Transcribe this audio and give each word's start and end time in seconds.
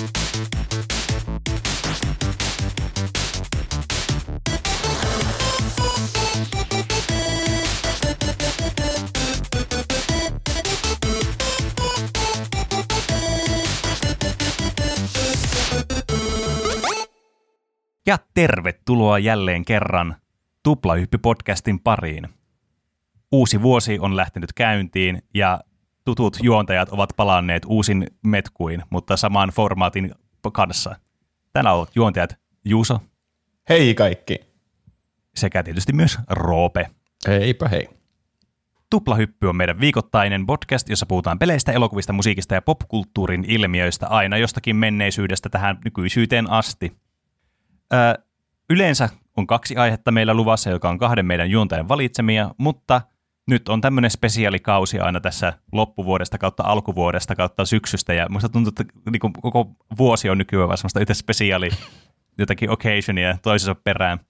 Ja 0.00 0.06
tervetuloa 18.34 19.18
jälleen 19.18 19.64
kerran 19.64 20.16
Tuplahyppy-podcastin 20.68 21.80
pariin. 21.84 22.28
Uusi 23.32 23.62
vuosi 23.62 23.98
on 23.98 24.16
lähtenyt 24.16 24.52
käyntiin 24.52 25.22
ja 25.34 25.60
tutut 26.04 26.38
juontajat 26.42 26.88
ovat 26.88 27.10
palanneet 27.16 27.62
uusin 27.66 28.06
metkuin, 28.22 28.82
mutta 28.90 29.16
saman 29.16 29.48
formaatin 29.48 30.14
kanssa. 30.52 30.96
Tänään 31.52 31.76
ovat 31.76 31.96
juontajat 31.96 32.36
Juuso 32.64 33.00
Hei 33.68 33.94
kaikki. 33.94 34.36
sekä 35.34 35.62
tietysti 35.62 35.92
myös 35.92 36.18
Roope. 36.30 36.90
Heipä 37.28 37.68
hei. 37.68 37.88
Tuplahyppy 38.90 39.46
on 39.46 39.56
meidän 39.56 39.80
viikoittainen 39.80 40.46
podcast, 40.46 40.88
jossa 40.88 41.06
puhutaan 41.06 41.38
peleistä, 41.38 41.72
elokuvista, 41.72 42.12
musiikista 42.12 42.54
ja 42.54 42.62
popkulttuurin 42.62 43.44
ilmiöistä 43.48 44.06
aina 44.06 44.36
jostakin 44.36 44.76
menneisyydestä 44.76 45.48
tähän 45.48 45.78
nykyisyyteen 45.84 46.50
asti. 46.50 46.92
Ö, 47.92 48.22
yleensä 48.70 49.08
on 49.36 49.46
kaksi 49.46 49.76
aihetta 49.76 50.12
meillä 50.12 50.34
luvassa, 50.34 50.70
joka 50.70 50.88
on 50.88 50.98
kahden 50.98 51.26
meidän 51.26 51.50
juontajan 51.50 51.88
valitsemia, 51.88 52.50
mutta 52.58 53.02
nyt 53.46 53.68
on 53.68 53.80
tämmöinen 53.80 54.10
spesiaalikausi 54.10 55.00
aina 55.00 55.20
tässä 55.20 55.52
loppuvuodesta 55.72 56.38
kautta 56.38 56.62
alkuvuodesta 56.62 57.36
kautta 57.36 57.64
syksystä, 57.64 58.14
ja 58.14 58.26
musta 58.28 58.48
tuntuu, 58.48 58.72
että 58.80 58.84
niin 59.10 59.20
kuin 59.20 59.32
koko 59.32 59.70
vuosi 59.98 60.30
on 60.30 60.38
nykyään 60.38 60.68
vaan 60.68 60.78
semmoista 60.78 61.00
yhtä 61.00 61.14
spesiaali 61.14 61.70
jotakin 62.38 62.70
occasionia 62.70 63.38
toisensa 63.42 63.74
perään. 63.74 64.20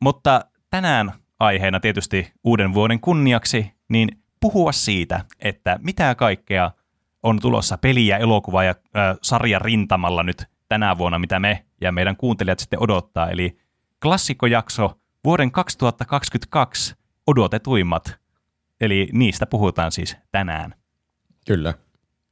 Mutta 0.00 0.44
tänään 0.70 1.12
aiheena 1.40 1.80
tietysti 1.80 2.32
uuden 2.44 2.74
vuoden 2.74 3.00
kunniaksi, 3.00 3.72
niin 3.88 4.08
puhua 4.40 4.72
siitä, 4.72 5.24
että 5.38 5.78
mitä 5.82 6.14
kaikkea 6.14 6.70
on 7.22 7.40
tulossa 7.40 7.78
peli- 7.78 8.06
ja 8.06 8.18
elokuva- 8.18 8.64
ja 8.64 8.70
äh, 8.96 9.16
sarja 9.22 9.58
rintamalla 9.58 10.22
nyt 10.22 10.46
tänä 10.68 10.98
vuonna, 10.98 11.18
mitä 11.18 11.40
me 11.40 11.64
ja 11.80 11.92
meidän 11.92 12.16
kuuntelijat 12.16 12.58
sitten 12.58 12.82
odottaa. 12.82 13.30
Eli 13.30 13.58
klassikkojakso 14.02 14.98
vuoden 15.24 15.52
2022 15.52 16.94
odotetuimmat. 17.26 18.14
Eli 18.80 19.08
niistä 19.12 19.46
puhutaan 19.46 19.92
siis 19.92 20.16
tänään. 20.32 20.74
Kyllä. 21.46 21.74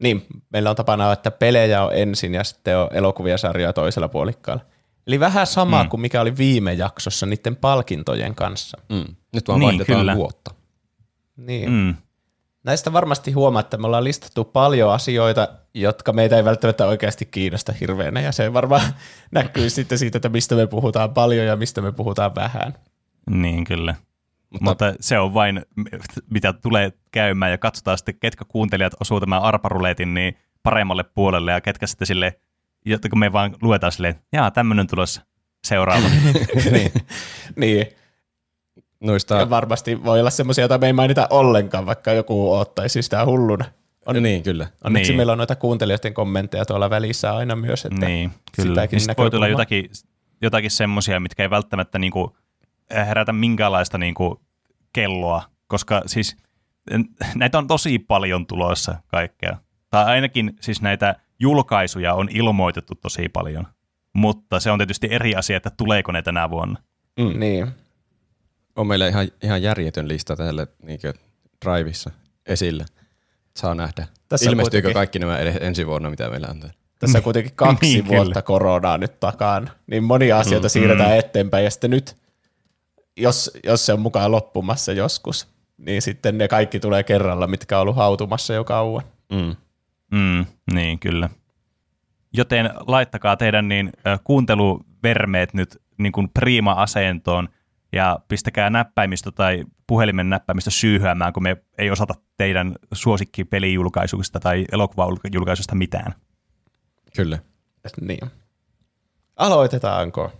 Niin, 0.03 0.27
meillä 0.51 0.71
on 0.71 0.77
tapana, 0.77 1.13
että 1.13 1.31
pelejä 1.31 1.85
on 1.85 1.91
ensin 1.95 2.35
ja 2.35 2.45
sitten 2.45 2.79
on 2.79 2.89
elokuvia 2.93 3.39
sarjoja 3.39 3.73
toisella 3.73 4.09
puolikkaalla. 4.09 4.65
Eli 5.07 5.21
vähän 5.21 5.47
sama 5.47 5.83
mm. 5.83 5.89
kuin 5.89 6.01
mikä 6.01 6.21
oli 6.21 6.37
viime 6.37 6.73
jaksossa 6.73 7.27
niiden 7.27 7.57
palkintojen 7.57 8.35
kanssa. 8.35 8.79
Mm. 8.89 9.15
Nyt 9.35 9.49
vaan 9.49 9.61
Niin, 9.61 9.67
vaihdetaan 9.69 10.01
kyllä. 10.01 10.17
vuotta. 10.17 10.55
Niin. 11.37 11.71
Mm. 11.71 11.95
Näistä 12.65 12.93
varmasti 12.93 13.33
huomaa, 13.33 13.61
että 13.61 13.77
me 13.77 13.87
ollaan 13.87 14.05
listattu 14.05 14.45
paljon 14.45 14.93
asioita, 14.93 15.49
jotka 15.75 16.13
meitä 16.13 16.37
ei 16.37 16.45
välttämättä 16.45 16.87
oikeasti 16.87 17.27
kiinnosta 17.27 17.73
hirveänä, 17.81 18.21
ja 18.21 18.33
se 18.33 18.53
varmaan 18.53 18.83
näkyy 19.31 19.71
sitten 19.71 19.99
siitä, 19.99 20.19
että 20.19 20.29
mistä 20.29 20.55
me 20.55 20.67
puhutaan 20.67 21.15
paljon 21.15 21.47
ja 21.47 21.57
mistä 21.57 21.81
me 21.81 21.93
puhutaan 21.93 22.35
vähän. 22.35 22.75
Niin 23.31 23.65
kyllä. 23.65 23.95
Mutta, 24.51 24.65
Mutta, 24.65 24.95
se 25.01 25.19
on 25.19 25.35
vain, 25.35 25.63
mitä 26.31 26.53
tulee 26.53 26.93
käymään 27.11 27.51
ja 27.51 27.59
katsotaan 27.59 27.99
sitten, 27.99 28.15
ketkä 28.21 28.45
kuuntelijat 28.49 28.93
osuu 29.01 29.21
tämän 29.21 29.43
arparuletin 29.43 30.15
niin 30.15 30.37
paremmalle 30.63 31.05
puolelle 31.05 31.53
ja 31.53 31.61
ketkä 31.61 31.87
sitten 31.87 32.07
sille, 32.07 32.41
jotta 32.87 33.09
kun 33.09 33.19
me 33.19 33.33
vaan 33.33 33.57
luetaan 33.63 33.93
silleen, 33.93 34.15
jaa, 34.33 34.51
tämmöinen 34.51 34.87
tulossa 34.87 35.23
seuraava. 35.65 36.09
niin. 36.73 36.93
niin. 37.57 37.87
noista, 39.01 39.35
Ja 39.35 39.51
varmasti 39.51 40.05
voi 40.05 40.21
olla 40.21 40.31
semmoisia, 40.31 40.63
joita 40.63 40.79
me 40.79 40.87
ei 40.87 40.93
mainita 40.93 41.27
ollenkaan, 41.31 41.87
vaikka 41.87 42.13
joku 42.13 42.53
ottaisi 42.53 43.03
sitä 43.03 43.25
hulluna. 43.27 43.65
on, 44.07 44.23
niin 44.23 44.43
kyllä. 44.43 44.67
Onneksi 44.85 45.11
Niin. 45.11 45.17
meillä 45.17 45.33
on 45.33 45.39
noita 45.39 45.57
kuuntelijoiden 45.57 46.15
kommentteja 46.15 46.65
tuolla 46.65 46.91
välissä 46.91 47.37
aina 47.37 47.57
myös, 47.57 47.85
että 47.85 48.07
niin, 48.07 48.31
kyllä. 48.57 48.69
sitäkin 48.69 49.01
sit 49.01 49.19
voi 49.19 49.31
tulla 49.31 49.49
jotakin, 49.49 49.91
jotakin 50.43 50.71
semmoisia, 50.71 51.21
mitkä 51.21 51.43
ei 51.43 51.51
välttämättä 51.51 51.99
niinku 51.99 52.37
herätä 52.95 53.33
minkäänlaista 53.33 53.99
niinku 53.99 54.41
kelloa, 54.93 55.43
koska 55.67 56.03
siis 56.07 56.37
näitä 57.35 57.59
on 57.59 57.67
tosi 57.67 57.99
paljon 57.99 58.47
tulossa 58.47 58.95
kaikkea. 59.07 59.57
Tai 59.91 60.05
ainakin 60.05 60.57
siis 60.61 60.83
näitä 60.83 61.15
julkaisuja 61.39 62.15
on 62.15 62.29
ilmoitettu 62.33 62.95
tosi 62.95 63.29
paljon. 63.29 63.67
Mutta 64.13 64.61
se 64.61 64.71
on 64.71 64.79
tietysti 64.79 65.09
eri 65.11 65.35
asia, 65.35 65.57
että 65.57 65.71
tuleeko 65.71 66.13
ne 66.13 66.23
tänä 66.23 66.51
vuonna. 66.51 66.81
Mm. 67.21 67.41
Niin. 67.41 67.69
On 68.77 68.87
meillä 68.87 69.09
ihan, 69.09 69.29
ihan 69.43 69.63
järjetön 69.63 70.09
lista 70.09 70.37
täällä 70.37 70.67
niinkö 70.83 71.13
Drivissa 71.65 72.11
esillä. 72.47 72.85
Saa 73.57 73.75
nähdä. 73.75 74.07
Tässä 74.29 74.51
Ilmestyykö 74.51 74.87
kuitenkin- 74.87 74.95
kaikki 74.95 75.19
nämä 75.19 75.39
edes 75.39 75.57
ensi 75.61 75.87
vuonna, 75.87 76.11
mitä 76.11 76.31
meillä 76.31 76.47
on 76.51 76.61
täällä? 76.61 76.77
Tässä 76.99 77.19
on 77.19 77.25
kuitenkin 77.25 77.53
kaksi 77.55 77.87
Niin, 77.87 77.95
niin, 78.05 78.09
vuotta 78.09 78.31
kyllä. 78.33 78.43
koronaa 78.43 78.99
nyt 78.99 79.21
takana, 79.21 79.71
niin 79.87 80.05
monia 80.05 80.39
asioita 80.39 80.67
mm, 80.67 80.71
siirretään 80.71 81.17
eteenpäin, 81.17 81.65
ja 81.65 81.71
sitten 81.71 81.91
nyt, 81.91 82.17
jos, 83.23 83.51
jos 83.65 83.87
se 83.87 83.93
on 83.93 84.01
mukaan 84.01 84.33
loppumassa 84.33 84.93
joskus, 84.93 85.49
niin 85.79 86.03
sitten 86.03 86.39
ne 86.39 86.49
kaikki 86.49 86.81
tulee 86.81 87.03
kerralla, 87.03 87.47
mitkä 87.47 87.77
on 87.77 87.83
ollut 87.83 87.97
hautumassa 87.97 88.55
jo 88.55 88.65
kauan. 88.65 89.03
Mm. 89.33 89.57
Mm, 90.11 90.47
niin, 90.75 90.99
kyllä. 90.99 91.29
Joten 92.33 92.71
laittakaa 92.87 93.37
teidän 93.37 93.69
niin 93.69 93.93
kuunteluvermeet 94.25 95.55
nyt 95.55 95.83
niin 95.99 96.13
kuin 96.13 96.29
prima-asentoon 96.29 97.49
ja 97.93 98.19
pistäkää 98.29 98.71
näppäimistö 98.71 99.31
tai 99.33 99.65
puhelimen 99.87 100.31
näppäimistö 100.31 100.71
syyhyämään, 100.71 101.33
kun 101.33 101.43
me 101.43 101.57
ei 101.79 101.91
osata 101.91 102.15
teidän 102.37 102.75
suosikkipelijulkaisuista 102.93 104.41
tai 104.41 104.65
elokuvajulkaisuista 104.73 105.75
mitään. 105.75 106.15
Kyllä. 107.17 107.39
Niin. 108.01 108.31
Aloitetaanko? 109.37 110.33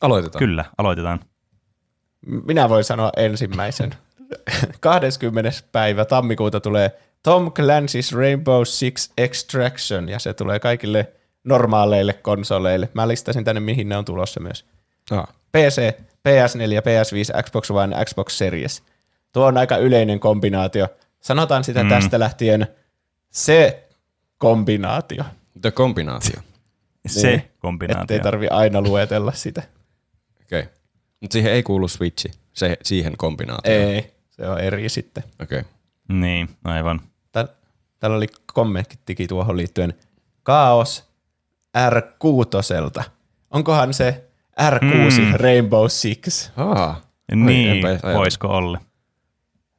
Aloitetaan. 0.00 0.38
Kyllä, 0.38 0.64
aloitetaan. 0.78 1.20
Minä 2.26 2.68
voin 2.68 2.84
sanoa 2.84 3.12
ensimmäisen. 3.16 3.94
20. 4.80 5.50
päivä 5.72 6.04
tammikuuta 6.04 6.60
tulee 6.60 6.98
Tom 7.22 7.52
Clancy's 7.52 8.16
Rainbow 8.16 8.62
Six 8.64 9.10
Extraction, 9.18 10.08
ja 10.08 10.18
se 10.18 10.34
tulee 10.34 10.58
kaikille 10.58 11.12
normaaleille 11.44 12.12
konsoleille. 12.12 12.88
Mä 12.94 13.08
listasin 13.08 13.44
tänne, 13.44 13.60
mihin 13.60 13.88
ne 13.88 13.96
on 13.96 14.04
tulossa 14.04 14.40
myös. 14.40 14.64
Ah. 15.10 15.28
PC, 15.52 15.94
PS4, 16.28 16.80
PS5, 16.80 17.42
Xbox 17.42 17.70
One, 17.70 18.04
Xbox 18.04 18.32
Series. 18.32 18.82
Tuo 19.32 19.46
on 19.46 19.58
aika 19.58 19.76
yleinen 19.76 20.20
kombinaatio. 20.20 20.88
Sanotaan 21.20 21.64
sitä 21.64 21.82
mm. 21.82 21.88
tästä 21.88 22.18
lähtien 22.18 22.66
se 23.30 23.88
kombinaatio. 24.38 25.24
The 25.62 25.70
kombinaatio. 25.70 26.40
Se 27.06 27.28
Niin. 27.28 27.50
kombinaatio. 27.58 28.02
Ettei 28.02 28.20
tarvi 28.20 28.48
aina 28.48 28.80
luetella 28.80 29.32
sitä. 29.32 29.62
Okei. 30.42 30.60
Okay. 30.60 30.72
Mutta 31.20 31.32
siihen 31.32 31.52
ei 31.52 31.62
kuulu 31.62 31.88
Switchi, 31.88 32.30
se, 32.52 32.76
siihen 32.82 33.16
kombinaatioon. 33.16 33.78
Ei, 33.82 34.12
se 34.30 34.48
on 34.48 34.60
eri 34.60 34.88
sitten. 34.88 35.24
Okei. 35.42 35.58
Okay. 35.60 35.70
Niin, 36.08 36.48
aivan. 36.64 37.00
Tää- 37.32 37.48
Täällä 37.98 38.16
oli 38.16 38.26
kommenttikin 38.54 39.28
tuohon 39.28 39.56
liittyen. 39.56 39.94
Kaos 40.42 41.08
R6. 41.78 43.02
Onkohan 43.50 43.94
se 43.94 44.24
R6 44.60 45.20
Mm. 45.20 45.32
Rainbow 45.34 45.86
Six? 45.88 46.50
Ah. 46.56 47.02
Niin, 47.34 47.84
voisiko 48.14 48.48
olla? 48.48 48.80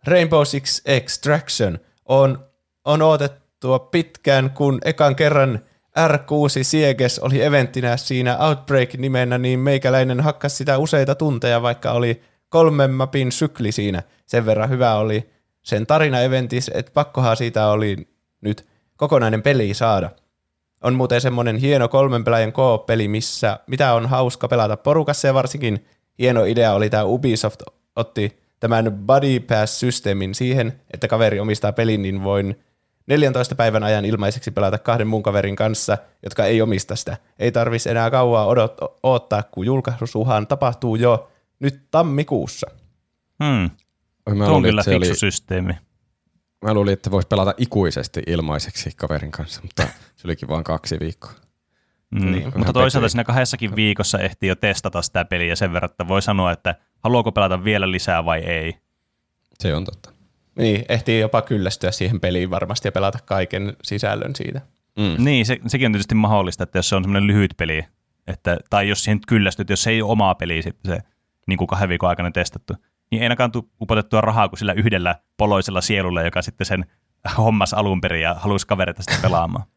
Rainbow 0.08 0.44
Six 0.44 0.82
Extraction 0.86 1.80
on, 2.06 2.46
on 2.86 3.02
odotettua 3.02 3.80
pitkään, 3.80 4.50
kun 4.50 4.80
ekan 4.86 5.16
kerran 5.16 5.60
R6 5.98 6.64
Sieges 6.64 7.20
oli 7.20 7.42
eventtinä 7.42 7.98
siinä 7.98 8.38
Outbreak-nimenä, 8.38 9.38
niin 9.38 9.60
meikäläinen 9.60 10.20
hakkas 10.20 10.58
sitä 10.58 10.78
useita 10.78 11.16
tunteja, 11.16 11.62
vaikka 11.62 11.92
oli 11.92 12.22
kolmen 12.50 12.92
mapin 12.92 13.32
sykli 13.32 13.72
siinä. 13.72 14.04
Sen 14.26 14.46
verran 14.46 14.70
hyvä 14.70 14.96
oli 14.96 15.30
sen 15.64 15.88
tarina 15.88 16.22
eventis, 16.22 16.72
että 16.74 16.92
pakkohan 16.92 17.38
siitä 17.38 17.68
oli 17.68 18.08
nyt 18.42 18.66
kokonainen 18.98 19.42
peli 19.42 19.74
saada. 19.74 20.10
On 20.84 20.94
muuten 20.94 21.22
semmoinen 21.22 21.58
hieno 21.58 21.88
kolmen 21.88 22.24
pelaajan 22.24 22.54
peli 22.86 23.08
missä 23.08 23.60
mitä 23.68 23.94
on 23.94 24.06
hauska 24.06 24.48
pelata 24.48 24.78
porukassa 24.78 25.28
ja 25.28 25.34
varsinkin 25.34 25.86
hieno 26.20 26.46
idea 26.46 26.74
oli 26.74 26.90
tämä 26.90 27.04
Ubisoft 27.04 27.62
otti 27.96 28.40
tämän 28.60 28.92
Buddy 28.92 29.40
Pass-systeemin 29.40 30.36
siihen, 30.36 30.82
että 30.94 31.08
kaveri 31.08 31.40
omistaa 31.40 31.72
pelin, 31.72 32.02
niin 32.02 32.24
voin 32.24 32.60
14 33.10 33.56
päivän 33.56 33.84
ajan 33.84 34.06
ilmaiseksi 34.06 34.52
pelata 34.52 34.78
kahden 34.78 35.08
muun 35.08 35.24
kaverin 35.24 35.56
kanssa, 35.56 35.98
jotka 36.24 36.46
ei 36.46 36.62
omista 36.62 36.96
sitä. 36.96 37.18
Ei 37.40 37.52
tarvitsisi 37.52 37.90
enää 37.90 38.12
kauaa 38.12 38.46
odot, 38.46 38.78
odottaa, 39.04 39.44
kun 39.44 39.66
julkaisuhan 39.66 40.48
tapahtuu 40.48 40.96
jo 40.96 41.32
nyt 41.60 41.88
tammikuussa. 41.92 42.68
Hmm. 43.44 43.70
Mä 44.38 44.46
Tuo 44.46 44.56
on 44.56 44.64
kyllä 44.64 44.84
se 44.84 44.96
oli, 44.96 45.06
fiksu 45.06 45.20
systeemi. 45.20 45.74
mä 46.66 46.74
luulin, 46.74 46.94
että 46.94 47.12
voisi 47.12 47.28
pelata 47.28 47.54
ikuisesti 47.58 48.24
ilmaiseksi 48.28 48.92
kaverin 48.96 49.32
kanssa, 49.32 49.62
mutta 49.62 49.84
se 50.16 50.28
olikin 50.28 50.50
vain 50.50 50.64
kaksi 50.64 51.00
viikkoa. 51.00 51.32
Mm. 52.12 52.32
Niin. 52.32 52.44
Mutta 52.44 52.74
toisaalta 52.74 52.84
pettynyt. 52.84 53.12
siinä 53.12 53.24
kahdessakin 53.24 53.76
viikossa 53.76 54.20
ehtii 54.20 54.50
jo 54.50 54.56
testata 54.56 55.02
sitä 55.02 55.26
peliä 55.26 55.56
sen 55.56 55.74
verran, 55.74 55.92
että 55.92 56.08
voi 56.08 56.22
sanoa, 56.22 56.52
että 56.52 56.76
haluaako 57.00 57.32
pelata 57.32 57.64
vielä 57.64 57.92
lisää 57.92 58.26
vai 58.26 58.40
ei. 58.40 58.78
Se 59.60 59.76
on 59.76 59.86
totta. 59.86 60.19
Niin, 60.60 60.86
ehtii 60.90 61.20
jopa 61.20 61.42
kyllästyä 61.42 61.92
siihen 61.92 62.20
peliin 62.20 62.50
varmasti 62.50 62.88
ja 62.88 62.92
pelata 62.92 63.20
kaiken 63.26 63.74
sisällön 63.84 64.36
siitä. 64.36 64.62
Mm. 64.98 65.24
Niin, 65.24 65.46
se, 65.46 65.58
sekin 65.68 65.86
on 65.86 65.92
tietysti 65.92 66.16
mahdollista, 66.16 66.64
että 66.64 66.78
jos 66.78 66.90
se 66.90 66.96
on 66.96 67.04
semmoinen 67.04 67.28
lyhyt 67.28 67.54
peli, 67.58 67.86
että, 68.28 68.58
tai 68.70 68.90
jos 68.90 69.04
siihen 69.04 69.20
kyllästyt, 69.28 69.70
jos 69.70 69.84
se 69.84 69.90
ei 69.90 70.02
ole 70.02 70.12
omaa 70.12 70.36
peliä 70.36 70.62
sitten 70.62 70.96
se 70.96 71.02
niin 71.48 71.58
kuin 71.58 71.68
kahden 71.68 71.90
viikon 71.90 72.10
aikana 72.10 72.32
testattu, 72.32 72.74
niin 73.12 73.22
ei 73.22 73.26
ainakaan 73.26 73.52
tule 73.52 73.64
upotettua 73.82 74.22
rahaa 74.22 74.50
kuin 74.50 74.60
sillä 74.60 74.74
yhdellä 74.74 75.16
poloisella 75.38 75.82
sielulla, 75.82 76.22
joka 76.22 76.42
sitten 76.42 76.66
sen 76.66 76.86
hommas 77.38 77.74
alun 77.74 78.02
perin 78.02 78.22
ja 78.22 78.34
halusi 78.34 78.68
kavereita 78.68 79.04
sitä 79.04 79.18
pelaamaan. 79.22 79.66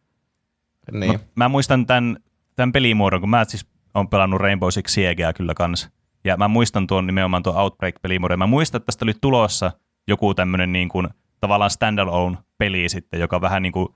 Niin. 0.92 1.12
Mut 1.12 1.20
mä 1.34 1.48
muistan 1.48 1.86
tämän, 1.86 2.16
tämän 2.56 2.72
pelimuodon, 2.72 3.20
kun 3.20 3.30
mä 3.30 3.44
siis 3.44 3.66
olen 3.94 4.08
pelannut 4.08 4.40
Rainbow 4.40 4.68
Six 4.70 4.90
Siegeä 4.90 5.32
kyllä 5.32 5.54
kanssa. 5.54 5.90
Ja 6.24 6.36
mä 6.36 6.48
muistan 6.48 6.86
tuon 6.86 7.06
nimenomaan 7.06 7.42
tuon 7.42 7.56
Outbreak-pelimuodon. 7.56 8.38
Mä 8.38 8.46
muistan, 8.46 8.78
että 8.78 8.86
tästä 8.86 9.04
oli 9.04 9.12
tulossa 9.20 9.72
joku 10.08 10.34
tämmöinen 10.34 10.72
niin 10.72 10.88
kuin, 10.88 11.08
tavallaan 11.40 11.70
standalone 11.70 12.38
peli 12.58 12.88
sitten, 12.88 13.20
joka 13.20 13.40
vähän 13.40 13.62
niin 13.62 13.72
kuin, 13.72 13.88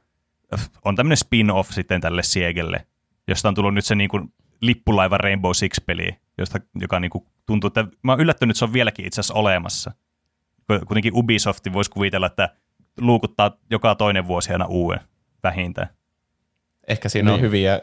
on 0.85 0.97
tämmöinen 0.97 1.17
spin-off 1.17 1.71
sitten 1.71 2.01
tälle 2.01 2.23
Siegelle, 2.23 2.87
josta 3.29 3.49
on 3.49 3.55
tullut 3.55 3.75
nyt 3.75 3.85
se 3.85 3.95
niin 3.95 4.11
kuin 4.11 4.35
lippulaiva 4.61 5.19
Rainbow 5.19 5.51
Six-peli, 5.51 6.17
josta, 6.39 6.59
joka 6.81 7.01
niin 7.01 7.11
kuin 7.11 7.25
tuntuu, 7.47 7.69
että 7.69 7.87
mä 8.03 8.13
oon 8.13 8.21
yllättynyt, 8.21 8.55
että 8.55 8.59
se 8.59 8.65
on 8.65 8.73
vieläkin 8.73 9.07
itse 9.07 9.21
asiassa 9.21 9.35
olemassa. 9.35 9.93
Kuitenkin 10.87 11.13
Ubisoft 11.15 11.65
voisi 11.73 11.91
kuvitella, 11.91 12.27
että 12.27 12.49
luukuttaa 13.01 13.57
joka 13.71 13.95
toinen 13.95 14.27
vuosi 14.27 14.53
aina 14.53 14.67
uuden 14.67 15.01
vähintään. 15.43 15.89
Ehkä 16.89 17.09
siinä 17.09 17.31
on 17.33 17.37
Niin. 17.37 17.45
hyviä 17.45 17.81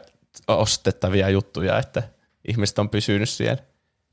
ostettavia 0.48 1.28
juttuja, 1.30 1.78
että 1.78 2.02
ihmiset 2.48 2.78
on 2.78 2.88
pysynyt 2.88 3.28
siellä. 3.28 3.62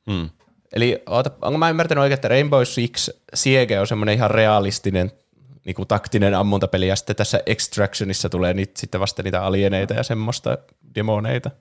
Mm. 0.08 0.30
Eli 0.74 1.04
onko 1.42 1.58
mä 1.58 1.70
ymmärtänyt 1.70 2.02
oikein, 2.02 2.16
että 2.16 2.28
Rainbow 2.28 2.64
Six 2.64 3.10
Siege 3.34 3.80
on 3.80 3.88
semmoinen 3.88 4.16
ihan 4.16 4.32
realistinen 4.32 5.12
niin 5.66 5.76
kuin 5.76 5.88
taktinen 5.88 6.36
ammuntapeli, 6.36 6.88
ja 6.88 6.96
sitten 6.96 7.16
tässä 7.16 7.40
Extractionissa 7.46 8.30
tulee 8.30 8.54
niitä, 8.54 8.80
sitten 8.80 9.02
vasta 9.02 9.24
niitä 9.24 9.44
alieneita 9.44 9.94
ja 9.94 10.04
semmoista 10.04 10.58
demoneita. 10.96 11.52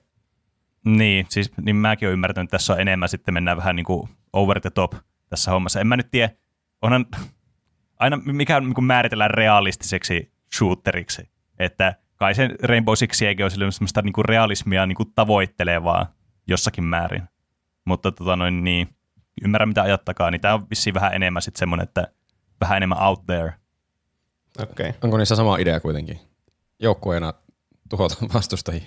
Niin, 0.85 1.25
siis 1.29 1.51
niin 1.61 1.75
mäkin 1.75 2.07
olen 2.07 2.13
ymmärtänyt, 2.13 2.47
että 2.47 2.57
tässä 2.57 2.73
on 2.73 2.79
enemmän 2.81 3.09
sitten 3.09 3.33
mennään 3.33 3.57
vähän 3.57 3.75
niin 3.75 3.85
kuin 3.85 4.09
over 4.33 4.61
the 4.61 4.69
top 4.69 4.93
tässä 5.29 5.51
hommassa. 5.51 5.79
En 5.79 5.87
mä 5.87 5.97
nyt 5.97 6.11
tiedä, 6.11 6.29
onhan 6.81 7.05
aina 7.99 8.17
mikä 8.25 8.59
niin 8.59 8.73
kuin 8.73 8.85
määritellään 8.85 9.31
realistiseksi 9.31 10.31
shooteriksi, 10.57 11.29
että 11.59 11.95
kai 12.15 12.35
se 12.35 12.49
Rainbow 12.63 12.95
Six 12.95 13.17
Siege 13.17 13.43
on 13.43 13.51
semmoista 13.51 14.01
niin 14.01 14.13
kuin 14.13 14.25
realismia 14.25 14.85
niin 14.85 14.95
kuin 14.95 15.13
tavoittelevaa 15.15 16.13
jossakin 16.47 16.83
määrin. 16.83 17.23
Mutta 17.85 18.11
tota 18.11 18.35
noin, 18.35 18.63
niin, 18.63 18.87
ymmärrän 19.43 19.69
mitä 19.69 19.81
ajattakaa, 19.81 20.31
niin 20.31 20.41
tämä 20.41 20.53
on 20.53 20.69
vissiin 20.69 20.93
vähän 20.93 21.13
enemmän 21.13 21.41
sitten 21.41 21.59
semmoinen, 21.59 21.83
että 21.83 22.07
vähän 22.61 22.77
enemmän 22.77 23.01
out 23.01 23.25
there. 23.25 23.53
Okei. 24.59 24.89
Okay. 24.89 24.99
Onko 25.03 25.17
niissä 25.17 25.35
sama 25.35 25.57
idea 25.57 25.79
kuitenkin? 25.79 26.19
Joukkueena 26.79 27.33
tuhota 27.89 28.15
vastustajia. 28.33 28.83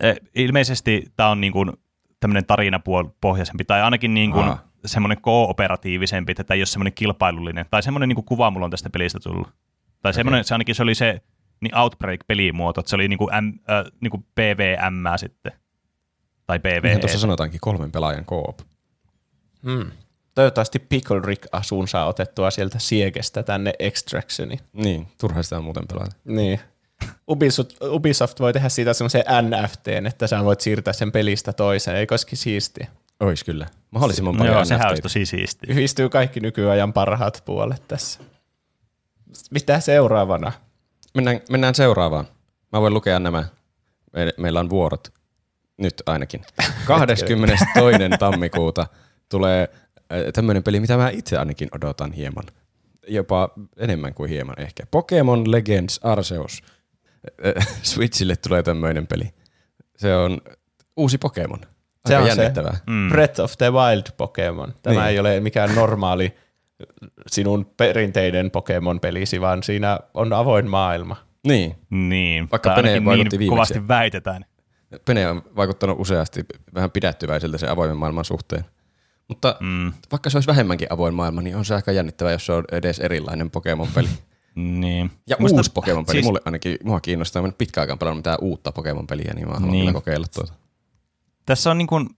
Eh, 0.00 0.16
Ilmeisesti 0.34 1.12
tämä 1.16 1.28
on 1.28 1.40
niin 1.40 1.52
kuin 1.52 1.72
tämmöinen 2.20 2.46
tarinapohjaisempi, 2.46 3.64
tai 3.64 3.82
ainakin 3.82 4.14
niin 4.14 4.32
kuin 4.32 4.48
Aa. 4.48 4.64
semmoinen 4.86 5.20
kooperatiivisempi, 5.20 6.32
että 6.32 6.44
tämä 6.44 6.56
ei 6.56 6.60
ole 6.60 6.66
semmoinen 6.66 6.92
kilpailullinen, 6.92 7.66
tai 7.70 7.82
semmoinen 7.82 8.08
niin 8.08 8.14
kuin 8.14 8.24
kuva 8.24 8.50
mulla 8.50 8.64
on 8.64 8.70
tästä 8.70 8.90
pelistä 8.90 9.20
tullut. 9.20 9.48
Tai 10.02 10.14
semmoinen, 10.14 10.44
se 10.44 10.54
ainakin 10.54 10.74
se 10.74 10.82
oli 10.82 10.94
se 10.94 11.20
niin 11.60 11.78
Outbreak-pelimuoto, 11.78 12.80
että 12.80 12.90
se 12.90 12.96
oli 12.96 13.08
niin 13.08 13.18
kuin, 13.18 13.30
M, 13.44 13.48
äh, 13.70 13.84
niin 14.00 14.10
kuin 14.10 14.26
PVM 14.34 15.04
sitten, 15.16 15.52
tai 16.46 16.58
PvE. 16.58 16.98
Tuossa 16.98 17.18
sanotaankin 17.18 17.60
kolmen 17.60 17.92
pelaajan 17.92 18.24
koop. 18.24 18.58
Hmm. 19.64 19.90
Toivottavasti 20.34 20.78
Pickle 20.78 21.20
Rick 21.24 21.46
asuun 21.52 21.88
saa 21.88 22.06
otettua 22.06 22.50
sieltä 22.50 22.78
Siegestä 22.78 23.42
tänne 23.42 23.72
Extractioniin. 23.78 24.60
Niin, 24.72 25.08
turha 25.20 25.42
sitä 25.42 25.60
muuten 25.60 25.84
pelata. 25.88 26.16
Niin. 26.24 26.60
Ubisoft, 27.28 27.70
Ubisoft 27.82 28.40
voi 28.40 28.52
tehdä 28.52 28.68
siitä 28.68 28.92
semmoisen 28.92 29.24
NFTn, 29.42 30.06
että 30.06 30.26
sä 30.26 30.44
voit 30.44 30.60
siirtää 30.60 30.92
sen 30.92 31.12
pelistä 31.12 31.52
toiseen. 31.52 31.96
Ei 31.96 32.06
koski 32.06 32.36
siistiä. 32.36 32.86
Ois 33.20 33.44
kyllä. 33.44 33.66
Mahdollisimman 33.90 34.36
paljon 34.36 34.54
joo, 34.54 34.64
sehän 34.64 34.88
olisi 34.88 35.02
tosi 35.02 35.26
siistiä. 35.26 35.72
Yhdistyy 35.72 36.08
kaikki 36.08 36.40
nykyajan 36.40 36.92
parhaat 36.92 37.42
puolet 37.44 37.88
tässä. 37.88 38.20
Mitä 39.50 39.80
seuraavana? 39.80 40.52
Mennään, 41.14 41.40
mennään 41.50 41.74
seuraavaan. 41.74 42.24
Mä 42.72 42.80
voin 42.80 42.94
lukea 42.94 43.18
nämä. 43.18 43.44
Me, 44.12 44.32
meillä 44.36 44.60
on 44.60 44.70
vuorot. 44.70 45.12
Nyt 45.76 46.02
ainakin. 46.06 46.44
22. 46.86 47.64
tammikuuta 48.18 48.86
tulee 49.30 49.68
tämmöinen 50.34 50.62
peli, 50.62 50.80
mitä 50.80 50.96
mä 50.96 51.10
itse 51.10 51.36
ainakin 51.38 51.68
odotan 51.74 52.12
hieman. 52.12 52.44
Jopa 53.08 53.48
enemmän 53.76 54.14
kuin 54.14 54.30
hieman 54.30 54.60
ehkä. 54.60 54.86
Pokemon 54.90 55.50
Legends 55.50 56.00
Arceus. 56.02 56.62
Äh, 57.46 57.66
Switchille 57.82 58.36
tulee 58.36 58.62
tämmöinen 58.62 59.06
peli. 59.06 59.30
Se 59.96 60.16
on 60.16 60.38
uusi 60.96 61.18
Pokemon. 61.18 61.58
Se 62.08 62.16
on 62.16 62.22
se. 62.22 62.28
jännittävää. 62.28 62.76
Mm. 62.86 63.08
Breath 63.08 63.40
of 63.40 63.52
the 63.58 63.72
Wild 63.72 64.02
Pokemon. 64.16 64.74
Tämä 64.82 64.96
Niin. 65.00 65.06
ei 65.08 65.18
ole 65.18 65.40
mikään 65.40 65.74
normaali 65.74 66.34
sinun 67.26 67.66
perinteinen 67.76 68.50
Pokemon-pelisi, 68.50 69.40
vaan 69.40 69.62
siinä 69.62 69.98
on 70.14 70.32
avoin 70.32 70.68
maailma. 70.70 71.16
Niin. 71.46 71.76
Niin, 71.90 72.48
Vaikka 72.52 72.74
Pene 72.74 72.88
niin 72.92 73.04
viimeksi. 73.04 73.46
kovasti 73.48 73.88
väitetään. 73.88 74.44
Pene 75.04 75.28
on 75.28 75.42
vaikuttanut 75.56 76.00
useasti 76.00 76.44
vähän 76.74 76.90
pidättyväiseltä 76.90 77.58
sen 77.58 77.70
avoimen 77.70 77.96
maailman 77.96 78.24
suhteen. 78.24 78.64
Mutta 79.30 79.56
Mm. 79.60 79.92
vaikka 80.12 80.30
se 80.30 80.36
olisi 80.36 80.46
vähemmänkin 80.46 80.88
avoin 80.90 81.14
maailma, 81.14 81.42
niin 81.42 81.56
on 81.56 81.64
se 81.64 81.74
aika 81.74 81.92
jännittävää, 81.92 82.32
jos 82.32 82.46
se 82.46 82.52
on 82.52 82.64
edes 82.72 82.98
erilainen 82.98 83.50
Pokemon-peli. 83.50 84.08
Niin. 84.54 85.10
Ja 85.26 85.36
Musta- 85.38 85.56
uusi 85.56 85.72
Pokemon-peli. 85.72 86.14
siis-. 86.16 86.24
Mulle 86.24 86.40
ainakin, 86.44 86.76
mua 86.84 87.00
kiinnostaa. 87.00 87.44
En 87.44 87.54
pitkään 87.58 87.82
aikaan 87.82 87.98
pelannut 87.98 88.18
mitään 88.18 88.38
uutta 88.40 88.72
Pokemon-peliä, 88.72 89.32
niin 89.34 89.48
mä 89.48 89.54
haluan 89.54 89.62
Niin. 89.62 89.72
niin. 89.72 89.82
kyllä 89.86 89.92
kokeilla 89.92 90.26
tuota. 90.34 90.52
Tässä 91.46 91.70
on 91.70 91.78
niin 91.78 91.86
kuin 91.86 92.08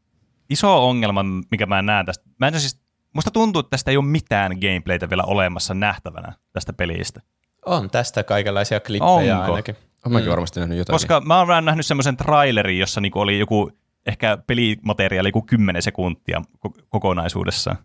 iso 0.50 0.88
ongelma, 0.88 1.22
mikä 1.50 1.66
mä 1.66 1.82
näen 1.82 2.06
tästä. 2.06 2.24
Mä 2.40 2.48
en 2.48 2.60
siis, 2.60 2.80
musta 3.14 3.30
tuntuu, 3.30 3.60
että 3.60 3.70
tästä 3.70 3.90
ei 3.90 3.96
ole 3.96 4.04
mitään 4.04 4.52
gameplaytä 4.60 5.10
vielä 5.10 5.22
olemassa 5.24 5.74
nähtävänä 5.74 6.32
tästä 6.52 6.72
pelistä. 6.72 7.20
On 7.66 7.90
tästä 7.90 8.22
kaikenlaisia 8.24 8.80
klippejä 8.80 9.38
Onko? 9.38 9.52
ainakin. 9.52 9.76
Olen 10.06 10.12
mäkin 10.12 10.30
varmasti 10.30 10.60
nähnyt 10.60 10.78
jotain. 10.78 10.94
Koska 10.94 11.20
mä 11.20 11.38
oon 11.38 11.48
vähän 11.48 11.64
nähnyt 11.64 11.86
semmoisen 11.86 12.16
trailerin, 12.16 12.78
jossa 12.78 13.00
niinku 13.00 13.20
oli 13.20 13.38
joku 13.38 13.70
ehkä 14.06 14.38
pelimateriaali 14.46 15.28
joku 15.28 15.42
10 15.42 15.82
sekuntia 15.82 16.42
ko- 16.66 16.82
kokonaisuudessaan. 16.88 17.76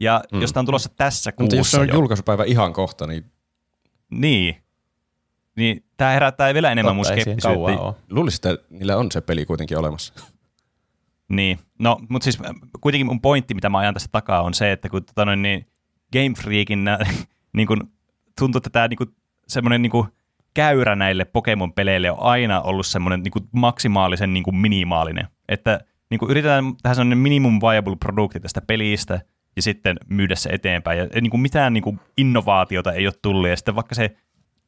Ja 0.00 0.22
mm. 0.32 0.40
jos 0.40 0.52
tää 0.52 0.60
on 0.60 0.66
tulossa 0.66 0.88
tässä 0.96 1.32
Mutta 1.38 1.56
jos 1.56 1.70
se 1.70 1.76
kuussa 1.76 1.80
on 1.80 1.88
jo, 1.88 1.94
julkaisupäivä 1.94 2.44
ihan 2.44 2.72
kohta, 2.72 3.06
niin 3.06 3.24
niin, 4.10 4.56
niin 5.56 5.84
tää 5.96 6.12
herättää 6.12 6.54
vielä 6.54 6.72
enemmän 6.72 6.96
mun 6.96 7.04
Totta, 7.04 7.20
skeptisyyttä. 7.20 7.94
luulisin, 8.10 8.48
että 8.48 8.64
niillä 8.70 8.96
on 8.96 9.12
se 9.12 9.20
peli 9.20 9.46
kuitenkin 9.46 9.78
olemassa. 9.78 10.14
Niin, 11.28 11.58
no, 11.78 11.98
mutta 12.08 12.24
siis 12.24 12.40
äh, 12.40 12.54
kuitenkin 12.80 13.06
mun 13.06 13.20
pointti, 13.20 13.54
mitä 13.54 13.68
mä 13.68 13.78
ajan 13.78 13.94
tässä 13.94 14.08
takaa, 14.12 14.42
on 14.42 14.54
se, 14.54 14.72
että 14.72 14.88
kun 14.88 15.04
tota 15.04 15.24
noin, 15.24 15.42
niin 15.42 15.66
Game 16.12 16.34
Freakin 16.42 16.84
nä, 16.84 16.98
niin 17.56 17.66
kun, 17.66 17.90
tuntuu, 18.38 18.58
että 18.58 18.70
tämä 18.70 18.88
niin 18.88 19.14
semmoinen 19.48 19.82
niin 19.82 19.92
käyrä 20.54 20.96
näille 20.96 21.24
Pokemon-peleille 21.24 22.10
on 22.10 22.18
aina 22.20 22.60
ollut 22.60 22.86
semmoinen 22.86 23.22
niin 23.22 23.48
maksimaalisen 23.52 24.32
niin 24.32 24.56
minimaalinen. 24.56 25.28
Että 25.48 25.80
niin 26.10 26.18
kuin 26.18 26.30
yritetään 26.30 26.64
tehdä 26.82 26.94
semmoinen 26.94 27.18
minimum 27.18 27.60
viable 27.60 27.96
produkti 27.96 28.40
tästä 28.40 28.60
pelistä 28.60 29.20
ja 29.56 29.62
sitten 29.62 29.96
myydä 30.08 30.34
se 30.34 30.50
eteenpäin. 30.50 30.98
Ja 30.98 31.20
niin 31.20 31.30
kuin 31.30 31.40
mitään 31.40 31.72
niin 31.72 31.84
kuin 31.84 32.00
innovaatiota 32.16 32.92
ei 32.92 33.06
ole 33.06 33.14
tullut. 33.22 33.48
Ja 33.48 33.56
sitten 33.56 33.74
vaikka 33.74 33.94
se, 33.94 34.16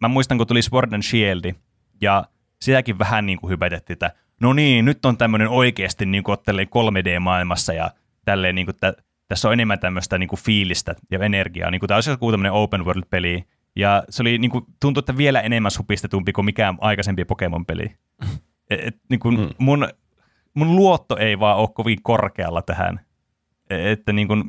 mä 0.00 0.08
muistan 0.08 0.38
kun 0.38 0.46
tuli 0.46 0.62
Sword 0.62 0.92
and 0.92 1.02
Shield 1.02 1.52
ja 2.00 2.24
sitäkin 2.62 2.98
vähän 2.98 3.26
niin 3.26 3.38
kuin 3.38 3.50
hypätettiin, 3.50 3.94
että 3.94 4.12
no 4.40 4.52
niin, 4.52 4.84
nyt 4.84 5.04
on 5.04 5.16
tämmöinen 5.16 5.48
oikeasti 5.48 6.06
niin 6.06 6.24
kuin 6.24 6.38
3D-maailmassa 6.38 7.72
ja 7.72 7.90
tälleen 8.24 8.54
niin 8.54 8.66
kuin, 8.66 8.74
että 8.74 8.94
tässä 9.28 9.48
on 9.48 9.52
enemmän 9.52 9.78
tämmöistä 9.78 10.18
niin 10.18 10.28
kuin 10.28 10.40
fiilistä 10.40 10.94
ja 11.10 11.18
energiaa. 11.18 11.70
Niin 11.70 11.80
kuin, 11.80 11.88
tämä 11.88 11.96
olisi 11.96 12.10
joku 12.10 12.30
tämmöinen 12.30 12.52
open 12.52 12.84
world-peli. 12.84 13.44
Ja 13.76 14.04
se 14.10 14.22
oli 14.22 14.38
niin 14.38 14.50
kuin, 14.50 14.64
tuntui, 14.80 15.00
että 15.00 15.16
vielä 15.16 15.40
enemmän 15.40 15.70
supistetumpi 15.70 16.32
kuin 16.32 16.44
mikään 16.44 16.78
aikaisempi 16.80 17.24
Pokemon-peli. 17.24 17.96
Et, 18.70 18.80
et, 18.86 18.96
niin 19.10 19.20
kuin, 19.20 19.40
Mm. 19.40 19.48
mun, 19.58 19.88
mun 20.54 20.76
luotto 20.76 21.16
ei 21.16 21.38
vaan 21.38 21.56
ole 21.56 21.68
kovin 21.74 22.02
korkealla 22.02 22.62
tähän. 22.62 23.00
E- 23.70 23.92
Että 23.92 24.12
niin 24.12 24.28
kuin, 24.28 24.44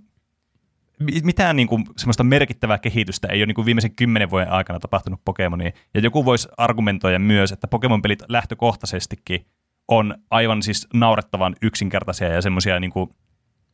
mi- 1.00 1.22
mitään 1.24 1.56
niin 1.56 1.68
kuin, 1.68 1.86
semmoista 1.98 2.24
merkittävää 2.24 2.78
kehitystä 2.78 3.28
ei 3.28 3.40
ole 3.40 3.46
niin 3.46 3.56
kuin 3.56 3.66
viimeisen 3.66 3.96
kymmenen 3.96 4.30
vuoden 4.30 4.52
aikana 4.52 4.80
tapahtunut 4.80 5.22
Pokemoniin. 5.26 5.74
Ja 5.94 6.00
joku 6.00 6.26
voisi 6.26 6.50
argumentoida 6.58 7.20
myös, 7.20 7.52
että 7.52 7.68
Pokemon-pelit 7.68 8.24
lähtökohtaisestikin 8.30 9.46
on 9.88 10.16
aivan 10.32 10.64
siis 10.64 10.88
naurettavan 10.94 11.56
yksinkertaisia 11.62 12.28
ja 12.28 12.42
semmoisia 12.42 12.80
niin 12.80 12.92
kuin 12.92 13.10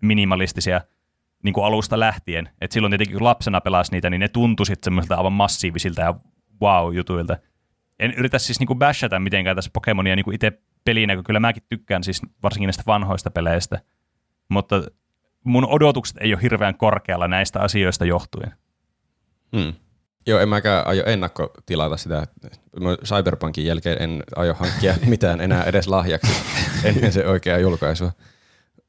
minimalistisia 0.01 0.81
niin 1.43 1.53
kuin 1.53 1.65
alusta 1.65 1.99
lähtien. 1.99 2.49
Et 2.61 2.71
silloin 2.71 2.91
tietenkin 2.91 3.17
kun 3.17 3.23
lapsena 3.23 3.61
pelasi 3.61 3.91
niitä, 3.91 4.09
niin 4.09 4.19
ne 4.19 4.27
tuntui 4.27 4.65
sitten 4.65 4.83
semmoisilta 4.83 5.15
aivan 5.15 5.33
massiivisilta 5.33 6.01
ja 6.01 6.15
wow-jutuilta. 6.61 7.37
En 7.99 8.13
yritä 8.17 8.39
siis 8.39 8.59
niin 8.59 8.67
kuin 8.67 8.79
bashata 8.79 9.19
mitenkään 9.19 9.55
tässä 9.55 9.71
Pokemonia 9.73 10.15
niin 10.15 10.23
kuin 10.23 10.35
itse 10.35 10.61
pelinä, 10.85 11.15
kun 11.15 11.23
kyllä 11.23 11.39
mäkin 11.39 11.63
tykkään 11.69 12.03
siis 12.03 12.21
varsinkin 12.43 12.67
näistä 12.67 12.83
vanhoista 12.87 13.31
peleistä, 13.31 13.81
mutta 14.49 14.83
mun 15.43 15.65
odotukset 15.69 16.17
ei 16.21 16.33
ole 16.33 16.41
hirveän 16.41 16.77
korkealla 16.77 17.27
näistä 17.27 17.59
asioista 17.59 18.05
johtuen. 18.05 18.53
Hmm. 19.57 19.73
Joo, 20.27 20.39
en 20.39 20.49
mäkään 20.49 20.87
aio 20.87 21.03
ennakkotilata 21.05 21.97
sitä. 21.97 22.27
Cyberpunkin 23.05 23.65
jälkeen 23.65 24.01
en 24.01 24.23
aio 24.35 24.53
hankkia 24.53 24.95
mitään 25.05 25.41
enää 25.41 25.63
edes 25.63 25.87
lahjaksi 25.87 26.31
ennen 26.83 27.11
se 27.11 27.27
oikea 27.27 27.59
julkaisua. 27.59 28.11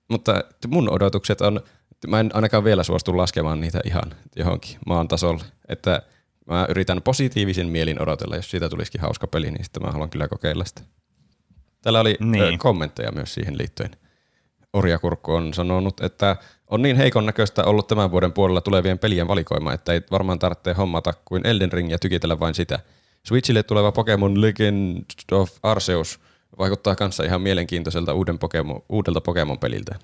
Mutta 0.09 0.45
mun 0.67 0.91
odotukset 0.91 1.41
on, 1.41 1.61
mä 2.07 2.21
en 2.21 2.31
ainakaan 2.35 2.65
vielä 2.65 2.83
suostu 2.83 3.17
laskemaan 3.17 3.61
niitä 3.61 3.81
ihan 3.85 4.15
johonkin 4.37 4.79
maan 4.87 5.09
tasolle. 5.09 5.45
Että 5.69 6.03
mä 6.47 6.67
yritän 6.69 7.03
positiivisen 7.03 7.69
mielin 7.69 8.03
odotella, 8.03 8.37
jos 8.37 8.51
siitä 8.51 8.69
tulisikin 8.69 9.01
hauska 9.01 9.27
peli, 9.27 9.51
niin 9.51 9.65
sitten 9.65 9.83
mä 9.83 9.91
haluan 9.93 10.11
kyllä 10.11 10.29
kokeilla 10.29 10.65
sitä. 10.65 10.83
Täällä 11.83 12.01
oli 12.01 12.17
niin. 12.21 12.59
kommentteja 12.59 13.13
myös 13.13 13.35
siihen 13.35 13.59
liittyen. 13.59 13.91
Orjakurkku 14.73 15.33
on 15.33 15.55
sanonut, 15.55 16.01
että 16.01 16.37
on 16.69 16.83
niin 16.83 16.97
heikon 16.97 17.27
näköistä 17.27 17.65
ollut 17.65 17.87
tämän 17.87 18.11
vuoden 18.11 18.33
puolella 18.33 18.61
tulevien 18.61 18.99
pelien 18.99 19.29
valikoima, 19.29 19.73
että 19.73 19.93
ei 19.93 20.01
varmaan 20.11 20.39
tarvitse 20.39 20.73
hommata 20.73 21.15
kuin 21.25 21.47
Elden 21.47 21.73
Ring 21.73 21.91
ja 21.91 21.99
tykitellä 21.99 22.41
vain 22.41 22.55
sitä. 22.55 22.79
Switchille 23.27 23.63
tuleva 23.63 23.93
Pokemon 23.93 24.41
Legend 24.41 25.05
of 25.33 25.51
Arceus 25.63 26.21
vaikuttaa 26.59 26.97
kanssa 26.97 27.25
ihan 27.25 27.43
mielenkiintoiselta 27.43 28.15
uuden 28.15 28.39
Pokemon, 28.39 28.83
uudelta 28.89 29.21
Pokemon-peliltä. 29.21 29.95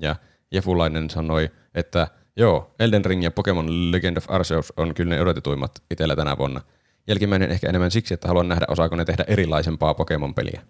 Ja 0.00 0.16
Jefulainen 0.52 1.10
sanoi, 1.10 1.50
että 1.74 2.08
joo, 2.36 2.74
Elden 2.80 3.04
Ring 3.04 3.24
ja 3.24 3.30
Pokemon 3.30 3.92
Legend 3.92 4.16
of 4.16 4.24
Arceus 4.28 4.72
on 4.76 4.94
kyllä 4.94 5.14
ne 5.14 5.22
odotetuimmat 5.22 5.82
itsellä 5.90 6.16
tänä 6.16 6.38
vuonna. 6.38 6.60
Jälkimmäinen 7.08 7.50
ehkä 7.50 7.68
enemmän 7.68 7.90
siksi, 7.90 8.14
että 8.14 8.28
haluan 8.28 8.48
nähdä, 8.48 8.66
osaako 8.68 8.96
ne 8.96 9.04
tehdä 9.04 9.24
erilaisempaa 9.28 9.94
Pokemon-peliä 9.94 10.62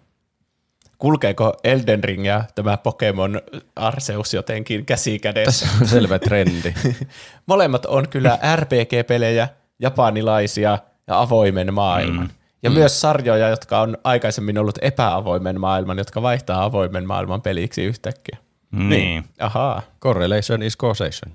kulkeeko 1.02 1.54
Elden 1.64 2.04
Ring 2.04 2.26
ja 2.26 2.44
tämä 2.54 2.76
Pokemon 2.76 3.40
Arceus 3.76 4.34
jotenkin 4.34 4.86
käsi 4.86 5.18
kädessä? 5.18 5.66
Tässä 5.66 5.78
on 5.82 5.88
selvä 5.88 6.18
trendi. 6.18 6.74
Molemmat 7.46 7.86
on 7.86 8.08
kyllä 8.08 8.38
RPG-pelejä, 8.56 9.48
japanilaisia 9.78 10.78
ja 11.06 11.20
avoimen 11.20 11.74
maailman. 11.74 12.26
Mm. 12.26 12.30
Ja 12.62 12.70
mm. 12.70 12.74
myös 12.74 13.00
sarjoja, 13.00 13.48
jotka 13.48 13.80
on 13.80 13.96
aikaisemmin 14.04 14.58
ollut 14.58 14.78
epäavoimen 14.82 15.60
maailman, 15.60 15.98
jotka 15.98 16.22
vaihtaa 16.22 16.64
avoimen 16.64 17.06
maailman 17.06 17.42
peliksi 17.42 17.84
yhtäkkiä. 17.84 18.38
Niin. 18.72 18.88
niin. 18.88 19.24
Ahaa. 19.38 19.82
Correlation 20.00 20.62
is 20.62 20.76
causation. 20.78 21.32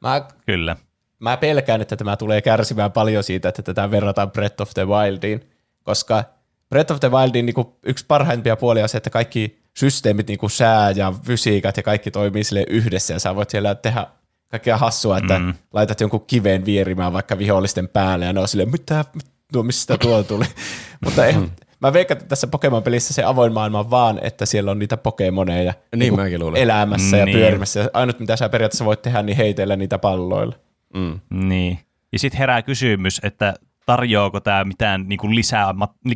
Mä, 0.00 0.28
Kyllä. 0.46 0.76
Mä 1.18 1.36
pelkään, 1.36 1.80
että 1.80 1.96
tämä 1.96 2.16
tulee 2.16 2.42
kärsimään 2.42 2.92
paljon 2.92 3.24
siitä, 3.24 3.48
että 3.48 3.62
tätä 3.62 3.90
verrataan 3.90 4.30
Breath 4.30 4.62
of 4.62 4.70
the 4.74 4.86
Wildiin, 4.86 5.50
koska 5.82 6.24
Breath 6.68 6.92
of 6.92 7.00
the 7.00 7.10
Wildin 7.10 7.46
niin 7.46 7.54
yksi 7.82 8.04
parhaimpia 8.08 8.56
puolia 8.56 8.82
on 8.82 8.88
se, 8.88 8.96
että 8.96 9.10
kaikki 9.10 9.60
systeemit, 9.76 10.26
niin 10.26 10.38
kuin 10.38 10.50
sää 10.50 10.90
ja 10.90 11.12
fysiikat 11.22 11.76
ja 11.76 11.82
kaikki 11.82 12.10
toimii 12.10 12.44
sille 12.44 12.64
yhdessä 12.68 13.14
ja 13.14 13.20
sä 13.20 13.34
voit 13.36 13.50
siellä 13.50 13.74
tehdä 13.74 14.06
kaikkea 14.48 14.76
hassua, 14.76 15.18
että 15.18 15.38
mm. 15.38 15.54
laitat 15.72 16.00
jonkun 16.00 16.26
kiveen 16.26 16.64
vierimään 16.64 17.12
vaikka 17.12 17.38
vihollisten 17.38 17.88
päälle 17.88 18.24
ja 18.24 18.32
ne 18.32 18.40
on 18.40 18.48
silleen, 18.48 18.70
mitä, 18.70 19.04
tuo, 19.52 19.62
mistä 19.62 19.98
tuo 19.98 20.22
tuli. 20.22 20.44
Mutta 21.04 21.26
ei. 21.26 21.34
Mä 21.80 21.92
veikkaan, 21.92 22.16
että 22.16 22.28
tässä 22.28 22.46
Pokemon-pelissä 22.46 23.14
se 23.14 23.24
avoin 23.24 23.52
maailma 23.52 23.78
on 23.78 23.90
vaan, 23.90 24.18
että 24.22 24.46
siellä 24.46 24.70
on 24.70 24.78
niitä 24.78 24.96
Pokemoneja 24.96 25.74
niin 25.96 26.16
niin 26.16 26.56
elämässä 26.56 27.16
ja 27.16 27.24
niin. 27.24 27.38
pyörimässä. 27.38 27.80
Ja 27.80 27.90
ainut, 27.92 28.20
mitä 28.20 28.36
sä 28.36 28.48
periaatteessa 28.48 28.84
voit 28.84 29.02
tehdä, 29.02 29.22
niin 29.22 29.36
heitellä 29.36 29.76
niitä 29.76 29.98
palloilla. 29.98 30.56
Mm. 30.94 31.20
Niin. 31.30 31.78
Ja 32.12 32.18
sitten 32.18 32.38
herää 32.38 32.62
kysymys, 32.62 33.20
että 33.22 33.54
tarjoako 33.86 34.40
tämä 34.40 34.64
mitään 34.64 35.08
niin 35.08 35.18
kuin 35.18 35.34
lisää, 35.34 35.74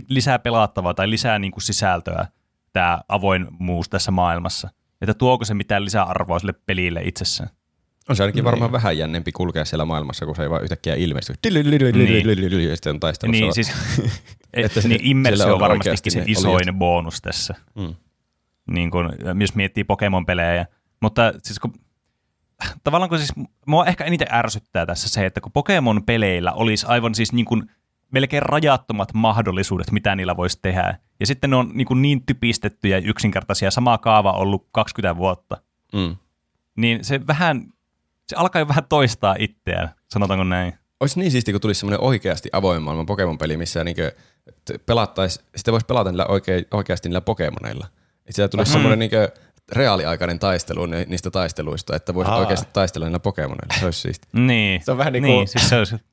lisää 0.09 0.39
pelattavaa 0.39 0.95
tai 0.95 1.11
lisää 1.11 1.39
niin 1.39 1.53
kuin 1.53 1.63
sisältöä, 1.63 2.27
tämä 2.73 3.01
avoimuus 3.09 3.89
tässä 3.89 4.11
maailmassa? 4.11 4.69
Että 5.01 5.15
tuoko 5.15 5.45
se 5.45 5.55
mitään 5.55 5.85
lisäarvoa 5.85 6.39
sille 6.39 6.55
pelille 6.67 7.03
itsessään? 7.05 7.51
On 8.09 8.17
se 8.17 8.23
ainakin 8.23 8.39
niin. 8.39 8.45
varmaan 8.45 8.73
vähän 8.73 8.99
jännempi 8.99 9.33
kulkea 9.33 9.65
siellä 9.65 9.85
maailmassa, 9.85 10.27
kun 10.27 10.37
se 10.37 10.43
ei 10.43 10.51
vaan 10.51 10.63
yhtäkkiä 10.63 10.95
ilmesty. 10.95 11.35
Niin. 12.51 12.71
Ja 12.71 12.77
sitten 12.77 12.91
on 12.91 13.01
taistelussa. 13.01 13.45
Niin, 13.45 13.55
siis, 13.55 13.73
että 14.53 14.81
niin 14.89 15.01
immersio 15.05 15.55
on 15.55 15.61
varmastikin 15.61 16.13
se 16.13 16.25
isoin 16.27 16.75
bonus 16.79 17.23
tässä. 17.23 17.55
Hmm. 17.81 17.95
Niin 18.71 18.91
kun, 18.91 19.13
jos 19.41 19.55
miettii 19.55 19.85
Pokemon-pelejä. 19.85 20.67
Mutta 21.01 21.33
siis 21.43 21.59
kun 21.59 21.73
tavallaan 22.85 23.09
kun 23.09 23.19
siis, 23.19 23.33
mua 23.67 23.87
ehkä 23.87 24.05
eniten 24.05 24.29
ärsyttää 24.31 24.87
tässä 24.87 25.09
se, 25.09 25.27
että 25.27 25.41
kun 25.41 25.53
Pokemon-peleillä 25.53 26.53
olisi 26.53 26.87
aivan 26.87 27.15
siis 27.15 27.33
niin 27.33 27.47
kuin 27.47 27.71
melkein 28.11 28.43
rajattomat 28.43 29.15
mahdollisuudet, 29.15 29.91
mitä 29.91 30.17
niillä 30.17 30.37
voisi 30.37 30.59
tehdä. 30.63 30.99
Ja 31.21 31.27
sitten 31.27 31.51
ne 31.51 31.57
on 31.57 31.71
niin, 31.75 31.87
kuin 31.87 32.03
niin 32.03 32.27
typistettyjä 32.27 32.99
ja 32.99 33.09
yksinkertaisia, 33.09 33.71
sama 33.71 33.99
kaava 33.99 34.33
ollut 34.33 34.69
20 34.73 35.17
vuotta. 35.17 35.57
Mm. 35.93 36.17
Niin 36.77 37.05
se 37.05 37.27
vähän, 37.27 37.67
se 38.29 38.37
alkaa 38.37 38.61
jo 38.61 38.69
vähän 38.69 38.85
toistaa 38.89 39.37
itseään, 39.39 39.89
sanotaanko 40.11 40.45
näin. 40.45 40.75
Olisi 41.01 41.19
niin 41.19 41.31
siisti, 41.31 41.53
kun 41.53 41.61
tulisi 41.61 41.79
semmoinen 41.81 42.01
oikeasti 42.01 42.49
avoin 42.53 42.83
maailman 42.83 43.07
Pokemon-peli, 43.07 43.57
missä 43.57 43.85
niin 43.85 43.97
pelattaisi, 44.87 45.41
sitten 45.57 45.73
voisi 45.73 45.87
pelata 45.87 46.11
niillä 46.11 46.27
oikein, 46.27 46.65
oikeasti 46.71 47.09
niillä 47.09 47.21
Pokemoneilla. 47.21 47.87
Että 48.19 48.33
siellä 48.33 48.49
tulisi 48.49 48.71
mm. 48.71 48.73
semmoinen 48.73 48.99
niin 48.99 49.11
reaaliaikainen 49.73 50.39
taistelu 50.39 50.87
niistä 50.87 51.31
taisteluista, 51.31 51.97
että 51.97 52.15
voisit 52.15 52.33
Aa. 52.33 52.39
oikeasti 52.39 52.69
taistella 52.73 53.07
niillä 53.07 53.21
Pokemonilla. 53.21 53.75
Se 53.79 53.85
olisi 53.85 54.01
siisti. 54.01 54.29
niin. 54.33 54.83
Se 54.85 54.91
on 54.91 54.99
vähän 54.99 55.13
niin 55.13 55.23
kuin, 55.23 55.31
niin, 55.31 55.49
siis 55.49 55.69
se 55.69 55.79
olisi... 55.79 55.97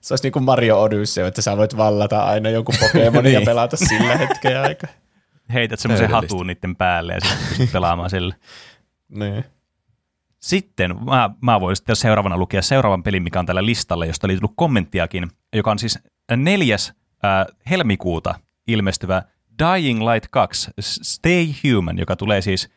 Se 0.00 0.14
olisi 0.14 0.24
niin 0.24 0.32
kuin 0.32 0.44
Mario 0.44 0.82
Odyssey, 0.82 1.26
että 1.26 1.42
sä 1.42 1.56
voit 1.56 1.76
vallata 1.76 2.22
aina 2.22 2.50
jonkun 2.50 2.74
Pokemonin 2.80 3.24
niin. 3.32 3.40
ja 3.40 3.46
pelata 3.46 3.76
sillä 3.76 4.16
hetkellä 4.16 4.62
aika. 4.62 4.86
Heität 5.52 5.80
semmoisen 5.80 6.10
hatun 6.10 6.46
niiden 6.46 6.76
päälle 6.76 7.12
ja 7.12 7.20
sitten 7.20 7.68
pelaamaan 7.72 8.10
sille. 8.10 8.34
Niin. 9.18 9.44
Sitten 10.42 11.04
mä, 11.04 11.30
mä 11.40 11.60
voin 11.60 11.76
sitten 11.76 11.96
seuraavana 11.96 12.36
lukea 12.36 12.62
seuraavan 12.62 13.02
pelin, 13.02 13.22
mikä 13.22 13.38
on 13.38 13.46
tällä 13.46 13.66
listalla, 13.66 14.06
josta 14.06 14.26
oli 14.26 14.36
tullut 14.36 14.56
kommenttiakin, 14.56 15.30
joka 15.52 15.70
on 15.70 15.78
siis 15.78 15.98
neljäs 16.36 16.92
äh, 17.24 17.46
helmikuuta 17.70 18.34
ilmestyvä 18.66 19.22
Dying 19.58 20.00
Light 20.00 20.28
2 20.30 20.70
Stay 20.80 21.46
Human, 21.46 21.98
joka 21.98 22.16
tulee 22.16 22.40
siis 22.40 22.70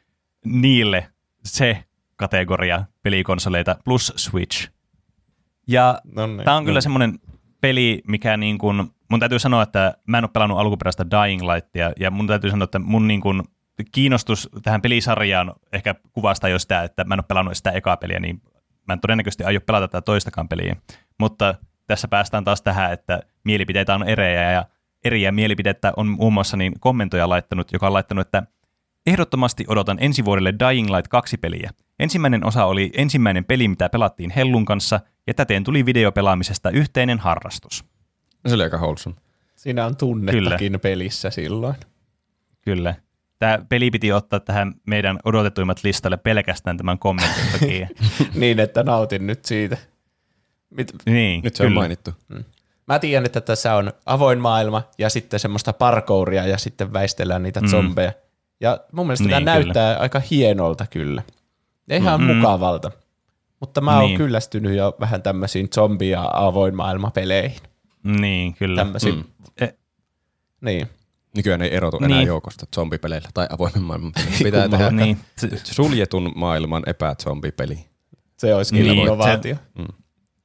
niille 0.46 1.08
se 1.44 1.84
kategoria 2.16 2.84
pelikonsoleita 3.04 3.76
plus 3.86 4.14
Switch. 4.16 4.70
Ja 5.68 6.02
niin, 6.04 6.42
tämä 6.46 6.58
on 6.58 6.66
kyllä 6.66 6.82
semmoinen 6.82 7.20
peli, 7.62 8.02
mikä 8.08 8.38
niin 8.38 8.58
kuin, 8.58 8.92
mun 9.12 9.20
täytyy 9.20 9.40
sanoa, 9.40 9.64
että 9.64 9.98
mä 10.08 10.18
en 10.18 10.24
ole 10.24 10.32
pelannut 10.34 10.60
alkuperäistä 10.60 11.06
Dying 11.12 11.42
Lightia, 11.42 11.92
ja 12.00 12.12
mun 12.12 12.28
täytyy 12.28 12.50
sanoa, 12.50 12.64
että 12.64 12.80
mun 12.80 13.08
niin 13.08 13.22
kuin 13.22 13.44
kiinnostus 13.92 14.50
tähän 14.64 14.82
pelisarjaan 14.82 15.54
ehkä 15.74 15.96
kuvastaa 16.14 16.50
jo 16.50 16.60
sitä, 16.60 16.84
että 16.84 17.04
mä 17.04 17.14
en 17.14 17.20
ole 17.20 17.26
pelannut 17.28 17.58
sitä 17.58 17.72
ekaa 17.72 17.98
peliä, 17.98 18.20
niin 18.20 18.42
mä 18.88 18.94
en 18.94 19.00
todennäköisesti 19.00 19.44
aio 19.44 19.62
pelata 19.62 19.88
tätä 19.88 20.02
toistakaan 20.02 20.50
peliä. 20.50 20.76
Mutta 21.20 21.56
tässä 21.88 22.08
päästään 22.08 22.44
taas 22.44 22.62
tähän, 22.62 22.94
että 22.94 23.20
mielipiteitä 23.44 23.96
on 23.96 24.10
erejä, 24.10 24.52
ja 24.52 24.66
eriä 25.04 25.32
mielipidettä 25.32 25.94
on 25.98 26.08
muun 26.08 26.34
muassa 26.34 26.58
niin 26.58 26.74
kommentoja 26.80 27.30
laittanut, 27.30 27.72
joka 27.74 27.88
on 27.88 27.94
laittanut, 27.94 28.28
että 28.28 28.44
Ehdottomasti 29.08 29.66
odotan 29.68 29.98
ensi 30.02 30.26
vuodelle 30.26 30.54
Dying 30.60 30.90
Light 30.90 31.08
2 31.08 31.38
peliä. 31.38 31.72
Ensimmäinen 32.00 32.46
osa 32.46 32.66
oli 32.66 32.92
ensimmäinen 32.94 33.46
peli, 33.46 33.68
mitä 33.68 33.90
pelattiin 33.90 34.30
Hellun 34.30 34.66
kanssa, 34.66 35.00
ja 35.28 35.34
täten 35.34 35.64
tuli 35.64 35.86
videopelaamisesta 35.86 36.70
yhteinen 36.70 37.20
harrastus. 37.20 37.86
Se 38.48 38.56
oli 38.56 38.64
aika 38.64 38.78
wholesome. 38.78 39.16
Siinä 39.56 39.86
on 39.86 39.98
tunnettakin 39.98 40.58
Kyllä. 40.72 40.80
pelissä 40.80 41.30
silloin. 41.30 41.76
Kyllä. 42.62 42.96
Tämä 43.40 43.60
peli 43.70 43.92
piti 43.92 44.12
ottaa 44.12 44.40
tähän 44.40 44.74
meidän 44.88 45.20
odotetuimmat 45.26 45.84
listalle 45.84 46.18
pelkästään 46.18 46.78
tämän 46.78 47.00
kommentin 47.00 47.46
takia. 47.52 47.88
niin, 48.34 48.60
että 48.60 48.84
nautin 48.84 49.28
nyt 49.28 49.46
siitä. 49.46 49.78
Mit... 50.70 50.94
Niin, 51.06 51.42
nyt 51.44 51.56
se 51.56 51.64
kyllä. 51.64 51.78
on 51.78 51.82
mainittu. 51.82 52.12
Mm. 52.30 52.44
Mä 52.88 53.00
tiedän, 53.00 53.26
että 53.26 53.42
tässä 53.42 53.76
on 53.76 53.94
avoin 54.06 54.40
maailma 54.40 54.84
ja 54.98 55.10
sitten 55.10 55.40
semmoista 55.40 55.74
parkouria 55.74 56.48
ja 56.48 56.58
sitten 56.58 56.94
väistellään 56.94 57.44
niitä 57.44 57.62
mm. 57.62 57.68
zombeja. 57.68 58.12
Ja 58.60 58.80
mun 58.92 59.08
mielestä 59.08 59.24
niin, 59.24 59.30
tämä 59.30 59.40
kyllä. 59.40 59.64
näyttää 59.64 59.98
aika 60.00 60.22
hienolta 60.32 60.86
kyllä. 60.90 61.24
Ja 61.90 61.96
ihan 61.96 62.22
mm-hmm. 62.22 62.36
mukavalta. 62.36 62.92
Mutta 63.60 63.82
mä 63.82 63.96
oon 63.96 64.06
niin. 64.06 64.18
kyllästynyt 64.18 64.76
jo 64.76 64.96
vähän 65.00 65.22
tämmöisiin 65.22 65.70
zombi- 65.76 66.10
ja 66.10 66.30
avoin 66.34 66.76
maailmapeleihin. 66.76 67.62
Niin, 68.04 68.54
kyllä. 68.54 68.76
Tämmöisiin. 68.76 69.16
Mm. 69.16 69.24
E- 69.62 69.76
niin. 70.62 70.88
Nykyään 71.36 71.62
ei 71.62 71.76
erotu 71.76 72.00
niin. 72.00 72.12
enää 72.12 72.24
joukosta 72.24 72.66
zombipeleillä 72.76 73.30
tai 73.34 73.48
avoimen 73.50 73.84
maailman 73.84 74.12
peleillä. 74.16 74.44
Pitää 74.44 74.70
tehdä 74.70 74.92
niin. 74.92 75.18
suljetun 75.64 76.32
maailman 76.36 76.84
epäzombipeli. 76.86 77.86
Se 78.38 78.56
olisi 78.56 78.76
kyllä 78.76 78.92
niin, 78.92 79.02
innovaatio. 79.02 79.56
Se, 79.56 79.62
mm. 79.78 79.88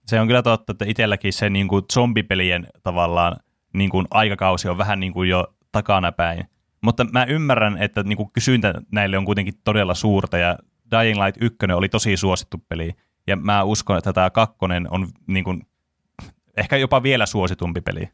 se 0.06 0.20
on 0.20 0.26
kyllä 0.26 0.42
totta, 0.42 0.72
että 0.72 0.84
itselläkin 0.88 1.32
se 1.32 1.50
niin 1.50 1.68
kuin 1.68 1.84
zombipelien 1.92 2.66
tavallaan 2.82 3.36
niin 3.72 3.90
kuin 3.90 4.06
aikakausi 4.10 4.68
on 4.68 4.78
vähän 4.78 5.00
niin 5.00 5.12
kuin 5.12 5.28
jo 5.28 5.54
takanapäin. 5.72 6.44
Mutta 6.80 7.04
mä 7.04 7.24
ymmärrän, 7.24 7.78
että 7.82 8.02
niinku 8.02 8.30
kysyntä 8.32 8.74
näille 8.92 9.18
on 9.18 9.24
kuitenkin 9.24 9.54
todella 9.64 9.94
suurta 9.94 10.38
ja 10.38 10.58
Dying 10.90 11.24
Light 11.24 11.42
1 11.42 11.56
oli 11.74 11.88
tosi 11.88 12.16
suosittu 12.16 12.64
peli. 12.68 12.92
Ja 13.26 13.36
mä 13.36 13.62
uskon, 13.62 13.98
että 13.98 14.12
tämä 14.12 14.30
kakkonen 14.30 14.86
on 14.90 15.08
niinku, 15.26 15.58
ehkä 16.56 16.76
jopa 16.76 17.02
vielä 17.02 17.26
suositumpi 17.26 17.80
peli. 17.80 18.08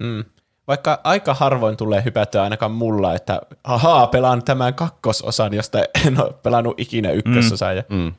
Mm. 0.00 0.24
Vaikka 0.70 1.00
aika 1.04 1.34
harvoin 1.34 1.76
tulee 1.76 2.02
hypättyä 2.04 2.42
ainakaan 2.42 2.72
mulla, 2.72 3.14
että 3.14 3.40
ahaa, 3.64 4.06
pelaan 4.06 4.42
tämän 4.44 4.74
kakkososan, 4.74 5.54
josta 5.54 5.78
en 6.06 6.20
ole 6.22 6.32
pelannut 6.42 6.80
ikinä 6.80 7.10
ykkösosaa. 7.10 7.72
Ja 7.72 7.82
Mm. 7.88 8.12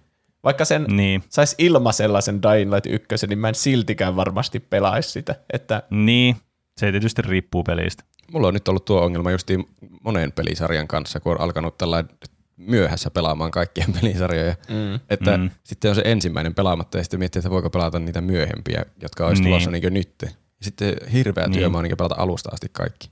Vaikka 0.44 0.66
sen 0.66 0.86
Niin, 0.90 1.24
saisi 1.30 1.56
ilmaisella 1.60 2.22
sen 2.22 2.40
Dying 2.42 2.74
Light 2.74 2.86
1, 2.86 3.28
niin 3.28 3.40
mä 3.40 3.48
en 3.50 3.56
siltikään 3.56 4.16
varmasti 4.16 4.60
pelaisi 4.60 5.10
sitä. 5.12 5.36
Että 5.54 5.84
niin. 5.90 6.36
Se 6.78 6.92
tietysti 6.92 7.22
riippuu 7.22 7.64
pelistä. 7.64 8.04
Mulla 8.34 8.48
on 8.48 8.54
nyt 8.54 8.68
ollut 8.68 8.86
tuo 8.86 9.02
ongelma 9.02 9.32
justiin 9.32 9.66
monen 10.04 10.32
pelisarjan 10.32 10.88
kanssa, 10.88 11.20
kun 11.20 11.32
on 11.32 11.42
alkanut 11.42 11.78
tällainen 11.78 12.12
myöhässä 12.58 13.10
pelaamaan 13.12 13.52
kaikkien 13.52 13.94
pelisarjoja. 14.02 14.56
Mm. 14.70 15.00
Että 15.10 15.38
Mm. 15.38 15.44
mm. 15.44 15.50
sitten 15.64 15.90
on 15.90 15.96
se 15.96 16.02
ensimmäinen 16.06 16.56
pelaamatta 16.56 16.98
ja 16.98 17.04
sitten 17.04 17.20
miettii, 17.20 17.40
että 17.40 17.50
voiko 17.50 17.70
pelata 17.70 18.00
niitä 18.00 18.22
myöhempiä, 18.22 18.86
jotka 19.02 19.28
olisi 19.28 19.42
Niin. 19.42 19.44
niin. 19.46 19.52
tulossa 19.52 19.72
niin 19.72 19.94
nyt. 19.94 20.41
Sitten 20.62 20.94
hirveä 21.14 21.48
Niin. 21.48 21.60
työmaa 21.60 21.82
niin 21.82 21.98
pelata 21.98 22.16
alusta 22.18 22.50
asti 22.54 22.68
kaikki. 22.72 23.10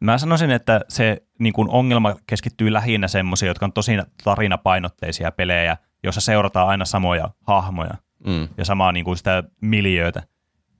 Mä 0.00 0.18
sanoisin, 0.18 0.50
että 0.50 0.80
se 0.88 1.22
niin 1.38 1.52
kuin 1.52 1.68
ongelma 1.70 2.16
keskittyy 2.26 2.72
lähinnä 2.72 3.08
semmoisiin, 3.08 3.46
jotka 3.48 3.66
on 3.66 3.72
tosi 3.72 3.92
tarinapainotteisia 4.24 5.30
pelejä, 5.32 5.76
joissa 6.02 6.20
seurataan 6.20 6.68
aina 6.68 6.84
samoja 6.84 7.30
hahmoja 7.46 7.94
Mm. 8.26 8.48
ja 8.58 8.64
samaa 8.64 8.92
niin 8.92 9.04
kuin 9.04 9.16
sitä 9.16 9.44
miljöötä. 9.60 10.22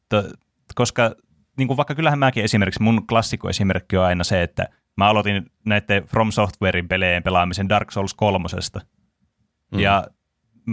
T- 0.08 0.40
koska 0.74 1.14
niin 1.58 1.68
kuin 1.68 1.76
vaikka 1.76 1.94
kyllähän 1.94 2.18
mäkin 2.18 2.44
esimerkiksi, 2.44 2.82
mun 2.82 3.06
klassikkoesimerkki 3.06 3.96
on 3.96 4.04
aina 4.04 4.24
se, 4.24 4.42
että 4.42 4.68
mä 4.96 5.08
aloitin 5.08 5.50
näiden 5.66 6.04
From 6.04 6.32
Softwarein 6.32 6.88
pelejen 6.88 7.22
pelaamisen 7.22 7.68
Dark 7.68 7.90
Souls 7.90 8.14
kolmosesta. 8.14 8.80
Mm. 9.72 9.78
Ja 9.80 10.06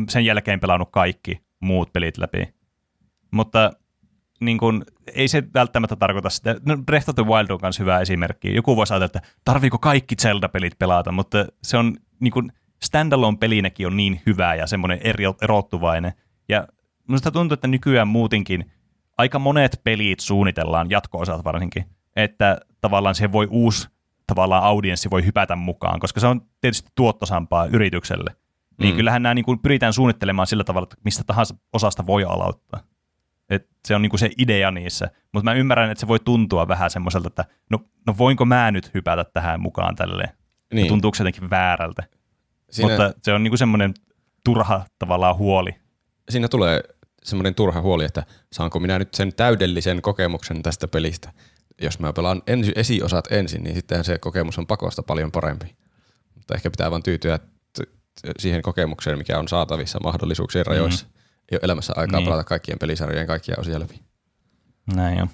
sen 0.09 0.25
jälkeen 0.25 0.59
pelannut 0.59 0.89
kaikki 0.91 1.41
muut 1.59 1.93
pelit 1.93 2.17
läpi. 2.17 2.53
Mutta 3.31 3.71
niin 4.45 4.57
kun, 4.57 4.85
ei 5.13 5.27
se 5.27 5.43
välttämättä 5.53 5.95
tarkoita 5.95 6.29
sitä. 6.29 6.55
No, 6.65 6.77
Breath 6.77 7.09
of 7.09 7.15
the 7.15 7.25
Wild 7.25 7.49
on 7.49 7.59
myös 7.61 7.79
hyvä 7.79 7.99
esimerkki. 7.99 8.55
Joku 8.55 8.75
voisi 8.75 8.93
ajatella, 8.93 9.05
että 9.05 9.21
tarviiko 9.45 9.77
kaikki 9.77 10.15
Zelda-pelit 10.15 10.79
pelata, 10.79 11.11
mutta 11.11 11.45
se 11.63 11.77
on 11.77 11.97
niin 12.19 12.31
kun, 12.31 12.51
standalone-pelinäkin 12.85 13.87
on 13.87 13.97
niin 13.97 14.21
hyvä 14.25 14.55
ja 14.55 14.67
semmoinen 14.67 14.99
eri, 15.03 15.23
erottuvainen. 15.41 16.13
Ja 16.49 16.67
minusta 17.07 17.31
tuntuu, 17.31 17.53
että 17.53 17.67
nykyään 17.67 18.07
muutenkin 18.07 18.71
aika 19.17 19.39
monet 19.39 19.81
pelit 19.83 20.19
suunnitellaan, 20.19 20.89
jatko-osat 20.89 21.43
varsinkin, 21.43 21.85
että 22.15 22.57
tavallaan 22.81 23.15
se 23.15 23.31
voi 23.31 23.47
uusi 23.51 23.87
tavallaan 24.27 24.63
audienssi 24.63 25.09
voi 25.09 25.25
hypätä 25.25 25.55
mukaan, 25.55 25.99
koska 25.99 26.19
se 26.19 26.27
on 26.27 26.41
tietysti 26.61 26.89
tuottosampaa 26.95 27.65
yritykselle. 27.65 28.35
Niin 28.77 28.93
Mm. 28.93 28.97
kyllähän 28.97 29.23
nämä 29.23 29.33
niin 29.33 29.45
kuin 29.45 29.59
pyritään 29.59 29.93
suunnittelemaan 29.93 30.47
sillä 30.47 30.63
tavalla, 30.63 30.83
että 30.83 30.95
mistä 31.05 31.23
tahansa 31.23 31.55
osasta 31.73 32.05
voi 32.07 32.23
aloittaa. 32.23 32.79
Et 33.49 33.67
se 33.87 33.95
on 33.95 34.01
niin 34.01 34.09
kuin 34.09 34.19
se 34.19 34.29
idea 34.37 34.71
niissä. 34.71 35.09
Mutta 35.33 35.43
mä 35.43 35.53
ymmärrän, 35.53 35.91
että 35.91 35.99
se 35.99 36.07
voi 36.07 36.19
tuntua 36.19 36.67
vähän 36.67 36.89
semmoiselta, 36.89 37.27
että 37.27 37.45
no, 37.69 37.79
no 38.07 38.15
voinko 38.17 38.45
mä 38.45 38.71
nyt 38.71 38.93
hypätä 38.93 39.23
tähän 39.23 39.59
mukaan 39.59 39.95
tälleen. 39.95 40.29
Niin. 40.73 40.87
Tuntuuko 40.87 41.15
se 41.15 41.23
jotenkin 41.23 41.49
väärältä. 41.49 42.03
Siinä, 42.71 42.89
Mutta 42.89 43.13
se 43.21 43.33
on 43.33 43.43
niin 43.43 43.51
kuin 43.51 43.57
semmoinen 43.57 43.93
turha 44.45 44.85
tavallaan 44.99 45.37
huoli. 45.37 45.75
siinä 46.29 46.47
tulee 46.47 46.83
semmoinen 47.23 47.55
turha 47.55 47.81
huoli, 47.81 48.05
että 48.05 48.23
saanko 48.53 48.79
minä 48.79 48.99
nyt 48.99 49.13
sen 49.13 49.33
täydellisen 49.35 50.01
kokemuksen 50.01 50.63
tästä 50.63 50.87
pelistä. 50.87 51.33
Jos 51.81 51.99
mä 51.99 52.13
pelaan 52.13 52.41
ensi, 52.47 52.71
esiosat 52.75 53.31
ensin, 53.31 53.63
niin 53.63 53.75
sitten 53.75 54.03
se 54.03 54.17
kokemus 54.17 54.57
on 54.57 54.67
pakosta 54.67 55.03
paljon 55.03 55.31
parempi. 55.31 55.75
Mutta 56.35 56.55
ehkä 56.55 56.71
pitää 56.71 56.91
vaan 56.91 57.03
tyytyä 57.03 57.37
t- 57.37 57.43
t- 57.73 58.31
siihen 58.39 58.61
kokemukseen, 58.61 59.17
mikä 59.17 59.39
on 59.39 59.47
saatavissa 59.47 59.99
mahdollisuuksien 60.03 60.65
rajoissa. 60.65 61.05
Mm. 61.05 61.13
Ei 61.51 61.55
ole 61.55 61.59
elämässä 61.63 61.93
aikaa 61.95 62.05
Niin. 62.19 62.23
niin. 62.25 62.25
pelata 62.31 62.43
kaikkien 62.43 62.79
pelisarjojen 62.79 63.27
kaikkia 63.27 63.55
osia 63.59 63.79
läpi. 63.79 64.01
Näin 64.95 65.21
on. 65.21 65.29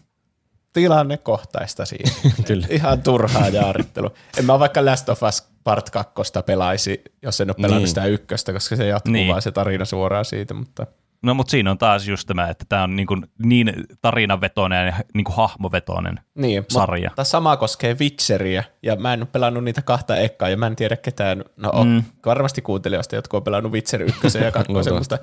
tilannekohtaista 0.73 1.85
siinä. 1.85 2.11
Kyllä. 2.47 2.67
Ihan 2.69 3.01
turhaa 3.01 3.49
jaarittelua. 3.49 4.11
En 4.37 4.45
mä 4.45 4.59
vaikka 4.59 4.85
Last 4.85 5.09
of 5.09 5.23
Us 5.23 5.49
Part 5.63 5.89
2 5.89 6.13
pelaisi, 6.45 7.01
jos 7.21 7.41
en 7.41 7.49
ole 7.49 7.55
pelannut 7.55 7.77
Niin. 7.81 7.87
sitä 7.87 8.05
ykköstä, 8.05 8.53
koska 8.53 8.75
se 8.75 8.87
jatkuu 8.87 9.11
Niin. 9.13 9.27
vaan 9.27 9.41
se 9.41 9.51
tarina 9.51 9.85
suoraan 9.85 10.25
siitä, 10.25 10.53
mutta 10.53 10.87
No 11.23 11.33
mutta 11.33 11.51
siinä 11.51 11.71
on 11.71 11.77
taas 11.77 12.07
just 12.07 12.27
tämä, 12.27 12.49
että 12.49 12.65
tämä 12.69 12.83
on 12.83 12.95
niin, 12.95 13.07
kuin 13.07 13.25
niin 13.43 13.73
tarinavetoinen 14.01 14.87
ja 14.87 14.93
niin 15.13 15.23
kuin 15.23 15.35
hahmovetoinen. 15.35 16.19
Niin, 16.35 16.65
sarja. 16.69 17.09
Mutta 17.09 17.23
sama 17.23 17.57
koskee 17.57 17.97
Witcheria, 17.99 18.63
ja 18.83 18.95
mä 18.95 19.13
en 19.13 19.21
ole 19.21 19.27
pelannut 19.31 19.63
niitä 19.63 19.81
kahta 19.81 20.15
ekkaa, 20.17 20.49
ja 20.49 20.57
mä 20.57 20.67
en 20.67 20.75
tiedä 20.75 20.97
ketään, 20.97 21.43
no 21.57 21.69
on, 21.73 21.87
Mm. 21.87 22.03
varmasti 22.25 22.61
kuuntelijoista, 22.61 23.15
jotka 23.15 23.37
on 23.37 23.43
pelannut 23.43 23.71
Witcher 23.71 24.01
1 24.01 24.37
ja 24.37 24.51
2, 24.51 24.71
Luultavasti. 24.73 25.15
mutta 25.15 25.17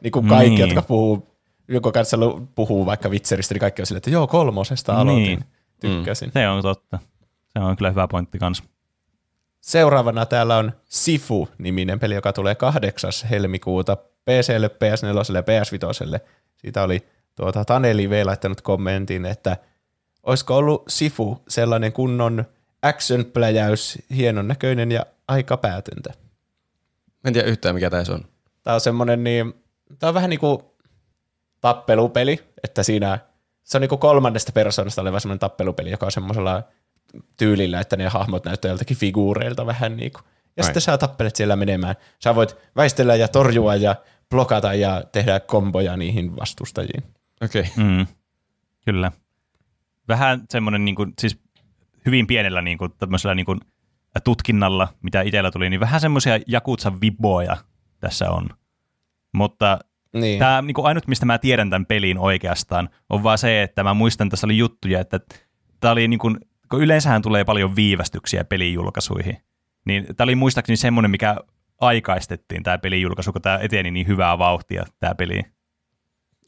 niin 0.00 0.12
kuin 0.12 0.28
kaikki, 0.28 0.50
Niin. 0.50 0.60
jotka 0.60 0.82
puhuu, 0.82 1.36
joko 1.68 1.92
kanssa 1.92 2.16
puhuu 2.54 2.86
vaikka 2.86 3.08
Witcheristä, 3.08 3.54
niin 3.54 3.60
kaikki 3.60 3.82
on 3.82 3.86
silleen, 3.86 3.98
että 3.98 4.10
joo, 4.10 4.26
kolmosesta 4.26 4.94
aloitin, 4.96 5.24
Niin. 5.24 5.44
tykkäsin. 5.80 6.30
Se 6.32 6.48
on 6.48 6.62
totta. 6.62 6.98
Se 7.52 7.58
on 7.58 7.76
kyllä 7.76 7.90
hyvä 7.90 8.08
pointti 8.08 8.38
kanssa. 8.38 8.64
Seuraavana 9.60 10.26
täällä 10.26 10.56
on 10.56 10.72
Sifu-niminen 10.84 12.00
peli, 12.00 12.14
joka 12.14 12.32
tulee 12.32 12.54
8. 12.54 13.10
helmikuuta 13.30 13.96
PClle, 13.96 14.68
PS4 14.68 15.34
ja 15.34 15.42
PS5. 15.42 16.20
Siitä 16.56 16.82
oli 16.82 17.06
tuota, 17.34 17.64
Taneli 17.64 18.10
V 18.10 18.22
laittanut 18.26 18.60
kommentin, 18.60 19.26
että 19.26 19.56
olisiko 20.22 20.56
ollut 20.56 20.84
Sifu 20.88 21.42
sellainen 21.48 21.92
kunnon 21.92 22.44
action-pläjäys, 22.82 23.98
hienon 24.16 24.48
näköinen 24.48 24.92
ja 24.92 25.06
aika 25.28 25.56
päätöntä. 25.56 26.10
Mä 27.06 27.28
en 27.28 27.32
tiedä 27.32 27.48
yhtään, 27.48 27.74
mikä 27.74 27.90
tässä 27.90 28.12
on. 28.14 28.24
Tämä 28.62 28.74
on 28.74 28.80
semmoinen 28.80 29.24
niin, 29.24 29.54
tämä 29.98 30.08
on 30.08 30.14
vähän 30.14 30.30
niin 30.30 30.40
kuin 30.40 30.58
tappelupeli, 31.60 32.40
että 32.64 32.82
siinä 32.82 33.18
se 33.62 33.78
on 33.78 33.80
niin 33.80 33.88
kuin 33.88 33.98
kolmannesta 33.98 34.52
persoonasta 34.52 35.02
oleva 35.02 35.20
semmoinen 35.20 35.38
tappelupeli, 35.38 35.90
joka 35.90 36.06
on 36.06 36.12
semmoisella 36.12 36.62
tyylillä, 37.36 37.80
että 37.80 37.96
ne 37.96 38.08
hahmot 38.08 38.44
näyttää 38.44 38.68
joltakin 38.68 38.96
figuureilta 38.96 39.66
vähän 39.66 39.96
niin 39.96 40.12
kuin. 40.12 40.22
Ja 40.56 40.62
Ai. 40.62 40.64
sitten 40.64 40.82
sä 40.82 40.98
tappelet 40.98 41.36
siellä 41.36 41.56
menemään. 41.56 41.94
Sä 42.24 42.34
voit 42.34 42.56
väistellä 42.76 43.16
ja 43.16 43.28
torjua 43.28 43.74
ja 43.74 43.96
blokata 44.30 44.74
ja 44.74 45.02
tehdä 45.12 45.40
komboja 45.40 45.96
niihin 45.96 46.36
vastustajiin. 46.36 47.04
Okei. 47.42 47.62
Okay. 47.72 47.84
Mm. 47.84 48.06
Kyllä. 48.84 49.12
Vähän 50.08 50.44
semmoinen, 50.50 50.84
niin 50.84 50.94
kuin, 50.94 51.12
siis 51.20 51.38
hyvin 52.06 52.26
pienellä 52.26 52.62
niin 52.62 52.78
kuin, 52.78 52.92
tämmöisellä 52.98 53.34
niin 53.34 53.46
kuin, 53.46 53.60
tutkinnalla, 54.24 54.88
mitä 55.02 55.22
itsellä 55.22 55.50
tuli, 55.50 55.70
niin 55.70 55.80
vähän 55.80 56.00
semmoisia 56.00 56.40
jakutsa 56.46 57.00
viboja 57.00 57.56
tässä 58.00 58.30
on. 58.30 58.48
Mutta 59.36 59.78
Niin. 60.12 60.38
tämä 60.38 60.62
niin 60.62 60.74
kuin 60.74 60.86
ainut, 60.86 61.06
mistä 61.08 61.26
mä 61.26 61.38
tiedän 61.38 61.70
tämän 61.70 61.86
pelin 61.86 62.18
oikeastaan, 62.18 62.88
on 63.10 63.22
vaan 63.22 63.38
se, 63.38 63.62
että 63.62 63.82
mä 63.84 63.94
muistan, 63.94 64.28
tässä 64.28 64.46
oli 64.46 64.58
juttuja, 64.58 65.00
että 65.00 65.20
tämä 65.80 65.92
oli 65.92 66.08
niin 66.08 66.18
kuin, 66.18 66.36
kun 66.70 66.82
yleensähän 66.82 67.22
tulee 67.22 67.44
paljon 67.44 67.76
viivästyksiä 67.76 68.44
pelijulkaisuihin, 68.44 69.36
niin 69.84 70.06
tämä 70.16 70.24
oli 70.24 70.34
muistaakseni 70.34 70.76
semmoinen, 70.76 71.10
mikä 71.10 71.36
aikaistettiin 71.80 72.62
tämä 72.62 72.78
pelijulkaisu, 72.78 73.32
kun 73.32 73.42
tämä 73.42 73.58
eteni 73.62 73.90
niin 73.90 74.06
hyvää 74.06 74.38
vauhtia, 74.38 74.84
tämä 75.00 75.14
peli. 75.14 75.42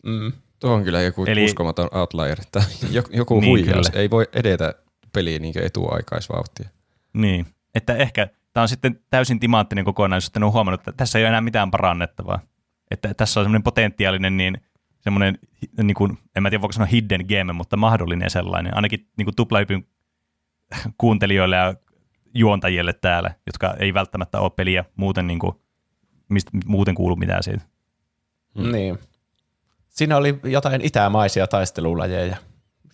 Mm. 0.06 0.32
Tuo 0.60 0.72
on 0.72 0.84
kyllä 0.84 1.00
joku 1.02 1.24
Eli- 1.24 1.44
uskomaton 1.44 1.88
outlier. 1.92 2.38
Että 2.40 2.62
joku 3.10 3.40
Niin, 3.40 3.50
huijaus. 3.50 3.90
kyllä. 3.90 4.00
Ei 4.02 4.10
voi 4.10 4.26
edetä 4.32 4.74
peliin 5.12 5.42
niin 5.42 5.64
etuaikaisvauhtia. 5.64 6.68
Niin, 7.12 7.46
että 7.74 7.94
ehkä 7.96 8.28
tämä 8.52 8.62
on 8.62 8.68
sitten 8.68 9.00
täysin 9.10 9.40
timanttinen 9.40 9.84
kokonaisuus, 9.84 10.28
että 10.28 10.40
ne 10.40 10.46
on 10.46 10.52
huomannut, 10.52 10.80
että 10.80 10.92
tässä 10.92 11.18
ei 11.18 11.22
ole 11.24 11.28
enää 11.28 11.40
mitään 11.40 11.70
parannettavaa. 11.70 12.40
Että 12.90 13.14
tässä 13.14 13.40
on 13.40 13.44
semmoinen 13.44 13.62
potentiaalinen, 13.62 14.36
niin 14.36 14.58
semmoinen, 15.00 15.38
niin 15.82 15.94
kuin, 15.94 16.18
en 16.36 16.42
mä 16.42 16.50
tiedä 16.50 16.62
voiko 16.62 16.72
sanoa 16.72 16.86
hidden 16.86 17.26
game, 17.28 17.52
mutta 17.52 17.76
mahdollinen 17.76 18.30
sellainen, 18.30 18.76
ainakin 18.76 19.08
niin 19.16 19.26
kuin 19.26 19.36
tuplahypyn 19.36 19.86
kuuntelijoille 20.98 21.56
ja 21.56 21.74
juontajille 22.34 22.92
täällä, 22.92 23.34
jotka 23.46 23.74
ei 23.78 23.94
välttämättä 23.94 24.40
ole 24.40 24.50
peliä 24.50 24.84
muuten, 24.96 25.26
niin 25.26 25.38
kuin, 25.38 25.52
mistä 26.28 26.50
muuten 26.66 26.94
kuulu 26.94 27.16
mitään 27.16 27.42
siitä. 27.42 27.62
Mm. 28.58 28.72
Niin. 28.72 28.98
Siinä 29.88 30.16
oli 30.16 30.40
jotain 30.44 30.80
itämaisia 30.80 31.46
taistelulajeja. 31.46 32.36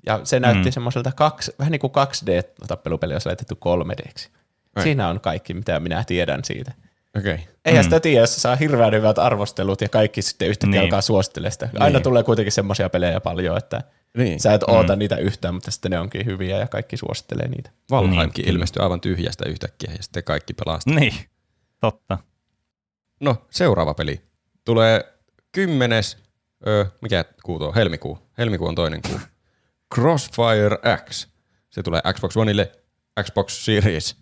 Ja 0.07 0.20
se 0.24 0.40
näytti 0.40 0.68
Mm. 0.68 0.72
semmoiselta 0.72 1.12
kaksi, 1.12 1.52
vähän 1.59 1.70
niin 1.70 1.80
kuin 1.80 1.92
2D-tappelupeli, 1.92 3.12
olisi 3.12 3.28
laitettu 3.28 3.54
3Dksi. 3.54 4.30
Ai. 4.76 4.83
Siinä 4.83 5.09
on 5.09 5.20
kaikki, 5.20 5.54
mitä 5.54 5.80
minä 5.80 6.04
tiedän 6.04 6.44
siitä. 6.44 6.72
Okei. 7.18 7.35
Okay. 7.35 7.46
Eihän 7.64 7.83
Mm. 7.83 7.85
sitä 7.85 8.00
tiedä, 8.00 8.20
jos 8.20 8.35
se 8.35 8.40
saa 8.40 8.57
hirveän 8.57 8.92
hyvät 8.94 9.18
arvostelut 9.18 9.81
ja 9.81 9.88
kaikki 9.88 10.22
sitten 10.22 10.48
yhtäkkiä 10.48 10.70
Niin. 10.81 10.83
alkaa 10.83 11.00
suosittelemaan 11.00 11.53
sitä. 11.53 11.68
Aina 11.79 11.98
Niin. 11.98 12.03
tulee 12.03 12.22
kuitenkin 12.22 12.53
semmoisia 12.53 12.88
pelejä 12.90 13.20
paljon, 13.20 13.57
että 13.57 13.83
Niin. 14.16 14.40
sä 14.40 14.55
et 14.55 14.62
oota 14.62 14.96
niitä 14.96 15.16
yhtään, 15.16 15.55
mutta 15.55 15.70
sitten 15.70 15.90
ne 15.90 15.98
onkin 16.00 16.27
hyviä 16.27 16.59
ja 16.59 16.66
kaikki 16.68 16.96
suosittelee 16.96 17.48
niitä. 17.48 17.70
Valheimkin 17.90 18.42
Niin, 18.44 18.55
ilmestyi 18.55 18.83
aivan 18.83 19.00
tyhjästä 19.00 19.48
yhtäkkiä 19.48 19.92
ja 19.96 20.03
sitten 20.03 20.24
kaikki 20.24 20.55
pelasti. 20.55 20.90
Niin, 20.90 21.14
totta. 21.81 22.18
No, 23.20 23.37
seuraava 23.50 23.94
peli. 23.94 24.20
Tulee 24.64 25.05
kymmenes, 25.53 26.16
öö, 26.66 26.85
mikä 27.03 27.24
kuu 27.42 27.59
tuo? 27.59 27.72
Helmikuu. 27.74 28.18
Helmikuu 28.38 28.68
on 28.68 28.74
toinen 28.74 29.03
kuu. 29.03 29.20
Crossfire 29.94 30.79
X. 31.11 31.29
Se 31.70 31.83
tulee 31.83 32.00
Xbox 32.14 32.37
Oneille, 32.37 32.72
Xbox 33.22 33.64
Series. 33.64 34.16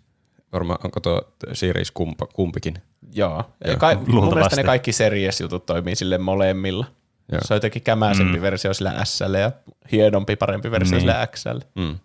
Varmaan 0.53 0.79
onko 0.83 0.99
tuo 0.99 1.21
Series 1.53 1.91
kumpa, 1.91 2.25
kumpikin. 2.27 2.73
Joo. 3.13 3.51
Ja 3.63 3.69
Joo, 3.71 3.77
kai, 3.79 3.95
mun 3.95 4.05
luultavasti. 4.07 4.35
mielestä 4.35 4.55
ne 4.55 4.63
kaikki 4.63 4.91
series-jutut 4.91 5.65
toimii 5.65 5.95
sille 5.95 6.17
molemmilla. 6.17 6.85
Joo. 7.31 7.41
Se 7.45 7.53
on 7.53 7.55
jotenkin 7.55 7.81
kämäisempi 7.81 8.37
mm. 8.37 8.41
versio 8.41 8.73
sillä 8.73 9.05
S 9.05 9.19
ja 9.19 9.51
hienompi, 9.91 10.35
parempi 10.35 10.71
versio 10.71 10.91
Niin. 10.97 11.01
sillä 11.01 11.27
XL. 11.27 11.59
Mm. 11.75 11.99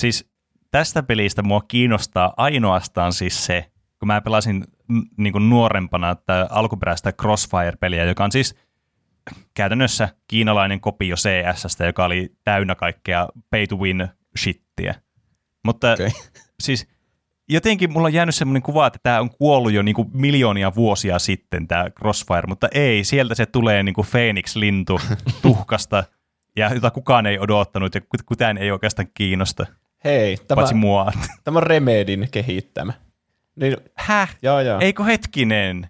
siis 0.00 0.30
tästä 0.70 1.02
pelistä 1.02 1.42
mua 1.42 1.60
kiinnostaa 1.68 2.34
ainoastaan 2.36 3.12
siis 3.12 3.44
se, 3.46 3.70
kun 3.98 4.06
mä 4.06 4.20
pelasin 4.20 4.64
niin 5.16 5.32
kuin 5.32 5.50
nuorempana 5.50 6.10
että 6.10 6.46
alkuperäistä 6.50 7.12
Crossfire-peliä, 7.22 8.04
joka 8.04 8.24
on 8.24 8.32
siis 8.32 8.54
käytännössä 9.54 10.08
kiinalainen 10.28 10.80
kopio 10.80 11.16
CSstä, 11.16 11.86
joka 11.86 12.04
oli 12.04 12.32
täynnä 12.44 12.74
kaikkea 12.74 13.28
pay 13.50 13.66
to 13.66 13.76
win 13.76 14.08
shittiä. 14.38 14.94
Mutta 15.64 15.92
Okei. 15.92 16.10
siis 16.60 16.86
jotenkin 17.50 17.92
mulla 17.92 18.06
on 18.06 18.12
jäänyt 18.12 18.34
semmoinen 18.34 18.62
kuva, 18.62 18.86
että 18.86 18.98
tämä 19.02 19.20
on 19.20 19.30
kuollut 19.30 19.72
jo 19.72 19.82
niinku 19.82 20.10
miljoonia 20.12 20.74
vuosia 20.74 21.18
sitten, 21.18 21.68
tämä 21.68 21.90
Crossfire, 21.90 22.46
mutta 22.48 22.68
ei, 22.74 23.04
sieltä 23.04 23.34
se 23.34 23.46
tulee 23.46 23.82
niinku 23.82 24.02
Phoenix-lintu 24.02 25.00
tuhkasta, 25.42 26.04
ja 26.56 26.74
jota 26.74 26.90
kukaan 26.90 27.26
ei 27.26 27.38
odottanut, 27.38 27.94
ja 27.94 28.00
kutään 28.26 28.58
ei 28.58 28.70
oikeastaan 28.70 29.08
kiinnosta, 29.14 29.66
Hei, 30.04 30.36
tämä, 30.48 30.62
mua. 30.74 31.12
tämä 31.44 31.58
on 31.58 31.62
Remedin 31.62 32.28
kehittämä. 32.30 32.92
Niin, 33.56 33.76
Häh? 33.96 34.36
joo, 34.42 34.60
joo. 34.60 34.80
Eikö 34.80 35.04
hetkinen? 35.04 35.88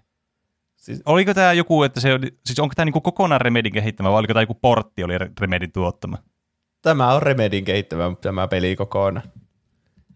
Siis- 0.75 1.01
Oliko 1.05 1.33
tämä 1.33 1.53
joku, 1.53 1.83
että 1.83 1.99
se 1.99 2.13
oli, 2.13 2.27
siis 2.45 2.59
onko 2.59 2.75
tämä 2.75 2.85
niinku 2.85 3.01
kokonaan 3.01 3.41
Remedin 3.41 3.73
kehittämä, 3.73 4.09
vai 4.11 4.19
oliko 4.19 4.33
tämä 4.33 4.41
joku 4.41 4.53
portti 4.53 5.03
oli 5.03 5.13
Remedin 5.39 5.71
tuottama? 5.71 6.17
Tämä 6.81 7.13
on 7.13 7.23
Remedin 7.23 7.65
kehittämä 7.65 8.15
tämä 8.21 8.47
peli 8.47 8.75
kokonaan. 8.75 9.31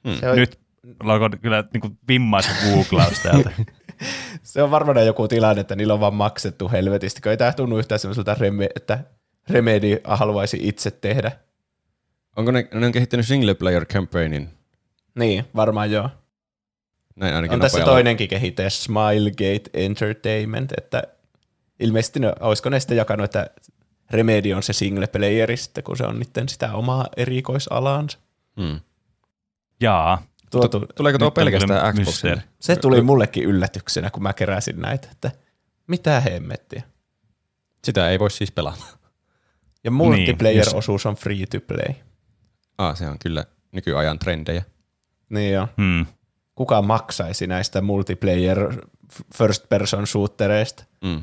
Hmm. 0.08 0.16
Se 0.16 0.30
on, 0.30 0.36
Nyt 0.36 0.65
alkoi 1.00 1.30
kyllä 1.42 1.64
niinku 1.74 1.92
vimmaista 2.08 2.52
googlaus 2.70 3.20
täältä. 3.20 3.52
se 4.44 4.64
on 4.64 4.72
varmaan 4.72 5.06
joku 5.06 5.28
tilanne, 5.28 5.62
että 5.62 5.76
niillä 5.76 5.94
on 5.94 6.00
vaan 6.00 6.14
maksettu 6.14 6.70
helvetisti, 6.70 7.22
kun 7.22 7.32
ei 7.32 7.38
tämä 7.38 7.54
tunnu 7.54 7.78
yhtään 7.78 8.00
semmoiselta, 8.00 8.34
reme, 8.40 8.70
että 8.76 9.00
Remedi 9.50 10.00
haluaisi 10.04 10.60
itse 10.62 10.92
tehdä. 10.92 11.32
Onko 12.36 12.52
ne, 12.52 12.68
ne 12.74 12.86
on 12.86 12.92
kehittänyt 12.92 13.28
single 13.28 13.54
player 13.54 13.86
campaignin? 13.86 14.50
Niin, 15.16 15.46
varmaan 15.56 15.92
joo. 15.92 16.10
Näin 17.16 17.36
ainakin 17.36 17.54
On 17.54 17.62
tässä 17.62 17.86
toinenkin 17.86 18.30
kehittäjä, 18.30 18.70
Smilegate 18.70 19.70
Entertainment, 19.74 20.74
että 20.78 21.04
ilmeisesti 21.80 22.20
ne, 22.20 22.34
olisiko 22.40 22.70
ne 22.70 22.80
sitten 22.80 22.98
jakanut, 22.98 23.24
että 23.24 23.48
Remedy 24.12 24.54
on 24.54 24.64
se 24.64 24.74
single 24.74 25.08
playeri 25.08 25.58
sitten, 25.58 25.84
kun 25.84 25.98
se 25.98 26.04
on 26.04 26.20
niiden 26.20 26.50
sitä 26.50 26.74
omaa 26.74 27.08
erikoisalaansa. 27.18 28.18
Hmm. 28.62 28.80
Jaa. 29.82 30.24
Tuotu, 30.52 30.80
Tu- 30.80 30.88
Tuleeko 30.96 31.20
tuo 31.20 31.32
pelkästään 31.32 31.96
Xboxille? 31.96 32.44
se 32.60 32.76
tuli 32.76 33.02
mullekin 33.02 33.44
yllätyksenä, 33.44 34.10
kun 34.10 34.24
mä 34.24 34.34
keräsin 34.34 34.80
näitä, 34.82 35.08
että 35.12 35.32
mitä 35.88 36.20
hemmettiä. 36.20 36.84
Sitä 37.84 38.10
ei 38.10 38.20
voi 38.20 38.32
siis 38.32 38.52
pelata. 38.52 38.84
Ja 39.84 39.92
Niin, 39.92 39.94
multiplayer-osuus 39.94 41.06
on 41.06 41.16
free 41.16 41.46
to 41.46 41.60
play. 41.68 41.96
Ah, 42.78 42.98
se 42.98 43.08
on 43.08 43.20
kyllä 43.20 43.46
nykyajan 43.72 44.20
trendejä. 44.20 44.64
Niin 45.30 45.54
joo. 45.54 45.68
Hmm. 45.78 46.06
Kuka 46.56 46.82
maksaisi 46.82 47.48
näistä 47.48 47.82
multiplayer 47.82 48.86
first 49.36 49.70
person 49.70 50.08
shootereista? 50.08 50.84
Mm. 51.04 51.22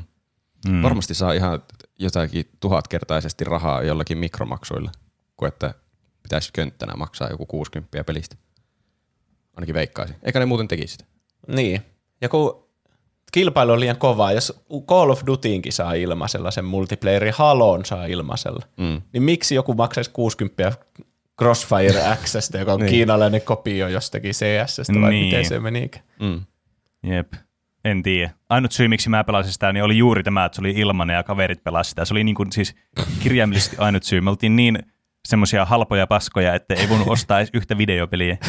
Hmm. 0.69 0.83
Varmasti 0.83 1.13
saa 1.13 1.33
ihan 1.33 1.63
jotakin 1.99 2.49
tuhatkertaisesti 2.59 3.43
rahaa 3.43 3.83
jollakin 3.83 4.17
mikromaksuilla, 4.17 4.91
kuin 5.37 5.47
että 5.47 5.73
pitäisi 6.23 6.49
könttänä 6.53 6.93
maksaa 6.97 7.29
joku 7.29 7.45
60 7.45 8.03
pelistä. 8.03 8.35
Ainakin 9.57 9.75
veikkaisin. 9.75 10.15
Eikä 10.23 10.39
ne 10.39 10.45
muuten 10.45 10.67
tekisi 10.67 10.91
sitä. 10.91 11.05
Niin. 11.47 11.81
Ja 12.21 12.29
kun 12.29 12.63
kilpailu 13.31 13.71
on 13.71 13.79
liian 13.79 13.97
kovaa, 13.97 14.31
jos 14.31 14.63
Call 14.87 15.09
of 15.09 15.21
Dutyinkin 15.27 15.73
saa 15.73 15.93
ilmaisella 15.93 16.51
sen 16.51 16.65
multiplayerin, 16.65 17.33
Halon 17.37 17.85
saa 17.85 18.05
ilmaisella, 18.05 18.65
Mm. 18.77 19.01
niin 19.13 19.23
miksi 19.23 19.55
joku 19.55 19.73
maksaisi 19.73 20.09
60 20.13 20.71
Crossfire 21.39 21.99
Xstä, 22.23 22.57
joka 22.57 22.73
on 22.73 22.79
Niin. 22.81 22.89
kiinalainen 22.89 23.41
kopio 23.41 23.87
jostakin 23.87 24.31
CSstä, 24.31 25.01
vai 25.01 25.09
Niin. 25.09 25.25
miten 25.25 25.45
se 25.45 25.59
menikään? 25.59 26.05
Mm. 26.19 26.41
Jep. 27.03 27.33
En 27.85 28.03
tiedä. 28.03 28.31
Ainut 28.49 28.71
syy, 28.71 28.87
miksi 28.87 29.09
mä 29.09 29.23
pelasin 29.23 29.53
sitä, 29.53 29.73
niin 29.73 29.83
oli 29.83 29.97
juuri 29.97 30.23
tämä, 30.23 30.45
että 30.45 30.55
se 30.55 30.61
oli 30.61 30.71
ilmanen 30.71 31.13
ja 31.13 31.23
kaverit 31.23 31.63
pelasivat 31.63 31.89
sitä. 31.89 32.05
Se 32.05 32.13
oli 32.13 32.23
niin 32.23 32.35
kuin 32.35 32.51
siis 32.51 32.75
kirjaimellisesti 33.19 33.75
ainut 33.79 34.03
syy. 34.03 34.21
Me 34.21 34.29
oltiin 34.29 34.55
niin 34.55 34.79
semmoisia 35.27 35.65
halpoja 35.65 36.07
paskoja, 36.07 36.55
että 36.55 36.73
ei 36.73 36.89
voinut 36.89 37.07
ostaa 37.07 37.39
edes 37.39 37.49
yhtä 37.53 37.77
videopeliä. 37.77 38.37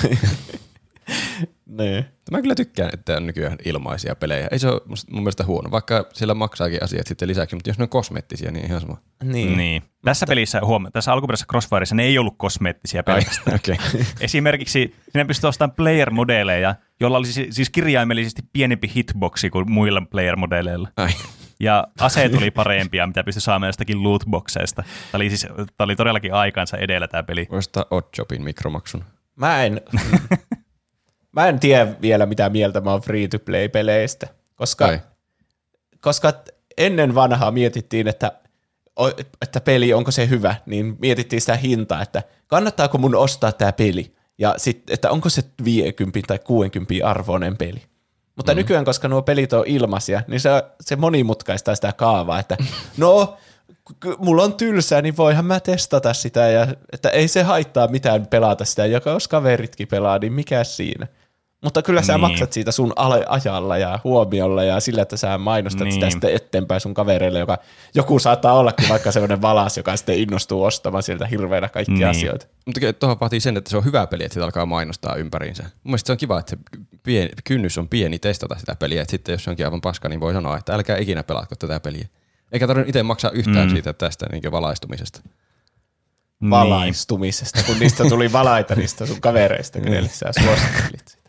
Niin. 1.67 2.05
Mä 2.31 2.43
kyllä 2.43 2.55
tykkään, 2.55 2.91
että 2.93 3.17
on 3.17 3.27
nykyään 3.27 3.59
ilmaisia 3.65 4.15
pelejä. 4.17 4.49
Ei 4.51 4.59
se 4.59 4.69
ole 4.69 4.81
mun 5.11 5.23
mielestä 5.23 5.45
huono, 5.45 5.71
vaikka 5.71 6.07
siellä 6.13 6.35
maksaakin 6.35 6.83
asiat 6.85 7.07
sitten 7.07 7.29
lisäksi, 7.29 7.57
mutta 7.57 7.71
jos 7.71 7.79
ne 7.79 7.83
on 7.83 7.89
kosmeettisia, 7.89 8.51
niin 8.51 8.67
ihan 8.67 8.81
sama. 8.81 8.99
Niin. 9.23 9.57
Niin. 9.57 9.83
Tässä 10.05 10.27
pelissä, 10.27 10.61
huoma- 10.61 10.91
tässä 10.91 11.13
alkuperäisessä 11.13 11.47
Crossfireissa 11.51 11.95
ne 11.95 12.03
ei 12.03 12.19
ollut 12.19 12.35
kosmeettisia 12.37 12.99
Ai, 13.07 13.15
pelkästään. 13.15 13.55
okei. 13.61 13.77
Esimerkiksi 14.21 14.95
sinne 15.13 15.25
pystyi 15.25 15.49
ostamaan 15.49 15.77
player-modeleja, 15.77 16.75
jolla 17.01 17.19
oli 17.19 17.27
siis- 17.27 17.57
siis 17.57 17.71
kirjaimellisesti 17.71 18.43
pienempi 18.53 18.93
hitboxi 18.97 19.51
kuin 19.51 19.71
muilla 19.71 20.03
player-modeleilla. 20.11 20.89
Ai. 20.97 21.11
Ja 21.61 21.87
aseet 22.01 22.35
oli 22.35 22.51
parempia, 22.51 23.07
mitä 23.07 23.25
pystyi 23.25 23.41
saamaan 23.41 23.69
jostakin 23.69 24.03
lootboxeista. 24.03 24.83
Tämä 24.83 25.19
oli, 25.19 25.29
siis, 25.29 25.47
tämä 25.57 25.85
oli 25.85 25.97
todellakin 25.97 26.35
aikansa 26.35 26.77
edellä 26.77 27.09
tämä 27.09 27.23
peli. 27.23 27.47
Voisi 27.51 27.69
ottaa 27.69 27.85
Oddjobin 27.91 28.43
mikromaksun. 28.45 29.05
Mä 29.37 29.65
en, 29.65 29.81
mä 31.37 31.49
en 31.49 31.61
tiedä 31.61 31.95
vielä 32.03 32.27
mitä 32.27 32.49
mieltä 32.49 32.81
mä 32.81 32.91
oon 32.91 33.01
free-to-play-peleistä, 33.01 34.29
koska, 34.55 34.85
Ai. 34.85 35.01
koska 36.01 36.33
ennen 36.77 37.15
vanhaa 37.15 37.51
mietittiin, 37.51 38.09
että, 38.09 38.33
että 39.43 39.61
peli, 39.61 39.93
onko 39.93 40.11
se 40.11 40.29
hyvä, 40.29 40.55
niin 40.67 40.97
mietittiin 40.99 41.41
sitä 41.41 41.57
hintaa, 41.57 42.03
että 42.03 42.23
kannattaako 42.47 42.99
mun 42.99 43.15
ostaa 43.15 43.53
tämä 43.53 43.73
peli, 43.73 44.15
ja 44.39 44.55
sitten, 44.57 44.95
että 44.95 45.11
onko 45.11 45.29
se 45.29 45.43
50 45.65 46.21
tai 46.27 46.39
60 46.39 47.09
arvoinen 47.09 47.57
peli. 47.57 47.83
Mutta 48.37 48.53
mm. 48.53 48.57
nykyään, 48.57 48.85
koska 48.85 49.09
nuo 49.09 49.23
pelit 49.23 49.53
on 49.53 49.65
ilmaisia, 49.67 50.23
niin 50.27 50.41
se, 50.41 50.51
se 50.81 50.97
monimutkaistaa 50.97 51.75
sitä 51.75 51.93
kaavaa, 51.93 52.39
että 52.39 52.57
no, 52.97 53.37
mulla 54.19 54.43
on 54.43 54.55
tylsää, 54.55 55.03
niin 55.03 55.17
voihan 55.17 55.45
mä 55.45 55.61
testata 55.61 56.15
sitä, 56.15 56.41
ja 56.41 56.67
että 56.93 57.11
ei 57.11 57.29
se 57.29 57.43
haittaa 57.43 57.89
mitään 57.89 58.27
pelata 58.27 58.65
sitä, 58.65 58.87
joka 58.87 59.11
jos 59.11 59.29
kaveritkin 59.29 59.89
pelaa, 59.89 60.19
niin 60.19 60.33
mikä 60.33 60.65
siinä. 60.65 61.07
Mutta 61.65 61.83
kyllä 61.83 62.03
sä 62.03 62.13
Niin. 62.13 62.21
maksat 62.21 62.53
siitä 62.53 62.73
sun 62.73 62.93
ale- 62.97 63.25
ajalla 63.29 63.79
ja 63.79 63.99
huomiolla 64.05 64.65
ja 64.65 64.81
sillä, 64.81 65.03
että 65.03 65.17
sä 65.17 65.39
mainostat 65.39 65.81
niin. 65.85 65.93
sitä 65.93 66.07
Niin. 66.07 66.13
sitten 66.13 66.35
eteenpäin 66.35 66.81
sun 66.81 66.95
kavereille, 66.95 67.39
joka 67.39 67.59
joku 67.95 68.19
saattaa 68.19 68.53
ollakin 68.53 68.89
vaikka 68.89 69.13
sellainen 69.13 69.43
valas, 69.43 69.77
joka 69.77 69.97
sitten 69.97 70.19
innostuu 70.19 70.65
ostamaan 70.65 71.03
sieltä 71.03 71.27
hirveänä 71.27 71.69
kaikkia 71.69 71.95
Niin. 71.95 72.09
asioita. 72.09 72.47
Mutta 72.67 72.81
tuohon 72.93 73.21
vaatii 73.21 73.41
sen, 73.41 73.57
että 73.57 73.71
se 73.71 73.77
on 73.77 73.85
hyvä 73.85 74.07
peli, 74.07 74.25
että 74.25 74.35
sitä 74.35 74.45
alkaa 74.45 74.67
mainostaa 74.67 75.15
ympäriinsä. 75.17 75.63
Mun 75.63 75.71
mielestä 75.85 76.07
se 76.07 76.13
on 76.13 76.19
kiva, 76.19 76.39
että 76.39 76.51
se 76.51 76.57
pieni, 77.03 77.31
kynnys 77.45 77.79
on 77.79 77.89
pieni 77.89 78.19
testata 78.19 78.57
sitä 78.59 78.75
peliä. 78.75 79.03
Että 79.03 79.11
sitten 79.11 79.33
jos 79.33 79.45
se 79.45 79.51
onkin 79.51 79.67
aivan 79.67 79.81
paska, 79.81 80.09
niin 80.09 80.21
voi 80.21 80.33
sanoa, 80.33 80.57
että 80.57 80.75
älkää 80.75 80.97
ikinä 80.99 81.23
pelaatko 81.23 81.55
tätä 81.57 81.81
peliä. 81.81 82.07
Eikä 82.53 82.67
tarvitse 82.67 82.89
itse 82.89 83.03
maksaa 83.03 83.31
yhtään 83.31 83.69
Mm. 83.69 83.73
siitä 83.75 83.93
tästä 83.93 84.27
niin 84.33 84.53
valaistumisesta. 84.53 85.21
Niin. 86.41 86.51
Valaistumisesta, 86.51 87.63
kun 87.67 87.79
niistä 87.79 88.05
tuli 88.09 88.33
valaita 88.33 88.75
niistä 88.75 89.07
sun 89.07 89.21
kavereista, 89.21 89.81
kenelle 89.81 90.09
sä 90.09 90.27
suosittelit. 90.45 91.24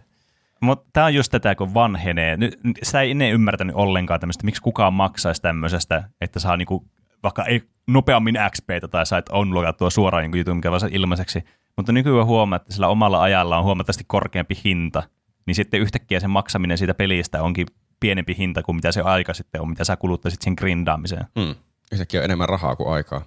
Mutta 0.61 0.89
tämä 0.93 1.05
on 1.05 1.13
just 1.13 1.31
tätä, 1.31 1.55
kun 1.55 1.73
vanhenee. 1.73 2.37
Nyt, 2.37 2.59
sitä 2.83 3.01
ei 3.01 3.11
ennen 3.11 3.31
ymmärtänyt 3.31 3.75
ollenkaan 3.75 4.19
tämmöistä, 4.19 4.45
miksi 4.45 4.61
kukaan 4.61 4.93
maksaisi 4.93 5.41
tämmöisestä, 5.41 6.03
että 6.21 6.39
saa 6.39 6.57
niinku, 6.57 6.87
vaikka 7.23 7.43
ei 7.45 7.61
nopeammin 7.87 8.35
XPtä 8.51 8.87
tai 8.87 9.05
sait 9.05 9.29
unlockattua 9.29 9.89
suoraan 9.89 10.23
jonkun 10.23 10.39
jutun, 10.39 10.55
mikä 10.55 10.71
vaan 10.71 10.81
ilmaiseksi. 10.91 11.43
Mutta 11.77 11.91
nykyään 11.91 12.25
huomaa, 12.25 12.55
että 12.55 12.73
sillä 12.73 12.87
omalla 12.87 13.21
ajalla 13.21 13.57
on 13.57 13.63
huomattavasti 13.63 14.03
korkeampi 14.07 14.57
hinta, 14.65 15.03
niin 15.45 15.55
sitten 15.55 15.79
yhtäkkiä 15.79 16.19
sen 16.19 16.29
maksaminen 16.29 16.77
siitä 16.77 16.93
pelistä 16.93 17.43
onkin 17.43 17.67
pienempi 17.99 18.35
hinta 18.37 18.63
kuin 18.63 18.75
mitä 18.75 18.91
se 18.91 19.01
aika 19.01 19.33
sitten 19.33 19.61
on, 19.61 19.69
mitä 19.69 19.83
sä 19.83 19.97
kuluttaisit 19.97 20.41
sen 20.41 20.53
grindaamiseen. 20.57 21.25
Mm. 21.35 21.55
Yhtäkkiä 21.91 22.19
on 22.19 22.25
enemmän 22.25 22.49
rahaa 22.49 22.75
kuin 22.75 22.93
aikaa. 22.93 23.21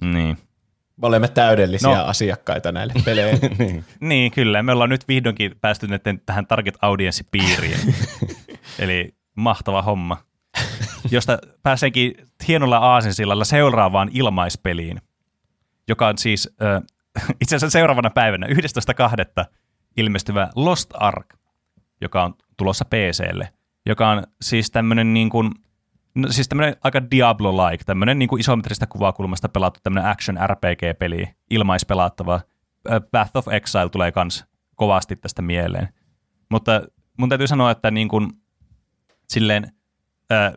Niin. 0.00 0.38
Me 1.02 1.06
olemme 1.06 1.28
täydellisiä 1.28 1.88
No. 1.96 2.04
asiakkaita 2.04 2.72
näille 2.72 2.92
peleille. 3.04 3.50
niin. 3.58 3.84
Niin, 4.00 4.32
kyllä. 4.32 4.62
Me 4.62 4.72
ollaan 4.72 4.90
nyt 4.90 5.08
vihdoinkin 5.08 5.52
päästy 5.60 5.86
tähän 6.26 6.46
target 6.46 6.74
audience-piiriin. 6.82 7.94
Eli 8.78 9.14
mahtava 9.36 9.82
homma. 9.82 10.16
Josta 11.10 11.38
pääsenkin 11.62 12.14
hienolla 12.48 12.76
aasensillalla 12.78 13.44
seuraavaan 13.44 14.10
ilmaispeliin, 14.12 15.00
joka 15.88 16.08
on 16.08 16.18
siis 16.18 16.50
äh, 16.62 16.82
itse 17.42 17.56
asiassa 17.56 17.78
seuraavana 17.78 18.10
päivänä 18.10 18.46
11.2. 18.46 19.44
ilmestyvä 19.96 20.48
Lost 20.56 20.90
Ark, 20.94 21.26
joka 22.00 22.24
on 22.24 22.34
tulossa 22.56 22.84
PClle, 22.84 23.48
joka 23.86 24.08
on 24.10 24.22
siis 24.42 24.70
tämmöinen 24.70 25.14
niin 25.14 25.30
kuin, 25.30 25.50
no, 26.16 26.28
siis 26.32 26.48
tämmöinen 26.48 26.76
aika 26.84 27.00
Diablo-like, 27.10 27.84
tämmöinen 27.86 28.18
niin 28.18 28.28
kuin 28.28 28.40
isometristä 28.40 28.86
kuvakulmasta 28.86 29.48
pelattu 29.48 29.80
tämmöinen 29.82 30.10
action 30.10 30.38
RPG-peli, 30.46 31.28
ilmaispelattava. 31.50 32.40
Path 33.10 33.36
of 33.36 33.48
Exile 33.48 33.88
tulee 33.88 34.12
kans 34.12 34.44
kovasti 34.74 35.16
tästä 35.16 35.42
mieleen. 35.42 35.88
Mutta 36.50 36.82
mun 37.18 37.28
täytyy 37.28 37.46
sanoa, 37.46 37.70
että 37.70 37.90
niin 37.90 38.08
kuin, 38.08 38.32
silleen 39.28 39.72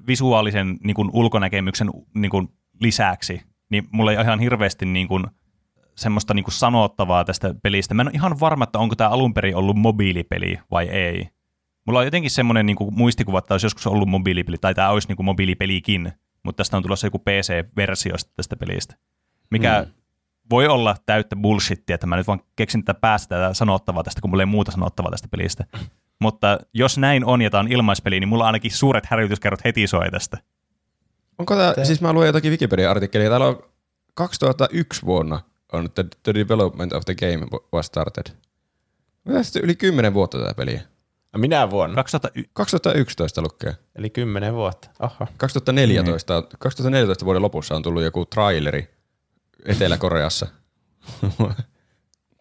visuaalisen 0.07 0.77
niin 0.83 0.95
kuin 0.95 1.09
ulkonäkemyksen 1.13 1.89
niin 2.15 2.29
kuin 2.29 2.47
lisäksi, 2.81 3.41
niin 3.69 3.87
mulla 3.91 4.11
ei 4.11 4.21
ihan 4.21 4.39
hirveästi 4.39 4.85
niin 4.85 5.07
kuin 5.07 5.27
semmoista 5.95 6.33
niinku 6.33 6.51
sanottavaa 6.51 7.25
tästä 7.25 7.55
pelistä. 7.63 7.93
Mä 7.93 8.01
en 8.01 8.07
ole 8.07 8.15
ihan 8.15 8.39
varma, 8.39 8.63
että 8.63 8.79
onko 8.79 8.95
tämä 8.95 9.09
alun 9.09 9.33
perin 9.33 9.55
ollut 9.55 9.77
mobiilipeli 9.77 10.59
vai 10.71 10.89
ei. 10.89 11.29
Mulla 11.85 11.99
on 11.99 12.05
jotenkin 12.05 12.31
semmoinen 12.31 12.65
niinku 12.65 12.91
muistikuva, 12.91 13.39
että 13.39 13.53
olisi 13.53 13.65
joskus 13.65 13.87
ollut 13.87 14.09
mobiilipeli, 14.09 14.57
tai 14.57 14.75
tämä 14.75 14.89
olisi 14.89 15.07
niinku 15.07 15.23
mobiilipelikin, 15.23 16.13
mutta 16.43 16.57
tästä 16.57 16.77
on 16.77 16.83
tulossa 16.83 17.07
joku 17.07 17.19
PC-versio 17.19 18.15
tästä 18.35 18.55
pelistä. 18.55 18.95
Mikä 19.49 19.85
mm. 19.85 19.91
voi 20.49 20.67
olla 20.67 20.95
täyttä 21.05 21.35
bullshittia, 21.35 21.93
että 21.93 22.07
mä 22.07 22.17
nyt 22.17 22.27
vaan 22.27 22.41
keksin 22.55 22.83
tätä 22.83 22.99
päästä 22.99 23.35
tätä 23.35 23.53
sanottavaa 23.53 24.03
tästä, 24.03 24.21
kun 24.21 24.29
mulla 24.29 24.43
ei 24.43 24.47
muuta 24.47 24.71
sanottavaa 24.71 25.11
tästä 25.11 25.27
pelistä. 25.27 25.65
Mutta 26.21 26.59
jos 26.73 26.97
näin 26.97 27.25
on 27.25 27.41
ja 27.41 27.49
tämä 27.49 27.59
on 27.59 27.71
ilmaispeli, 27.71 28.19
niin 28.19 28.27
mulla 28.27 28.45
ainakin 28.45 28.71
suuret 28.71 29.05
hälytyskerrot 29.05 29.63
heti 29.65 29.87
soi 29.87 30.11
tästä. 30.11 30.37
Onko 31.37 31.55
tämä, 31.55 31.85
siis 31.85 32.01
mä 32.01 32.13
luen 32.13 32.27
jotakin 32.27 32.51
Wikipedia-artikkelia, 32.51 33.29
täällä 33.29 33.47
on 33.47 33.63
2001 34.13 35.05
vuonna 35.05 35.39
on 35.71 35.89
the, 35.95 36.05
the 36.23 36.33
development 36.33 36.93
of 36.93 37.05
the 37.05 37.15
game 37.15 37.47
was 37.73 37.85
started. 37.85 38.25
Tästä 39.33 39.59
yli 39.59 39.75
10 39.75 40.13
vuotta 40.13 40.37
tätä 40.37 40.53
peliä. 40.53 40.81
Minä 41.37 41.69
vuonna. 41.69 41.95
2001. 41.95 42.49
2011 42.53 43.41
lukee. 43.41 43.75
Eli 43.95 44.09
10 44.09 44.53
vuotta. 44.53 44.89
Oho. 44.99 45.27
2014, 45.37 46.43
2014 46.59 47.25
vuoden 47.25 47.41
lopussa 47.41 47.75
on 47.75 47.81
tullut 47.83 48.03
joku 48.03 48.25
traileri 48.25 48.87
Etelä-Koreassa. 49.65 50.47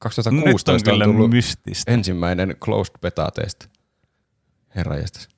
2016 0.00 0.90
Nyt 0.92 1.02
on 1.02 1.08
on 1.08 1.14
tullut 1.14 1.30
mystistä. 1.30 1.92
ensimmäinen 1.92 2.56
closed 2.64 2.94
beta 3.00 3.28
test. 3.34 3.66
Herra 4.76 4.96
jästäs. 4.96 5.28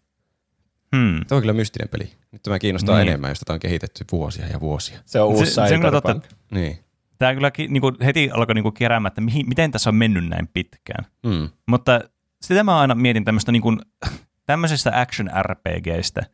Hmm. 0.97 1.27
Tämä 1.29 1.37
on 1.37 1.43
kyllä 1.43 1.53
mystinen 1.53 1.89
peli. 1.89 2.13
Nyt 2.33 2.43
tämä 2.43 2.59
kiinnostaa 2.59 2.97
Niin. 2.99 3.09
enemmän, 3.09 3.31
jos 3.31 3.39
tätä 3.39 3.53
on 3.53 3.61
kehitetty 3.61 4.05
vuosia 4.13 4.47
ja 4.47 4.61
vuosia. 4.61 4.99
Se 5.07 5.21
on 5.21 5.29
uusi 5.29 5.51
Se- 5.51 5.69
se 5.69 5.75
on 5.75 5.93
totta. 5.93 6.21
Niin. 6.51 6.79
Tämä 7.19 7.35
kyllä 7.35 7.51
ki- 7.51 7.69
niinku 7.69 7.93
heti 8.05 8.31
alkoi 8.33 8.55
niinku 8.55 8.73
keräämään, 8.73 9.11
että 9.11 9.21
mihin, 9.21 9.49
miten 9.49 9.71
tässä 9.71 9.91
on 9.91 9.95
mennyt 9.97 10.29
näin 10.29 10.49
pitkään. 10.53 11.07
Mm. 11.27 11.49
Mutta 11.69 12.01
sitä 12.43 12.65
mä 12.65 12.79
aina 12.79 12.95
mietin 12.95 13.25
tämmöistä 13.25 13.53
niinku, 13.53 13.77
tämmöisestä 14.47 15.01
action 15.01 15.31
RPGistä, 15.43 16.27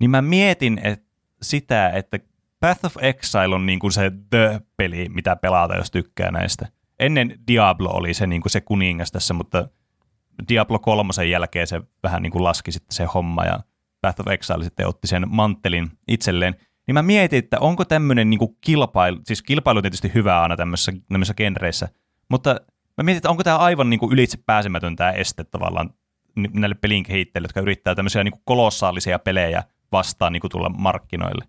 niin 0.00 0.10
mä 0.10 0.22
mietin 0.22 0.80
et, 0.84 1.04
sitä, 1.42 1.90
että 1.90 2.18
Path 2.60 2.84
of 2.84 2.96
Exile 3.00 3.54
on 3.54 3.66
niinku 3.66 3.90
se 3.90 4.12
the-peli, 4.30 5.08
mitä 5.08 5.36
pelata, 5.36 5.76
jos 5.76 5.90
tykkää 5.90 6.30
näistä. 6.30 6.68
Ennen 6.98 7.38
Diablo 7.48 7.90
oli 7.90 8.14
se, 8.14 8.26
niinku 8.26 8.48
se 8.48 8.60
kuningas 8.60 9.12
tässä, 9.12 9.34
mutta 9.34 9.68
Diablo 10.48 10.78
kolmosen 10.78 11.30
jälkeen 11.30 11.66
se 11.66 11.82
vähän 12.02 12.22
niinku 12.22 12.42
laski 12.42 12.72
sitten 12.72 12.96
se 12.96 13.04
homma 13.04 13.44
ja 13.44 13.60
Path 14.00 14.20
of 14.20 14.28
Exile 14.28 14.64
sitten 14.64 14.86
otti 14.86 15.06
sen 15.06 15.24
manttelin 15.28 15.90
itselleen. 16.08 16.54
Niin 16.86 16.94
mä 16.94 17.02
mietin, 17.02 17.38
että 17.38 17.60
onko 17.60 17.84
tämmöinen 17.84 18.30
niinku 18.30 18.56
kilpailu, 18.60 19.20
siis 19.24 19.42
kilpailu 19.42 19.78
on 19.78 19.82
tietysti 19.82 20.10
hyvä 20.14 20.42
aina 20.42 20.56
tämmöisissä, 20.56 20.92
tämmöisissä 21.08 21.34
genreissä, 21.34 21.88
mutta 22.30 22.60
mä 22.96 23.02
mietin, 23.02 23.16
että 23.16 23.30
onko 23.30 23.44
tämä 23.44 23.56
aivan 23.56 23.90
niinku 23.90 24.12
ylitse 24.12 24.38
pääsemätön 24.46 24.96
tämä 24.96 25.10
este 25.10 25.44
tavallaan 25.44 25.90
näille 26.52 26.74
pelin 26.74 27.02
kehittäjille, 27.02 27.44
jotka 27.44 27.60
yrittää 27.60 27.94
tämmöisiä 27.94 28.24
niinku 28.24 28.40
kolossaalisia 28.44 29.18
pelejä 29.18 29.62
vastaan 29.92 30.32
niinku 30.32 30.48
tulla 30.48 30.68
markkinoille. 30.68 31.44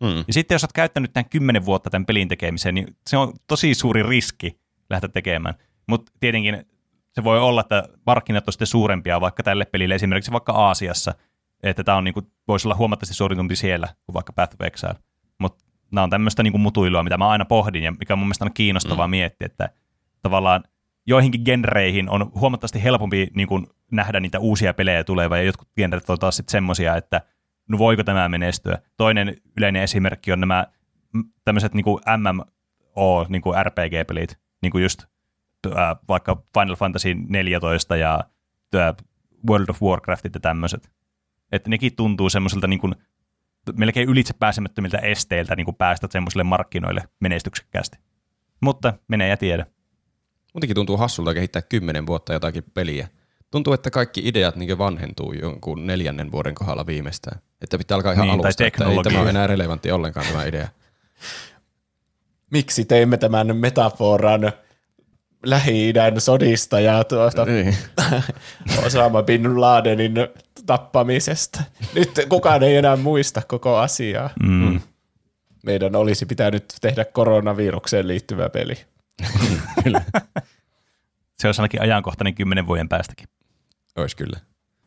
Mm. 0.00 0.24
Ja 0.26 0.32
sitten 0.32 0.54
jos 0.54 0.64
olet 0.64 0.72
käyttänyt 0.72 1.12
tämän 1.12 1.28
kymmenen 1.30 1.64
vuotta 1.64 1.90
tämän 1.90 2.06
pelin 2.06 2.28
tekemiseen, 2.28 2.74
niin 2.74 2.96
se 3.06 3.16
on 3.16 3.32
tosi 3.46 3.74
suuri 3.74 4.02
riski 4.02 4.60
lähteä 4.90 5.08
tekemään. 5.08 5.54
Mutta 5.86 6.12
tietenkin 6.20 6.66
se 7.12 7.24
voi 7.24 7.40
olla, 7.40 7.60
että 7.60 7.88
markkinat 8.06 8.48
on 8.48 8.52
sitten 8.52 8.66
suurempia 8.66 9.20
vaikka 9.20 9.42
tälle 9.42 9.64
pelille, 9.64 9.94
esimerkiksi 9.94 10.32
vaikka 10.32 10.52
Aasiassa, 10.52 11.14
että 11.62 11.84
tämä 11.84 11.98
on 11.98 12.04
niinku, 12.04 12.22
voisi 12.48 12.68
olla 12.68 12.76
huomattavasti 12.76 13.14
suoritumpi 13.14 13.56
siellä 13.56 13.88
kuin 14.06 14.14
vaikka 14.14 14.32
Path 14.32 14.54
of 14.54 14.66
Exile. 14.66 14.94
Mutta 15.38 15.64
nämä 15.92 16.02
on 16.04 16.10
tämmöistä 16.10 16.42
niinku 16.42 16.58
mutuilua, 16.58 17.02
mitä 17.02 17.18
mä 17.18 17.28
aina 17.28 17.44
pohdin 17.44 17.82
ja 17.82 17.92
mikä 17.92 18.16
mun 18.16 18.26
mielestä 18.26 18.44
on 18.44 18.54
kiinnostavaa 18.54 19.06
mm. 19.06 19.10
miettiä, 19.10 19.46
että 19.46 19.70
tavallaan 20.22 20.64
joihinkin 21.06 21.42
genreihin 21.44 22.10
on 22.10 22.32
huomattavasti 22.34 22.82
helpompi 22.82 23.28
niin 23.34 23.48
kuin, 23.48 23.66
nähdä 23.90 24.20
niitä 24.20 24.38
uusia 24.38 24.74
pelejä 24.74 25.04
tulevaa, 25.04 25.38
ja 25.38 25.44
jotkut 25.44 25.68
genret 25.76 26.10
on 26.10 26.18
taas 26.18 26.36
sitten 26.36 26.52
semmoisia, 26.52 26.96
että 26.96 27.20
no 27.68 27.78
voiko 27.78 28.04
tämä 28.04 28.28
menestyä. 28.28 28.78
Toinen 28.96 29.36
yleinen 29.56 29.82
esimerkki 29.82 30.32
on 30.32 30.40
nämä 30.40 30.66
mm, 31.12 31.24
tämmöiset 31.44 31.74
niin 31.74 31.84
MMO, 32.18 33.26
niin 33.28 33.42
kuin 33.42 33.66
RPG-pelit, 33.66 34.38
niin 34.62 34.72
kuin 34.72 34.82
just 34.82 35.04
ää, 35.74 35.96
vaikka 36.08 36.42
Final 36.58 36.76
Fantasy 36.76 37.14
14 37.28 37.96
ja 37.96 38.20
ää, 38.74 38.94
World 39.48 39.68
of 39.68 39.82
Warcraftit 39.82 40.34
ja 40.34 40.40
tämmöiset. 40.40 40.90
Että 41.52 41.70
nekin 41.70 41.96
tuntuu 41.96 42.30
semmoiselta 42.30 42.66
niin 42.66 42.80
kuin, 42.80 42.94
melkein 43.76 44.08
ylitse 44.08 44.34
pääsemättömiltä 44.38 44.98
esteiltä 44.98 45.56
niin 45.56 45.64
kuin 45.64 45.76
päästä 45.76 46.06
semmoisille 46.10 46.44
markkinoille 46.44 47.02
menestyksekkäästi. 47.20 47.98
Mutta 48.60 48.94
menee 49.08 49.28
ja 49.28 49.36
tiedä. 49.36 49.66
Muutenkin 50.54 50.74
tuntuu 50.74 50.96
hassulta 50.96 51.34
kehittää 51.34 51.62
kymmenen 51.62 52.06
vuotta 52.06 52.32
jotakin 52.32 52.64
peliä. 52.74 53.08
Tuntuu, 53.50 53.72
että 53.72 53.90
kaikki 53.90 54.22
ideat 54.24 54.56
niin 54.56 54.78
vanhentuu 54.78 55.32
jonkun 55.32 55.86
neljännen 55.86 56.32
vuoden 56.32 56.54
kohdalla 56.54 56.86
viimeistään. 56.86 57.40
Että 57.62 57.78
pitää 57.78 57.94
alkaa 57.94 58.12
ihan 58.12 58.26
Niin, 58.26 58.40
tai 58.40 58.46
alusta, 58.46 58.66
että 58.66 58.84
ei 58.84 59.02
tämä 59.02 59.20
ole 59.20 59.30
enää 59.30 59.46
relevantti 59.46 59.90
ollenkaan 59.92 60.26
tämä 60.26 60.44
idea. 60.44 60.68
Miksi 62.50 62.84
teimme 62.84 63.16
tämän 63.16 63.56
metaforan 63.56 64.52
Lähi-idän 65.46 66.20
sodista 66.20 66.80
ja 66.80 67.04
tuosta 67.04 67.44
Niin. 67.44 67.76
Osama 68.86 69.22
Bin 69.22 69.60
Ladenin 69.60 70.14
tappamisesta. 70.66 71.62
Nyt 71.94 72.10
kukaan 72.28 72.62
ei 72.62 72.76
enää 72.76 72.96
muista 72.96 73.42
koko 73.48 73.76
asiaa. 73.76 74.30
Mm. 74.42 74.80
Meidän 75.62 75.96
olisi 75.96 76.26
pitänyt 76.26 76.64
tehdä 76.80 77.04
koronavirukseen 77.04 78.08
liittyvä 78.08 78.48
peli. 78.48 78.74
Se 81.40 81.48
olisi 81.48 81.60
ainakin 81.60 81.82
ajankohtainen 81.82 82.34
kymmenen 82.34 82.66
vuoden 82.66 82.88
päästäkin. 82.88 83.28
Olisi 83.96 84.16
kyllä. 84.16 84.38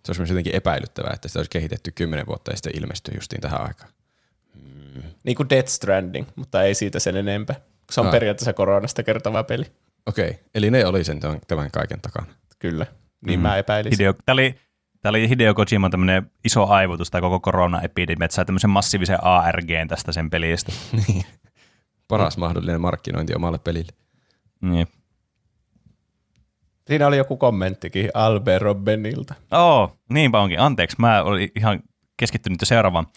Se 0.05 0.09
olisi 0.09 0.21
myös 0.21 0.29
jotenkin 0.29 0.55
epäilyttävää, 0.55 1.11
että 1.13 1.27
sitä 1.27 1.39
olisi 1.39 1.49
kehitetty 1.49 1.91
kymmenen 1.91 2.25
vuotta 2.27 2.51
ja 2.51 2.57
sitten 2.57 2.77
ilmestyy 2.77 3.15
justiin 3.15 3.41
tähän 3.41 3.61
aikaan. 3.61 3.91
Niin 5.23 5.35
kuin 5.35 5.49
Death 5.49 5.69
Stranding, 5.69 6.27
mutta 6.35 6.63
ei 6.63 6.75
siitä 6.75 6.99
sen 6.99 7.15
enempää. 7.17 7.55
Se 7.91 8.01
on 8.01 8.07
Ah. 8.07 8.11
periaatteessa 8.11 8.53
koronasta 8.53 9.03
kertova 9.03 9.43
peli. 9.43 9.65
Okei, 10.05 10.39
eli 10.55 10.71
ne 10.71 10.85
oli 10.85 11.03
sen 11.03 11.19
tämän, 11.19 11.39
tämän 11.47 11.71
kaiken 11.71 12.01
takana. 12.01 12.27
Kyllä. 12.59 12.85
Niin 13.27 13.39
mm. 13.39 13.43
mä 13.43 13.57
epäilisin. 13.57 13.97
Hideo, 13.99 14.13
tämä, 14.25 14.33
oli, 14.33 14.55
tämä 15.01 15.09
oli 15.09 15.29
Hideo 15.29 15.53
Kojiman 15.53 15.91
tämmöinen 15.91 16.31
iso 16.45 16.67
aivotus, 16.67 17.11
tämä 17.11 17.21
koko 17.21 17.39
korona-epidemia, 17.39 18.25
että 18.25 18.35
sai 18.35 18.45
tämmöisen 18.45 18.69
massiivisen 18.69 19.23
ARGn 19.23 19.87
tästä 19.87 20.11
sen 20.11 20.29
pelistä. 20.29 20.71
Niin. 21.07 21.25
Paras 22.07 22.37
mahdollinen 22.37 22.81
markkinointi 22.81 23.35
omalle 23.35 23.59
pelille. 23.59 23.91
Niin. 24.63 24.87
Siinä 26.87 27.07
oli 27.07 27.17
joku 27.17 27.37
kommenttikin 27.37 28.09
Albe 28.13 28.59
Robbenilta. 28.59 29.35
Oo, 29.51 29.97
niinpä 30.09 30.39
onkin. 30.39 30.59
Anteeksi, 30.59 30.95
mä 30.99 31.23
olin 31.23 31.49
ihan 31.55 31.79
keskittynyt 32.17 32.61
jo 32.61 32.65
seuraavaan. 32.65 33.07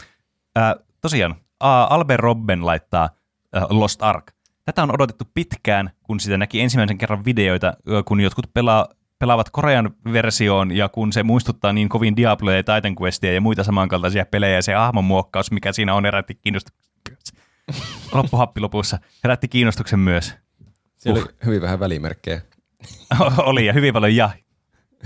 Ää, 0.57 0.77
tosiaan, 1.01 1.35
ää, 1.61 1.85
Albe 1.85 2.17
Robben 2.17 2.67
laittaa 2.67 3.11
ää, 3.53 3.67
Lost 3.71 4.03
Ark. 4.03 4.33
Tätä 4.65 4.83
on 4.83 4.95
odotettu 4.95 5.25
pitkään, 5.35 5.91
kun 6.03 6.21
sitä 6.21 6.37
näki 6.37 6.61
ensimmäisen 6.61 6.99
kerran 6.99 7.25
videoita, 7.25 7.75
kun 8.05 8.21
jotkut 8.21 8.55
pelaa, 8.55 8.89
pelaavat 9.19 9.51
Korean 9.51 9.91
versioon 10.13 10.77
ja 10.77 10.89
kun 10.89 11.13
se 11.13 11.23
muistuttaa 11.23 11.73
niin 11.73 11.89
kovin 11.89 12.17
Diabloja 12.17 12.57
ja 12.57 12.63
Titan 12.63 12.97
Questia 13.03 13.33
ja 13.33 13.41
muita 13.41 13.65
samankaltaisia 13.65 14.27
pelejä 14.27 14.55
ja 14.55 14.63
se 14.63 14.75
hahmon 14.75 15.05
muokkaus, 15.05 15.51
mikä 15.51 15.73
siinä 15.73 15.95
on, 15.95 16.05
herätti 16.05 16.35
kiinnostuksen 16.35 16.83
myös. 17.11 17.33
Loppuhappi 18.15 18.61
lopussa 18.61 18.99
herätti 19.25 19.49
kiinnostuksen 19.49 19.99
myös. 19.99 20.46
Siellä 21.07 21.23
oli 21.23 21.35
hyvin 21.47 21.63
vähän 21.63 21.81
välimerkkejä. 21.81 22.41
oli 23.39 23.67
ja 23.67 23.73
hyvin 23.73 23.93
paljon 23.93 24.17
ja 24.17 24.31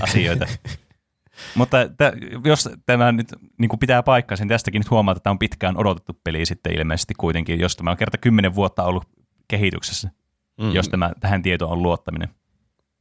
asioita. 0.01 0.47
Mutta 1.55 1.89
t- 1.89 2.47
jos 2.47 2.69
tämä 2.87 3.13
nyt 3.13 3.35
niin 3.59 3.69
kuin 3.69 3.81
pitää 3.81 4.03
paikkansa, 4.03 4.45
niin 4.45 4.49
tästäkin 4.49 4.81
nyt 4.81 4.91
huomaa, 4.91 5.13
että 5.13 5.23
tämä 5.23 5.33
on 5.33 5.39
pitkään 5.39 5.77
odotettu 5.77 6.21
peli 6.25 6.47
sitten 6.47 6.79
ilmeisesti 6.79 7.15
kuitenkin, 7.15 7.61
jos 7.61 7.77
tämä 7.77 7.91
on 7.91 7.97
kerta 7.97 8.19
kymmenen 8.19 8.55
vuotta 8.55 8.85
ollut 8.85 9.05
kehityksessä, 9.49 10.11
mm. 10.61 10.73
jos 10.73 10.89
tämä 10.89 11.11
tähän 11.21 11.43
tietoon 11.43 11.73
on 11.73 11.83
luottaminen. 11.83 12.29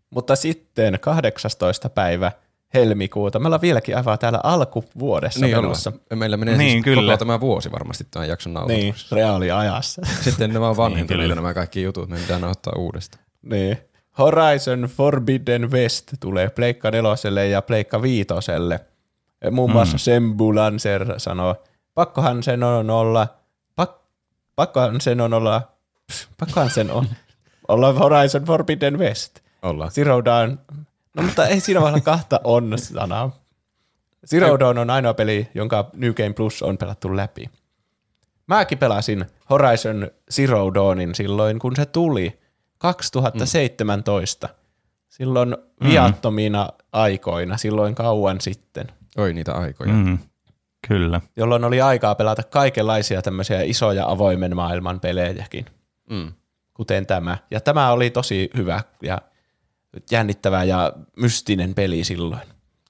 Mutta 0.10 0.36
sitten 0.36 1.00
18. 1.00 1.90
päivä 1.90 2.32
helmikuuta. 2.74 3.40
Me 3.40 3.48
ollaan 3.48 3.62
vieläkin 3.62 3.98
aivan 3.98 4.20
täällä 4.20 4.40
alkuvuodessa 4.44 5.46
niin 5.46 5.56
menossa. 5.58 5.90
ollaan. 5.90 6.20
Meillä 6.20 6.38
menee 6.38 6.58
Niin, 6.58 6.72
siis 6.72 6.84
kyllä. 6.84 7.12
koko 7.14 7.18
tämä 7.26 7.40
vuosi 7.40 7.72
varmasti 7.72 8.08
tämän 8.12 8.28
jakson 8.28 8.54
Niin, 8.54 8.68
nauhoitus. 8.68 9.12
reaaliajassa. 9.12 10.02
Sitten 10.22 10.54
nämä 10.54 10.70
on 10.70 10.76
kyllä. 10.76 10.84
vanhentuneita 10.84 11.36
nämä 11.36 11.54
kaikki 11.54 11.82
jutut, 11.84 12.10
me 12.10 12.18
pitää 12.18 12.40
ottaa 12.50 12.74
uudestaan. 12.78 13.24
niin. 13.42 13.78
Horizon 14.18 14.82
Forbidden 14.82 15.72
West 15.72 16.14
tulee 16.20 16.50
Pleikka 16.50 16.92
neloselle 16.92 17.48
ja 17.48 17.62
Pleikka 17.62 18.02
viitoselle. 18.02 18.80
Muun 19.52 19.72
muassa 19.72 19.94
mm. 19.96 20.00
Sembu 20.00 20.56
Lancer 20.56 21.14
sanoo, 21.20 21.56
pakkohan 21.94 22.44
sen 22.44 22.64
on 22.64 22.90
olla, 22.90 23.28
pak, 23.76 23.92
pakkohan 24.56 25.02
sen 25.02 25.22
on 25.22 25.34
olla, 25.34 25.62
pakkohan 26.38 26.70
sen 26.70 26.92
on 26.92 27.08
olla 27.68 27.94
Horizon 27.94 28.44
Forbidden 28.44 29.00
West. 29.00 29.40
Ollaan. 29.62 29.92
Zero 29.92 30.26
Dawn, 30.26 30.60
no 31.16 31.24
mutta 31.24 31.48
ei 31.48 31.60
siinä 31.60 31.82
voi 31.82 31.90
olla 31.90 32.00
kahta 32.02 32.40
on-sanaa. 32.44 33.40
Zero 34.30 34.60
Dawn 34.60 34.78
on 34.78 34.90
ainoa 34.90 35.14
peli, 35.14 35.48
jonka 35.54 35.90
New 35.94 36.14
Game 36.14 36.34
Plus 36.34 36.62
on 36.64 36.78
pelattu 36.78 37.16
läpi. 37.16 37.50
Mäkin 38.48 38.78
pelasin 38.78 39.26
Horizon 39.50 40.08
Zero 40.32 40.74
Dawnin 40.74 41.16
silloin, 41.16 41.60
kun 41.60 41.76
se 41.76 41.86
tuli. 41.86 42.40
2017. 42.78 44.50
Silloin 45.10 45.58
viattomina 45.84 46.70
aikoina, 46.92 47.58
silloin 47.58 47.96
kauan 47.96 48.42
sitten, 48.42 48.88
Oi 49.18 49.34
niitä 49.34 49.54
aikoja. 49.54 49.94
Mm, 49.94 50.18
kyllä. 50.88 51.22
jolloin 51.36 51.64
oli 51.64 51.82
aikaa 51.82 52.16
pelata 52.16 52.44
kaikenlaisia 52.44 53.22
tämmöisiä 53.22 53.62
isoja 53.62 54.10
avoimen 54.10 54.56
maailman 54.56 55.00
pelejäkin, 55.00 55.66
Mm. 56.10 56.32
kuten 56.74 57.06
tämä. 57.06 57.38
Ja 57.52 57.62
tämä 57.62 57.92
oli 57.92 58.10
tosi 58.10 58.50
hyvä 58.58 58.82
ja 59.04 59.18
jännittävä 60.12 60.64
ja 60.64 60.94
mystinen 61.16 61.76
peli 61.76 62.04
silloin. 62.04 62.42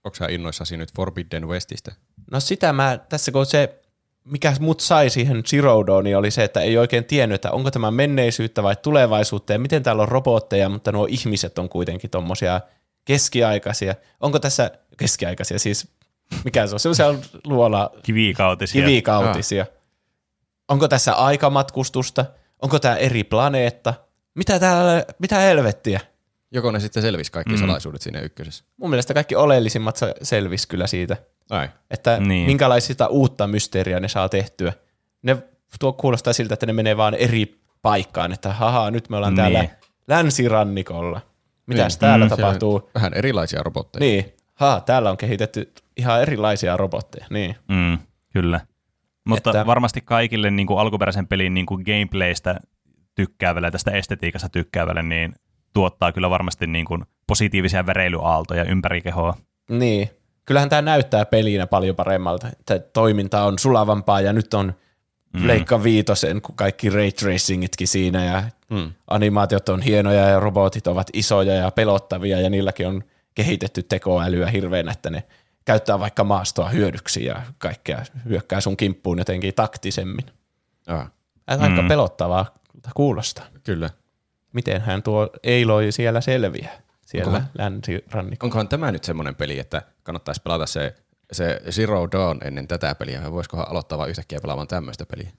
Onko 0.04 0.16
sä 0.16 0.26
innoissasi 0.30 0.78
nyt 0.78 0.94
Forbidden 0.96 1.48
Westistä? 1.48 1.92
No 2.32 2.40
sitä 2.40 2.74
mä, 2.74 3.00
tässä 3.10 3.32
kun 3.32 3.46
se, 3.46 3.80
mikä 4.26 4.54
mut 4.60 4.80
sai 4.80 5.10
siihen 5.10 5.44
Zero 5.44 5.88
Dawniin 5.88 6.18
oli 6.18 6.32
se, 6.32 6.44
että 6.44 6.62
ei 6.62 6.78
oikein 6.78 7.06
tiennyt, 7.06 7.36
että 7.36 7.52
onko 7.52 7.72
tämä 7.72 7.92
menneisyyttä 7.92 8.64
vai 8.64 8.76
tulevaisuutta 8.76 9.54
ja 9.54 9.60
miten 9.60 9.84
täällä 9.84 10.02
on 10.02 10.10
robotteja, 10.10 10.70
mutta 10.70 10.92
nuo 10.92 11.08
ihmiset 11.10 11.60
on 11.60 11.70
kuitenkin 11.70 12.10
tommosia 12.10 12.62
keskiaikaisia. 13.06 13.96
Onko 14.20 14.40
tässä 14.40 14.72
keskiaikaisia 14.98 15.60
siis, 15.60 15.88
mikä 16.46 16.68
se 16.68 16.76
on, 16.76 16.80
semmoisia 16.80 17.16
luola 17.46 17.92
Kivikautisia. 18.04 18.86
kivikautisia. 18.86 19.66
Onko 20.68 20.88
tässä 20.88 21.14
aikamatkustusta? 21.14 22.26
Onko 22.62 22.80
tämä 22.80 22.96
eri 22.96 23.24
planeetta? 23.24 23.94
Mitä 24.36 24.60
täällä, 24.60 25.06
mitä 25.20 25.38
helvettiä? 25.38 26.00
Joko 26.52 26.72
ne 26.72 26.80
sitten 26.80 27.04
selvisi 27.04 27.32
kaikki 27.32 27.54
mm. 27.54 27.60
salaisuudet 27.60 28.02
siinä 28.02 28.20
ykkösessä? 28.20 28.64
Mun 28.78 28.90
mielestä 28.90 29.14
kaikki 29.14 29.36
oleellisimmat 29.36 29.96
se- 29.96 30.16
selvisi 30.22 30.68
kyllä 30.68 30.88
siitä. 30.88 31.18
Ai. 31.50 31.70
että 31.92 32.20
Niin. 32.20 32.46
minkälaisista 32.46 33.08
uutta 33.08 33.48
mysteeriä 33.48 34.00
ne 34.00 34.08
saa 34.08 34.30
tehtyä. 34.30 34.74
Ne 35.22 35.38
tuo 35.80 35.94
kuulostaa 35.94 36.34
siltä, 36.34 36.54
että 36.54 36.66
ne 36.66 36.74
menee 36.74 36.98
vaan 36.98 37.14
eri 37.14 37.60
paikkaan, 37.82 38.32
että 38.32 38.54
haha, 38.54 38.92
nyt 38.92 39.10
me 39.10 39.18
ollaan 39.18 39.34
Niin. 39.36 39.54
täällä 39.54 39.70
länsirannikolla. 40.08 41.22
Mitäs 41.66 41.94
Niin. 41.94 42.00
täällä 42.00 42.26
Mm, 42.26 42.30
tapahtuu? 42.30 42.90
Vähän 42.96 43.14
erilaisia 43.14 43.64
robotteja. 43.64 44.00
Niin, 44.00 44.34
ha, 44.56 44.82
täällä 44.86 45.12
on 45.12 45.18
kehitetty 45.18 45.74
ihan 45.98 46.22
erilaisia 46.22 46.78
robotteja. 46.78 47.26
Niin. 47.30 47.56
Mm, 47.68 47.98
kyllä. 48.34 48.60
Mutta 49.26 49.50
Että- 49.50 49.66
varmasti 49.66 50.02
kaikille 50.02 50.52
niin 50.52 50.68
kuin 50.68 50.80
alkuperäisen 50.80 51.28
pelin 51.28 51.54
niin 51.54 51.66
kuin 51.66 51.84
gameplaystä 51.86 52.60
tykkäävälle 53.16 53.68
ja 53.68 53.72
tästä 53.72 53.92
estetiikasta 53.92 54.50
tykkäävälle, 54.50 55.04
niin 55.04 55.36
tuottaa 55.74 56.12
kyllä 56.12 56.30
varmasti 56.30 56.68
niin 56.68 56.86
kuin 56.86 57.06
positiivisia 57.28 57.86
vereilyaaltoja 57.86 58.64
ympäri 58.64 59.02
kehoa. 59.02 59.38
niin. 59.70 60.10
Kyllähän 60.46 60.70
tämä 60.70 60.82
näyttää 60.82 61.26
pelinä 61.26 61.68
paljon 61.68 61.96
paremmalta, 61.96 62.48
että 62.48 62.80
toiminta 62.80 63.44
on 63.44 63.60
sulavampaa 63.60 64.22
ja 64.22 64.34
nyt 64.34 64.54
on 64.54 64.74
mm. 65.34 65.48
Leikka 65.48 65.84
Viitosen, 65.84 66.42
kun 66.42 66.56
kaikki 66.56 66.90
ray 66.90 67.12
tracingitkin 67.12 67.88
siinä 67.88 68.26
ja 68.26 68.44
Mm. 68.70 68.92
animaatiot 69.08 69.70
on 69.70 69.82
hienoja 69.82 70.22
ja 70.30 70.40
robotit 70.40 70.88
ovat 70.88 71.08
isoja 71.14 71.54
ja 71.54 71.72
pelottavia 71.72 72.40
ja 72.42 72.50
niilläkin 72.50 72.88
on 72.88 73.04
kehitetty 73.36 73.84
tekoälyä 73.84 74.48
hirveän, 74.48 74.90
että 74.90 75.10
ne 75.10 75.24
käyttää 75.66 76.00
vaikka 76.00 76.24
maastoa 76.24 76.70
hyödyksi 76.70 77.26
ja 77.26 77.42
kaikkea 77.58 78.04
hyökkää 78.30 78.62
sun 78.62 78.78
kimppuun 78.78 79.18
jotenkin 79.18 79.54
taktisemmin. 79.54 80.26
Ah, 80.88 81.12
Aika 81.48 81.82
mm. 81.82 81.88
pelottavaa 81.88 82.46
kuulostaa. 82.96 83.46
kyllä. 83.64 83.90
Miten 84.54 84.82
hän 84.82 85.04
tuo 85.04 85.30
Eiloi 85.44 85.92
siellä 85.92 86.22
selviää, 86.22 86.72
siellä 87.06 87.32
Onkohan- 87.32 87.50
länsirannikolla. 87.58 88.48
Onkohan 88.48 88.68
tämä 88.68 88.92
nyt 88.92 89.04
semmoinen 89.04 89.36
peli, 89.36 89.60
että 89.60 89.82
kannattaisi 90.04 90.42
pelata 90.44 90.66
se, 90.66 90.96
se 91.32 91.62
Zero 91.70 92.08
Dawn 92.12 92.38
ennen 92.44 92.68
tätä 92.68 92.96
peliä, 92.96 93.22
vai 93.24 93.32
voisikohan 93.32 93.70
aloittaa 93.70 93.98
vaan 93.98 94.10
yhtäkkiä 94.10 94.40
pelaamaan 94.42 94.68
tämmöistä 94.68 95.06
peliä? 95.06 95.30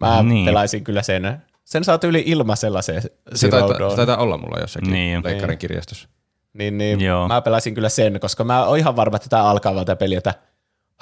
Mä 0.00 0.22
Niin. 0.22 0.46
pelaisin 0.46 0.84
kyllä 0.84 1.02
sen. 1.02 1.42
Sen 1.64 1.84
saat 1.84 2.04
yli 2.04 2.22
ilmaisella 2.26 2.82
se 2.82 3.00
Se 3.00 3.10
Zero 3.34 3.50
taitaa, 3.60 3.78
Dawn. 3.78 3.90
se 3.90 3.96
taitaa 3.96 4.16
olla 4.16 4.38
mulla 4.38 4.58
jossakin 4.60 4.92
Niin. 4.92 5.12
niin. 5.14 5.24
leikkarin 5.24 5.58
kirjastossa. 5.58 6.08
Niin, 6.52 6.78
niin 6.78 7.00
Joo. 7.00 7.28
mä 7.28 7.40
pelasin 7.40 7.74
kyllä 7.74 7.88
sen, 7.88 8.20
koska 8.20 8.44
mä 8.44 8.64
oon 8.64 8.78
ihan 8.78 8.96
varma, 8.96 9.16
että 9.16 9.28
tämä 9.28 9.44
alkaa 9.44 9.74
vaan 9.74 9.86
tämä 9.86 9.96
peli, 9.96 10.14
että 10.14 10.34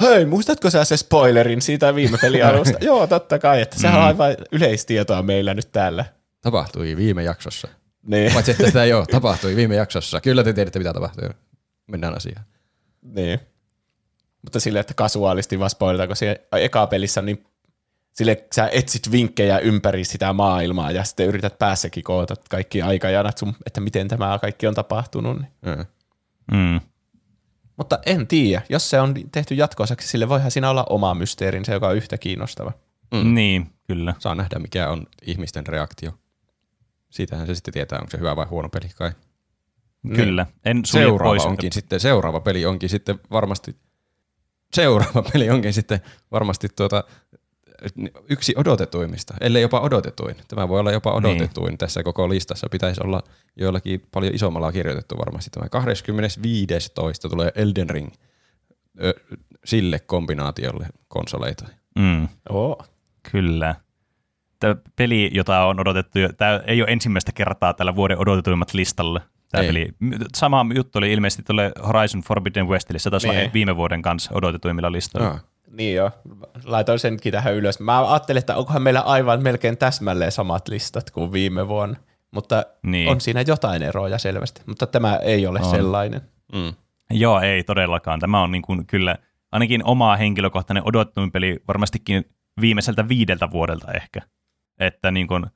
hei, 0.01 0.25
muistatko 0.27 0.71
sä 0.71 0.85
se 0.85 0.97
spoilerin 0.97 1.63
siitä 1.63 1.95
viime 1.95 2.19
pelin 2.23 2.45
alusta? 2.47 2.79
Joo, 2.85 3.07
totta 3.07 3.39
kai, 3.39 3.61
että 3.63 3.79
sehän 3.79 4.01
on 4.01 4.07
aivan 4.07 4.37
yleistietoa 4.53 5.23
meillä 5.23 5.55
nyt 5.55 5.73
täällä. 5.73 6.05
Tapahtui 6.41 6.97
viime 6.97 7.23
jaksossa. 7.23 7.69
Niin, 8.03 8.33
Paitsi 8.33 8.51
että 8.51 8.67
sitä 8.67 8.85
ei 8.85 8.93
ole, 8.93 9.07
tapahtui 9.07 9.57
viime 9.57 9.75
jaksossa. 9.75 10.21
Kyllä 10.21 10.45
te 10.45 10.53
tiedätte, 10.53 10.79
mitä 10.79 10.93
tapahtui. 10.93 11.29
Mennään 11.87 12.17
asiaan. 12.17 12.45
niin. 13.03 13.41
Mutta 14.43 14.61
silleen, 14.61 14.81
että 14.81 14.95
kasuaalisti 14.95 15.59
vaan 15.59 15.71
spoilata, 15.71 16.07
kun 16.07 16.17
se 16.17 16.47
eka 16.53 16.87
pelissä 16.87 17.23
niin 17.23 17.45
sille 18.13 18.45
sä 18.55 18.69
etsit 18.73 19.13
vinkkejä 19.13 19.59
ympäri 19.59 20.05
sitä 20.05 20.33
maailmaa 20.33 20.91
ja 20.91 21.05
sitten 21.05 21.27
yrität 21.27 21.59
päässäkin 21.59 22.05
koota 22.05 22.35
kaikki 22.51 22.83
aikajanat 22.83 23.39
sun, 23.39 23.55
että 23.67 23.81
miten 23.81 24.09
tämä 24.09 24.39
kaikki 24.41 24.67
on 24.67 24.75
tapahtunut. 24.75 25.39
Niin. 25.39 25.53
Mm. 25.63 25.87
Mm. 26.59 26.81
Mutta 27.77 27.99
en 28.07 28.27
tiedä, 28.27 28.63
jos 28.69 28.91
se 28.91 29.01
on 29.01 29.15
tehty 29.33 29.55
jatkoosaksi, 29.55 30.09
sille 30.09 30.29
voihan 30.29 30.51
siinä 30.51 30.71
olla 30.71 30.87
oma 30.91 31.15
mysteerinsä, 31.15 31.73
joka 31.73 31.89
on 31.89 31.97
yhtä 31.97 32.19
kiinnostava. 32.19 32.73
Mm. 33.15 33.35
Niin, 33.35 33.71
kyllä. 33.87 34.15
Saa 34.19 34.35
nähdä, 34.35 34.59
mikä 34.59 34.91
on 34.91 35.07
ihmisten 35.23 35.67
reaktio. 35.67 36.13
Siitähän 37.11 37.47
se 37.47 37.55
sitten 37.55 37.75
tietää, 37.75 37.99
onko 37.99 38.11
se 38.11 38.19
hyvä 38.19 38.37
vai 38.37 38.47
huono 38.47 38.69
peli 38.69 38.89
kai. 38.97 39.13
Kyllä. 40.17 40.47
En 40.65 40.85
sulje 40.85 41.07
Seuraava 41.07 41.31
pois. 41.31 41.47
onkin 41.47 41.73
sitten, 41.73 42.01
seuraava 42.01 42.41
peli 42.41 42.67
onkin 42.67 42.89
sitten 42.89 43.21
varmasti, 43.31 43.77
seuraava 44.75 45.23
peli 45.33 45.51
onkin 45.51 45.73
sitten 45.73 46.01
varmasti 46.31 46.69
tuota, 46.77 47.05
yksi 48.31 48.55
odotetuimmista, 48.57 49.35
ellei 49.41 49.63
jopa 49.63 49.81
odotetuin. 49.81 50.37
Tämä 50.49 50.69
voi 50.69 50.81
olla 50.81 50.93
jopa 50.93 51.13
odotetuin 51.13 51.69
niin. 51.69 51.79
tässä 51.79 52.03
koko 52.03 52.29
listassa. 52.29 52.67
Pitäisi 52.71 53.01
olla 53.05 53.23
joillakin 53.57 54.07
paljon 54.11 54.35
isommalla 54.35 54.73
kirjoitettu 54.73 55.19
varmasti. 55.19 55.51
Tämä 55.51 55.67
25.12. 55.67 57.31
tulee 57.31 57.53
Elden 57.55 57.91
Ring 57.91 58.11
ö, 59.05 59.15
sille 59.65 59.99
kombinaatiolle 59.99 60.87
konsoleita. 61.09 61.69
Mm. 61.99 62.29
Oo. 62.49 62.85
Kyllä. 63.33 63.75
Tämä 64.61 64.77
peli, 64.97 65.31
jota 65.35 65.65
on 65.65 65.81
odotettu, 65.81 66.19
tämä 66.37 66.61
ei 66.67 66.83
ole 66.83 66.91
ensimmäistä 66.91 67.33
kertaa 67.33 67.75
tällä 67.75 67.97
vuoden 67.97 68.19
odotetuimmat 68.19 68.75
listalla. 68.75 69.21
Tämä 69.51 69.63
Ei. 69.63 69.69
peli. 69.69 69.89
Sama 70.37 70.67
juttu 70.75 70.99
oli 70.99 71.13
ilmeisesti 71.13 71.43
tuolle 71.43 71.73
Horizon 71.87 72.21
Forbidden 72.23 72.69
Westille. 72.69 72.99
Se 72.99 73.11
taisi 73.11 73.29
Niin. 73.29 73.51
viime 73.55 73.77
vuoden 73.77 74.03
kanssa 74.03 74.31
odotetuimmilla 74.35 74.93
listoilla. 74.93 75.31
Ah, 75.31 75.45
Niin 75.71 75.95
joo, 75.97 76.11
laitoin 76.65 76.99
senkin 76.99 77.33
tähän 77.33 77.55
ylös. 77.55 77.81
Mä 77.81 78.11
ajattelin, 78.13 78.39
että 78.39 78.57
onkohan 78.57 78.83
meillä 78.83 79.01
aivan 79.01 79.43
melkein 79.43 79.79
täsmälleen 79.79 80.33
samat 80.33 80.69
listat 80.69 81.11
kuin 81.11 81.33
viime 81.33 81.69
vuonna, 81.69 81.97
mutta 82.31 82.57
Niin. 82.83 82.91
niin. 82.93 83.09
on 83.09 83.21
siinä 83.21 83.45
jotain 83.47 83.83
eroja 83.83 84.19
selvästi, 84.19 84.63
mutta 84.67 84.87
tämä 84.87 85.17
ei 85.17 85.47
ole 85.47 85.59
On. 85.61 85.71
sellainen. 85.71 86.21
mm. 86.55 86.73
Joo, 87.11 87.41
ei 87.41 87.65
todellakaan. 87.65 88.21
Tämä 88.21 88.43
on 88.43 88.51
niin 88.53 88.63
kuin 88.63 88.87
kyllä 88.87 89.17
ainakin 89.53 89.85
oma 89.85 90.17
henkilökohtainen 90.17 90.83
odotetuin 90.87 91.33
peli 91.33 91.57
varmastikin 91.69 92.25
viimeiseltä 92.61 93.09
viideltä 93.09 93.51
vuodelta 93.51 93.93
ehkä. 93.93 94.21
Että 94.79 95.11
niin 95.11 95.27
kuin, 95.27 95.47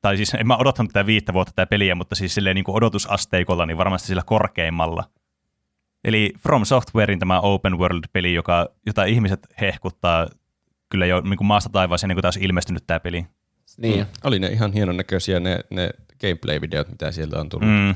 tai 0.00 0.16
siis 0.16 0.34
en 0.34 0.46
mä 0.46 0.56
odottanut 0.56 0.92
tätä 0.92 1.06
viittä 1.06 1.32
vuotta 1.32 1.52
tätä 1.52 1.66
peliä, 1.66 1.94
mutta 1.94 2.14
siis 2.14 2.34
silleen 2.34 2.54
niin 2.54 2.64
kuin 2.64 2.76
odotusasteikolla 2.76 3.66
niin 3.66 3.78
varmasti 3.78 4.08
sillä 4.08 4.22
korkeimmalla. 4.26 5.04
Eli 6.04 6.32
From 6.38 6.64
Softwarein 6.64 7.18
tämä 7.18 7.40
open 7.40 7.78
world-peli, 7.78 8.34
joka, 8.34 8.68
jota 8.86 9.04
ihmiset 9.04 9.46
hehkuttaa 9.60 10.28
kyllä 10.88 11.06
jo 11.06 11.20
niin 11.20 11.36
kuin 11.36 11.46
maasta 11.46 11.70
taivaaseen, 11.70 12.08
niin 12.08 12.16
kuin 12.16 12.22
taas 12.22 12.36
ilmestynyt 12.36 12.86
tämä 12.86 13.00
peli. 13.00 13.26
Niin, 13.78 14.00
Mm. 14.00 14.06
Oli 14.24 14.38
ne 14.38 14.46
ihan 14.46 14.72
hienon 14.72 14.96
näköisiä 14.96 15.40
ne, 15.40 15.60
ne 15.70 15.90
gameplay-videot, 16.20 16.88
mitä 16.90 17.12
sieltä 17.12 17.40
on 17.40 17.48
tullut. 17.48 17.68
Mm, 17.68 17.94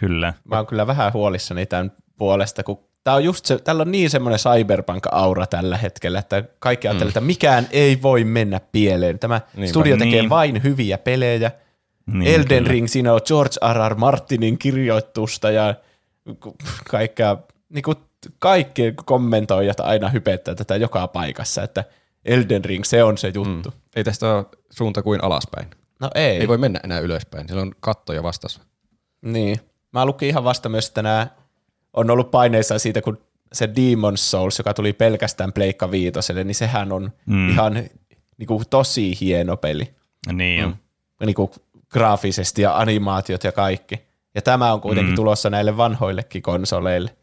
kyllä. 0.00 0.34
mä 0.44 0.56
oon 0.56 0.66
kyllä 0.66 0.86
vähän 0.86 1.12
huolissani 1.12 1.66
tämän 1.66 1.92
puolesta, 2.16 2.62
kun 2.62 2.78
tää 3.04 3.14
on 3.14 3.24
just 3.24 3.44
se, 3.46 3.58
tällä 3.58 3.80
on 3.82 3.92
niin 3.92 4.10
semmoinen 4.10 4.40
cyberpunk-aura 4.40 5.46
tällä 5.46 5.76
hetkellä, 5.76 6.18
että 6.18 6.44
kaikki 6.58 6.88
ajattelee, 6.88 7.08
että 7.08 7.20
mikään 7.20 7.68
ei 7.70 8.02
voi 8.02 8.24
mennä 8.24 8.60
pieleen. 8.72 9.18
Tämä 9.18 9.40
Niinpä. 9.56 9.68
studio 9.70 9.96
tekee 9.96 10.20
Niin. 10.20 10.30
vain 10.30 10.62
hyviä 10.62 10.98
pelejä. 10.98 11.50
Niin, 12.06 12.34
Elden 12.34 12.58
kyllä. 12.58 12.68
Ring, 12.72 12.88
siinä 12.88 13.12
on 13.12 13.20
George 13.26 13.54
R. 13.72 13.90
R. 13.92 13.94
Martinin 13.94 14.58
kirjoitusta 14.58 15.50
ja 15.50 15.74
kaikkea, 16.90 17.36
niin 17.68 17.82
kuin 17.82 17.96
kaikki 18.38 18.94
kommentoijat 19.04 19.80
aina 19.80 20.08
hypettää 20.08 20.54
tätä 20.54 20.76
joka 20.76 21.08
paikassa, 21.08 21.62
että 21.62 21.84
Elden 22.24 22.64
Ring, 22.64 22.84
se 22.84 23.04
on 23.04 23.18
se 23.18 23.28
juttu. 23.34 23.70
Mm. 23.70 23.76
Ei 23.96 24.04
tästä 24.04 24.34
ole 24.34 24.46
suunta 24.70 25.02
kuin 25.02 25.24
alaspäin. 25.24 25.66
No 26.00 26.10
ei. 26.14 26.24
Ei. 26.24 26.40
Ei 26.40 26.48
voi 26.48 26.58
mennä 26.58 26.80
enää 26.84 26.98
ylöspäin. 26.98 27.46
Siellä 27.48 27.62
on 27.62 27.72
kattoja 27.80 28.22
vastassa. 28.22 28.60
Niin. 29.22 29.60
Mä 29.92 30.06
lukin 30.06 30.28
ihan 30.28 30.44
vasta 30.44 30.68
myös, 30.68 30.88
että 30.88 31.02
nämä 31.02 31.26
on 31.92 32.10
ollut 32.10 32.30
paineissa 32.30 32.78
siitä, 32.78 33.02
kun 33.02 33.18
se 33.52 33.66
Demon's 33.66 34.16
Souls, 34.16 34.58
joka 34.58 34.74
tuli 34.74 34.92
pelkästään 34.92 35.52
Pleikka 35.52 35.90
Viitoselle, 35.90 36.44
niin 36.44 36.54
sehän 36.54 36.92
on 36.92 37.12
Mm. 37.26 37.34
mm. 37.36 37.50
ihan 37.50 37.74
niin 38.36 38.46
kuin, 38.46 38.64
tosi 38.70 39.20
hieno 39.20 39.56
peli. 39.56 39.94
Niin, 40.32 40.64
mm. 40.66 40.76
Niin 41.26 41.34
kuin, 41.34 41.50
graafisesti 41.88 42.62
ja 42.62 42.78
animaatiot 42.78 43.44
ja 43.44 43.52
kaikki. 43.52 44.00
Ja 44.34 44.42
tämä 44.42 44.72
on 44.72 44.80
kuitenkin 44.80 45.08
Mm. 45.10 45.12
mm. 45.12 45.16
tulossa 45.16 45.50
näille 45.50 45.76
vanhoillekin 45.76 46.42
konsoleille. 46.42 47.16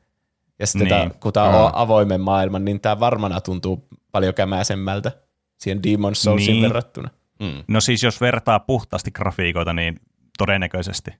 Ja 0.59 0.67
sitten 0.67 0.87
Niin. 0.87 1.09
tää, 1.09 1.19
kun 1.19 1.33
tämä 1.33 1.45
on 1.65 1.71
avoimen 1.73 2.21
maailman, 2.21 2.65
niin 2.65 2.79
tämä 2.81 2.99
varmana 2.99 3.41
tuntuu 3.41 3.87
paljon 4.11 4.33
kämäisemmältä 4.33 5.11
siihen 5.57 5.81
Demon's 5.87 6.13
Soulsin 6.15 6.51
niin. 6.51 6.63
verrattuna. 6.63 7.09
Mm. 7.39 7.63
No 7.67 7.81
siis 7.81 8.03
jos 8.03 8.21
vertaa 8.21 8.59
puhtaasti 8.59 9.11
grafiikoita, 9.11 9.73
niin 9.73 9.99
todennäköisesti. 10.37 11.11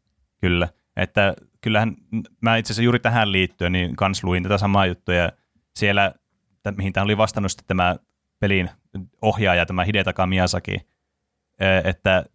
Kyllä. 0.42 0.68
Että 0.98 1.34
kyllähän 1.62 1.96
mä 2.42 2.58
itse 2.58 2.72
asiassa 2.74 2.84
juuri 2.84 3.00
tähän 3.00 3.32
liittyen 3.32 3.72
niin 3.72 3.96
kans 3.96 4.24
luin 4.24 4.44
tätä 4.44 4.58
samaa 4.58 4.86
juttua 4.86 5.16
ja 5.16 5.32
siellä, 5.76 6.12
että 6.56 6.72
mihin 6.72 6.94
tämä 6.94 7.04
oli 7.04 7.18
vastannut 7.18 7.52
sitten 7.52 7.68
tämä 7.68 7.96
pelin 8.40 8.70
ohjaaja, 9.22 9.66
tämä 9.66 9.84
Hidetaka 9.84 10.28
Miyazaki, 10.28 10.78
että 11.84 12.26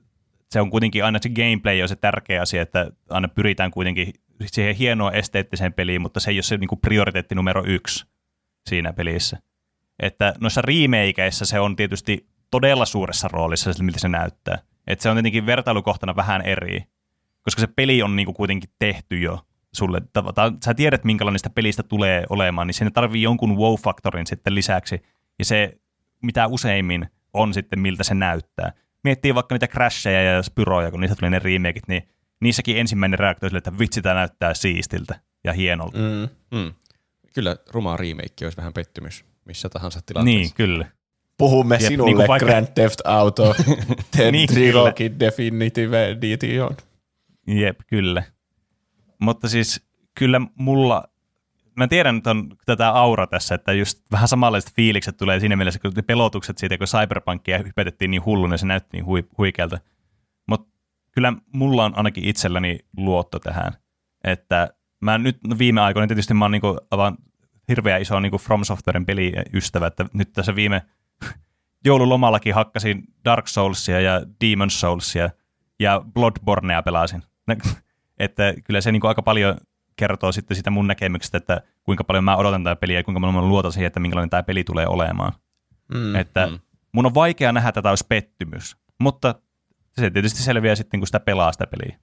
se 0.51 0.61
on 0.61 0.71
kuitenkin 0.71 1.05
aina 1.05 1.19
se 1.23 1.29
gameplay 1.29 1.83
on 1.83 1.89
se 1.89 1.97
tärkeä 1.97 2.43
asia, 2.43 2.63
että 2.63 2.91
aina 3.11 3.29
pyritään 3.29 3.71
kuitenkin 3.71 4.13
siihen 4.47 4.75
hienoa 4.75 5.13
esteettiseen 5.13 5.73
peliin, 5.73 6.03
mutta 6.03 6.21
se 6.21 6.31
ei 6.31 6.37
ole 6.37 6.43
se 6.43 6.57
niin 6.57 6.81
prioriteetti 6.81 7.35
numero 7.35 7.65
yksi 7.67 8.07
siinä 8.69 8.93
pelissä. 8.93 9.39
Että 10.03 10.35
noissa 10.41 10.63
remakeissa 10.63 11.47
se 11.47 11.61
on 11.61 11.77
tietysti 11.77 12.29
todella 12.51 12.85
suuressa 12.85 13.29
roolissa, 13.29 13.71
miltä 13.83 13.99
se 13.99 14.09
näyttää. 14.09 14.59
Että 14.87 15.03
se 15.03 15.11
on 15.11 15.17
tietenkin 15.17 15.47
vertailukohtana 15.47 16.17
vähän 16.17 16.43
eri, 16.43 16.83
koska 17.45 17.61
se 17.61 17.67
peli 17.67 18.03
on 18.03 18.17
niin 18.17 18.27
kuin 18.27 18.35
kuitenkin 18.35 18.71
tehty 18.79 19.19
jo 19.19 19.41
sulle. 19.73 20.03
Sä 20.65 20.75
tiedät, 20.75 21.05
minkälainen 21.05 21.39
sitä 21.39 21.51
pelistä 21.51 21.83
tulee 21.83 22.25
olemaan, 22.31 22.67
niin 22.67 22.75
sinne 22.75 22.91
tarvii 22.91 23.23
jonkun 23.23 23.57
wow-faktorin 23.57 24.27
sitten 24.27 24.55
lisäksi. 24.55 25.03
Ja 25.39 25.45
se, 25.45 25.79
mitä 26.23 26.47
useimmin 26.47 27.07
on 27.33 27.55
sitten, 27.55 27.81
miltä 27.81 28.05
se 28.05 28.15
näyttää. 28.15 28.73
Miettii 29.05 29.35
vaikka 29.35 29.55
niitä 29.55 29.69
crasheja 29.69 30.23
ja 30.23 30.43
spyroja, 30.43 30.91
kun 30.91 31.01
niistä 31.01 31.17
tuli 31.17 31.31
ne 31.31 31.39
remakeit, 31.39 31.89
niin 31.89 32.09
niissäkin 32.41 32.79
ensimmäinen 32.79 33.19
reaktio 33.19 33.49
sille, 33.49 33.59
että 33.59 33.79
vitsi, 33.79 34.03
tämä 34.03 34.15
näyttää 34.15 34.55
siistiltä 34.55 35.21
ja 35.45 35.53
hienolta. 35.53 35.99
Mm. 35.99 36.59
Mm. 36.59 36.73
Kyllä 37.35 37.57
ruma 37.71 37.97
remake 37.97 38.45
olisi 38.45 38.57
vähän 38.57 38.73
pettymys 38.73 39.25
missä 39.45 39.69
tahansa 39.69 40.01
tilanteessa. 40.07 40.39
Niin, 40.39 40.51
kyllä. 40.55 40.87
Puhumme 41.39 41.75
Jep, 41.75 41.89
sinulle 41.89 42.17
niin 42.17 42.29
vaikka... 42.29 42.47
Grand 42.47 42.67
Theft 42.75 43.01
Auto 43.05 43.55
niin, 44.33 44.49
Trilogy 44.49 45.21
Definitive 45.21 46.11
Edition. 46.11 46.77
Jep, 47.47 47.81
kyllä. 47.87 48.23
Mutta 49.19 49.49
siis 49.49 49.87
kyllä 50.15 50.41
mulla, 50.55 51.05
mä 51.77 51.89
tiedän, 51.89 52.17
että 52.17 52.31
on 52.31 52.57
tätä 52.67 52.91
aura 52.91 53.27
tässä, 53.27 53.55
että 53.55 53.73
just 53.73 54.03
vähän 54.13 54.29
samanlaiset 54.29 54.73
fiilikset 54.75 55.17
tulee 55.17 55.41
siinä 55.41 55.57
mielessä, 55.57 55.81
kun 55.81 55.93
pelotukset 56.07 56.59
siitä, 56.59 56.79
kun 56.79 56.87
Cyberpunkia 56.87 57.59
hypetettiin 57.59 58.11
niin 58.11 58.25
hullun 58.25 58.53
ja 58.53 58.59
se 58.59 58.67
näytti 58.67 58.89
niin 58.93 59.07
hui, 59.07 59.25
huikealta. 59.39 59.79
Mutta 60.47 60.75
kyllä 61.13 61.33
mulla 61.53 61.85
on 61.85 61.97
ainakin 61.97 62.25
itselläni 62.25 62.79
luotto 62.97 63.39
tähän, 63.39 63.73
että 64.25 64.69
mä 65.01 65.19
nyt 65.19 65.39
no 65.47 65.59
viime 65.59 65.81
aikoina 65.81 66.07
tietysti 66.07 66.35
mä 66.35 66.45
oon 66.45 66.53
niinku 66.53 66.79
avaan 66.91 67.17
hirveän 67.69 68.03
iso 68.03 68.21
niin 68.21 68.31
kuin 68.31 68.43
From 68.43 68.65
Softwaren 68.65 69.07
peliystävä, 69.07 69.87
että 69.87 70.07
nyt 70.13 70.33
tässä 70.33 70.55
viime 70.55 70.83
joululomallakin 71.85 72.55
hakkasin 72.55 73.05
Dark 73.25 73.49
Soulsia 73.49 74.01
ja 74.01 74.23
Demon 74.41 74.71
Soulsia 74.71 75.31
ja 75.81 76.03
Bloodbornea 76.15 76.83
pelasin. 76.83 77.23
että 78.19 78.55
kyllä 78.65 78.81
se 78.81 78.93
niin 78.93 79.01
kuin 79.01 79.09
aika 79.09 79.23
paljon 79.23 79.57
kertoo 79.97 80.33
sitten 80.33 80.57
sitä 80.57 80.71
mun 80.71 80.87
näkemyksestä, 80.87 81.39
että 81.39 81.63
kuinka 81.83 82.05
paljon 82.05 82.25
mä 82.25 82.37
odotan 82.37 82.65
tätä 82.65 82.77
peliä 82.77 82.99
ja 82.99 83.05
kuinka 83.05 83.21
paljon 83.21 83.35
mä 83.35 83.43
luotan 83.43 83.73
siihen, 83.73 83.87
että 83.87 84.01
minkälainen 84.01 84.31
tämä 84.31 84.43
peli 84.43 84.65
tulee 84.65 84.87
olemaan. 84.87 85.33
Mm, 85.95 86.15
että 86.15 86.47
mm. 86.47 86.59
mun 86.93 87.07
on 87.07 87.15
vaikea 87.15 87.53
nähdä 87.53 87.73
tätä 87.73 87.89
olisi 87.89 88.07
pettymys, 88.09 88.77
mutta 89.01 89.35
se 89.93 90.11
tietysti 90.11 90.43
selviää 90.43 90.75
sitten, 90.75 91.01
kun 91.01 91.07
sitä 91.07 91.21
pelaa 91.21 91.53
sitä 91.53 91.67
peliä. 91.67 91.99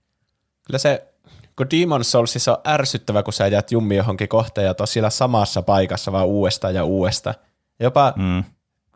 Kyllä 0.67 0.77
se 0.77 1.11
kun 1.55 1.67
Demon 1.71 2.03
Soulsissa 2.03 2.51
on 2.51 2.61
ärsyttävä, 2.67 3.23
kun 3.23 3.33
sä 3.33 3.47
jäät 3.47 3.71
jummi 3.71 3.95
johonkin 3.95 4.27
kohtaan 4.27 4.65
ja 4.65 4.85
siellä 4.85 5.09
samassa 5.09 5.61
paikassa 5.61 6.11
vaan 6.11 6.27
uudestaan 6.27 6.75
ja 6.75 6.83
uudestaan. 6.83 7.35
Jopa 7.79 8.13
mm. 8.15 8.43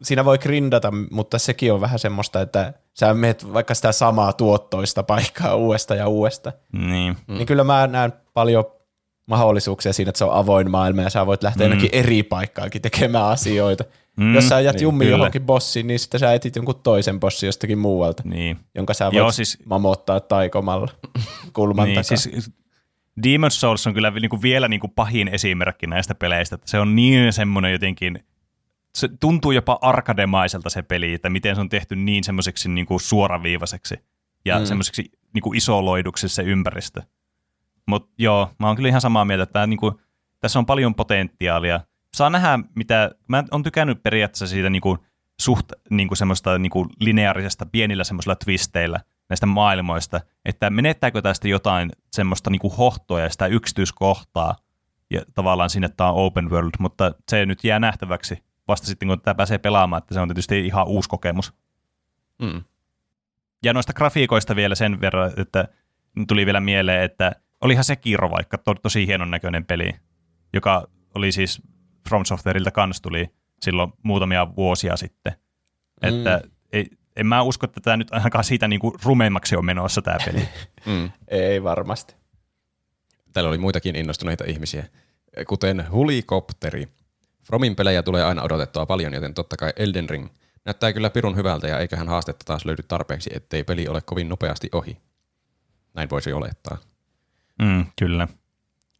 Siinä 0.02 0.26
voi 0.26 0.38
grindata, 0.38 0.94
mutta 1.12 1.40
sekin 1.40 1.74
on 1.74 1.82
vähän 1.82 2.00
semmoista, 2.00 2.42
että 2.42 2.74
sä 2.94 3.14
menet 3.14 3.54
vaikka 3.54 3.74
sitä 3.74 3.92
samaa 3.92 4.34
tuottoista 4.34 5.04
paikkaa 5.04 5.56
uudestaan 5.56 5.98
ja 5.98 6.08
uudestaan. 6.08 6.56
Niin. 6.72 7.18
Mm. 7.28 7.36
Niin 7.36 7.46
kyllä 7.46 7.64
mä 7.64 7.88
näen 7.88 8.14
paljon 8.34 8.66
mahdollisuuksia 9.26 9.94
siinä, 9.94 10.10
että 10.10 10.20
se 10.20 10.26
on 10.26 10.34
avoin 10.34 10.72
maailma 10.72 11.02
ja 11.02 11.10
sä 11.10 11.26
voit 11.26 11.44
lähteä 11.44 11.68
mm. 11.70 11.80
eri 11.92 12.24
paikkaankin 12.24 12.82
tekemään 12.82 13.26
asioita. 13.26 13.84
Mm, 14.18 14.36
Jos 14.36 14.50
sä 14.50 14.60
jäät 14.60 14.76
niin, 14.76 14.84
jummi 14.84 15.06
kyllä. 15.06 15.18
johonkin 15.18 15.46
bossiin, 15.46 15.88
niin 15.88 16.00
sitten 16.00 16.20
sä 16.20 16.34
etit 16.34 16.56
jonkun 16.56 16.80
toisen 16.84 17.20
bossin 17.20 17.48
jostakin 17.48 17.78
muualta, 17.78 18.24
niin. 18.26 18.58
jonka 18.76 18.94
sä 18.94 19.06
voit 19.06 19.16
Joo, 19.16 19.32
siis, 19.32 19.58
mamottaa 19.66 20.20
taikomalla 20.20 20.92
kulman 21.54 21.86
niin, 21.86 21.96
takaa. 21.96 22.18
Siis, 22.18 22.52
Demon's 23.28 23.50
Souls 23.50 23.88
on 23.88 23.94
kyllä 23.94 24.12
niin 24.12 24.30
kuin 24.30 24.42
vielä 24.42 24.68
niin 24.68 24.80
kuin 24.80 24.92
pahin 24.96 25.28
esimerkki 25.28 25.88
näistä 25.88 26.16
peleistä. 26.16 26.58
Se 26.66 26.80
on 26.80 26.96
niin 26.96 27.34
semmoinen 27.34 27.72
jotenkin, 27.72 28.24
se 28.96 29.10
tuntuu 29.20 29.52
jopa 29.52 29.80
arkademaiselta 29.82 30.70
se 30.70 30.82
peli, 30.82 31.14
että 31.14 31.30
miten 31.30 31.56
se 31.56 31.62
on 31.62 31.70
tehty 31.70 31.96
niin 31.96 32.24
semmoiseksi 32.24 32.70
niin 32.70 32.86
kuin 32.86 33.00
suoraviivaiseksi 33.00 33.96
ja 34.46 34.60
mm. 34.60 34.66
semmoiseksi 34.66 35.12
niin 35.34 35.42
kuin 35.42 35.58
isoloiduksi 35.58 36.30
se 36.30 36.44
ympäristö. 36.44 37.02
Mutta 37.86 38.14
joo, 38.18 38.50
mä 38.60 38.68
oon 38.68 38.76
kyllä 38.76 38.90
ihan 38.90 39.02
samaa 39.02 39.26
mieltä, 39.26 39.44
että 39.44 39.68
niin 39.68 39.80
kuin, 39.80 39.96
tässä 40.40 40.60
on 40.60 40.66
paljon 40.66 40.96
potentiaalia– 40.96 41.80
saa 42.16 42.30
nähdä, 42.30 42.60
mitä, 42.76 43.12
mä 43.28 43.44
oon 43.52 43.64
tykännyt 43.64 44.04
periaatteessa 44.04 44.48
siitä 44.48 44.70
niin 44.70 44.82
kuin, 44.82 44.98
suht 45.42 45.72
niin 45.90 46.08
kuin 46.08 46.18
semmoista 46.18 46.60
niin 46.60 46.70
kuin 46.70 46.90
lineaarisesta 47.00 47.66
pienillä 47.66 48.04
semmoisilla 48.04 48.36
twisteillä 48.36 49.00
näistä 49.30 49.46
maailmoista, 49.46 50.22
että 50.46 50.70
menettääkö 50.70 51.22
tästä 51.22 51.48
jotain 51.48 51.92
semmoista 52.12 52.50
niin 52.50 52.60
kuin 52.60 52.76
hohtoa 52.76 53.20
ja 53.20 53.30
sitä 53.30 53.48
yksityiskohtaa, 53.48 54.56
ja 55.10 55.22
tavallaan 55.34 55.70
sinne 55.70 55.90
tämä 55.90 56.12
on 56.12 56.26
open 56.26 56.50
world, 56.50 56.72
mutta 56.80 57.12
se 57.32 57.46
nyt 57.46 57.64
jää 57.64 57.80
nähtäväksi 57.80 58.44
vasta 58.68 58.88
sitten, 58.88 59.08
kun 59.08 59.22
tämä 59.22 59.36
pääsee 59.36 59.58
pelaamaan, 59.58 59.98
että 59.98 60.14
se 60.14 60.20
on 60.20 60.28
tietysti 60.28 60.66
ihan 60.66 60.88
uusi 60.88 61.10
kokemus. 61.10 61.54
Mm. 62.42 62.64
Ja 63.64 63.74
noista 63.74 63.94
grafiikoista 63.94 64.56
vielä 64.56 64.76
sen 64.76 65.02
verran, 65.02 65.32
että 65.38 65.68
tuli 66.28 66.46
vielä 66.46 66.60
mieleen, 66.60 67.04
että 67.04 67.32
olihan 67.62 67.84
se 67.84 67.96
Kiro 67.96 68.32
vaikka 68.32 68.58
to, 68.58 68.76
tosi 68.76 69.08
hienon 69.08 69.32
näköinen 69.32 69.66
peli, 69.66 69.92
joka 70.54 70.88
oli 71.16 71.32
siis 71.32 71.62
From 72.10 72.26
Softwareilta 72.26 72.72
kans 72.72 73.02
tuli 73.02 73.30
silloin 73.62 73.94
muutamia 74.04 74.56
vuosia 74.56 74.98
sitten. 74.98 75.34
Mm. 76.02 76.10
Että 76.10 76.42
ei, 76.72 76.90
en 77.16 77.28
mä 77.28 77.42
usko, 77.42 77.66
että 77.66 77.82
tämä 77.82 77.98
nyt 77.98 78.14
ainakaan 78.14 78.44
siitä 78.44 78.68
niin 78.68 78.80
rumeimmaksi 79.04 79.56
on 79.56 79.66
menossa 79.66 80.02
tämä 80.02 80.18
peli. 80.26 80.48
mm. 80.86 81.12
Ei 81.28 81.64
varmasti. 81.64 82.16
Täällä 83.34 83.50
oli 83.50 83.58
muitakin 83.58 83.96
innostuneita 83.96 84.44
ihmisiä, 84.48 84.86
kuten 85.48 85.92
Hulikopteri. 85.92 86.88
Fromin 87.46 87.76
pelejä 87.76 88.04
tulee 88.04 88.24
aina 88.24 88.44
odotettua 88.44 88.86
paljon, 88.86 89.14
joten 89.14 89.34
totta 89.34 89.58
kai 89.58 89.74
Elden 89.76 90.10
Ring 90.10 90.28
näyttää 90.66 90.94
kyllä 90.94 91.10
pirun 91.10 91.36
hyvältä 91.36 91.68
ja 91.68 91.80
eiköhän 91.80 92.10
haastetta 92.10 92.46
taas 92.46 92.66
löydy 92.66 92.84
tarpeeksi, 92.84 93.30
ettei 93.34 93.64
peli 93.64 93.88
ole 93.88 94.02
kovin 94.02 94.30
nopeasti 94.30 94.70
ohi. 94.72 94.98
Näin 95.94 96.10
voisi 96.10 96.34
olettaa. 96.34 96.78
Mm, 97.62 97.86
kyllä. 98.00 98.28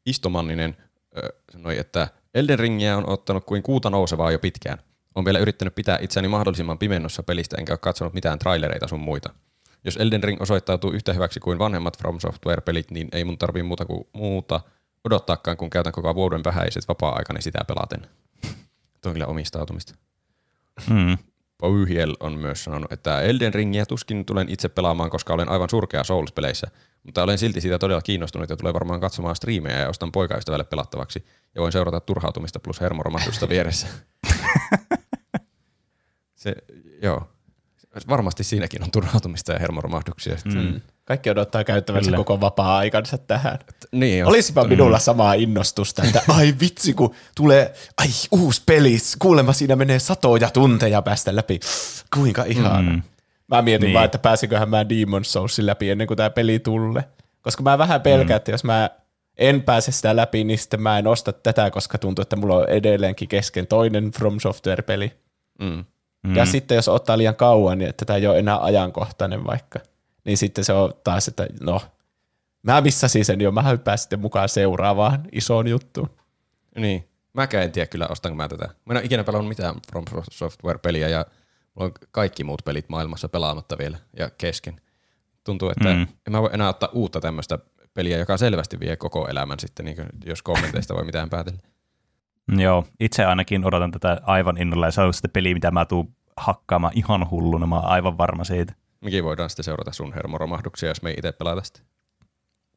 Istomanninen 0.06 0.78
äh, 1.18 1.30
sanoi, 1.52 1.80
että 1.80 2.08
Elden 2.34 2.60
Ringiä 2.60 2.98
on 2.98 3.10
ottanut 3.10 3.46
kuin 3.46 3.64
kuuta 3.64 3.90
nousevaa 3.90 4.32
jo 4.32 4.40
pitkään. 4.40 4.78
On 5.16 5.26
vielä 5.26 5.40
yrittänyt 5.40 5.76
pitää 5.76 5.98
itseäni 6.02 6.28
mahdollisimman 6.28 6.78
pimennossa 6.78 7.24
pelistä, 7.24 7.56
enkä 7.60 7.74
ole 7.74 7.78
katsonut 7.78 8.14
mitään 8.14 8.40
trailereita 8.40 8.88
sun 8.88 9.00
muita. 9.00 9.30
Jos 9.84 9.98
Elden 9.98 10.24
Ring 10.24 10.42
osoittautuu 10.42 10.92
yhtä 10.92 11.14
hyväksi 11.14 11.40
kuin 11.40 11.60
vanhemmat 11.60 11.98
From 11.98 12.20
Software-pelit, 12.20 12.92
niin 12.92 13.10
ei 13.12 13.24
mun 13.24 13.38
tarvii 13.38 13.64
muuta 13.64 13.86
kuin 13.86 14.08
muuta 14.14 14.62
odottaakaan, 15.04 15.58
kun 15.58 15.70
käytän 15.70 15.94
koko 15.94 16.16
vuoden 16.16 16.44
vähäiset 16.44 16.88
vapaa-aikani 16.88 17.42
sitä 17.42 17.60
pelaten. 17.68 18.08
Tuo 19.06 19.10
on 19.10 19.14
kyllä 19.14 19.28
omistautumista. 19.28 19.96
Mm. 20.90 21.18
Pauhiel 21.58 22.16
on 22.20 22.34
myös 22.40 22.64
sanonut, 22.64 22.92
että 22.92 23.22
Elden 23.22 23.54
Ringiä 23.54 23.86
tuskin 23.86 24.26
tulen 24.26 24.50
itse 24.50 24.70
pelaamaan, 24.70 25.10
koska 25.10 25.34
olen 25.34 25.50
aivan 25.50 25.70
surkea 25.70 26.04
Souls-peleissä, 26.04 26.68
mutta 27.04 27.24
olen 27.24 27.38
silti 27.38 27.62
siitä 27.62 27.80
todella 27.80 28.02
kiinnostunut 28.02 28.50
ja 28.50 28.58
tulee 28.58 28.74
varmaan 28.74 29.00
katsomaan 29.00 29.36
striimejä 29.36 29.80
ja 29.80 29.90
ostan 29.90 30.12
poikaystävälle 30.12 30.64
pelattavaksi 30.64 31.26
ja 31.56 31.62
voin 31.62 31.72
seurata 31.72 32.00
turhautumista 32.00 32.60
plus 32.60 32.82
hermoromahdusta 32.82 33.50
vieressä. 33.50 33.88
Se, 36.36 36.56
joo. 37.02 37.35
Varmasti 38.10 38.44
siinäkin 38.44 38.84
on 38.84 38.92
turhautumista 38.92 39.54
ja 39.54 39.60
hermoromahduksia. 39.60 40.36
Mm. 40.46 40.82
Kaikki 41.06 41.30
odottaa 41.30 41.64
käyttävänsä 41.64 42.06
Kyllä. 42.06 42.18
koko 42.18 42.42
vapaa-aikansa 42.42 43.18
tähän. 43.18 43.60
Niin 43.92 44.26
Olisipa 44.26 44.64
mm. 44.64 44.70
minulla 44.70 45.00
samaa 45.00 45.34
innostusta, 45.34 46.04
että 46.04 46.22
ai 46.38 46.56
vitsi, 46.62 46.94
kun 46.94 47.16
tulee 47.36 47.74
ai 47.98 48.08
uusi 48.32 48.62
peli, 48.66 48.98
kuulemma 49.20 49.54
siinä 49.54 49.76
menee 49.76 50.00
satoja 50.00 50.50
tunteja 50.50 51.02
päästä 51.02 51.36
läpi. 51.36 51.60
Kuinka 52.14 52.44
ihana. 52.44 52.92
Mm. 52.92 53.02
Mä 53.48 53.62
mietin 53.62 53.86
niin. 53.86 53.94
vaan, 53.94 54.06
että 54.06 54.20
pääsiköhän 54.20 54.70
mä 54.70 54.90
Demon 54.90 55.26
Soulsin 55.26 55.66
läpi 55.66 55.90
ennen 55.90 56.08
kuin 56.08 56.18
tämä 56.18 56.30
peli 56.30 56.60
tulee. 56.60 57.04
Koska 57.42 57.64
mä 57.64 57.78
vähän 57.78 58.02
pelkään, 58.02 58.36
mm. 58.36 58.38
että 58.38 58.52
jos 58.52 58.64
mä 58.64 58.90
en 59.38 59.62
pääse 59.62 59.92
sitä 59.92 60.16
läpi, 60.16 60.44
niin 60.44 60.60
sitten 60.60 60.82
mä 60.82 61.00
en 61.00 61.08
osta 61.08 61.34
tätä, 61.34 61.72
koska 61.72 61.98
tuntuu, 61.98 62.22
että 62.22 62.36
mulla 62.36 62.56
on 62.56 62.70
edelleenkin 62.70 63.28
kesken 63.28 63.68
toinen 63.68 64.12
From 64.12 64.40
Software-peli. 64.40 65.12
Mm. 65.60 65.86
Mm. 66.26 66.36
Ja 66.36 66.46
sitten 66.46 66.76
jos 66.76 66.88
ottaa 66.88 67.18
liian 67.18 67.36
kauan, 67.36 67.78
niin 67.78 67.90
että 67.90 68.06
tämä 68.06 68.18
ei 68.18 68.28
ole 68.28 68.40
enää 68.40 68.64
ajankohtainen 68.64 69.46
vaikka, 69.46 69.80
niin 70.26 70.38
sitten 70.38 70.64
se 70.64 70.74
on 70.74 70.94
taas, 71.04 71.28
että 71.28 71.48
no, 71.62 71.82
mä 72.64 72.82
missasin 72.82 73.26
sen 73.26 73.42
jo, 73.42 73.52
mä 73.52 73.62
hyppään 73.62 73.98
sitten 73.98 74.20
mukaan 74.20 74.50
seuraavaan 74.50 75.24
isoon 75.32 75.68
juttuun. 75.68 76.10
Niin, 76.78 77.10
mäkään 77.34 77.64
en 77.64 77.72
tiedä 77.72 77.88
kyllä, 77.88 78.08
ostanko 78.10 78.36
mä 78.36 78.48
tätä. 78.48 78.66
Mä 78.66 78.94
en 78.94 78.98
ole 78.98 79.06
ikinä 79.06 79.24
pelannut 79.24 79.50
mitään 79.50 79.76
From 79.92 80.06
Software-peliä 80.32 81.08
ja 81.08 81.26
mulla 81.76 81.86
on 81.88 81.92
kaikki 82.12 82.44
muut 82.44 82.62
pelit 82.66 82.90
maailmassa 82.90 83.30
pelaamatta 83.30 83.78
vielä 83.78 83.98
ja 84.20 84.30
kesken. 84.38 84.82
Tuntuu, 85.44 85.70
että 85.70 85.94
Mm. 85.94 86.02
en 86.02 86.32
mä 86.32 86.42
voi 86.42 86.50
enää 86.54 86.70
ottaa 86.70 86.90
uutta 86.94 87.20
tämmöistä 87.22 87.60
peliä, 87.94 88.18
joka 88.18 88.38
selvästi 88.38 88.80
vie 88.80 88.96
koko 88.96 89.28
elämän 89.28 89.60
sitten, 89.60 89.86
niin 89.86 89.98
jos 90.26 90.42
kommenteista 90.42 90.96
voi 90.96 91.06
mitään 91.06 91.30
päätellä. 91.30 91.60
Joo, 92.58 92.86
itse 93.00 93.26
ainakin 93.26 93.66
odotan 93.66 93.92
tätä 93.92 94.22
aivan 94.24 94.58
innolla 94.58 94.86
ja 94.88 94.92
se 94.92 95.02
on 95.02 95.14
sitten 95.14 95.32
peli, 95.32 95.54
mitä 95.54 95.72
mä 95.72 95.86
tuun 95.86 96.16
hakkaamaan 96.38 96.94
ihan 96.96 97.30
hulluna, 97.30 97.68
mä 97.68 97.76
oon 97.76 97.86
aivan 97.86 98.18
varma 98.18 98.44
siitä. 98.44 98.74
Mekin 99.02 99.24
voidaan 99.24 99.50
sitten 99.50 99.64
seurata 99.64 99.92
sun 99.92 100.14
hermoromahduksia, 100.14 100.90
jos 100.90 101.02
me 101.02 101.10
ei 101.10 101.16
itse 101.18 101.32
pelata 101.32 101.62
sitä. 101.64 101.80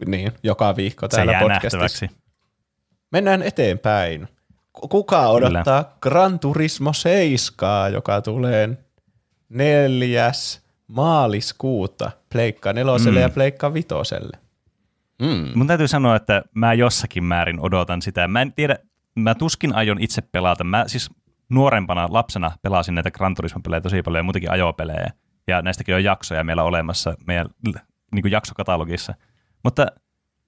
Niin, 0.06 0.32
joka 0.42 0.76
viikko 0.76 1.06
Se 1.06 1.16
täällä 1.16 1.32
jää 1.32 1.40
podcastissa. 1.40 1.78
nähtäväksi. 1.78 2.10
Mennään 3.12 3.42
eteenpäin. 3.42 4.28
Ku- 4.72 4.88
Kuka 4.88 5.28
odottaa 5.28 5.84
Kyllä. 5.84 5.96
Gran 6.00 6.38
Turismo 6.38 6.92
7, 6.92 7.92
joka 7.92 8.20
tulee 8.22 8.78
neljäs 9.48 10.62
maaliskuuta 10.86 12.10
Pleikka 12.32 12.72
neloselle 12.72 13.18
mm. 13.18 13.22
ja 13.22 13.28
Pleikka 13.30 13.74
vitoselle. 13.74 14.38
Mm. 15.22 15.50
Mun 15.54 15.66
täytyy 15.66 15.88
sanoa, 15.88 16.16
että 16.16 16.42
mä 16.54 16.74
jossakin 16.74 17.24
määrin 17.24 17.60
odotan 17.60 18.02
sitä. 18.02 18.28
Mä 18.28 18.42
en 18.42 18.52
tiedä, 18.52 18.78
mä 19.20 19.34
tuskin 19.34 19.74
aion 19.74 20.00
itse 20.00 20.22
pelata. 20.22 20.64
Mä 20.64 20.84
siis 20.86 21.10
nuorempana 21.48 22.08
lapsena 22.10 22.50
pelasin 22.62 22.94
näitä 22.94 23.10
Gran 23.10 23.34
Turismo-pelejä 23.34 23.80
tosi 23.80 24.02
paljon 24.02 24.20
ja 24.20 24.24
muutenkin 24.24 24.50
ajopelejä. 24.50 25.10
Ja 25.46 25.62
näistäkin 25.62 25.94
on 25.94 26.04
jaksoja 26.04 26.44
meillä 26.44 26.62
olemassa 26.62 27.14
meidän 27.26 27.46
niin 28.12 28.22
kuin 28.22 28.32
jaksokatalogissa. 28.32 29.14
Mutta 29.64 29.86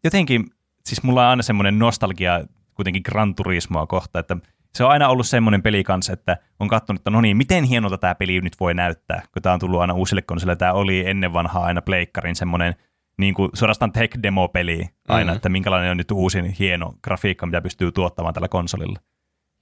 jotenkin, 0.04 0.44
siis 0.86 1.02
mulla 1.02 1.22
on 1.22 1.30
aina 1.30 1.42
semmoinen 1.42 1.78
nostalgia 1.78 2.44
kuitenkin 2.74 3.02
Gran 3.04 3.34
Turismoa 3.34 3.86
kohta, 3.86 4.18
että 4.18 4.36
se 4.74 4.84
on 4.84 4.90
aina 4.90 5.08
ollut 5.08 5.26
semmoinen 5.26 5.62
peli 5.62 5.84
kanssa, 5.84 6.12
että 6.12 6.36
on 6.60 6.68
katsonut, 6.68 7.00
että 7.00 7.10
no 7.10 7.20
niin, 7.20 7.36
miten 7.36 7.64
hienolta 7.64 7.98
tämä 7.98 8.14
peli 8.14 8.40
nyt 8.40 8.60
voi 8.60 8.74
näyttää, 8.74 9.22
kun 9.32 9.42
tämä 9.42 9.52
on 9.52 9.60
tullut 9.60 9.80
aina 9.80 9.94
uusille 9.94 10.22
konsolille. 10.22 10.56
Tämä 10.56 10.72
oli 10.72 11.06
ennen 11.06 11.32
vanhaa 11.32 11.64
aina 11.64 11.82
pleikkarin 11.82 12.36
semmoinen 12.36 12.74
niin 13.20 13.34
kuin 13.34 13.50
suorastaan 13.54 13.92
tech-demo-peli 13.92 14.88
aina, 15.08 15.32
mm. 15.32 15.36
että 15.36 15.48
minkälainen 15.48 15.90
on 15.90 15.96
nyt 15.96 16.10
uusin 16.10 16.44
hieno 16.44 16.94
grafiikka, 17.02 17.46
mitä 17.46 17.60
pystyy 17.60 17.92
tuottamaan 17.92 18.34
tällä 18.34 18.48
konsolilla. 18.48 18.98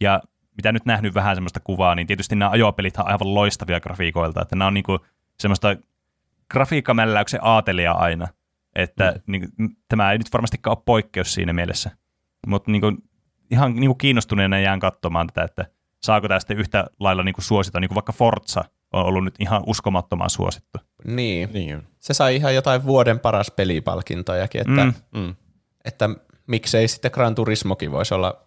Ja 0.01 0.21
mitä 0.57 0.73
nyt 0.73 0.87
nähnyt 0.87 1.15
vähän 1.15 1.37
semmoista 1.37 1.61
kuvaa, 1.61 1.95
niin 1.95 2.07
tietysti 2.07 2.37
nämä 2.37 2.51
ajopelit 2.51 2.97
on 2.97 3.07
aivan 3.07 3.35
loistavia 3.35 3.81
grafiikoilta, 3.81 4.43
että 4.43 4.57
nämä 4.57 4.69
on 4.69 4.75
niin 4.75 4.85
kuin 4.85 4.99
semmoista 5.41 5.77
grafiikkamälläyksen 6.51 7.41
aatelia 7.43 7.93
aina, 7.93 8.29
että 8.75 9.13
mm. 9.13 9.33
niin, 9.33 9.49
tämä 9.89 10.13
ei 10.13 10.19
nyt 10.19 10.33
varmastikaan 10.33 10.77
ole 10.77 10.83
poikkeus 10.87 11.35
siinä 11.35 11.53
mielessä, 11.53 11.91
mutta 12.47 12.71
niin 12.71 12.81
kuin, 12.81 12.99
ihan 13.51 13.75
niin 13.75 13.89
kuin 13.89 13.99
kiinnostuneena 13.99 14.59
jään 14.59 14.81
katsomaan 14.81 15.27
tätä, 15.27 15.43
että 15.43 15.67
saako 16.03 16.29
sitten 16.39 16.59
yhtä 16.59 16.87
lailla 17.01 17.23
niin 17.23 17.35
kuin 17.35 17.45
suosita, 17.45 17.81
niin 17.81 17.89
kuin 17.89 17.97
vaikka 17.97 18.13
Forza 18.13 18.65
on 18.93 19.05
ollut 19.05 19.24
nyt 19.24 19.34
ihan 19.39 19.62
uskomattoman 19.66 20.30
suosittu. 20.30 20.78
Niin. 21.05 21.49
Niin. 21.53 21.82
Se 21.99 22.14
sai 22.14 22.36
ihan 22.36 22.55
jotain 22.55 22.84
vuoden 22.84 23.18
paras 23.20 23.51
pelipalkintojakin, 23.51 24.61
että, 24.61 24.84
Mm. 24.84 25.20
mm. 25.20 25.34
Että 25.84 26.11
miksei 26.47 26.89
sitten 26.89 27.11
Gran 27.14 27.34
Turismokin 27.34 27.93
voisi 27.93 28.14
olla, 28.14 28.47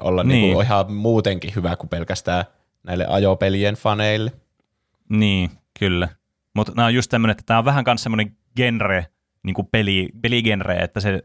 olla 0.00 0.22
Niin. 0.24 0.42
niin. 0.42 0.52
Niin 0.54 0.62
ihan 0.64 0.92
muutenkin 0.92 1.52
hyvä 1.56 1.76
kuin 1.76 1.88
pelkästään 1.88 2.44
näille 2.82 3.06
ajopelien 3.08 3.74
faneille. 3.74 4.32
Niin, 5.08 5.50
kyllä. 5.78 6.08
Mutta 6.54 6.72
nämä 6.76 6.86
on 6.86 6.94
just 6.94 7.10
tämmöinen, 7.10 7.32
että 7.32 7.42
tämä 7.46 7.58
on 7.58 7.64
vähän 7.64 7.84
myös 7.86 8.02
semmoinen 8.02 8.36
genre, 8.56 9.06
niin 9.42 9.54
kuin 9.54 9.68
peli, 9.72 10.08
peligenre, 10.22 10.76
että 10.76 11.00
se 11.00 11.22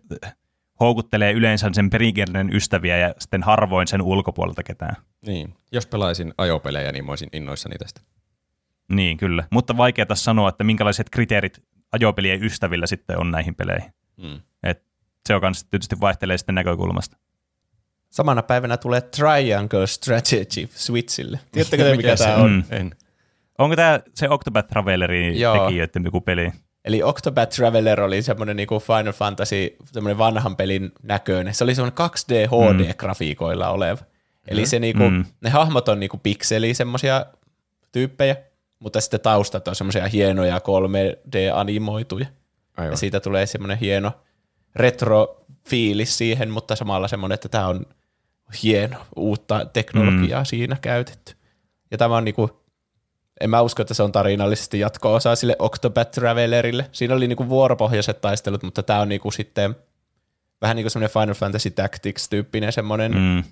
houkuttelee 0.79 1.31
yleensä 1.31 1.69
sen 1.73 1.89
peligenren 1.89 2.55
ystäviä 2.55 2.97
ja 2.97 3.13
sitten 3.19 3.43
harvoin 3.43 3.87
sen 3.87 4.01
ulkopuolelta 4.01 4.63
ketään. 4.63 4.95
Niin. 5.25 5.53
Jos 5.71 5.87
pelaisin 5.87 6.33
ajopelejä, 6.37 6.91
niin 6.91 7.05
mä 7.05 7.11
olisin 7.11 7.29
innoissani 7.33 7.75
tästä. 7.75 8.01
Niin, 8.93 9.17
kyllä. 9.17 9.43
Mutta 9.51 9.77
vaikea 9.77 10.05
tässä 10.05 10.23
sanoa, 10.23 10.49
että 10.49 10.63
minkälaiset 10.63 11.09
kriteerit 11.09 11.63
ajopelien 11.91 12.43
ystävillä 12.43 12.87
sitten 12.87 13.17
on 13.19 13.31
näihin 13.31 13.55
peleihin. 13.55 13.93
Mm. 14.17 14.41
Et 14.63 14.83
se 15.27 15.35
on 15.35 15.41
kanssa 15.41 15.67
tietysti 15.69 15.99
vaihtelee 15.99 16.37
sitten 16.37 16.55
näkökulmasta. 16.55 17.17
Samana 18.09 18.43
päivänä 18.43 18.77
tulee 18.77 19.01
Triangle 19.01 19.87
Strategy 19.87 20.69
Switchille. 20.71 21.39
Tiedättekö 21.51 21.83
te, 21.83 21.97
mikä 21.97 22.15
se 22.15 22.23
tämä 22.23 22.35
on? 22.35 22.51
Mm. 22.51 22.63
En. 22.69 22.95
Onko 23.57 23.75
tämä 23.75 23.99
se 24.15 24.29
Octopath 24.29 24.69
Travelerin 24.69 25.39
Joo. 25.39 25.65
tekijöiden 25.65 26.03
joku 26.05 26.21
peli? 26.21 26.51
Eli 26.85 27.03
Octopath 27.03 27.55
Traveler 27.55 28.01
oli 28.01 28.21
semmoinen 28.21 28.55
niinku 28.55 28.79
Final 28.79 29.13
Fantasy, 29.13 29.75
semmoinen 29.85 30.17
vanhan 30.17 30.55
pelin 30.55 30.91
näköinen. 31.03 31.53
Se 31.53 31.63
oli 31.63 31.75
semmoinen 31.75 31.97
2D 31.97 32.47
HD-grafiikoilla 32.47 33.67
oleva. 33.69 34.01
Eli 34.47 34.65
se 34.65 34.79
niinku, 34.79 35.03
Mm. 35.09 35.15
mm. 35.15 35.25
ne 35.41 35.49
hahmot 35.49 35.89
on 35.89 35.99
niinku 35.99 36.17
pikseli 36.17 36.73
semmoisia 36.73 37.25
tyyppejä, 37.91 38.35
mutta 38.83 39.01
sitten 39.01 39.19
taustat 39.19 39.67
on 39.67 39.75
semmoisia 39.75 40.07
hienoja 40.07 40.57
3D-animoituja. 40.57 42.25
Aivan. 42.77 42.91
Ja 42.91 42.97
siitä 42.97 43.19
tulee 43.19 43.45
semmoinen 43.45 43.77
hieno 43.77 44.11
retro-fiilis 44.75 46.17
siihen, 46.17 46.49
mutta 46.49 46.75
samalla 46.75 47.07
semmoinen, 47.07 47.33
että 47.33 47.49
tämä 47.49 47.67
on 47.67 47.85
hieno 48.63 48.97
uutta 49.15 49.65
teknologiaa 49.73 50.41
mm. 50.41 50.45
siinä 50.45 50.77
käytetty. 50.81 51.35
Ja 51.91 51.97
tämä 51.97 52.17
on 52.17 52.25
niinku, 52.25 52.63
en 53.41 53.49
mä 53.49 53.61
usko, 53.61 53.81
että 53.81 53.93
se 53.93 54.03
on 54.03 54.11
tarinallisesti 54.11 54.79
jatko-osa 54.79 55.35
sille 55.35 55.55
Octopath 55.59 56.11
Travelerille. 56.11 56.89
Siinä 56.91 57.15
oli 57.15 57.27
niinku 57.27 57.49
vuoropohjaiset 57.49 58.21
taistelut, 58.21 58.63
mutta 58.63 58.83
tämä 58.83 58.99
on 58.99 59.09
niinku 59.09 59.31
sitten 59.31 59.75
vähän 60.61 60.75
niin 60.75 60.83
kuin 60.83 60.91
semmoinen 60.91 61.13
Final 61.13 61.33
Fantasy 61.35 61.69
Tactics-tyyppinen 61.69 62.71
semmoinen, 62.71 63.11
mm. 63.11 63.17
Mm. 63.17 63.43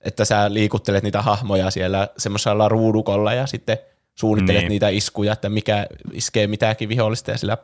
että 0.00 0.24
sä 0.24 0.54
liikuttelet 0.54 1.02
niitä 1.02 1.22
hahmoja 1.22 1.70
siellä 1.70 2.08
semmoisella 2.16 2.68
ruudukolla 2.68 3.34
ja 3.34 3.46
sitten 3.46 3.78
suunnittelet 4.20 4.60
Niin. 4.62 4.68
niitä 4.68 4.88
iskuja, 4.88 5.32
että 5.32 5.48
mikä 5.48 5.86
iskee 6.12 6.46
mitäkin 6.46 6.88
vihollista 6.88 7.30
ja 7.30 7.38
sillä 7.38 7.56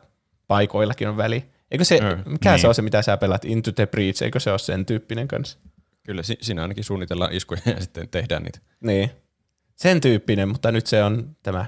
paikoillakin 0.47 1.09
on 1.09 1.17
väli. 1.17 1.45
Eikö 1.71 1.83
se, 1.85 1.99
Mm, 2.01 2.31
mikä 2.31 2.51
niin. 2.51 2.59
se 2.61 2.67
on 2.67 2.75
se, 2.75 2.81
mitä 2.81 3.01
sä 3.01 3.17
pelat, 3.17 3.45
Into 3.45 3.71
the 3.71 3.85
Breach, 3.85 4.23
eikö 4.23 4.39
se 4.39 4.51
ole 4.51 4.59
sen 4.59 4.85
tyyppinen 4.85 5.27
kanssa? 5.27 5.59
Kyllä, 6.03 6.23
si- 6.23 6.37
siinä 6.41 6.61
ainakin 6.61 6.83
suunnitellaan 6.83 7.33
iskuja 7.33 7.61
ja 7.65 7.81
sitten 7.81 8.09
tehdään 8.09 8.43
niitä. 8.43 8.59
Niin. 8.81 9.11
Sen 9.75 10.01
tyyppinen, 10.01 10.49
mutta 10.49 10.71
nyt 10.71 10.87
se 10.87 11.03
on 11.03 11.35
tämä. 11.43 11.65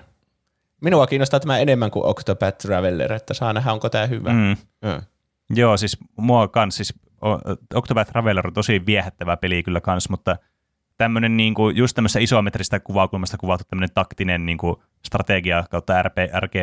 Minua 0.82 1.08
kiinnostaa 1.08 1.40
tämä 1.40 1.58
enemmän 1.60 1.92
kuin 1.92 2.06
Octopath 2.06 2.58
Traveler, 2.58 3.14
että 3.14 3.34
saa 3.34 3.54
nähdä, 3.54 3.74
onko 3.74 3.90
tämä 3.90 4.06
hyvä. 4.08 4.34
Mm. 4.34 4.56
Mm. 4.82 5.02
Joo, 5.56 5.78
siis 5.78 5.98
mua 6.18 6.48
kans, 6.48 6.76
siis 6.76 6.94
Octopath 7.74 8.12
Traveler 8.12 8.48
on 8.48 8.54
tosi 8.54 8.86
viehättävä 8.86 9.38
peli 9.38 9.64
kyllä 9.64 9.82
kans, 9.82 10.10
mutta 10.10 10.38
tämmöinen 11.00 11.38
niinku, 11.38 11.70
just 11.70 11.96
tämmöistä 11.96 12.20
isometristä 12.20 12.80
kuvakulmasta 12.80 13.38
kuvattu 13.38 13.66
tämmöinen 13.70 13.90
taktinen 13.94 14.46
niinku, 14.46 14.84
strategia 15.06 15.64
kautta 15.70 16.02
RP, 16.04 16.18
RG, 16.40 16.54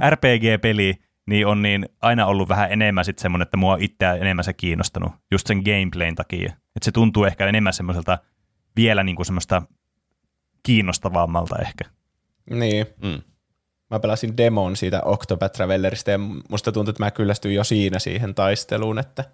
RPG-peli, 0.10 0.94
niin 1.26 1.46
on 1.46 1.62
niin 1.62 1.88
aina 2.02 2.26
ollut 2.26 2.48
vähän 2.48 2.72
enemmän 2.72 3.04
sitten 3.04 3.22
semmoinen, 3.22 3.42
että 3.42 3.56
mua 3.56 3.76
itseä 3.80 4.14
enemmän 4.14 4.44
se 4.44 4.52
kiinnostanut, 4.52 5.12
just 5.30 5.46
sen 5.46 5.62
gameplayn 5.64 6.14
takia. 6.14 6.52
Että 6.76 6.84
se 6.84 6.92
tuntuu 6.92 7.24
ehkä 7.24 7.46
enemmän 7.46 7.72
semmoiselta 7.72 8.18
vielä 8.76 9.04
niinku 9.04 9.24
semmoista 9.24 9.62
kiinnostavammalta 10.62 11.58
ehkä. 11.58 11.84
Niin. 12.50 12.86
Mm. 13.02 13.22
Mä 13.90 14.00
pelasin 14.00 14.36
demon 14.36 14.76
siitä 14.76 15.02
Octopath 15.02 15.52
Travelerista 15.52 16.10
ja 16.10 16.18
musta 16.50 16.72
tuntuu, 16.72 16.90
että 16.90 17.04
mä 17.04 17.10
kyllästyin 17.10 17.54
jo 17.54 17.64
siinä 17.64 17.98
siihen 17.98 18.34
taisteluun, 18.34 18.98
että 18.98 19.24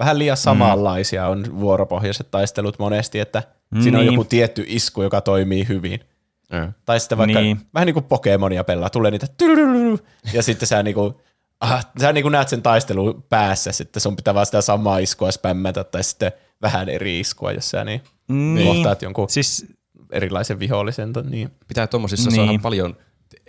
vähän 0.00 0.18
liian 0.18 0.36
samanlaisia 0.36 1.26
on 1.28 1.60
vuoropohjaiset 1.60 2.30
taistelut 2.30 2.78
monesti, 2.78 3.20
että 3.20 3.42
siinä 3.82 3.98
on 3.98 4.04
Niin. 4.04 4.14
joku 4.14 4.24
tietty 4.24 4.64
isku, 4.68 5.02
joka 5.02 5.20
toimii 5.20 5.68
hyvin. 5.68 6.00
Ja. 6.52 6.72
Tai 6.84 7.00
sitten 7.00 7.18
vaikka 7.18 7.40
Niin. 7.40 7.56
niin. 7.58 7.66
vähän 7.74 7.86
niin 7.86 7.94
kuin 7.94 8.04
Pokemonia 8.04 8.64
pelaa, 8.64 8.90
tulee 8.90 9.10
niitä 9.10 9.26
ja 10.32 10.42
sitten 10.42 10.66
sä, 10.68 10.82
niinku, 10.82 11.20
ah, 11.60 11.86
sä 12.00 12.12
niinku 12.12 12.28
näet 12.28 12.48
sen 12.48 12.62
taistelun 12.62 13.24
päässä, 13.28 13.72
sitten 13.72 14.00
sun 14.00 14.16
pitää 14.16 14.34
vaan 14.34 14.46
sitä 14.46 14.60
samaa 14.60 14.98
iskua 14.98 15.30
spämmätä 15.30 15.84
tai 15.84 16.04
sitten 16.04 16.32
vähän 16.62 16.88
eri 16.88 17.20
iskua, 17.20 17.52
jos 17.52 17.70
sä 17.70 17.84
niin, 17.84 18.00
Niin. 18.28 18.66
kohtaat 18.66 19.02
jonkun 19.02 19.30
Siis 19.30 19.66
erilaisen 20.12 20.58
vihollisen. 20.58 21.12
Niin. 21.30 21.50
Pitää 21.68 21.86
tuommoisissa 21.86 22.30
Niin. 22.30 22.46
saada 22.46 22.58
paljon 22.62 22.96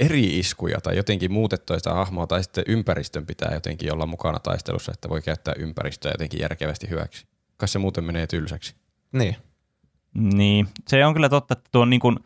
eri 0.01 0.39
iskuja 0.39 0.81
tai 0.81 0.97
jotenkin 0.97 1.31
muutettua 1.31 1.77
sitä 1.77 1.93
hahmoa 1.93 2.27
tai 2.27 2.43
sitten 2.43 2.63
ympäristön 2.67 3.25
pitää 3.25 3.53
jotenkin 3.53 3.93
olla 3.93 4.05
mukana 4.05 4.39
taistelussa, 4.39 4.91
että 4.91 5.09
voi 5.09 5.21
käyttää 5.21 5.53
ympäristöä 5.57 6.11
jotenkin 6.11 6.39
järkevästi 6.39 6.89
hyväksi. 6.89 7.27
Kai 7.57 7.67
se 7.67 7.79
muuten 7.79 8.03
menee 8.03 8.27
tylsäksi. 8.27 8.75
niin. 9.11 9.35
Niin, 10.13 10.67
se 10.87 11.05
on 11.05 11.13
kyllä 11.13 11.29
totta, 11.29 11.53
että 11.53 11.69
tuo 11.71 11.81
on 11.81 11.89
niin 11.89 11.99
kuin, 11.99 12.19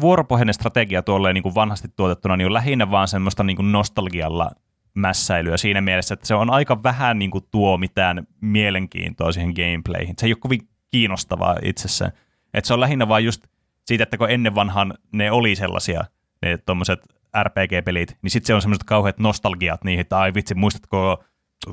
vuoropohjainen 0.00 0.54
strategia 0.54 1.02
tuolleen 1.02 1.34
niin 1.34 1.42
kuin 1.42 1.54
vanhasti 1.54 1.88
tuotettuna 1.96 2.36
niin 2.36 2.46
on 2.46 2.54
lähinnä 2.54 2.90
vaan 2.90 3.08
semmoista 3.08 3.44
niin 3.44 3.56
kuin 3.56 3.72
nostalgialla 3.72 4.50
mässäilyä 4.94 5.56
siinä 5.56 5.80
mielessä, 5.80 6.14
että 6.14 6.26
se 6.26 6.34
on 6.34 6.50
aika 6.50 6.82
vähän 6.82 7.18
niin 7.18 7.30
kuin 7.30 7.44
tuo 7.50 7.78
mitään 7.78 8.26
mielenkiintoa 8.40 9.32
siihen 9.32 9.52
gameplayhin. 9.56 10.14
Se 10.18 10.26
ei 10.26 10.32
ole 10.32 10.38
kovin 10.40 10.68
kiinnostavaa 10.90 11.56
itsessään. 11.62 12.12
Että 12.54 12.68
se 12.68 12.74
on 12.74 12.80
lähinnä 12.80 13.08
vaan 13.08 13.24
just 13.24 13.46
siitä, 13.86 14.02
että 14.02 14.18
kun 14.18 14.30
ennen 14.30 14.54
vanhan 14.54 14.94
ne 15.12 15.30
oli 15.30 15.56
sellaisia, 15.56 16.04
ne 16.42 16.58
tuommoiset 16.58 17.00
RPG-pelit, 17.42 18.16
niin 18.22 18.30
sitten 18.30 18.46
se 18.46 18.54
on 18.54 18.62
semmoiset 18.62 18.84
kauheat 18.84 19.18
nostalgiat 19.18 19.84
niihin, 19.84 20.00
että 20.00 20.18
ai 20.18 20.34
vitsi, 20.34 20.54
muistatko, 20.54 21.24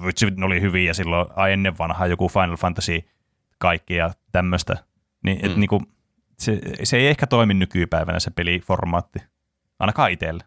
vitsi, 0.05 0.25
ne 0.31 0.45
oli 0.45 0.61
hyviä 0.61 0.93
silloin, 0.93 1.27
ai 1.35 1.53
ennen 1.53 1.77
vanhaa 1.77 2.07
joku 2.07 2.29
Final 2.29 2.57
Fantasy 2.57 2.99
kaikki 3.59 3.95
ja 3.95 4.11
tämmöistä. 4.31 4.77
Niin, 5.23 5.45
et 5.45 5.51
Mm. 5.53 5.59
niinku, 5.59 5.81
se, 6.39 6.59
se 6.83 6.97
ei 6.97 7.07
ehkä 7.07 7.27
toimi 7.27 7.53
nykypäivänä 7.53 8.19
se 8.19 8.31
peliformaatti, 8.31 9.19
ainakaan 9.79 10.11
itselle. 10.11 10.43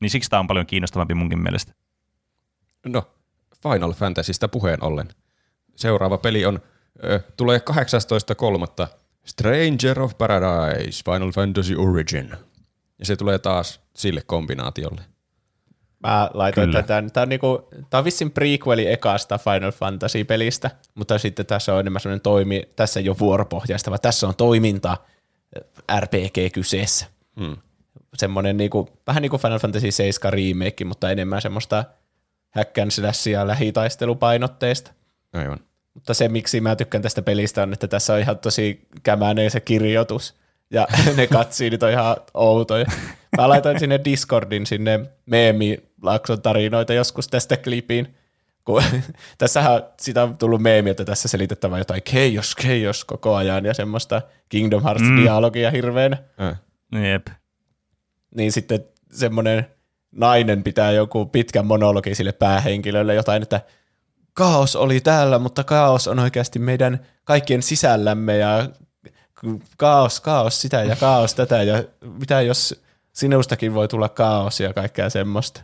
Niin 0.00 0.10
siksi 0.10 0.30
tämä 0.30 0.40
on 0.40 0.46
paljon 0.46 0.66
kiinnostavampi 0.66 1.14
munkin 1.14 1.42
mielestä. 1.42 1.72
No, 2.86 3.10
Final 3.62 3.92
Fantasystä 3.92 4.48
puheen 4.48 4.84
ollen. 4.84 5.08
Seuraava 5.76 6.18
peli 6.18 6.44
on, 6.46 6.60
ö, 7.04 7.20
tulee 7.36 7.60
18.3. 7.60 8.86
Stranger 9.24 10.00
of 10.00 10.18
Paradise, 10.18 11.02
Final 11.04 11.30
Fantasy 11.32 11.74
Origin. 11.74 12.30
Ja 12.98 13.06
se 13.06 13.16
tulee 13.16 13.38
taas 13.38 13.80
sille 13.94 14.22
kombinaatiolle. 14.26 15.02
Mä 16.06 16.30
laitoin 16.34 16.68
Kyllä. 16.68 16.82
tätä. 16.82 17.02
Tää 17.12 17.22
on, 17.22 17.28
niinku, 17.28 17.68
tää 17.90 17.98
on 17.98 18.04
vissin 18.04 18.30
prequeli 18.30 18.92
ekasta 18.92 19.38
Final 19.38 19.72
Fantasy-pelistä, 19.72 20.70
mutta 20.94 21.18
sitten 21.18 21.46
tässä 21.46 21.74
on 21.74 21.80
enemmän 21.80 22.00
sellainen 22.00 22.20
toimi, 22.20 22.62
tässä 22.76 23.00
ei 23.00 23.08
ole 23.08 23.18
vuoropohjaista, 23.18 23.90
vaan 23.90 24.00
tässä 24.00 24.28
on 24.28 24.34
toiminta 24.36 24.96
RPG 26.00 26.52
kyseessä. 26.52 27.06
Hmm. 27.40 27.56
Semmoinen 28.16 28.56
niinku, 28.56 28.88
vähän 29.06 29.22
niin 29.22 29.30
kuin 29.30 29.42
Final 29.42 29.58
Fantasy 29.58 29.90
7 29.90 30.32
remake, 30.32 30.84
mutta 30.84 31.10
enemmän 31.10 31.42
semmoista 31.42 31.84
häkkän 32.50 32.90
slashia 32.90 33.46
lähitaistelupainotteista. 33.46 34.92
Aivan. 35.32 35.60
Mutta 35.94 36.14
se, 36.14 36.28
miksi 36.28 36.60
mä 36.60 36.76
tykkään 36.76 37.02
tästä 37.02 37.22
pelistä, 37.22 37.62
on, 37.62 37.72
että 37.72 37.88
tässä 37.88 38.14
on 38.14 38.20
ihan 38.20 38.38
tosi 38.38 38.88
kämäinen 39.02 39.50
se 39.50 39.60
kirjoitus. 39.60 40.34
Ja 40.70 40.86
ne 41.16 41.26
katsiinit 41.26 41.82
on 41.82 41.90
ihan 41.90 42.16
outoja. 42.34 42.86
Mä 43.36 43.48
laitoin 43.48 43.80
sinne 43.80 44.00
Discordin 44.04 44.66
sinne 44.66 45.00
meemilakson 45.26 46.42
tarinoita 46.42 46.92
joskus 46.92 47.28
tästä 47.28 47.56
klipiin. 47.56 48.14
Kun, 48.64 48.82
tässähän 49.38 49.82
sitä 50.00 50.22
on 50.22 50.38
tullut 50.38 50.62
meemi, 50.62 50.90
että 50.90 51.04
tässä 51.04 51.28
selitettävä 51.28 51.78
jotain 51.78 52.02
chaos, 52.02 52.54
chaos 52.60 53.04
koko 53.04 53.34
ajan 53.34 53.64
ja 53.64 53.74
semmoista 53.74 54.22
Kingdom 54.48 54.82
Hearts-dialogia 54.82 55.70
hirveänä. 55.70 56.16
Äh. 56.40 56.60
Jep. 57.12 57.26
Niin 58.34 58.52
sitten 58.52 58.84
semmoinen 59.12 59.66
nainen 60.12 60.62
pitää 60.62 60.92
joku 60.92 61.26
pitkän 61.26 61.66
monologi 61.66 62.14
sille 62.14 62.32
päähenkilölle 62.32 63.14
jotain, 63.14 63.42
että 63.42 63.60
kaos 64.32 64.76
oli 64.76 65.00
täällä, 65.00 65.38
mutta 65.38 65.64
kaos 65.64 66.08
on 66.08 66.18
oikeasti 66.18 66.58
meidän 66.58 67.06
kaikkien 67.24 67.62
sisällämme 67.62 68.38
ja 68.38 68.68
kaos, 69.76 70.20
kaos 70.20 70.60
sitä 70.60 70.82
ja 70.82 70.96
kaos 70.96 71.34
tätä 71.34 71.62
ja 71.62 71.84
mitä 72.18 72.40
jos 72.40 72.82
sinustakin 73.12 73.74
voi 73.74 73.88
tulla 73.88 74.08
kaos 74.08 74.60
ja 74.60 74.72
kaikkea 74.72 75.10
semmoista. 75.10 75.60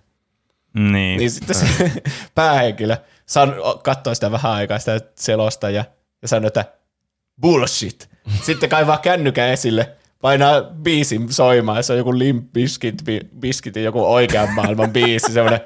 Niin. 0.75 1.18
Niin 1.18 1.31
sitten 1.31 1.57
se 1.57 1.93
päähenkilö 2.35 2.97
san, 3.27 3.55
katsoo 3.83 4.14
sitä 4.14 4.31
vähän 4.31 4.53
aikaa 4.53 4.79
sitä 4.79 5.01
selosta 5.14 5.70
ja, 5.70 5.85
ja 6.23 6.29
sanoo, 6.29 6.47
että 6.47 6.64
bullshit. 7.41 8.09
Sitten 8.43 8.68
kaivaa 8.68 8.99
kännykän 8.99 9.49
esille, 9.49 9.91
painaa 10.20 10.62
biisin 10.62 11.33
soimaan, 11.33 11.85
se 11.85 11.93
on 11.93 11.99
joku 11.99 12.18
Limp 12.18 12.53
Bizkit, 12.53 13.03
bi- 13.03 13.29
Bizkitin 13.39 13.85
joku 13.85 14.12
oikean 14.12 14.55
maailman 14.55 14.91
biisi, 14.93 15.33
semmoinen 15.33 15.61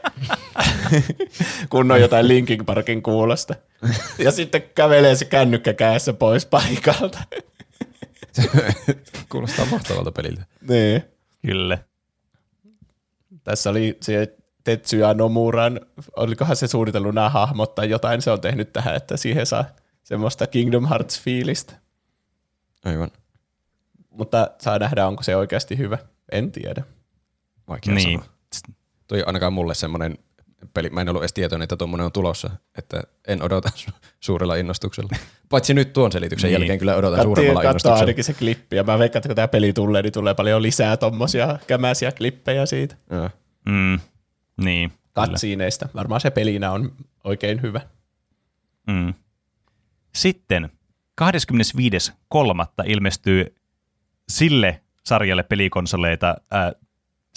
kun 1.70 1.92
on 1.92 2.00
jotain 2.00 2.28
Linkin 2.28 2.66
Parkin 2.66 3.02
kuulosta. 3.02 3.54
Ja 4.18 4.30
sitten 4.32 4.62
kävelee 4.74 5.14
se 5.14 5.24
kännykkä 5.24 5.72
kädessä 5.72 6.12
pois 6.12 6.46
paikalta. 6.46 7.18
Kuulostaa 9.28 9.66
mahtavalta 9.66 10.12
peliltä. 10.12 10.45
niin. 10.68 11.03
Kyllä. 11.47 11.78
Tässä 13.45 13.70
oli 13.70 13.99
se 14.03 14.37
Tetsuya 14.64 15.14
Nomuran, 15.14 15.80
olikohan 16.16 16.57
se 16.57 16.66
suunnitellut 16.66 17.14
nämä 17.14 17.28
hahmot 17.30 17.74
tai 17.74 17.91
jotain 17.91 18.22
se 18.22 18.30
on 18.30 18.41
tehnyt 18.41 18.72
tähän, 18.72 18.97
että 18.97 19.16
siihen 19.16 19.47
saa 19.47 19.64
semmoista 20.03 20.47
Kingdom 20.47 20.84
Hearts-fiilistä. 20.87 21.74
Aivan. 22.84 23.11
Mutta 24.11 24.51
saa 24.62 24.78
nähdä, 24.78 25.07
onko 25.07 25.22
se 25.22 25.37
oikeasti 25.37 25.78
hyvä. 25.78 25.99
En 26.32 26.53
tiedä. 26.53 26.82
Vaikea 27.68 27.95
Niin. 27.95 28.20
sanoa. 28.20 28.76
Toi 29.07 29.20
on 29.20 29.26
ainakaan 29.26 29.53
mulle 29.53 29.74
semmoinen 29.74 30.18
peli. 30.74 30.90
Mä 30.90 31.00
en 31.00 31.09
ollut 31.09 31.22
edes 31.22 31.32
tietoinen, 31.32 31.64
että 31.64 31.76
tuommoinen 31.76 32.04
on 32.04 32.12
tulossa. 32.12 32.50
Että 32.78 33.02
en 33.28 33.42
odota 33.42 33.70
su- 33.76 33.92
suurella 34.20 34.54
innostuksella. 34.57 35.11
Paitsi 35.48 35.74
nyt 35.74 35.92
tuon 35.92 36.12
selityksen 36.12 36.48
Niin. 36.48 36.52
jälkeen 36.61 36.78
kyllä 36.78 36.96
odotan 36.96 37.16
Kattiin, 37.16 37.26
suuremmalla 37.36 37.54
katsoa 37.62 37.70
innostuksella. 37.70 37.98
ainakin 38.00 38.24
se 38.24 38.32
klippi, 38.34 38.76
ja 38.76 38.84
mä 38.84 38.98
veikkaan, 38.98 39.18
että 39.18 39.28
kun 39.28 39.36
tämä 39.36 39.48
peli 39.48 39.72
tulee, 39.72 40.02
niin 40.02 40.12
tulee 40.12 40.34
paljon 40.34 40.62
lisää 40.62 40.96
tommosia 40.96 41.59
kämäisiä 41.66 42.12
klippejä 42.12 42.66
siitä. 42.66 42.96
Joo. 43.11 43.30
Mm. 43.68 43.98
Niin. 44.64 44.92
Katsiineista. 45.12 45.88
Varmaan 45.94 46.20
se 46.20 46.30
pelinä 46.30 46.70
on 46.72 46.92
oikein 47.24 47.62
hyvä. 47.62 47.80
Mm. 48.86 49.14
Sitten 50.14 50.70
25.3. 51.20 52.84
ilmestyy 52.84 53.54
sille 54.28 54.80
sarjalle 55.04 55.42
pelikonsoleita 55.42 56.28
äh, 56.54 56.72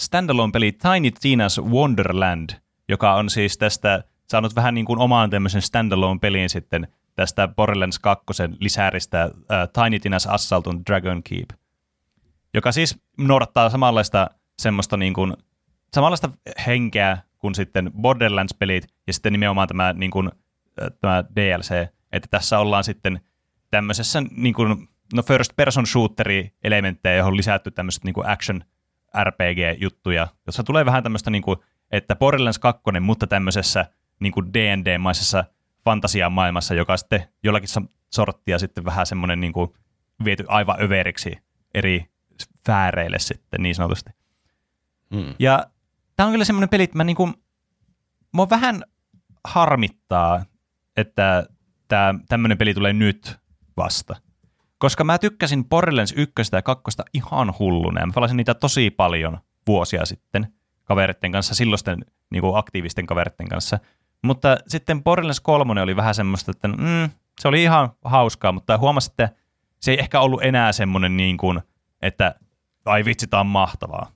standalone-peli 0.00 0.72
Tiny 0.72 1.10
Tina's 1.10 1.70
Wonderland, 1.70 2.50
joka 2.90 3.14
on 3.14 3.30
siis 3.30 3.58
tästä 3.58 4.04
saanut 4.28 4.56
vähän 4.56 4.74
niin 4.74 4.86
kuin 4.86 4.98
omaan 4.98 5.30
tämmöisen 5.30 5.62
standalone-peliin 5.62 6.48
sitten 6.48 6.88
tästä 7.14 7.48
Borderlands 7.48 7.98
2 7.98 8.24
lisääristä 8.60 9.22
äh, 9.22 9.30
Tiny 9.72 9.96
Tina's 9.96 10.32
Assault 10.34 10.66
on 10.66 10.82
Dragon 10.86 11.22
Keep, 11.22 11.50
joka 12.54 12.72
siis 12.72 12.98
noudattaa 13.18 13.70
samanlaista 13.70 14.30
semmoista 14.58 14.96
niin 14.96 15.14
kuin, 15.14 15.36
samanlaista 15.94 16.30
henkeä 16.66 17.18
kuin 17.38 17.54
sitten 17.54 17.90
Borderlands-pelit 18.00 18.86
ja 19.06 19.12
sitten 19.12 19.32
nimenomaan 19.32 19.68
tämä, 19.68 19.92
niin 19.92 20.10
kuin, 20.10 20.30
äh, 20.82 20.88
tämä 21.00 21.24
DLC, 21.36 21.88
että 22.12 22.28
tässä 22.30 22.58
ollaan 22.58 22.84
sitten 22.84 23.20
tämmöisessä 23.70 24.22
niin 24.36 24.54
kuin, 24.54 24.88
no 25.14 25.22
first 25.22 25.52
person 25.56 25.86
shooteri 25.86 26.50
elementtejä, 26.64 27.16
johon 27.16 27.32
on 27.32 27.36
lisätty 27.36 27.70
tämmöiset 27.70 28.04
niin 28.04 28.26
action 28.26 28.62
RPG-juttuja, 29.24 30.28
jossa 30.46 30.64
tulee 30.64 30.84
vähän 30.84 31.02
tämmöistä, 31.02 31.30
niin 31.30 31.42
kuin, 31.42 31.56
että 31.90 32.16
Borderlands 32.16 32.58
2, 32.58 32.82
mutta 33.00 33.26
tämmöisessä 33.26 33.86
niin 34.20 34.32
kuin 34.32 34.54
D&D-maisessa 34.54 35.44
fantasiamaailmassa, 35.84 36.74
joka 36.74 36.96
sitten 36.96 37.28
jollakin 37.42 37.68
sorttia 38.10 38.58
sitten 38.58 38.84
vähän 38.84 39.06
semmoinen 39.06 39.40
niin 39.40 39.52
kuin 39.52 39.72
viety 40.24 40.44
aivan 40.48 40.82
överiksi 40.82 41.38
eri 41.74 42.06
sfääreille 42.42 43.18
sitten 43.18 43.62
niin 43.62 43.74
sanotusti. 43.74 44.10
Mm. 45.10 45.34
Ja 45.38 45.66
tämä 46.16 46.26
on 46.26 46.32
kyllä 46.32 46.44
semmoinen 46.44 46.68
peli, 46.68 46.82
että 46.82 46.96
mä 46.96 47.04
niinku, 47.04 47.32
mua 48.32 48.50
vähän 48.50 48.84
harmittaa, 49.44 50.44
että 50.96 51.46
tämä 51.88 52.14
tämmöinen 52.28 52.58
peli 52.58 52.74
tulee 52.74 52.92
nyt 52.92 53.38
vasta. 53.76 54.16
Koska 54.78 55.04
mä 55.04 55.18
tykkäsin 55.18 55.64
Borderlands 55.64 56.14
1 56.16 56.34
ja 56.52 56.62
2 56.62 56.84
ihan 57.14 57.54
hulluna, 57.58 58.00
ja 58.00 58.06
mä 58.06 58.12
pelasin 58.14 58.36
niitä 58.36 58.54
tosi 58.54 58.90
paljon 58.90 59.38
vuosia 59.66 60.06
sitten 60.06 60.54
kaveritten 60.90 61.32
kanssa, 61.32 61.54
silloisten 61.54 62.04
niinku 62.30 62.54
aktiivisten 62.54 63.06
kaveritten 63.06 63.48
kanssa. 63.48 63.78
Mutta 64.22 64.56
sitten 64.66 65.02
Borderlands 65.02 65.40
3 65.40 65.82
oli 65.82 65.96
vähän 65.96 66.14
semmoista, 66.14 66.50
että 66.50 66.68
mm, 66.68 67.10
se 67.40 67.48
oli 67.48 67.62
ihan 67.62 67.90
hauskaa, 68.04 68.52
mutta 68.52 68.78
huomasin, 68.78 69.10
että 69.10 69.28
se 69.80 69.90
ei 69.90 69.98
ehkä 69.98 70.20
ollut 70.20 70.42
enää 70.42 70.72
semmoinen 70.72 71.16
niin 71.16 71.36
kuin, 71.36 71.60
että 72.02 72.34
ai 72.84 73.04
vitsi, 73.04 73.26
tämä 73.26 73.40
on 73.40 73.46
mahtavaa. 73.46 74.12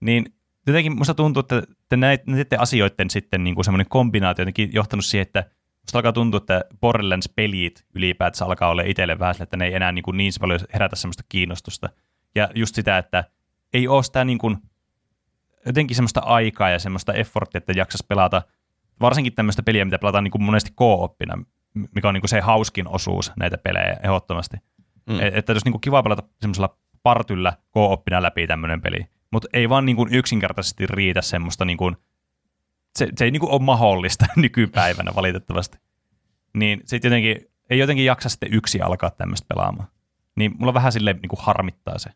Niin 0.00 0.34
jotenkin 0.66 0.98
musta 0.98 1.14
tuntuu, 1.14 1.40
että, 1.40 1.96
näit- 1.96 2.32
näiden 2.32 2.60
asioiden 2.60 3.10
sitten 3.10 3.44
niin 3.44 3.54
kuin 3.54 3.64
semmoinen 3.64 3.88
kombinaatio 3.88 4.42
jotenkin 4.42 4.70
johtanut 4.72 5.04
siihen, 5.04 5.22
että 5.22 5.44
musta 5.82 5.98
alkaa 5.98 6.12
tuntua, 6.12 6.38
että 6.38 6.64
Borderlands-pelit 6.80 7.84
ylipäätänsä 7.94 8.44
alkaa 8.44 8.70
olla 8.70 8.82
itselle 8.82 9.18
vähän 9.18 9.34
sille, 9.34 9.42
että 9.42 9.56
ne 9.56 9.66
ei 9.66 9.74
enää 9.74 9.92
niin, 9.92 10.02
kuin 10.02 10.16
niin 10.16 10.32
paljon 10.40 10.60
herätä 10.72 10.96
semmoista 10.96 11.22
kiinnostusta. 11.28 11.88
Ja 12.34 12.48
just 12.54 12.74
sitä, 12.74 12.98
että 12.98 13.24
ei 13.72 13.88
ole 13.88 14.02
sitä 14.02 14.24
niin 14.24 14.38
kuin, 14.38 14.56
jotenkin 15.66 15.94
semmoista 15.94 16.20
aikaa 16.20 16.70
ja 16.70 16.78
semmoista 16.78 17.14
efforttia, 17.14 17.58
että 17.58 17.72
jaksas 17.76 18.02
pelata 18.02 18.42
varsinkin 19.00 19.34
tämmöistä 19.34 19.62
peliä, 19.62 19.84
mitä 19.84 19.98
pelataan 19.98 20.24
niin 20.24 20.32
kuin 20.32 20.42
monesti 20.42 20.70
co-oppina, 20.70 21.44
mikä 21.94 22.08
on 22.08 22.14
niin 22.14 22.22
kuin 22.22 22.28
se 22.28 22.40
hauskin 22.40 22.88
osuus 22.88 23.32
näitä 23.36 23.58
pelejä 23.58 23.96
ehdottomasti. 24.02 24.56
Mm. 25.06 25.18
Että 25.20 25.52
olisi 25.52 25.66
niin 25.66 25.72
kuin 25.72 25.80
kiva 25.80 26.02
pelata 26.02 26.22
semmoisella 26.40 26.78
partyllä 27.02 27.52
co-oppina 27.74 28.22
läpi 28.22 28.46
tämmöinen 28.46 28.82
peli. 28.82 29.06
Mutta 29.32 29.48
ei 29.52 29.68
vaan 29.68 29.86
niin 29.86 29.96
kuin 29.96 30.14
yksinkertaisesti 30.14 30.86
riitä 30.86 31.22
semmoista, 31.22 31.64
niin 31.64 31.78
kuin, 31.78 31.96
se, 32.98 33.08
se 33.16 33.24
ei 33.24 33.30
niin 33.30 33.40
kuin 33.40 33.52
ole 33.52 33.62
mahdollista 33.62 34.26
nykypäivänä 34.36 35.12
valitettavasti. 35.14 35.78
Niin 36.54 36.80
sitten 36.84 37.08
jotenkin, 37.08 37.50
ei 37.70 37.78
jotenkin 37.78 38.04
jaksa 38.04 38.28
sitten 38.28 38.54
yksi 38.54 38.80
alkaa 38.80 39.10
tämmöistä 39.10 39.46
pelaamaan. 39.48 39.88
Niin 40.36 40.54
mulla 40.58 40.74
vähän 40.74 40.92
silleen 40.92 41.18
niin 41.22 41.28
kuin 41.28 41.40
harmittaa 41.42 41.98
se. 41.98 42.10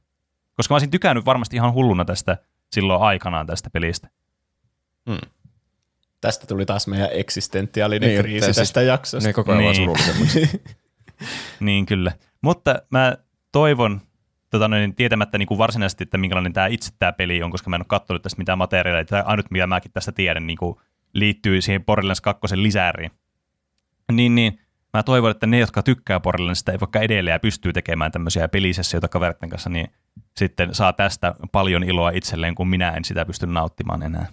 Koska 0.55 0.72
mä 0.72 0.74
olisin 0.74 0.90
tykännyt 0.90 1.24
varmasti 1.24 1.57
ihan 1.57 1.72
hulluna 1.72 2.05
tästä 2.05 2.38
silloin 2.73 3.03
aikanaan 3.03 3.47
tästä 3.47 3.70
pelistä. 3.70 4.09
Mm. 5.07 5.18
Tästä 6.20 6.47
tuli 6.47 6.66
taas 6.66 6.87
meidän 6.87 7.09
eksistentiaalinen 7.12 8.09
Niin, 8.09 8.25
niin, 8.25 8.41
kriisi 8.41 8.61
tästä 8.61 8.83
jaksosta. 8.83 9.29
Ne 9.29 9.33
koko 9.33 9.53
ajan 9.53 9.62
Niin. 9.62 10.51
Niin 11.61 11.87
kyllä. 11.87 12.12
Mutta 12.43 12.83
mä 12.91 13.16
toivon, 13.53 14.01
tota 14.51 14.68
noin, 14.68 14.95
tietämättä 14.95 15.39
niin 15.39 15.47
kuin 15.47 15.59
varsinaisesti, 15.59 16.03
että 16.03 16.18
minkälainen 16.18 16.53
tämä 16.53 16.66
itse 16.66 16.93
tämä 16.99 17.12
peli 17.12 17.43
on, 17.43 17.51
koska 17.51 17.70
mä 17.70 17.77
en 17.77 17.81
ole 17.81 17.87
katsonut 17.89 18.23
tästä 18.23 18.39
mitään 18.39 18.59
materiaalia. 18.59 19.05
Tämä 19.05 19.23
ainut, 19.23 19.51
mitä 19.51 19.66
mäkin 19.66 19.93
tästä 19.93 20.12
tiedän, 20.12 20.47
niin 20.47 20.59
kuin 20.59 20.77
liittyy 21.12 21.61
siihen 21.61 21.85
Borderlands 21.85 22.20
2 22.20 22.41
lisääriin. 22.62 23.11
Niin, 24.12 24.35
niin 24.35 24.59
mä 24.93 25.03
toivon, 25.03 25.30
että 25.30 25.47
ne, 25.47 25.59
jotka 25.59 25.82
tykkää 25.82 26.20
Borderlandsista, 26.20 26.72
ei 26.72 26.80
vaikka 26.80 27.01
edelleen 27.01 27.34
ja 27.34 27.38
pystyy 27.38 27.72
tekemään 27.72 28.12
tämmöisiä 28.12 28.49
pelisessioita 28.49 29.09
kaveritten 29.09 29.51
kanssa, 29.51 29.70
niin 29.70 29.88
sitten 30.36 30.74
saa 30.74 30.93
tästä 30.93 31.34
paljon 31.53 31.84
iloa 31.84 32.11
itselleen, 32.11 32.55
kun 32.55 32.68
minä 32.68 32.90
en 32.90 33.05
sitä 33.05 33.24
pysty 33.24 33.47
nauttimaan 33.47 34.03
enää. 34.03 34.26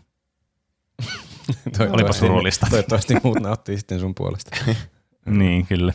Olipa 1.93 2.13
surullista. 2.13 2.67
Toivottavasti 2.69 3.15
muut 3.23 3.39
nauttii 3.39 3.77
sitten 3.77 3.99
sun 3.99 4.15
puolesta. 4.15 4.57
niin, 5.25 5.65
kyllä. 5.67 5.93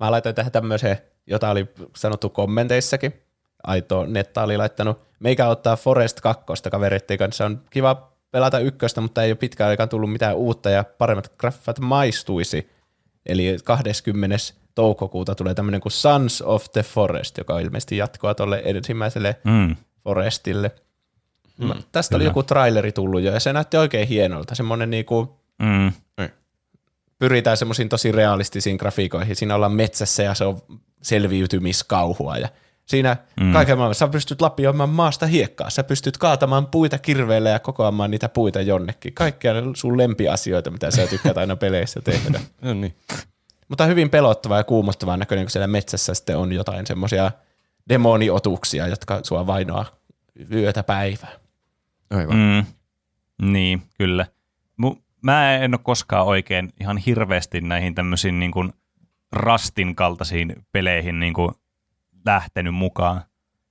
Mä 0.00 0.10
laitoin 0.10 0.34
tähän 0.34 0.52
tämmöiseen, 0.52 0.98
jota 1.26 1.50
oli 1.50 1.68
sanottu 1.96 2.28
kommenteissakin. 2.28 3.12
Aito 3.62 4.06
Netta 4.06 4.42
oli 4.42 4.56
laittanut, 4.56 5.04
meikä 5.20 5.48
ottaa 5.48 5.76
Forest 5.76 6.20
2 6.20 6.44
kavereiden 6.70 7.18
kanssa. 7.18 7.46
On 7.46 7.62
kiva 7.70 8.12
pelata 8.30 8.58
ykköstä, 8.58 9.00
mutta 9.00 9.22
ei 9.22 9.30
ole 9.30 9.36
pitkään 9.36 9.70
aikaan 9.70 9.88
tullut 9.88 10.12
mitään 10.12 10.36
uutta 10.36 10.70
ja 10.70 10.84
paremmat 10.98 11.32
graffat 11.38 11.78
maistuisi. 11.78 12.70
Eli 13.28 13.56
20. 13.64 14.36
toukokuuta 14.74 15.34
tulee 15.34 15.54
tämmöinen 15.54 15.80
kuin 15.80 15.92
Sons 15.92 16.42
of 16.42 16.64
the 16.72 16.82
Forest, 16.82 17.38
joka 17.38 17.54
on 17.54 17.60
ilmeisesti 17.60 17.96
jatkoa 17.96 18.34
tuolle 18.34 18.62
ensimmäiselle 18.64 19.36
Mm. 19.44 19.76
Forestille. 20.04 20.70
Mm, 21.58 21.70
Tästä 21.92 22.16
oli 22.16 22.24
joku 22.24 22.42
traileri 22.42 22.92
tullut 22.92 23.20
jo, 23.20 23.32
ja 23.32 23.40
se 23.40 23.52
näytti 23.52 23.76
oikein 23.76 24.08
hienolta. 24.08 24.54
Semmoinen 24.54 24.90
niinku, 24.90 25.38
Mm. 25.62 25.92
pyritään 27.18 27.56
semmoisiin 27.56 27.88
tosi 27.88 28.12
realistisiin 28.12 28.76
grafiikoihin. 28.76 29.36
Siinä 29.36 29.54
ollaan 29.54 29.72
metsässä 29.72 30.22
ja 30.22 30.34
se 30.34 30.44
on 30.44 30.58
selviytymiskauhua. 31.02 32.36
Ja 32.36 32.48
siinä 32.88 33.16
mm. 33.40 33.52
kaiken 33.52 33.78
maailman, 33.78 33.94
sä 33.94 34.08
pystyt 34.08 34.40
lapioimaan 34.40 34.88
maasta 34.88 35.26
hiekkaa, 35.26 35.70
sä 35.70 35.84
pystyt 35.84 36.18
kaatamaan 36.18 36.66
puita 36.66 36.98
kirveillä 36.98 37.50
ja 37.50 37.58
kokoamaan 37.58 38.10
niitä 38.10 38.28
puita 38.28 38.60
jonnekin. 38.60 39.14
Kaikkia 39.14 39.54
ne 39.54 39.62
sun 39.74 39.98
lempiasioita, 39.98 40.70
mitä 40.70 40.90
sä 40.90 41.06
tykkäät 41.06 41.38
aina 41.38 41.56
peleissä 41.56 42.00
tehdä. 42.00 42.40
No 42.62 42.74
niin. 42.74 42.94
Mutta 43.68 43.86
hyvin 43.86 44.10
pelottava 44.10 44.56
ja 44.56 44.64
kuumottava 44.64 45.16
näköinen, 45.16 45.44
kun 45.44 45.50
siellä 45.50 45.66
metsässä 45.66 46.14
sitten 46.14 46.36
on 46.36 46.52
jotain 46.52 46.86
semmoisia 46.86 47.30
demoniotuksia, 47.88 48.86
jotka 48.86 49.20
sua 49.22 49.46
vainoa 49.46 49.86
yötä 50.52 50.82
päivää. 50.82 51.32
Aivan. 52.10 52.36
Mm. 52.36 52.64
Niin, 53.52 53.82
kyllä. 53.98 54.26
Mu- 54.82 55.02
mä 55.22 55.56
en 55.56 55.74
ole 55.74 55.80
koskaan 55.82 56.26
oikein 56.26 56.72
ihan 56.80 56.96
hirveästi 56.96 57.60
näihin 57.60 57.94
tämmöisiin 57.94 58.38
niin 58.38 58.50
kuin 58.50 58.72
rastin 59.32 59.94
kaltaisiin 59.94 60.56
peleihin 60.72 61.20
niin 61.20 61.34
kuin 61.34 61.54
lähtenyt 62.28 62.74
mukaan. 62.74 63.22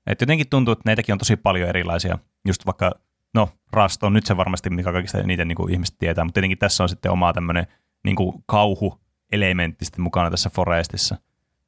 Et 0.08 0.22
jotenkin 0.22 0.50
tuntuu, 0.50 0.72
että 0.72 0.82
neitäkin 0.86 1.14
on 1.14 1.20
tosi 1.20 1.36
paljon 1.36 1.70
erilaisia. 1.70 2.18
Just 2.48 2.66
vaikka, 2.66 2.92
no 3.34 3.50
Rust 3.74 4.04
on 4.04 4.14
nyt 4.14 4.26
se 4.26 4.38
varmasti, 4.38 4.70
mikä 4.70 4.92
kaikista 4.92 5.18
eniten 5.18 5.48
niin 5.48 5.56
kuin 5.56 5.74
ihmiset 5.74 5.96
tietää, 6.00 6.24
mutta 6.24 6.34
tietenkin 6.34 6.58
tässä 6.58 6.84
on 6.84 6.90
sitten 6.90 7.12
oma 7.12 7.34
tämmöinen 7.34 7.68
niin 8.04 8.16
kuin 8.16 8.44
kauhuelementti 8.46 9.86
sitten 9.86 10.02
mukana 10.02 10.32
tässä 10.32 10.50
Forestissa. 10.50 11.18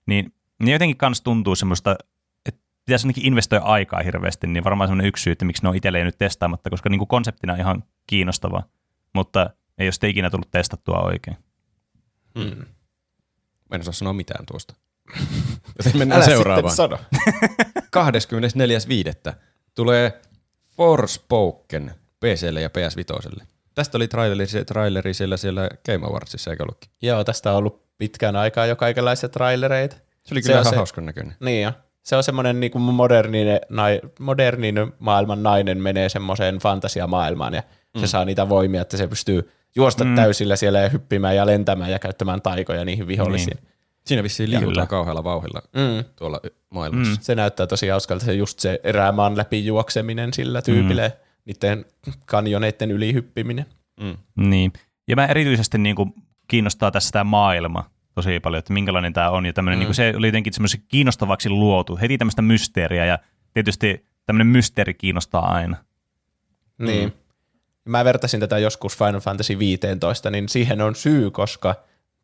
Niin, 0.05 0.33
niin 0.59 0.73
jotenkin 0.73 0.97
kans 0.97 1.21
tuntuu 1.21 1.55
semmoista, 1.55 1.95
että 2.45 2.61
pitäisi 2.85 3.07
jotenkin 3.07 3.25
investoida 3.25 3.65
aikaa 3.65 4.01
hirveästi, 4.01 4.47
niin 4.47 4.63
varmaan 4.63 4.87
semmoinen 4.87 5.07
yksi 5.07 5.23
syy, 5.23 5.31
että 5.31 5.45
miksi 5.45 5.63
ne 5.63 5.69
on 5.69 5.75
itselleen 5.75 6.05
nyt 6.05 6.17
testaamatta, 6.17 6.69
koska 6.69 6.89
niin 6.89 6.99
kuin 6.99 7.07
konseptina 7.07 7.53
on 7.53 7.59
ihan 7.59 7.83
kiinnostava, 8.07 8.63
mutta 9.13 9.49
ei 9.77 9.85
ole 9.85 9.91
sitten 9.91 10.09
ikinä 10.09 10.29
tullut 10.29 10.51
testattua 10.51 10.99
oikein. 10.99 11.37
Hmm. 12.39 12.65
En 13.71 13.81
osaa 13.81 13.93
sanoa 13.93 14.13
mitään 14.13 14.45
tuosta. 14.45 14.75
Joten 15.77 15.97
mennään 15.97 16.21
Älä 16.21 16.29
seuraavaan. 16.29 16.75
sano. 16.75 16.97
24.5. 19.29 19.33
tulee 19.75 20.21
Forspoken 20.67 21.91
PClle 22.19 22.61
ja 22.61 22.69
PS5. 22.69 23.43
Tästä 23.75 23.97
oli 23.97 24.07
traileri, 24.07 24.47
se 24.47 24.65
traileri 24.65 25.13
siellä, 25.13 25.37
siellä 25.37 25.69
Game 25.85 26.05
Awardsissa, 26.07 26.51
eikö 26.51 26.63
ollutkin? 26.63 26.91
Joo, 27.01 27.23
tästä 27.23 27.51
on 27.51 27.57
ollut 27.57 27.97
pitkään 27.97 28.35
aikaa 28.35 28.65
jo 28.65 28.75
kaikenlaisia 28.75 29.29
trailereita. 29.29 29.95
Se 30.23 30.33
oli 30.33 30.41
Se 30.41 30.45
kyllä 30.47 30.59
on 30.59 30.63
ihan 30.63 30.73
se- 30.73 30.77
hauskan 30.77 31.05
näköinen. 31.05 31.35
Niin 31.39 31.63
jo. 31.63 31.71
Se 32.03 32.15
on 32.15 32.23
semmoinen 32.23 32.59
niin 32.59 32.81
modernin, 32.81 33.47
nai, 33.69 34.01
modernin 34.19 34.75
maailman 34.99 35.43
nainen 35.43 35.77
menee 35.77 36.09
semmoiseen 36.09 36.57
fantasiamaailmaan 36.57 37.53
ja 37.53 37.63
mm. 37.95 38.01
se 38.01 38.07
saa 38.07 38.25
niitä 38.25 38.49
voimia, 38.49 38.81
että 38.81 38.97
se 38.97 39.07
pystyy 39.07 39.51
juosta 39.75 40.03
mm. 40.03 40.15
täysillä 40.15 40.55
siellä 40.55 40.79
ja 40.79 40.89
hyppimään 40.89 41.35
ja 41.35 41.45
lentämään 41.45 41.91
ja 41.91 41.99
käyttämään 41.99 42.41
taikoja 42.41 42.85
niihin 42.85 43.07
vihollisiin. 43.07 43.57
Niin. 43.57 43.69
Siinä 44.05 44.23
vissiin 44.23 44.49
liikutaan 44.49 44.73
Kyllä. 44.73 44.85
kauhealla 44.85 45.23
vauhilla 45.23 45.61
Mm. 45.73 46.03
tuolla 46.15 46.41
maailmassa. 46.69 47.13
Mm. 47.13 47.17
Se 47.21 47.35
näyttää 47.35 47.67
tosi 47.67 47.87
hauskalta 47.87 48.25
se 48.25 48.33
just 48.33 48.59
se 48.59 48.79
erämaan 48.83 49.37
läpi 49.37 49.65
juokseminen 49.65 50.33
sillä 50.33 50.61
tyypillä 50.61 51.07
mm. 51.07 51.13
niiden 51.45 51.85
kanjoneiden 52.25 52.91
yli 52.91 53.13
hyppiminen. 53.13 53.65
Mm. 54.01 54.17
Niin. 54.49 54.73
Ja 55.07 55.15
mä 55.15 55.25
erityisesti 55.25 55.77
niin 55.77 55.95
kuin 55.95 56.13
kiinnostaa 56.47 56.91
tässä 56.91 57.11
tämä 57.11 57.23
maailma 57.23 57.89
tosi 58.15 58.39
paljon, 58.39 58.59
että 58.59 58.73
minkälainen 58.73 59.13
tämä 59.13 59.29
on. 59.29 59.45
Ja 59.45 59.53
tämmöinen, 59.53 59.77
mm. 59.77 59.79
niin 59.79 59.87
kuin 59.87 59.95
se 59.95 60.13
oli 60.17 60.27
jotenkin 60.27 60.53
semmoisen 60.53 60.81
kiinnostavaksi 60.87 61.49
luotu. 61.49 61.97
Heti 62.01 62.17
tämmöistä 62.17 62.41
mysteeriä 62.41 63.05
ja 63.05 63.19
tietysti 63.53 64.05
tämmöinen 64.25 64.47
mysteeri 64.47 64.93
kiinnostaa 64.93 65.53
aina. 65.53 65.77
Niin. 66.77 67.13
Mä 67.85 68.05
vertasin 68.05 68.39
tätä 68.39 68.57
joskus 68.57 68.97
Final 68.97 69.19
Fantasy 69.19 69.59
15, 69.59 70.29
niin 70.29 70.49
siihen 70.49 70.81
on 70.81 70.95
syy, 70.95 71.31
koska 71.31 71.75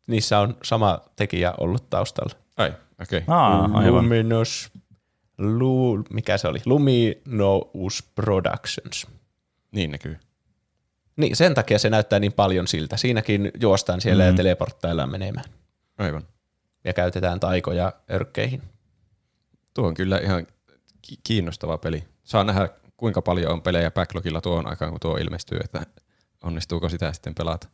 niissä 0.06 0.38
on 0.38 0.56
sama 0.62 1.00
tekijä 1.16 1.54
ollut 1.60 1.90
taustalla. 1.90 2.34
Ai, 2.56 2.72
okei. 3.02 3.18
Okay. 3.18 3.34
Aa, 3.36 3.70
aivan. 3.74 4.04
Luminous, 4.04 4.70
Lu, 5.38 6.04
mikä 6.10 6.38
se 6.38 6.48
oli? 6.48 6.58
Luminous 6.66 8.02
Productions. 8.14 9.06
Niin 9.72 9.90
näkyy. 9.90 10.18
Niin, 11.16 11.36
sen 11.36 11.54
takia 11.54 11.78
se 11.78 11.90
näyttää 11.90 12.18
niin 12.18 12.32
paljon 12.32 12.66
siltä. 12.66 12.96
Siinäkin 12.96 13.50
juostaan 13.60 14.00
siellä 14.00 14.22
mm. 14.24 14.26
ja 14.30 14.34
teleporttaillaan 14.36 15.10
menemään. 15.10 15.50
Aivan. 15.98 16.22
Ja 16.84 16.92
käytetään 16.92 17.40
taikoja 17.40 17.92
örkkeihin. 18.10 18.62
Tuo 19.74 19.86
on 19.86 19.94
kyllä 19.94 20.18
ihan 20.18 20.46
ki- 21.02 21.20
kiinnostava 21.22 21.78
peli. 21.78 22.04
Saa 22.24 22.44
nähdä, 22.44 22.68
kuinka 22.96 23.22
paljon 23.22 23.52
on 23.52 23.62
pelejä 23.62 23.90
backlogilla 23.90 24.40
tuon 24.40 24.68
aikaan, 24.68 24.90
kun 24.90 25.00
tuo 25.00 25.16
ilmestyy, 25.16 25.58
että 25.64 25.86
onnistuuko 26.42 26.88
sitä 26.88 27.12
sitten 27.12 27.34
pelata. 27.34 27.68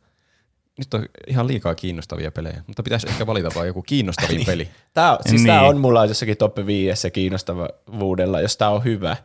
Nyt 0.77 0.93
on 0.93 1.05
ihan 1.27 1.47
liikaa 1.47 1.75
kiinnostavia 1.75 2.31
pelejä, 2.31 2.63
mutta 2.67 2.83
pitäisi 2.83 3.09
ehkä 3.09 3.27
valita 3.27 3.49
vain 3.55 3.67
joku 3.67 3.81
kiinnostavin 3.81 4.45
peli. 4.51 4.69
Tää, 4.93 5.11
on- 5.11 5.17
siis 5.29 5.41
Niin. 5.41 5.47
tää 5.47 5.61
on 5.61 5.77
mulla 5.77 6.05
jossakin 6.05 6.37
top 6.37 6.55
5 6.65 7.11
kiinnostavuudella, 7.11 8.41
jos 8.41 8.57
tää 8.57 8.69
on 8.69 8.83
hyvä. 8.83 9.17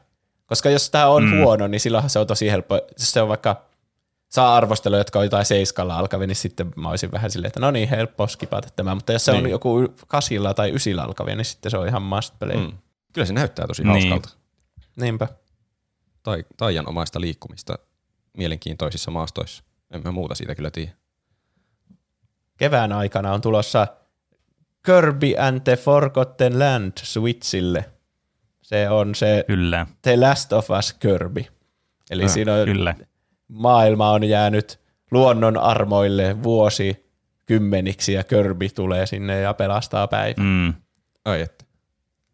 Koska 0.47 0.71
jos 0.71 0.91
tää 0.91 1.09
on 1.09 1.25
mm. 1.25 1.39
huono, 1.43 1.67
niin 1.67 1.81
silloinhan 1.81 2.11
se 2.11 2.19
on 2.19 2.27
tosi 2.27 2.51
helppo. 2.51 2.75
Jos 2.75 3.13
se 3.13 3.23
on 3.23 3.29
vaikka 3.29 3.63
saa 4.29 4.57
arvosteluja, 4.57 5.01
jotka 5.01 5.19
on 5.19 5.25
jotain 5.25 5.45
seiskalla 5.47 5.99
alkavia, 5.99 6.27
niin 6.27 6.37
sitten 6.37 6.73
mä 6.77 6.91
olisin 6.91 7.13
vähän 7.13 7.31
silleen, 7.31 7.49
että 7.49 7.61
no 7.61 7.71
niin, 7.71 7.89
helppo 7.89 8.27
skipata 8.27 8.69
tämä. 8.77 8.95
Mutta 8.95 9.13
jos 9.13 9.25
se 9.25 9.33
niin. 9.33 9.39
on 9.39 9.45
Niin. 9.45 9.51
joku 9.51 9.95
kasilla 10.07 10.55
tai 10.55 10.75
ysillä 10.75 11.03
alkavia, 11.03 11.37
niin 11.37 11.45
sitten 11.45 11.71
se 11.71 11.79
on 11.79 11.89
ihan 11.89 12.03
must 12.03 12.35
play. 12.39 12.57
Mm. 12.57 12.73
Kyllä 13.13 13.27
se 13.27 13.33
näyttää 13.33 13.67
tosi 13.67 13.83
Niin. 13.85 13.91
hauskalta. 13.93 14.29
Niinpä. 14.97 15.29
Tai, 16.23 16.45
taian 16.57 16.89
omaista 16.89 17.21
liikkumista 17.21 17.79
mielenkiintoisissa 18.37 19.11
maastoissa. 19.11 19.63
En 19.91 20.01
mä 20.05 20.11
muuta 20.13 20.35
siitä 20.35 20.55
kyllä 20.55 20.71
tiedä. 20.71 20.93
Kevään 22.59 22.93
aikana 22.93 23.33
on 23.33 23.41
tulossa 23.41 23.87
Kirby 24.87 25.35
and 25.39 25.61
the 25.61 25.77
Forgotten 25.77 26.59
Land 26.59 26.93
Switchille. 27.03 27.85
Se 28.63 28.89
on 28.91 29.15
se 29.15 29.45
Kyllä, 29.47 29.87
The 30.03 30.17
Last 30.17 30.53
of 30.53 30.71
Us 30.79 30.93
Kirby. 30.93 31.45
Eli 32.11 32.25
Ah, 32.25 32.31
siinä 32.31 32.55
on 32.55 32.65
kyllä. 32.65 32.95
maailma 33.49 34.11
on 34.11 34.25
jäänyt 34.25 34.81
luonnon 35.11 35.57
armoille 35.57 36.43
vuosi 36.43 37.07
kymmeniksi 37.47 38.13
ja 38.13 38.25
Kirby 38.25 38.69
tulee 38.69 39.07
sinne 39.07 39.41
ja 39.41 39.55
pelastaa 39.55 40.09
päivän. 40.09 40.47
Mm. 40.47 40.75
Ai 41.25 41.41
että. 41.41 41.65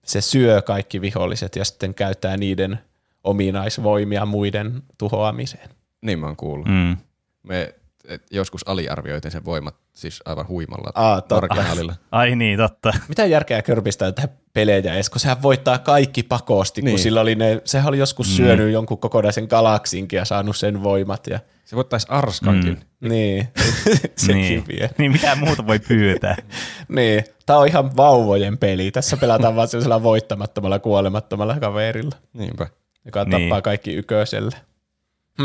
Se 0.04 0.20
syö 0.20 0.62
kaikki 0.62 1.00
viholliset 1.00 1.56
ja 1.56 1.64
sitten 1.64 1.94
käyttää 1.94 2.36
niiden 2.36 2.78
ominaisvoimia 3.24 4.26
muiden 4.26 4.82
tuhoamiseen. 4.98 5.68
Niin 6.02 6.18
mä 6.18 6.26
oon 6.26 6.36
kuullut. 6.36 6.66
Mm. 6.68 6.96
Me 7.42 7.74
et, 8.08 8.22
joskus 8.30 8.68
aliarvioitin 8.68 9.30
sen 9.30 9.44
voimat 9.44 9.74
siis 9.92 10.22
aivan 10.24 10.48
huimalla 10.48 10.90
Aa, 10.94 11.22
marginaalilla. 11.30 11.94
Ai 12.12 12.36
niin, 12.36 12.58
totta. 12.58 12.92
Mitä 13.08 13.26
järkeä 13.26 13.62
Kirbystä 13.62 14.12
tehdä 14.12 14.28
pelejä 14.52 14.94
edes, 14.94 15.10
kun 15.10 15.20
sehän 15.20 15.42
voittaa 15.42 15.78
kaikki 15.78 16.22
pakosti, 16.22 16.80
kun 16.80 16.86
Niin. 16.88 16.98
sillä 16.98 17.20
oli 17.20 17.34
ne, 17.34 17.60
sehän 17.64 17.88
oli 17.88 17.98
joskus 17.98 18.28
Mm. 18.28 18.34
syönyt 18.34 18.72
jonkun 18.72 18.98
kokonaisen 18.98 19.46
galaksinkin 19.50 20.16
ja 20.16 20.24
saanut 20.24 20.56
sen 20.56 20.82
voimat. 20.82 21.26
Ja, 21.26 21.40
Se 21.64 21.76
voittaisi 21.76 22.06
Arskankin. 22.10 22.80
Mm. 23.00 23.08
niin, 23.08 23.48
sekin 24.16 24.36
niin. 24.42 24.64
vie. 24.68 24.90
niin, 24.98 25.12
mitä 25.12 25.34
muuta 25.36 25.66
voi 25.66 25.78
pyytää? 25.78 26.36
Niin, 26.88 27.24
tää 27.46 27.58
on 27.58 27.66
ihan 27.68 27.96
vauvojen 27.96 28.58
peli. 28.58 28.90
Tässä 28.90 29.16
pelataan 29.16 29.56
vaan 29.56 29.68
sellaisella 29.68 30.02
voittamattomalla, 30.02 30.78
kuolemattomalla 30.78 31.60
kaverilla, 31.60 32.16
Niinpä. 32.32 32.66
joka 33.04 33.24
Niin. 33.24 33.30
tappaa 33.42 33.62
kaikki 33.62 33.94
yköiselle. 33.94 34.56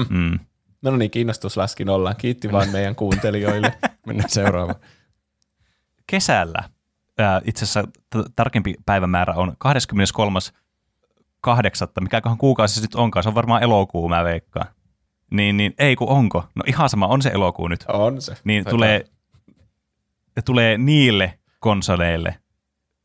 Mm. 0.10 0.40
No 0.82 0.98
niin, 0.98 1.12
kiinnostus 1.12 1.58
laski 1.58 1.86
nollaan. 1.86 2.16
Kiitti 2.16 2.52
vaan 2.52 2.70
meidän 2.70 2.96
kuuntelijoille. 2.96 3.74
Mennään 4.08 4.30
seuraavaan. 4.30 4.80
Kesällä, 6.08 6.64
ää, 7.18 7.42
itse 7.46 7.66
asiassa 7.66 7.84
t- 7.84 8.32
tarkempi 8.36 8.76
päivämäärä 8.86 9.34
on 9.34 9.50
23.8. 9.50 9.54
Mikäköhän 12.02 12.38
kuukausi 12.38 12.76
se 12.76 12.82
nyt 12.82 12.96
onkaan? 12.96 13.24
Se 13.24 13.30
on 13.30 13.36
varmaan 13.36 13.64
elokuu, 13.64 14.10
mä 14.10 14.24
veikkaan. 14.24 14.68
Niin, 15.32 15.58
niin 15.58 15.74
ei 15.80 15.96
kun 15.96 16.10
onko. 16.10 16.44
No 16.56 16.64
ihan 16.68 16.90
sama, 16.90 17.08
on 17.08 17.22
se 17.22 17.30
elokuu 17.30 17.68
nyt. 17.68 17.86
On 17.88 18.22
se. 18.22 18.38
Niin 18.44 18.66
tulee 18.66 19.06
tulee 20.46 20.78
niille 20.78 21.40
konsoleille. 21.60 22.36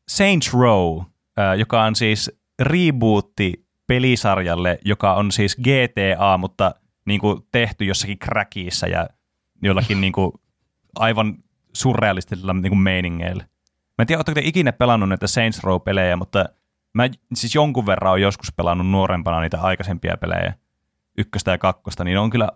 Saints 0.09 0.53
Row, 0.53 0.99
äh, 1.39 1.57
joka 1.57 1.83
on 1.83 1.95
siis 1.95 2.31
rebootti 2.59 3.65
pelisarjalle, 3.87 4.79
joka 4.85 5.13
on 5.13 5.31
siis 5.31 5.55
GTA, 5.55 6.37
mutta 6.37 6.75
niin 7.05 7.19
kuin 7.19 7.41
tehty 7.51 7.85
jossakin 7.85 8.19
crackissa 8.19 8.87
ja 8.87 9.07
jollakin 9.63 10.01
niin 10.01 10.13
kuin 10.13 10.31
aivan 10.95 11.37
surrealistisilla 11.73 12.53
niin 12.53 12.69
kuin 12.69 12.79
meiningeillä. 12.79 13.43
Mä 13.97 14.01
en 14.01 14.07
tiedä, 14.07 14.17
oletteko 14.17 14.35
te 14.35 14.47
ikinä 14.47 14.71
pelannut 14.73 15.09
näitä 15.09 15.27
Saints 15.27 15.63
Row-pelejä, 15.63 16.15
mutta 16.15 16.45
mä 16.93 17.09
siis 17.33 17.55
jonkun 17.55 17.85
verran 17.85 18.11
olen 18.11 18.21
joskus 18.21 18.53
pelannut 18.53 18.87
nuorempana 18.87 19.41
niitä 19.41 19.61
aikaisempia 19.61 20.17
pelejä, 20.17 20.53
ykköstä 21.17 21.51
ja 21.51 21.57
kakkosta, 21.57 22.03
niin 22.03 22.17
on 22.17 22.29
kyllä 22.29 22.49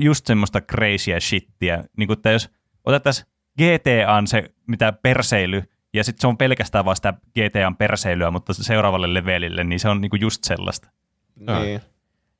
just 0.00 0.26
semmoista 0.26 0.60
crazyä 0.60 1.20
shittiä. 1.20 1.84
Niin 1.96 2.06
kuin, 2.06 2.16
että 2.16 2.30
jos 2.30 2.50
otettaisiin 2.84 3.28
GTAn 3.58 4.26
se 4.26 4.54
mitä 4.66 4.92
perseily, 4.92 5.62
ja 5.94 6.04
sitten 6.04 6.20
se 6.20 6.26
on 6.26 6.36
pelkästään 6.36 6.84
vaan 6.84 6.96
sitä 6.96 7.14
GTAn 7.34 7.76
perseilyä, 7.76 8.30
mutta 8.30 8.54
seuraavalle 8.54 9.14
levelille, 9.14 9.64
niin 9.64 9.80
se 9.80 9.88
on 9.88 10.00
niinku 10.00 10.16
just 10.16 10.44
sellaista. 10.44 10.90
Niin. 11.36 11.80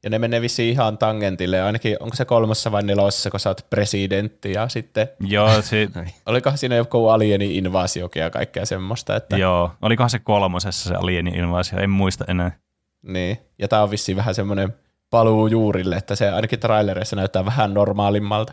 Ja 0.05 0.11
ne 0.11 0.19
menee 0.19 0.41
vissiin 0.41 0.73
ihan 0.73 0.99
tangentille, 0.99 1.63
ainakin 1.63 1.97
onko 2.01 2.17
se 2.17 2.25
kolmassa 2.25 2.73
vai 2.73 2.83
nelosessa, 2.83 3.31
kun 3.31 3.41
sä 3.41 3.51
oot 3.51 3.67
presidentti 3.71 4.53
ja 4.53 4.69
sitten... 4.69 5.09
Joo, 5.21 5.63
se... 5.63 5.89
Olikohan 6.27 6.59
siinä 6.59 6.77
joku 6.77 7.09
alieni 7.09 7.57
invasiokin 7.57 8.23
ja 8.23 8.31
kaikkea 8.31 8.67
semmoista, 8.67 9.17
että... 9.17 9.37
Joo, 9.37 9.71
olikohan 9.83 10.11
se 10.11 10.19
kolmosessa 10.19 10.89
se 10.89 10.95
alieni 10.95 11.31
invasio, 11.31 11.79
en 11.79 11.91
muista 11.91 12.25
enää. 12.29 12.59
Niin, 13.03 13.39
ja 13.59 13.69
tää 13.69 13.83
on 13.83 13.91
vissiin 13.91 14.17
vähän 14.17 14.35
semmoinen 14.35 14.75
paluu 15.11 15.47
juurille, 15.47 15.97
että 15.97 16.17
se 16.17 16.31
ainakin 16.31 16.61
trailereissa 16.61 17.17
näyttää 17.17 17.45
vähän 17.45 17.75
normaalimmalta. 17.75 18.53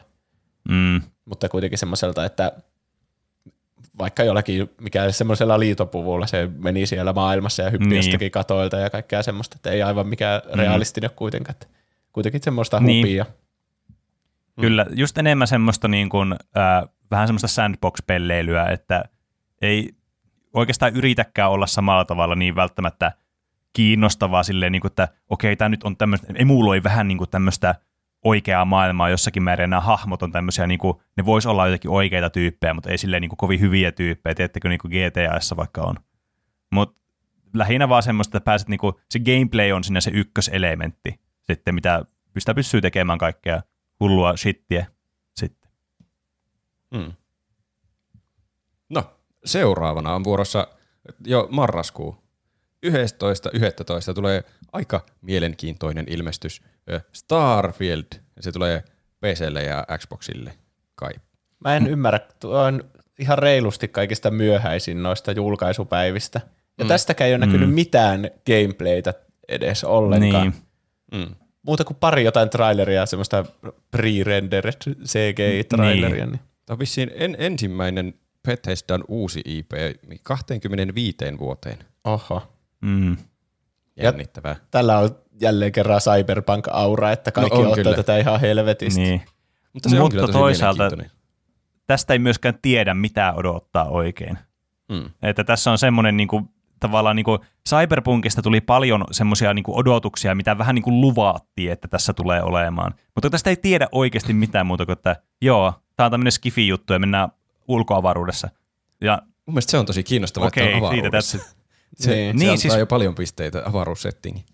Mm. 0.69 1.01
Mutta 1.25 1.49
kuitenkin 1.49 1.79
semmoiselta, 1.79 2.25
että 2.25 2.51
vaikka 3.97 4.23
jollakin, 4.23 4.69
mikä 4.81 5.11
semmoisella 5.11 5.59
liitopuvulla 5.59 6.27
se 6.27 6.49
meni 6.57 6.85
siellä 6.85 7.13
maailmassa 7.13 7.63
ja 7.63 7.69
hyppi 7.69 7.85
niin. 7.85 7.95
jostakin 7.95 8.31
katoilta 8.31 8.77
ja 8.77 8.89
kaikkea 8.89 9.23
semmoista, 9.23 9.55
että 9.55 9.71
ei 9.71 9.83
aivan 9.83 10.07
mikään 10.07 10.41
mm. 10.45 10.59
realistinen 10.59 11.09
kuitenkaan. 11.15 11.57
Kuitenkin 12.13 12.41
semmoista 12.43 12.79
niin. 12.79 13.05
hupia. 13.05 13.25
Mm. 14.57 14.61
Kyllä, 14.61 14.85
just 14.89 15.17
enemmän 15.17 15.47
semmoista 15.47 15.87
niin 15.87 16.09
kuin, 16.09 16.33
äh, 16.33 16.89
vähän 17.11 17.27
semmoista 17.27 17.47
sandbox-pelleilyä, 17.47 18.69
että 18.69 19.03
ei 19.61 19.95
oikeastaan 20.53 20.95
yritäkään 20.95 21.51
olla 21.51 21.67
samalla 21.67 22.05
tavalla 22.05 22.35
niin 22.35 22.55
välttämättä 22.55 23.11
kiinnostavaa 23.73 24.43
silleen, 24.43 24.71
niin 24.71 24.81
kuin, 24.81 24.91
että 24.91 25.07
okei, 25.29 25.55
tämä 25.55 25.69
nyt 25.69 25.83
on 25.83 25.97
tämmöistä, 25.97 26.27
emuloi 26.35 26.83
vähän 26.83 27.07
niin 27.07 27.17
kuin 27.17 27.29
tämmöistä 27.29 27.75
oikeaa 28.25 28.65
maailmaa 28.65 29.09
jossakin 29.09 29.43
määrin. 29.43 29.69
Nämä 29.69 29.81
hahmot 29.81 30.23
on 30.23 30.31
tämmöisiä, 30.31 30.67
niin 30.67 30.79
kuin, 30.79 30.97
ne 31.17 31.25
vois 31.25 31.45
olla 31.45 31.67
jotenkin 31.67 31.91
oikeita 31.91 32.29
tyyppejä, 32.29 32.73
mutta 32.73 32.89
ei 32.89 32.97
silleen 32.97 33.21
niin 33.21 33.29
kuin 33.29 33.37
kovin 33.37 33.59
hyviä 33.59 33.91
tyyppejä, 33.91 34.35
tiedättekö 34.35 34.69
niin 34.69 34.79
kuin 34.79 34.91
GTAissa 34.91 35.57
vaikka 35.57 35.81
on. 35.81 35.95
Mutta 36.71 37.01
lähinnä 37.53 37.89
vaan 37.89 38.03
semmoista, 38.03 38.37
että 38.37 38.45
pääset, 38.45 38.67
niin 38.67 38.77
kuin, 38.77 38.95
se 39.09 39.19
gameplay 39.19 39.71
on 39.71 39.83
sinne 39.83 40.01
se 40.01 40.11
ykköselementti 40.13 41.19
sitten, 41.41 41.75
mitä 41.75 42.05
pystyy, 42.33 42.53
pystyy 42.53 42.81
tekemään 42.81 43.19
kaikkea 43.19 43.61
hullua 43.99 44.37
shittiä 44.37 44.85
sitten. 45.35 45.71
Hmm. 46.95 47.13
No, 48.89 49.03
seuraavana 49.45 50.15
on 50.15 50.23
vuorossa 50.23 50.67
jo 51.25 51.47
marraskuu. 51.51 52.25
11.11. 52.85 54.13
tulee 54.15 54.43
aika 54.73 55.05
mielenkiintoinen 55.21 56.05
ilmestys– 56.09 56.61
Starfield, 57.11 58.05
se 58.39 58.51
tulee 58.51 58.83
PClle 59.19 59.63
ja 59.63 59.85
Xboxille 59.97 60.53
kai. 60.95 61.11
Mä 61.59 61.75
en 61.75 61.87
ymmärrä, 61.87 62.19
tuo 62.39 62.59
on 62.59 62.83
ihan 63.19 63.37
reilusti 63.37 63.87
kaikista 63.87 64.31
myöhäisin 64.31 65.03
noista 65.03 65.31
julkaisupäivistä. 65.31 66.41
Ja 66.77 66.85
mm. 66.85 66.87
tästäkään 66.87 67.27
ei 67.27 67.33
ole 67.33 67.45
näkynyt 67.45 67.69
mm. 67.69 67.75
mitään 67.75 68.29
gameplaytä 68.47 69.13
edes 69.47 69.83
ollenkaan. 69.83 70.53
Niin. 71.11 71.25
Mm. 71.27 71.35
Muuta 71.61 71.83
kuin 71.83 71.97
pari 71.99 72.23
jotain 72.23 72.49
traileria, 72.49 73.05
semmoista 73.05 73.45
pre-rendered 73.91 74.93
CGI-traileria. 75.05 76.25
Niin. 76.25 76.31
niin. 76.31 76.39
Tämä 76.65 76.75
on 76.75 76.79
vissiin 76.79 77.11
en, 77.15 77.35
ensimmäinen 77.39 78.13
Bethesdan 78.47 79.03
uusi 79.07 79.41
IP 79.45 79.71
25 80.23 81.17
vuoteen. 81.39 81.77
Oho. 82.03 82.41
Mm. 82.81 83.17
Jännittävää. 83.95 84.51
Ja 84.51 84.65
tällä 84.71 84.99
on 84.99 85.24
jälleen 85.41 85.71
kerran 85.71 86.01
cyberpunk-aura, 86.01 87.11
että 87.11 87.31
kaikki 87.31 87.57
no 87.57 87.69
ottaa 87.69 87.75
kyllä. 87.75 87.95
tätä 87.95 88.17
ihan 88.17 88.39
helvetistä. 88.39 89.01
Niin. 89.01 89.21
Mutta, 89.73 89.89
se 89.89 89.99
Mutta 89.99 90.27
toisaalta 90.27 90.83
tästä 91.87 92.13
ei 92.13 92.19
myöskään 92.19 92.59
tiedä, 92.61 92.93
mitä 92.93 93.33
odottaa 93.33 93.89
oikein. 93.89 94.37
Hmm. 94.93 95.09
Että 95.21 95.43
tässä 95.43 95.71
on 95.71 95.77
semmoinen 95.77 96.17
niin 96.17 96.27
kuin, 96.27 96.49
tavallaan 96.79 97.15
niin 97.15 97.23
kuin, 97.23 97.39
Cyberpunkista 97.69 98.41
tuli 98.41 98.61
paljon 98.61 99.03
semmoisia 99.11 99.53
niin 99.53 99.63
odotuksia, 99.67 100.35
mitä 100.35 100.57
vähän 100.57 100.75
niin 100.75 100.83
kuin 100.83 101.01
luvattiin, 101.01 101.71
että 101.71 101.87
tässä 101.87 102.13
tulee 102.13 102.43
olemaan. 102.43 102.93
Mutta 103.15 103.29
tästä 103.29 103.49
ei 103.49 103.55
tiedä 103.55 103.87
oikeasti 103.91 104.33
mitään 104.33 104.65
muuta 104.65 104.85
kuin, 104.85 104.93
että 104.93 105.15
joo, 105.41 105.73
tämä 105.95 106.05
on 106.05 106.11
tämmöinen 106.11 106.31
skifi-juttu 106.31 106.93
ja 106.93 106.99
mennään 106.99 107.29
ulkoavaruudessa. 107.67 108.49
Ja, 109.01 109.21
Mun 109.45 109.53
mielestä 109.53 109.71
se 109.71 109.77
on 109.77 109.85
tosi 109.85 110.03
kiinnostavaa, 110.03 110.47
okay, 110.47 110.63
että 110.63 110.77
on 110.77 110.83
avaruudessa. 110.85 111.37
Se, 111.37 111.43
niin, 112.15 112.39
se 112.39 112.45
niin, 112.45 112.57
siis, 112.57 112.75
jo 112.75 112.85
paljon 112.85 113.15
pisteitä 113.15 113.61
avaruussettingi. 113.65 114.45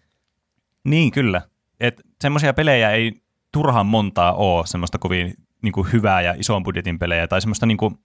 Niin, 0.84 1.11
kyllä. 1.11 1.41
Että 1.79 2.03
semmoisia 2.21 2.53
pelejä 2.53 2.91
ei 2.91 3.21
turhaan 3.51 3.86
montaa 3.86 4.34
ole, 4.34 4.67
semmoista 4.67 4.97
kovin 4.97 5.34
niin 5.61 5.73
kuin 5.73 5.91
hyvää 5.91 6.21
ja 6.21 6.34
ison 6.38 6.63
budjetin 6.63 6.99
pelejä, 6.99 7.27
tai 7.27 7.41
semmoista 7.41 7.65
niin 7.65 7.77
kuin, 7.77 7.95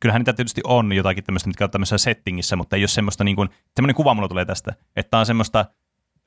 kyllähän 0.00 0.20
niitä 0.20 0.32
tietysti 0.32 0.60
on 0.64 0.92
jotakin 0.92 1.24
tämmöistä, 1.24 1.48
mitkä 1.48 1.64
on 1.64 1.70
tämmöisessä 1.70 1.98
settingissä, 1.98 2.56
mutta 2.56 2.76
ei 2.76 2.82
ole 2.82 2.88
semmoista, 2.88 3.24
niin 3.24 3.36
kuin, 3.36 3.48
semmoinen 3.76 3.94
kuva 3.94 4.14
mulla 4.14 4.28
tulee 4.28 4.44
tästä, 4.44 4.74
että 4.96 5.18
on 5.18 5.26
semmoista 5.26 5.64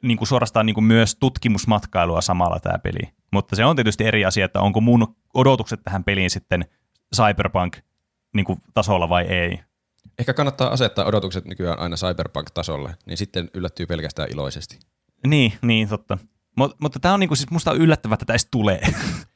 niin 0.04 0.18
kuin 0.18 0.28
suorastaan 0.28 0.66
niin 0.66 0.74
kuin 0.74 0.84
myös 0.84 1.16
tutkimusmatkailua 1.16 2.22
samalla 2.22 2.60
tämä 2.60 2.80
peli. 2.80 3.10
Mutta 3.32 3.56
se 3.56 3.66
on 3.66 3.76
tietysti 3.76 4.06
eri 4.06 4.26
asia, 4.26 4.46
että 4.46 4.62
onko 4.62 4.82
mun 4.82 5.16
odotukset 5.34 5.80
tähän 5.84 6.04
peliin 6.04 6.30
sitten 6.30 6.66
Cyberpunk 7.16 7.78
niin 8.34 8.46
kuin 8.46 8.60
tasolla 8.74 9.10
vai 9.10 9.24
ei. 9.24 9.60
Ehkä 10.20 10.34
kannattaa 10.34 10.72
asettaa 10.72 11.06
odotukset 11.06 11.46
nykyään 11.46 11.80
aina 11.80 11.96
Cyberpunk-tasolle, 11.96 12.96
niin 13.06 13.18
sitten 13.18 13.50
yllättyy 13.54 13.86
pelkästään 13.86 14.32
iloisesti. 14.32 14.80
Niin, 15.28 15.54
niin 15.62 15.90
totta. 15.90 16.18
Mut, 16.58 16.76
mutta 16.82 17.00
tämä 17.00 17.14
on 17.14 17.20
niinku, 17.20 17.36
siis 17.36 17.52
musta 17.52 17.74
yllättävää, 17.74 18.14
että 18.14 18.26
tämä 18.26 18.34
edes 18.34 18.48
tulee. 18.52 18.82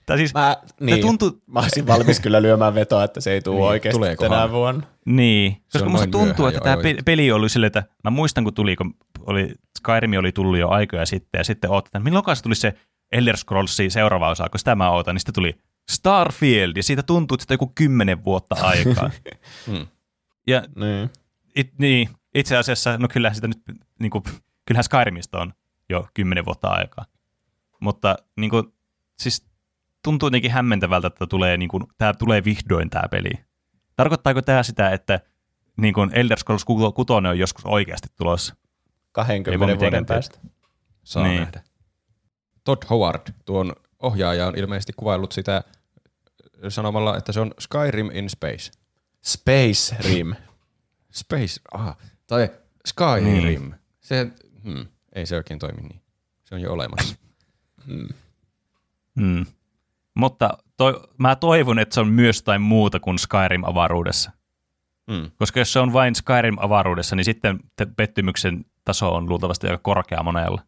Tää 0.06 0.18
siis, 0.18 0.34
mä, 0.34 0.58
niin, 0.80 1.02
tuntuu... 1.02 1.42
mä 1.48 1.60
olisin 1.60 1.88
valmis 1.88 2.20
kyllä 2.20 2.42
lyömään 2.42 2.76
vetoa, 2.76 3.04
että 3.04 3.22
se 3.22 3.32
ei 3.32 3.42
tule 3.42 3.56
niin, 3.60 3.68
oikeasti 3.68 4.02
tänä 4.20 4.52
vuonna. 4.52 4.88
Niin, 5.06 5.58
koska 5.74 5.90
musta 5.90 6.08
tuntuu, 6.08 6.48
että 6.48 6.62
tämä 6.62 6.78
peli 7.06 7.32
oli 7.32 7.50
silleen, 7.50 7.68
että 7.68 7.84
mä 8.04 8.10
muistan 8.10 8.44
kun 8.44 8.54
tuli, 8.54 8.76
kun 8.76 8.94
oli, 9.20 9.56
Skyrim 9.78 10.12
oli 10.20 10.32
tullut 10.32 10.58
jo 10.58 10.70
aikoja 10.70 11.06
sitten, 11.06 11.40
ja 11.40 11.44
sitten 11.44 11.72
ootat, 11.72 11.86
että 11.88 12.00
milloin 12.00 12.36
se 12.36 12.44
tuli 12.44 12.56
se 12.56 12.74
Elder 13.12 13.38
Scrollsin 13.38 13.92
seuraava 13.92 14.30
osa, 14.30 14.50
kun 14.50 14.60
sitä 14.60 14.76
mä 14.76 14.92
ootan, 14.92 15.16
niin 15.16 15.20
sitten 15.20 15.36
tuli 15.36 15.54
Starfield, 15.92 16.74
ja 16.76 16.84
siitä 16.84 17.04
tuntuu, 17.04 17.36
että 17.36 17.44
sitä 17.44 17.54
joku 17.54 17.72
kymmenen 17.76 18.26
vuotta 18.26 18.56
aikaa. 18.62 19.10
hmm. 19.68 19.88
Ja 20.48 20.64
niin. 20.76 21.10
It, 21.56 21.70
niin, 21.80 22.10
itse 22.36 22.58
asiassa, 22.58 22.98
no 22.98 23.08
kyllähän 23.08 23.36
sitä 23.36 23.48
nyt, 23.48 23.62
niin 24.00 24.10
kuin, 24.10 24.24
kyllähän 24.66 24.84
Skyrimista 24.84 25.42
on 25.42 25.54
jo 25.90 26.08
kymmenen 26.14 26.46
vuotta 26.46 26.68
aikaa. 26.68 27.06
Mutta 27.80 28.16
niin 28.36 28.50
kuin, 28.50 28.74
siis 29.20 29.48
tuntuu 30.04 30.28
jotenkin 30.28 30.52
hämmentävältä, 30.52 31.08
että 31.08 31.28
tulee, 31.28 31.58
niin 31.58 31.70
kuin, 31.70 31.84
tämä 31.98 32.14
tulee 32.14 32.44
vihdoin 32.44 32.90
tämä 32.90 33.04
peli. 33.12 33.32
Tarkoittaako 33.96 34.42
tämä 34.42 34.64
sitä, 34.64 34.90
että 34.90 35.20
niin 35.78 35.94
kuin 35.94 36.10
Elder 36.14 36.40
Scrolls 36.40 36.66
6 36.66 36.84
on 37.10 37.40
joskus 37.40 37.66
oikeasti 37.66 38.08
tulossa? 38.18 38.56
20 39.12 39.80
vuoden 39.80 40.06
päästä. 40.06 40.40
Saa 41.04 41.24
niin. 41.24 41.40
nähdä. 41.42 41.64
Todd 42.64 42.84
Howard, 42.90 43.22
tuon 43.46 43.76
ohjaaja, 44.00 44.48
on 44.48 44.58
ilmeisesti 44.58 44.94
kuvaillut 44.94 45.32
sitä 45.32 45.64
sanomalla, 46.70 47.18
että 47.18 47.32
se 47.32 47.40
on 47.40 47.52
Skyrim 47.60 48.10
in 48.14 48.30
space. 48.30 48.72
Space 49.26 49.96
Rim. 50.00 50.34
space, 51.22 51.62
ah, 51.74 51.98
tai 52.28 52.50
Skyrim. 52.88 53.44
Niin. 53.44 53.76
Se, 54.02 54.28
hmm. 54.64 54.86
Ei 55.16 55.26
se 55.26 55.36
oikein 55.36 55.59
toimi 55.59 55.82
niin. 55.82 56.01
Se 56.43 56.55
on 56.55 56.61
jo 56.61 56.74
olemassa. 56.74 57.16
hmm. 57.88 58.07
Hmm. 59.20 59.45
Mutta 60.13 60.57
toi, 60.78 61.07
mä 61.18 61.36
toivon, 61.36 61.80
että 61.80 61.93
se 61.93 61.99
on 61.99 62.07
myös 62.07 62.38
jotain 62.38 62.61
muuta 62.61 62.99
kuin 62.99 63.18
Skyrim-avaruudessa. 63.20 64.32
Hmm. 65.11 65.32
Koska 65.38 65.59
jos 65.59 65.74
se 65.74 65.80
on 65.80 65.93
vain 65.93 66.16
Skyrim-avaruudessa, 66.16 67.16
niin 67.16 67.26
sitten 67.26 67.59
pettymyksen 67.97 68.66
taso 68.86 69.16
on 69.16 69.30
luultavasti 69.30 69.68
aika 69.68 69.80
korkea 69.84 70.24
monella. 70.24 70.61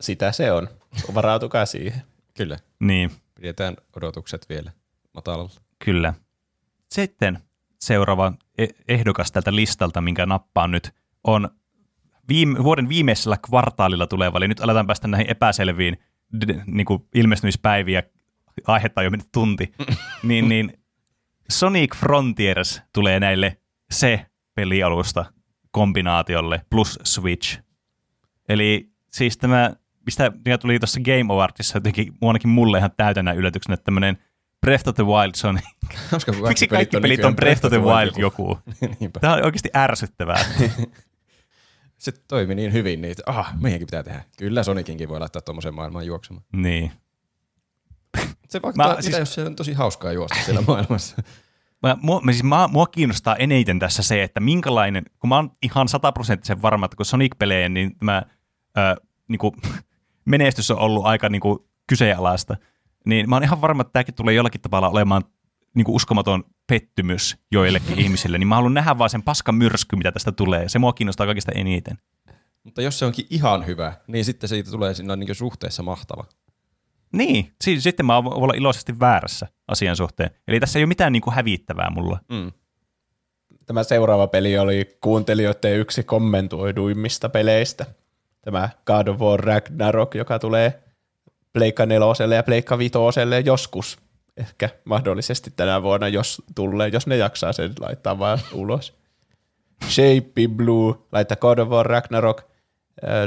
Sitä 0.00 0.32
se 0.32 0.52
on. 0.52 0.68
Varautukaa 1.14 1.66
siihen. 1.66 2.02
Kyllä. 2.34 2.56
Niin. 2.80 3.10
Pidetään 3.34 3.76
odotukset 3.96 4.48
vielä 4.48 4.72
matalalla. 5.14 5.50
Kyllä. 5.84 6.14
Sitten 6.92 7.38
seuraava 7.80 8.32
e- 8.58 8.66
ehdokas 8.88 9.32
tältä 9.32 9.54
listalta, 9.54 10.00
minkä 10.00 10.26
nappaan 10.26 10.70
nyt, 10.70 10.94
on 11.24 11.50
viime, 12.28 12.64
vuoden 12.64 12.88
viimeisellä 12.88 13.36
kvartaalilla 13.36 14.06
tuleva, 14.06 14.38
eli 14.38 14.48
nyt 14.48 14.60
aletaan 14.60 14.86
päästä 14.86 15.08
näihin 15.08 15.30
epäselviin 15.30 15.96
d- 16.40 16.60
niin 16.66 16.84
kuin 16.86 17.04
ilmestymispäiviä, 17.14 18.02
aihetta 18.66 19.00
on 19.00 19.04
jo 19.04 19.10
mennyt 19.10 19.32
tunti, 19.32 19.74
niin, 20.22 20.48
niin 20.48 20.78
Sonic 21.50 21.96
Frontiers 21.96 22.82
tulee 22.92 23.20
näille 23.20 23.56
se 23.90 24.26
pelialusta 24.54 25.24
kombinaatiolle 25.70 26.60
plus 26.70 26.98
Switch. 27.04 27.60
Eli 28.48 28.90
siis 29.12 29.38
tämä, 29.38 29.70
mistä 30.06 30.30
mikä 30.30 30.58
tuli 30.58 30.78
tuossa 30.78 31.00
Game 31.00 31.34
Awardsissa 31.34 31.76
jotenkin 31.76 32.12
ainakin 32.22 32.50
mulle 32.50 32.78
ihan 32.78 32.90
täytänä 32.96 33.32
yllätyksenä, 33.32 33.74
että 33.74 33.84
tämmöinen 33.84 34.18
Breath 34.60 34.88
of 34.88 34.94
the 34.94 35.06
Wild 35.06 35.32
Sonic. 35.34 35.64
Koska 36.10 36.32
kaikki 36.32 36.48
Miksi 36.48 36.68
kaikki 36.68 37.00
pelit 37.00 37.24
on 37.24 37.36
Breath 37.36 37.64
of 37.64 37.70
the 37.72 37.82
Wild 37.82 38.12
joku? 38.16 38.58
Niinpä. 39.00 39.20
Tämä 39.20 39.34
on 39.34 39.44
oikeasti 39.44 39.70
ärsyttävää. 39.76 40.44
Se 42.04 42.12
toimi 42.28 42.54
niin 42.54 42.72
hyvin, 42.72 43.00
niin 43.00 43.12
että 43.12 43.22
ah, 43.26 43.60
meidänkin 43.60 43.86
pitää 43.86 44.02
tehdä. 44.02 44.24
Kyllä 44.38 44.62
Sonicinkin 44.62 45.08
voi 45.08 45.20
laittaa 45.20 45.42
tuommoisen 45.42 45.74
maailmaan 45.74 46.06
juoksemaan. 46.06 46.44
niin. 46.56 46.92
Se 48.48 48.62
vaikuttaa, 48.62 48.86
Mä 48.88 48.92
mitä 48.92 49.02
siis- 49.02 49.18
jos 49.18 49.34
se 49.34 49.44
on 49.44 49.56
tosi 49.56 49.72
hauskaa 49.72 50.12
juosta 50.12 50.38
siellä 50.44 50.62
maailmassa. 50.68 51.16
Mä, 51.82 51.96
mua, 52.02 52.20
siis 52.30 52.42
mä, 52.42 52.68
mua 52.68 52.86
kiinnostaa 52.86 53.36
eniten 53.36 53.78
tässä 53.78 54.02
se, 54.02 54.22
että 54.22 54.40
minkälainen, 54.40 55.04
kun 55.18 55.28
mä 55.28 55.36
oon 55.36 55.50
ihan 55.62 55.88
sataprosenttisen 55.88 56.62
varma, 56.62 56.84
että 56.86 56.96
kun 56.96 57.06
Sonic-pelejä, 57.06 57.68
niin 57.68 57.98
tämä 57.98 58.22
ö, 58.78 59.02
niinku, 59.28 59.56
menestys 60.24 60.70
on 60.70 60.78
ollut 60.78 61.06
aika 61.06 61.28
niinku, 61.28 61.68
kyseenalaista, 61.86 62.56
niin 63.06 63.30
mä 63.30 63.36
oon 63.36 63.42
ihan 63.44 63.60
varma, 63.60 63.80
että 63.80 63.92
tämäkin 63.92 64.14
tulee 64.14 64.34
jollakin 64.34 64.60
tavalla 64.60 64.88
olemaan 64.88 65.22
niinku, 65.74 65.94
uskomaton 65.94 66.44
pettymys 66.66 67.36
joillekin 67.52 67.98
ihmisille, 67.98 68.38
niin 68.38 68.48
mä 68.48 68.54
haluan 68.54 68.74
nähdä 68.74 68.98
vaan 68.98 69.10
sen 69.10 69.22
paskan 69.22 69.54
myrsky, 69.54 69.96
mitä 69.96 70.12
tästä 70.12 70.32
tulee. 70.32 70.68
Se 70.68 70.78
mua 70.78 70.92
kiinnostaa 70.92 71.26
kaikista 71.26 71.52
eniten. 71.52 71.98
Mutta 72.64 72.82
jos 72.82 72.98
se 72.98 73.04
onkin 73.04 73.26
ihan 73.30 73.66
hyvä, 73.66 73.92
niin 74.06 74.24
sitten 74.24 74.48
siitä 74.48 74.70
tulee 74.70 74.94
siinä 74.94 75.16
niin 75.16 75.34
suhteessa 75.34 75.82
mahtava. 75.82 76.24
Niin, 77.12 77.52
siis, 77.64 77.82
sitten 77.82 78.06
mä 78.06 78.24
voin 78.24 78.42
olla 78.42 78.54
iloisesti 78.56 79.00
väärässä 79.00 79.46
asian 79.68 79.96
suhteen. 79.96 80.30
Eli 80.48 80.60
tässä 80.60 80.78
ei 80.78 80.82
ole 80.82 80.88
mitään 80.88 81.12
niinku, 81.12 81.30
hävittävää 81.30 81.90
mulla. 81.90 82.18
Mm. 82.28 82.52
Tämä 83.66 83.82
seuraava 83.82 84.26
peli 84.26 84.58
oli 84.58 84.98
kuuntelijoiden 85.00 85.78
yksi 85.78 86.02
kommentoiduimmista 86.02 87.28
peleistä. 87.28 87.86
Tämä 88.42 88.68
God 88.86 89.08
of 89.08 89.20
War 89.20 89.40
Ragnarok, 89.40 90.14
joka 90.14 90.38
tulee 90.38 90.82
Pleikka 91.52 91.86
neloselle 91.86 92.34
ja 92.34 92.42
Pleikka 92.42 92.78
vitoselle 92.78 93.40
joskus. 93.40 93.98
Ehkä 94.36 94.70
mahdollisesti 94.84 95.52
tänä 95.56 95.82
vuonna, 95.82 96.08
jos 96.08 96.42
tulee, 96.54 96.88
jos 96.88 97.06
ne 97.06 97.16
jaksaa 97.16 97.52
sen 97.52 97.72
laittaa 97.80 98.18
vaan 98.18 98.38
ulos. 98.52 98.94
Shape 99.88 100.48
Blue, 100.56 100.94
laittaa 101.12 101.36
God 101.36 101.58
of 101.58 101.68
War 101.68 101.86
Ragnarok. 101.86 102.42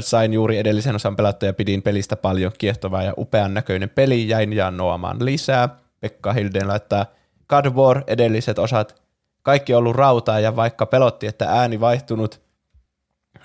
Sain 0.00 0.32
juuri 0.32 0.58
edellisen 0.58 0.94
osan 0.94 1.16
pelattua 1.16 1.46
ja 1.46 1.52
pidin 1.52 1.82
pelistä 1.82 2.16
paljon 2.16 2.52
kiehtovaa 2.58 3.02
ja 3.02 3.14
upean 3.18 3.54
näköinen 3.54 3.90
peli. 3.90 4.28
Jäin 4.28 4.52
janoamaan 4.52 5.24
lisää. 5.24 5.68
Pekka 6.00 6.32
Hilden 6.32 6.68
laittaa 6.68 7.06
God 7.48 7.66
of 7.66 7.74
War 7.74 8.02
edelliset 8.06 8.58
osat. 8.58 9.02
Kaikki 9.42 9.74
ollut 9.74 9.96
rautaa 9.96 10.40
ja 10.40 10.56
vaikka 10.56 10.86
pelotti, 10.86 11.26
että 11.26 11.48
ääni 11.48 11.80
vaihtunut, 11.80 12.40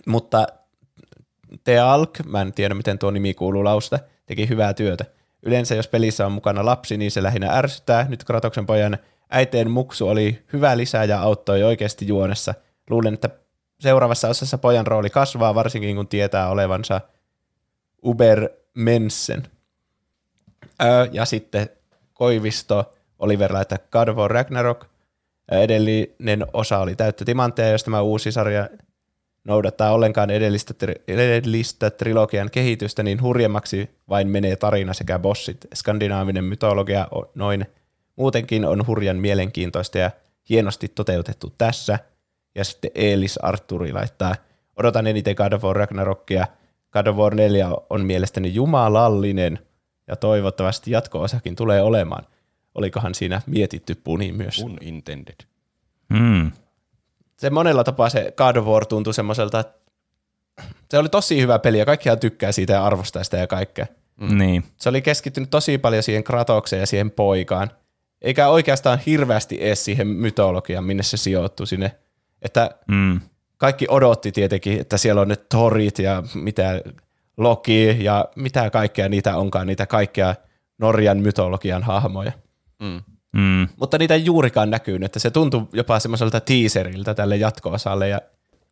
mutta 0.08 0.48
Tealk, 1.64 2.10
mä 2.26 2.42
en 2.42 2.54
tiedä 2.54 2.74
miten 2.76 3.00
tuo 3.00 3.12
nimi 3.12 3.34
kuuluu 3.34 3.64
lausta, 3.64 4.00
teki 4.26 4.50
hyvää 4.50 4.74
työtä. 4.74 5.06
Yleensä 5.46 5.76
jos 5.76 5.88
pelissä 5.88 6.26
on 6.26 6.32
mukana 6.32 6.66
lapsi, 6.66 6.98
niin 6.98 7.12
se 7.12 7.24
lähinnä 7.24 7.58
ärsyttää. 7.58 8.06
Nyt 8.10 8.24
Kratoksen 8.24 8.66
pojan 8.66 8.98
äiteen 9.30 9.72
muksu 9.72 10.08
oli 10.08 10.44
hyvä 10.54 10.78
lisää 10.78 11.04
ja 11.04 11.22
auttoi 11.22 11.64
oikeasti 11.64 12.08
juonessa. 12.08 12.54
Luulen, 12.90 13.14
että 13.14 13.30
seuraavassa 13.80 14.30
osassa 14.30 14.58
pojan 14.58 14.88
rooli 14.88 15.10
kasvaa, 15.10 15.56
varsinkin 15.56 15.96
kun 15.96 16.08
tietää 16.08 16.50
olevansa 16.50 17.02
Uber 18.04 18.50
Mensen. 18.74 19.44
Öö, 20.84 21.08
ja 21.12 21.26
sitten 21.26 21.70
Koivisto 22.14 22.94
Oliver 23.20 23.54
laittaa 23.54 23.78
War 24.14 24.32
Ragnarok. 24.32 24.86
Edellinen 25.52 26.46
osa 26.54 26.80
oli 26.80 26.96
täyttä 26.96 27.26
timantteja, 27.26 27.72
jos 27.72 27.84
tämä 27.84 28.02
uusi 28.02 28.32
sarja 28.32 28.70
noudattaa 29.44 29.92
ollenkaan 29.92 30.30
edellistä, 30.30 30.74
tri- 30.84 31.04
edellistä 31.08 31.90
trilogian 31.90 32.50
kehitystä, 32.52 33.04
niin 33.04 33.22
hurjemmaksi 33.22 33.90
vain 34.10 34.28
menee 34.28 34.56
tarina 34.56 34.94
sekä 34.94 35.20
bossit. 35.20 35.68
Skandinaavinen 35.74 36.44
mytologia 36.44 37.08
on 37.12 37.30
noin 37.36 37.66
muutenkin 38.16 38.66
on 38.66 38.88
hurjan 38.88 39.18
mielenkiintoista 39.18 39.98
ja 39.98 40.12
hienosti 40.50 40.88
toteutettu 40.88 41.54
tässä. 41.58 42.00
Ja 42.56 42.64
sitten 42.64 42.92
Eelis 42.96 43.38
Arturi 43.38 43.94
laittaa, 43.94 44.36
odotan 44.76 45.08
eniten 45.08 45.36
God 45.36 45.54
of 45.54 45.64
War 45.64 45.76
Ragnarokia. 45.76 46.48
God 46.92 47.08
of 47.08 47.16
War 47.16 47.36
4 47.36 47.70
on 47.90 48.06
mielestäni 48.06 48.54
jumalallinen 48.54 49.60
ja 50.08 50.16
toivottavasti 50.16 50.92
jatko-osakin 50.92 51.56
tulee 51.56 51.82
olemaan. 51.82 52.26
Olikohan 52.76 53.16
siinä 53.16 53.42
mietitty 53.46 53.96
puni 53.96 54.32
myös? 54.32 54.60
Unintended. 54.60 55.36
Mm. 56.10 56.52
Se 57.44 57.50
monella 57.50 57.84
tapaa 57.84 58.10
se 58.10 58.34
God 58.38 58.56
of 58.56 58.66
War 58.66 58.86
tuntui 58.86 59.14
semmoiselta, 59.14 59.60
että 59.60 59.74
se 60.90 60.98
oli 60.98 61.10
tosi 61.10 61.42
hyvä 61.42 61.60
peli 61.60 61.80
ja 61.80 61.86
kaikkihan 61.86 62.20
tykkää 62.20 62.52
siitä 62.52 62.74
ja 62.74 62.86
arvostaa 62.86 63.24
sitä 63.24 63.38
ja 63.38 63.48
kaikkea. 63.48 63.86
Mm. 64.20 64.38
Niin. 64.38 64.64
Se 64.78 64.90
oli 64.90 65.02
keskittynyt 65.02 65.50
tosi 65.50 65.78
paljon 65.78 66.04
siihen 66.04 66.24
Kratokseen 66.24 66.80
ja 66.80 66.86
siihen 66.86 67.12
poikaan, 67.12 67.72
eikä 68.22 68.48
oikeastaan 68.48 69.00
hirveästi 69.06 69.58
edes 69.62 69.86
siihen 69.86 70.08
mytologiaan, 70.08 70.84
minne 70.84 71.04
se 71.04 71.18
sijoittui 71.18 71.68
sinne. 71.68 71.96
Että 72.42 72.70
Mm. 72.88 73.22
kaikki 73.58 73.86
odotti 73.90 74.32
tietenkin, 74.32 74.82
että 74.82 74.98
siellä 74.98 75.22
on 75.22 75.28
ne 75.28 75.36
Thorit 75.36 76.00
ja 76.00 76.24
mitä 76.34 76.82
Loki 77.38 78.04
ja 78.04 78.26
mitä 78.36 78.70
kaikkea 78.70 79.10
niitä 79.10 79.38
onkaan, 79.38 79.68
niitä 79.68 79.86
kaikkia 79.86 80.36
Norjan 80.78 81.18
mytologian 81.20 81.84
hahmoja. 81.84 82.32
Mm. 82.80 83.02
Mm. 83.34 83.68
Mutta 83.78 83.98
niitä 83.98 84.14
ei 84.14 84.26
juurikaan 84.26 84.70
näkynyt, 84.70 85.06
että 85.06 85.20
se 85.20 85.32
tuntui 85.32 85.68
jopa 85.74 86.00
semmoiselta 86.00 86.40
teaseriltä 86.40 87.14
tälle 87.14 87.36
jatko-osalle 87.38 88.08
ja 88.08 88.22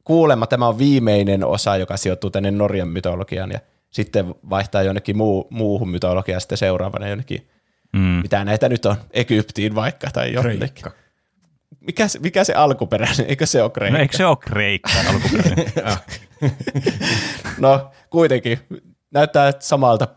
kuulemma 0.03 0.47
tämä 0.47 0.67
on 0.67 0.77
viimeinen 0.77 1.43
osa, 1.45 1.77
joka 1.77 1.97
sijoittuu 1.97 2.29
tänne 2.29 2.51
Norjan 2.51 2.87
mytologiaan 2.87 3.51
ja 3.51 3.59
sitten 3.89 4.35
vaihtaa 4.49 4.81
jonnekin 4.83 5.17
muu, 5.17 5.47
muuhun 5.49 5.89
mytologiaan 5.89 6.41
sitten 6.41 6.57
seuraavana 6.57 7.07
jonnekin, 7.07 7.47
Mm. 7.93 7.99
mitä 7.99 8.45
näitä 8.45 8.69
nyt 8.69 8.85
on, 8.85 8.95
Egyptiin 9.11 9.75
vaikka 9.75 10.07
tai 10.13 10.33
jonnekin. 10.33 10.85
Mikä, 11.79 12.07
se- 12.07 12.19
mikä 12.19 12.43
se 12.43 12.53
alkuperäinen, 12.53 13.25
eikö 13.29 13.45
se 13.45 13.61
ole 13.63 13.69
Kreikka? 13.71 13.97
No 13.97 14.01
eikö 14.01 14.17
se 14.17 14.25
ole 14.25 14.37
Kreikka 14.37 14.89
alkuperäinen? 15.09 15.73
No 17.59 17.91
kuitenkin, 18.09 18.59
näyttää 19.11 19.53
samalta, 19.59 20.07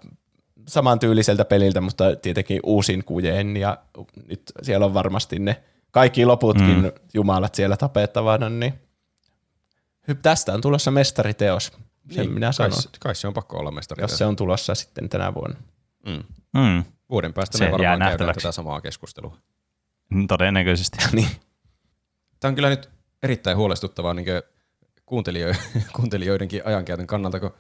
samantyyliseltä 0.68 1.44
peliltä, 1.44 1.80
mutta 1.80 2.16
tietenkin 2.16 2.60
uusin 2.62 3.04
kujeen 3.04 3.56
ja 3.56 3.78
nyt 4.28 4.42
siellä 4.62 4.86
on 4.86 4.94
varmasti 4.94 5.38
ne 5.38 5.62
kaikki 5.90 6.24
loputkin 6.26 6.82
mm. 6.82 6.92
jumalat 7.14 7.54
siellä 7.54 7.76
tapettavana, 7.76 8.48
niin 8.48 8.74
hy- 10.10 10.18
tästä 10.22 10.52
on 10.52 10.60
tulossa 10.60 10.90
mestariteos, 10.90 11.72
sen 12.10 12.30
minä 12.30 12.46
kai, 12.46 12.52
sanon, 12.52 12.82
se- 12.82 12.88
kai 13.00 13.14
se 13.14 13.26
on 13.28 13.34
pakko 13.34 13.58
olla 13.58 13.70
mestari. 13.70 14.02
jos 14.02 14.18
se 14.18 14.26
on 14.26 14.36
tulossa 14.36 14.74
sitten 14.74 15.08
tänä 15.08 15.34
vuonna. 15.34 15.56
Mm. 16.06 16.22
Mm. 16.60 16.84
Vuoden 17.10 17.32
päästä 17.32 17.58
Se 17.58 17.64
me 17.64 17.72
varmaan 17.72 17.98
käydään 17.98 18.34
tätä 18.34 18.52
samaa 18.52 18.80
keskustelua. 18.80 19.36
Todennäköisesti. 20.28 20.98
niin. 21.12 21.28
Tämä 22.40 22.50
on 22.50 22.54
kyllä 22.54 22.68
nyt 22.68 22.90
erittäin 23.22 23.56
huolestuttavaa 23.56 24.14
niin 24.14 24.26
kuuntelijo- 25.06 25.56
kuuntelijoidenkin 25.96 26.62
ajankäytön 26.64 27.06
kannalta, 27.06 27.40
kun 27.40 27.54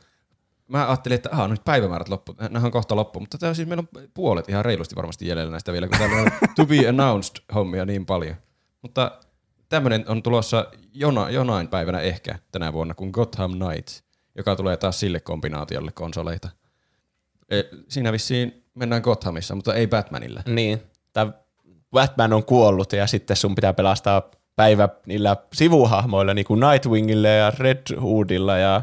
mä 0.68 0.88
ajattelin, 0.88 1.16
että 1.16 1.28
aha, 1.32 1.48
nyt 1.48 1.64
päivämäärät 1.64 2.08
loppu, 2.08 2.34
nämä 2.50 2.66
on 2.66 2.72
kohta 2.72 2.96
loppu, 2.96 3.20
mutta 3.20 3.48
on 3.48 3.54
siis 3.54 3.68
meillä 3.68 3.84
on 3.92 4.08
puolet 4.14 4.48
ihan 4.48 4.64
reilusti 4.64 4.96
varmasti 4.96 5.26
jäljellä 5.26 5.50
näistä 5.50 5.72
vielä, 5.72 5.88
kun 5.88 5.98
täällä 5.98 6.16
on 6.16 6.30
to 6.56 6.66
be 6.66 6.88
announced 6.88 7.44
hommia 7.54 7.84
niin 7.84 8.06
paljon. 8.06 8.36
Mutta 8.82 9.18
tämmöinen 9.68 10.04
on 10.08 10.22
tulossa 10.22 10.66
jona, 10.92 11.30
jonain 11.30 11.68
päivänä 11.68 12.00
ehkä 12.00 12.38
tänä 12.52 12.72
vuonna, 12.72 12.94
kuin 12.94 13.10
Gotham 13.10 13.52
Knights, 13.52 14.04
joka 14.36 14.56
tulee 14.56 14.76
taas 14.76 15.00
sille 15.00 15.20
kombinaatiolle 15.20 15.92
konsoleita. 15.92 16.48
E, 17.50 17.62
siinä 17.88 18.12
vissiin 18.12 18.64
mennään 18.74 19.02
Gothamissa, 19.02 19.54
mutta 19.54 19.74
ei 19.74 19.86
Batmanilla. 19.86 20.42
niin. 20.46 20.82
Tämä 21.12 21.32
Batman 21.90 22.32
on 22.32 22.44
kuollut 22.44 22.92
ja 22.92 23.06
sitten 23.06 23.36
sun 23.36 23.54
pitää 23.54 23.72
pelastaa 23.72 24.30
päivä 24.56 24.88
niillä 25.06 25.36
sivuhahmoilla, 25.52 26.34
niin 26.34 26.44
kuin 26.44 26.60
Nightwingilla 26.60 27.28
ja 27.28 27.52
Red 27.58 28.00
Hoodilla 28.00 28.58
ja 28.58 28.82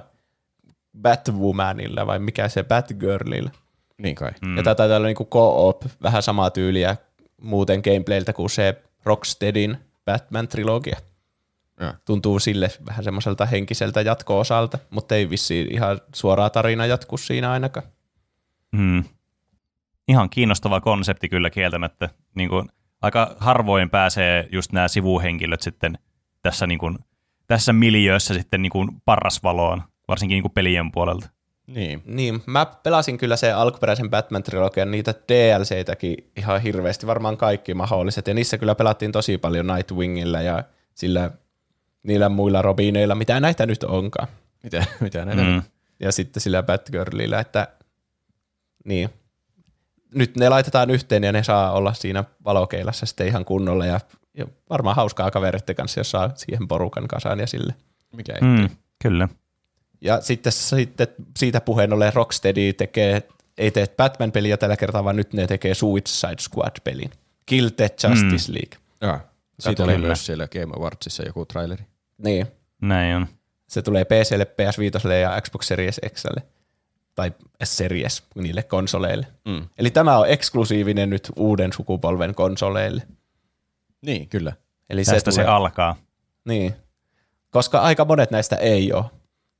Batwomanilla 1.01 2.07
vai 2.07 2.19
mikä 2.19 2.49
se 2.49 2.63
Batgirlilla. 2.63 3.51
Niin 3.97 4.15
kai. 4.15 4.31
Mm. 4.41 4.57
Ja 4.57 4.63
tätä 4.63 4.75
taitaa 4.75 4.97
olla 4.97 5.07
niinku 5.07 5.25
co-op, 5.25 5.81
vähän 6.03 6.23
samaa 6.23 6.49
tyyliä 6.49 6.97
muuten 7.41 7.81
gameplayltä 7.83 8.33
kuin 8.33 8.49
se 8.49 8.81
Rocksteadin 9.03 9.77
Batman-trilogia. 10.05 10.99
Ja. 11.79 11.93
Tuntuu 12.05 12.39
sille 12.39 12.69
vähän 12.85 13.03
semmoiselta 13.03 13.45
henkiseltä 13.45 14.01
jatko-osalta, 14.01 14.77
mutta 14.89 15.15
ei 15.15 15.29
vissiin 15.29 15.73
ihan 15.73 16.01
suoraa 16.15 16.49
tarina 16.49 16.85
jatku 16.85 17.17
siinä 17.17 17.51
ainakaan. 17.51 17.87
Mm. 18.71 19.03
Ihan 20.07 20.29
kiinnostava 20.29 20.81
konsepti 20.81 21.29
kyllä 21.29 21.49
kieltämättä. 21.49 22.09
Niin 22.35 22.49
kuin, 22.49 22.69
aika 23.01 23.35
harvoin 23.39 23.89
pääsee 23.89 24.49
just 24.51 24.71
nämä 24.71 24.87
sivuhenkilöt 24.87 25.61
sitten 25.61 25.97
tässä, 26.41 26.67
niin 26.67 26.79
kuin, 26.79 26.99
tässä 27.47 27.73
miljöössä 27.73 28.33
sitten 28.33 28.61
niin 28.61 28.71
kuin 28.71 28.89
parrasvaloon, 29.05 29.83
varsinkin 30.11 30.35
niin 30.35 30.43
kuin 30.43 30.51
pelien 30.51 30.91
puolelta. 30.91 31.29
Niin. 31.67 32.03
Niin, 32.05 32.43
mä 32.45 32.65
pelasin 32.65 33.17
kyllä 33.17 33.35
se 33.35 33.51
alkuperäisen 33.51 34.09
Batman-trilogian 34.09 34.91
niitä 34.91 35.13
DLCitäkin 35.27 36.31
ihan 36.37 36.61
hirveästi, 36.61 37.07
varmaan 37.07 37.37
kaikki 37.37 37.73
mahdolliset, 37.73 38.27
ja 38.27 38.33
niissä 38.33 38.57
kyllä 38.57 38.75
pelattiin 38.75 39.11
tosi 39.11 39.37
paljon 39.37 39.67
Nightwingillä 39.67 40.41
ja 40.41 40.63
sillä 40.93 41.31
niillä 42.03 42.29
muilla 42.29 42.61
Robineilla, 42.61 43.15
mitä 43.15 43.39
näitä 43.39 43.65
nyt 43.65 43.83
onkaan. 43.83 44.27
Mitä, 44.63 44.85
mitä 44.99 45.25
näitä? 45.25 45.43
Mm. 45.43 45.61
Ja 45.99 46.11
sitten 46.11 46.41
sillä 46.41 46.63
Batgirlillä, 46.63 47.39
että 47.39 47.67
niin. 48.85 49.09
Nyt 50.15 50.37
ne 50.37 50.49
laitetaan 50.49 50.89
yhteen 50.89 51.23
ja 51.23 51.31
ne 51.31 51.43
saa 51.43 51.71
olla 51.71 51.93
siinä 51.93 52.23
valokeilassa 52.45 53.05
sitten 53.05 53.27
ihan 53.27 53.45
kunnolla 53.45 53.85
ja, 53.85 53.99
ja 54.37 54.45
varmaan 54.69 54.95
hauskaa 54.95 55.31
kavereiden 55.31 55.75
kanssa, 55.75 55.99
jos 55.99 56.11
saa 56.11 56.31
siihen 56.35 56.67
porukan 56.67 57.07
kasaan 57.07 57.39
ja 57.39 57.47
sille. 57.47 57.75
Mikä 58.15 58.33
ei. 58.33 58.41
Mm, 58.41 58.69
kyllä. 59.03 59.29
Ja 60.01 60.21
sitten, 60.21 60.51
sitten 60.51 61.07
siitä 61.37 61.61
puheen 61.61 61.93
ollen 61.93 62.13
Rocksteady 62.13 62.73
tekee, 62.73 63.27
ei 63.57 63.71
tee 63.71 63.87
Batman-peliä 63.97 64.57
tällä 64.57 64.77
kertaa, 64.77 65.03
vaan 65.03 65.15
nyt 65.15 65.33
ne 65.33 65.47
tekee 65.47 65.73
Suicide 65.73 66.41
Squad-pelin. 66.41 67.11
Kill 67.45 67.69
the 67.69 67.89
Justice 68.03 68.53
League. 68.53 68.79
Jaa. 69.01 69.31
Siitä 69.59 69.83
oli 69.83 69.97
myös 69.97 70.25
siellä 70.25 70.47
Game 70.47 70.73
Awardsissa 70.77 71.23
joku 71.23 71.45
traileri. 71.45 71.83
Niin. 72.17 72.47
Näin 72.81 73.15
on. 73.15 73.27
Se 73.67 73.81
tulee 73.81 74.05
PClle, 74.05 74.43
PS5 74.43 75.11
ja 75.11 75.41
Xbox 75.41 75.65
Series 75.65 76.01
Xlle. 76.09 76.41
Tai 77.15 77.31
Series 77.63 78.23
niille 78.35 78.63
konsoleille. 78.63 79.27
Mm. 79.45 79.67
Eli 79.77 79.91
tämä 79.91 80.17
on 80.17 80.29
eksklusiivinen 80.29 81.09
nyt 81.09 81.31
uuden 81.35 81.73
sukupolven 81.73 82.35
konsoleille. 82.35 83.03
Niin, 84.01 84.29
kyllä. 84.29 84.53
Eli 84.89 85.03
Tästä 85.03 85.31
se, 85.31 85.35
tulee, 85.35 85.45
se 85.45 85.51
alkaa. 85.51 85.95
Niin. 86.45 86.75
Koska 87.49 87.79
aika 87.79 88.05
monet 88.05 88.31
näistä 88.31 88.55
ei 88.55 88.93
ole. 88.93 89.05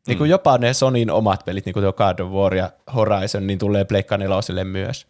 Niin 0.07 0.17
kuin 0.17 0.29
jopa 0.29 0.57
ne 0.57 0.73
Sonin 0.73 1.11
omat 1.11 1.45
pelit, 1.45 1.65
niin 1.65 1.73
kuin 1.73 1.83
tuo 1.83 1.93
God 1.93 2.19
of 2.19 2.31
War 2.31 2.55
ja 2.55 2.71
Horizon, 2.95 3.47
niin 3.47 3.59
tulee 3.59 3.85
Pleikka 3.85 4.17
neloselle 4.17 4.63
myös. 4.63 5.07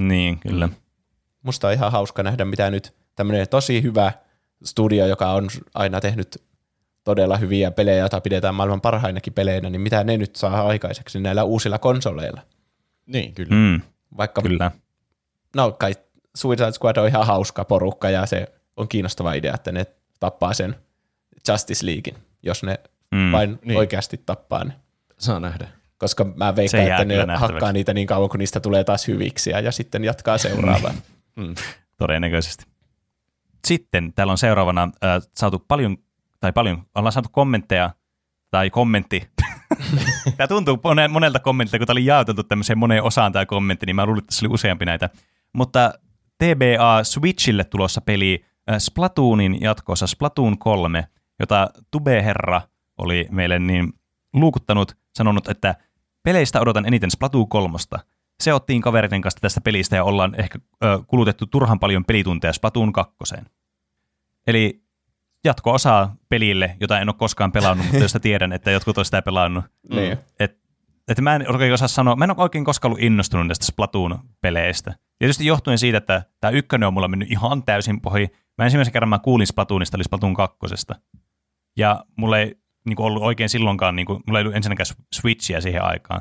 Niin, 0.00 0.38
kyllä. 0.38 0.68
Musta 1.42 1.68
on 1.68 1.72
ihan 1.72 1.92
hauska 1.92 2.22
nähdä, 2.22 2.44
mitä 2.44 2.70
nyt 2.70 2.94
tämmöinen 3.14 3.48
tosi 3.48 3.82
hyvä 3.82 4.12
studio, 4.64 5.06
joka 5.06 5.32
on 5.32 5.48
aina 5.74 6.00
tehnyt 6.00 6.42
todella 7.04 7.36
hyviä 7.36 7.70
pelejä, 7.70 7.98
joita 7.98 8.20
pidetään 8.20 8.54
maailman 8.54 8.80
parhainakin 8.80 9.32
peleinä, 9.32 9.70
niin 9.70 9.80
mitä 9.80 10.04
ne 10.04 10.16
nyt 10.16 10.36
saa 10.36 10.66
aikaiseksi 10.66 11.20
näillä 11.20 11.44
uusilla 11.44 11.78
konsoleilla. 11.78 12.40
Niin, 13.06 13.34
kyllä. 13.34 13.54
Mm, 13.54 13.80
Vaikka, 14.16 14.42
kyllä. 14.42 14.70
no 15.56 15.72
kai 15.72 15.94
Suicide 16.36 16.72
Squad 16.72 16.96
on 16.96 17.08
ihan 17.08 17.26
hauska 17.26 17.64
porukka 17.64 18.10
ja 18.10 18.26
se 18.26 18.52
on 18.76 18.88
kiinnostava 18.88 19.32
idea, 19.32 19.54
että 19.54 19.72
ne 19.72 19.86
tappaa 20.20 20.54
sen 20.54 20.76
Justice 21.48 21.86
Leaguein, 21.86 22.16
jos 22.42 22.62
ne 22.62 22.80
Mm. 23.14 23.32
vain 23.32 23.58
niin. 23.64 23.78
oikeasti 23.78 24.22
tappaa 24.26 24.64
ne. 24.64 24.72
Saa 25.18 25.40
nähdä. 25.40 25.68
Koska 25.98 26.24
mä 26.24 26.56
veikkaan, 26.56 26.86
että 26.86 27.04
ne 27.04 27.16
nähtäväksi. 27.16 27.40
hakkaa 27.40 27.72
niitä 27.72 27.94
niin 27.94 28.06
kauan, 28.06 28.28
kun 28.28 28.40
niistä 28.40 28.60
tulee 28.60 28.84
taas 28.84 29.08
hyviksiä 29.08 29.60
ja 29.60 29.72
sitten 29.72 30.04
jatkaa 30.04 30.38
seuraavaan. 30.38 30.94
Mm. 31.36 31.54
Todennäköisesti. 31.96 32.64
Sitten 33.66 34.12
täällä 34.12 34.30
on 34.30 34.38
seuraavana 34.38 34.82
äh, 34.82 35.22
saatu 35.36 35.64
paljon, 35.68 35.96
tai 36.40 36.52
paljon, 36.52 36.82
ollaan 36.94 37.12
saatu 37.12 37.28
kommentteja, 37.32 37.90
tai 38.50 38.70
kommentti. 38.70 39.28
tämä 40.36 40.48
tuntuu 40.48 40.80
monelta 41.08 41.38
kommentilta, 41.38 41.78
kun 41.78 41.86
tämä 41.86 41.94
oli 41.94 42.06
jaoteltu 42.06 42.42
tämmöiseen 42.42 42.78
moneen 42.78 43.02
osaan 43.02 43.32
tämä 43.32 43.46
kommentti, 43.46 43.86
niin 43.86 43.96
mä 43.96 44.06
luulin, 44.06 44.18
että 44.18 44.26
tässä 44.26 44.46
oli 44.46 44.54
useampi 44.54 44.84
näitä. 44.84 45.10
Mutta 45.52 45.92
TBA 46.38 47.04
Switchille 47.04 47.64
tulossa 47.64 48.00
peli 48.00 48.44
äh, 48.70 48.76
Splatoonin 48.78 49.60
jatkossa 49.60 50.06
Splatoon 50.06 50.58
3, 50.58 51.08
jota 51.40 51.70
Tube 51.90 52.24
Herra 52.24 52.62
oli 52.98 53.28
meille 53.30 53.58
niin 53.58 53.92
luukuttanut, 54.32 54.96
sanonut, 55.14 55.48
että 55.48 55.74
peleistä 56.22 56.60
odotan 56.60 56.86
eniten 56.86 57.10
Splatoon 57.10 57.48
3. 57.48 57.78
Se 58.42 58.54
ottiin 58.54 58.82
kavereiden 58.82 59.20
kanssa 59.20 59.40
tästä 59.40 59.60
pelistä 59.60 59.96
ja 59.96 60.04
ollaan 60.04 60.34
ehkä 60.40 60.58
ö, 60.84 60.98
kulutettu 61.06 61.46
turhan 61.46 61.78
paljon 61.78 62.04
pelitunteja 62.04 62.52
Splatoon 62.52 62.92
2. 62.92 63.14
Eli 64.46 64.82
jatko-osaa 65.44 66.16
pelille, 66.28 66.76
jota 66.80 67.00
en 67.00 67.08
ole 67.08 67.14
koskaan 67.18 67.52
pelannut, 67.52 67.86
mutta 67.86 68.02
josta 68.02 68.20
tiedän, 68.20 68.52
että 68.52 68.70
jotkut 68.70 68.98
on 68.98 69.04
sitä 69.04 69.22
pelannut. 69.22 69.64
niin. 69.90 70.18
Et, 70.40 70.58
et 71.08 71.20
mä 71.20 71.34
en 71.34 71.50
oikein 71.52 71.72
osaa 71.72 71.88
sanoa, 71.88 72.16
mä 72.16 72.24
en 72.24 72.30
ole 72.30 72.42
oikein 72.42 72.64
koskaan 72.64 72.90
ollut 72.90 73.04
innostunut 73.04 73.46
näistä 73.46 73.66
Splatoon-peleistä. 73.66 74.94
Tietysti 75.18 75.46
johtuen 75.46 75.78
siitä, 75.78 75.98
että 75.98 76.22
tämä 76.40 76.50
ykkönen 76.50 76.86
on 76.86 76.94
mulla 76.94 77.08
mennyt 77.08 77.30
ihan 77.30 77.62
täysin 77.62 78.00
pohi. 78.00 78.28
Mä 78.58 78.64
ensimmäisen 78.64 78.92
kerran 78.92 79.08
mä 79.08 79.18
kuulin 79.18 79.46
Splatoonista, 79.46 79.96
eli 79.96 80.04
Splatoon 80.04 80.34
2. 80.34 80.58
Ja 81.76 82.04
mulla 82.16 82.38
ei 82.38 82.63
niin 82.84 83.00
ollut 83.00 83.22
oikein 83.22 83.48
silloinkaan, 83.48 83.96
niin 83.96 84.06
kuin, 84.06 84.22
mulla 84.26 84.38
ei 84.38 84.42
ollut 84.42 84.56
ensinnäkään 84.56 84.86
Switchiä 85.14 85.60
siihen 85.60 85.82
aikaan. 85.82 86.20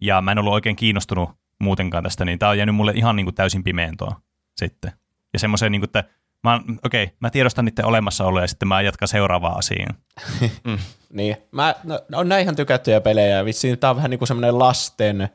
Ja 0.00 0.20
mä 0.20 0.32
en 0.32 0.38
ollut 0.38 0.52
oikein 0.52 0.76
kiinnostunut 0.76 1.30
muutenkaan 1.60 2.04
tästä, 2.04 2.24
niin 2.24 2.38
tää 2.38 2.48
on 2.48 2.58
jäänyt 2.58 2.74
mulle 2.74 2.92
ihan 2.94 3.16
niin 3.16 3.26
kuin 3.26 3.34
täysin 3.34 3.64
pimentoa 3.64 4.20
sitten. 4.56 4.92
Ja 5.32 5.38
semmoiseen, 5.38 5.72
niin 5.72 5.80
kuin, 5.80 5.88
että 5.88 6.04
mä, 6.42 6.60
okei, 6.84 7.10
mä 7.20 7.30
tiedostan 7.30 7.64
niiden 7.64 7.84
olemassaoloa 7.84 8.40
ja 8.40 8.48
sitten 8.48 8.68
mä 8.68 8.82
jatkan 8.82 9.08
seuraavaan 9.08 9.58
asiaan. 9.58 9.94
Niin. 11.10 11.36
Mä, 11.52 11.74
no, 11.84 12.00
on 12.14 12.28
näin 12.28 12.42
ihan 12.42 12.56
tykättyjä 12.56 13.00
pelejä. 13.00 13.44
Vitsi, 13.44 13.76
tää 13.76 13.90
on 13.90 13.96
vähän 13.96 14.10
niinku 14.10 14.26
semmoinen 14.26 14.58
lasten 14.58 15.28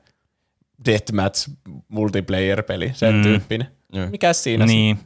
deathmatch 0.86 1.50
multiplayer-peli, 1.88 2.92
sen 2.94 3.14
Mm. 3.14 3.18
mm. 3.18 3.24
tyyppinen. 3.24 3.68
Joo. 3.94 4.08
Mikäs 4.10 4.44
siinä? 4.44 4.66
Niin, 4.66 5.00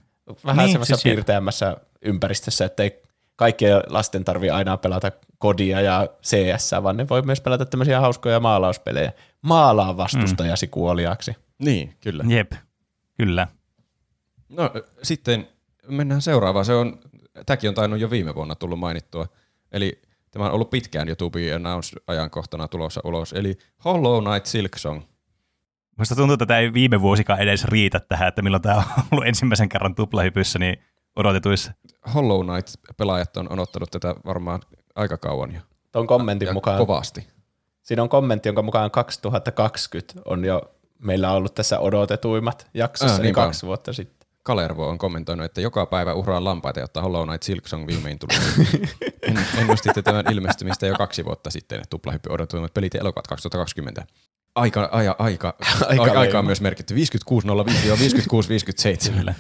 Vähän 0.45 0.58
Niin, 0.58 0.66
niin, 0.66 0.72
semmoisessa 0.72 1.01
siis 1.01 1.14
piirteämmässä 1.14 1.78
ympäristössä, 2.01 2.66
että 2.66 2.84
ei 2.84 3.01
kaikkien 3.36 3.82
lasten 3.88 4.26
tarvi 4.26 4.49
aina 4.49 4.78
pelata 4.78 5.12
kodia 5.38 5.82
ja 5.82 6.08
CS, 6.24 6.72
vaan 6.84 6.98
ne 6.98 7.10
voi 7.10 7.22
myös 7.22 7.42
pelata 7.42 7.66
tämmöisiä 7.66 8.02
hauskoja 8.02 8.40
maalauspelejä. 8.40 9.12
Maalaa 9.42 9.98
vastustajasi 9.98 10.66
mm. 10.66 10.70
kuoliaksi. 10.70 11.36
Niin, 11.60 11.94
kyllä. 12.02 12.24
jep, 12.28 12.52
kyllä. 13.18 13.48
No 14.50 14.72
sitten 15.04 15.48
mennään 15.88 16.22
seuraavaan. 16.22 16.66
Se 16.66 16.74
on, 16.74 17.00
tämäkin 17.46 17.70
on 17.70 17.76
tainnut 17.76 18.00
jo 18.00 18.10
viime 18.10 18.36
vuonna 18.36 18.56
tullut 18.56 18.80
mainittua. 18.80 19.28
Eli 19.72 20.02
tämä 20.32 20.46
on 20.46 20.52
ollut 20.52 20.70
pitkään 20.70 21.08
jo 21.08 21.16
To 21.16 21.30
Be 21.30 21.54
Announced-ajankohtana 21.54 22.68
tulossa 22.68 23.02
ulos. 23.04 23.34
Eli 23.34 23.58
Hollow 23.86 24.24
Knight 24.24 24.46
Silksong. 24.46 25.02
Musta 25.98 26.16
tuntuu, 26.16 26.34
että 26.34 26.46
tämä 26.46 26.60
ei 26.60 26.74
viime 26.74 27.02
vuosikaan 27.02 27.40
edes 27.40 27.66
riitä 27.66 28.00
tähän, 28.00 28.28
että 28.28 28.42
milloin 28.42 28.62
tämä 28.62 28.76
on 28.76 28.84
ollut 29.12 29.28
ensimmäisen 29.28 29.70
kerran 29.70 29.96
tuplahypyssä, 29.96 30.60
niin 30.60 30.78
odotetuissa. 31.16 31.74
Hollow 32.14 32.46
Knight-pelaajat 32.46 33.38
on 33.38 33.52
odottanut 33.52 33.92
tätä 33.92 34.16
varmaan 34.26 34.62
aika 34.96 35.18
kauan 35.18 35.54
jo. 35.56 35.62
Tuon 35.91 36.08
kommentin 36.08 36.46
Ja 36.46 36.54
mukaan, 36.54 36.78
kovasti. 36.78 37.28
siinä 37.82 38.02
on 38.04 38.10
kommentti, 38.10 38.50
jonka 38.50 38.62
mukaan 38.62 38.91
2020 38.91 40.14
on 40.26 40.46
jo 40.46 40.62
meillä 41.00 41.32
ollut 41.32 41.56
tässä 41.56 41.80
odotetuimmat 41.80 42.68
jaksossa, 42.74 43.16
Aa, 43.16 43.22
niin 43.22 43.39
on. 43.39 43.46
kaksi 43.46 43.66
vuotta 43.66 43.93
sitten. 43.93 44.28
Kalervo 44.43 44.89
on 44.89 44.98
kommentoinut, 44.98 45.46
että 45.46 45.62
joka 45.62 45.86
päivä 45.86 46.14
uhraa 46.14 46.43
lampaita, 46.43 46.80
jotta 46.80 47.02
Hollow 47.02 47.28
Knight 47.28 47.43
Silksong 47.43 47.88
viimein 47.88 48.20
tuli. 48.20 48.34
en, 49.22 49.46
ennustitte 49.58 50.02
tämän 50.02 50.26
ilmestymistä 50.32 50.88
jo 50.88 50.96
kaksi 50.96 51.26
vuotta 51.26 51.50
sitten, 51.50 51.76
että 51.78 51.89
tuplahyppy 51.89 52.30
odotuimmat 52.30 52.74
pelit 52.74 52.93
ja 52.93 53.00
elokuvat 53.00 53.28
2020. 53.28 54.05
Aika, 54.55 54.89
aika, 54.92 55.16
aika, 55.20 55.47
Aika 55.89 56.04
aika, 56.04 56.20
aika 56.20 56.39
on 56.39 56.46
myös 56.46 56.62
merkitty 56.62 56.96
56.05-56.57. 56.96 59.34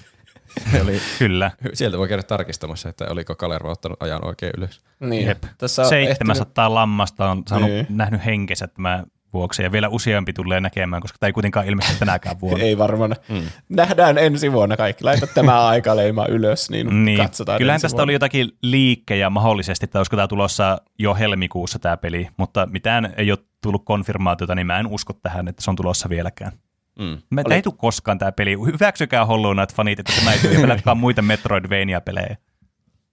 Eli 0.81 1.01
Kyllä. 1.19 1.51
sieltä 1.73 1.97
voi 1.97 2.07
käydä 2.07 2.23
tarkistamassa, 2.23 2.89
että 2.89 3.05
oliko 3.09 3.35
Kalervo 3.35 3.71
ottanut 3.71 4.03
ajan 4.03 4.25
oikein 4.27 4.51
ylös. 4.57 4.81
Niin. 4.99 5.27
Jep. 5.27 5.43
Tässä 5.57 5.81
on 5.81 5.87
700 5.89 6.73
lammasta 6.73 7.29
on 7.31 7.43
saanut 7.47 7.69
Niin. 7.69 7.85
nähnyt 7.89 8.25
henkensä 8.25 8.67
tämän 8.67 9.03
vuoksi, 9.33 9.63
ja 9.63 9.71
vielä 9.71 9.89
useampi 9.89 10.33
tulee 10.33 10.61
näkemään, 10.61 11.01
koska 11.01 11.17
tämä 11.19 11.27
ei 11.27 11.33
kuitenkaan 11.33 11.65
ilmesty 11.67 11.93
tänäkään 11.99 12.41
vuonna. 12.41 12.63
Ei 12.65 12.77
varmaan. 12.77 13.15
Mm. 13.29 13.41
Nähdään 13.69 14.17
ensi 14.17 14.51
vuonna 14.51 14.77
kaikki. 14.77 15.03
Laita 15.03 15.27
tämä 15.27 15.65
aikaleima 15.67 16.25
ylös, 16.29 16.69
niin, 16.69 17.05
Niin, 17.05 17.17
katsotaan 17.17 17.57
kyllähän 17.57 17.75
ensi 17.75 17.81
tästä 17.81 17.95
vuonna. 17.95 18.03
oli 18.03 18.13
jotakin 18.13 18.49
liikkejä 18.61 19.29
mahdollisesti, 19.29 19.83
että 19.83 19.99
olisiko 19.99 20.15
tämä 20.15 20.27
tulossa 20.27 20.77
jo 20.99 21.15
helmikuussa 21.15 21.79
tämä 21.79 21.97
peli, 21.97 22.27
mutta 22.37 22.65
mitään 22.71 23.13
ei 23.17 23.31
ole 23.31 23.39
tullut 23.61 23.85
konfirmaatiota, 23.85 24.55
niin 24.55 24.67
mä 24.67 24.79
en 24.79 24.87
usko 24.87 25.13
tähän, 25.13 25.47
että 25.47 25.61
se 25.63 25.69
on 25.69 25.75
tulossa 25.75 26.09
vieläkään. 26.09 26.51
Mm. 26.99 27.17
Mä 27.29 27.41
oli... 27.45 27.53
ei 27.53 27.61
tule 27.61 27.75
koskaan 27.77 28.17
tämä 28.17 28.31
peli. 28.31 28.55
Hyväksykää 28.65 29.25
Hollow 29.25 29.51
Knight-fanit, 29.57 29.99
että 29.99 30.13
tämä 30.19 30.33
ei 30.33 30.39
tule, 30.39 30.53
ja 30.53 30.59
pelatkaa 30.61 30.95
muita 30.95 31.21
Metroidvania-pelejä. 31.21 32.37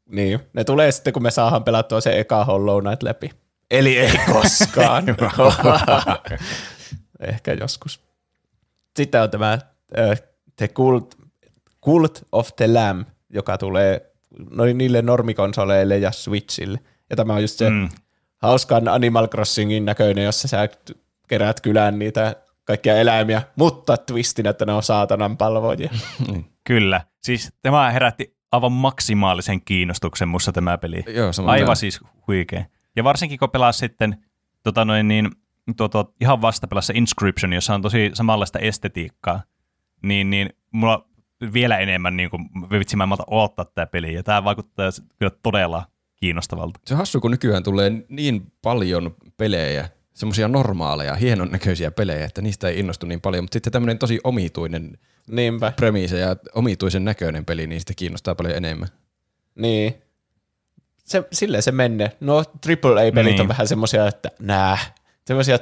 Niin, 0.09 0.40
ne 0.52 0.64
tulee 0.64 0.92
sitten, 0.92 1.12
kun 1.12 1.22
me 1.22 1.30
saadaan 1.30 1.64
pelattua 1.64 2.00
se 2.00 2.18
eka 2.20 2.44
Hollow 2.44 2.82
Knight 2.84 3.02
läpi. 3.02 3.30
Eli 3.70 3.98
ei 3.98 4.12
koskaan. 4.32 5.04
Ehkä 7.20 7.52
joskus. 7.52 8.00
Sitten 8.96 9.22
on 9.22 9.30
tämä 9.30 9.59
uh, 9.98 10.16
The 10.56 10.68
Cult, 10.68 11.14
Cult 11.84 12.22
of 12.32 12.48
the 12.56 12.66
Lamb, 12.72 13.09
joka 13.30 13.59
tulee 13.59 14.12
noin 14.50 14.78
niille 14.78 15.02
normikonsoleille 15.02 15.98
ja 15.98 16.12
Switchille. 16.12 16.78
Ja 17.10 17.16
tämä 17.16 17.34
on 17.34 17.42
just 17.42 17.59
se 17.59 17.70
Mm. 17.70 17.88
hauskan 18.38 18.88
Animal 18.88 19.28
Crossingin 19.28 19.84
näköinen, 19.84 20.24
jossa 20.24 20.48
sä 20.48 20.68
kerät 21.28 21.60
kylään 21.60 21.98
niitä 21.98 22.36
kaikkia 22.64 22.97
eläimiä, 22.97 23.43
mutta 23.56 23.97
twistin, 23.97 24.47
että 24.47 24.66
ne 24.66 24.72
on 24.72 24.82
saatanan 24.82 25.36
palvojia. 25.36 25.90
Kyllä. 26.68 27.01
Siis 27.22 27.52
tämä 27.62 27.90
herätti 27.90 28.36
aivan 28.52 28.72
maksimaalisen 28.72 29.64
kiinnostuksen 29.64 30.28
mussa 30.28 30.52
tämä 30.52 30.78
peli. 30.78 31.05
Joo, 31.06 31.30
Aivan 31.47 31.76
siis 31.76 32.01
huikea. 32.26 32.64
Ja 32.97 33.05
varsinkin 33.05 33.39
kun 33.39 33.51
pelaa 33.51 33.72
sitten 33.72 34.24
tota 34.62 34.84
noin 34.84 35.09
niin, 35.09 35.30
tuo, 35.76 35.89
tuo, 35.89 36.14
ihan 36.20 36.43
vastapelassa 36.43 36.93
Inscription, 36.97 37.52
jossa 37.52 37.74
on 37.74 37.82
tosi 37.82 38.10
samanlaista 38.14 38.59
estetiikkaa, 38.59 39.43
niin, 40.02 40.30
niin 40.30 40.51
mulla 40.72 41.09
vielä 41.52 41.78
enemmän 41.78 42.16
niin 42.16 42.30
kuin, 42.30 42.48
vitsi 42.70 42.97
mä 42.97 43.05
en 43.05 43.09
malta 43.09 43.24
odottaa 43.26 43.64
tätä 43.64 43.86
peliä, 43.86 44.10
ja 44.10 44.22
tämä 44.22 44.44
vaikuttaa 44.44 44.90
kyllä 45.18 45.32
todella 45.43 45.86
kiinnostavalta. 46.16 46.80
Se 46.86 46.94
on 46.94 46.98
hassu, 46.98 47.20
kun 47.20 47.30
nykyään 47.30 47.62
tulee 47.62 47.90
niin 48.09 48.52
paljon 48.62 49.16
pelejä, 49.36 49.89
semmoisia 50.14 50.48
normaaleja, 50.48 51.14
hienon 51.14 51.51
näköisiä 51.51 51.90
pelejä, 51.90 52.24
että 52.24 52.43
niistä 52.43 52.68
ei 52.68 52.78
innostu 52.78 53.06
niin 53.06 53.20
paljon, 53.20 53.44
mutta 53.44 53.55
sitten 53.55 53.72
tämmöinen 53.72 53.98
tosi 53.98 54.20
omituinen 54.24 54.98
Niinpä. 55.30 55.72
premiise 55.76 56.18
ja 56.18 56.36
omituisen 56.55 57.05
näköinen 57.05 57.44
peli, 57.44 57.66
niin 57.66 57.80
sitten 57.80 57.97
kiinnostaa 57.97 58.34
paljon 58.34 58.56
enemmän. 58.56 58.89
Niin. 59.55 59.94
Se, 61.05 61.22
silleen 61.32 61.62
se 61.62 61.72
menee. 61.72 62.16
No 62.20 62.36
AAA-pelit 62.36 63.32
Niin. 63.32 63.40
on 63.40 63.48
vähän 63.48 63.68
semmoisia, 63.68 64.06
että 64.09 64.30
nää. 64.39 64.78
Semmoisia, 65.26 65.59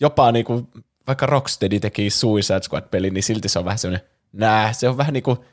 jopa 0.00 0.32
niinku, 0.32 0.68
vaikka 1.06 1.26
Rocksteady 1.26 1.80
teki 1.80 2.10
Suicide 2.10 2.60
Squad-peli, 2.60 3.10
niin 3.10 3.22
silti 3.22 3.48
se 3.48 3.58
on 3.58 3.64
vähän 3.64 3.78
semmoinen, 3.78 4.06
nää. 4.32 4.72
Se 4.72 4.88
on 4.88 4.96
vähän 4.96 5.12
niinku, 5.12 5.44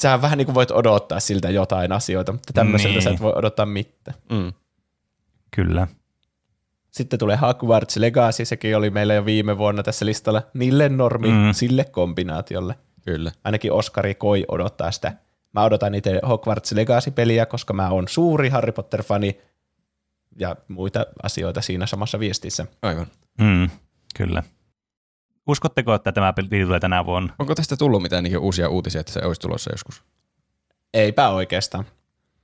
sä 0.00 0.22
vähän 0.22 0.38
niinku 0.38 0.54
voit 0.54 0.70
odottaa 0.70 1.20
siltä 1.20 1.50
jotain 1.50 1.92
asioita, 1.92 2.32
mutta 2.32 2.52
tämmöiseltä 2.52 2.92
Niin. 2.94 3.02
sä 3.02 3.10
et 3.10 3.20
voi 3.20 3.32
odottaa 3.36 3.66
mitään. 3.66 4.18
Mm. 4.30 4.52
Kyllä. 5.50 5.88
Sitten 6.96 7.18
tulee 7.18 7.36
Hogwarts 7.36 7.96
Legacy, 7.96 8.44
sekin 8.44 8.76
oli 8.76 8.90
meillä 8.90 9.14
jo 9.14 9.24
viime 9.24 9.58
vuonna 9.58 9.82
tässä 9.82 10.06
listalla. 10.06 10.42
Niille 10.54 10.88
normi, 10.88 11.28
Mm. 11.28 11.52
sille 11.52 11.84
kombinaatiolle. 11.84 12.74
Kyllä. 13.04 13.32
Ainakin 13.44 13.72
Oskari 13.72 14.14
Koi 14.14 14.44
odottaa 14.48 14.90
sitä. 14.90 15.12
Mä 15.52 15.64
odotan 15.64 15.94
itse 15.94 16.20
Hogwarts 16.28 16.72
Legacy-peliä, 16.72 17.46
koska 17.46 17.72
mä 17.74 17.90
oon 17.90 18.08
suuri 18.08 18.48
Harry 18.48 18.72
Potter-fani 18.72 19.40
ja 20.38 20.56
muita 20.68 21.06
asioita 21.22 21.60
siinä 21.60 21.86
samassa 21.86 22.20
viestissä. 22.20 22.66
Aivan. 22.82 23.06
Mm, 23.40 23.70
kyllä. 24.16 24.42
Uskotteko, 25.46 25.94
että 25.94 26.12
tämä 26.12 26.32
peli 26.32 26.48
tulee 26.64 26.80
tänä 26.80 27.06
vuonna? 27.06 27.34
Onko 27.38 27.54
tästä 27.54 27.76
tullut 27.76 28.02
mitään 28.02 28.24
niin 28.24 28.38
uusia 28.38 28.68
uutisia, 28.68 29.00
että 29.00 29.12
se 29.12 29.20
olisi 29.24 29.40
tulossa 29.40 29.70
joskus? 29.72 30.02
Eipä 30.94 31.28
oikeastaan. 31.28 31.84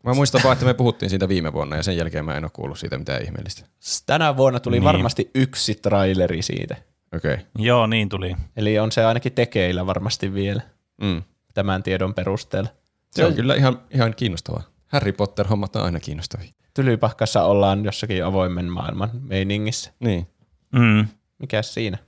Mä 0.02 0.14
muistan 0.14 0.40
vaan, 0.44 0.52
että 0.52 0.64
me 0.64 0.74
puhuttiin 0.74 1.10
siitä 1.10 1.28
viime 1.28 1.52
vuonna 1.52 1.76
ja 1.76 1.82
sen 1.82 1.96
jälkeen 1.96 2.24
mä 2.24 2.36
en 2.36 2.44
ole 2.44 2.50
kuullut 2.54 2.78
siitä 2.78 2.98
mitään 2.98 3.22
ihmeellistä. 3.22 3.66
Tänä 4.06 4.36
vuonna 4.36 4.60
tuli 4.60 4.74
Niin. 4.74 4.80
niin. 4.80 4.84
varmasti 4.92 5.30
yksi 5.34 5.74
traileri 5.74 6.42
siitä. 6.42 6.76
Okei. 7.16 7.34
Okay. 7.34 7.46
Joo, 7.58 7.86
niin 7.86 8.08
tuli. 8.08 8.36
Eli 8.56 8.78
on 8.78 8.92
se 8.92 9.04
ainakin 9.04 9.32
tekeillä 9.32 9.86
varmasti 9.86 10.34
vielä 10.34 10.62
Mm. 11.02 11.22
tämän 11.54 11.82
tiedon 11.82 12.14
perusteella. 12.14 12.68
Se 13.10 13.24
on 13.24 13.34
kyllä 13.34 13.54
ihan, 13.54 13.80
ihan 13.90 14.14
kiinnostavaa. 14.14 14.62
Harry 14.86 15.12
Potter-hommat 15.12 15.76
on 15.76 15.82
aina 15.84 16.00
kiinnostavia. 16.00 16.52
Tylypahkassa 16.74 17.44
ollaan 17.44 17.84
jossakin 17.84 18.24
avoimen 18.24 18.66
maailman 18.72 19.10
meiningissä. 19.22 19.92
Niin. 20.00 20.26
Mm, 20.72 21.06
Mikäs 21.38 21.74
siinä? 21.74 21.98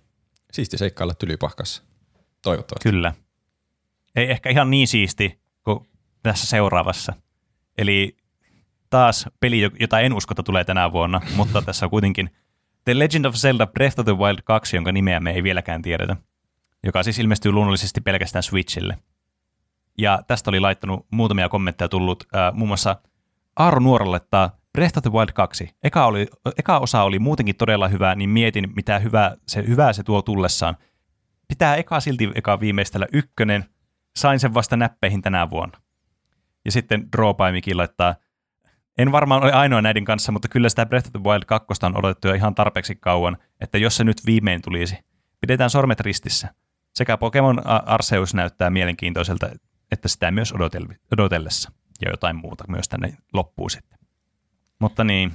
Siisti 0.52 0.78
seikkailla 0.78 1.14
tylypahkassa. 1.14 1.82
Toivottavasti. 2.42 2.88
kyllä. 2.90 3.12
Ei 4.16 4.30
ehkä 4.30 4.50
ihan 4.50 4.70
niin 4.70 4.88
siisti 4.88 5.38
kuin 5.64 5.88
tässä 6.22 6.46
seuraavassa. 6.46 7.12
Eli 7.78 8.16
taas 8.90 9.26
peli, 9.40 9.60
jo- 9.60 9.70
jota 9.80 10.00
en 10.00 10.12
usko, 10.12 10.32
että 10.32 10.42
tulee 10.42 10.64
tänä 10.64 10.92
vuonna, 10.92 11.20
mutta 11.36 11.62
tässä 11.62 11.86
on 11.86 11.90
kuitenkin 11.90 12.30
The 12.84 12.98
Legend 12.98 13.24
of 13.24 13.34
Zelda 13.34 13.66
Breath 13.66 14.00
of 14.00 14.04
the 14.04 14.16
Wild 14.16 14.38
2, 14.44 14.76
jonka 14.76 14.92
nimeä 14.92 15.20
me 15.20 15.30
ei 15.30 15.42
vieläkään 15.42 15.82
tiedetä, 15.82 16.16
joka 16.82 17.02
siis 17.02 17.18
ilmestyy 17.18 17.52
luonnollisesti 17.52 18.00
pelkästään 18.00 18.42
Switchille. 18.42 18.98
Ja 19.98 20.22
tästä 20.26 20.50
oli 20.50 20.60
laittanut 20.60 21.06
muutamia 21.10 21.48
kommentteja 21.48 21.88
tullut, 21.88 22.24
äh, 22.36 22.54
muun 22.54 22.68
muassa 22.68 22.96
Aaro 23.56 23.80
Nuoralle, 23.80 24.16
että 24.16 24.50
Breath 24.72 24.98
of 24.98 25.02
the 25.02 25.12
Wild 25.12 25.32
2. 25.34 25.70
Eka, 25.82 26.06
oli, 26.06 26.26
eka 26.58 26.78
osa 26.78 27.02
oli 27.02 27.18
muutenkin 27.18 27.56
todella 27.56 27.88
hyvä, 27.88 28.14
niin 28.14 28.30
mietin, 28.30 28.72
mitä 28.76 28.98
hyvää 28.98 29.36
se, 29.46 29.64
hyvää 29.68 29.92
se 29.92 30.02
tuo 30.02 30.22
tullessaan. 30.22 30.76
Pitää 31.48 31.76
eka 31.76 32.00
silti 32.00 32.30
eka 32.34 32.60
viimeistellä 32.60 33.06
ykkönen. 33.12 33.64
Sain 34.16 34.40
sen 34.40 34.54
vasta 34.54 34.76
näppeihin 34.76 35.22
tänä 35.22 35.50
vuonna. 35.50 35.83
Ja 36.64 36.72
sitten 36.72 37.08
Drawpaimikin 37.12 37.76
laittaa, 37.76 38.14
en 38.98 39.12
varmaan 39.12 39.42
ole 39.42 39.52
ainoa 39.52 39.82
näiden 39.82 40.04
kanssa, 40.04 40.32
mutta 40.32 40.48
kyllä 40.48 40.68
sitä 40.68 40.86
Breath 40.86 41.06
of 41.06 41.12
the 41.12 41.30
Wild 41.30 41.42
2 41.46 41.66
on 41.82 41.98
odotettu 41.98 42.28
jo 42.28 42.34
ihan 42.34 42.54
tarpeeksi 42.54 42.94
kauan, 42.94 43.36
että 43.60 43.78
jos 43.78 43.96
se 43.96 44.04
nyt 44.04 44.16
viimein 44.26 44.62
tulisi. 44.62 44.98
Pidetään 45.40 45.70
sormet 45.70 46.00
ristissä. 46.00 46.54
Sekä 46.94 47.16
Pokemon 47.16 47.66
Arceus 47.66 48.34
näyttää 48.34 48.70
mielenkiintoiselta, 48.70 49.50
että 49.92 50.08
sitä 50.08 50.30
myös 50.30 50.52
odotel- 50.52 50.94
odotellessa. 51.12 51.72
Ja 52.04 52.10
jotain 52.10 52.36
muuta 52.36 52.64
myös 52.68 52.88
tänne 52.88 53.16
loppuu 53.32 53.68
sitten. 53.68 53.98
Mutta 54.78 55.04
niin, 55.04 55.32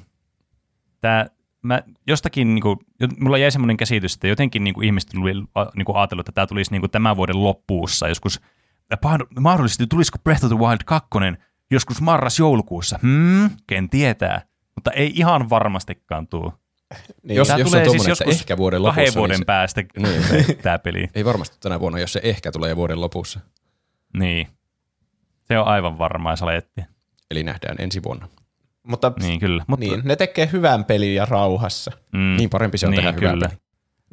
tää, 1.02 1.30
mä 1.62 1.82
jostakin, 2.08 2.56
niin 2.56 2.62
kuin, 2.62 2.78
mulla 3.20 3.38
jäi 3.38 3.52
semmoinen 3.52 3.78
käsitys, 3.78 4.14
että 4.14 4.28
jotenkin 4.28 4.64
niin 4.64 4.74
kuin 4.74 4.86
ihmiset 4.86 5.10
tuli 5.16 5.34
niin 5.76 5.86
kuin 5.86 5.98
ajatellut, 5.98 6.30
että 6.30 6.36
tämä 6.36 6.48
tulisi 6.48 6.72
niin 6.72 6.82
kuin 6.82 6.92
tämän 6.92 7.18
vuoden 7.18 7.44
loppuussa 7.44 8.08
joskus. 8.08 8.42
Mahdollisesti 9.40 9.88
tulisiko 9.88 10.18
Breath 10.24 10.46
of 10.46 10.50
the 10.52 10.60
Wild 10.60 10.80
2 10.86 11.08
joskus 11.72 12.02
marras-joulukuussa? 12.02 13.00
Hmm, 13.02 13.50
ken 13.68 13.90
tietää. 13.90 14.42
Mutta 14.76 14.92
ei 14.92 15.12
ihan 15.16 15.50
varmastikaan 15.50 16.28
tuu. 16.28 16.54
Niin, 17.24 17.36
Jos- 17.38 17.48
Tää 17.48 17.58
jos 17.58 17.66
on 17.68 17.72
tulee 17.72 17.84
siis 17.84 17.94
tommonen, 17.94 18.12
että 18.12 18.24
joskus 18.24 18.42
ehkä 18.42 18.58
vuoden 18.58 18.82
kahden 18.84 19.04
lopussa, 19.04 19.20
vuoden 19.20 19.34
niin 19.38 19.40
se- 19.40 19.46
päästä 19.54 19.82
Niin. 19.98 20.58
tämä 20.62 20.80
peli. 20.80 21.08
Ei 21.16 21.26
varmasti 21.26 21.58
tänä 21.60 21.80
vuonna, 21.80 22.00
jos 22.00 22.14
se 22.14 22.20
ehkä 22.24 22.52
tulee 22.52 22.76
vuoden 22.76 23.02
lopussa. 23.02 23.40
Niin. 24.18 24.48
Se 25.48 25.60
on 25.60 25.68
aivan 25.68 25.98
varmaa 25.98 26.36
saletti. 26.36 26.82
Eli 27.32 27.44
nähdään 27.44 27.76
ensi 27.80 28.04
vuonna. 28.04 28.28
mutta 28.84 29.12
Niin, 29.20 29.40
kyllä. 29.40 29.64
Mutta, 29.68 29.86
niin, 29.86 30.02
ne 30.04 30.16
tekee 30.16 30.50
hyvän 30.52 30.86
pelin 30.86 31.16
ja 31.16 31.26
rauhassa. 31.26 31.92
mm, 32.14 32.36
Niin 32.38 32.50
parempi 32.50 32.78
se 32.78 32.86
on 32.88 32.92
niin, 32.92 33.04
tehdä 33.04 33.20
kyllä. 33.20 33.48
peli. 33.50 33.60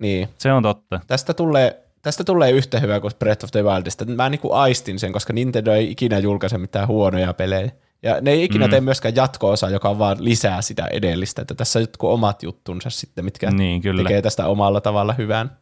Niin. 0.00 0.28
Se 0.38 0.52
on 0.52 0.62
totta. 0.62 1.00
Tästä 1.06 1.34
tulee, 1.34 1.85
tästä 2.06 2.24
tulee 2.24 2.50
yhtä 2.50 2.80
hyvä 2.80 3.00
kuin 3.00 3.12
Breath 3.18 3.44
of 3.44 3.50
the 3.50 3.62
Wildista. 3.62 4.04
Mä 4.04 4.28
niinku 4.28 4.52
aistin 4.52 4.98
sen, 4.98 5.12
koska 5.12 5.32
Nintendo 5.32 5.72
ei 5.72 5.90
ikinä 5.90 6.18
julkaise 6.18 6.58
mitään 6.58 6.88
huonoja 6.88 7.34
pelejä. 7.34 7.70
Ja 8.02 8.20
ne 8.20 8.30
ei 8.30 8.44
ikinä 8.44 8.66
Mm. 8.66 8.70
tee 8.70 8.80
myöskään 8.80 9.16
jatko-osa, 9.16 9.70
joka 9.70 9.88
on 9.88 9.98
vaan 9.98 10.16
lisää 10.20 10.62
sitä 10.62 10.86
edellistä. 10.86 11.42
Että 11.42 11.54
tässä 11.54 11.78
on 11.78 11.82
jotkut 11.82 12.10
omat 12.10 12.42
juttunsa 12.42 12.90
sitten, 12.90 13.24
mitkä 13.24 13.50
Niin, 13.50 13.82
kyllä. 13.82 14.02
tekee 14.02 14.22
tästä 14.22 14.46
omalla 14.46 14.80
tavalla 14.80 15.12
hyvän. 15.12 15.56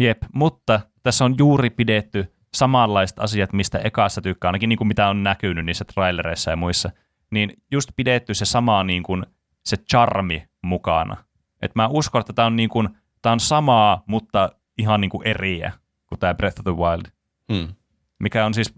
Jep, 0.00 0.22
mutta 0.34 0.80
tässä 1.02 1.24
on 1.24 1.34
juuri 1.38 1.70
pidetty 1.70 2.34
samanlaiset 2.54 3.18
asiat, 3.18 3.52
mistä 3.52 3.78
ekassa 3.78 4.22
tykkää, 4.22 4.48
ainakin 4.48 4.68
niin 4.68 4.76
kuin 4.78 4.88
mitä 4.88 5.08
on 5.08 5.22
näkynyt 5.22 5.66
niissä 5.66 5.84
trailereissa 5.84 6.50
ja 6.50 6.56
muissa, 6.56 6.90
niin 7.30 7.52
just 7.72 7.90
pidetty 7.96 8.34
se 8.34 8.44
sama 8.44 8.84
niin 8.84 9.02
kuin, 9.02 9.26
se 9.64 9.76
charmi 9.76 10.48
mukana. 10.62 11.16
Et 11.62 11.74
mä 11.74 11.88
uskon, 11.88 12.20
että 12.20 12.32
tämä 12.32 12.46
on, 12.46 12.56
niin 12.56 12.68
kuin, 12.68 12.88
tää 13.22 13.32
on 13.32 13.40
samaa, 13.40 14.02
mutta 14.06 14.50
ihan 14.78 15.00
niin 15.00 15.10
kuin 15.10 15.26
eriä 15.26 15.72
kuin 16.06 16.18
tämä 16.18 16.34
Breath 16.34 16.60
of 16.60 16.64
the 16.64 16.82
Wild, 16.84 17.02
Mm. 17.48 17.74
mikä 18.18 18.46
on 18.46 18.54
siis 18.54 18.74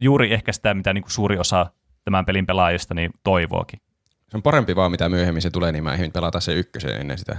juuri 0.00 0.32
ehkä 0.32 0.52
sitä, 0.52 0.74
mitä 0.74 0.92
niin 0.92 1.02
kuin 1.02 1.10
suuri 1.12 1.38
osa 1.38 1.66
tämän 2.04 2.24
pelin 2.24 2.46
pelaajista 2.46 2.94
niin 2.94 3.10
toivookin. 3.24 3.80
Se 4.30 4.36
on 4.36 4.42
parempi 4.42 4.76
vaan, 4.76 4.90
mitä 4.90 5.08
myöhemmin 5.08 5.42
se 5.42 5.50
tulee, 5.50 5.72
niin 5.72 5.84
mä 5.84 5.94
ehdin 5.94 6.12
pelata 6.12 6.40
se 6.40 6.54
ykkösen 6.54 7.00
ennen 7.00 7.18
sitä. 7.18 7.38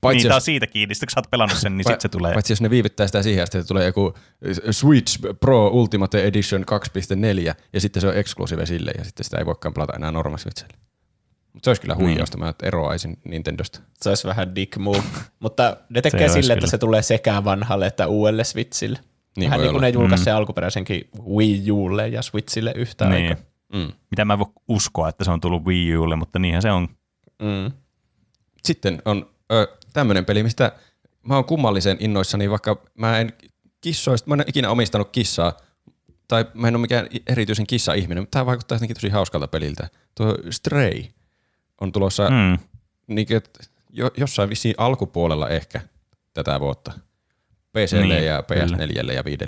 Paitsi 0.00 0.18
niin, 0.18 0.28
tää 0.28 0.34
on 0.34 0.36
jos, 0.36 0.44
siitä 0.44 0.66
kiinni, 0.66 0.94
kun 1.00 1.10
sä 1.10 1.20
oot 1.20 1.30
pelannut 1.30 1.58
sen, 1.58 1.76
niin 1.76 1.84
sitten 1.84 2.00
se 2.00 2.08
tulee. 2.08 2.32
paitsi 2.32 2.52
jos 2.52 2.60
ne 2.60 2.70
viivyttää 2.70 3.06
sitä 3.06 3.22
siihen 3.22 3.42
asti, 3.42 3.58
että 3.58 3.68
tulee 3.68 3.86
joku 3.86 4.14
Switch 4.70 5.20
Pro 5.40 5.68
Ultimate 5.68 6.24
Edition 6.24 6.64
2.4 7.48 7.54
ja 7.72 7.80
sitten 7.80 8.00
se 8.00 8.08
on 8.08 8.16
eksklusiive 8.16 8.66
sille 8.66 8.92
ja 8.98 9.04
sitten 9.04 9.24
sitä 9.24 9.38
ei 9.38 9.46
voikaan 9.46 9.74
pelata 9.74 9.92
enää 9.96 10.12
norma 10.12 10.36
Switchille. 10.36 10.74
Mutta 11.54 11.64
se 11.66 11.70
olisi 11.70 11.82
kyllä 11.82 11.94
huijausta, 11.94 12.38
mä 12.38 12.54
eroaisin 12.62 13.18
Nintendosta. 13.24 13.80
Se 14.02 14.08
olisi 14.08 14.28
vähän 14.28 14.54
dick 14.54 14.76
move. 14.76 15.02
Mutta 15.40 15.76
ne 15.88 16.02
tekee 16.02 16.28
sille, 16.28 16.52
että 16.52 16.66
se 16.66 16.78
tulee 16.78 17.02
sekä 17.02 17.44
vanhalle 17.44 17.86
että 17.86 18.06
uudelle 18.06 18.44
Switchille. 18.44 18.98
Niin 19.36 19.50
Vähän 19.50 19.60
niin 19.60 19.68
kuin 19.70 19.76
olla. 19.76 19.86
ne 19.86 19.88
julkaisi 19.88 20.22
Mm. 20.22 20.24
sen 20.24 20.34
alkuperäisenkin 20.34 21.08
Wii 21.36 21.70
Ulle 21.70 22.08
ja 22.08 22.22
Switchille 22.22 22.72
yhtä 22.76 23.08
niin. 23.08 23.28
aikaa. 23.28 23.44
Mm. 23.72 23.92
Mitä 24.10 24.24
mä 24.24 24.38
voi 24.38 24.46
uskoa, 24.68 25.08
että 25.08 25.24
se 25.24 25.30
on 25.30 25.40
tullut 25.40 25.64
Wii 25.64 25.96
Ulle, 25.96 26.16
mutta 26.16 26.38
niinhän 26.38 26.62
se 26.62 26.72
on. 26.72 26.88
Mm. 27.42 27.72
Sitten 28.64 29.02
on 29.04 29.30
ö, 29.52 29.68
tämmöinen 29.92 30.24
peli, 30.24 30.42
mistä 30.42 30.72
mä 31.22 31.34
oon 31.34 31.44
kummallisen 31.44 31.96
innoissani, 32.00 32.50
vaikka 32.50 32.82
mä 32.98 33.18
en 33.18 33.32
kissoista, 33.80 34.28
mä 34.28 34.34
en 34.34 34.40
ole 34.40 34.44
ikinä 34.48 34.70
omistanut 34.70 35.08
kissaa, 35.12 35.52
tai 36.28 36.44
mä 36.54 36.68
en 36.68 36.74
ole 36.76 36.80
mikään 36.80 37.06
erityisen 37.26 37.66
kissa-ihminen, 37.66 38.22
mutta 38.22 38.36
tämä 38.36 38.46
vaikuttaa 38.46 38.76
jotenkin 38.76 38.96
tosi 38.96 39.08
hauskalta 39.08 39.48
peliltä. 39.48 39.88
Tuo 40.14 40.34
Stray 40.50 41.02
on 41.80 41.92
tulossa 41.92 42.30
mm. 42.30 42.58
Niin, 43.06 43.26
jo, 43.90 44.10
jossain 44.16 44.50
vissiin 44.50 44.74
alkupuolella 44.78 45.48
ehkä 45.48 45.80
tätä 46.34 46.60
vuotta. 46.60 46.92
PClle 47.72 48.14
Niin, 48.14 48.26
ja 48.26 48.42
kyllä. 48.42 48.76
PS4 48.76 49.12
ja 49.12 49.24
5. 49.24 49.38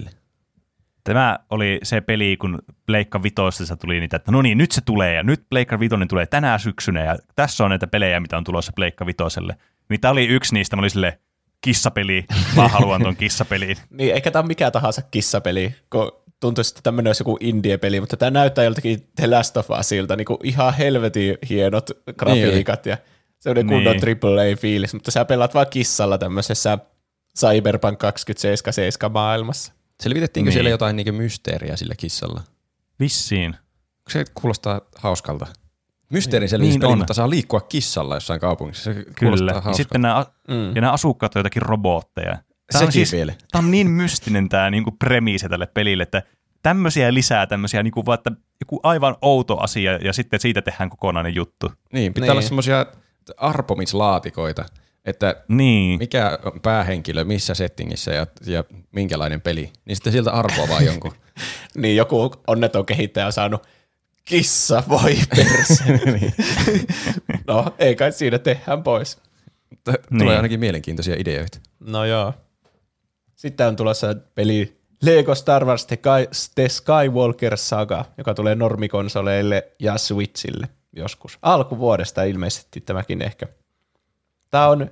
Tämä 1.05 1.39
oli 1.51 1.81
se 1.83 2.01
peli, 2.01 2.37
kun 2.37 2.59
Pleikka 2.87 3.23
Vitosesta 3.23 3.77
tuli 3.77 4.01
niitä, 4.01 4.17
että 4.17 4.33
no 4.33 4.43
niin, 4.43 4.59
nyt 4.59 4.73
se 4.73 4.81
tulee 4.81 5.15
ja 5.15 5.23
nyt 5.23 5.43
Pleikka 5.51 5.81
Vitoinen 5.81 6.09
tulee 6.09 6.27
tänä 6.27 6.59
syksynä 6.59 7.05
ja 7.05 7.17
tässä 7.37 7.65
on 7.65 7.71
näitä 7.71 7.87
pelejä, 7.87 8.21
mitä 8.21 8.37
on 8.37 8.45
tulossa 8.45 8.73
Pleikka 8.77 9.07
Vitoselle. 9.07 9.57
Niin 9.89 10.01
tämä 10.01 10.13
oli 10.13 10.27
yksi 10.27 10.55
niistä, 10.55 10.77
mä 10.77 10.81
olin 10.81 10.91
silleen, 10.91 11.13
kissapeli, 11.61 12.25
mä 12.57 12.69
haluan 12.69 13.03
ton 13.03 13.17
kissapeliin. 13.23 13.77
Niin, 13.91 14.15
eikä 14.15 14.31
tämä 14.31 14.41
ole 14.41 14.47
mikä 14.47 14.71
tahansa 14.71 15.03
kissapeli, 15.03 15.75
kun 15.91 16.13
tuntuisi, 16.41 16.71
että 16.71 16.81
tämmöinen 16.83 17.09
olisi 17.09 17.21
joku 17.21 17.37
indie-peli, 17.41 18.01
mutta 18.01 18.17
tämä 18.17 18.31
näyttää 18.31 18.65
joltakin 18.65 19.09
The 19.17 19.27
Last 19.27 19.57
of 19.57 19.67
Usilta, 19.81 20.17
niin 20.17 20.25
kuin 20.25 20.39
ihan 20.45 20.75
helvetin 20.75 21.39
hienot 21.49 21.91
grafiikat. 22.19 22.87
Ja 22.87 22.99
Sellainen 23.41 23.67
kunnon 23.67 23.97
Niin. 23.97 24.17
AAA-fiilis, 24.25 24.95
mutta 24.95 25.11
sä 25.11 25.25
pelaat 25.25 25.55
vaan 25.55 25.67
kissalla 25.71 26.19
tämmöisessä 26.19 26.79
Cyberpunk 27.39 27.99
2077 27.99 29.13
maailmassa. 29.13 29.73
Selvitettiinkö 30.03 30.49
Niin. 30.49 30.53
siellä 30.53 30.71
jotain 30.71 30.97
niinku 30.97 31.13
mysteeriä 31.13 31.77
sillä 31.77 31.95
kissalla? 31.97 32.41
Vissiin. 33.01 33.57
Se 34.09 34.25
kuulostaa 34.35 34.81
hauskalta. 34.97 35.47
Mysteerin 36.13 36.43
Niin 36.43 36.51
selvityspeli, 36.51 36.93
on. 36.93 36.99
mutta 36.99 37.15
saa 37.15 37.31
liikkua 37.31 37.61
kissalla 37.61 38.17
jossain 38.17 38.41
kaupungissa. 38.41 38.85
Se 38.95 39.05
Kyllä. 39.19 39.63
Ja 39.67 39.73
sitten 39.73 40.03
nämä, 40.03 40.27
Mm. 40.49 40.67
ja 40.75 40.81
nämä 40.81 40.93
asukkaat 40.93 41.37
on 41.37 41.41
jotakin 41.41 41.63
robotteja. 41.63 42.39
Tämä 42.73 42.81
on, 42.81 42.87
Sekin 42.87 42.93
siis, 42.93 43.13
vielä. 43.13 43.35
tämä 43.53 43.65
on 43.65 43.71
niin 43.71 43.91
mystinen 43.91 44.49
tämä 44.49 44.71
niinku 44.71 44.91
premiisi 44.91 45.49
tälle 45.49 45.67
pelille, 45.67 46.03
että 46.03 46.23
tämmöisiä 46.63 47.15
lisää 47.15 47.47
tämmöisiä, 47.47 47.83
niinku 47.83 48.07
vaan, 48.07 48.19
että 48.19 48.31
joku 48.61 48.81
aivan 48.83 49.17
outo 49.23 49.57
asia 49.59 49.93
ja 49.97 50.13
sitten 50.13 50.41
siitä 50.41 50.63
tehdään 50.63 50.91
kokonainen 50.91 51.35
juttu. 51.35 51.73
Niin, 51.93 52.15
pitää 52.15 52.25
Niin. 52.27 52.31
olla 52.33 52.43
semmoisia 52.43 52.87
arpomislaatikoita, 53.37 54.65
että 55.05 55.45
Niin, 55.49 55.99
mikä 55.99 56.39
on 56.45 56.61
päähenkilö, 56.61 57.25
missä 57.25 57.55
settingissä 57.55 58.13
ja, 58.15 58.27
ja 58.47 58.65
minkälainen 58.93 59.41
peli. 59.41 59.71
Niin 59.85 59.97
sitten 59.97 60.13
sieltä 60.13 60.31
arpoa 60.33 60.69
vaan 60.69 60.85
jonkun. 60.87 61.13
Niin 61.77 61.97
joku 61.97 62.33
onneton 62.47 62.87
kehittäjä 62.87 63.27
on 63.27 63.33
saanut 63.33 63.67
kissa 64.25 64.83
voi 64.89 65.17
perse. 65.37 65.85
no, 67.49 67.75
ei 67.79 67.97
kai 67.97 68.13
siinä 68.13 68.39
tehdään 68.39 68.83
pois. 68.83 69.17
T- 69.85 69.85
Tulee 69.85 70.01
Niin. 70.11 70.29
ainakin 70.37 70.61
mielenkiintoisia 70.61 71.17
ideoita. 71.19 71.59
No 71.81 72.05
joo. 72.05 72.35
Sitten 73.37 73.67
on 73.69 73.77
tulossa 73.77 74.15
peli 74.35 74.77
Lego 75.03 75.35
Star 75.35 75.65
Wars 75.65 75.87
The, 75.87 75.97
Sky, 75.97 76.51
The 76.55 76.69
Skywalker 76.69 77.57
Saga, 77.57 78.05
joka 78.19 78.35
tulee 78.35 78.55
normikonsoleille 78.55 79.73
ja 79.81 79.99
Switchille 79.99 80.69
joskus. 80.93 81.39
Alkuvuodesta 81.43 82.23
ilmeisesti 82.23 82.81
tämäkin 82.81 83.23
ehkä. 83.23 83.47
Tämä 84.51 84.69
on, 84.69 84.91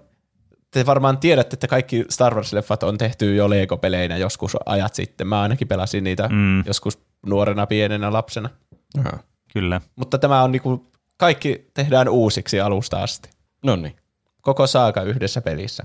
te 0.71 0.87
varmaan 0.87 1.19
tiedätte, 1.19 1.55
että 1.55 1.67
kaikki 1.69 2.05
Star 2.11 2.35
Wars-leffat 2.35 2.87
on 2.89 2.99
tehty 2.99 3.35
jo 3.37 3.51
Lego-peleinä 3.51 4.17
joskus 4.17 4.57
ajat 4.67 4.95
sitten. 4.95 5.27
Mä 5.27 5.41
ainakin 5.43 5.69
pelasin 5.69 6.05
niitä 6.05 6.29
Mm. 6.33 6.63
joskus 6.67 6.99
nuorena 7.27 7.67
pienenä 7.67 8.13
lapsena. 8.13 8.51
Aha. 8.99 9.19
kyllä. 9.53 9.81
Mutta 9.97 10.19
tämä 10.19 10.43
on 10.43 10.53
niinku, 10.53 10.91
kaikki 11.17 11.71
tehdään 11.75 12.09
uusiksi 12.09 12.61
alusta 12.61 13.03
asti. 13.03 13.29
No 13.65 13.77
niin. 13.77 13.97
Koko 14.41 14.67
saaka 14.67 15.03
yhdessä 15.03 15.41
pelissä. 15.41 15.85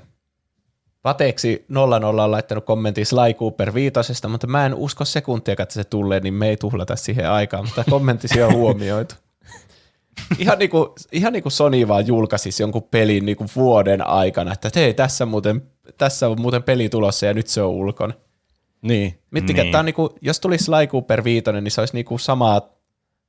Pateeksi 1.09 1.65
00 1.69 1.95
on 2.07 2.31
laittanut 2.31 2.65
kommentin 2.65 3.05
Sly 3.05 3.33
Cooper 3.33 3.73
viitosesta, 3.73 4.27
mutta 4.27 4.47
mä 4.47 4.65
en 4.65 4.73
usko 4.73 5.05
sekuntiakaan, 5.05 5.63
että 5.63 5.73
se 5.73 5.83
tulee, 5.83 6.19
niin 6.19 6.33
me 6.33 6.49
ei 6.49 6.57
tuhlata 6.57 6.95
siihen 6.95 7.29
aikaan, 7.29 7.65
mutta 7.65 7.83
kommenttisi 7.89 8.41
on 8.43 8.53
huomioitu. 8.53 9.15
Ihan 10.39 10.59
niin, 10.59 10.69
kuin, 10.69 10.89
ihan 11.11 11.33
niin 11.33 11.43
kuin 11.43 11.51
Sony 11.51 11.87
vaan 11.87 12.07
julkaisisi 12.07 12.63
jonkun 12.63 12.83
pelin 12.83 13.25
niin 13.25 13.37
kuin 13.37 13.49
vuoden 13.55 14.07
aikana, 14.07 14.53
että 14.53 14.69
hei, 14.75 14.93
tässä, 14.93 15.25
muuten, 15.25 15.61
tässä 15.97 16.27
on 16.27 16.41
muuten 16.41 16.63
peli 16.63 16.89
tulossa 16.89 17.25
ja 17.25 17.33
nyt 17.33 17.47
se 17.47 17.61
on 17.61 17.69
ulkona. 17.69 18.13
Niin. 18.81 19.19
Miettikää, 19.31 19.63
Niin. 19.63 19.71
niin. 19.73 19.85
niin 19.85 19.95
kuin, 19.95 20.09
jos 20.21 20.39
tulisi 20.39 20.63
Sly 20.63 20.87
Cooper 20.87 21.23
viitonen, 21.23 21.63
niin 21.63 21.71
se 21.71 21.81
olisi 21.81 21.93
niin 21.93 22.05
kuin 22.05 22.19
sama 22.19 22.61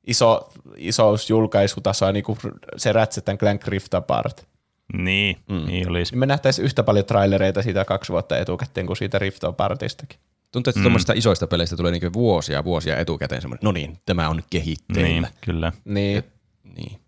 iso, 0.06 0.50
isous 0.76 1.30
julkaisutasoa 1.30 2.12
niin 2.12 2.24
kuin 2.24 2.38
se 2.76 2.92
Ratchet 2.92 3.38
Clank 3.38 3.66
Rift 3.66 3.94
Apart. 3.94 4.46
Niin, 4.92 5.36
mm. 5.48 5.66
niin 5.66 5.88
olisi. 5.88 6.12
Niin 6.12 6.18
me 6.18 6.26
nähtäisiin 6.26 6.64
yhtä 6.64 6.82
paljon 6.82 7.04
trailereita 7.04 7.62
siitä 7.62 7.84
kaksi 7.84 8.12
vuotta 8.12 8.38
etukäteen 8.38 8.86
kuin 8.86 8.96
siitä 8.96 9.18
Rift 9.18 9.44
Apartistakin. 9.44 10.18
Tuntuu, 10.52 10.70
että 10.70 10.80
mm. 10.80 10.82
tuommoisista 10.82 11.12
isoista 11.12 11.46
peleistä 11.46 11.76
tulee 11.76 11.92
niinku 11.92 12.12
vuosia 12.12 12.64
vuosia 12.64 12.96
etukäteen 12.96 13.40
semmoinen, 13.40 13.64
no 13.64 13.72
niin, 13.72 13.98
tämä 14.06 14.28
on 14.28 14.42
kehitteillä. 14.50 15.08
Niin, 15.08 15.26
kyllä. 15.40 15.72
Niin, 15.84 16.24
Niin. 16.76 17.00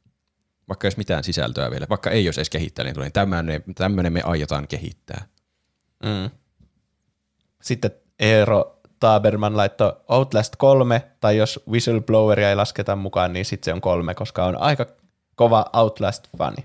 Vaikka 0.69 0.85
ei 0.85 0.89
olisi 0.89 0.99
mitään 0.99 1.25
sisältöä 1.25 1.71
vielä, 1.71 1.87
vaikka 1.89 2.11
ei 2.11 2.29
olisi 2.29 2.41
edes 2.41 2.51
kehittäjä, 2.51 2.85
niin 2.85 2.95
tulee 2.95 3.11
tämmöinen, 3.11 3.63
tämmöinen 3.75 4.13
me 4.13 4.23
aiotaan 4.23 4.69
kehittää. 4.69 5.27
mm. 6.05 6.31
Sitten 7.63 7.91
Eero 8.19 8.81
Taberman 9.01 9.57
laittoi 9.57 9.93
Outlast 10.09 10.57
3, 10.57 11.03
tai 11.21 11.37
jos 11.37 11.61
Whistlebloweria 11.69 12.49
ei 12.49 12.57
lasketa 12.57 12.97
mukaan, 12.97 13.33
niin 13.33 13.45
sitten 13.45 13.65
se 13.65 13.75
on 13.75 13.81
kolme, 13.81 14.15
koska 14.15 14.45
on 14.45 14.57
aika 14.57 14.87
kova 15.35 15.65
Outlast-fani. 15.73 16.65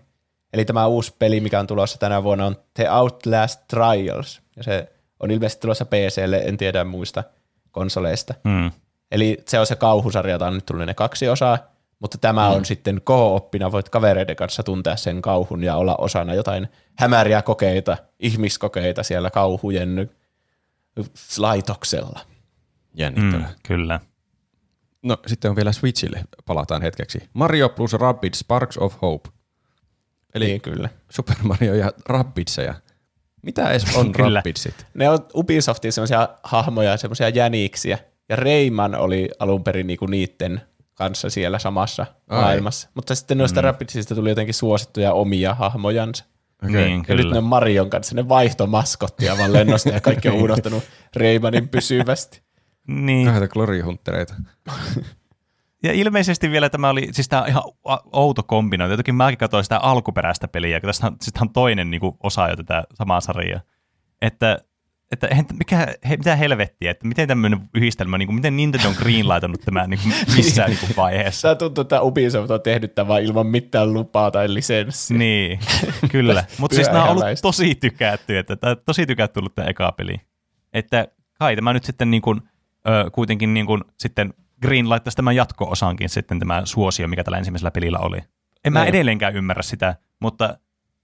Eli 0.53 0.65
tämä 0.65 0.87
uusi 0.87 1.15
peli, 1.19 1.39
mikä 1.39 1.59
on 1.59 1.67
tulossa 1.67 1.97
tänä 1.97 2.23
vuonna, 2.23 2.45
on 2.45 2.55
The 2.73 2.91
Outlast 2.91 3.61
Trials, 3.67 4.41
ja 4.55 4.63
se 4.63 4.91
on 5.19 5.31
ilmeisesti 5.31 5.61
tulossa 5.61 5.85
PClle, 5.85 6.37
en 6.37 6.57
tiedä 6.57 6.83
muista 6.83 7.23
konsoleista. 7.71 8.33
Mm. 8.43 8.71
Eli 9.11 9.37
se 9.47 9.59
on 9.59 9.67
se 9.67 9.75
kauhusarja, 9.75 10.31
jota 10.31 10.47
on 10.47 10.53
nyt 10.53 10.65
tullut 10.65 10.85
ne 10.85 10.93
kaksi 10.93 11.29
osaa, 11.29 11.57
mutta 11.99 12.17
tämä 12.17 12.49
mm. 12.49 12.55
on 12.55 12.65
sitten 12.65 13.01
ko-oppina, 13.03 13.71
voit 13.71 13.89
kavereiden 13.89 14.35
kanssa 14.35 14.63
tuntea 14.63 14.95
sen 14.95 15.21
kauhun 15.21 15.63
ja 15.63 15.75
olla 15.75 15.95
osana 15.95 16.33
jotain 16.33 16.67
hämäriä 16.95 17.41
kokeita, 17.41 17.97
ihmiskokeita 18.19 19.03
siellä 19.03 19.29
kauhujen 19.29 20.09
laitoksella. 21.37 22.19
Jännittävää. 22.93 23.47
Mm, 23.47 23.55
kyllä. 23.63 23.99
No 25.03 25.17
sitten 25.27 25.49
on 25.51 25.55
vielä 25.55 25.71
Switchille, 25.71 26.23
palataan 26.45 26.81
hetkeksi. 26.81 27.29
Mario 27.33 27.69
plus 27.69 27.93
Rabbids 27.93 28.39
Sparks 28.39 28.77
of 28.77 28.95
Hope. 29.01 29.29
Eli 30.37 30.45
Niin 30.45 30.61
kyllä. 30.61 30.89
Super 31.09 31.35
Mario 31.43 31.73
ja 31.73 31.91
Rabbidseja. 32.05 32.73
Mitä 33.41 33.69
edes 33.69 33.85
on 33.97 34.11
Kyllä. 34.11 34.39
Rabbidsit? 34.39 34.85
Ne 34.93 35.09
on 35.09 35.19
Ubisoftin 35.35 35.91
semmoisia 35.93 36.29
hahmoja, 36.43 36.97
semmoisia 36.97 37.29
jäniksiä, 37.29 37.97
ja 38.29 38.35
Rayman 38.35 38.95
oli 38.95 39.29
alun 39.39 39.63
perin 39.63 39.87
niinku 39.87 40.05
niitten 40.05 40.61
kanssa 40.93 41.29
siellä 41.29 41.59
samassa 41.59 42.05
Ai. 42.29 42.41
maailmassa. 42.41 42.89
Mutta 42.93 43.15
sitten 43.15 43.37
noista 43.37 43.61
mm. 43.61 43.63
Rabbidsista 43.63 44.15
tuli 44.15 44.29
jotenkin 44.29 44.53
suosittuja 44.53 45.13
omia 45.13 45.53
hahmojansa. 45.53 46.25
Okay. 46.63 46.75
Niin, 46.75 46.91
Ja 46.91 47.15
nyt 47.15 47.23
kyllä. 47.23 47.31
ne 47.31 47.37
on 47.37 47.43
Marion 47.43 47.89
kanssa, 47.89 48.15
ne 48.15 48.29
vaihto 48.29 48.67
maskottia 48.67 49.37
vaan 49.37 49.53
lennosta 49.53 49.89
ja 49.89 50.01
kaikki 50.01 50.29
on 50.29 50.35
unohtanut 50.43 50.83
Raymanin 51.15 51.69
pysyvästi. 51.69 52.41
Niin. 52.87 53.27
Kahta 53.27 53.47
Glory 53.47 53.81
Huntereita. 53.81 54.33
Ja 55.83 55.93
ilmeisesti 55.93 56.51
vielä 56.51 56.69
tämä 56.69 56.89
oli, 56.89 57.07
siis 57.11 57.29
tämä 57.29 57.41
on 57.41 57.47
ihan 57.47 57.63
outo 58.11 58.43
kombinointi. 58.43 58.93
Jotenkin 58.93 59.15
mäkin 59.15 59.37
katsoin 59.37 59.63
sitä 59.63 59.77
alkuperäistä 59.77 60.47
peliä, 60.47 60.79
kun 60.79 60.87
tästä 60.87 61.07
on, 61.07 61.15
siis 61.21 61.41
on 61.41 61.49
toinen 61.49 61.91
niin 61.91 62.01
kuin, 62.01 62.15
osa 62.23 62.47
jo 62.47 62.55
tätä 62.55 62.83
samaa 62.93 63.21
sarjaa. 63.21 63.61
Että, 64.21 64.57
että 65.11 65.27
mikä, 65.59 65.95
he, 66.09 66.17
mitä 66.17 66.35
helvettiä, 66.35 66.91
että 66.91 67.07
miten 67.07 67.27
tämmöinen 67.27 67.61
yhdistelmä, 67.75 68.17
niin 68.17 68.27
kuin, 68.27 68.35
miten 68.35 68.57
Nintendo 68.57 68.87
on 68.87 68.95
greenlightanut 68.97 69.61
tämä 69.61 69.87
niin 69.87 69.99
kuin, 70.03 70.13
missään 70.37 70.69
niin 70.69 70.79
kuin, 70.79 70.95
vaiheessa. 70.97 71.47
Tämä 71.47 71.55
tuntuu, 71.55 71.81
että 71.81 72.01
Ubisoft 72.01 72.51
on 72.51 72.61
tehnyt 72.61 72.95
tämän 72.95 73.23
ilman 73.23 73.47
mitään 73.47 73.93
lupaa 73.93 74.31
tai 74.31 74.53
lisenssiä. 74.53 75.17
Niin, 75.17 75.59
kyllä. 76.11 76.43
Mutta 76.59 76.75
siis 76.75 76.87
nämä 76.87 77.03
on 77.03 77.09
ollut 77.09 77.25
tosi 77.41 77.75
tykätty, 77.75 78.37
että 78.37 78.55
tämä 78.55 78.75
tosi 78.75 79.05
tykätty 79.05 79.39
ollut 79.39 79.55
tämä 79.55 79.67
eka 79.67 79.91
peli. 79.91 80.15
Että 80.73 81.07
kai 81.39 81.55
tämä 81.55 81.73
nyt 81.73 81.83
sitten 81.83 82.11
niin 82.11 82.21
kuin, 82.21 82.41
ö, 82.87 83.09
kuitenkin 83.11 83.53
niin 83.53 83.65
kuin, 83.65 83.83
sitten 83.97 84.33
Green 84.61 84.89
laittaisi 84.89 85.15
tämän 85.15 85.35
jatko-osaankin 85.35 86.09
sitten 86.09 86.39
tämä 86.39 86.61
suosio, 86.65 87.07
mikä 87.07 87.23
tällä 87.23 87.37
ensimmäisellä 87.37 87.71
pelillä 87.71 87.99
oli. 87.99 88.17
En 88.65 88.73
mä 88.73 88.79
Niin. 88.79 88.89
edelleenkään 88.89 89.35
ymmärrä 89.35 89.63
sitä, 89.63 89.95
mutta 90.19 90.57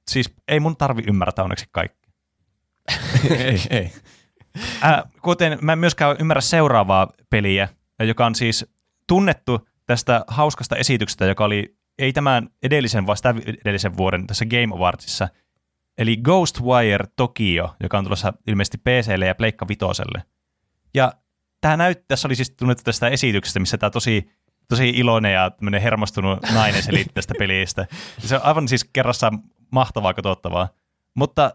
siis 0.07 0.33
ei 0.47 0.59
mun 0.59 0.77
tarvi 0.77 1.03
ymmärtää 1.07 1.43
onneksi 1.43 1.65
kaikki. 1.71 2.09
ei, 3.37 3.59
ei. 3.69 3.91
Äh, 4.83 5.03
kuten 5.21 5.57
mä 5.61 5.73
en 5.73 5.79
myöskään 5.79 6.15
ymmärrä 6.19 6.41
seuraavaa 6.41 7.07
peliä, 7.29 7.69
joka 7.99 8.25
on 8.25 8.35
siis 8.35 8.65
tunnettu 9.07 9.67
tästä 9.85 10.25
hauskasta 10.27 10.75
esityksestä, 10.75 11.25
joka 11.25 11.45
oli 11.45 11.77
ei 11.99 12.13
tämän 12.13 12.49
edellisen, 12.63 13.07
vaan 13.07 13.17
sitä 13.17 13.35
edellisen 13.65 13.97
vuoden 13.97 14.27
tässä 14.27 14.45
Game 14.45 14.75
Awardsissa, 14.75 15.27
eli 15.97 16.17
Ghostwire 16.17 17.05
Tokyo, 17.15 17.75
joka 17.83 17.97
on 17.97 18.03
tulossa 18.03 18.33
ilmeisesti 18.47 18.77
PClle 18.77 19.25
ja 19.25 19.35
Pleikka 19.35 19.67
Vitoselle. 19.67 20.23
Ja 20.93 21.13
tämä 21.63 21.77
näyt, 21.77 22.07
tässä 22.07 22.27
oli 22.27 22.35
siis 22.35 22.49
tunnettu 22.49 22.83
tästä 22.83 23.07
esityksestä, 23.07 23.59
missä 23.59 23.77
tämä 23.77 23.89
tosi, 23.89 24.31
tosi 24.69 24.89
iloinen 24.89 25.33
ja 25.33 25.49
tämmöinen 25.49 25.81
hermostunut 25.81 26.39
nainen 26.53 26.83
selitti 26.83 27.13
tästä 27.13 27.33
pelistä. 27.39 27.87
Se 28.19 28.35
on 28.35 28.41
aivan 28.43 28.67
siis 28.67 28.89
kerrassaan 28.93 29.39
mahtavaa 29.71 30.13
katsottavaa. 30.13 30.69
Mutta 31.15 31.51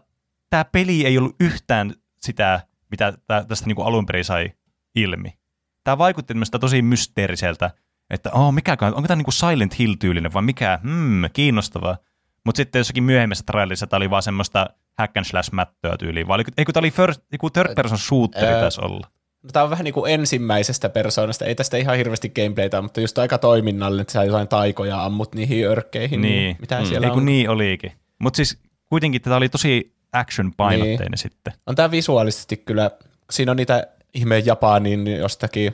tämä 0.49 0.65
peli 0.65 1.05
ei 1.05 1.17
ollut 1.17 1.35
yhtään 1.39 1.93
sitä, 2.21 2.61
mitä 2.91 3.13
tää, 3.27 3.43
tästä 3.43 3.65
niinku 3.65 3.81
alun 3.81 4.05
perin 4.05 4.25
sai 4.25 4.51
ilmi. 4.95 5.33
Tämä 5.83 5.97
vaikutti 5.97 6.33
tosi 6.59 6.81
mysteeriseltä, 6.81 7.71
että 8.09 8.31
oh, 8.31 8.53
mikäkään, 8.53 8.95
onko 8.95 9.07
tämä 9.07 9.15
niinku 9.15 9.31
Silent 9.31 9.79
Hill-tyylinen 9.79 10.33
vai 10.33 10.41
mikä, 10.41 10.79
hmm, 10.83 11.23
kiinnostavaa. 11.33 11.97
Mutta 12.45 12.57
sitten 12.57 12.79
jossakin 12.79 13.03
myöhemmässä 13.03 13.43
trailerissa 13.47 13.87
tämä 13.87 13.97
oli 13.97 14.09
vaan 14.09 14.23
semmoista 14.23 14.69
hack 14.97 15.17
and 15.17 15.25
slash 15.25 15.53
mättöä 15.53 15.97
tyyliin, 15.97 16.27
vai 16.27 16.43
eikö 16.57 16.71
tämä 16.71 16.81
oli 16.81 16.91
first, 16.91 17.21
joku 17.31 17.49
third 17.49 17.75
person 17.75 17.97
shooteri 17.97 18.59
taisi 18.61 18.81
olla. 18.81 19.18
No, 19.43 19.49
Tämä 19.53 19.63
on 19.63 19.69
vähän 19.69 19.83
niin 19.83 19.93
kuin 19.93 20.11
ensimmäisestä 20.13 20.89
persoonasta, 20.89 21.45
ei 21.45 21.55
tästä 21.55 21.77
ihan 21.77 21.97
hirveästi 21.97 22.29
gameplaytä, 22.29 22.81
mutta 22.81 23.01
just 23.01 23.17
aika 23.17 23.37
toiminnallinen, 23.37 24.01
että 24.01 24.13
sä 24.13 24.23
jotain 24.23 24.47
taikoja 24.47 25.05
ammut 25.05 25.35
niihin 25.35 25.67
örkkeihin, 25.67 26.21
niin, 26.21 26.33
Niin. 26.43 26.57
mitä 26.59 26.79
Mm. 26.79 26.85
siellä 26.85 27.07
Ei 27.07 27.11
kun 27.11 27.19
on. 27.19 27.25
niin 27.25 27.49
olikin. 27.49 27.91
Mutta 28.19 28.37
siis 28.37 28.57
kuitenkin 28.89 29.21
tätä 29.21 29.35
oli 29.35 29.49
tosi 29.49 29.93
action-painotteinen 30.13 31.11
Niin. 31.11 31.17
sitten. 31.17 31.53
On 31.67 31.75
tämä 31.75 31.91
visuaalisesti 31.91 32.57
kyllä, 32.57 32.91
siinä 33.31 33.51
on 33.51 33.57
niitä 33.57 33.87
ihmeen 34.13 34.45
Japanin 34.45 35.07
jostakin 35.07 35.73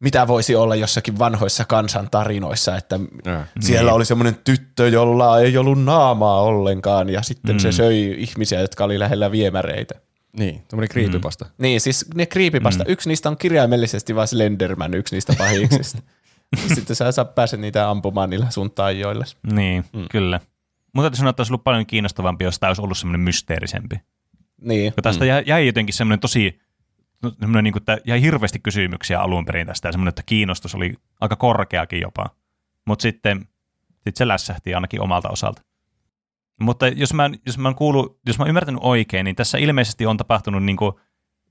mitä 0.00 0.26
voisi 0.26 0.56
olla 0.56 0.74
jossakin 0.76 1.18
vanhoissa 1.18 1.64
kansantarinoissa, 1.64 2.76
että 2.76 3.00
Ja. 3.26 3.44
siellä 3.60 3.92
oli 3.92 4.04
semmoinen 4.04 4.36
tyttö, 4.44 4.88
jolla 4.88 5.40
ei 5.40 5.56
ollut 5.56 5.84
naamaa 5.84 6.42
ollenkaan 6.42 7.08
ja 7.08 7.22
sitten 7.22 7.60
se 7.60 7.72
söi 7.72 8.14
ihmisiä, 8.18 8.60
jotka 8.60 8.84
oli 8.84 8.98
lähellä 8.98 9.30
viemäreitä. 9.30 9.94
Niin, 10.38 10.62
tämmöinen 10.68 10.88
creepypasta. 10.88 11.46
Niin, 11.58 11.80
siis 11.80 12.06
ne 12.14 12.26
creepypasta. 12.26 12.84
Mm. 12.84 12.92
Yksi 12.92 13.08
niistä 13.08 13.28
on 13.28 13.36
kirjaimellisesti 13.36 14.14
vaan 14.14 14.28
Slenderman, 14.28 14.94
yksi 14.94 15.16
niistä 15.16 15.34
pahiksista. 15.38 16.02
sitten 16.74 16.96
sä 16.96 17.12
saa 17.12 17.24
pääset 17.24 17.60
niitä 17.60 17.90
ampumaan 17.90 18.30
niillä 18.30 18.50
sun 18.50 18.70
taijoilla. 18.70 19.24
Niin, 19.52 19.84
mm. 19.92 20.06
kyllä. 20.10 20.40
Mutta 20.92 21.02
täytyy 21.02 21.16
sanoa, 21.16 21.30
että 21.30 21.40
olisi 21.40 21.52
ollut 21.52 21.64
paljon 21.64 21.86
kiinnostavampi, 21.86 22.44
jos 22.44 22.58
tämä 22.58 22.68
olisi 22.68 22.82
ollut 22.82 22.98
semmoinen 22.98 23.20
mysteerisempi. 23.20 23.96
Niin. 24.60 24.92
Kun 24.92 25.02
tästä 25.02 25.24
mm. 25.24 25.28
jäi, 25.28 25.42
jäi 25.46 25.66
jotenkin 25.66 25.94
semmoinen 25.94 26.20
tosi, 26.20 26.60
no, 27.22 27.30
semmoinen 27.30 27.64
niin 27.64 27.72
kuin, 27.72 27.80
että 27.80 27.98
jäi 28.06 28.22
hirveästi 28.22 28.58
kysymyksiä 28.58 29.20
alun 29.20 29.44
perin 29.44 29.66
tästä 29.66 29.88
ja 29.88 29.92
semmoinen, 29.92 30.08
että 30.08 30.22
kiinnostus 30.26 30.74
oli 30.74 30.94
aika 31.20 31.36
korkeakin 31.36 32.00
jopa. 32.00 32.30
Mutta 32.86 33.02
sitten 33.02 33.48
sit 34.04 34.16
se 34.16 34.28
lässähti 34.28 34.74
ainakin 34.74 35.00
omalta 35.00 35.28
osalta. 35.28 35.62
Mutta 36.62 36.88
jos 36.88 37.14
mä, 37.14 37.30
jos 37.46 37.58
mä, 37.58 37.68
oon 37.68 37.74
kuullut, 37.74 38.20
jos 38.26 38.38
mä 38.38 38.42
oon 38.42 38.48
ymmärtänyt 38.48 38.80
oikein, 38.84 39.24
niin 39.24 39.36
tässä 39.36 39.58
ilmeisesti 39.58 40.06
on 40.06 40.16
tapahtunut 40.16 40.64
niin 40.64 40.76
kuin 40.76 40.92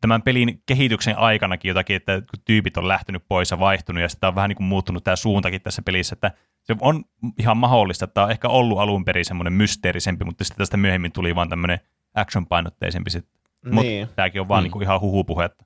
tämän 0.02 0.22
pelin 0.22 0.64
kehityksen 0.66 1.18
aikanakin 1.18 1.70
jotakin, 1.70 1.96
että 1.96 2.22
kun 2.22 2.44
tyypit 2.46 2.78
on 2.78 2.88
lähtenyt 2.88 3.24
pois 3.28 3.52
ja 3.52 3.60
vaihtunut 3.60 4.02
ja 4.02 4.10
sitten 4.10 4.28
on 4.28 4.36
vähän 4.36 4.50
niin 4.50 4.58
kuin 4.58 4.68
muuttunut 4.68 5.04
tämä 5.04 5.16
suuntakin 5.16 5.62
tässä 5.62 5.82
pelissä, 5.82 6.14
että 6.14 6.32
se 6.64 6.76
on 6.80 7.04
ihan 7.40 7.58
mahdollista, 7.58 8.06
että 8.06 8.14
tämä 8.14 8.26
on 8.26 8.32
ehkä 8.32 8.48
ollut 8.48 8.80
alun 8.80 9.06
perin 9.06 9.26
semmoinen 9.26 9.54
mysteerisempi, 9.54 10.26
mutta 10.26 10.44
sitten 10.44 10.58
tästä 10.58 10.78
myöhemmin 10.78 11.12
tuli 11.12 11.36
vaan 11.36 11.50
tämmöinen 11.50 11.80
action-painotteisempi 12.14 13.10
sitten. 13.10 13.42
Mutta 13.66 13.82
Niin. 13.82 14.10
tämäkin 14.16 14.42
on 14.42 14.48
vaan 14.48 14.62
mm. 14.62 14.64
niin 14.64 14.72
kuin 14.72 14.84
ihan 14.84 15.02
huhupuhetta. 15.02 15.66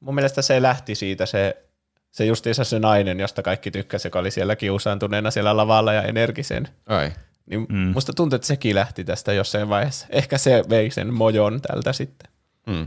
Mun 0.00 0.14
mielestä 0.14 0.42
se 0.42 0.62
lähti 0.62 0.94
siitä 0.94 1.26
se, 1.26 1.66
se 2.10 2.24
justiinsa 2.24 2.64
se 2.64 2.78
nainen, 2.78 3.20
josta 3.20 3.42
kaikki 3.42 3.70
tykkäsi, 3.70 4.06
joka 4.06 4.18
oli 4.18 4.30
siellä 4.30 4.56
kiusaantuneena 4.56 5.30
siellä 5.30 5.56
lavalla 5.56 5.92
ja 5.92 6.02
energisen. 6.02 6.68
Ai. 6.86 7.12
Niin 7.46 7.66
Mm. 7.68 7.78
musta 7.94 8.12
tuntuu, 8.12 8.36
että 8.36 8.46
sekin 8.48 8.74
lähti 8.74 9.04
tästä 9.04 9.32
jossain 9.32 9.68
vaiheessa. 9.68 10.06
Ehkä 10.10 10.38
se 10.38 10.64
vei 10.70 10.90
sen 10.90 11.14
mojon 11.14 11.60
tältä 11.60 11.92
sitten. 11.92 12.30
Mm. 12.66 12.86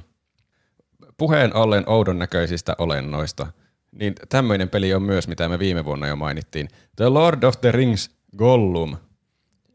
Puheen 1.17 1.55
ollen 1.55 1.89
oudon 1.89 2.19
näköisistä 2.19 2.75
olennoista, 2.77 3.47
niin 3.91 4.15
tämmöinen 4.29 4.69
peli 4.69 4.93
on 4.93 5.03
myös, 5.03 5.27
mitä 5.27 5.49
me 5.49 5.59
viime 5.59 5.85
vuonna 5.85 6.07
jo 6.07 6.15
mainittiin. 6.15 6.67
The 6.95 7.05
Lord 7.09 7.43
of 7.43 7.61
the 7.61 7.71
Rings 7.71 8.11
Gollum, 8.37 8.97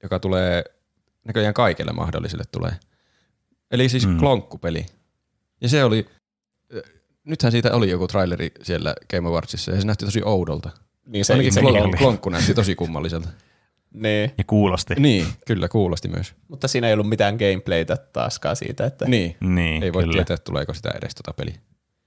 joka 0.02 0.18
tulee 0.18 0.64
näköjään 1.24 1.54
kaikille 1.54 1.92
mahdollisille 1.92 2.44
tulee. 2.52 2.72
Eli 3.70 3.88
siis 3.88 4.06
Mm. 4.06 4.18
klonkkupeli. 4.18 4.86
Ja 5.60 5.68
se 5.68 5.84
oli, 5.84 6.06
nythän 7.24 7.52
siitä 7.52 7.74
oli 7.74 7.90
joku 7.90 8.06
traileri 8.08 8.52
siellä 8.62 8.94
Game 9.10 9.28
Awardsissa 9.28 9.72
ja 9.72 9.80
se 9.80 9.86
näytti 9.86 10.04
tosi 10.04 10.22
oudolta. 10.24 10.70
Niin 11.06 11.24
se 11.24 11.32
Ainakin 11.32 11.64
oli. 11.66 11.78
klon, 11.78 11.90
klonkku 11.98 12.30
näytti 12.30 12.54
tosi 12.54 12.74
kummalliselta. 12.74 13.28
Niin. 13.94 14.30
Ja 14.38 14.44
kuulosti. 14.46 14.94
niin, 14.98 15.26
kyllä 15.46 15.68
kuulosti 15.68 16.08
myös. 16.08 16.34
Mutta 16.48 16.68
siinä 16.68 16.86
ei 16.86 16.92
ollut 16.94 17.08
mitään 17.08 17.36
gameplaytä 17.36 17.96
taaskaan 17.96 18.56
siitä, 18.56 18.86
että 18.86 19.04
Niin, 19.04 19.36
Niin, 19.40 19.82
ei 19.82 19.92
voi 19.92 20.02
kyllä. 20.02 20.14
tietää, 20.14 20.36
tuleeko 20.36 20.74
sitä 20.74 20.90
edes 20.98 21.14
tota 21.14 21.32
peliä. 21.32 21.54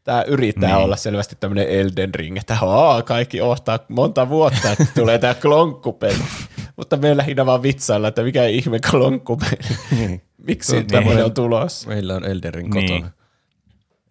tämä 0.03 0.21
yrittää 0.21 0.69
Niin. 0.75 0.83
olla 0.83 0.95
selvästi 0.95 1.35
tämmöinen 1.39 1.67
Elden 1.69 2.15
Ring, 2.15 2.37
että 2.37 2.57
Aa, 2.61 3.01
kaikki 3.01 3.41
ohtaa 3.41 3.79
monta 3.89 4.29
vuotta, 4.29 4.71
että 4.71 4.85
tulee 4.95 5.19
tämä 5.19 5.33
klonkkupeli. 5.33 6.17
Mutta 6.77 6.97
me 6.97 7.17
lähinnä 7.17 7.45
vaan 7.45 7.63
vitsailla, 7.63 8.07
että 8.07 8.23
mikä 8.23 8.45
ihme 8.45 8.79
klonkkupeli. 8.91 10.21
Miksi 10.47 10.75
Niin. 10.75 10.87
tämmöinen 10.87 11.25
on 11.25 11.33
tulossa? 11.33 11.89
Meillä 11.89 12.15
on 12.15 12.25
Elden 12.25 12.53
Ring 12.53 12.73
Niin. 12.73 12.91
kotona. 12.91 13.11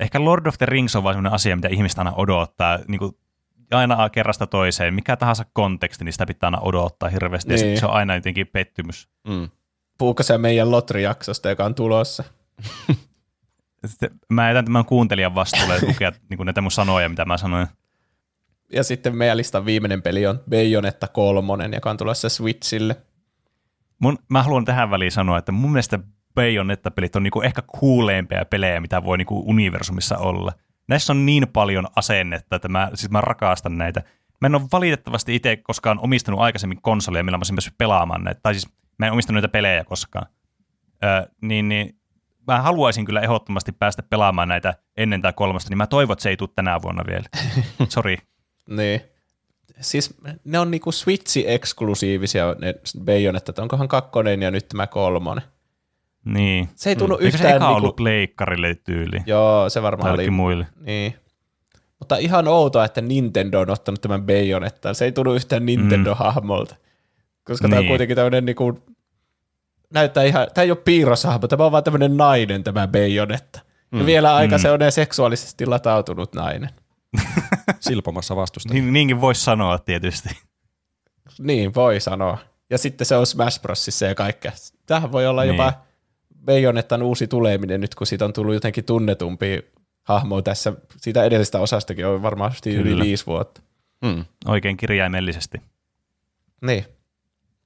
Ehkä 0.01 0.25
Lord 0.25 0.47
of 0.47 0.59
the 0.59 0.67
Rings 0.67 0.97
on 0.97 1.05
vaan 1.05 1.15
sellainen 1.15 1.33
asia, 1.33 1.57
mitä 1.57 1.69
ihmistä 1.69 2.01
aina 2.01 2.13
odottaa. 2.17 2.79
Niin 2.89 2.99
kuin 2.99 3.13
aina 3.71 4.09
kerrasta 4.11 4.47
toiseen. 4.47 4.95
Mikä 4.95 5.17
tahansa 5.17 5.45
konteksti, 5.53 6.05
niin 6.05 6.13
sitä 6.13 6.27
pitää 6.27 6.47
aina 6.47 6.61
odottaa 6.61 7.09
hirveästi. 7.09 7.53
Ja 7.53 7.57
Niin. 7.59 7.71
sit 7.71 7.81
se 7.81 7.87
on 7.87 7.93
aina 7.93 8.15
jotenkin 8.15 8.47
pettymys. 8.47 9.09
Mm. 9.29 9.49
Puhuuko 9.99 10.23
se 10.23 10.39
meidän 10.39 10.71
Lotri-jaksosta, 10.71 11.49
joka 11.49 11.65
on 11.65 11.75
tulossa? 11.75 12.25
Sitten 13.87 14.11
mä 14.31 14.49
jätän 14.49 14.65
tämän 14.65 14.85
kuuntelijan 14.85 15.35
vastuulle 15.35 15.79
lukea 15.87 16.13
niin 16.31 16.37
kuin 16.37 16.45
näitä 16.45 16.61
mun 16.61 16.71
sanoja, 16.71 17.09
mitä 17.09 17.25
mä 17.25 17.37
sanoin. 17.37 17.67
Ja 18.73 18.85
sitten 18.85 19.17
meidän 19.17 19.37
listan 19.37 19.65
viimeinen 19.65 20.03
peli 20.03 20.27
on 20.27 20.41
Bayonetta 20.51 21.09
3, 21.09 21.69
joka 21.73 21.91
on 21.91 21.97
tulossa 21.97 22.29
Switchille. 22.29 22.97
Mun, 23.99 24.19
mä 24.29 24.43
haluan 24.43 24.65
tähän 24.65 24.91
väliin 24.91 25.13
sanoa, 25.13 25.39
että 25.39 25.53
mun 25.53 25.73
mielestä 25.73 25.99
Bayonetta-pelit 26.35 27.17
on 27.17 27.23
niinku 27.23 27.41
ehkä 27.41 27.63
kuuleimpia 27.67 28.45
pelejä, 28.45 28.81
mitä 28.81 29.05
voi 29.05 29.19
niinku 29.19 29.43
universumissa 29.47 30.19
olla. 30.19 30.53
Näissä 30.89 31.13
on 31.13 31.27
niin 31.27 31.49
paljon 31.49 31.87
asennetta, 31.97 32.57
että 32.57 32.69
mä, 32.69 32.91
siis 32.95 33.11
mä 33.11 33.21
rakastan 33.21 33.79
näitä. 33.79 34.03
Mä 34.41 34.47
en 34.47 34.55
ole 34.55 34.63
valitettavasti 34.73 35.35
itse 35.35 35.57
koskaan 35.57 35.99
omistanut 35.99 36.41
aikaisemmin 36.41 36.83
konsoleja, 36.83 37.25
millä 37.25 37.39
mä 37.39 37.41
olisin 37.41 37.57
päässyt 37.57 37.79
pelaamaan 37.79 38.25
näitä. 38.25 38.41
Tai 38.43 38.55
siis 38.55 38.69
mä 38.99 39.07
en 39.07 39.13
omistanut 39.13 39.35
näitä 39.35 39.53
pelejä 39.53 39.85
koskaan. 39.85 40.27
Ö, 41.05 41.31
niin, 41.41 41.69
niin 41.69 42.01
mä 42.47 42.63
haluaisin 42.63 43.05
kyllä 43.05 43.21
ehdottomasti 43.21 43.73
päästä 43.73 44.03
pelaamaan 44.03 44.49
näitä 44.49 44.75
ennen 44.97 45.23
tai 45.23 45.33
kolmasta, 45.33 45.71
niin 45.71 45.79
mä 45.79 45.87
toivon, 45.87 46.13
että 46.13 46.23
se 46.23 46.29
ei 46.29 46.37
tule 46.37 46.51
tänä 46.55 46.83
vuonna 46.83 47.05
vielä. 47.07 47.25
Sori. 47.89 48.17
Niin. 48.69 49.01
Siis 49.81 50.15
ne 50.45 50.59
on 50.59 50.71
niinku 50.71 50.93
Switchi-eksklusiivisia 50.93 52.57
ne 52.59 52.75
Bayonetta, 53.05 53.51
että 53.51 53.63
onkohan 53.63 53.89
kakkonen 53.89 54.43
ja 54.43 54.51
nyt 54.51 54.69
tämä 54.69 54.87
kolmonen. 54.87 55.45
Niin. 56.27 56.69
Se 56.75 56.91
ei 56.91 56.97
tunnu 56.97 57.15
Eikö 57.15 57.31
se 57.31 57.37
yhtään 57.37 57.57
eka 57.57 57.65
niinku... 57.67 57.77
ollut 57.77 57.97
pleikkarille 57.97 58.75
tyyli? 58.75 59.23
Joo, 59.27 59.71
se 59.71 59.83
varmaan 59.83 60.15
oli. 60.15 60.31
muille. 60.31 60.67
Niin. 60.81 61.15
Mutta 61.99 62.17
ihan 62.17 62.49
outoa, 62.49 62.85
että 62.85 63.01
Nintendo 63.01 63.61
on 63.61 63.71
ottanut 63.71 64.01
tämän 64.01 64.23
Bayonettaan. 64.23 64.95
Se 64.95 65.05
ei 65.05 65.13
tunnu 65.13 65.35
yhtään 65.35 65.67
Nintendo-hahmolta. 65.67 66.77
Koska 67.45 67.69
tämä 67.69 67.77
on 67.79 67.83
Niin. 67.83 67.89
kuitenkin 67.91 68.17
tämmöinen 68.17 68.45
niinku, 68.45 68.79
näyttää 69.95 70.25
ihan, 70.25 70.47
tämä 70.55 70.63
ei 70.63 70.71
ole 70.71 70.79
piirroshahmo, 70.85 71.49
tämä 71.49 71.65
on 71.65 71.73
vaan 71.73 71.85
tämmöinen 71.85 72.17
nainen 72.17 72.65
tämä 72.65 72.89
Bayonetta. 72.89 73.61
Ja 73.99 74.07
vielä 74.07 74.35
aika 74.35 74.57
Mm. 74.57 74.61
sellainen 74.63 74.93
seksuaalisesti 74.93 75.67
latautunut 75.67 76.35
nainen. 76.35 76.71
Silpomassa 77.81 78.37
vastusta. 78.37 78.75
Niin, 78.75 78.93
niinkin 78.93 79.21
voisi 79.21 79.41
sanoa 79.45 79.79
tietysti. 79.79 80.29
Niin, 81.39 81.75
voi 81.75 82.01
sanoa. 82.01 82.39
Ja 82.71 82.79
sitten 82.79 83.07
se 83.07 83.17
on 83.17 83.27
Smash 83.27 83.61
Brosissa 83.63 84.07
ja 84.07 84.15
kaikkea. 84.15 84.53
Tähän 84.87 85.13
voi 85.13 85.27
olla 85.27 85.43
Niin. 85.43 85.55
jopa 85.55 85.73
Bayonettan 86.47 87.03
uusi 87.03 87.27
tuleminen 87.27 87.81
nyt, 87.81 87.95
kun 87.95 88.07
siitä 88.07 88.25
on 88.25 88.33
tullut 88.33 88.55
jotenkin 88.55 88.85
tunnetumpi 88.85 89.63
hahmo 90.03 90.43
tässä. 90.43 90.73
Siitä 90.97 91.25
edellisestä 91.25 91.61
osastakin 91.61 92.07
on 92.07 92.23
varmasti 92.23 92.75
yli 92.75 93.03
viisi 93.03 93.27
vuotta. 93.27 93.61
Mm. 94.03 94.25
Oikein 94.47 94.77
kirjaimellisesti. 94.77 95.61
Niin. 96.63 96.85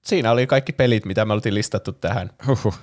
Siinä 0.04 0.30
oli 0.30 0.46
kaikki 0.46 0.72
pelit, 0.72 1.04
mitä 1.04 1.24
me 1.24 1.32
oltiin 1.32 1.54
listattu 1.54 1.92
tähän. 1.92 2.30
Huhhuh. 2.46 2.78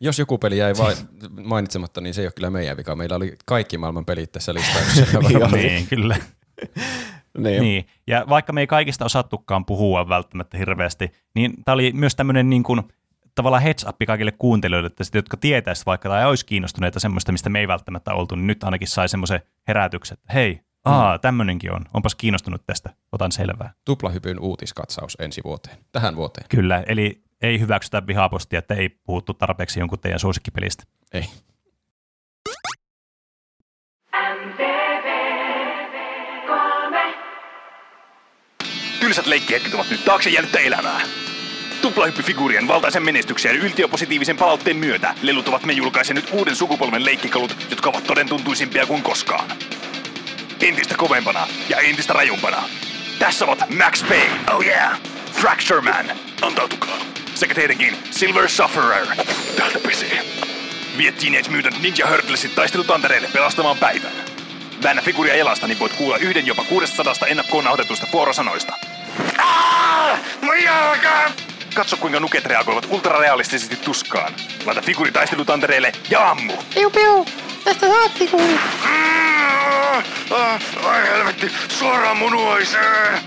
Jos 0.00 0.18
joku 0.18 0.38
peli 0.38 0.58
jäi 0.58 0.72
vai 0.78 0.94
mainitsematta, 1.44 2.00
niin 2.00 2.14
se 2.14 2.20
ei 2.20 2.26
ole 2.26 2.32
kyllä 2.32 2.50
meidän 2.50 2.76
vika. 2.76 2.96
Meillä 2.96 3.16
oli 3.16 3.36
kaikki 3.44 3.78
maailman 3.78 4.04
pelit 4.04 4.32
tässä 4.32 4.54
listauksessa. 4.54 5.18
Niin, 5.52 5.86
kyllä. 5.86 6.16
Niin. 7.38 7.62
Niin. 7.62 7.86
Ja 8.06 8.24
vaikka 8.28 8.52
me 8.52 8.60
ei 8.60 8.66
kaikista 8.66 9.04
osattukaan 9.04 9.64
puhua 9.64 10.08
välttämättä 10.08 10.58
hirveästi, 10.58 11.12
niin 11.34 11.52
tämä 11.64 11.74
oli 11.74 11.92
myös 11.92 12.16
tämmöinen 12.16 12.50
niin 12.50 12.62
kuin, 12.62 12.82
tavallaan 13.34 13.62
heads 13.62 13.84
up 13.88 13.96
kaikille 14.06 14.32
kuuntelijoille, 14.32 14.86
että 14.86 15.04
sit, 15.04 15.14
jotka 15.14 15.36
tietäisivät 15.36 15.86
vaikka 15.86 16.08
tai 16.08 16.26
olisi 16.26 16.46
kiinnostuneita 16.46 17.00
semmoista, 17.00 17.32
mistä 17.32 17.50
me 17.50 17.60
ei 17.60 17.68
välttämättä 17.68 18.14
oltu, 18.14 18.34
niin 18.34 18.46
nyt 18.46 18.64
ainakin 18.64 18.88
sai 18.88 19.08
semmoisen 19.08 19.40
herätyksen, 19.68 20.14
että 20.14 20.32
hei, 20.32 20.60
aa, 20.84 21.18
tämmöinenkin 21.18 21.72
on, 21.72 21.84
onpas 21.94 22.14
kiinnostunut 22.14 22.62
tästä, 22.66 22.90
otan 23.12 23.32
selvää. 23.32 23.72
Tuplahypyn 23.84 24.40
uutiskatsaus 24.40 25.16
ensi 25.20 25.40
vuoteen, 25.44 25.76
tähän 25.92 26.16
vuoteen. 26.16 26.46
Kyllä, 26.48 26.84
eli 26.86 27.22
ei 27.42 27.60
hyväksytä 27.60 28.06
vihapostia, 28.06 28.58
että 28.58 28.74
ei 28.74 28.88
puhuttu 28.88 29.34
tarpeeksi 29.34 29.80
jonkun 29.80 29.98
teidän 29.98 30.20
suosikkipelistä. 30.20 30.84
Ei. 31.12 31.24
Tylsät 39.00 39.26
leikkihetket 39.26 39.74
ovat 39.74 39.90
nyt 39.90 40.04
taakse 40.04 40.30
jäänyttä 40.30 40.58
elämää. 40.58 41.21
Tuplahyppyfiguurien 41.82 42.68
valtaisen 42.68 43.02
menestyksen 43.02 43.54
ja 43.54 43.62
yltiöpositiivisen 43.62 44.36
palautteen 44.36 44.76
myötä 44.76 45.14
lelut 45.22 45.48
ovat 45.48 45.64
me 45.64 45.72
julkaiseneet 45.72 46.28
uuden 46.32 46.56
sukupolven 46.56 47.04
leikkikalut, 47.04 47.56
jotka 47.70 47.90
ovat 47.90 48.04
todentuntuisimpia 48.04 48.86
kuin 48.86 49.02
koskaan. 49.02 49.48
Entistä 50.60 50.94
kovempana 50.96 51.46
ja 51.68 51.78
entistä 51.78 52.12
rajumpana. 52.12 52.62
Tässä 53.18 53.44
ovat 53.44 53.58
Max 53.76 54.08
Payne, 54.08 54.40
oh 54.54 54.64
yeah, 54.64 55.00
Fracture 55.32 55.80
Man, 55.80 56.06
antautukaa. 56.42 56.98
Sekä 57.34 57.54
tietenkin 57.54 57.96
Silver 58.10 58.48
Sufferer, 58.48 59.06
täältä 59.56 59.78
pesee. 59.78 60.24
Vie 60.98 61.12
Teenage 61.12 61.50
Mutant 61.50 61.82
Ninja 61.82 62.06
Turtlesit 62.06 62.54
taistelutantereille 62.54 63.28
pelastamaan 63.32 63.78
päivän. 63.78 64.12
Väännä 64.82 65.02
figuuria 65.02 65.36
jalasta, 65.36 65.66
niin 65.66 65.78
voit 65.78 65.92
kuulla 65.92 66.16
yhden 66.16 66.46
jopa 66.46 66.64
600 66.64 67.14
ennakkoon 67.26 67.64
nauhoitetusta 67.64 68.06
vuorosanoista. 68.12 68.72
Aa! 69.38 70.18
Mun 70.42 70.62
jalka! 70.62 71.32
Katso 71.74 71.96
kuinka 71.96 72.20
nuket 72.20 72.44
reagoivat 72.44 72.86
ultrarealistisesti 72.90 73.76
tuskaan. 73.76 74.34
Laita 74.66 74.82
figuuri 74.82 75.12
taistelutantereille 75.12 75.92
ja 76.10 76.30
ammu! 76.30 76.52
Piu 76.74 76.90
piu! 76.90 77.26
Tästä 77.64 77.86
saat 77.86 78.12
figuuri! 78.12 78.58
Ai 80.84 81.02
helvetti, 81.02 81.52
suoraan 81.68 82.16
munuaiseen. 82.16 83.18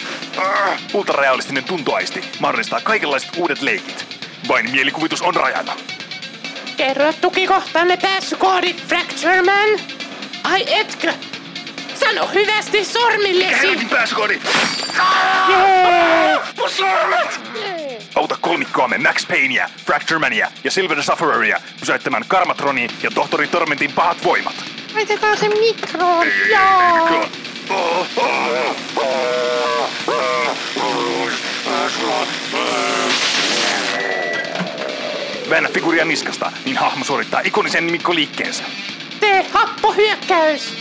Ultrarealistinen 0.94 1.64
tuntoaisti 1.64 2.22
mahdollistaa 2.40 2.82
kaikenlaiset 2.84 3.30
uudet 3.38 3.62
leikit. 3.62 4.06
Vain 4.48 4.72
mielikuvitus 4.72 5.22
on 5.22 5.36
rajana. 5.36 5.74
Kerro 6.78 7.14
tukikohtaanne 7.22 7.98
pääsykoodi, 7.98 8.74
Fracture 8.74 9.42
Man. 9.42 9.70
Ai 10.44 10.80
etkö? 10.80 11.14
Sano 11.96 12.28
hyvästi 12.34 12.86
sormillesi. 12.86 13.62
Helvetin 13.62 13.90
pääsykoodi! 13.90 14.40
Mun 16.58 16.70
sormet! 16.70 17.40
Auta 18.16 18.38
kolmikkoamme 18.42 18.98
Max 18.98 19.28
Payneä, 19.28 19.70
Fracture 19.86 20.20
Mania 20.20 20.52
ja 20.64 20.72
Silver 20.72 21.04
Suffereria 21.04 21.62
pysäyttämään 21.80 22.24
Karmatronin 22.28 22.90
ja 23.04 23.12
Tohtori 23.12 23.48
Tormentin 23.48 23.92
pahat 23.92 24.24
voimat. 24.24 24.56
Laitetaan 24.94 25.38
se 25.38 25.50
mikroon. 25.50 26.28
Joo. 26.50 27.26
oh, 27.70 28.08
Väännä 35.50 35.70
figuuria 35.70 36.06
niskasta, 36.06 36.52
niin 36.66 36.78
hahmo 36.78 37.06
suorittaa 37.06 37.42
ikonisen 37.44 37.84
Mikko-liikkeensä. 37.84 38.64
Tee 39.20 39.46
happohyökkäys. 39.52 40.74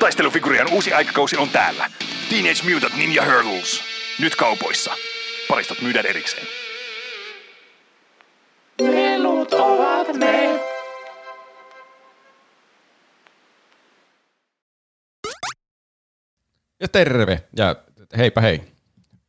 Taistelufigurien 0.00 0.72
uusi 0.72 0.92
aikakausi 0.92 1.36
on 1.36 1.48
täällä. 1.48 1.90
Teenage 2.30 2.74
Mutant 2.74 2.96
Ninja 2.96 3.24
Hurdles. 3.24 3.80
Nyt 4.20 4.36
kaupoissa. 4.36 4.92
Paristot 5.48 5.82
myydään 5.82 6.06
erikseen. 6.06 6.46
Lelut 8.80 9.54
ovat 9.54 10.16
me. 10.16 10.60
Ja 16.80 16.88
terve. 16.88 17.42
Ja 17.56 17.76
heipä 18.16 18.40
hei. 18.40 18.62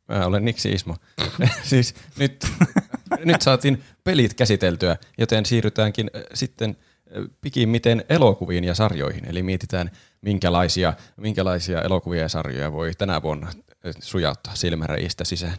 Mä 0.08 0.26
olen 0.26 0.44
Niksi 0.44 0.72
Ismo. 0.72 0.96
siis 1.62 1.94
nyt, 2.18 2.46
nyt 3.24 3.42
saatiin 3.42 3.82
pelit 4.04 4.34
käsiteltyä, 4.34 4.96
joten 5.18 5.46
siirrytäänkin 5.46 6.10
äh, 6.16 6.22
sitten 6.34 6.76
äh, 7.16 7.24
pikimmiten 7.40 8.04
elokuviin 8.08 8.64
ja 8.64 8.74
sarjoihin. 8.74 9.24
Eli 9.28 9.42
mietitään, 9.42 9.90
minkälaisia, 10.22 10.94
minkälaisia 11.16 11.82
elokuvia 11.82 12.22
ja 12.22 12.28
sarjoja 12.28 12.72
voi 12.72 12.92
tänä 12.98 13.22
vuonna 13.22 13.46
äh, 13.46 13.94
sujauttaa 14.00 14.54
silmäreistä 14.54 15.24
sisään. 15.24 15.56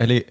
Eli 0.00 0.26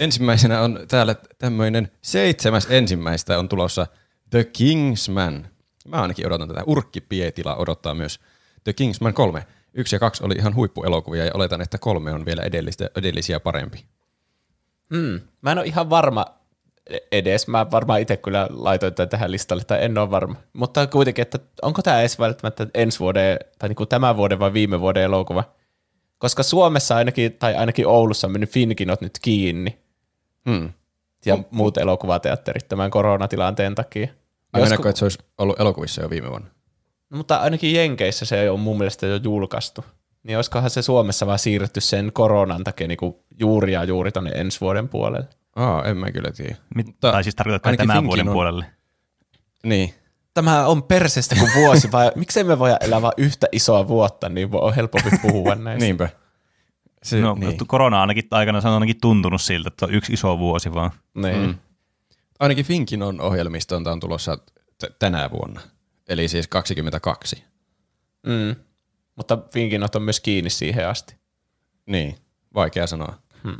ensimmäisenä 0.00 0.60
on 0.60 0.80
täällä 0.88 1.14
tämmöinen 1.38 1.90
seitsemäs 2.02 2.66
ensimmäistä 2.70 3.38
on 3.38 3.48
tulossa 3.48 3.86
The 4.30 4.44
Kingsman. 4.44 5.48
Mä 5.88 6.02
ainakin 6.02 6.26
odotan 6.26 6.48
tätä. 6.48 6.62
Urkki 6.66 7.00
Pietila 7.00 7.56
odottaa 7.56 7.94
myös 7.94 8.20
The 8.64 8.72
Kingsman 8.72 9.14
3. 9.14 9.46
Yksi 9.74 9.96
ja 9.96 10.00
kaksi 10.00 10.24
oli 10.24 10.34
ihan 10.34 10.54
huippuelokuvia 10.54 11.24
ja 11.24 11.30
oletan, 11.34 11.60
että 11.60 11.78
kolme 11.78 12.12
on 12.12 12.24
vielä 12.24 12.42
edellisiä 12.96 13.40
parempi. 13.40 13.84
Hmm. 14.94 15.20
Mä 15.40 15.52
en 15.52 15.58
ole 15.58 15.66
ihan 15.66 15.90
varma 15.90 16.37
edes. 17.12 17.48
Mä 17.48 17.70
varmaan 17.70 18.00
itse 18.00 18.16
kyllä 18.16 18.46
laitoin 18.50 18.94
tämän 18.94 19.08
tähän 19.08 19.30
listalle, 19.30 19.64
tai 19.64 19.84
en 19.84 19.98
ole 19.98 20.10
varma. 20.10 20.34
Mutta 20.52 20.86
kuitenkin, 20.86 21.22
että 21.22 21.38
onko 21.62 21.82
tämä 21.82 22.00
edes 22.00 22.18
välttämättä 22.18 22.66
ensi 22.74 23.00
vuoden, 23.00 23.38
tai 23.58 23.68
niin 23.68 23.76
kuin 23.76 23.88
tämän 23.88 24.16
vuoden 24.16 24.38
vai 24.38 24.52
viime 24.52 24.80
vuoden 24.80 25.02
elokuva? 25.02 25.44
Koska 26.18 26.42
Suomessa 26.42 26.96
ainakin, 26.96 27.32
tai 27.32 27.54
ainakin 27.54 27.86
Oulussa 27.86 28.26
on 28.26 28.32
mennyt 28.32 28.50
Finkinot 28.50 29.00
nyt 29.00 29.18
kiinni. 29.22 29.78
Hmm. 30.50 30.72
Ja 31.26 31.38
muut 31.50 31.78
elokuvateatterit 31.78 32.68
tämän 32.68 32.90
koronatilanteen 32.90 33.74
takia. 33.74 34.08
Ai 34.52 34.62
Josko- 34.62 34.74
Josko... 34.74 34.88
että 34.88 34.98
se 34.98 35.04
olisi 35.04 35.18
ollut 35.38 35.60
elokuvissa 35.60 36.02
jo 36.02 36.10
viime 36.10 36.30
vuonna? 36.30 36.48
No, 37.10 37.16
mutta 37.16 37.36
ainakin 37.36 37.74
Jenkeissä 37.74 38.24
se 38.24 38.50
on 38.50 38.60
mun 38.60 38.78
mielestä 38.78 39.06
jo 39.06 39.16
julkaistu. 39.16 39.84
Niin 40.22 40.38
olisikohan 40.38 40.70
se 40.70 40.82
Suomessa 40.82 41.26
vaan 41.26 41.38
siirretty 41.38 41.80
sen 41.80 42.10
koronan 42.12 42.64
takia 42.64 42.88
niin 42.88 42.98
kuin 42.98 43.16
juuri 43.40 43.72
ja 43.72 43.84
juuri 43.84 44.12
tonne 44.12 44.30
ensi 44.30 44.60
vuoden 44.60 44.88
puolelle. 44.88 45.28
Aa, 45.58 45.84
en 45.84 45.96
mä 45.96 46.12
kyllä 46.12 46.30
tiedä. 46.32 46.56
Mit, 46.74 46.86
Mutta 46.86 47.12
tai 47.12 47.22
siis 47.24 47.34
tarkoitatko 47.34 47.76
tämän 47.76 47.94
Finkin 47.96 48.06
vuoden 48.08 48.28
on- 48.28 48.32
puolelle? 48.32 48.66
Niin. 49.64 49.94
Tämä 50.34 50.66
on 50.66 50.82
persestä 50.82 51.34
kuin 51.34 51.50
vuosi, 51.56 51.92
vai 51.92 52.12
miksei 52.16 52.44
me 52.44 52.58
voida 52.58 52.76
elää 52.80 53.02
vaan 53.02 53.12
yhtä 53.16 53.46
isoa 53.52 53.88
vuotta, 53.88 54.28
niin 54.28 54.48
on 54.52 54.74
helpompi 54.74 55.10
puhua 55.22 55.54
näistä. 55.54 55.84
Niinpä. 55.84 56.08
Se, 57.02 57.20
No, 57.20 57.34
niin. 57.34 57.58
korona 57.66 58.00
ainakin 58.00 58.24
aikana 58.30 58.60
se 58.60 58.68
on 58.68 58.74
ainakin 58.74 59.00
tuntunut 59.00 59.40
siltä, 59.42 59.68
että 59.68 59.86
on 59.86 59.94
yksi 59.94 60.12
iso 60.12 60.38
vuosi 60.38 60.74
vaan. 60.74 60.90
Niin. 61.14 61.40
Mm. 61.46 61.54
Ainakin 62.40 62.64
Finkin 62.64 63.02
on 63.02 63.20
ohjelmistonta 63.20 63.92
on 63.92 64.00
tulossa 64.00 64.36
t- 64.78 64.98
tänä 64.98 65.30
vuonna. 65.30 65.60
Eli 66.08 66.28
siis 66.28 66.48
22. 66.48 67.44
Mm. 68.26 68.56
Mutta 69.16 69.38
Finkinot 69.52 69.94
on 69.94 70.02
myös 70.02 70.20
kiinni 70.20 70.50
siihen 70.50 70.88
asti. 70.88 71.16
Niin, 71.86 72.16
vaikea 72.54 72.86
sanoa. 72.86 73.14
Hmm. 73.44 73.56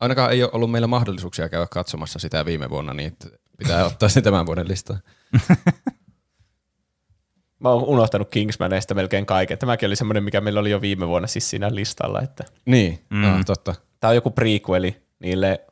Ainakaan 0.00 0.32
ei 0.32 0.42
ole 0.42 0.50
ollut 0.54 0.70
meillä 0.70 0.86
mahdollisuuksia 0.86 1.48
käydä 1.48 1.66
katsomassa 1.70 2.18
sitä 2.18 2.44
viime 2.44 2.70
vuonna, 2.70 2.94
niin 2.94 3.16
pitää 3.58 3.84
ottaa 3.86 4.08
se 4.08 4.20
tämän 4.20 4.46
vuoden 4.46 4.68
listaan. 4.68 5.00
Mä 7.60 7.68
oon 7.68 7.84
unohtanut 7.84 8.30
Kingsmaneista 8.30 8.94
melkein 8.94 9.26
kaiken. 9.26 9.58
Tämäkin 9.58 9.86
oli 9.86 9.96
semmoinen, 9.96 10.24
mikä 10.24 10.40
meillä 10.40 10.60
oli 10.60 10.70
jo 10.70 10.80
viime 10.80 11.08
vuonna 11.08 11.28
siis 11.28 11.50
siinä 11.50 11.74
listalla. 11.74 12.20
Että 12.20 12.44
Niin, 12.66 12.98
Mm. 13.10 13.24
ah, 13.24 13.44
totta. 13.44 13.74
tämä 14.00 14.08
on 14.08 14.14
joku 14.14 14.30
prequeli 14.30 15.02
niille 15.18 15.66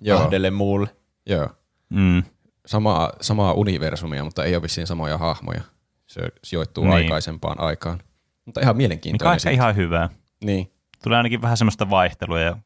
Joo. 0.00 0.18
kahdelle 0.18 0.50
muulle. 0.50 0.88
Joo. 1.26 1.48
Mm. 1.88 2.22
Samaa, 2.66 3.12
samaa 3.20 3.52
universumia, 3.52 4.24
mutta 4.24 4.44
ei 4.44 4.54
ole 4.54 4.62
vissiin 4.62 4.86
samoja 4.86 5.18
hahmoja. 5.18 5.62
Se 6.06 6.20
sijoittuu 6.44 6.84
Niin. 6.84 6.90
niin. 6.94 7.04
aikaisempaan 7.04 7.60
aikaan. 7.60 7.98
Mutta 8.44 8.60
ihan 8.60 8.68
Mikä 8.68 8.70
on 8.70 8.76
mielenkiintoinen. 8.76 9.32
ehkä 9.32 9.38
siitä. 9.42 9.54
ihan 9.54 9.76
hyvää. 9.76 10.08
Niin. 10.44 10.72
Tulee 11.02 11.16
ainakin 11.16 11.42
vähän 11.42 11.56
semmoista 11.56 11.90
vaihtelua 11.90 12.40
ja 12.40 12.56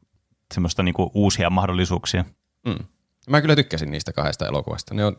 semmoista 0.53 0.83
niinku 0.83 1.11
uusia 1.13 1.49
mahdollisuuksia. 1.49 2.25
Mm. 2.65 2.85
Mä 3.29 3.41
kyllä 3.41 3.55
tykkäsin 3.55 3.91
niistä 3.91 4.13
kahdesta 4.13 4.47
elokuvasta. 4.47 4.93
Ne 4.93 5.05
on 5.05 5.17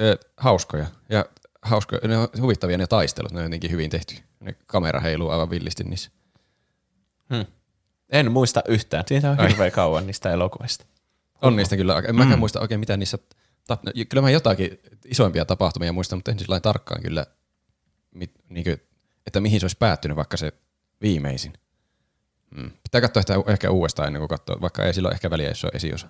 ö, 0.00 0.18
hauskoja 0.36 0.86
ja 1.08 1.24
hauskoja, 1.62 2.08
ne 2.08 2.16
on 2.18 2.28
huvittavia 2.40 2.78
ne 2.78 2.86
taistelut, 2.86 3.32
ne 3.32 3.38
on 3.38 3.44
jotenkin 3.44 3.70
hyvin 3.70 3.90
tehty. 3.90 4.14
Ne 4.40 4.56
kamera 4.66 5.00
heiluu 5.00 5.28
aivan 5.28 5.50
villisti 5.50 5.84
niissä. 5.84 6.10
En 8.12 8.32
muista 8.32 8.62
yhtään. 8.68 9.04
Siitä 9.06 9.30
on 9.30 9.40
Ai. 9.40 9.48
hirveän 9.48 9.72
kauan 9.72 10.06
niistä 10.06 10.32
elokuvista. 10.32 10.86
On 11.42 11.56
niistä 11.56 11.76
kyllä, 11.76 12.02
en 12.08 12.16
mäkään 12.16 12.34
Mm. 12.34 12.38
muista 12.38 12.60
oikein 12.60 12.80
mitä 12.80 12.96
niissä, 12.96 13.18
tap, 13.66 13.82
no, 13.84 13.92
kyllä 14.08 14.22
mä 14.22 14.30
jotakin 14.30 14.78
isoimpia 15.04 15.44
tapahtumia 15.44 15.92
muistan, 15.92 16.16
mutta 16.16 16.30
en 16.30 16.38
sillä 16.38 16.52
lailla 16.52 16.60
tarkkaan 16.62 17.02
kyllä, 17.02 17.26
mit, 18.14 18.30
niinkö, 18.48 18.78
että 19.26 19.40
mihin 19.40 19.60
se 19.60 19.64
olisi 19.64 19.76
päättynyt 19.78 20.16
vaikka 20.16 20.36
se 20.36 20.52
viimeisin. 21.00 21.52
Mm. 22.56 22.70
Pitää 22.82 23.00
katsoa 23.00 23.22
sitä 23.22 23.34
ehkä 23.46 23.70
uudestaan 23.70 24.06
ennen 24.06 24.20
kuin 24.20 24.28
katsoo, 24.28 24.60
vaikka 24.60 24.82
ei 24.82 24.94
silloin 24.94 25.14
ehkä 25.14 25.30
väliä, 25.30 25.48
jos 25.48 25.64
on 25.64 25.70
esiosa. 25.74 26.08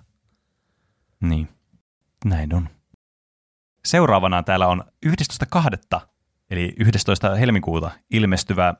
Niin, 1.21 1.49
näin 2.25 2.55
on. 2.55 2.69
Seuraavana 3.85 4.43
täällä 4.43 4.67
on 4.67 4.83
11.2. 5.05 5.99
eli 6.49 6.73
11. 6.79 7.35
helmikuuta 7.35 7.91
ilmestyvä 8.11 8.73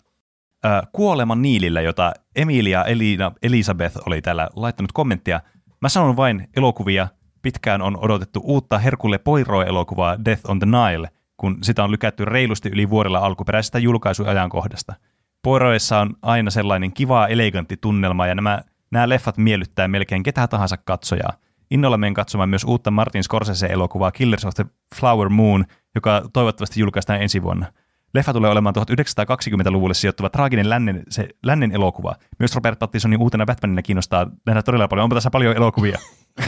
ö, 0.65 0.69
Kuoleman 0.91 1.41
niilillä, 1.41 1.81
jota 1.81 2.13
Emilia 2.35 2.85
Elina 2.85 3.31
Elisabeth 3.41 3.97
oli 4.05 4.21
täällä 4.21 4.49
laittanut 4.55 4.91
kommenttia. 4.91 5.41
Mä 5.81 5.89
sanon 5.89 6.15
vain 6.15 6.47
elokuvia. 6.57 7.07
Pitkään 7.41 7.81
on 7.81 7.97
odotettu 7.97 8.41
uutta 8.43 8.77
Herkule 8.77 9.17
Poirot-elokuvaa 9.17 10.25
Death 10.25 10.49
on 10.49 10.59
the 10.59 10.65
Nile, 10.65 11.09
kun 11.37 11.57
sitä 11.63 11.83
on 11.83 11.91
lykätty 11.91 12.25
reilusti 12.25 12.69
yli 12.69 12.89
vuodella 12.89 13.19
alkuperäisestä 13.19 13.79
julkaisuajankohdasta. 13.79 14.93
Poiroissa 15.43 15.99
on 15.99 16.13
aina 16.21 16.51
sellainen 16.51 16.93
kiva, 16.93 17.27
elegantti 17.27 17.77
tunnelma 17.77 18.27
ja 18.27 18.35
nämä, 18.35 18.61
nämä 18.91 19.09
leffat 19.09 19.37
miellyttää 19.37 19.87
melkein 19.87 20.23
ketä 20.23 20.47
tahansa 20.47 20.77
katsojaa. 20.77 21.33
Innolla 21.71 21.97
menen 21.97 22.13
katsomaan 22.13 22.49
myös 22.49 22.63
uutta 22.63 22.91
Martin 22.91 23.23
Scorsese-elokuvaa 23.23 24.11
Killers 24.11 24.45
of 24.45 24.53
the 24.53 24.65
Flower 24.95 25.29
Moon, 25.29 25.65
joka 25.95 26.21
toivottavasti 26.33 26.79
julkaistaan 26.79 27.21
ensi 27.21 27.43
vuonna. 27.43 27.65
Leffa 28.13 28.33
tulee 28.33 28.51
olemaan 28.51 28.75
1920-luvulle 28.75 29.93
sijoittuva 29.93 30.29
traaginen 30.29 30.69
lännen, 30.69 31.03
se, 31.09 31.27
lännen 31.43 31.71
elokuva. 31.71 32.15
Myös 32.39 32.55
Robert 32.55 32.79
Pattinsonin 32.79 33.21
uutena 33.21 33.45
Batmanina 33.45 33.81
kiinnostaa 33.81 34.27
nähdä 34.45 34.63
todella 34.63 34.87
paljon. 34.87 35.03
Onpa 35.03 35.15
tässä 35.15 35.29
paljon 35.29 35.55
elokuvia. 35.55 35.99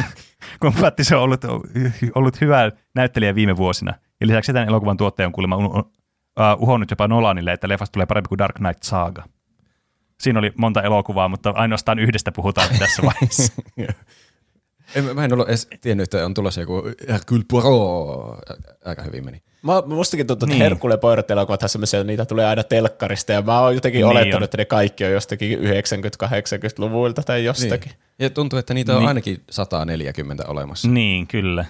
Kun 0.61 0.73
Pattinson 0.81 1.17
on 1.17 1.23
ollut, 1.23 1.41
ollut 2.15 2.41
hyvä 2.41 2.71
näyttelijä 2.95 3.35
viime 3.35 3.57
vuosina. 3.57 3.93
Ja 4.21 4.27
lisäksi 4.27 4.53
tämän 4.53 4.67
elokuvan 4.67 4.97
tuottaja 4.97 5.27
on 5.27 5.31
kuulemma 5.31 5.83
uh, 6.39 6.63
uhonnut 6.63 6.91
jopa 6.91 7.07
Nolanille, 7.07 7.53
että 7.53 7.67
leffasta 7.69 7.91
tulee 7.93 8.05
parempi 8.05 8.27
kuin 8.27 8.37
Dark 8.39 8.55
Knight 8.55 8.83
Saga. 8.83 9.23
Siinä 10.21 10.39
oli 10.39 10.51
monta 10.57 10.81
elokuvaa, 10.83 11.27
mutta 11.27 11.49
ainoastaan 11.49 11.99
yhdestä 11.99 12.31
puhutaan 12.31 12.69
tässä 12.79 13.01
vaiheessa. 13.03 13.53
En, 14.95 15.15
mä 15.15 15.25
en 15.25 15.33
ollut 15.33 15.47
edes 15.49 15.67
tiennyt, 15.81 16.03
että 16.03 16.25
on 16.25 16.33
tulossa 16.33 16.61
joku 16.61 16.83
Hercule 17.09 17.43
Poirot. 17.51 18.39
Aika 18.85 19.03
hyvin 19.03 19.25
meni. 19.25 19.41
Mä, 19.61 19.81
mustakin 19.85 20.27
tuntuu, 20.27 20.45
että 20.45 20.53
Niin. 20.53 20.61
Herkule 20.63 20.97
Poirot 20.97 21.31
elokuvat 21.31 21.63
on 21.63 21.69
semmoisia, 21.69 22.03
niitä 22.03 22.25
tulee 22.25 22.45
aina 22.45 22.63
telkkarista, 22.63 23.31
ja 23.31 23.41
mä 23.41 23.59
oon 23.59 23.75
jotenkin 23.75 23.99
Niin 23.99 24.09
niin 24.09 24.17
olettanut, 24.17 24.41
on. 24.41 24.43
että 24.43 24.57
ne 24.57 24.65
kaikki 24.65 25.05
on 25.05 25.11
jostakin 25.11 25.59
90-80-luvuilta 25.59 27.23
tai 27.23 27.45
jostakin. 27.45 27.89
Niin. 27.91 27.99
Ja 28.19 28.29
tuntuu, 28.29 28.59
että 28.59 28.73
niitä 28.73 28.93
on 28.93 28.99
Niin. 28.99 29.07
ainakin 29.07 29.43
140 29.49 30.43
olemassa. 30.47 30.87
Niin, 30.87 31.27
kyllä. 31.27 31.65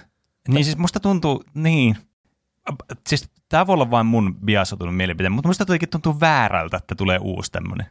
Niin 0.48 0.66
siis 0.66 0.78
musta 0.78 1.00
tuntuu, 1.00 1.44
niin. 1.54 1.98
Siis 3.08 3.30
tämä 3.50 3.68
voi 3.68 3.74
olla 3.74 3.92
vain 3.92 4.06
mun 4.06 4.36
biasotunut 4.46 4.96
mielipide, 4.96 5.30
mutta 5.30 5.50
musta 5.50 5.62
jotenkin 5.62 5.90
tuntuu 5.90 6.20
väärältä, 6.20 6.78
että 6.78 6.96
tulee 6.96 7.18
uusi 7.22 7.52
tämmöinen. 7.52 7.88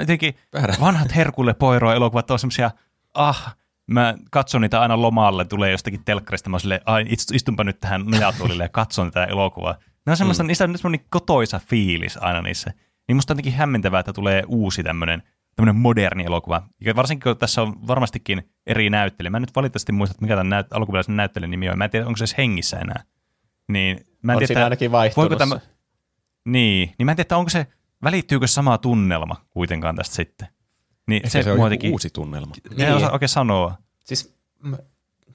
Jotenkin 0.00 0.34
vanhat 0.80 1.16
Herkulle 1.16 1.54
Poirot 1.54 1.94
elokuvat 1.94 2.30
on 2.30 2.38
semmosia, 2.38 2.70
ah, 3.14 3.56
mä 3.90 4.14
katson 4.30 4.60
niitä 4.60 4.80
aina 4.80 5.02
lomalle, 5.02 5.44
tulee 5.44 5.70
jostakin 5.70 6.04
telkkarista, 6.04 6.50
mä 6.50 6.54
oon 6.54 6.60
silleen, 6.60 6.80
ai, 6.86 7.04
ist- 7.04 7.34
istunpa 7.34 7.64
nyt 7.64 7.80
tähän 7.80 8.06
nojatuolille 8.06 8.62
ja 8.62 8.68
katson 8.68 9.10
tätä 9.10 9.24
elokuvaa. 9.24 9.74
Ne 10.06 10.10
on 10.10 10.16
semmoista, 10.16 10.42
mm. 10.42 10.46
niissä 10.46 10.64
on 10.64 10.78
semmoinen 10.78 11.06
kotoisa 11.10 11.58
fiilis 11.58 12.16
aina 12.16 12.42
niissä. 12.42 12.72
Niin 13.08 13.16
musta 13.16 13.32
on 13.32 13.34
jotenkin 13.34 13.58
hämmentävää, 13.58 14.00
että 14.00 14.12
tulee 14.12 14.42
uusi 14.46 14.82
tämmöinen 14.82 15.22
tämmöinen 15.56 15.82
moderni 15.82 16.24
elokuva. 16.24 16.62
Ja 16.80 16.96
varsinkin 16.96 17.22
kun 17.22 17.38
tässä 17.38 17.62
on 17.62 17.86
varmastikin 17.86 18.50
eri 18.66 18.90
näyttelijä. 18.90 19.30
Mä 19.30 19.36
en 19.36 19.42
nyt 19.42 19.56
valitettavasti 19.56 19.92
muista, 19.92 20.12
että 20.12 20.22
mikä 20.22 20.36
tämän 20.36 20.60
näyt- 20.60 20.68
alkuperäisen 20.70 21.16
näyttelijän 21.16 21.50
nimi 21.50 21.70
on. 21.70 21.78
Mä 21.78 21.84
en 21.84 21.90
tiedä, 21.90 22.06
onko 22.06 22.16
se 22.16 22.22
edes 22.22 22.38
hengissä 22.38 22.78
enää. 22.78 23.02
Niin, 23.72 24.06
mä 24.22 24.32
en 24.32 24.36
On 24.36 24.38
tiedä, 24.40 24.46
siinä 24.46 24.60
että 24.60 24.64
ainakin 24.66 24.92
vaihtunut 24.92 25.38
se. 25.48 25.60
Niin, 26.44 26.94
niin 26.98 27.06
mä 27.06 27.12
en 27.12 27.16
tiedä, 27.16 27.22
että 27.22 27.36
onko 27.36 27.50
se, 27.50 27.66
välittyykö 28.04 28.46
sama 28.46 28.78
tunnelma 28.78 29.36
kuitenkaan 29.50 29.96
tästä 29.96 30.14
sitten. 30.14 30.48
Niin 31.08 31.30
Se, 31.30 31.42
se 31.42 31.52
on 31.52 31.58
jotenkin- 31.58 31.92
uusi 31.92 32.10
tunnelma. 32.10 32.46
Mä 32.46 32.70
en 32.70 32.76
Niin. 32.88 32.96
osaa 32.96 33.10
oikein 33.10 33.28
sanoa. 33.28 33.74
Siis 34.04 34.36
m- 34.62 34.74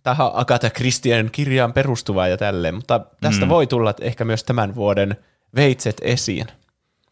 tähän 0.04 0.28
on 0.28 0.34
Agatha 0.36 0.70
Christien 0.70 1.30
kirjaan 1.32 1.74
perustuva 1.74 2.28
ja 2.28 2.38
tälleen, 2.38 2.76
mutta 2.76 3.00
tästä 3.22 3.46
Mm. 3.46 3.50
voi 3.50 3.68
tulla 3.68 3.94
ehkä 4.02 4.26
myös 4.26 4.44
tämän 4.44 4.76
vuoden 4.76 5.16
veitset 5.56 5.98
esiin. 6.02 6.46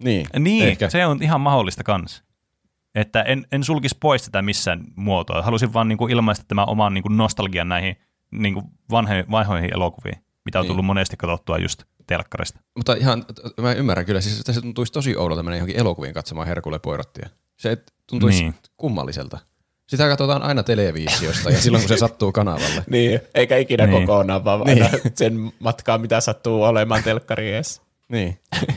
Niin, 0.04 0.28
Niin, 0.40 0.68
ehkä. 0.68 0.90
se 0.90 1.06
on 1.06 1.24
ihan 1.24 1.42
mahdollista 1.42 1.84
kanssa. 1.84 2.24
Että 2.96 3.22
en, 3.22 3.48
en 3.52 3.64
sulkisi 3.64 3.98
pois 4.00 4.22
tätä 4.24 4.42
missään 4.42 4.84
muotoa. 4.96 5.42
Halusin 5.42 5.74
vaan 5.74 5.88
niin 5.88 5.98
kuin 5.98 6.12
ilmaista 6.12 6.46
tämän 6.48 6.70
oman 6.70 6.94
niin 6.94 7.02
kuin 7.02 7.18
nostalgian 7.18 7.70
näihin 7.70 7.96
niin 8.32 8.62
vanhoihin, 8.92 9.26
vanhoihin 9.32 9.74
elokuviin, 9.74 10.24
mitä 10.46 10.60
on 10.60 10.64
Niin. 10.64 10.68
tullut 10.70 10.86
monesti 10.86 11.18
katsottua 11.18 11.58
just 11.58 11.84
telkkarista. 12.08 12.60
Mutta 12.78 12.94
ihan, 12.94 13.26
mä 13.62 13.74
ymmärrän 13.74 14.06
kyllä, 14.06 14.22
siis 14.22 14.40
että 14.40 14.54
se 14.54 14.62
tuntuisi 14.62 14.94
tosi 14.94 15.16
oudolta 15.16 15.44
mennä 15.44 15.58
johonkin 15.58 15.80
elokuviin 15.80 16.14
katsomaan 16.14 16.48
Herkule 16.48 16.80
Poirottia. 16.80 17.30
Se 17.58 17.78
tuntuisi 18.10 18.42
Niin. 18.44 18.54
kummalliselta. 18.78 19.40
Sitä 19.90 20.08
katsotaan 20.10 20.42
aina 20.42 20.64
televisiosta 20.64 21.50
ja 21.50 21.62
silloin 21.62 21.82
kun 21.82 21.90
se 21.90 21.98
sattuu 21.98 22.32
kanavalle. 22.32 22.84
Niin, 22.90 23.20
eikä 23.36 23.58
ikinä 23.58 23.88
Niin. 23.88 24.08
kokonaan, 24.08 24.46
vaan 24.46 24.62
Niin. 24.66 24.86
sen 25.16 25.54
matkaa, 25.60 25.98
mitä 25.98 26.22
sattuu 26.22 26.64
olemaan 26.64 27.04
telkkari 27.04 27.54
ees. 27.54 27.82
Niin. 28.10 28.40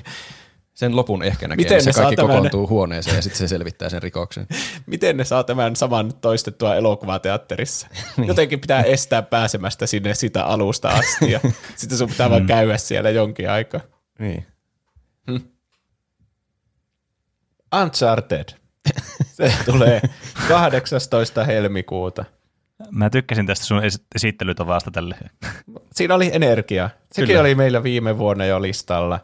Sen 0.76 0.96
lopun 0.96 1.22
ehkä 1.22 1.48
näkee, 1.48 1.64
Miten 1.64 1.82
se 1.84 1.92
kaikki 1.92 2.16
tämän- 2.16 2.28
kokoontuu 2.30 2.68
huoneeseen 2.68 3.16
ja 3.16 3.22
sitten 3.22 3.38
se 3.38 3.48
selvittää 3.48 3.88
sen 3.88 4.02
rikoksen. 4.02 4.46
Miten 4.86 5.16
ne 5.16 5.24
saa 5.24 5.44
tämän 5.44 5.76
saman 5.76 6.12
toistettua 6.20 6.74
elokuvateatterissa? 6.74 7.88
Niin. 8.16 8.28
Jotenkin 8.28 8.60
pitää 8.60 8.82
estää 8.82 9.22
pääsemästä 9.22 9.86
sinne 9.86 10.14
sitä 10.14 10.44
alusta 10.44 10.88
asti 10.88 11.30
ja 11.32 11.40
sitten 11.76 11.98
sun 11.98 12.08
pitää 12.08 12.28
Mm. 12.28 12.30
vaan 12.30 12.46
käydä 12.46 12.76
siellä 12.78 13.10
jonkin 13.10 13.50
aikaa. 13.50 13.80
Niin. 14.18 14.46
Uncharted. 17.82 18.48
Se 19.32 19.52
tulee 19.64 20.02
18. 20.48 21.44
helmikuuta. 21.44 22.24
Mä 22.90 23.10
tykkäsin 23.10 23.46
tästä 23.46 23.64
sun 23.66 23.84
esi- 23.84 24.04
esittelytavasta 24.14 24.90
tälle. 24.90 25.14
Siinä 25.94 26.14
oli 26.14 26.30
energiaa. 26.32 26.90
Sekin 27.12 27.26
Kyllä. 27.28 27.40
oli 27.40 27.54
meillä 27.54 27.82
viime 27.82 28.18
vuonna 28.18 28.44
jo 28.46 28.62
listalla. 28.62 29.20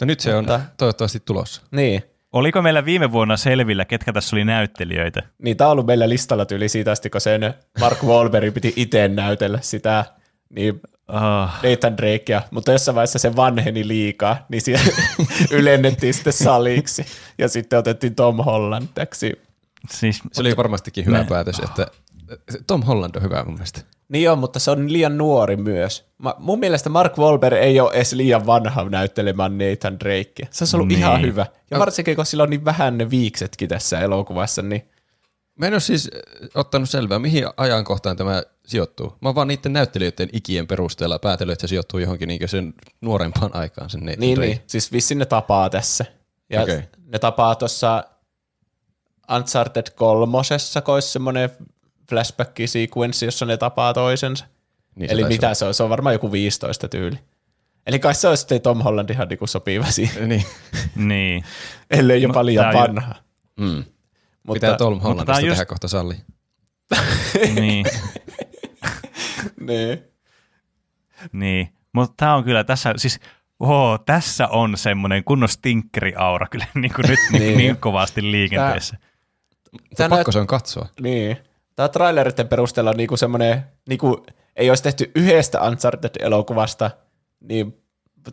No 0.00 0.04
nyt 0.06 0.20
se 0.20 0.34
on 0.34 0.44
Mutta- 0.44 0.60
toivottavasti 0.76 1.20
tulossa. 1.24 1.62
Niin. 1.70 2.02
Oliko 2.32 2.62
meillä 2.62 2.84
viime 2.84 3.12
vuonna 3.12 3.36
selvillä, 3.36 3.84
ketkä 3.84 4.12
tässä 4.12 4.36
oli 4.36 4.44
näyttelijöitä? 4.44 5.22
Niin 5.42 5.56
tämä 5.56 5.68
on 5.68 5.72
ollut 5.72 5.86
meillä 5.86 6.08
listalla 6.08 6.44
tyyli 6.46 6.68
siitä 6.68 6.92
asti, 6.92 7.10
kun 7.10 7.20
sen 7.20 7.54
Mark 7.80 8.02
Wahlberg 8.04 8.54
piti 8.54 8.72
itse 8.76 9.08
näytellä 9.08 9.58
sitä, 9.62 10.04
niin 10.50 10.80
Oh, 11.12 11.50
Nathan 11.62 11.96
Drakea, 11.96 12.42
mutta 12.50 12.72
jossain 12.72 12.94
vaiheessa 12.94 13.18
se 13.18 13.36
vanheni 13.36 13.88
liikaa, 13.88 14.46
niin 14.48 14.62
siellä 14.62 14.84
ylennettiin 15.50 16.14
sitten 16.14 16.32
saliksi 16.32 17.06
ja 17.38 17.48
sitten 17.48 17.78
otettiin 17.78 18.14
Tom 18.14 18.36
Holland 18.36 18.86
täksi. 18.94 19.32
siis, 19.90 20.20
Se 20.32 20.40
oli 20.40 20.56
varmastikin 20.56 21.06
hyvä 21.06 21.18
Me- 21.18 21.24
päätös, 21.28 21.58
että 21.58 21.86
Tom 22.66 22.82
Holland 22.82 23.14
on 23.16 23.22
hyvä 23.22 23.44
mun 23.44 23.54
mielestä. 23.54 23.80
Niin 24.08 24.30
on, 24.30 24.38
mutta 24.38 24.58
se 24.58 24.70
on 24.70 24.92
liian 24.92 25.18
nuori 25.18 25.56
myös. 25.56 26.04
Ma, 26.18 26.34
mun 26.38 26.58
mielestä 26.58 26.88
Mark 26.90 27.18
Wahlberg 27.18 27.56
ei 27.58 27.80
ole 27.80 27.92
edes 27.92 28.12
liian 28.12 28.46
vanha 28.46 28.84
näyttelemään 28.84 29.58
Nathan 29.58 30.00
Drakea. 30.00 30.46
Se 30.50 30.64
olisi 30.64 30.76
ollut 30.76 30.88
Niin. 30.88 30.98
ihan 30.98 31.22
hyvä. 31.22 31.46
Ja 31.70 31.78
varsinkin, 31.78 32.16
kun 32.16 32.26
sillä 32.26 32.42
on 32.42 32.50
niin 32.50 32.64
vähän 32.64 32.98
ne 32.98 33.10
viiksetkin 33.10 33.68
tässä 33.68 34.00
elokuvassa, 34.00 34.62
niin 34.62 34.82
Mä 35.58 35.66
en 35.66 35.72
ole 35.74 35.80
siis 35.80 36.10
ottanut 36.54 36.90
selvää, 36.90 37.18
mihin 37.18 37.44
ajankohtaan 37.56 38.16
tämä 38.16 38.42
sijoittuu. 38.66 39.06
Mä 39.20 39.28
oon 39.28 39.34
vaan 39.34 39.48
niiden 39.48 39.72
näyttelijöiden 39.72 40.28
ikien 40.32 40.66
perusteella 40.66 41.18
päätellyt, 41.18 41.52
että 41.52 41.60
se 41.60 41.68
sijoittuu 41.68 42.00
johonkin 42.00 42.28
niin 42.28 42.48
sen 42.48 42.74
nuorempaan 43.00 43.54
aikaan. 43.56 43.90
Sen 43.90 44.00
Nathan 44.00 44.20
Niin, 44.20 44.36
Drake. 44.36 44.48
niin. 44.50 44.60
Siis 44.66 44.92
vissin 44.92 45.18
ne 45.18 45.24
tapaa 45.26 45.70
tässä. 45.70 46.04
Ja 46.50 46.62
okay. 46.62 46.82
ne 47.06 47.18
tapaa 47.18 47.54
tuossa 47.54 48.04
Uncharted 49.36 49.86
kolmosessa, 49.96 50.80
kun 50.80 50.94
olisi 50.94 51.08
semmoinen 51.08 51.50
flashback-sequenssi, 52.10 53.24
jossa 53.24 53.46
ne 53.46 53.56
tapaa 53.56 53.94
toisensa. 53.94 54.44
Niin 54.44 54.52
Niin 54.94 55.08
se 55.08 55.14
Eli 55.14 55.22
taisi 55.22 55.34
mitä 55.34 55.54
se 55.54 55.64
on? 55.64 55.74
Se 55.74 55.82
on 55.82 55.90
varmaan 55.90 56.12
joku 56.12 56.32
15 56.32 56.88
tyyli. 56.88 57.18
Eli 57.86 57.98
kai 57.98 58.14
se 58.14 58.28
olisi 58.28 58.40
sitten 58.40 58.60
Tom 58.60 58.80
Holland 58.80 59.10
ihan 59.10 59.28
niinku 59.28 59.46
sopiva 59.46 59.84
siihen, 59.84 60.16
olla. 60.16 60.26
Niin. 60.28 60.44
niin. 60.94 61.44
ellei 61.90 62.22
jopa 62.22 62.46
liian 62.46 62.72
tää 62.72 62.82
on 62.82 62.88
vanha. 62.88 63.14
Mm. 63.56 63.84
Mutta, 64.42 64.52
Pitää 64.52 64.76
Tom 64.76 64.94
tää 64.94 65.02
Hollandista 65.02 65.32
on 65.32 65.44
just- 65.44 65.50
tehdä 65.50 65.66
kohta 65.66 65.88
salli. 65.88 66.14
niin. 67.60 67.86
niin. 69.60 70.04
Niin, 71.32 71.72
mutta 71.92 72.14
tämä 72.16 72.34
on 72.34 72.44
kyllä 72.44 72.64
tässä, 72.64 72.94
siis 72.96 73.20
oho, 73.60 73.98
tässä 74.06 74.48
on 74.48 74.76
semmoinen 74.76 75.24
kunnon 75.24 75.48
stinkkeri-aura 75.48 76.46
kyllä 76.50 76.66
niin, 76.74 76.94
kuin 76.94 77.08
nyt 77.08 77.18
niin. 77.32 77.42
Niin. 77.42 77.58
niin 77.58 77.76
kovasti 77.76 78.22
liikenteessä. 78.30 78.96
Mutta 79.72 80.08
pakko 80.08 80.32
se 80.32 80.38
on 80.38 80.46
katsoa. 80.46 80.88
Niin. 81.00 81.36
Tämä 81.80 81.88
traileritten 81.88 82.48
perusteella 82.48 82.90
on 82.90 82.96
niinku 82.96 83.16
semmoinen, 83.16 83.62
niinku, 83.88 84.26
ei 84.56 84.70
olisi 84.70 84.82
tehty 84.82 85.10
yhdestä 85.14 85.60
Uncharted-elokuvasta 85.60 86.90
niin, 87.40 87.82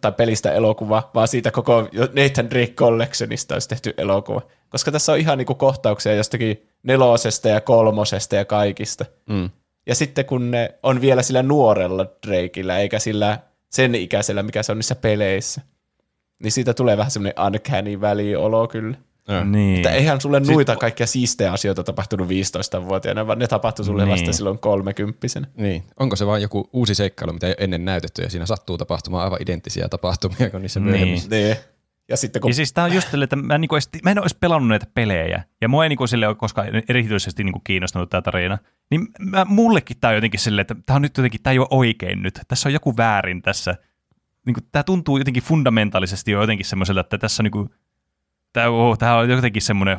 tai 0.02 0.12
pelistä 0.12 0.52
elokuva, 0.52 1.12
vaan 1.16 1.28
siitä 1.28 1.52
koko 1.52 1.82
Nathan 1.92 2.50
Drake 2.50 2.74
Collectionista 2.74 3.56
olisi 3.56 3.70
tehty 3.70 3.94
elokuva. 3.98 4.42
Koska 4.70 4.92
tässä 4.92 5.12
on 5.12 5.18
ihan 5.18 5.38
niinku 5.38 5.56
kohtauksia 5.56 6.16
jostakin 6.16 6.68
nelosesta 6.84 7.48
ja 7.48 7.62
kolmosesta 7.62 8.36
ja 8.36 8.46
kaikista. 8.46 9.06
Mm. 9.30 9.50
Ja 9.86 9.96
sitten 9.96 10.26
kun 10.26 10.52
ne 10.52 10.76
on 10.84 11.02
vielä 11.02 11.22
sillä 11.22 11.44
nuorella 11.44 12.06
Drakeillä, 12.28 12.78
eikä 12.78 13.00
sillä 13.00 13.40
sen 13.70 13.96
ikäisellä, 13.96 14.44
mikä 14.44 14.64
se 14.64 14.72
on 14.72 14.78
niissä 14.78 14.96
peleissä, 14.96 15.62
niin 16.44 16.52
siitä 16.52 16.74
tulee 16.74 16.98
vähän 16.98 17.12
semmoinen 17.12 17.46
uncanny 17.46 18.02
väliolo 18.02 18.68
kyllä. 18.68 18.98
Niin. 19.46 19.76
Että 19.76 19.90
eihän 19.90 20.22
sulle 20.22 20.40
noita 20.40 20.76
kaikkia 20.76 21.08
siistejä 21.08 21.52
asioita 21.52 21.84
tapahtunut 21.84 22.28
15-vuotiaana, 22.28 23.28
vaan 23.28 23.40
ne 23.40 23.48
tapahtui 23.48 23.86
sulle 23.86 24.06
Niin. 24.06 24.12
vasta 24.12 24.34
silloin 24.34 24.60
30 24.60 25.28
Niin. 25.58 25.84
Onko 26.00 26.16
se 26.16 26.26
vain 26.28 26.42
joku 26.42 26.70
uusi 26.74 26.96
seikkailu, 26.96 27.34
mitä 27.34 27.48
ei 27.48 27.52
ole 27.52 27.64
ennen 27.64 27.86
näytetty, 27.86 28.22
ja 28.22 28.30
siinä 28.30 28.46
sattuu 28.46 28.78
tapahtumaan 28.78 29.24
aivan 29.24 29.42
identtisiä 29.42 29.90
tapahtumia 29.90 30.50
kuin 30.50 30.62
niissä 30.62 30.80
Niin. 30.80 30.90
myöhemmissä? 30.90 31.30
niin. 31.30 31.56
Ja 32.10 32.18
sitten 32.18 32.42
kun 32.42 32.50
Ja 32.52 32.56
siis 32.56 32.74
tämä 32.74 32.86
on 32.86 32.94
just 32.94 33.14
että 33.24 33.36
mä 33.36 33.56
en, 33.56 33.62
niinku 33.62 33.76
edes, 33.76 33.90
mä 34.04 34.12
en 34.12 34.18
ole 34.18 34.24
edes 34.24 34.38
pelannut 34.40 34.70
näitä 34.70 34.88
pelejä, 34.94 35.44
ja 35.62 35.68
mua 35.68 35.84
ei 35.86 35.90
niinku 35.90 36.08
sille 36.08 36.28
ole 36.28 36.36
koskaan 36.36 36.68
erityisesti 36.90 37.44
niinku 37.44 37.60
kiinnostunut 37.64 38.10
tämä 38.10 38.22
tarina. 38.22 38.58
Niin 38.92 39.08
mä, 39.20 39.46
mullekin 39.46 39.98
tämä 40.02 40.10
on 40.10 40.16
jotenkin 40.16 40.40
silleen, 40.40 40.62
että 40.62 40.76
tämä 40.86 40.96
on 40.96 41.02
nyt 41.02 41.18
jotenkin, 41.18 41.42
tämä 41.44 41.52
ei 41.52 41.60
ole 41.60 41.68
oikein 41.70 42.22
nyt. 42.24 42.40
Tässä 42.48 42.70
on 42.70 42.74
joku 42.74 42.98
väärin 42.98 43.42
tässä. 43.42 43.76
Niinku, 44.46 44.62
tämä 44.72 44.84
tuntuu 44.84 45.18
jotenkin 45.18 45.44
fundamentaalisesti 45.44 46.32
jo 46.32 46.42
jotenkin 46.42 46.66
semmoiselta, 46.66 47.02
että 47.02 47.18
tässä 47.18 47.42
on 47.42 47.44
niinku, 47.44 47.70
tämä, 48.62 48.70
oh, 48.70 48.98
tämä 48.98 49.18
on 49.18 49.30
jotenkin 49.30 49.62
semmoinen, 49.62 49.98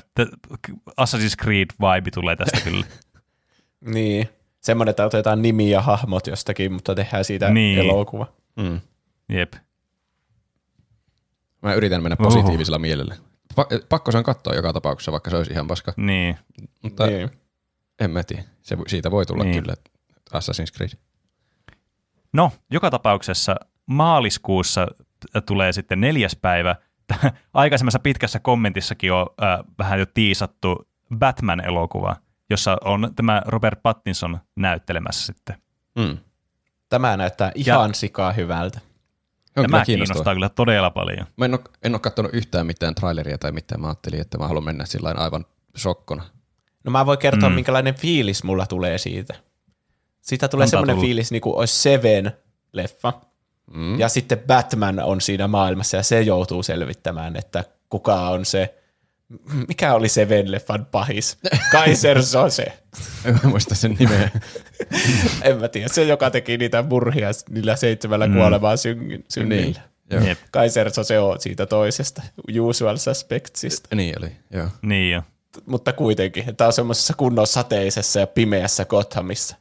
Assassin's 1.00 1.42
Creed-vibe 1.42 2.10
tulee 2.14 2.36
tästä 2.36 2.60
kyllä. 2.60 2.86
niin, 3.94 4.28
semmoinen, 4.60 4.90
että 4.90 5.04
otetaan 5.04 5.42
nimi 5.42 5.70
ja 5.70 5.82
hahmot 5.82 6.26
jostakin, 6.26 6.72
mutta 6.72 6.94
tehdään 6.94 7.24
siitä 7.24 7.50
Niin. 7.50 7.78
elokuva. 7.78 8.26
Mm. 8.56 8.80
Jep. 9.28 9.52
Mä 11.62 11.74
yritän 11.74 12.02
mennä 12.02 12.16
positiivisella 12.16 12.78
mielellä. 12.78 13.16
Pa- 13.60 13.84
pakko 13.88 14.12
se 14.12 14.18
on 14.18 14.24
katsoa 14.24 14.54
joka 14.54 14.72
tapauksessa, 14.72 15.12
vaikka 15.12 15.30
se 15.30 15.36
olisi 15.36 15.52
ihan 15.52 15.66
paska. 15.66 15.92
Niin. 15.96 16.38
Mutta 16.82 17.06
Niin. 17.06 17.30
en 18.00 18.10
mä 18.10 18.22
tiedä. 18.24 18.42
Se, 18.62 18.76
siitä 18.86 19.10
voi 19.10 19.26
tulla 19.26 19.44
Niin. 19.44 19.62
kyllä 19.62 19.74
Assassin's 20.34 20.76
Creed. 20.76 20.90
No, 22.32 22.52
joka 22.70 22.90
tapauksessa 22.90 23.56
maaliskuussa 23.86 24.86
tulee 25.46 25.72
sitten 25.72 26.00
neljäs 26.00 26.36
päivä. 26.36 26.76
Aikaisemmassa 27.54 27.98
pitkässä 27.98 28.40
kommentissakin 28.40 29.12
on 29.12 29.26
äh, 29.42 29.58
vähän 29.78 29.98
jo 29.98 30.06
tiisattu 30.06 30.88
Batman-elokuva, 31.18 32.16
jossa 32.50 32.76
on 32.84 33.12
tämä 33.16 33.42
Robert 33.46 33.82
Pattinson 33.82 34.38
näyttelemässä 34.56 35.26
sitten. 35.26 35.56
Mm. 35.98 36.18
Tämä 36.88 37.16
näyttää 37.16 37.52
ihan 37.54 37.94
sikaa 37.94 38.32
hyvältä. 38.32 38.80
On 39.56 39.62
Tämä 39.64 39.66
kyllä 39.66 39.84
kiinnostaa 39.84 40.34
kyllä 40.34 40.48
todella 40.48 40.90
paljon. 40.90 41.26
Mä 41.36 41.44
en 41.44 41.54
ole, 41.54 41.60
en 41.82 41.94
ole 41.94 42.00
katsonut 42.00 42.34
yhtään 42.34 42.66
mitään 42.66 42.94
traileria 42.94 43.38
tai 43.38 43.52
mitään. 43.52 43.80
Mä 43.80 43.86
ajattelin, 43.86 44.20
että 44.20 44.38
mä 44.38 44.48
haluan 44.48 44.64
mennä 44.64 44.84
sillä 44.86 45.14
aivan 45.16 45.44
sokkona. 45.76 46.22
No 46.84 46.90
mä 46.90 47.06
voin 47.06 47.18
kertoa, 47.18 47.48
Mm. 47.48 47.54
minkälainen 47.54 47.94
fiilis 47.94 48.44
mulla 48.44 48.66
tulee 48.66 48.98
siitä. 48.98 49.34
Siitä 50.20 50.48
tulee 50.48 50.64
Antaa 50.64 50.80
semmoinen 50.80 51.00
fiilis, 51.00 51.30
niin 51.30 51.40
kuin 51.40 51.56
olisi 51.56 51.88
Seven-leffa. 51.88 53.12
Mm. 53.74 54.00
Ja 54.00 54.08
sitten 54.08 54.38
Batman 54.46 55.00
on 55.00 55.20
siinä 55.20 55.48
maailmassa 55.48 55.96
ja 55.96 56.02
se 56.02 56.22
joutuu 56.22 56.62
selvittämään, 56.62 57.36
että 57.36 57.64
kuka 57.88 58.28
on 58.28 58.44
se, 58.44 58.74
mikä 59.68 59.94
oli 59.94 60.08
se 60.08 60.28
Venleffan 60.28 60.86
pahis? 60.86 61.38
Kaiser 61.72 62.22
Sose. 62.22 62.72
En 63.24 63.34
mä 63.44 63.50
muista 63.50 63.74
sen 63.74 63.96
nimeä. 63.98 64.30
en 65.42 65.60
mä 65.60 65.68
tiedä, 65.68 65.88
se 65.88 66.04
joka 66.04 66.30
teki 66.30 66.58
niitä 66.58 66.82
murhia 66.82 67.28
niillä 67.50 67.76
seitsemällä 67.76 68.26
mm. 68.26 68.34
kuolemaa 68.34 68.76
syngin, 68.76 69.24
synnillä. 69.28 69.62
Niin. 69.62 69.76
Joo. 70.10 70.24
Jep. 70.24 70.38
Kaiser 70.50 70.90
Sose 70.90 71.18
on 71.18 71.40
siitä 71.40 71.66
toisesta, 71.66 72.22
Usual 72.60 72.96
Suspectsista. 72.96 73.96
Niin 73.96 74.14
oli, 74.18 74.32
joo. 74.50 74.68
Niin 74.82 75.12
jo. 75.12 75.22
Mutta 75.66 75.92
kuitenkin, 75.92 76.48
että 76.48 76.66
on 76.66 76.72
semmoisessa 76.72 77.14
kunnon 77.16 77.46
sateisessa 77.46 78.20
ja 78.20 78.26
pimeässä 78.26 78.84
Gothamissa. 78.84 79.56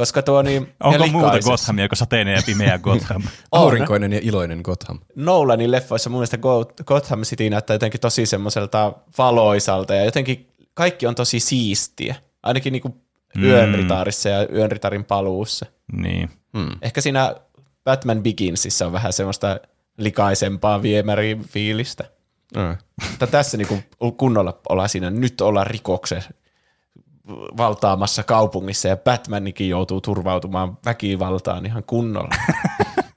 Koska 0.00 0.22
tuo 0.22 0.42
niin... 0.42 0.72
Onko 0.82 1.06
muuta 1.06 1.38
Gothamia 1.38 1.88
kuin 1.88 1.96
sateinen 1.96 2.34
ja 2.34 2.42
pimeä 2.46 2.78
Gotham? 2.84 3.22
Aurinkoinen 3.52 4.12
ja 4.12 4.20
iloinen 4.22 4.60
Gotham. 4.64 4.98
Nolanin 5.14 5.70
leffoissa 5.70 6.10
mun 6.10 6.18
mielestä 6.18 6.38
Go- 6.38 6.72
Gotham 6.84 7.20
City 7.22 7.50
näyttää 7.50 7.74
jotenkin 7.74 8.00
tosi 8.00 8.26
semmoiselta 8.26 8.92
valoisalta 9.18 9.94
ja 9.94 10.04
jotenkin 10.04 10.48
kaikki 10.74 11.06
on 11.06 11.14
tosi 11.14 11.40
siistiä. 11.40 12.14
Ainakin 12.42 12.72
niinku 12.72 12.96
yön 13.42 13.74
ritaarissa 13.74 14.28
ja 14.28 14.48
yön 14.48 14.70
ritarin 14.70 15.04
paluussa. 15.04 15.66
niin. 15.92 16.30
Ehkä 16.82 17.00
siinä 17.00 17.34
Batman 17.84 18.22
Beginsissä 18.22 18.86
on 18.86 18.92
vähän 18.92 19.12
semmoista 19.12 19.60
likaisempaa 19.96 20.82
viemärin 20.82 21.44
fiilistä. 21.44 22.04
Mm. 22.56 22.76
Mutta 23.10 23.26
tässä 23.26 23.56
niinku 23.56 23.78
kunnolla 24.16 24.60
ollaan 24.68 24.88
siinä, 24.88 25.10
nyt 25.10 25.40
ollaan 25.40 25.66
rikoksen 25.66 26.22
valtaamassa 27.56 28.22
kaupungissa 28.22 28.88
ja 28.88 28.96
Batmanikin 28.96 29.68
joutuu 29.68 30.00
turvautumaan 30.00 30.78
väkivaltaan 30.84 31.66
ihan 31.66 31.84
kunnolla. 31.84 32.34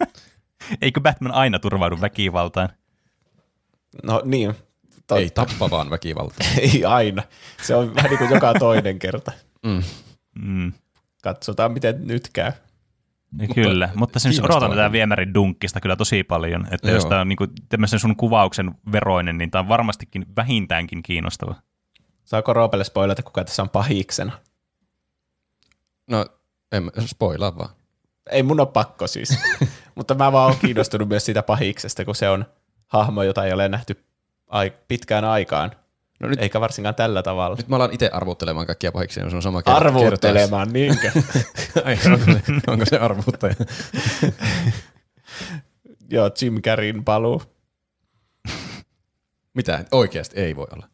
Eikö 0.82 1.02
Batman 1.02 1.32
aina 1.32 1.60
turvaudu 1.60 2.02
väkivaltaan? 2.02 2.70
No 4.04 4.22
niin, 4.26 4.56
totta. 5.08 5.16
Ei 5.16 5.30
tappavaan 5.30 5.90
väkivalta. 5.90 6.44
Ei 6.58 6.86
aina. 6.86 7.24
Se 7.62 7.76
on 7.76 7.96
vähän 7.96 8.10
niin 8.10 8.18
kuin 8.18 8.30
joka 8.30 8.54
toinen 8.54 9.00
kerta. 9.00 9.32
Mm. 10.40 10.74
Katsotaan, 11.24 11.72
miten 11.72 12.08
nyt 12.08 12.30
käy. 12.34 12.52
Mutta, 13.32 13.54
kyllä, 13.54 13.90
mutta 13.96 14.20
siis 14.20 14.36
kiinnostavaa 14.36 14.68
odotan 14.68 14.78
tätä 14.78 14.92
viemärin 14.92 15.34
dunkkista 15.34 15.82
kyllä 15.82 15.96
tosi 15.96 16.24
paljon. 16.24 16.68
Että 16.72 16.88
Joo. 16.88 16.96
jos 16.96 17.06
tämä 17.06 17.22
on 17.22 17.30
niinku 17.30 17.48
tämmöisen 17.70 18.00
sun 18.00 18.16
kuvauksen 18.16 18.72
veroinen, 18.92 19.38
niin 19.38 19.52
tämä 19.52 19.60
on 19.60 19.68
varmastikin 19.68 20.26
vähintäänkin 20.36 21.04
kiinnostava. 21.04 21.56
Saako 22.26 22.54
Roopelle 22.54 22.84
spoilata, 22.84 23.24
kuka 23.24 23.44
tässä 23.44 23.62
on 23.62 23.70
pahiksena? 23.70 24.40
No, 26.08 26.26
en 26.72 26.92
spoilaa 27.06 27.58
vaan. 27.58 27.70
Ei 28.32 28.44
mun 28.44 28.60
ole 28.60 28.68
pakko 28.68 29.08
siis. 29.08 29.38
Mutta 29.96 30.16
mä 30.16 30.32
vaan 30.32 30.52
oon 30.52 30.60
kiinnostunut 30.62 31.08
myös 31.10 31.26
siitä 31.26 31.44
pahiksesta, 31.44 32.06
kun 32.06 32.16
se 32.16 32.30
on 32.30 32.46
hahmo, 32.88 33.24
jota 33.24 33.46
ei 33.46 33.54
ole 33.54 33.70
nähty 33.70 34.04
ai- 34.48 34.74
pitkään 34.88 35.26
aikaan. 35.26 35.72
No 36.20 36.30
nyt, 36.30 36.40
Eikä 36.42 36.62
varsinkaan 36.62 36.96
tällä 36.96 37.24
tavalla. 37.24 37.56
nyt 37.56 37.68
mä 37.68 37.76
alan 37.76 37.94
itse 37.94 38.10
arvuuttelemaan 38.14 38.68
kaikkia 38.68 38.92
pahiksia, 38.92 39.30
se 39.30 39.36
on 39.36 39.42
sama 39.42 39.62
kerta. 39.62 39.78
Arvuuttelemaan, 39.78 40.74
niinkö? 40.74 41.12
Ai, 41.86 41.98
onko, 42.14 42.26
se, 42.26 42.42
onko 42.68 42.86
se 42.86 42.98
arvuuttaja? 42.98 43.56
Joo, 46.10 46.32
Jim 46.42 46.62
Carreyn 46.62 47.04
paluu. 47.04 47.42
Mitä? 49.54 49.86
Oikeasti 49.92 50.40
ei 50.40 50.56
voi 50.56 50.68
olla. 50.74 50.88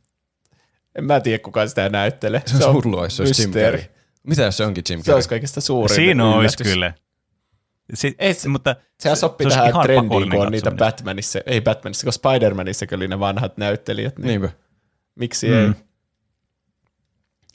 En 0.95 1.03
mä 1.03 1.19
tiedä, 1.19 1.39
kuka 1.43 1.67
sitä 1.67 1.89
näyttelee. 1.89 2.41
Se 2.45 2.65
on 2.65 2.73
hullua, 2.73 3.03
jos 3.03 3.17
se 3.17 3.23
olisi 3.23 3.41
Jim. 3.41 3.51
Carrey. 3.51 3.83
Mitä 4.23 4.41
jos 4.43 4.57
se 4.57 4.65
onkin 4.65 4.83
Jim 4.89 4.99
Se 4.99 5.03
Carrey? 5.03 5.15
olisi 5.15 5.29
kaikista 5.29 5.61
suurin 5.61 5.95
Siinä 5.95 6.25
olisi 6.25 6.37
yllätys. 6.39 6.73
kyllä. 6.73 6.93
Si- 7.93 8.15
Ei 8.19 8.33
se- 8.33 8.49
mutta 8.49 8.75
Sehän 8.99 9.17
sopii 9.17 9.45
olisi 9.45 9.57
tähän 9.57 9.73
trendiin, 9.83 10.29
kun 10.29 10.41
on 10.45 10.51
niitä. 10.51 10.71
Batmanissa, 10.71 11.39
ei 11.45 11.61
Batmanissa, 11.61 12.03
kun 12.05 12.13
Spider-Manissa 12.13 12.95
oli 12.95 13.07
ne 13.07 13.19
vanhat 13.19 13.57
näyttelijät, 13.57 14.17
niin 14.17 14.27
Niinpä. 14.27 14.49
miksi 15.15 15.47
Mm. 15.47 15.53
ei? 15.53 15.71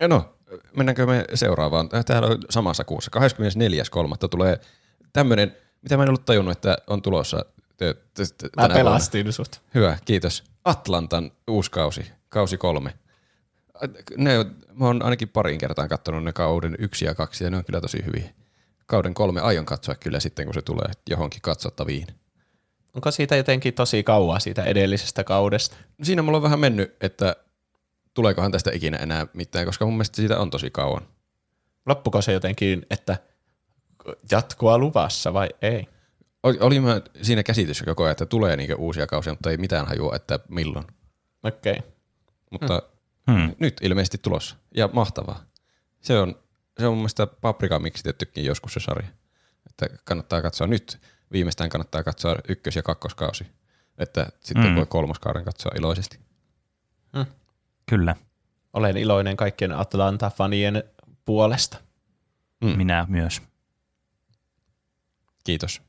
Ja 0.00 0.08
No, 0.08 0.34
mennäänkö 0.76 1.06
me 1.06 1.24
seuraavaan? 1.34 1.88
Täällä 2.06 2.28
on 2.28 2.38
samassa 2.50 2.84
kuussa. 2.84 3.10
24.3. 3.10 4.28
tulee 4.28 4.60
tämmöinen, 5.12 5.56
mitä 5.82 5.96
mä 5.96 6.02
en 6.02 6.08
ollut 6.08 6.24
tajunnut, 6.24 6.52
että 6.56 6.78
on 6.86 7.02
tulossa. 7.02 7.36
Mä 7.36 7.44
tänä 7.80 7.94
vuonna. 8.56 8.74
pelastin 8.74 9.32
sut. 9.32 9.60
Hyvä, 9.74 9.98
kiitos. 10.04 10.44
Atlantan 10.64 11.30
uusi 11.48 11.70
kausi, 11.70 12.06
kausi 12.28 12.56
kolme. 12.56 12.94
Ne, 14.16 14.44
mä 14.72 14.86
oon 14.86 15.02
ainakin 15.02 15.28
parin 15.28 15.58
kertaan 15.58 15.88
katsonut 15.88 16.24
ne 16.24 16.32
kauden 16.32 16.76
yksi 16.78 17.04
ja 17.04 17.14
kaksi, 17.14 17.44
ja 17.44 17.50
ne 17.50 17.56
on 17.56 17.64
kyllä 17.64 17.80
tosi 17.80 18.04
hyviä. 18.06 18.30
Kauden 18.86 19.14
kolme 19.14 19.40
aion 19.40 19.64
katsoa 19.66 19.94
kyllä 19.94 20.20
sitten, 20.20 20.44
kun 20.44 20.54
se 20.54 20.62
tulee 20.62 20.90
johonkin 21.10 21.42
katsottaviin. 21.42 22.06
Onko 22.94 23.10
siitä 23.10 23.36
jotenkin 23.36 23.74
tosi 23.74 24.02
kauaa 24.02 24.38
siitä 24.38 24.64
edellisestä 24.64 25.24
kaudesta? 25.24 25.76
Siinä 26.02 26.22
mulla 26.22 26.36
on 26.36 26.42
vähän 26.42 26.60
mennyt, 26.60 26.96
että 27.00 27.36
tuleekohan 28.14 28.52
tästä 28.52 28.70
ikinä 28.74 28.96
enää 28.96 29.26
mitään, 29.32 29.66
koska 29.66 29.84
mun 29.84 29.94
mielestä 29.94 30.16
siitä 30.16 30.38
on 30.38 30.50
tosi 30.50 30.70
kauan. 30.70 31.02
Loppuko 31.86 32.22
se 32.22 32.32
jotenkin, 32.32 32.86
että 32.90 33.16
jatkoa 34.30 34.78
luvassa 34.78 35.32
vai 35.32 35.48
ei? 35.62 35.86
Oli, 36.42 36.58
oli 36.60 36.80
mä 36.80 37.00
siinä 37.22 37.42
käsitys 37.42 37.82
koko 37.82 38.02
ajan, 38.02 38.12
että 38.12 38.26
tulee 38.26 38.56
niinku 38.56 38.74
uusia 38.78 39.06
kausia, 39.06 39.32
mutta 39.32 39.50
ei 39.50 39.56
mitään 39.56 39.86
hajua, 39.86 40.16
että 40.16 40.38
milloin. 40.48 40.84
Okei. 41.42 41.72
Okay. 41.72 41.90
Mutta 42.50 42.74
Hmm. 42.74 42.93
Nyt 43.58 43.76
ilmeisesti 43.82 44.18
tulossa. 44.18 44.56
Ja 44.76 44.88
mahtavaa. 44.92 45.44
Se 46.00 46.18
on, 46.18 46.34
se 46.78 46.86
on 46.86 46.92
mun 46.92 46.98
mielestä 46.98 47.26
paprika 47.26 47.78
miksitettykin 47.78 48.44
joskus 48.44 48.74
se 48.74 48.80
sarja. 48.80 49.08
Että 49.66 49.86
kannattaa 50.04 50.42
katsoa 50.42 50.66
nyt. 50.66 51.00
Viimeistään 51.32 51.70
kannattaa 51.70 52.02
katsoa 52.02 52.36
ykkös- 52.48 52.76
ja 52.76 52.82
kakkoskausi. 52.82 53.46
Että 53.98 54.26
sitten 54.40 54.66
Mm. 54.70 54.76
voi 54.76 54.86
kolmoskauden 54.86 55.44
katsoa 55.44 55.72
iloisesti. 55.78 56.18
kyllä, 57.90 58.16
Olen 58.72 58.96
iloinen 58.96 59.36
kaikkien 59.36 59.70
Atlanta-fanien 59.72 60.82
puolesta. 61.24 61.76
Mm. 62.60 62.76
minä 62.76 63.06
myös. 63.08 63.42
Kiitos. 65.44 65.82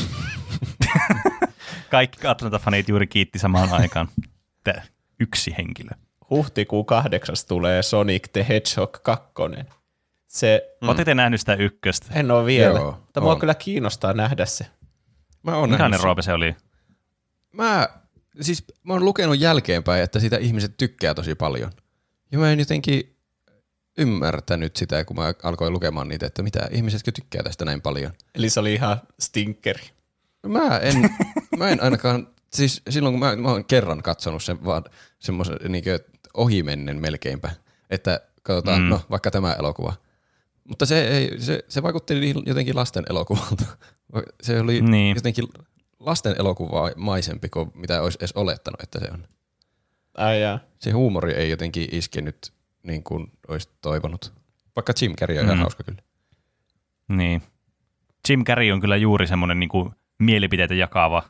Kaikki 1.90 2.26
Atlanta-fanit 2.26 2.88
juuri 2.88 3.06
kiitti 3.06 3.38
samaan 3.38 3.72
aikaan. 3.72 4.08
Tää 4.64 4.82
yksi 5.20 5.54
henkilö. 5.58 5.90
Huhtikuun 6.30 6.86
kahdeksas 6.86 7.44
tulee 7.44 7.82
Sonic 7.82 8.28
the 8.32 8.46
Hedgehog 8.48 8.96
2. 9.02 9.32
Se, 10.26 10.76
Mm. 10.82 10.88
Oletteko 10.88 11.04
te 11.04 11.14
nähnyt 11.14 11.40
sitä 11.40 11.54
ykköstä? 11.54 12.06
en 12.14 12.30
ole 12.30 12.46
vielä, 12.46 12.78
Joo, 12.78 12.90
mutta 13.00 13.20
mua 13.20 13.32
on. 13.32 13.40
kyllä 13.40 13.54
kiinnostaa 13.54 14.12
nähdä 14.12 14.46
se. 14.46 14.66
Mä 15.42 15.56
oon 15.56 15.70
Millainen 15.70 15.90
nähnyt. 15.90 16.04
Roope 16.04 16.22
se 16.22 16.32
oli? 16.32 16.56
Mä, 17.52 17.88
siis 18.40 18.64
mä 18.82 18.92
oon 18.92 19.04
lukenut 19.04 19.38
jälkeenpäin, 19.40 20.02
että 20.02 20.20
sitä 20.20 20.36
ihmiset 20.36 20.76
tykkää 20.76 21.14
tosi 21.14 21.34
paljon. 21.34 21.70
Ja 22.32 22.38
mä 22.38 22.52
en 22.52 22.58
jotenkin 22.58 23.16
ymmärtänyt 23.98 24.76
sitä, 24.76 25.04
kun 25.04 25.16
mä 25.16 25.34
alkoin 25.42 25.72
lukemaan 25.72 26.08
niitä, 26.08 26.26
että 26.26 26.42
mitä 26.42 26.68
ihmisetkö 26.70 27.12
tykkää 27.12 27.42
tästä 27.42 27.64
näin 27.64 27.82
paljon. 27.82 28.12
Eli 28.34 28.50
se 28.50 28.60
oli 28.60 28.74
ihan 28.74 29.00
stinkeri. 29.20 29.82
Mä 30.46 30.78
en, 30.78 31.10
mä 31.58 31.68
en 31.68 31.82
ainakaan, 31.82 32.28
siis 32.52 32.82
silloin 32.90 33.12
kun 33.12 33.20
mä, 33.20 33.36
mä 33.36 33.48
oon 33.50 33.64
kerran 33.64 34.02
katsonut 34.02 34.42
sen 34.42 34.64
vaan 34.64 34.84
semmoisen 35.18 35.56
niin 35.68 35.84
ohimennen 36.34 37.00
melkeinpä, 37.00 37.50
että 37.90 38.20
katsotaan, 38.42 38.82
Mm. 38.82 38.88
no 38.88 39.00
vaikka 39.10 39.30
tämä 39.30 39.52
elokuva. 39.52 39.92
Mutta 40.64 40.86
se, 40.86 41.08
ei, 41.08 41.40
se, 41.40 41.64
se 41.68 41.82
vaikutti 41.82 42.14
niin 42.20 42.42
jotenkin 42.46 42.76
lasten 42.76 43.04
elokuvalta. 43.10 43.64
Se 44.42 44.60
oli 44.60 44.72
Niin. 44.72 44.90
niin. 44.90 45.16
jotenkin 45.16 45.44
lasten 46.00 46.34
elokuvamaisempi 46.38 47.48
kuin 47.48 47.70
mitä 47.74 48.02
olisi 48.02 48.18
edes 48.20 48.32
olettanut, 48.32 48.82
että 48.82 48.98
se 49.00 49.06
on. 49.12 49.24
Ai 50.16 50.42
jaa. 50.42 50.58
Se 50.78 50.90
huumori 50.90 51.32
ei 51.32 51.50
jotenkin 51.50 51.88
iskenyt 51.92 52.52
niin 52.82 53.02
kuin 53.04 53.32
olisi 53.48 53.68
toivonut. 53.80 54.32
Vaikka 54.76 54.92
Jim 55.02 55.16
Carrey 55.16 55.38
on 55.38 55.44
mm. 55.44 55.48
ihan 55.48 55.58
hauska 55.58 55.82
kyllä. 55.84 56.02
Niin. 57.08 57.42
Jim 58.28 58.44
Carrey 58.44 58.70
on 58.70 58.80
kyllä 58.80 58.96
juuri 58.96 59.26
semmoinen 59.26 59.60
niinku 59.60 59.92
mielipiteitä 60.18 60.74
jakava, 60.74 61.22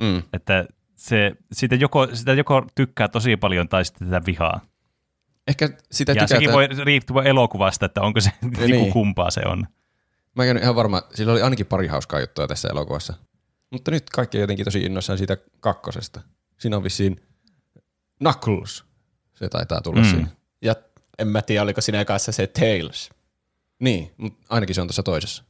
Mm. 0.00 0.22
että 0.32 0.66
se, 1.02 1.32
sitä, 1.52 1.74
joko, 1.74 2.08
sitä 2.12 2.32
joko 2.32 2.66
tykkää 2.74 3.08
tosi 3.08 3.36
paljon 3.36 3.68
tai 3.68 3.84
sitten 3.84 4.08
tätä 4.10 4.26
vihaa. 4.26 4.60
Ehkä 5.48 5.68
sitä 5.90 6.12
Ja 6.12 6.26
sekin 6.26 6.52
voi 6.52 6.68
riippua 6.84 7.22
elokuvasta, 7.22 7.86
että 7.86 8.00
onko 8.00 8.20
se 8.20 8.30
niin. 8.42 8.70
niin. 8.70 8.92
kumpaa 8.92 9.30
se 9.30 9.40
on. 9.46 9.66
Mä 10.36 10.44
en 10.44 10.58
ihan 10.58 10.76
varma, 10.76 11.02
sillä 11.14 11.32
oli 11.32 11.42
ainakin 11.42 11.66
pari 11.66 11.86
hauskaa 11.86 12.20
juttua 12.20 12.46
tässä 12.48 12.68
elokuvassa. 12.68 13.14
Mutta 13.70 13.90
nyt 13.90 14.10
kaikki 14.10 14.38
on 14.38 14.40
jotenkin 14.40 14.64
tosi 14.64 14.80
innoissaan 14.82 15.18
siitä 15.18 15.36
kakkosesta. 15.60 16.20
Siinä 16.58 16.76
on 16.76 16.84
vissiin 16.84 17.20
Knuckles. 18.18 18.84
Se 19.34 19.48
taitaa 19.48 19.80
tulla 19.80 20.00
Mm. 20.00 20.06
mm. 20.06 20.10
siinä. 20.10 20.28
Ja 20.62 20.74
en 21.18 21.28
mä 21.28 21.42
tiedä, 21.42 21.62
oliko 21.62 21.80
siinä 21.80 22.04
kanssa 22.04 22.32
se 22.32 22.46
Tails. 22.46 23.10
Niin, 23.80 24.10
mutta 24.16 24.46
ainakin 24.48 24.74
se 24.74 24.80
on 24.80 24.86
tuossa 24.86 25.02
toisessa. 25.02 25.44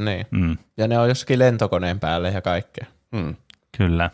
Niin. 0.00 0.26
Mm, 0.30 0.58
Ja 0.76 0.88
ne 0.88 0.98
on 0.98 1.08
jossakin 1.08 1.38
lentokoneen 1.38 2.00
päälle 2.00 2.30
ja 2.30 2.42
kaikkea. 2.42 2.86
Hmm. 3.16 3.36
kyllä. 3.76 4.10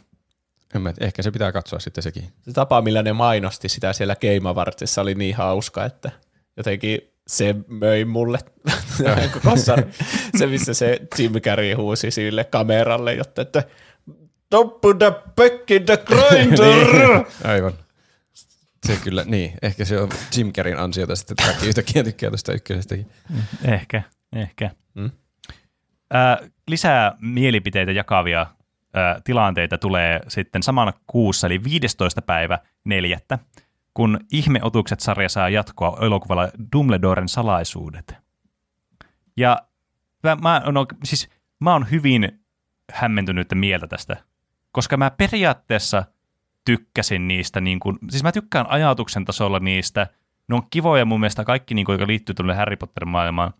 En 0.77 0.83
mä, 0.83 0.93
ehkä 1.01 1.23
se 1.23 1.31
pitää 1.31 1.53
katsoa 1.53 1.79
sitten 1.79 2.03
sekin. 2.03 2.25
Se 2.43 2.53
tapa, 2.53 2.83
millä 2.83 3.03
ne 3.03 3.13
mainosti 3.13 3.69
sitä 3.69 3.93
siellä 3.93 4.17
Game 4.17 4.49
Awardsissa 4.51 5.03
oli 5.03 5.15
niin 5.15 5.37
hauska, 5.37 5.85
että 5.85 6.11
jotenkin 6.57 7.01
se 7.27 7.55
möi 7.69 8.05
mulle 8.05 8.39
koko 9.33 9.57
se, 10.39 10.47
missä 10.47 10.75
se 10.75 11.01
Jim 11.19 11.33
Carrey 11.33 11.75
huusi 11.75 12.11
sille 12.11 12.45
kameralle, 12.45 13.15
jotta 13.15 13.43
että 13.43 13.63
Don't 14.55 14.79
put 14.81 14.99
the 14.99 15.13
back 15.37 15.71
in 15.71 15.87
the 15.87 15.97
grinder! 15.97 17.25
Aivan. 17.55 17.73
Se 18.87 18.97
kyllä, 19.05 19.25
niin. 19.25 19.53
Ehkä 19.63 19.85
se 19.85 20.01
on 20.01 20.09
Jim 20.37 20.53
Carreyn 20.53 20.79
ansiota 20.79 21.17
sitten, 21.17 21.35
että 21.35 21.45
kaikki 21.45 21.69
yhtäkkiä 21.69 22.05
tykkää 22.05 22.31
tuosta 22.31 22.53
ykkösestäkin. 22.53 23.07
Ehkä, 23.65 24.03
ehkä. 24.37 24.71
Mm. 24.95 25.11
Äh, 26.15 26.51
lisää 26.69 27.17
mielipiteitä 27.21 27.93
jakavia 27.93 28.47
tilanteita 29.25 29.79
tulee 29.79 30.21
sitten 30.29 30.63
samana 30.63 30.93
kuussa, 31.07 31.47
eli 31.47 31.65
15. 31.65 32.23
päivä 32.23 32.59
neljättä, 32.85 33.39
kun 33.95 34.21
Ihmeotukset-sarja 34.33 35.29
saa 35.29 35.49
jatkoa 35.49 35.99
elokuvalla 36.01 36.49
Dumbledoren 36.73 37.29
salaisuudet. 37.29 38.15
Ja 39.37 39.63
mä, 40.23 40.37
mä, 40.43 40.63
no, 40.73 40.87
siis, 41.05 41.29
mä 41.61 41.73
oon 41.73 41.91
hyvin 41.91 42.41
hämmentynyt 42.93 43.49
mieltä 43.55 43.87
tästä, 43.87 44.17
koska 44.73 44.97
mä 44.97 45.11
periaatteessa 45.11 46.05
tykkäsin 46.65 47.29
niistä, 47.29 47.61
niin 47.61 47.81
kun, 47.81 47.99
siis 48.11 48.23
mä 48.23 48.33
tykkään 48.33 48.67
ajatuksen 48.71 49.25
tasolla 49.25 49.59
niistä, 49.59 50.07
ne 50.49 50.55
on 50.55 50.67
kivoja 50.71 51.05
mun 51.05 51.21
mielestä 51.21 51.45
kaikki, 51.45 51.75
niin 51.75 51.85
kun, 51.85 51.93
jotka 51.93 52.07
liittyy 52.07 52.35
tuonne 52.35 52.55
Harry 52.55 52.77
Potter-maailmaan, 52.77 53.55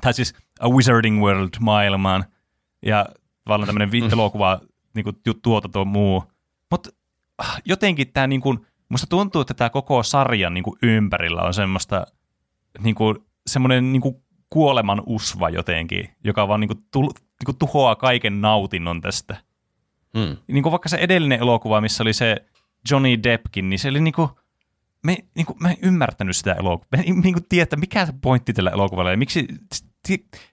tai 0.00 0.14
siis 0.14 0.34
A 0.60 0.68
Wizarding 0.68 1.22
World-maailmaan, 1.22 2.24
ja 2.86 3.06
tavallaan 3.44 3.66
tämmöinen 3.66 4.12
elokuva 4.12 4.60
niin 4.94 5.04
kuin, 5.04 5.16
tuotanto 5.42 5.84
muu. 5.84 6.24
Mutta 6.70 6.90
jotenkin 7.64 8.12
tämä, 8.12 8.26
niin 8.26 8.40
kuin, 8.40 8.66
musta 8.88 9.06
tuntuu, 9.06 9.40
että 9.40 9.54
tämä 9.54 9.70
koko 9.70 10.02
sarjan 10.02 10.54
niin 10.54 10.64
kuin, 10.64 10.76
ympärillä 10.82 11.42
on 11.42 11.54
semmoista, 11.54 12.06
niin 12.78 12.94
kuin, 12.94 13.16
semmoinen 13.46 13.92
niin 13.92 14.02
kuin, 14.02 14.24
kuoleman 14.50 15.02
usva 15.06 15.50
jotenkin, 15.50 16.08
joka 16.24 16.48
vaan 16.48 16.60
niin 16.60 16.68
kuin, 16.68 16.84
tu- 16.90 17.02
niin 17.02 17.46
kuin, 17.46 17.56
tuhoaa 17.58 17.94
kaiken 17.94 18.40
nautinnon 18.40 19.00
tästä. 19.00 19.36
Hmm. 20.18 20.36
Niin 20.46 20.62
kuin 20.62 20.70
vaikka 20.70 20.88
se 20.88 20.96
edellinen 20.96 21.40
elokuva, 21.40 21.80
missä 21.80 22.02
oli 22.02 22.12
se 22.12 22.36
Johnny 22.90 23.22
Deppkin, 23.22 23.68
niin 23.70 23.78
se 23.78 23.88
oli 23.88 24.00
niin 24.00 24.14
kuin, 24.14 24.28
me, 25.02 25.16
niin 25.34 25.46
kuin, 25.46 25.56
mä 25.60 25.70
en 25.70 25.76
ymmärtänyt 25.82 26.36
sitä 26.36 26.52
elokuvaa. 26.52 26.88
Mä 26.96 27.02
en 27.02 27.20
niin 27.20 27.34
kuin 27.34 27.46
tiedä, 27.48 27.62
että 27.62 27.76
mikä 27.76 28.06
se 28.06 28.12
pointti 28.20 28.52
tällä 28.52 28.70
elokuvalla 28.70 29.10
ja 29.10 29.16
miksi 29.16 29.46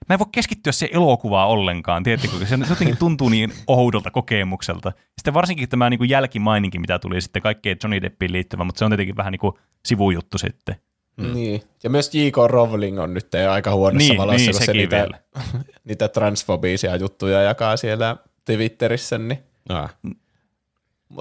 mä 0.08 0.14
en 0.14 0.18
voi 0.18 0.26
keskittyä 0.32 0.72
siihen 0.72 0.96
elokuvaan 0.96 1.48
ollenkaan, 1.48 2.02
tiedättekö, 2.02 2.36
se 2.38 2.46
se 2.46 2.58
jotenkin 2.68 2.96
tuntuu 2.96 3.28
niin 3.28 3.52
oudolta 3.66 4.10
kokemukselta. 4.10 4.92
Sitten 5.18 5.34
varsinkin 5.34 5.68
tämä 5.68 5.90
niin 5.90 5.98
kuin 5.98 6.10
jälkimaininki, 6.10 6.78
mitä 6.78 6.98
tuli 6.98 7.20
sitten 7.20 7.42
kaikkeen 7.42 7.76
Johnny 7.82 8.02
Deppiin 8.02 8.32
liittyvä, 8.32 8.64
mutta 8.64 8.78
se 8.78 8.84
on 8.84 8.90
tietenkin 8.90 9.16
vähän 9.16 9.32
niin 9.32 9.40
kuin 9.40 9.54
sivujuttu 9.86 10.38
sitten. 10.38 10.76
Mm. 11.16 11.34
Niin. 11.34 11.62
Ja 11.82 11.90
myös 11.90 12.14
J.K. 12.14 12.36
Rowling 12.46 13.00
on 13.00 13.14
nyt 13.14 13.28
aika 13.50 13.74
huonossa 13.74 14.08
Niin, 14.08 14.18
valossa, 14.18 14.36
niin, 14.36 14.50
kun 14.50 14.60
se 14.60 14.66
sekin 14.66 14.78
niitä, 14.78 14.96
vielä. 14.96 15.18
niitä 15.88 16.08
transfobisia 16.08 16.96
juttuja 16.96 17.42
jakaa 17.42 17.76
siellä 17.76 18.16
Twitterissä. 18.44 19.18
Niin. 19.18 19.38
Ah. 19.68 19.94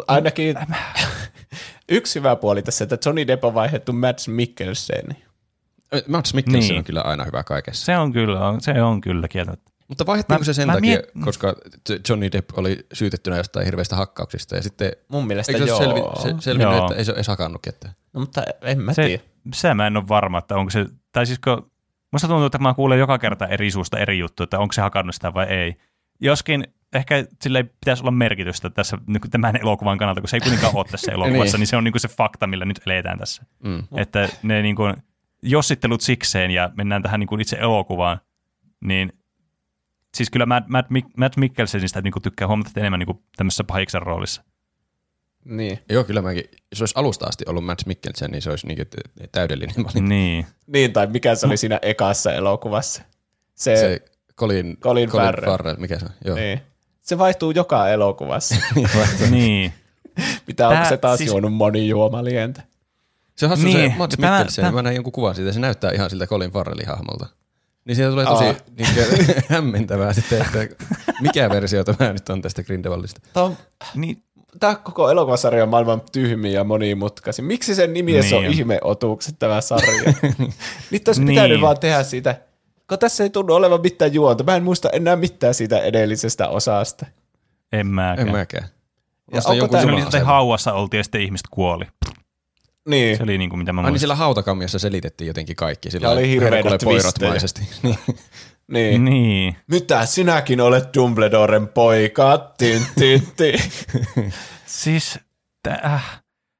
Ainakin 0.08 0.56
yksi 1.90 2.20
hyvä 2.20 2.36
puoli 2.36 2.62
tässä, 2.62 2.84
että 2.84 2.98
Johnny 3.06 3.28
Depp 3.28 3.46
on 3.46 3.54
vaihdettu 3.54 3.94
Mads 3.94 4.28
Mikkelseniin. 4.28 5.31
Mads 6.08 6.34
Mikkelsen 6.34 6.70
Niin. 6.70 6.78
on 6.78 6.84
kyllä 6.84 7.02
aina 7.02 7.24
hyvä 7.24 7.44
kaikessa. 7.44 7.86
Se 7.86 7.98
on 7.98 8.14
kyllä, 8.14 8.40
se 8.60 8.84
on 8.84 9.02
kyllä 9.02 9.28
kieltämättä. 9.28 9.72
Mutta 9.88 10.06
vaihdettiinko 10.06 10.44
se 10.44 10.54
sen 10.54 10.68
mä 10.68 10.74
takia, 10.74 10.98
miet- 10.98 11.24
koska 11.26 11.56
Johnny 12.10 12.32
Depp 12.32 12.50
oli 12.58 12.86
syytettynä 12.94 13.38
jostain 13.38 13.66
hirveistä 13.66 13.96
hakkauksista 13.96 14.56
ja 14.56 14.62
sitten 14.64 14.92
Mun 15.08 15.28
mielestä 15.28 15.52
eikö 15.52 15.64
se 15.64 15.70
joo. 15.70 15.80
selvi, 15.80 16.00
se, 16.22 16.36
selvinnyt, 16.40 16.74
Joo. 16.76 16.86
että 16.86 16.96
ei 16.96 17.06
se 17.06 17.12
ole 17.12 17.16
edes 17.18 17.28
hakannut 17.28 17.62
ketään? 17.62 17.94
No, 18.14 18.20
mutta 18.20 18.44
en 18.62 18.82
mä 18.82 18.94
Se, 18.94 19.06
tiedä. 19.06 19.24
se 19.54 19.74
mä 19.74 19.88
en 19.88 19.98
ole 19.98 20.08
varma, 20.08 20.38
että 20.38 20.56
onko 20.56 20.70
se, 20.70 20.86
tai 21.12 21.26
siis 21.26 21.40
kun, 21.40 21.72
musta 22.12 22.28
tuntuu, 22.28 22.46
että 22.46 22.58
mä 22.58 22.74
kuulen 22.74 23.00
joka 23.00 23.18
kerta 23.20 23.48
eri 23.48 23.72
suusta 23.72 24.00
eri 24.00 24.20
juttu, 24.20 24.44
että 24.44 24.60
onko 24.60 24.74
se 24.74 24.82
hakannut 24.82 25.16
sitä 25.16 25.34
vai 25.34 25.46
ei. 25.46 25.76
Joskin 26.20 26.68
ehkä 26.94 27.26
sille 27.42 27.58
ei 27.60 27.64
pitäisi 27.64 28.04
olla 28.04 28.12
merkitystä 28.12 28.70
tässä 28.70 28.98
niin 29.08 29.22
tämän 29.32 29.56
elokuvan 29.62 29.98
kannalta, 29.98 30.22
kun 30.22 30.28
se 30.28 30.38
ei 30.38 30.42
kuitenkaan 30.42 30.76
ole 30.76 30.86
tässä 30.92 31.12
elokuvassa, 31.16 31.58
Niin. 31.58 31.60
niin 31.62 31.68
se 31.68 31.78
on 31.78 31.84
niin 31.84 31.92
kuin 31.92 32.02
se 32.02 32.08
fakta, 32.08 32.48
millä 32.48 32.66
nyt 32.66 32.82
eletään 32.86 33.20
tässä. 33.20 33.44
Mm. 33.64 33.84
Että 33.98 34.30
ne 34.44 34.62
niin 34.62 34.76
kuin, 34.76 34.94
jossittelut 35.44 36.02
sikseen 36.02 36.52
ja 36.52 36.72
mennään 36.78 37.04
tähän 37.04 37.20
niin 37.20 37.28
kuin 37.28 37.42
itse 37.42 37.56
elokuvaan, 37.60 38.20
niin 38.82 39.14
siis 40.18 40.30
kyllä 40.30 40.46
Matt, 40.46 40.68
Matt, 40.70 40.88
Mik- 40.92 41.12
Matt 41.18 41.38
Mikkelsenistä 41.38 42.02
niin 42.02 42.12
kuin 42.12 42.24
tykkää 42.24 42.48
huomattavasti 42.48 42.80
enemmän 42.80 43.00
niin 43.00 43.06
kuin 43.08 43.24
tämmöisessä 43.36 43.64
pahiksen 43.64 44.02
roolissa. 44.02 44.44
Niin. 45.46 45.80
Joo, 45.90 46.04
kyllä 46.04 46.22
mäkin. 46.22 46.44
Jos 46.72 46.82
olisi 46.82 46.94
alusta 46.98 47.26
asti 47.28 47.44
ollut 47.48 47.66
Mads 47.66 47.86
Mikkelsen, 47.86 48.32
niin 48.32 48.42
se 48.42 48.50
olisi 48.50 48.68
niin 48.68 48.78
täydellinen 49.32 49.76
valinta. 49.86 50.02
Niin. 50.10 50.46
niin, 50.68 50.94
tai 50.94 51.08
mikä 51.08 51.36
se 51.36 51.46
oli 51.46 51.58
siinä 51.58 51.80
ekassa 51.82 52.34
elokuvassa. 52.34 53.02
Se, 53.56 53.76
se 53.76 53.82
Se 53.82 54.02
Colin, 54.38 54.78
Colin 54.78 55.10
Farrell. 55.10 55.52
Farrell. 55.52 55.78
mikä 55.80 56.00
se 56.00 56.06
on? 56.06 56.12
Joo. 56.26 56.36
niin. 56.38 56.62
se 57.02 57.18
vaihtuu 57.18 57.52
joka 57.52 57.90
elokuvassa. 57.90 58.56
niin. 59.32 59.74
Mitä 60.48 60.68
onko 60.68 60.82
Tää- 60.82 60.90
se 60.90 60.98
taas 60.98 61.18
siis- 61.18 61.30
juonut 61.30 61.54
monijuomalientä? 61.54 62.62
Se 63.42 63.46
on 63.46 63.50
hassu 63.50 63.66
Niin, 63.68 63.92
se 63.92 63.98
Mads 63.98 64.16
tämä- 64.16 64.38
Mikkelsen, 64.38 64.62
tämä- 64.66 64.76
mä 64.76 64.82
näin 64.82 64.96
jonkun 64.96 65.14
kuvan 65.14 65.36
siitä, 65.36 65.52
se 65.52 65.60
näyttää 65.60 65.92
ihan 65.92 66.10
siltä 66.10 66.28
Colin 66.28 66.52
Farrellin 66.52 66.88
hahmolta. 66.88 67.26
Niin 67.86 67.96
siitä 67.96 68.12
tulee 68.12 68.26
tosi 68.26 68.44
niin 68.44 68.88
kuin, 68.96 69.36
hämmentävää 69.50 70.14
sitten, 70.14 70.42
että 70.42 70.76
mikä 71.22 71.50
versio 71.50 71.84
tämä 71.84 72.14
nyt 72.14 72.30
on 72.30 72.42
tästä 72.42 72.64
Grindelwaldista. 72.64 73.22
Tämä, 73.34 73.46
on, 73.46 73.58
niin. 73.96 74.24
tämä 74.60 74.76
koko 74.76 75.10
elokuvasarja 75.10 75.64
on 75.64 75.70
maailman 75.70 76.02
tyhmin 76.12 76.54
ja 76.54 76.64
monimutkaisin. 76.64 77.46
Miksi 77.46 77.76
sen 77.76 77.94
nimi 77.94 78.12
niin. 78.12 78.36
on 78.36 78.46
ihmeotukset 78.46 79.36
tämä 79.40 79.62
sarja? 79.62 80.14
Nyt 80.92 81.08
olisi 81.08 81.22
Niin. 81.24 81.28
pitänyt 81.28 81.62
vaan 81.62 81.80
tehdä 81.80 82.04
siitä, 82.04 82.42
kun 82.90 83.00
tässä 83.00 83.24
ei 83.24 83.30
tunnu 83.30 83.54
olevan 83.54 83.82
mitään 83.82 84.14
juonta. 84.14 84.44
Mä 84.44 84.56
en 84.56 84.64
muista 84.64 84.90
enää 84.90 85.16
mitään 85.16 85.54
siitä 85.54 85.80
edellisestä 85.80 86.48
osasta. 86.50 87.06
En 87.72 87.88
mäkään. 87.88 88.28
En 88.28 88.32
mäkään. 88.34 88.68
Ja 89.34 89.38
onko 89.46 89.54
joku 89.54 89.72
tää- 89.72 89.82
Se 89.82 89.88
oli 89.88 89.94
juna- 89.96 90.02
sitten 90.02 90.26
hauvassa 90.26 90.74
oltiin 90.74 91.00
ja 91.00 91.04
sitten 91.04 91.22
ihmiset 91.22 91.48
kuoli. 91.52 91.86
Niin. 92.90 93.18
Se 93.18 93.24
oli 93.24 93.38
niin 93.38 93.50
kuin 93.50 93.60
mitä 93.60 93.74
mä 93.74 93.82
Ai 93.82 93.84
muistan. 93.84 94.00
sillä 94.00 94.16
hautakammiossa 94.16 94.80
selitettiin 94.80 95.28
jotenkin 95.28 95.56
kaikki. 95.56 95.92
Sillä 95.92 96.08
Ja 96.08 96.12
oli 96.12 96.30
hirveitä 96.30 96.70
Herkule-Poirot-maisesti. 96.70 97.62
Niin. 97.84 99.06
niin. 99.06 99.06
Niin. 99.06 99.58
Mitä 99.68 100.06
sinäkin 100.06 100.62
olet 100.62 100.84
Dumbledoren 100.98 101.68
poika? 101.68 102.54
Tin, 102.58 102.82
tin, 103.00 103.28
tin. 103.38 103.60
Siis 104.66 105.20
tää, 105.64 106.00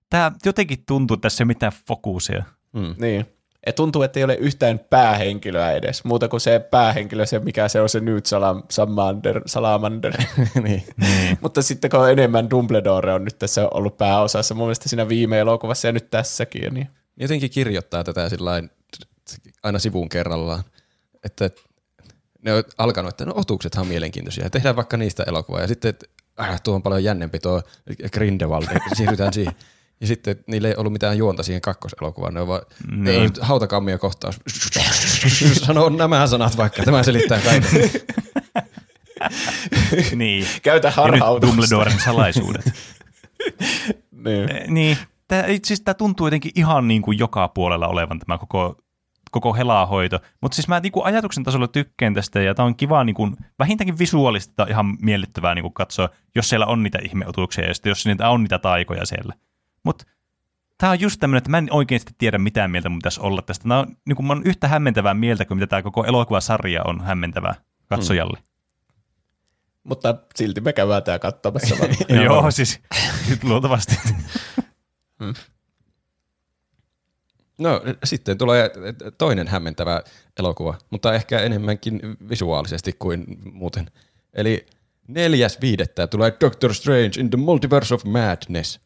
tää 0.10 0.32
jotenkin 0.46 0.84
tuntuu, 0.88 1.16
että 1.16 1.22
tässä 1.22 1.42
ei 1.42 1.46
ole 1.46 1.48
mitään 1.48 1.72
fokusia. 1.88 2.44
Mm. 2.74 2.96
niin. 2.98 3.26
Et 3.64 3.76
tuntuu, 3.76 4.02
että 4.02 4.20
ei 4.20 4.24
ole 4.24 4.36
yhtään 4.36 4.80
päähenkilöä 4.80 5.72
edes. 5.72 6.04
Muuta 6.04 6.28
kuin 6.28 6.42
se 6.42 6.60
päähenkilö, 6.60 7.26
se 7.26 7.40
mikä 7.40 7.68
se 7.68 7.82
on 7.82 7.90
se 7.90 8.00
Newt 8.00 8.26
Salam, 8.26 8.64
Salamander. 8.70 9.42
Salamander. 9.46 10.14
niin. 10.64 10.84
Niin. 10.98 11.38
Mutta 11.42 11.62
sitten 11.62 11.92
kun 11.92 12.10
enemmän 12.10 12.50
Dumbledore 12.50 13.14
on 13.14 13.26
nyt 13.26 13.40
tässä 13.40 13.68
ollut 13.74 13.98
pääosassa, 13.98 14.56
mun 14.56 14.66
mielestä 14.66 14.90
siinä 14.90 15.10
viime 15.10 15.40
elokuvassa 15.40 15.88
ja 15.88 15.92
nyt 15.92 16.10
tässäkin. 16.10 16.74
Niin. 16.74 16.88
Jotenkin 17.18 17.50
kirjoittaa 17.50 18.04
tätä 18.04 18.30
sillain, 18.30 18.70
aina 19.64 19.80
sivuun 19.80 20.10
kerrallaan. 20.10 20.64
Että 21.24 21.50
ne 22.42 22.54
on 22.54 22.64
alkanut, 22.78 23.10
että 23.10 23.26
no 23.26 23.34
otuksethan 23.36 23.82
on 23.82 23.88
mielenkiintoisia. 23.88 24.50
Tehdään 24.50 24.76
vaikka 24.76 24.98
niistä 24.98 25.24
elokuvaa. 25.24 25.62
Ja 25.62 25.68
sitten, 25.68 25.90
että 25.90 26.06
äh, 26.40 26.62
tuo 26.62 26.76
on 26.76 26.84
paljon 26.84 27.04
jännempi 27.04 27.40
tuo 27.40 27.62
Grindelwald. 28.14 28.66
Siirrytään 28.96 29.34
siihen. 29.34 29.54
Ja 30.02 30.08
sitten 30.08 30.36
niillä 30.48 30.68
ei 30.68 30.76
ollut 30.78 30.94
mitään 30.94 31.18
juonta 31.18 31.44
siihen 31.44 31.62
kakkoselokuvaan. 31.62 32.34
Ne 32.34 32.42
on 32.42 32.48
vaan 32.48 32.62
Niin. 32.92 33.30
hautakammio 33.42 33.98
kohtaus. 33.98 34.40
Sano 35.66 35.90
nämä 35.90 36.28
sanat 36.28 36.58
vaikka. 36.58 36.84
Tämä 36.84 37.04
selittää 37.04 37.40
kaiken. 37.40 37.92
niin. 40.16 40.48
Käytä 40.62 40.92
harhautusta. 40.92 41.48
Dumbledoren 41.48 42.00
salaisuudet. 42.00 42.66
Niin. 44.26 44.52
Eh, 44.52 44.68
niin. 44.68 44.98
Tää, 45.28 45.46
siis 45.64 45.82
tämä 45.82 45.94
tuntuu 45.94 46.28
jotenkin 46.28 46.52
ihan 46.56 46.88
niin 46.88 47.02
kuin 47.02 47.20
joka 47.20 47.48
puolella 47.48 47.88
olevan 47.88 48.20
tämä 48.20 48.38
koko, 48.38 48.78
koko 49.32 49.54
helahoito. 49.54 50.20
Mutta 50.42 50.56
siis 50.56 50.68
mä 50.68 50.80
niin 50.80 50.92
kuin 50.92 51.06
ajatuksen 51.06 51.44
tasolla 51.44 51.68
tykkään 51.68 52.14
tästä 52.14 52.42
ja 52.42 52.56
tämä 52.56 52.66
on 52.66 52.76
kiva 52.76 53.04
niin 53.04 53.14
kuin, 53.14 53.38
vähintäänkin 53.60 54.00
visuaalisesti 54.00 54.54
tää 54.56 54.64
on 54.64 54.70
ihan 54.70 54.98
miellyttävää 55.02 55.56
niin 55.56 55.64
kuin 55.64 55.74
katsoa, 55.74 56.10
jos 56.36 56.50
siellä 56.50 56.66
on 56.66 56.84
niitä 56.84 57.00
ihmeotuksia 57.04 57.68
ja 57.68 57.74
sitten 57.74 57.90
jos 57.90 58.06
niitä 58.06 58.30
on 58.30 58.44
niitä 58.44 58.60
taikoja 58.60 59.06
siellä. 59.06 59.34
Mutta 59.84 60.06
tämä 60.78 60.92
on 60.92 61.00
just 61.00 61.20
tämmöinen, 61.20 61.38
että 61.38 61.50
mä 61.50 61.58
en 61.58 61.68
oikeasti 61.72 62.12
tiedä 62.18 62.38
mitään 62.38 62.72
mieltä 62.72 62.90
mun 62.90 63.00
pitäisi 63.00 63.22
olla 63.22 63.42
tästä. 63.42 63.64
Tämä 63.64 63.80
on, 63.80 63.98
niin 64.06 64.16
kuin, 64.16 64.26
mä 64.26 64.34
oon 64.34 64.44
yhtä 64.46 64.68
hämmentävää 64.68 65.14
mieltä 65.14 65.46
kuin 65.46 65.58
mitä 65.58 65.68
tämä 65.68 65.82
koko 65.82 66.06
elokuvasarja 66.06 66.82
on 66.84 67.02
hämmentävää 67.02 67.56
katsojalle. 67.88 68.40
Mutta 69.84 70.16
silti 70.36 70.62
me 70.62 70.74
käydään 70.74 71.04
tää 71.04 71.20
katsomassa. 71.20 71.76
Mm. 72.10 72.22
Joo, 72.26 72.52
siis 72.52 72.80
luultavasti. 73.44 73.96
No 77.58 77.82
sitten 78.04 78.38
tulee 78.38 78.72
toinen 79.18 79.48
hämmentävä 79.48 80.02
elokuva, 80.40 80.78
mutta 80.90 81.14
ehkä 81.14 81.40
enemmänkin 81.40 82.02
visuaalisesti 82.30 82.94
kuin 83.00 83.26
muuten. 83.52 83.92
Eli 84.34 84.66
neljäs 85.08 85.62
viidettä 85.62 86.08
tulee 86.08 86.38
Doctor 86.42 86.74
Strange 86.74 87.20
in 87.20 87.30
the 87.30 87.38
Multiverse 87.38 87.94
of 87.94 88.06
Madness. 88.06 88.80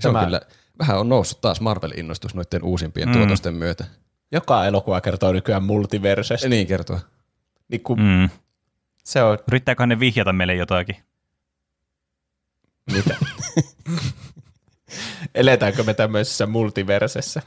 Se 0.00 0.08
on 0.08 0.14
Tämä- 0.14 0.24
kyllä, 0.24 0.40
vähän 0.78 0.98
on 0.98 1.08
noussut 1.08 1.40
taas 1.40 1.60
Marvel-innostus 1.60 2.34
noiden 2.34 2.64
uusimpien 2.64 3.08
Mm. 3.08 3.12
tuotosten 3.12 3.54
myötä. 3.54 3.84
Joka 4.32 4.66
elokuva 4.66 5.00
kertoo 5.00 5.32
nykyään 5.32 5.62
multiversesta. 5.62 6.48
Niin 6.48 6.66
kertoo. 6.66 7.00
Niin 7.68 7.80
kun 7.82 7.98
Mm. 8.00 8.28
se 9.04 9.22
on, 9.22 9.38
Yrittääkö 9.48 9.86
ne 9.86 10.00
vihjata 10.00 10.32
meille 10.32 10.54
jotakin? 10.54 10.96
mitä? 12.92 13.16
Eletäänkö 15.34 15.82
me 15.82 15.94
tämmöisessä 15.94 16.46
multiversessä? 16.46 17.42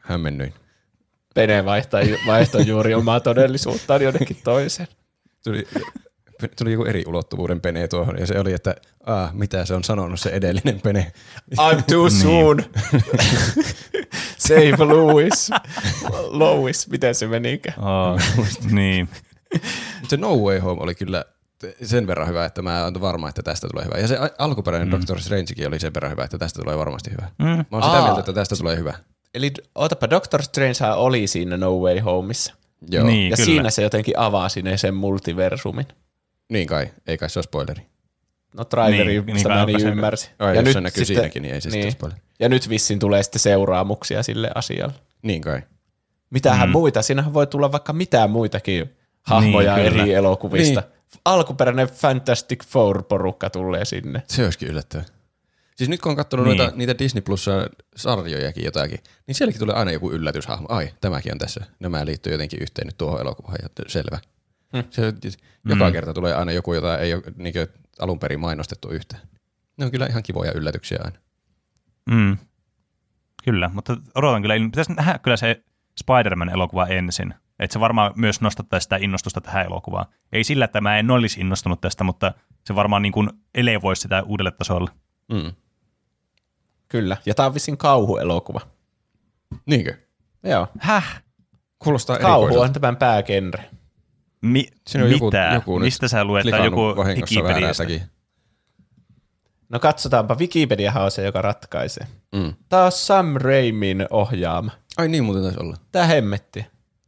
Hämmennyin. 0.00 0.54
Pene 1.34 1.64
vaihtaa, 1.64 2.00
vaihtoi 2.26 2.66
juuri 2.66 2.94
omaa 2.94 3.20
todellisuuttaan 3.20 4.02
jonnekin 4.02 4.36
toiseen. 4.44 4.88
Tuli, 5.44 5.68
tuli 6.58 6.72
joku 6.72 6.84
eri 6.84 7.04
ulottuvuuden 7.06 7.60
pene 7.60 7.88
tuohon, 7.88 8.18
ja 8.18 8.26
se 8.26 8.40
oli, 8.40 8.52
että 8.52 8.74
ah, 9.06 9.34
mitä 9.34 9.64
se 9.64 9.74
on 9.74 9.84
sanonut 9.84 10.20
se 10.20 10.30
edellinen 10.30 10.80
pene. 10.80 11.12
I'm 11.60 11.82
too 11.82 12.10
soon. 12.10 12.64
Save 14.38 14.84
Louis. 14.84 15.50
Louis, 16.30 16.88
miten 16.88 17.14
se 17.14 17.26
menikään? 17.26 17.78
Oh, 17.78 18.20
niin. 18.70 19.08
Se 20.08 20.16
No 20.16 20.36
Way 20.36 20.58
Home 20.58 20.82
oli 20.82 20.94
kyllä 20.94 21.24
sen 21.82 22.06
verran 22.06 22.28
hyvä, 22.28 22.44
että 22.44 22.62
mä 22.62 22.82
olen 22.82 23.00
varma, 23.00 23.28
että 23.28 23.42
tästä 23.42 23.68
tulee 23.68 23.84
hyvä. 23.84 23.98
Ja 23.98 24.08
se 24.08 24.18
alkuperäinen 24.38 24.88
mm. 24.88 24.92
Doctor 24.92 25.20
Strangekin 25.20 25.68
oli 25.68 25.80
sen 25.80 25.94
verran 25.94 26.12
hyvä, 26.12 26.24
että 26.24 26.38
tästä 26.38 26.62
tulee 26.62 26.78
varmasti 26.78 27.10
hyvä. 27.10 27.30
Mm. 27.38 27.46
Mä 27.46 27.64
oon 27.70 27.82
sitä 27.82 27.96
Aa. 27.96 28.02
mieltä, 28.02 28.20
että 28.20 28.32
tästä 28.32 28.56
tulee 28.56 28.76
hyvä. 28.76 28.94
Eli 29.34 29.52
ootapa, 29.74 30.10
Doctor 30.10 30.42
Strange 30.42 30.94
oli 30.96 31.26
siinä 31.26 31.56
No 31.56 31.78
Way 31.78 31.98
Homeissa. 32.00 32.54
Joo. 32.90 33.06
Niin, 33.06 33.30
ja 33.30 33.36
kyllä. 33.36 33.46
siinä 33.46 33.70
se 33.70 33.82
jotenkin 33.82 34.18
avasi 34.18 34.62
ne 34.62 34.76
sen 34.76 34.94
multiversumin. 34.94 35.86
Niin 36.52 36.66
kai, 36.66 36.90
ei 37.06 37.18
kai 37.18 37.30
se 37.30 37.38
ole 37.38 37.42
spoileri. 37.44 37.82
No 38.56 38.64
traileri, 38.64 39.04
Niin, 39.12 39.26
niin, 39.26 39.34
niin 39.36 39.48
mä 39.48 39.64
niin 39.66 39.80
se- 39.80 39.88
ymmärsin. 39.88 40.30
Ai, 40.38 40.56
jos 40.56 40.72
se 40.72 40.80
näkyy 40.80 41.04
siinäkin, 41.04 41.42
niin 41.42 41.54
ei 41.54 41.60
se 41.60 41.62
sitten 41.62 41.80
niin. 41.80 41.92
spoileri. 41.92 42.20
Ja 42.40 42.48
nyt 42.48 42.68
vissiin 42.68 42.98
tulee 42.98 43.22
sitten 43.22 43.40
seuraamuksia 43.40 44.22
sille 44.22 44.50
asialle. 44.54 44.94
Niin 45.22 45.42
kai. 45.42 45.62
Mitähän 46.30 46.68
mm. 46.68 46.72
muita? 46.72 47.02
Siinähän 47.02 47.34
voi 47.34 47.46
tulla 47.46 47.72
vaikka 47.72 47.92
mitään 47.92 48.30
muitakin 48.30 48.96
hahmoja 49.22 49.76
Niin, 49.76 49.88
kyllä. 49.90 50.02
eri 50.02 50.14
elokuvista. 50.14 50.80
Niin. 50.80 50.92
Alkuperäinen 51.24 51.88
Fantastic 51.88 52.64
Four-porukka 52.64 53.50
tulee 53.50 53.84
sinne. 53.84 54.22
Se 54.28 54.44
olisikin 54.44 54.68
yllättävää. 54.68 55.04
Siis 55.76 55.90
nyt 55.90 56.00
kun 56.00 56.10
on 56.10 56.16
katsonut 56.16 56.46
Niin. 56.46 56.58
noita, 56.58 56.76
niitä 56.76 56.98
Disney 56.98 57.20
Plus 57.22 57.46
sarjojakin 57.96 58.64
jotakin, 58.64 58.98
niin 59.26 59.34
sielläkin 59.34 59.58
tulee 59.60 59.74
aina 59.76 59.92
joku 59.92 60.10
yllätyshahmo. 60.12 60.66
Ai, 60.70 60.88
tämäkin 61.00 61.32
on 61.32 61.38
tässä. 61.38 61.64
Nämä 61.80 62.06
liittyy 62.06 62.32
jotenkin 62.32 62.62
yhteen 62.62 62.86
nyt 62.86 62.98
tuohon 62.98 63.20
elokuvaan. 63.20 63.56
Ja 63.62 63.68
selvä. 63.86 64.18
Hmm. 64.72 64.84
Se, 64.90 65.12
joka 65.68 65.86
Mm. 65.86 65.92
kerta 65.92 66.14
tulee 66.14 66.34
aina 66.34 66.52
joku, 66.52 66.74
jota 66.74 66.98
ei 66.98 67.14
ole 67.14 67.22
niin 67.36 67.54
alun 67.98 68.18
perin 68.18 68.40
mainostettu 68.40 68.88
yhtään. 68.88 69.22
Ne 69.76 69.84
on 69.84 69.90
kyllä 69.90 70.06
ihan 70.06 70.22
kivoja 70.22 70.52
yllätyksiä 70.54 70.98
aina. 71.04 71.18
Mm. 72.10 72.38
Kyllä, 73.44 73.70
mutta 73.74 73.96
odotan 74.14 74.42
kyllä. 74.42 74.54
Pitäisi 74.54 74.92
nähdä 74.92 75.18
kyllä 75.18 75.36
se 75.36 75.62
Spider-Man-elokuva 76.00 76.86
ensin. 76.86 77.34
Että 77.58 77.72
se 77.72 77.80
varmaan 77.80 78.12
myös 78.16 78.40
nostattaisi 78.40 78.84
sitä 78.84 78.96
innostusta 78.96 79.40
tähän 79.40 79.66
elokuvaan. 79.66 80.06
Ei 80.32 80.44
sillä, 80.44 80.64
että 80.64 80.80
mä 80.80 80.98
en 80.98 81.10
olisi 81.10 81.40
innostunut 81.40 81.80
tästä, 81.80 82.04
mutta 82.04 82.32
se 82.66 82.74
varmaan 82.74 83.02
niin 83.02 83.12
kuin 83.12 83.30
elevoisi 83.54 84.02
sitä 84.02 84.22
uudelle 84.22 84.50
tasolle. 84.50 84.90
Mm. 85.32 85.52
Kyllä. 86.88 87.16
Ja 87.26 87.34
tää 87.34 87.46
on 87.46 87.54
vissiin 87.54 87.78
kauhuelokuva. 87.78 88.60
Niinkö? 89.66 89.94
Joo. 90.42 90.68
Häh? 90.78 91.22
Kuulostaa 91.78 92.18
Kauhu 92.18 92.60
on 92.60 92.72
tämän 92.72 92.96
päägenre. 92.96 93.70
Mi- 94.42 94.68
Siinä 94.86 95.04
on 95.04 95.10
joku, 95.12 95.24
mitä? 95.26 95.50
joku 95.54 95.78
nyt 95.78 95.86
Mistä 95.86 96.08
sä 96.08 96.24
luet? 96.24 96.46
Tai 96.50 96.64
joku 96.64 96.80
Wikipediasta? 97.16 97.84
No 99.68 99.80
katsotaanpa, 99.80 100.34
Wikipediahan 100.34 101.04
on 101.04 101.10
se, 101.10 101.24
joka 101.24 101.42
ratkaisee. 101.42 102.06
Mm. 102.32 102.54
Tää 102.68 102.84
on 102.84 102.92
Sam 102.92 103.34
Raimin 103.36 104.06
ohjaama. 104.10 104.70
Ai 104.96 105.08
niin 105.08 105.24
muuten 105.24 105.42
taisi 105.42 105.58
olla. 105.60 105.76
Tää 105.92 106.06
hemmetti. 106.06 106.66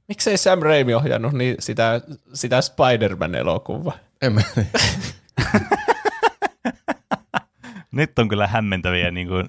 Miksei 0.08 0.36
Sam 0.38 0.58
Raimi 0.62 0.94
ohjannut 0.94 1.32
niin 1.32 1.56
sitä, 1.58 2.00
sitä 2.34 2.60
Spider-Man-elokuvaa? 2.60 3.98
En 4.22 4.32
mä, 4.32 4.40
Nyt 7.92 8.18
on 8.18 8.28
kyllä 8.28 8.46
hämmentäviä 8.46 9.10
niin 9.10 9.28
kuin, 9.28 9.48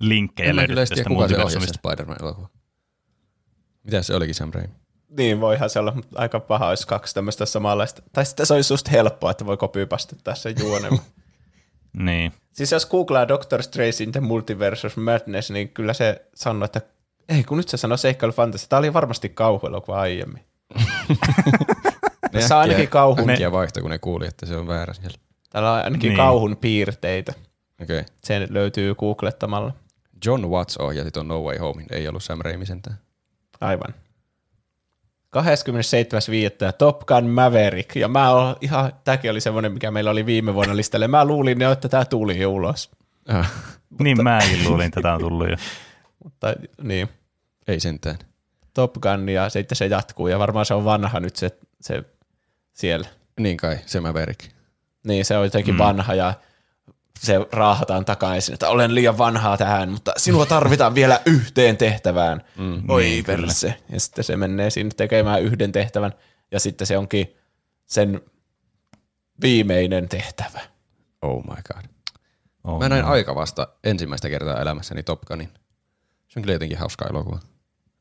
linkkejä 0.00 0.48
en 0.50 0.54
mä 0.56 0.60
löydetty 0.60 0.94
kyllä 1.04 1.26
tiedä, 1.26 1.40
tästä 1.44 1.58
kuka 1.58 1.66
se. 1.66 1.66
Spider-Man-elokuva. 1.66 2.48
Mitä 3.84 4.02
se 4.02 4.14
olikin 4.14 4.34
Sam 4.34 4.50
Raimi? 4.54 4.74
Niin, 5.16 5.40
voihan 5.40 5.70
se 5.70 5.78
olla, 5.78 5.92
mutta 5.94 6.18
aika 6.20 6.40
paha, 6.40 6.68
olisi 6.68 6.86
kaksi 6.86 7.14
tämmöistä 7.14 7.46
samanlaista. 7.46 8.02
Tai 8.12 8.26
sitten 8.26 8.46
se 8.46 8.54
olisi 8.54 8.72
just 8.72 8.90
helppoa, 8.90 9.30
että 9.30 9.46
voi 9.46 9.56
kopypastittaa 9.56 10.34
sen 10.34 10.54
juonen. 10.58 10.92
Niin. 11.98 12.32
siis 12.52 12.72
jos 12.72 12.86
googlaa 12.86 13.28
Doctor 13.28 13.62
Strange 13.62 14.02
in 14.02 14.12
the 14.12 14.20
Multiverse 14.20 14.86
of 14.86 14.96
Madness, 14.96 15.50
niin 15.50 15.68
kyllä 15.68 15.92
se 15.92 16.24
sanoo, 16.34 16.64
että 16.64 16.80
ei 17.28 17.44
kun 17.44 17.56
nyt 17.56 17.68
se 17.68 17.76
sanoo 17.76 17.96
seikkailu 17.96 18.32
fantasy. 18.32 18.66
Tämä 18.68 18.78
oli 18.78 18.92
varmasti 18.92 19.28
kauhuelokuva 19.28 20.00
aiemmin. 20.00 20.44
Ne 21.12 21.16
Tässä 22.32 22.54
on 22.56 22.60
ainakin 22.60 22.88
kauhun, 22.88 23.30
Äkkiä 23.30 23.52
vaihto, 23.52 23.80
kun 23.80 23.90
ne 23.90 23.98
kuuli, 23.98 24.26
että 24.26 24.46
se 24.46 24.56
on 24.56 24.66
väärä 24.68 24.94
siellä. 24.94 25.18
täällä 25.50 25.72
on 25.72 25.84
ainakin 25.84 26.08
Niin. 26.08 26.16
kauhun 26.16 26.56
piirteitä. 26.56 27.32
Okei. 27.82 28.00
Okay. 28.00 28.14
Se 28.24 28.46
löytyy 28.50 28.94
googlettamalla. 28.94 29.72
John 30.26 30.46
Watts 30.46 30.76
ohjasi 30.76 31.10
tuon 31.10 31.28
No 31.28 31.40
Way 31.42 31.58
Homein, 31.58 31.86
ei 31.90 32.08
ollut 32.08 32.22
Sam 32.24 32.38
Raimi 32.40 32.66
sentään. 32.66 32.98
Aivan. 33.60 33.94
27.5. 35.36 36.72
Top 36.78 37.00
Gun 37.06 37.26
Maverick. 37.26 37.96
Ja 37.96 38.08
mä 38.08 38.30
oon 38.30 38.56
ihan, 38.60 38.92
tämäkin 39.04 39.30
oli 39.30 39.40
semmoinen, 39.40 39.72
mikä 39.72 39.90
meillä 39.90 40.10
oli 40.10 40.26
viime 40.26 40.54
vuonna 40.54 40.76
listalle. 40.76 41.08
Mä 41.08 41.24
luulin 41.24 41.60
jo, 41.60 41.72
että 41.72 41.88
tämä 41.88 42.04
tuli 42.04 42.38
jo 42.38 42.50
ulos. 42.50 42.90
Ah, 43.28 43.52
niin 44.02 44.22
mäkin 44.22 44.64
luulin, 44.64 44.86
että 44.86 45.02
tämä 45.02 45.14
on 45.14 45.20
tullut 45.20 45.50
jo. 45.50 45.56
Mutta 46.24 46.54
niin, 46.82 47.08
ei 47.68 47.80
sentään. 47.80 48.18
Top 48.74 48.92
Gun 48.92 49.28
ja 49.28 49.48
sitten 49.48 49.76
se 49.76 49.86
jatkuu. 49.86 50.28
Ja 50.28 50.38
varmaan 50.38 50.66
se 50.66 50.74
on 50.74 50.84
vanha 50.84 51.20
nyt 51.20 51.36
se, 51.36 51.50
se 51.80 52.04
siellä. 52.72 53.08
Niin 53.40 53.56
kai, 53.56 53.78
se 53.86 54.00
Maverick. 54.00 54.40
Niin, 55.06 55.24
se 55.24 55.36
on 55.36 55.44
jotenkin 55.44 55.74
mm. 55.74 55.78
vanha 55.78 56.14
ja 56.14 56.34
se 57.20 57.46
raahataan 57.52 58.04
takaisin, 58.04 58.52
että 58.52 58.68
olen 58.68 58.94
liian 58.94 59.18
vanhaa 59.18 59.56
tähän, 59.56 59.90
mutta 59.90 60.12
sinua 60.16 60.46
tarvitaan 60.46 60.94
vielä 60.94 61.20
yhteen 61.26 61.76
tehtävään. 61.76 62.42
Mm, 62.58 62.82
Oi 62.90 63.02
niin, 63.02 63.24
perse. 63.24 63.76
Ja 63.92 64.00
sitten 64.00 64.24
se 64.24 64.36
menee 64.36 64.70
sinne 64.70 64.94
tekemään 64.96 65.42
yhden 65.42 65.72
tehtävän 65.72 66.12
ja 66.50 66.60
sitten 66.60 66.86
se 66.86 66.98
onkin 66.98 67.34
sen 67.86 68.20
viimeinen 69.42 70.08
tehtävä. 70.08 70.60
Oh 71.22 71.44
my 71.44 71.54
god. 71.74 71.84
Oh, 72.64 72.78
Mä 72.78 72.88
näin 72.88 73.04
no. 73.04 73.10
aika 73.10 73.34
vasta 73.34 73.68
ensimmäistä 73.84 74.28
kertaa 74.28 74.60
elämässäni 74.60 75.02
Top 75.02 75.20
Gunin. 75.22 75.48
Se 76.28 76.38
on 76.38 76.42
kyllä 76.42 76.54
jotenkin 76.54 76.78
hauska 76.78 77.06
elokuva. 77.10 77.38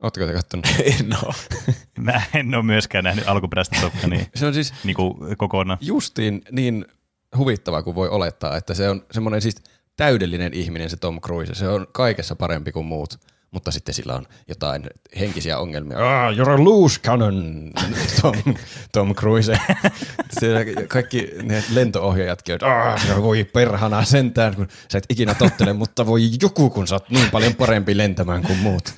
Ootteko 0.04 0.26
te 0.28 0.34
kattonut? 0.34 0.66
no. 1.22 1.34
Mä 1.98 2.22
en 2.34 2.56
ole 2.56 2.64
myöskään 2.64 3.04
nähnyt 3.04 3.28
alkuperäistä 3.28 3.78
Top 3.82 3.94
Gunia 4.02 4.26
Se 4.36 4.46
on 4.46 4.54
siis 4.54 4.74
niin 4.84 4.96
kuin 4.96 5.38
kokonaan. 5.38 5.78
justiin 5.82 6.42
niin 6.52 6.86
huvittava 7.38 7.84
kuin 7.84 7.96
voi 7.96 8.10
olettaa, 8.10 8.58
että 8.58 8.74
se 8.74 8.90
on 8.90 9.06
semmoinen 9.12 9.42
siis 9.42 9.56
täydellinen 9.98 10.54
ihminen 10.54 10.90
se 10.90 10.98
Tom 10.98 11.22
Cruise. 11.22 11.56
Se 11.56 11.68
on 11.68 11.88
kaikessa 11.92 12.36
parempi 12.36 12.72
kuin 12.72 12.86
muut, 12.86 13.20
mutta 13.52 13.72
sitten 13.72 13.96
sillä 13.96 14.16
on 14.16 14.26
jotain 14.48 14.84
henkisiä 15.20 15.60
ongelmia. 15.60 15.98
Ah, 15.98 16.34
you're 16.34 16.50
a 16.50 16.64
loose 16.64 17.00
cannon, 17.00 17.72
Tom, 18.22 18.56
Tom 18.92 19.16
Cruise. 19.16 19.60
Siellä 20.40 20.60
kaikki 20.88 21.32
ne 21.44 21.64
lentoohjaajatkin 21.74 22.54
on, 22.54 22.72
ah, 22.72 23.22
voi 23.22 23.44
perhana 23.44 24.06
sentään, 24.06 24.56
kun 24.56 24.68
sä 24.92 24.98
et 24.98 25.06
ikinä 25.10 25.34
tottele, 25.34 25.74
mutta 25.74 26.06
voi 26.06 26.30
joku, 26.42 26.70
kun 26.70 26.88
sä 26.88 26.96
oot 26.96 27.10
niin 27.10 27.32
paljon 27.32 27.56
parempi 27.56 27.98
lentämään 27.98 28.44
kuin 28.44 28.60
muut. 28.60 28.94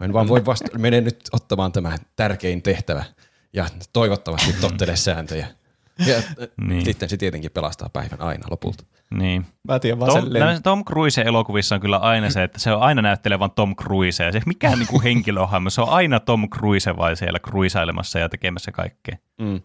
En 0.00 0.12
vaan 0.12 0.28
voi 0.28 0.46
vasta, 0.46 0.78
mene 0.78 1.00
nyt 1.00 1.20
ottamaan 1.32 1.72
tämä 1.72 1.96
tärkein 2.16 2.62
tehtävä 2.62 3.04
ja 3.52 3.66
toivottavasti 3.92 4.52
tottele 4.60 4.96
sääntöjä. 4.96 5.48
Ja 5.98 6.22
Niin. 6.68 6.84
sitten 6.84 7.08
se 7.08 7.16
tietenkin 7.16 7.50
pelastaa 7.50 7.88
päivän 7.92 8.20
aina 8.20 8.46
lopulta. 8.50 8.84
Niin. 9.10 9.46
Mä 9.68 9.78
tiedän 9.78 10.00
vaan 10.00 10.12
Tom, 10.12 10.22
sen 10.22 10.32
len- 10.32 10.62
Tom 10.62 10.84
Cruise 10.84 11.22
elokuvissa 11.22 11.74
on 11.74 11.80
kyllä 11.80 11.96
aina 11.96 12.30
se, 12.30 12.42
että 12.42 12.58
se 12.58 12.72
on 12.72 12.82
aina 12.82 13.02
näyttelee 13.02 13.38
vaan 13.38 13.50
Tom 13.50 13.76
Cruise. 13.76 14.24
Ja 14.24 14.32
se 14.32 14.40
mikään 14.46 14.78
niinku 14.78 15.02
henkilöhahmo, 15.02 15.70
se 15.70 15.80
on 15.80 15.88
aina 15.88 16.20
Tom 16.20 16.48
Cruise 16.48 16.96
vai 16.96 17.16
siellä 17.16 17.38
cruisailemassa 17.38 18.18
ja 18.18 18.28
tekemässä 18.28 18.72
kaikkea. 18.72 19.16
Mm. 19.40 19.60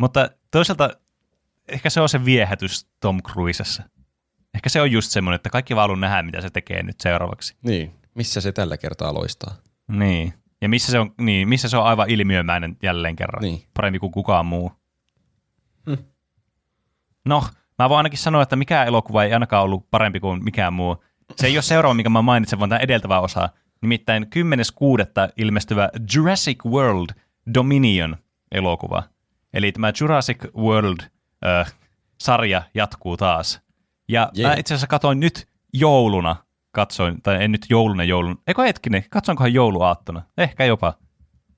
Mutta 0.00 0.30
toisaalta 0.50 0.90
ehkä 1.68 1.90
se 1.90 2.00
on 2.00 2.08
se 2.08 2.24
viehätys 2.24 2.86
Tom 3.00 3.22
Cruisessa. 3.22 3.82
Ehkä 4.54 4.68
se 4.68 4.80
on 4.80 4.92
just 4.92 5.10
semmoinen, 5.10 5.36
että 5.36 5.50
kaikki 5.50 5.76
vaan 5.76 5.82
haluaa 5.82 6.00
nähdä, 6.00 6.22
mitä 6.22 6.40
se 6.40 6.50
tekee 6.50 6.82
nyt 6.82 7.00
seuraavaksi. 7.00 7.54
Niin, 7.62 7.94
missä 8.14 8.40
se 8.40 8.52
tällä 8.52 8.76
kertaa 8.76 9.14
loistaa? 9.14 9.54
Niin. 9.88 10.32
Ja 10.62 10.68
missä 10.68 10.92
se 10.92 10.98
on, 10.98 11.14
niin, 11.20 11.48
missä 11.48 11.68
se 11.68 11.76
on 11.76 11.84
aivan 11.84 12.10
ilmiömäinen 12.10 12.76
jälleen 12.82 13.16
kerran. 13.16 13.42
Niin. 13.42 13.62
Parempi 13.74 13.98
kuin 13.98 14.12
kukaan 14.12 14.46
muu. 14.46 14.72
No, 17.24 17.44
mä 17.78 17.88
voin 17.88 17.96
ainakin 17.96 18.18
sanoa, 18.18 18.42
että 18.42 18.56
mikään 18.56 18.86
elokuva 18.86 19.24
ei 19.24 19.32
ainakaan 19.32 19.64
ollut 19.64 19.90
parempi 19.90 20.20
kuin 20.20 20.44
mikään 20.44 20.72
muu. 20.72 21.04
Se 21.36 21.46
ei 21.46 21.56
ole 21.56 21.62
seuraava, 21.62 21.94
mikä 21.94 22.08
mä 22.08 22.22
mainitsen, 22.22 22.58
vaan 22.58 22.70
tämä 22.70 22.78
edeltävä 22.78 23.20
osa. 23.20 23.48
Nimittäin 23.82 24.22
10.6. 24.22 24.28
ilmestyvä 25.36 25.88
Jurassic 26.14 26.64
World 26.64 27.10
Dominion 27.54 28.16
elokuva. 28.52 29.02
Eli 29.54 29.72
tämä 29.72 29.92
Jurassic 30.00 30.44
World-sarja 30.56 32.62
jatkuu 32.74 33.16
taas. 33.16 33.60
Ja 34.08 34.30
Jee. 34.34 34.48
mä 34.48 34.54
itse 34.54 34.74
asiassa 34.74 34.86
katsoin 34.86 35.20
nyt 35.20 35.48
jouluna, 35.72 36.36
katsoin, 36.70 37.22
tai 37.22 37.44
en 37.44 37.52
nyt 37.52 37.66
jouluna 37.70 38.04
joulun, 38.04 38.42
eikö 38.46 38.62
hetkinen, 38.62 39.04
katsoinkohan 39.10 39.54
jouluaattona, 39.54 40.22
ehkä 40.38 40.64
jopa 40.64 40.94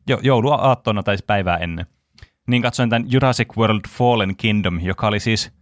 jo, 0.08 0.18
jouluaattona 0.22 1.02
tai 1.02 1.16
päivää 1.26 1.56
ennen. 1.56 1.86
Niin 2.48 2.62
katsoin 2.62 2.90
tämän 2.90 3.12
Jurassic 3.12 3.56
World 3.56 3.80
Fallen 3.88 4.36
Kingdom, 4.36 4.80
joka 4.80 5.06
oli 5.06 5.20
siis, 5.20 5.52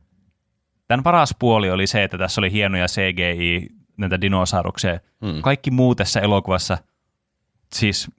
tämän 0.88 1.02
paras 1.02 1.34
puoli 1.38 1.70
oli 1.70 1.86
se, 1.86 2.04
että 2.04 2.18
tässä 2.18 2.40
oli 2.40 2.52
hienoja 2.52 2.86
CGI, 2.86 3.68
näitä 3.96 4.20
dinosauruksia. 4.20 4.98
Mm. 5.22 5.42
Kaikki 5.42 5.70
muu 5.70 5.94
tässä 5.94 6.20
elokuvassa, 6.20 6.78
siis 7.74 8.10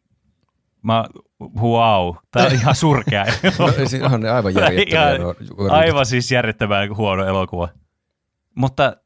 mä, 0.82 1.06
wow, 1.42 2.16
tää 2.32 2.46
on 2.46 2.52
ihan 2.52 2.76
surkea 2.76 3.26
No, 3.60 3.72
siis 3.72 4.02
ne 4.18 4.30
aivan 4.30 4.56
järjettömiä. 4.56 5.12
Ihan- 5.12 5.72
Aivan 5.72 6.06
siis 6.06 6.32
järjettömän 6.32 6.96
huono 6.98 7.26
elokuva. 7.26 7.70
Mutta, 8.56 8.98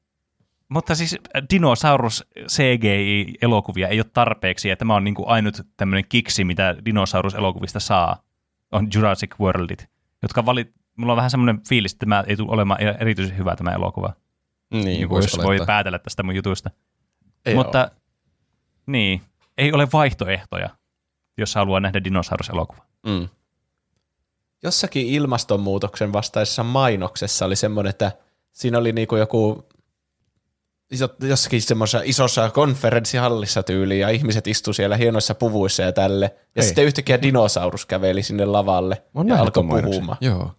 mutta 0.70 0.96
siis 0.96 1.18
dinosaurus 1.54 2.28
CGI-elokuvia 2.48 3.88
ei 3.88 4.00
ole 4.00 4.06
tarpeeksi, 4.14 4.70
ja 4.70 4.76
tämä 4.78 4.96
on 4.96 5.04
niin 5.04 5.16
kuin 5.16 5.28
ainut 5.30 5.62
tämmöinen 5.78 6.06
kiksi, 6.10 6.44
mitä 6.44 6.76
dinosaurus-elokuvista 6.86 7.80
saa, 7.80 8.24
on 8.72 8.88
Jurassic 8.94 9.40
Worldit, 9.40 9.90
jotka 10.22 10.46
valit, 10.46 10.72
mulla 10.96 11.14
on 11.14 11.18
vähän 11.18 11.32
semmoinen 11.32 11.62
fiilis, 11.70 11.94
että 11.94 12.06
tämä 12.06 12.24
ei 12.28 12.38
tule 12.38 12.52
olemaan 12.52 12.82
erityisen 12.82 13.38
hyvä 13.38 13.56
tämä 13.56 13.72
elokuva, 13.72 14.14
Niin, 14.74 14.84
niin 14.86 15.10
jos 15.10 15.38
voi 15.44 15.60
päätellä 15.66 16.00
tästä 16.00 16.24
mun 16.24 16.36
jutusta. 16.36 16.70
Ei 17.46 17.56
mutta 17.56 17.92
niin, 18.86 19.22
ei 19.58 19.74
ole 19.74 19.88
vaihtoehtoja, 19.94 20.70
jos 21.38 21.56
haluaa 21.56 21.80
nähdä 21.80 22.04
dinosauruselokuva. 22.04 22.86
Mm. 23.08 23.30
jossakin 24.64 25.08
ilmastonmuutoksen 25.08 26.14
vastaisessa 26.14 26.64
mainoksessa 26.64 27.46
oli 27.46 27.56
semmoinen, 27.56 27.90
että 27.90 28.12
siinä 28.52 28.78
oli 28.78 28.92
niinku 28.92 29.16
joku 29.16 29.68
jossakin 31.22 31.62
semmoisessa 31.62 32.02
isossa 32.06 32.50
konferenssihallissa 32.50 33.64
tyyliin 33.64 34.02
ja 34.02 34.10
ihmiset 34.10 34.48
istu 34.48 34.74
siellä 34.74 34.98
hienoissa 34.98 35.36
puvuissa 35.36 35.84
ja 35.84 35.92
tälle. 35.92 36.26
Ja 36.26 36.62
Hei. 36.62 36.64
sitten 36.64 36.86
yhtäkkiä 36.86 37.22
dinosaurus 37.22 37.86
käveli 37.86 38.24
sinne 38.24 38.46
lavalle 38.46 39.04
Mä 39.14 39.24
ja 39.28 39.42
alkoi 39.42 39.64
puhumaan. 39.64 40.18
Joo. 40.22 40.52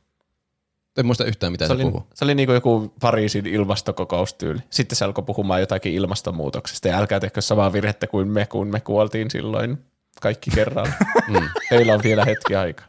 En 0.98 1.06
muista 1.06 1.24
yhtään, 1.24 1.52
mitä 1.52 1.64
Se 1.64 1.68
se, 1.68 1.72
oli, 1.74 1.82
puhuu. 1.82 2.06
se 2.14 2.24
oli 2.24 2.34
niinku 2.34 2.52
joku 2.52 2.92
Pariisin 3.00 3.46
ilmastokokoustyyli. 3.46 4.60
Sitten 4.70 4.96
se 4.96 5.04
alkoi 5.04 5.24
puhumaan 5.24 5.60
jotakin 5.60 5.94
ilmastonmuutoksesta 5.94 6.88
ja 6.88 6.98
älkää 6.98 7.20
tehkö 7.20 7.40
samaa 7.40 7.72
virhettä 7.72 8.06
kuin 8.06 8.28
me, 8.28 8.46
kun 8.46 8.68
me 8.68 8.80
kuoltiin 8.80 9.30
silloin 9.30 9.78
kaikki 10.20 10.50
kerralla. 10.50 10.92
Mm. 11.28 11.48
Teillä 11.70 11.94
on 11.94 12.00
vielä 12.02 12.24
hetki 12.24 12.56
aikaa. 12.56 12.86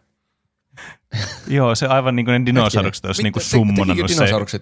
Joo, 1.48 1.76
se 1.76 1.86
aivan 1.88 2.16
niin 2.16 2.26
kuin 2.26 2.40
ne 2.40 2.46
dinosaurukset 2.46 3.06
olisi 3.06 3.24
niin 3.24 3.34
kuin 3.34 3.44
tekikö 3.44 3.58
summonannut 3.58 4.12
se 4.12 4.60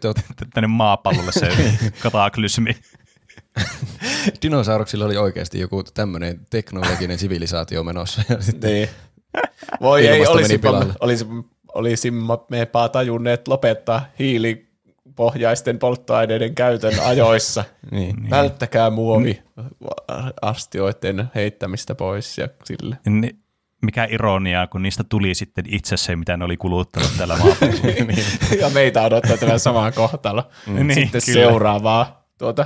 tänne 0.54 0.68
maapallolle 0.68 1.32
se 1.32 1.50
kataklysmi. 2.04 2.76
dinosauruksilla 4.44 5.06
oli 5.06 5.18
oikeasti 5.18 5.60
joku 5.60 5.84
tämmöinen 5.84 6.40
teknologinen 6.50 7.18
sivilisaatio 7.18 7.84
menossa. 7.84 8.22
Ja 8.30 8.42
sitten 8.42 8.72
Niin. 8.72 8.90
Voi 9.82 10.08
ei, 10.08 10.20
Ilmasto 10.22 10.36
meni 10.36 10.94
olisimme, 11.76 12.24
mepä 12.50 12.90
tajunneet 12.90 13.48
lopettaa 13.48 14.06
hiilipohjaisten 14.20 15.80
polttoaineiden 15.80 16.56
käytön 16.56 16.94
ajoissa. 17.06 17.64
niin. 17.92 18.30
Välttäkää 18.30 18.90
muovi 18.90 19.42
astioiden 20.42 21.32
heittämistä 21.36 21.96
pois 21.96 22.38
ja 22.38 22.48
sille. 22.64 22.98
Ni- 23.10 23.36
Mikä 23.82 24.08
ironiaa, 24.12 24.68
kun 24.68 24.82
niistä 24.82 25.04
tuli 25.04 25.36
sitten 25.36 25.66
itse 25.68 25.98
se, 25.98 26.16
mitä 26.16 26.38
ne 26.38 26.46
oli 26.46 26.58
kuluttanut 26.58 27.12
tällä 27.18 27.38
maapallolla. 27.38 28.14
ja 28.62 28.70
meitä 28.70 29.02
odottaa 29.02 29.38
tämä 29.38 29.58
sama 29.58 29.92
kohtalo. 29.92 30.44
Niin, 30.68 30.94
Sitten 30.94 31.22
kyllä. 31.26 31.40
seuraavaa, 31.48 32.26
tuota, 32.38 32.66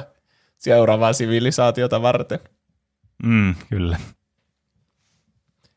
seuraavaa 0.58 1.14
sivilisaatiota 1.14 2.02
varten. 2.02 2.40
mm, 3.24 3.56
kyllä, 3.70 3.98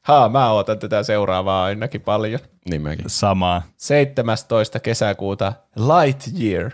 Haa, 0.01 0.29
mä 0.29 0.51
ootan 0.53 0.79
tätä 0.79 1.03
seuraavaa 1.03 1.65
ainakin 1.65 2.01
paljon. 2.01 2.41
niin 2.71 2.83
mäkin. 2.83 3.05
samaa. 3.09 3.63
17. 3.77 4.81
kesäkuuta 4.81 5.53
Lightyear. 5.77 6.71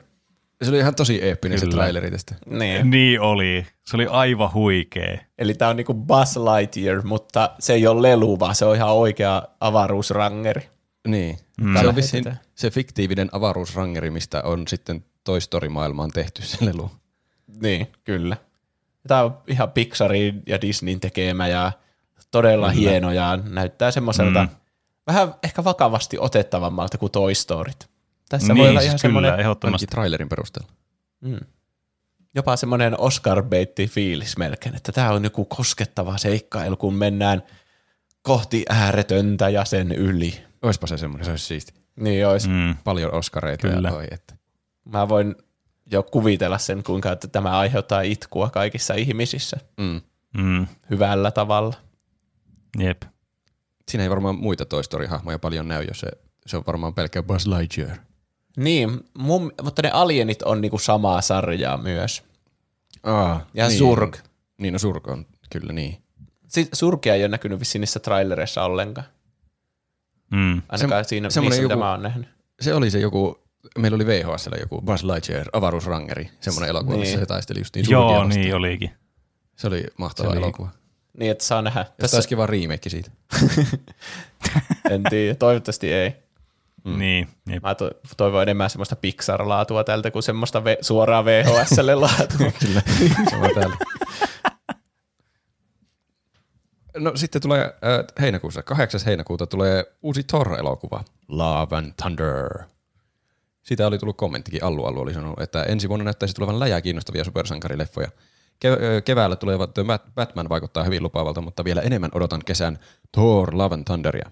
Se 0.65 0.71
oli 0.71 0.79
ihan 0.79 0.95
tosi 0.95 1.23
eeppinen 1.23 1.59
se 1.59 1.67
Kyllä. 1.67 1.77
traileri 1.77 2.11
tästä. 2.11 2.35
Niin. 2.47 2.91
Niin 2.91 3.21
oli. 3.21 3.67
Se 3.87 3.97
oli 3.97 4.07
aivan 4.07 4.53
huikea. 4.53 5.19
Eli 5.39 5.55
tämä 5.55 5.69
on 5.71 5.77
niinku 5.77 5.95
Buzz 5.95 6.37
Lightyear, 6.37 7.03
mutta 7.03 7.51
se 7.59 7.73
ei 7.73 7.87
ole 7.87 8.03
lelu, 8.03 8.39
vaan 8.41 8.55
se 8.55 8.65
on 8.65 8.77
ihan 8.77 8.93
oikea 8.93 9.43
avaruusrangeri. 9.61 10.69
Niin. 11.09 11.39
Mm. 11.61 11.77
Se 11.81 11.89
on 11.89 11.97
vissiin 11.97 12.25
se 12.55 12.71
fiktiivinen 12.71 13.29
avaruusrangeri, 13.33 14.11
mistä 14.11 14.43
on 14.43 14.69
sitten 14.69 15.05
Toy 15.25 15.41
Story-maailmaan 15.41 16.11
tehty 16.11 16.43
se 16.43 16.65
lelu. 16.67 16.91
Niin, 17.61 17.87
kyllä. 18.05 18.37
Tämä 19.09 19.23
on 19.23 19.39
ihan 19.49 19.71
Pixarin 19.71 20.43
ja 20.47 20.61
Disneyn 20.61 21.01
tekemä 21.01 21.49
ja 21.49 21.73
todella 22.31 22.69
kyllä. 22.73 22.81
hieno 22.81 23.13
ja 23.13 23.37
näyttää 23.37 23.91
semmoiselta 23.91 24.43
Mm. 24.43 24.49
mm. 24.51 24.57
vähän 25.07 25.35
ehkä 25.43 25.65
vakavasti 25.65 26.17
otettavammalta 26.21 26.99
kuin 26.99 27.13
Toy 27.13 27.35
Storyt. 27.35 27.89
Tässä 28.29 28.53
niin, 28.53 28.61
voi 28.61 28.69
olla 28.71 28.81
siis 28.81 28.87
ihan 28.89 28.99
kyllä, 29.03 29.21
semmoinen, 29.21 29.41
ehdottomasti. 29.41 29.83
Ainakin 29.85 29.89
trailerin 29.95 30.29
perusteella. 30.29 30.73
mm, 31.21 31.41
jopa 32.35 32.57
semmoinen 32.57 33.01
oscar 33.01 33.43
baitti 33.43 33.87
fiilis 33.87 34.37
melkein, 34.37 34.75
että 34.75 34.93
tämä 34.93 35.11
on 35.11 35.25
joku 35.25 35.45
koskettava 35.45 36.19
seikkailu, 36.19 36.77
kun 36.77 36.95
mennään 36.95 37.43
kohti 38.23 38.65
ääretöntä 38.69 39.49
ja 39.49 39.65
sen 39.65 39.93
yli. 39.93 40.45
Oispa 40.63 40.87
se 40.87 40.97
semmoinen, 40.99 41.25
se 41.25 41.31
olisi 41.31 41.45
siisti. 41.47 41.73
Niin 41.97 42.27
olisi. 42.27 42.49
Mm. 42.49 42.77
Paljon 42.85 43.15
oskareita 43.15 43.69
Kyllä. 43.69 43.89
ja 43.89 43.95
oi, 43.95 44.07
että. 44.11 44.35
Mä 44.85 45.09
voin 45.09 45.35
jo 45.87 46.03
kuvitella 46.03 46.59
sen, 46.59 46.83
kuinka 46.83 47.13
että 47.13 47.29
tämä 47.29 47.59
aiheuttaa 47.59 48.01
itkua 48.01 48.51
kaikissa 48.51 48.95
ihmisissä 48.95 49.57
Mm. 49.77 50.01
Mm. 50.37 50.67
hyvällä 50.91 51.31
tavalla. 51.31 51.75
Jep. 52.79 53.03
Siinä 53.91 54.03
ei 54.05 54.11
varmaan 54.11 54.35
muita 54.39 54.65
Toy 54.65 54.83
Story-hahmoja 54.83 55.39
paljon 55.39 55.69
näy, 55.69 55.85
jos 55.85 56.01
se, 56.01 56.09
se 56.47 56.57
on 56.57 56.63
varmaan 56.67 56.95
pelkkä 56.95 57.23
Buzz 57.23 57.47
Lightyear. 57.47 57.97
Niin, 58.57 59.01
mun, 59.19 59.53
mutta 59.63 59.83
ne 59.83 59.91
alienit 59.91 60.43
on 60.43 60.61
niinku 60.61 60.79
samaa 60.79 61.21
sarjaa 61.21 61.77
myös. 61.77 62.23
Aa, 63.03 63.47
Ja 63.55 63.69
niin. 63.69 63.79
Surg. 63.79 64.17
Niin, 64.59 64.73
no 64.73 64.79
Surg 64.79 65.09
on 65.09 65.27
kyllä 65.51 65.73
niin. 65.73 66.03
Si- 66.49 66.69
Surkia 66.73 67.15
ei 67.15 67.23
ole 67.23 67.29
näkynyt 67.29 67.61
vissiin 67.61 67.81
niissä 67.81 68.01
trailereissa 68.01 68.65
ollenkaan. 68.65 69.07
Mm. 70.31 70.63
Ainakaan 70.69 71.05
siinä, 71.05 71.31
semmonen 71.31 71.51
niissä, 71.51 71.63
joku- 71.63 71.75
mitä 71.75 71.85
mä 71.85 71.91
oon 71.91 72.03
nähnyt. 72.03 72.29
Se 72.61 72.75
oli 72.75 72.91
se 72.91 72.99
joku, 72.99 73.39
meillä 73.79 73.95
oli 73.97 74.07
VHSllä 74.07 74.57
joku 74.61 74.81
Buzz 74.83 75.05
Lightyear, 75.05 75.47
avaruusrangeri, 75.53 76.31
semmoinen 76.41 76.71
elokuva, 76.71 76.93
Niin. 76.93 77.01
missä 77.01 77.19
se 77.19 77.27
taisteli 77.27 77.59
justiin 77.61 77.85
Surgia 77.85 77.99
Joo, 77.99 78.09
vastaan. 78.09 78.29
niin 78.29 78.55
olikin. 78.55 78.91
Se 79.57 79.67
oli 79.67 79.85
mahtava 79.99 80.29
Se 80.29 80.33
oli- 80.33 80.39
elokuva. 80.45 80.69
Niin, 81.19 81.31
että 81.31 81.45
saa 81.45 81.63
nähdä. 81.63 81.85
Tässä 81.85 81.97
Tässä 82.01 82.17
olisi 82.17 82.29
kiva 82.29 82.47
remake 82.47 82.91
siitä. 82.91 83.11
en 84.91 85.03
tiedä, 85.11 85.35
toivottavasti 85.35 85.93
ei. 85.93 86.15
Mm. 86.85 86.99
Niin, 86.99 87.29
jep. 87.49 87.63
Mä 87.63 87.75
to- 87.75 87.91
toivon 88.17 88.43
enemmän 88.43 88.71
semmoista 88.71 88.97
Pixar-laatua 88.97 89.85
tältä 89.85 90.11
kuin 90.11 90.23
semmoista 90.23 90.61
ve- 90.61 90.79
suoraa 90.81 91.25
VHSlle 91.25 91.95
laatua. 91.95 92.51
Kyllä, 92.67 92.83
sama 93.31 93.49
täällä. 93.55 93.77
No 96.97 97.13
sitten 97.15 97.43
tulee 97.43 97.61
äh, 97.65 98.05
heinäkuussa, 98.21 98.63
8. 98.63 99.01
heinäkuuta 99.07 99.47
tulee 99.47 99.85
uusi 100.03 100.23
Thor-elokuva, 100.25 101.05
Love 101.29 101.77
and 101.77 101.93
Thunder. 102.03 102.49
Siitä 103.63 103.87
oli 103.87 103.99
tullut 103.99 104.17
kommenttikin, 104.17 104.65
Allu 104.65 104.85
Allu 104.85 105.01
oli 105.01 105.15
sanonut, 105.15 105.41
että 105.41 105.63
ensi 105.63 105.89
vuonna 105.89 106.05
näyttäisi 106.05 106.35
tulevan 106.35 106.61
läjää 106.61 106.81
kiinnostavia 106.81 107.25
supersankarileffoja. 107.25 108.09
Ke- 108.65 109.01
keväällä 109.05 109.37
tulevat 109.37 109.71
Bat- 109.79 110.11
Batman 110.15 110.49
vaikuttaa 110.49 110.85
hyvin 110.85 111.03
lupaavalta, 111.03 111.41
mutta 111.41 111.65
vielä 111.65 111.81
enemmän 111.81 112.11
odotan 112.15 112.41
kesän 112.45 112.79
Thor 113.13 113.57
Love 113.59 113.75
and 113.75 113.85
Thunderia. 113.85 114.31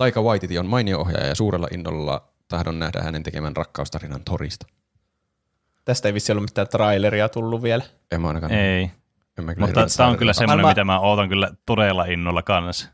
Taika 0.00 0.22
Waititi 0.22 0.58
on 0.58 0.66
mainio 0.66 1.00
ohjaaja 1.00 1.26
ja 1.26 1.34
suurella 1.34 1.68
innolla 1.74 2.28
tahdon 2.48 2.78
nähdä 2.78 3.02
hänen 3.02 3.22
tekemän 3.22 3.56
rakkaustarinan 3.56 4.24
Thorista. 4.24 4.66
Tästä 5.84 6.08
ei 6.08 6.14
vissi 6.14 6.32
ollut 6.32 6.44
mitään 6.44 6.68
traileria 6.68 7.28
tullut 7.28 7.62
vielä. 7.62 7.84
En 8.10 8.20
mä 8.20 8.28
ainakaan. 8.28 8.52
Ei. 8.52 8.90
En 9.38 9.44
mä 9.44 9.54
kyllä 9.54 9.66
Mutta 9.66 9.86
tämä 9.96 10.08
on 10.08 10.16
kyllä 10.16 10.32
semmoinen, 10.32 10.66
mitä 10.66 10.84
mä 10.84 11.00
ootan 11.00 11.28
kyllä 11.28 11.50
todella 11.66 12.04
innolla 12.04 12.42
kanssa. 12.42 12.88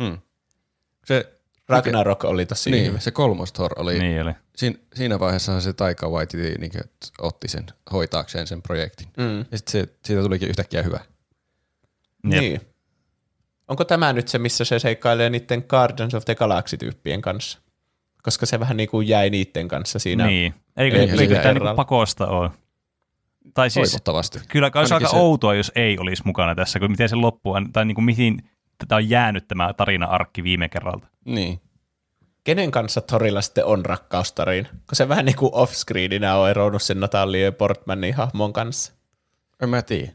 Mm. 0.00 0.18
Se, 1.04 1.38
Ragnarok 1.68 2.24
oli 2.24 2.46
tosi 2.46 2.70
niin, 2.70 2.86
hyvä. 2.86 2.98
se 2.98 3.10
kolmos 3.10 3.52
Thor 3.52 3.72
oli, 3.76 3.98
Niin 3.98 4.22
oli. 4.22 4.32
siinä, 4.56 4.78
siinä 4.94 5.18
vaiheessa 5.18 5.60
se 5.60 5.72
Taika 5.72 6.08
Waititi 6.08 6.54
niin 6.58 6.72
otti 7.18 7.48
sen 7.48 7.66
hoitaakseen 7.92 8.46
sen 8.46 8.62
projektin. 8.62 9.08
Mm. 9.16 9.38
Ja 9.38 9.58
sitten 9.58 9.72
se, 9.72 9.88
siitä 10.04 10.22
tulikin 10.22 10.48
yhtäkkiä 10.48 10.82
hyvä. 10.82 11.00
Jep. 12.30 12.40
Niin. 12.40 12.60
Onko 13.68 13.84
tämä 13.84 14.12
nyt 14.12 14.28
se, 14.28 14.38
missä 14.38 14.64
se 14.64 14.78
seikkailee 14.78 15.30
niiden 15.30 15.64
Guardians 15.68 16.14
of 16.14 16.24
the 16.24 16.34
Galaxy-tyyppien 16.34 17.22
kanssa? 17.22 17.58
Koska 18.22 18.46
se 18.46 18.60
vähän 18.60 18.76
niin 18.76 18.88
kuin 18.88 19.08
jäi 19.08 19.30
niiden 19.30 19.68
kanssa 19.68 19.98
siinä. 19.98 20.26
Niin. 20.26 20.54
Eikö, 20.76 20.96
eikö 21.00 21.16
se 21.16 21.26
tämä 21.26 21.32
niinku 21.32 21.42
kerralla. 21.42 21.74
pakosta 21.74 22.26
ole? 22.26 22.50
Tai 23.54 23.70
siis, 23.70 23.90
Toivottavasti. 23.90 24.38
kyllä 24.48 24.70
olisi 24.74 24.94
aika 24.94 25.08
se- 25.08 25.16
outoa, 25.16 25.54
jos 25.54 25.72
ei 25.74 25.98
olisi 25.98 26.22
mukana 26.26 26.54
tässä, 26.54 26.78
kun 26.78 26.90
miten 26.90 27.08
se 27.08 27.16
loppuu, 27.16 27.54
tai 27.72 27.84
niin 27.84 27.94
kuin 27.94 28.04
mihin 28.04 28.50
tätä 28.78 28.96
on 28.96 29.10
jäänyt 29.10 29.48
tämä 29.48 29.72
tarina-arkki 29.72 30.42
viime 30.44 30.68
kerralta. 30.68 31.06
Niin. 31.24 31.60
Kenen 32.44 32.70
kanssa 32.70 33.00
Torilla 33.00 33.40
sitten 33.42 33.64
on 33.64 33.84
rakkaustariin? 33.86 34.64
Kun 34.64 34.76
se 34.96 35.08
vähän 35.08 35.24
niin 35.24 35.36
kuin 35.36 35.52
off-screeninä 35.54 36.34
on 36.34 36.50
eronnut 36.50 36.82
sen 36.82 37.00
Natalie 37.00 37.50
Portmanin 37.50 38.14
hahmon 38.14 38.52
kanssa. 38.52 38.92
En 39.62 39.68
mä 39.68 39.82
tiedä. 39.82 40.12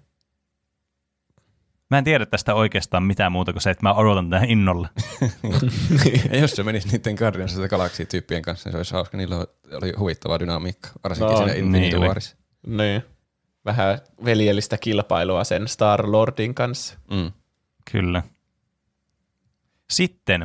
Mä 1.92 1.98
en 1.98 2.04
tiedä 2.04 2.26
tästä 2.26 2.54
oikeastaan 2.54 3.04
mitään 3.04 3.32
muuta 3.32 3.54
kuin 3.54 3.62
se, 3.62 3.70
että 3.70 3.84
mä 3.84 3.94
odotan 3.94 4.30
tähän 4.30 4.50
innolla. 4.50 4.90
Ja 6.32 6.40
jos 6.40 6.52
se 6.52 6.64
menisi 6.64 6.88
niiden 6.88 7.16
Guardians 7.16 7.54
of 7.54 7.60
the 7.60 7.68
Galaxy-tyyppien 7.68 8.42
kanssa, 8.42 8.70
niin 8.70 8.74
se 8.74 8.78
olisi 8.78 8.94
hauska. 8.94 9.18
Niillä 9.18 9.36
oli 9.82 9.94
huvittava 10.00 10.40
dynamiikka, 10.40 10.90
varsinkin 11.04 11.32
No, 11.32 11.38
siinä 11.38 11.54
Infinity 11.54 11.98
niin. 11.98 12.08
Warissa. 12.08 12.38
Niin. 12.68 13.04
Vähän 13.66 14.00
veljellistä 14.26 14.78
kilpailua 14.78 15.44
sen 15.44 15.62
Star-Lordin 15.68 16.54
kanssa. 16.54 16.98
Mm. 17.12 17.32
Kyllä. 17.92 18.24
Sitten 19.90 20.42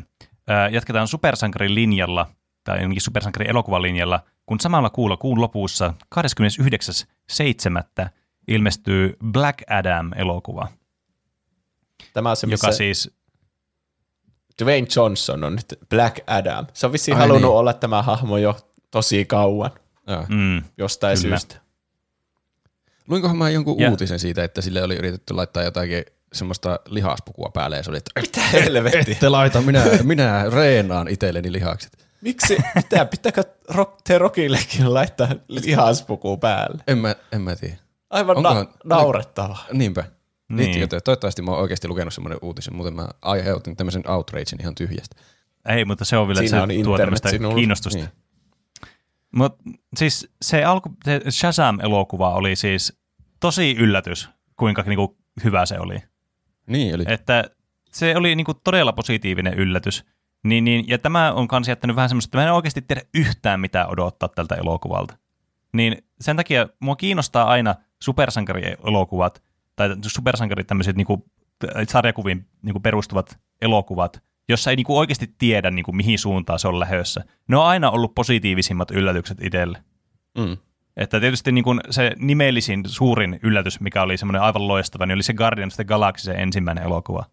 äh, 0.51 0.73
jatketaan 0.73 1.09
supersankarin 1.09 1.75
linjalla, 1.75 2.27
tai 2.65 2.79
ainakin 2.79 3.01
supersankarin 3.01 3.51
elokuvalinjalla, 3.51 4.21
kun 4.47 4.61
samalla 4.61 4.91
kuulla 4.91 5.17
kuun 5.17 5.41
lopussa 5.41 5.95
29.7. 8.03 8.09
ilmestyy 8.49 9.17
Black 9.25 9.63
Adam-elokuva, 9.71 10.69
Tämä 12.17 12.31
on 12.31 12.37
se, 12.37 12.47
missä 12.47 12.67
joka 12.67 12.77
siis 12.77 13.11
Dwayne 14.65 14.87
Johnson 14.97 15.45
on 15.45 15.53
nyt 15.57 15.79
Black 15.91 16.19
Adam. 16.27 16.67
Se 16.73 16.87
on 16.87 16.93
vissiin 16.93 17.17
Ai 17.17 17.21
halunnut 17.21 17.51
niin. 17.51 17.59
olla 17.59 17.73
tämä 17.73 18.03
hahmo 18.03 18.39
jo 18.39 18.57
tosi 18.91 19.25
kauan. 19.25 19.71
Mm, 20.29 20.63
jostain 20.79 21.19
Kyllä. 21.23 21.39
syystä. 21.39 21.57
Luinkohan 23.09 23.37
mä 23.37 23.51
jonkun 23.51 23.79
Ja- 23.81 23.91
uutisen 23.91 24.19
siitä, 24.19 24.45
että 24.45 24.61
sille 24.61 24.83
oli 24.83 24.97
yritetty 24.97 25.35
laittaa 25.35 25.63
jotakin 25.63 26.05
semmoista 26.33 26.81
lihaspukua 26.87 27.51
päälle 27.55 27.77
ja 27.77 27.83
se 27.83 27.91
oli, 27.91 27.99
että 27.99 28.21
Mitä 28.21 28.41
helvettiä? 28.41 29.01
ette 29.01 29.29
laita, 29.29 29.61
minä, 29.61 29.85
minä 30.03 30.45
reenaan 30.51 31.09
itselleni 31.09 31.53
lihakset. 31.53 32.07
Miksi? 32.21 32.57
Mitä? 32.75 33.05
Pitääkö 33.05 33.45
rock, 33.69 34.01
te 34.05 34.19
Rockillekin 34.19 34.95
laittaa 34.95 35.29
lihaspuku 35.49 36.37
päälle? 36.37 36.83
En 36.87 36.99
mä, 36.99 37.15
en 37.33 37.41
mä 37.41 37.57
tiedä. 37.57 37.77
Aivan 38.11 38.43
na- 38.43 38.51
Onkohan- 38.51 38.69
naurettavaa. 38.85 39.67
Niinpä. 39.73 40.05
Niin. 40.49 40.71
Niin. 40.71 40.89
Toivottavasti 40.89 41.43
mä 41.43 41.51
oon 41.51 41.61
oikeasti 41.61 41.89
lukenut 41.89 42.15
semmoinen 42.15 42.39
uutisen, 42.43 42.77
muuten 42.77 42.95
mä 42.95 43.09
aiheutin 43.23 43.77
tämmöisen 43.77 44.11
outragein 44.11 44.61
ihan 44.61 44.75
tyhjästä. 44.75 45.17
ei, 45.69 45.85
mutta 45.85 46.05
se 46.05 46.17
on 46.17 46.29
vielä, 46.29 46.41
että 46.41 46.67
Siinä 46.67 46.75
se 46.75 46.83
tuo 46.83 46.99
tämmöistä 46.99 47.29
kiinnostusta. 47.55 47.99
Niin. 47.99 48.09
Mutta 49.37 49.63
siis 49.97 50.29
se, 50.43 50.65
alku, 50.65 50.97
se 51.05 51.21
Shazam-elokuva 51.31 52.35
oli 52.35 52.57
siis 52.57 52.99
tosi 53.41 53.77
yllätys, 53.79 54.29
kuinka 54.57 54.83
niinku 54.83 55.17
hyvä 55.45 55.67
se 55.67 55.79
oli. 55.79 56.03
Niin, 56.67 56.95
eli 56.95 57.05
Että 57.07 57.45
se 57.93 58.17
oli 58.17 58.37
niinku 58.37 58.55
todella 58.55 58.93
positiivinen 58.93 59.55
yllätys. 59.55 60.05
Niin, 60.45 60.65
niin, 60.65 60.85
ja 60.89 60.99
tämä 60.99 61.33
on 61.33 61.49
kans 61.49 61.69
jättänyt 61.69 61.97
vähän 61.97 62.09
semmoista, 62.09 62.29
että 62.29 62.39
mä 62.39 62.45
en 62.45 62.53
oikeasti 62.53 62.83
tiedä 62.83 63.03
yhtään 63.15 63.61
mitä 63.61 63.87
odottaa 63.87 64.29
tältä 64.29 64.55
elokuvalta. 64.55 65.17
Niin 65.73 66.05
sen 66.21 66.37
takia 66.37 66.69
mua 66.81 66.97
kiinnostaa 66.97 67.45
aina 67.45 67.75
supersankarielokuvat, 68.03 69.43
tai 69.77 69.97
supersankarit 70.07 70.67
tämmöiset 70.67 70.97
niinku, 70.97 71.27
sarjakuviin 71.89 72.47
niinku 72.63 72.81
perustuvat 72.81 73.39
elokuvat, 73.63 74.23
jossa 74.49 74.71
ei 74.71 74.77
niinku 74.77 74.99
oikeasti 74.99 75.35
tiedä, 75.39 75.71
niinku, 75.71 75.93
mihin 75.93 76.19
suuntaan 76.19 76.59
se 76.59 76.69
on 76.69 76.81
lähössä. 76.81 77.25
Ne 77.49 77.57
on 77.57 77.67
aina 77.67 77.91
ollut 77.91 78.15
positiivisimmat 78.15 78.91
yllätykset 78.91 79.39
itselle. 79.41 79.85
mm. 80.39 80.57
Että 80.97 81.21
tietysti 81.21 81.53
niin 81.53 81.65
kuin 81.65 81.81
se 81.91 82.13
nimellisin 82.19 82.83
suurin 82.87 83.41
yllätys, 83.43 83.81
mikä 83.81 84.03
oli 84.03 84.17
semmoinen 84.17 84.43
aivan 84.43 84.69
loistava, 84.69 85.07
niin 85.07 85.15
oli 85.15 85.23
se 85.23 85.35
Guardians 85.35 85.75
of 85.75 85.77
the 85.77 85.85
Galaxy, 85.85 86.25
se 86.25 86.33
ensimmäinen 86.33 86.85
elokuva. 86.85 87.25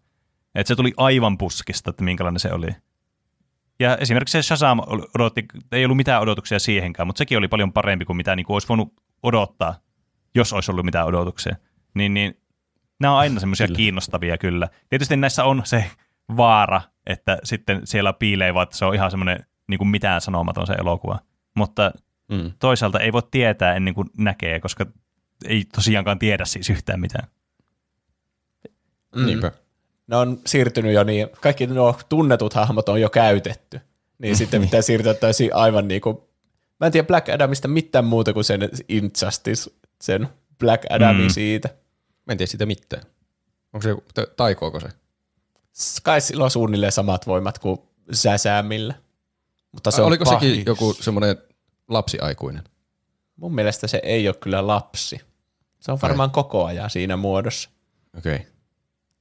Että 0.54 0.68
se 0.68 0.76
tuli 0.76 0.92
aivan 0.96 1.38
puskista, 1.38 1.90
että 1.90 2.04
minkälainen 2.04 2.40
se 2.40 2.52
oli. 2.52 2.68
Ja 3.80 3.96
esimerkiksi 3.96 4.32
se 4.32 4.42
Shazam 4.42 4.80
odotti, 5.14 5.44
ei 5.72 5.84
ollut 5.84 5.96
mitään 5.96 6.22
odotuksia 6.22 6.58
siihenkään, 6.58 7.06
mutta 7.06 7.18
sekin 7.18 7.38
oli 7.38 7.48
paljon 7.48 7.72
parempi 7.72 8.04
kuin 8.04 8.16
mitä 8.16 8.36
niin 8.36 8.46
kuin 8.46 8.54
olisi 8.54 8.68
voinut 8.68 8.92
odottaa, 9.22 9.74
jos 10.34 10.52
olisi 10.52 10.70
ollut 10.70 10.84
mitään 10.84 11.06
odotuksia. 11.06 11.56
Niin, 11.94 12.14
niin 12.14 12.40
nämä 13.00 13.12
on 13.14 13.18
aina 13.18 13.40
semmoisia 13.40 13.68
kiinnostavia 13.68 14.38
kyllä. 14.38 14.68
Tietysti 14.88 15.16
näissä 15.16 15.44
on 15.44 15.62
se 15.64 15.84
vaara, 16.36 16.80
että 17.06 17.38
sitten 17.44 17.80
siellä 17.84 18.12
piilee 18.12 18.54
vaan, 18.54 18.62
että 18.62 18.76
se 18.76 18.84
on 18.84 18.94
ihan 18.94 19.10
semmoinen 19.10 19.46
niin 19.68 19.78
kuin 19.78 19.88
mitään 19.88 20.20
sanomaton 20.20 20.66
se 20.66 20.72
elokuva. 20.72 21.18
Mutta 21.56 21.92
Mm. 22.30 22.52
toisaalta 22.58 23.00
ei 23.00 23.12
voi 23.12 23.22
tietää 23.30 23.74
ennen 23.74 23.94
kuin 23.94 24.10
näkee, 24.18 24.60
koska 24.60 24.86
ei 25.48 25.64
tosiaankaan 25.74 26.18
tiedä 26.18 26.44
siis 26.44 26.70
yhtään 26.70 27.00
mitään. 27.00 27.28
Mm. 29.16 29.26
Niinpä. 29.26 29.52
Ne 30.06 30.16
on 30.16 30.40
siirtynyt 30.46 30.92
jo 30.92 31.04
niin, 31.04 31.28
kaikki 31.40 31.66
nuo 31.66 31.98
tunnetut 32.08 32.54
hahmot 32.54 32.88
on 32.88 33.00
jo 33.00 33.10
käytetty. 33.10 33.80
Niin 34.18 34.36
sitten 34.46 34.62
pitää 34.62 34.82
siirtyä 34.82 35.14
täysin 35.14 35.54
aivan 35.54 35.88
niin 35.88 36.00
kuin, 36.00 36.16
mä 36.80 36.86
en 36.86 36.92
tiedä 36.92 37.06
Black 37.06 37.28
Adamista 37.28 37.68
mitään 37.68 38.04
muuta 38.04 38.32
kuin 38.32 38.44
sen 38.44 38.60
Injustice, 38.88 39.70
sen 40.00 40.28
Black 40.58 40.84
Adamin 40.90 41.22
Mm. 41.26 41.30
siitä. 41.30 41.68
Mä 42.26 42.32
en 42.32 42.38
tiedä 42.38 42.50
siitä 42.50 42.66
mitään. 42.66 43.02
Onko 43.72 43.82
se, 43.82 44.26
taikooko 44.36 44.80
se? 44.80 44.88
Kai 46.02 46.20
sillä 46.20 46.44
on 46.44 46.50
suunnilleen 46.50 46.92
samat 46.92 47.26
voimat 47.26 47.58
kuin 47.58 47.78
Säsämillä. 48.12 48.94
Mutta 49.72 49.90
se 49.90 50.02
on 50.02 50.08
Oliko 50.08 50.24
pahis. 50.24 50.40
sekin 50.40 50.66
joku 50.66 50.94
semmoinen 51.00 51.36
lapsiaikuinen? 51.88 52.64
Mun 53.36 53.54
mielestä 53.54 53.86
se 53.86 54.00
ei 54.02 54.28
ole 54.28 54.36
kyllä 54.36 54.66
lapsi. 54.66 55.20
Se 55.80 55.92
on 55.92 55.98
varmaan 56.02 56.30
koko 56.30 56.64
ajan 56.64 56.90
siinä 56.90 57.16
muodossa. 57.16 57.70
Okei. 58.18 58.36
Okay. 58.36 58.46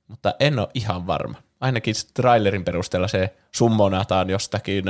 Mutta 0.07 0.35
en 0.39 0.59
ole 0.59 0.67
ihan 0.73 1.07
varma. 1.07 1.37
Ainakin 1.59 1.95
trailerin 2.13 2.65
perusteella 2.65 3.07
se 3.07 3.35
summonataan 3.55 4.29
jostakin 4.29 4.85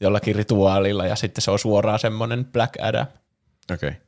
jollakin 0.00 0.34
rituaalilla 0.34 1.06
ja 1.06 1.16
sitten 1.16 1.42
se 1.42 1.50
on 1.50 1.58
suoraan 1.58 1.98
semmoinen 1.98 2.44
Black 2.44 2.74
Adam. 2.82 3.06
Okei. 3.72 3.88
Okay. 3.88 4.00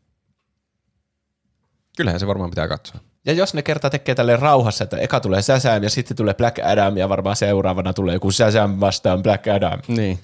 Kyllähän 1.97 2.21
se 2.21 2.27
varmaan 2.27 2.51
pitää 2.51 2.69
katsoa. 2.69 3.01
Ja 3.27 3.33
jos 3.33 3.55
ne 3.55 3.63
kerta 3.63 3.91
tekee 3.91 4.15
tälle 4.15 4.37
rauhassa, 4.37 4.85
että 4.85 4.97
eka 4.97 5.21
tulee 5.21 5.43
Shazam 5.43 5.83
ja 5.83 5.91
sitten 5.91 6.17
tulee 6.17 6.35
Black 6.35 6.59
Adam 6.59 6.97
ja 6.97 7.09
varmaan 7.09 7.37
seuraavana 7.37 7.93
tulee 7.93 8.15
joku 8.15 8.31
Shazam 8.31 8.81
vastaan 8.81 9.23
Black 9.23 9.47
Adam, 9.49 9.81
Niin. 9.89 10.19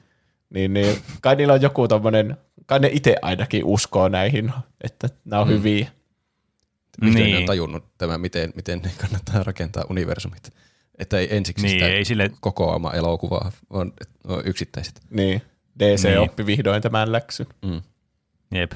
niin, 0.50 0.74
niin 0.74 0.98
kai 1.20 1.36
niillä 1.36 1.52
on 1.52 1.62
joku 1.62 1.88
tommonen, 1.88 2.36
kai 2.66 2.78
ne 2.80 2.88
itse 2.92 3.16
ainakin 3.22 3.64
uskoo 3.64 4.08
näihin, 4.08 4.52
että 4.80 5.08
nämä 5.24 5.42
on 5.42 5.48
mm. 5.48 5.54
hyviä. 5.54 5.88
Miten 7.00 7.14
ne 7.14 7.24
Niin. 7.26 7.36
on 7.36 7.44
tajunnut 7.44 7.84
tämä, 7.98 8.18
miten, 8.18 8.52
miten 8.56 8.80
ne 8.84 8.90
kannattaa 9.00 9.42
rakentaa 9.42 9.84
universumit. 9.90 10.52
Että 10.98 11.18
ei 11.18 11.36
ensiksi 11.36 11.62
Niin, 11.66 11.72
sitä 11.72 11.86
ei 11.88 12.04
sille, 12.04 12.30
kokoama 12.40 12.92
elokuvaa, 12.92 13.52
vaan 13.72 13.92
no, 14.28 14.42
yksittäiset. 14.44 15.00
Niin, 15.10 15.42
DC 15.78 16.04
Niin. 16.04 16.18
oppi 16.18 16.46
vihdoin 16.46 16.82
tämän 16.82 17.12
läksyn. 17.12 17.46
Mm. 17.62 17.82
jep. 18.54 18.72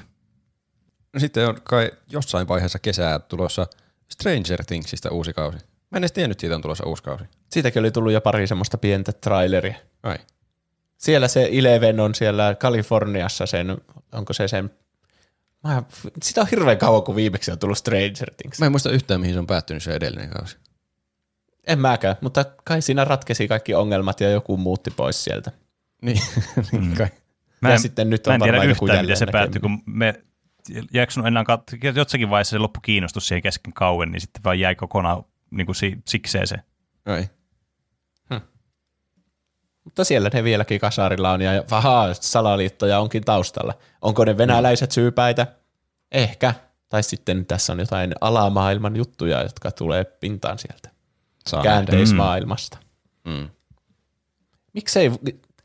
No 1.13 1.21
sitten 1.21 1.49
on 1.49 1.59
kai 1.63 1.91
jossain 2.11 2.49
vaiheessa 2.49 2.79
kesää 2.79 3.19
tulossa 3.19 3.67
Stranger 4.13 4.65
Thingsista 4.65 5.11
uusi 5.11 5.33
kausi. 5.33 5.59
Mä 5.91 5.97
en 5.97 6.01
edes 6.03 6.13
tiennyt, 6.13 6.41
siitä 6.41 6.57
on 6.57 6.63
tulossa 6.63 6.87
uusi 6.87 7.03
kausi. 7.03 7.25
Siitäkin 7.51 7.81
oli 7.81 7.91
tullut 7.91 8.13
jo 8.13 8.21
pari 8.21 8.47
semmoista 8.47 8.79
pientä 8.79 9.13
traileria. 9.13 9.75
Ai. 10.03 10.19
Siellä 10.97 11.29
se 11.29 11.49
Eleven 11.53 12.01
on 12.01 12.15
siellä 12.15 12.55
Kaliforniassa 12.55 13.47
sen, 13.47 13.79
onko 14.13 14.33
se 14.33 14.49
sen, 14.49 14.71
mä, 15.65 15.83
sitä 16.23 16.41
on 16.41 16.47
hirveän 16.51 16.79
kauan, 16.79 17.03
kun 17.03 17.17
viimeksi 17.17 17.51
on 17.53 17.59
tullut 17.59 17.79
Stranger 17.79 18.35
Things. 18.37 18.59
Mä 18.59 18.67
en 18.67 18.73
muista 18.73 18.91
yhtään, 18.91 19.21
mihin 19.21 19.35
se 19.35 19.39
on 19.39 19.47
päättynyt 19.47 19.83
se 19.83 19.95
edellinen 19.95 20.31
kausi. 20.31 20.57
En 21.67 21.79
mäkään, 21.79 22.17
mutta 22.21 22.45
kai 22.65 22.83
siinä 22.83 23.05
ratkesi 23.05 23.49
kaikki 23.49 23.75
ongelmat 23.75 24.21
ja 24.21 24.31
joku 24.31 24.57
muutti 24.57 24.91
pois 24.91 25.25
sieltä. 25.25 25.53
Niin, 26.03 26.23
niin 26.73 26.95
kai. 26.97 27.09
Mä 27.61 27.69
Ja 27.69 27.75
en, 27.75 27.81
sitten 27.81 28.11
nyt 28.11 28.27
mä 28.27 28.31
on 28.31 28.35
en 28.35 28.41
tiedä 28.43 28.57
varmaan 28.57 28.69
joku 28.69 28.85
yhtään, 28.85 29.05
miten 29.05 29.17
se 29.17 29.27
päättyi, 29.27 29.61
kun 29.61 29.83
me 29.87 30.15
jaksanut 30.93 31.27
enää 31.27 31.43
kat- 31.43 31.97
jossakin 31.97 32.31
vaiheessa 32.31 32.51
se 32.51 32.59
loppu 32.59 32.81
kiinnostus 32.81 33.29
siihen 33.29 33.43
kesken 33.43 33.73
kauan, 33.73 34.13
niin 34.13 34.21
sitten 34.21 34.45
vaan 34.45 34.61
jäi 34.61 34.75
kokonaan 34.75 35.25
niin 35.51 35.67
kuin 35.67 35.77
si- 35.77 35.99
sikseen 36.09 36.47
se. 36.47 36.57
Ai. 37.07 37.29
Mutta 39.85 40.05
siellä 40.05 40.31
ne 40.33 40.45
vieläkin 40.45 40.81
kasarilla 40.81 41.31
on 41.31 41.41
ja 41.41 41.65
vahaa, 41.71 42.15
salaliittoja 42.15 43.01
onkin 43.01 43.25
taustalla. 43.25 43.75
Onko 44.03 44.25
ne 44.25 44.39
venäläiset 44.39 44.93
syypäitä? 44.93 45.47
Ehkä. 46.13 46.55
Tai 46.89 47.03
sitten 47.03 47.47
tässä 47.47 47.73
on 47.73 47.79
jotain 47.79 48.13
alamaailman 48.21 48.97
juttuja, 48.97 49.43
jotka 49.43 49.71
tulee 49.71 50.05
pintaan 50.05 50.59
sieltä 50.59 50.91
Saa 51.47 51.63
käänteismaailmasta. 51.63 52.79
Mm. 53.25 53.49
Miksei 54.73 55.13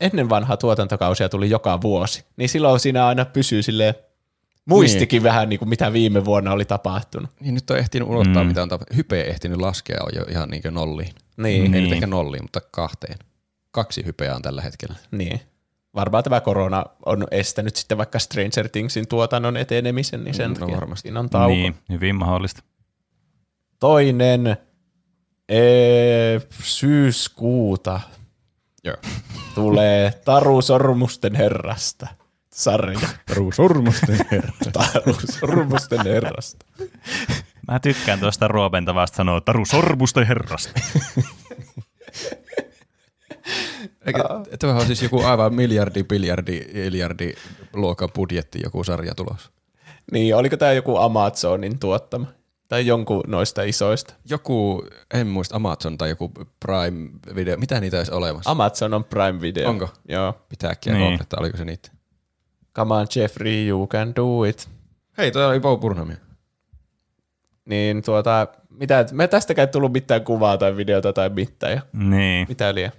ennen 0.00 0.28
vanhaa 0.28 0.56
tuotantokausia 0.56 1.28
tuli 1.28 1.50
joka 1.50 1.80
vuosi, 1.80 2.24
niin 2.36 2.48
silloin 2.48 2.80
siinä 2.80 3.06
aina 3.06 3.24
pysyy 3.24 3.62
silleen, 3.62 3.94
muistikin 4.68 5.22
vähän 5.22 5.48
niin 5.48 5.58
kuin 5.58 5.68
mitä 5.68 5.92
viime 5.92 6.24
vuonna 6.24 6.52
oli 6.52 6.64
tapahtunut. 6.64 7.30
Niin 7.40 7.54
nyt 7.54 7.70
on 7.70 7.78
ehtinyt 7.78 8.08
unohtaa, 8.08 8.42
Mm. 8.42 8.48
mitä 8.48 8.62
on 8.62 8.68
tapahtunut. 8.68 8.96
Hype 8.96 9.20
ehtinyt 9.20 9.60
laskea 9.60 9.98
jo 10.14 10.22
ihan 10.30 10.48
niin 10.50 10.62
nolliin. 10.70 11.12
Niin, 11.36 11.62
Ei 11.62 11.68
Niin. 11.68 11.84
nyt 11.84 11.92
ehkä 11.92 12.06
nolliin, 12.06 12.44
mutta 12.44 12.60
kahteen. 12.60 13.18
Kaksi 13.70 14.04
hypeä 14.04 14.34
on 14.36 14.42
tällä 14.42 14.62
hetkellä. 14.62 14.94
niin. 15.10 15.40
Varmaan 15.94 16.24
tämä 16.24 16.40
korona 16.40 16.84
on 17.06 17.26
estänyt 17.30 17.76
sitten 17.76 17.98
vaikka 17.98 18.18
Stranger 18.18 18.68
Thingsin 18.68 19.08
tuotannon 19.08 19.56
etenemisen, 19.56 20.24
niin 20.24 20.34
sen 20.34 20.50
Mm, 20.50 20.54
no 20.54 20.60
takia 20.60 20.76
varmasti. 20.76 21.02
siinä 21.08 21.20
on 21.20 21.30
tauko. 21.30 21.48
Niin, 21.48 21.74
hyvin 21.90 22.16
mahdollista. 22.16 22.62
Toinen 23.80 24.56
ee, 25.48 26.40
syyskuuta 26.62 28.00
Joo. 28.84 28.96
tulee 29.54 30.10
Taru 30.24 30.62
Sormusten 30.62 31.34
herrasta 31.34 32.06
sarja. 32.58 33.08
Taru 33.28 33.52
sormusten 33.52 34.18
herra. 34.30 34.52
Taru 34.72 35.14
Sormusten 35.40 36.04
herrasta. 36.04 36.66
Mä 37.68 37.78
tykkään 37.78 38.20
tuosta 38.20 38.48
Roopen 38.48 38.84
tavasta 38.84 39.16
sanoa 39.16 39.40
Taru 39.40 39.64
Sormusten 39.64 40.26
herrasta. 40.26 40.80
Eikä, 44.06 44.24
tuohon 44.60 44.80
on 44.80 44.86
siis 44.86 45.02
joku 45.02 45.22
aivan 45.24 45.54
miljardi, 45.54 46.04
biljardi, 46.04 46.66
miljardi 46.74 47.34
luokan 47.72 48.08
budjetti 48.14 48.60
joku 48.64 48.84
sarja 48.84 49.14
tulossa. 49.14 49.50
Niin, 50.12 50.36
oliko 50.36 50.56
tämä 50.56 50.72
joku 50.72 50.96
Amazonin 50.96 51.78
tuottama? 51.78 52.26
Tai 52.68 52.86
jonkun 52.86 53.24
noista 53.26 53.62
isoista? 53.62 54.14
Joku, 54.30 54.86
en 55.14 55.26
muista, 55.26 55.56
Amazon 55.56 55.98
tai 55.98 56.08
joku 56.08 56.32
Prime 56.60 57.10
Video, 57.34 57.56
mitä 57.56 57.80
niitä 57.80 57.96
olisi 57.98 58.12
olemassa? 58.12 58.50
Amazon 58.50 58.94
on 58.94 59.04
Prime 59.04 59.40
Video. 59.40 59.68
Onko? 59.68 59.88
Joo. 60.08 60.34
Pitää 60.48 60.70
äkkiä 60.70 60.92
Niin. 60.92 61.08
niin. 61.08 61.20
oliko 61.36 61.56
se 61.56 61.64
niitä? 61.64 61.90
Come 62.76 62.94
on 62.94 63.06
Jeffrey, 63.16 63.66
you 63.68 63.86
can 63.86 64.12
do 64.16 64.44
it. 64.44 64.68
Hei, 65.18 65.30
toi 65.32 65.46
oli 65.46 65.60
Bo 65.60 65.76
Burnhamia. 65.76 66.16
Niin 67.64 68.02
tuota, 68.02 68.46
mitä, 68.70 69.06
me 69.12 69.28
tästäkään 69.28 69.68
ei 69.68 69.72
tullut 69.72 69.92
mitään 69.92 70.24
kuvaa 70.24 70.58
tai 70.58 70.76
videota 70.76 71.12
tai 71.12 71.28
mitään. 71.30 71.72
Ja 71.72 71.82
niin, 71.92 72.46
mitä 72.48 72.74
liian? 72.74 72.92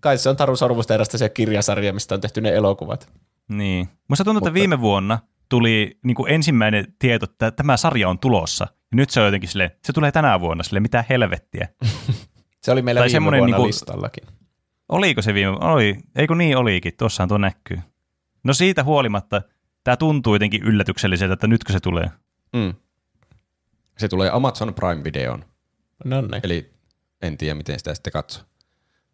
Kai 0.00 0.18
se 0.18 0.28
on 0.28 0.36
Taru 0.36 0.56
Sormusteerasta 0.56 1.18
se 1.18 1.28
kirjasarja, 1.28 1.92
mistä 1.92 2.14
on 2.14 2.20
tehty 2.20 2.40
ne 2.40 2.54
elokuvat. 2.54 3.08
niin. 3.48 3.88
Musta 4.08 4.24
tuntuu, 4.24 4.38
että 4.38 4.54
viime 4.54 4.80
vuonna 4.80 5.18
tuli 5.48 5.98
niin 6.04 6.14
kuin 6.14 6.32
ensimmäinen 6.32 6.94
tieto, 6.98 7.24
että 7.24 7.50
tämä 7.50 7.76
sarja 7.76 8.08
on 8.08 8.18
tulossa. 8.18 8.66
Ja 8.70 8.96
nyt 8.96 9.10
se 9.10 9.20
on 9.20 9.26
jotenkin 9.26 9.48
silleen, 9.48 9.70
se 9.84 9.92
tulee 9.92 10.12
tänä 10.12 10.40
vuonna, 10.40 10.64
sille 10.64 10.80
mitä 10.80 11.04
helvettiä. 11.08 11.68
Se 12.62 12.72
oli 12.72 12.82
meillä 12.82 13.00
Tai 13.00 13.08
viime 13.12 13.24
vuonna 13.24 13.46
niinku- 13.46 13.66
listallakin. 13.66 14.24
Oliko 14.88 15.22
se 15.22 15.34
viime 15.34 15.50
Oli. 15.60 15.98
Eikö 16.16 16.34
niin 16.34 16.56
olikin? 16.56 16.92
Tuossahan 16.98 17.28
tuo 17.28 17.38
näkyy. 17.38 17.78
No 18.46 18.54
siitä 18.54 18.84
huolimatta, 18.84 19.42
tämä 19.84 19.96
tuntuu 19.96 20.34
jotenkin 20.34 20.62
yllätykselliseltä, 20.62 21.34
että 21.34 21.46
nytkö 21.46 21.72
se 21.72 21.80
tulee. 21.80 22.10
Mm. 22.52 22.74
Se 23.98 24.08
tulee 24.08 24.30
Amazon 24.32 24.74
Prime 24.74 25.04
Videoon. 25.04 25.44
No 26.04 26.20
niin. 26.20 26.40
Eli 26.42 26.74
en 27.22 27.38
tiedä, 27.38 27.54
miten 27.54 27.78
sitä 27.78 27.94
sitten 27.94 28.12
katsoo. 28.12 28.44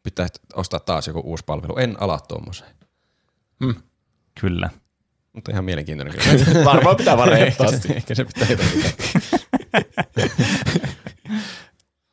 Pitää 0.03 0.27
ostaa 0.55 0.81
taas 0.81 1.07
joku 1.07 1.21
uusi 1.21 1.45
palvelu. 1.47 1.77
En 1.77 2.03
ala 2.03 2.21
tuommoiseen. 2.21 2.71
Kyllä. 4.41 4.71
Mutta 5.33 5.51
ihan 5.51 5.65
mielenkiintoinen 5.65 6.15
kyllä. 6.15 6.65
Varmaan 6.73 6.97
pitää 6.97 7.17
vaan 7.17 7.33
ehkä, 7.39 7.71
se, 7.71 7.95
ehkä 7.95 8.15
se 8.15 8.25
pitää 8.25 8.49
jotenkin 8.51 8.85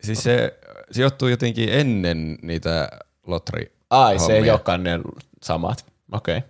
Siis 0.03 0.23
se 0.23 0.59
sijoittuu 0.91 1.27
jotenkin 1.27 1.69
ennen 1.71 2.37
niitä 2.41 2.89
lotri. 3.27 3.75
Ai, 3.89 4.19
se 4.19 4.33
ei 4.33 4.49
olekaan 4.49 4.83
ne 4.83 4.99
samat. 5.43 5.85
Okei. 6.11 6.37
Okay. 6.37 6.49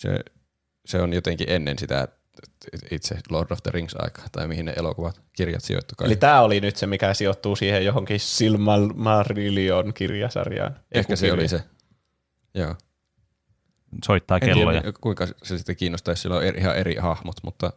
Se, 0.00 0.18
se 0.86 1.00
on 1.00 1.12
jotenkin 1.12 1.50
ennen 1.50 1.78
sitä 1.78 2.08
itse 2.90 3.18
Lord 3.30 3.50
of 3.50 3.62
the 3.62 3.70
Rings 3.70 3.94
aikaa, 3.98 4.24
tai 4.32 4.48
mihin 4.48 4.64
ne 4.64 4.72
elokuvat, 4.76 5.20
kirjat 5.32 5.64
sijoittu 5.64 5.94
kai. 5.96 6.06
Eli 6.06 6.16
tämä 6.16 6.40
oli 6.40 6.60
nyt 6.60 6.76
se, 6.76 6.86
mikä 6.86 7.14
sijoittuu 7.14 7.56
siihen 7.56 7.84
johonkin 7.84 8.20
Silmarillion 8.20 9.94
kirjasarjaan. 9.94 10.76
Ehkä 10.92 11.16
se 11.16 11.32
oli 11.32 11.48
se. 11.48 11.62
Joo. 12.54 12.74
Soittaa 14.04 14.36
En 14.36 14.40
tiedä, 14.40 14.54
kelloja. 14.54 14.82
kuinka 15.00 15.26
se 15.26 15.58
sitten 15.58 15.76
kiinnostaa, 15.76 16.12
jos 16.12 16.22
sillä 16.22 16.36
on 16.36 16.44
eri, 16.44 16.60
ihan 16.60 16.76
eri 16.76 16.94
hahmot, 16.94 17.36
mutta 17.42 17.72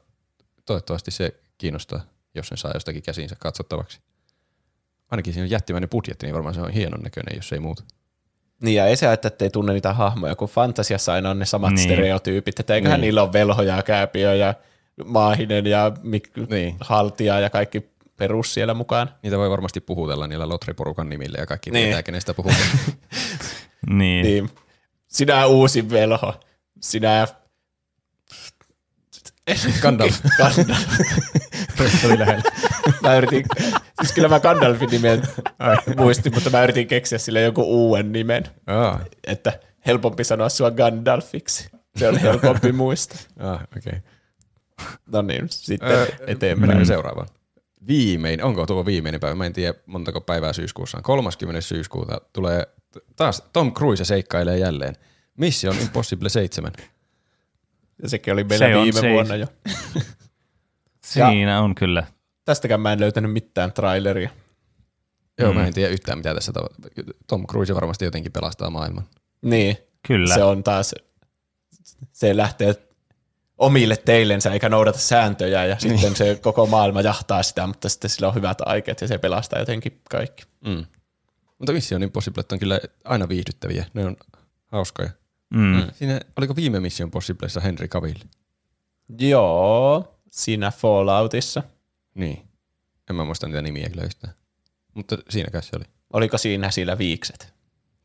toivottavasti 0.65 1.11
se 1.11 1.39
kiinnostaa, 1.57 2.01
jos 2.35 2.47
sen 2.47 2.57
saa 2.57 2.71
jostakin 2.73 3.03
käsiinsä 3.03 3.35
katsottavaksi. 3.39 3.99
Ainakin 5.11 5.33
siinä 5.33 5.43
on 5.45 5.49
jättimäinen 5.49 5.89
budjetti, 5.89 6.25
niin 6.25 6.33
varmaan 6.33 6.55
se 6.55 6.61
on 6.61 6.71
hienon 6.71 7.01
näköinen, 7.01 7.35
jos 7.35 7.53
ei 7.53 7.59
muuta. 7.59 7.83
Niin 8.63 8.75
ja 8.75 8.85
ei 8.87 8.95
se, 8.95 9.13
että 9.13 9.31
ei 9.39 9.49
tunne 9.49 9.73
niitä 9.73 9.93
hahmoja, 9.93 10.35
kun 10.35 10.47
fantasiassa 10.47 11.13
aina 11.13 11.29
on 11.29 11.39
ne 11.39 11.45
samat 11.45 11.73
Niin. 11.73 11.83
stereotyypit, 11.83 12.59
että 12.59 12.75
eiköhän 12.75 12.99
Niin. 13.01 13.07
niillä 13.07 13.21
ole 13.23 13.33
velhoja, 13.33 13.83
kääpiö 13.83 14.35
ja 14.35 14.53
maahinen 15.05 15.65
ja 15.67 15.91
mik- 16.03 16.47
Niin. 16.49 16.75
haltija 16.79 17.39
ja 17.39 17.49
kaikki 17.49 17.89
perus 18.17 18.53
siellä 18.53 18.73
mukaan. 18.73 19.09
Niitä 19.23 19.37
voi 19.37 19.49
varmasti 19.49 19.81
puhutella 19.81 20.27
niillä 20.27 20.49
Lotriporukan 20.49 21.09
nimillä 21.09 21.37
ja 21.39 21.45
kaikki 21.45 21.71
Niin. 21.71 21.83
tietää, 21.85 22.03
kenestä 22.03 22.33
puhutaan. 22.33 22.61
Niin. 23.89 24.25
Niin. 24.25 24.49
Sinä 25.07 25.45
uusi 25.45 25.89
velho. 25.89 26.33
Sinä 26.81 27.27
Gandalf. 29.81 30.21
Gandalf. 30.37 30.79
oli 32.05 32.19
lähellä. 32.19 32.43
Mä 33.01 33.15
yritin, 33.15 33.45
siis 34.01 34.13
kyllä 34.13 34.27
mä 34.27 34.39
Gandalfin 34.39 34.89
nimen 34.89 35.21
muistin, 35.97 36.33
mutta 36.33 36.49
mä 36.49 36.63
yritin 36.63 36.87
keksiä 36.87 37.17
sille 37.17 37.41
joku 37.41 37.61
uuden 37.63 38.11
nimen, 38.11 38.43
Ah, 38.67 39.01
että 39.27 39.59
helpompi 39.85 40.23
sanoa 40.23 40.49
sua 40.49 40.71
Gandalfiksi. 40.71 41.69
Se 41.95 42.07
on 42.09 42.17
helpompi 42.17 42.71
muistaa. 42.81 43.17
ah 43.39 43.61
okei. 43.77 43.79
Okay. 43.87 43.99
No 45.11 45.21
niin, 45.21 45.45
sitten 45.49 45.89
Öö, 45.91 46.05
eteenpäin. 46.27 46.59
Mennäänkö 46.59 46.85
seuraavaan? 46.85 47.27
Viimein, 47.87 48.43
onko 48.43 48.65
tuo 48.65 48.85
viimeinen 48.85 49.19
päivä? 49.19 49.35
Mä 49.35 49.45
en 49.45 49.53
tiedä 49.53 49.73
montako 49.85 50.21
päivää 50.21 50.53
syyskuussa 50.53 50.97
on. 50.97 51.03
30. 51.03 51.61
syyskuuta 51.61 52.21
tulee 52.33 52.67
taas 53.15 53.43
Tom 53.53 53.73
Cruise 53.73 54.05
seikkailee 54.05 54.57
jälleen. 54.57 54.95
Mission 55.37 55.75
Impossible 55.81 56.29
7. 56.29 56.71
Ja 58.03 58.09
sekin 58.09 58.33
oli 58.33 58.43
meillä 58.43 58.65
Se 58.67 58.75
on 58.75 58.83
viime 58.83 59.01
se. 59.01 59.09
vuonna 59.11 59.35
jo. 59.35 59.47
Siinä 61.05 61.61
on 61.61 61.75
kyllä. 61.75 62.03
Tästäkään 62.45 62.81
mä 62.81 62.93
en 62.93 62.99
löytänyt 62.99 63.33
mitään 63.33 63.71
traileria. 63.73 64.29
Joo, 65.39 65.53
Mm. 65.53 65.59
mä 65.59 65.67
en 65.67 65.73
tiedä 65.73 65.89
yhtään 65.93 66.17
mitä 66.17 66.33
tässä 66.35 66.51
Tom 67.27 67.47
Cruise 67.47 67.75
varmasti 67.75 68.05
jotenkin 68.05 68.31
pelastaa 68.31 68.69
maailman. 68.69 69.03
Niin, 69.41 69.77
Kyllä. 70.07 70.33
se 70.35 70.43
on 70.43 70.63
taas, 70.63 70.95
se 72.11 72.37
lähtee 72.37 72.75
omille 73.57 73.97
teillensä 73.97 74.51
eikä 74.53 74.69
noudata 74.69 74.99
sääntöjä 74.99 75.65
ja 75.65 75.77
Niin. 75.83 75.97
sitten 75.97 76.15
se 76.15 76.39
koko 76.41 76.65
maailma 76.65 77.01
jahtaa 77.01 77.43
sitä, 77.43 77.67
mutta 77.67 77.89
sitten 77.89 78.09
sillä 78.09 78.27
on 78.27 78.35
hyvät 78.35 78.57
aikeet 78.65 79.01
ja 79.01 79.07
se 79.07 79.17
pelastaa 79.17 79.59
jotenkin 79.59 80.01
kaikki. 80.09 80.43
Mm. 80.65 80.85
Mutta 81.57 81.73
Mission 81.73 82.03
Impossible 82.03 82.43
on 82.51 82.59
kyllä 82.59 82.79
aina 83.03 83.29
viihdyttäviä. 83.29 83.85
Ne 83.93 84.05
on 84.05 84.17
hauskoja. 84.67 85.09
Mm. 85.53 85.87
Siinä, 85.93 86.19
oliko 86.37 86.55
viime 86.55 86.79
Mission 86.79 87.07
Impossiblessa 87.07 87.59
Henry 87.59 87.87
Cavill? 87.87 88.19
Joo, 89.19 90.17
siinä 90.31 90.71
Falloutissa. 90.71 91.63
Niin. 92.15 92.47
En 93.09 93.15
mä 93.15 93.23
muista 93.25 93.47
niitä 93.47 93.61
nimiä 93.61 93.89
kyllä 93.89 94.03
yhtään. 94.03 94.33
Mutta 94.93 95.17
siinäkään 95.29 95.63
se 95.63 95.69
oli. 95.75 95.85
Oliko 96.13 96.37
siinä 96.37 96.71
sillä 96.71 96.97
viikset? 96.97 97.53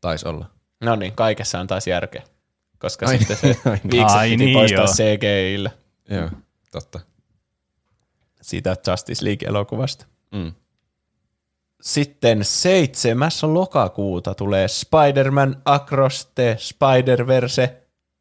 Taisi 0.01 0.27
olla. 0.27 0.49
No 0.81 0.95
niin, 0.95 1.13
kaikessa 1.13 1.59
on 1.59 1.67
taas 1.67 1.87
järkeä. 1.87 2.23
Koska 2.79 3.05
Ai- 3.07 3.17
sitten 3.17 3.37
se 3.37 3.47
ai 3.69 3.77
niin. 3.83 3.91
viikset 3.91 4.17
Ai 4.17 4.29
piti 4.29 4.45
niin, 4.45 4.53
poistaa 4.57 4.83
joo. 4.83 4.93
CGIllä 4.93 5.71
Joo, 6.09 6.29
totta. 6.71 6.99
siitä 8.41 8.75
Justice 8.87 9.25
League-elokuvasta. 9.25 10.05
Mm. 10.31 10.53
Sitten 11.81 12.45
7. 12.45 13.31
lokakuuta 13.43 14.33
tulee 14.35 14.67
Spider-Man 14.67 15.61
Across 15.65 16.25
the 16.35 16.57
Spider-Verse 16.59 17.73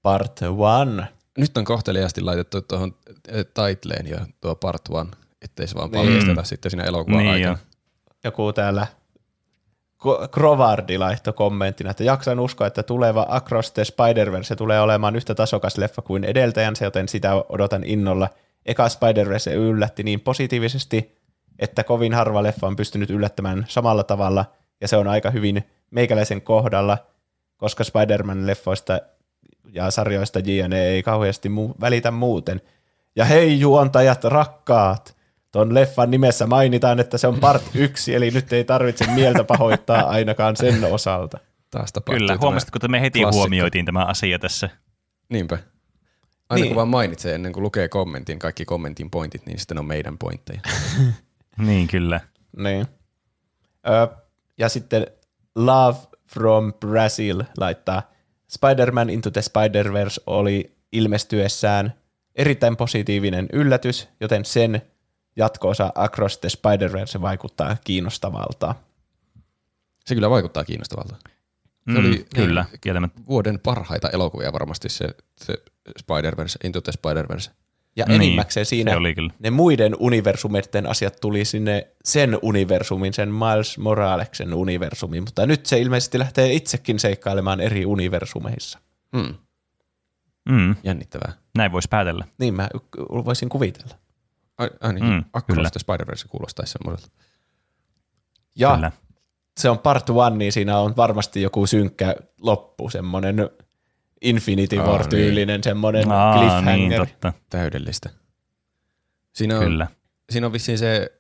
Part 0.03 0.41
1. 0.43 1.15
Nyt 1.39 1.57
on 1.57 1.65
kohteliaasti 1.65 2.21
laitettu 2.21 2.63
tuohon 2.63 2.95
eh, 3.29 3.45
titleen 3.47 4.07
ja 4.07 4.27
tuo 4.41 4.55
part 4.55 4.83
one, 4.91 5.11
ettei 5.43 5.67
se 5.69 5.75
vaan 5.75 5.91
Niin. 5.91 6.07
paljasteta 6.07 6.45
sitten 6.45 6.71
siinä 6.71 6.85
elokuvan 6.85 7.19
Niin 7.19 7.33
aikana. 7.33 7.53
jo. 7.53 7.59
Joku 8.25 8.53
täällä 8.53 8.87
Krovardi 10.31 10.99
laittoi 10.99 11.33
kommenttina, 11.33 11.91
että 11.91 12.05
jaksan 12.05 12.41
uskoa, 12.41 12.67
että 12.67 12.83
tuleva 12.83 13.27
Across 13.29 13.73
the 13.73 13.83
Spider-Verse 13.85 14.57
tulee 14.57 14.81
olemaan 14.81 15.17
yhtä 15.17 15.35
tasokas 15.35 15.79
leffa 15.79 16.03
kuin 16.03 16.25
edeltäjänsä, 16.25 16.85
joten 16.85 17.09
sitä 17.09 17.35
odotan 17.49 17.85
innolla. 17.85 18.29
Eka 18.67 18.89
Spider-Verse 18.89 19.55
yllätti 19.55 20.03
niin 20.03 20.21
positiivisesti, 20.21 21.17
että 21.59 21.85
kovin 21.85 22.15
harva 22.15 22.43
leffa 22.43 22.67
on 22.67 22.77
pystynyt 22.77 23.11
yllättämään 23.11 23.65
samalla 23.69 24.05
tavalla, 24.05 24.45
ja 24.81 24.89
se 24.89 24.97
on 24.97 25.09
aika 25.09 25.31
hyvin 25.31 25.65
meikäläisen 25.91 26.43
kohdalla, 26.43 26.99
koska 27.57 27.85
Spider-Man-leffoista 27.85 29.01
ja 29.73 29.91
sarjoista 29.91 30.39
JNE 30.39 30.83
ei 30.89 31.03
kauheasti 31.03 31.49
muu- 31.49 31.75
välitä 31.81 32.11
muuten. 32.11 32.61
Ja 33.17 33.25
hei 33.25 33.61
juontajat 33.61 34.25
rakkaat, 34.25 35.17
Tuon 35.53 35.75
leffan 35.75 36.11
nimessä 36.11 36.47
mainitaan, 36.47 37.01
että 37.01 37.19
se 37.19 37.27
on 37.27 37.41
part 37.41 37.63
yksi, 37.75 38.15
eli 38.15 38.31
nyt 38.31 38.53
ei 38.53 38.65
tarvitse 38.65 39.07
mieltä 39.07 39.45
pahoittaa 39.45 40.03
ainakaan 40.09 40.57
sen 40.57 40.85
osalta. 40.85 41.39
Taas 41.71 41.93
Kyllä, 42.05 42.39
huomasitko, 42.41 42.77
että 42.77 42.89
me 42.89 43.01
heti 43.01 43.21
klassikko. 43.21 43.41
huomioitiin 43.41 43.85
tämä 43.85 44.05
asia 44.05 44.39
tässä. 44.39 44.69
Niinpä. 45.29 45.59
Aina 46.49 46.61
niin. 46.63 46.69
kun 46.69 46.77
vaan 46.77 46.89
mainitsee 46.89 47.35
ennen 47.35 47.53
kuin 47.53 47.63
lukee 47.63 47.89
kommentin, 47.89 48.39
kaikki 48.39 48.65
kommentin 48.65 49.11
pointit, 49.11 49.47
niin 49.47 49.59
sitten 49.59 49.79
on 49.79 49.87
meidän 49.87 50.19
pointteja. 50.19 50.61
Niin, 51.59 51.89
kyllä. 51.89 52.21
Niin. 52.57 52.87
Ö, 53.89 54.17
ja 54.59 54.69
sitten 54.69 55.07
Love 55.55 55.99
from 56.33 56.73
Brazil 56.73 57.43
laittaa, 57.57 58.11
Spider-Man 58.49 59.11
Into 59.11 59.31
the 59.31 59.41
Spider-Verse 59.41 60.23
oli 60.27 60.77
ilmestyessään 60.93 61.93
erittäin 62.35 62.77
positiivinen 62.77 63.47
yllätys, 63.53 64.09
joten 64.21 64.45
sen 64.45 64.83
jatko-osa 65.39 65.93
Across 65.95 66.39
the 66.39 66.49
Spider-Verse 66.49 67.21
vaikuttaa 67.21 67.77
kiinnostavalta. 67.85 68.75
Se 70.07 70.15
kyllä 70.15 70.31
vaikuttaa 70.31 70.65
kiinnostavalta. 70.65 71.17
Mm, 71.87 71.97
oli- 71.97 72.27
kyllä, 72.35 72.65
kieltämättä. 72.81 73.21
Vuoden 73.29 73.59
parhaita 73.61 74.11
elokuvia 74.11 74.53
varmasti 74.53 74.89
se, 74.89 75.09
se 75.37 75.55
Spider-Verse, 75.99 76.57
Into 76.65 76.81
the 76.81 76.93
Spider-Verse. 76.93 77.51
Ja 77.97 78.05
Niin, 78.05 78.23
enimmäkseen 78.23 78.67
siinä 78.67 78.91
se 78.91 78.97
oli 78.97 79.15
kyllä. 79.15 79.31
ne 79.39 79.51
muiden 79.51 79.97
universumeiden 79.99 80.87
asiat 80.87 81.17
tuli 81.21 81.45
sinne 81.45 81.89
sen 82.05 82.39
universumin, 82.43 83.13
sen 83.13 83.33
Miles 83.33 83.79
Moraleksen 83.79 84.55
universumiin, 84.55 85.23
mutta 85.23 85.47
nyt 85.47 85.67
se 85.67 85.79
ilmeisesti 85.81 86.19
lähtee 86.19 86.53
itsekin 86.53 86.99
seikkailemaan 86.99 87.61
eri 87.61 87.87
universumeissa. 87.87 88.79
Mm. 89.13 89.35
Mm, 90.49 90.77
Jännittävää. 90.85 91.33
näin 91.57 91.73
voisi 91.73 91.89
päätellä. 91.89 92.25
Niin 92.39 92.55
mä 92.55 92.69
voisin 93.11 93.49
kuvitella. 93.49 93.95
Ai, 94.59 94.71
ainakin 94.81 95.09
Mm. 95.11 95.25
Across 95.33 95.71
the 95.73 95.81
Spider-Verse 95.81 96.29
kuulostaisi 96.29 96.73
semmoiselta. 96.73 97.15
Ja 98.57 98.75
Kyllä. 98.75 98.93
se 99.61 99.71
on 99.71 99.79
part 99.79 100.11
one, 100.11 100.37
niin 100.37 100.53
siinä 100.53 100.79
on 100.79 100.97
varmasti 100.97 101.43
joku 101.43 101.67
synkkä 101.67 102.17
loppu, 102.41 102.91
semmoinen 102.91 103.37
Infinity 104.23 104.77
War-tyylinen 104.77 105.63
semmoinen 105.65 106.13
Aa, 106.13 106.35
niin, 106.35 106.49
cliffhanger. 106.51 107.07
totta. 107.07 107.33
Täydellistä. 107.51 108.11
Siinä 109.33 109.59
on, 109.59 109.65
Kyllä. 109.65 109.87
siinä 110.31 110.47
on 110.47 110.53
vissiin 110.53 110.79
se 110.79 111.13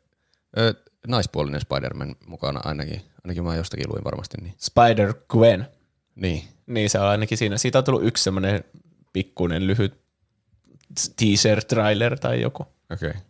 ö, 0.58 0.74
naispuolinen 1.06 1.60
Spider-Man 1.60 2.16
mukana 2.26 2.60
ainakin. 2.64 3.02
Ainakin 3.24 3.44
mä 3.44 3.56
jostakin 3.56 3.88
luin 3.92 4.04
varmasti. 4.04 4.36
Niin. 4.42 4.54
Spider-Gwen. 4.54 5.64
niin. 6.14 6.42
Niin 6.66 6.90
se 6.90 6.98
on 7.00 7.06
ainakin 7.06 7.38
siinä. 7.38 7.58
Siitä 7.58 7.78
on 7.78 7.84
tullut 7.84 8.04
yksi 8.04 8.24
semmoinen 8.24 8.64
pikkuinen 9.12 9.66
lyhyt 9.66 10.00
teaser-trailer 11.16 12.18
tai 12.20 12.40
joku. 12.40 12.66
Okei. 12.92 13.08
Okay. 13.08 13.20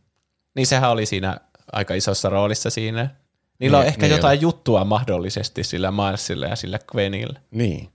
Niin 0.57 0.67
sehän 0.67 0.91
oli 0.91 1.07
siinä 1.07 1.37
aika 1.73 1.95
isossa 1.95 2.29
roolissa 2.29 2.71
siinä. 2.71 3.11
Niillä 3.59 3.77
Niin, 3.77 3.83
on 3.83 3.89
ehkä 3.89 4.07
niin 4.07 4.17
jotain 4.17 4.41
juttua 4.41 4.85
mahdollisesti 4.85 5.65
sillä 5.65 5.91
Milesilla 5.91 6.47
ja 6.47 6.57
sillä 6.57 6.79
Gwenillä. 6.79 7.41
Niin. 7.51 7.89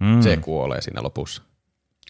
Mm, 0.00 0.22
Se 0.22 0.36
kuolee 0.36 0.80
siinä 0.80 1.02
lopussa. 1.02 1.42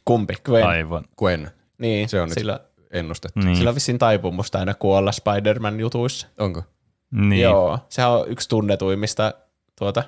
Kumpi? 0.05 0.35
Gwen. 0.45 0.67
Aivan. 0.67 1.05
Gwen. 1.19 1.51
Niin, 1.79 2.09
Se 2.09 2.21
on 2.21 2.29
nyt 2.29 2.39
sillä, 2.39 2.61
ennustettu. 2.91 3.41
Niin. 3.41 3.57
sillä 3.57 3.69
on 3.69 3.75
vissiin 3.75 3.99
taipumusta 3.99 4.59
aina 4.59 4.75
kuolla 4.75 5.13
Spider-Man-jutuissa. 5.13 6.27
Onko? 6.39 6.63
Niin. 7.11 7.43
Joo, 7.43 7.79
sehän 7.89 8.11
on 8.11 8.29
yksi 8.29 8.49
tunnetuimmista 8.49 9.35
tuota, 9.79 10.03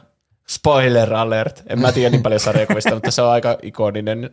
spoiler 0.48 1.14
alert. 1.14 1.62
En 1.68 1.80
mä 1.80 1.92
tiedä 1.92 2.10
niin 2.10 2.22
paljon 2.22 2.40
sarjakuvista, 2.40 2.94
mutta 2.94 3.10
se 3.10 3.22
on 3.22 3.30
aika 3.30 3.58
ikoninen 3.62 4.30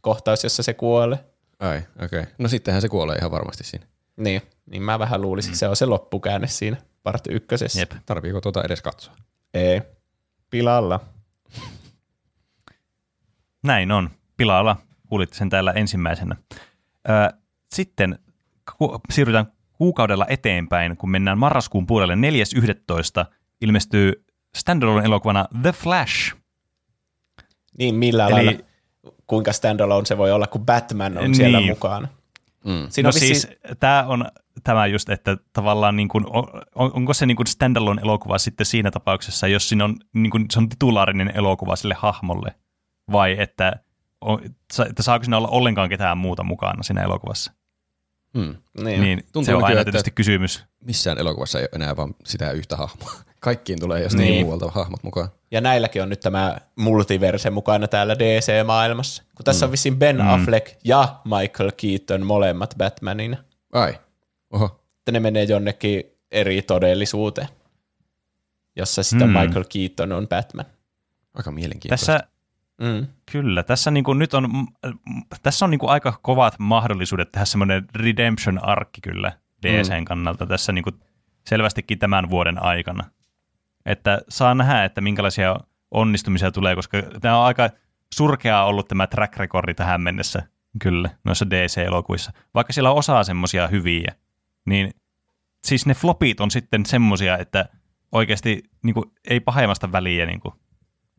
kohtaus, 0.00 0.44
jossa 0.44 0.62
se 0.62 0.74
kuolee. 0.74 1.18
Ai, 1.60 1.76
okei. 2.04 2.20
Okay. 2.20 2.32
No 2.38 2.48
sittenhän 2.48 2.82
se 2.82 2.88
kuolee 2.88 3.16
ihan 3.16 3.30
varmasti 3.30 3.64
siinä. 3.64 3.86
Niin, 4.16 4.42
niin 4.66 4.82
mä 4.82 4.98
vähän 4.98 5.20
luulisin, 5.22 5.50
että 5.50 5.58
se 5.58 5.68
on 5.68 5.76
se 5.76 5.86
loppukäänne 5.86 6.46
siinä 6.46 6.76
part 7.02 7.24
ykkösessä. 7.30 7.80
Jep. 7.80 7.92
Tarviiko 8.06 8.40
tuota 8.40 8.62
edes 8.64 8.82
katsoa? 8.82 9.14
Ei. 9.54 9.82
Pilalla. 10.50 11.00
Näin 13.62 13.92
on. 13.92 14.10
Pilalla 14.36 14.76
kuulitte 15.08 15.36
sen 15.36 15.50
täällä 15.50 15.72
ensimmäisenä. 15.72 16.36
Ö, 17.08 17.36
sitten 17.74 18.18
ku- 18.78 19.00
siirrytään 19.10 19.52
kuukaudella 19.72 20.26
eteenpäin, 20.28 20.96
kun 20.96 21.10
mennään 21.10 21.38
marraskuun 21.38 21.86
puolelle 21.86 22.14
4.11. 22.14 23.26
ilmestyy 23.60 24.24
standalone 24.56 25.04
elokuvana 25.04 25.46
The 25.62 25.72
Flash. 25.72 26.34
Niin 27.78 27.94
millä 27.94 28.26
Eli... 28.26 28.32
lailla, 28.32 28.52
kuinka 29.30 29.52
standalone 29.52 30.06
se 30.06 30.18
voi 30.18 30.32
olla, 30.32 30.46
kun 30.46 30.66
Batman 30.66 31.18
on 31.18 31.34
siellä 31.34 31.58
Niin. 31.58 31.70
mukana. 31.70 32.08
Mm. 32.64 32.86
Siinä 32.88 33.06
no 33.06 33.08
on 33.08 33.14
vissiin, 33.14 33.36
siis 33.40 33.58
tämä 33.80 34.04
on 34.08 34.24
tämä 34.64 34.86
just, 34.86 35.08
että 35.08 35.36
tavallaan 35.52 35.96
niin 35.96 36.08
kuin, 36.08 36.26
on, 36.28 36.46
onko 36.74 37.14
se 37.14 37.26
niin 37.26 37.36
kuin 37.36 37.46
standalone 37.46 38.02
elokuva 38.02 38.38
sitten 38.38 38.66
siinä 38.66 38.90
tapauksessa, 38.90 39.48
jos 39.48 39.68
siinä 39.68 39.84
on, 39.84 39.96
niin 40.12 40.30
kuin, 40.30 40.46
se 40.50 40.58
on 40.58 40.68
titulaarinen 40.68 41.32
elokuva 41.34 41.76
sille 41.76 41.94
hahmolle, 41.98 42.54
vai 43.12 43.36
että, 43.38 43.72
on, 44.20 44.40
että 44.88 45.02
saako 45.02 45.24
siinä 45.24 45.36
olla 45.36 45.48
ollenkaan 45.48 45.88
ketään 45.88 46.18
muuta 46.18 46.42
mukana 46.42 46.82
siinä 46.82 47.02
elokuvassa. 47.02 47.52
Mm. 48.34 48.56
niin. 48.84 49.00
Niin 49.00 49.18
Tuntuu 49.32 49.44
se 49.44 49.54
on 49.54 49.64
aina 49.64 49.84
tietysti 49.84 50.10
kysymys. 50.10 50.64
Missään 50.84 51.18
elokuvassa 51.18 51.58
ei 51.58 51.62
ole 51.62 51.70
enää 51.82 51.96
vaan 51.96 52.14
sitä 52.24 52.52
yhtä 52.52 52.76
hahmoa. 52.76 53.12
Kaikkiin 53.40 53.80
tulee 53.80 54.02
jostain 54.02 54.20
Niin. 54.20 54.32
niin. 54.32 54.46
muualta 54.46 54.70
hahmot 54.70 55.02
mukaan. 55.02 55.28
Ja 55.50 55.60
näilläkin 55.60 56.02
on 56.02 56.08
nyt 56.08 56.20
tämä 56.20 56.56
multiverse 56.76 57.50
mukana 57.50 57.88
täällä 57.88 58.18
DC-maailmassa. 58.18 59.22
Kun 59.34 59.44
tässä 59.44 59.66
mm. 59.66 59.68
on 59.68 59.72
vissiin 59.72 59.96
Ben 59.98 60.16
Mm. 60.16 60.28
Affleck 60.28 60.66
ja 60.84 61.16
Michael 61.24 61.72
Keaton 61.76 62.26
molemmat 62.26 62.74
Batmanina. 62.78 63.36
Ai. 63.72 63.98
Oho. 64.50 64.80
Että 64.98 65.12
ne 65.12 65.20
menee 65.20 65.44
jonnekin 65.44 66.04
eri 66.30 66.62
todellisuuteen, 66.62 67.48
jossa 68.76 69.02
sitä 69.02 69.26
Mm. 69.26 69.32
Michael 69.38 69.64
Keaton 69.72 70.12
on 70.12 70.28
Batman. 70.28 70.66
Aika 71.34 71.50
mielenkiintoista. 71.50 72.06
Tässä, 72.12 72.28
Mm. 72.80 73.06
kyllä, 73.32 73.62
tässä 73.62 73.90
niin 73.90 74.04
kuin 74.04 74.18
nyt 74.18 74.34
on, 74.34 74.44
mm, 74.52 74.66
tässä 75.42 75.64
on 75.64 75.70
niin 75.70 75.78
kuin 75.78 75.90
aika 75.90 76.18
kovat 76.22 76.54
mahdollisuudet 76.58 77.32
tehdä 77.32 77.44
semmoinen 77.44 77.86
redemption-arkki 77.94 79.00
kyllä 79.00 79.32
DCn 79.62 80.04
kannalta 80.04 80.46
tässä 80.46 80.72
niin 80.72 80.82
kuin 80.82 81.00
selvästikin 81.46 81.98
tämän 81.98 82.30
vuoden 82.30 82.62
aikana. 82.62 83.04
Että 83.86 84.20
saa 84.28 84.54
nähdä, 84.54 84.84
että 84.84 85.00
minkälaisia 85.00 85.56
onnistumisia 85.90 86.50
tulee, 86.50 86.74
koska 86.74 87.02
tämä 87.20 87.38
on 87.38 87.46
aika 87.46 87.70
surkeaa 88.14 88.64
ollut 88.64 88.88
tämä 88.88 89.06
track 89.06 89.36
recordi 89.36 89.74
tähän 89.74 90.00
mennessä 90.00 90.42
kyllä 90.82 91.10
noissa 91.24 91.50
DC-elokuissa. 91.50 92.32
Vaikka 92.54 92.72
siellä 92.72 92.90
on 92.90 92.96
osaa 92.98 93.24
semmoisia 93.24 93.68
hyviä, 93.68 94.14
niin 94.66 94.90
siis 95.64 95.86
ne 95.86 95.94
flopit 95.94 96.40
on 96.40 96.50
sitten 96.50 96.86
semmoisia, 96.86 97.38
että 97.38 97.68
oikeasti 98.12 98.62
niin 98.82 98.94
kuin, 98.94 99.04
ei 99.30 99.40
pahemmasta 99.40 99.92
väliä. 99.92 100.26
Niin, 100.26 100.40
kuin, 100.40 100.54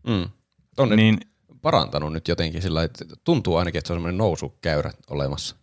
Mm. 0.07 0.29
On 0.77 0.89
niin 0.89 1.17
parantanut 1.61 2.13
nyt 2.13 2.27
jotenkin 2.27 2.61
sillä, 2.61 2.83
että 2.83 3.05
tuntuu 3.23 3.55
ainakin, 3.55 3.79
että 3.79 3.88
se 3.88 3.93
on 3.93 3.97
semmoinen 3.97 4.17
nousukäyrä 4.17 4.91
olemassa. 5.09 5.55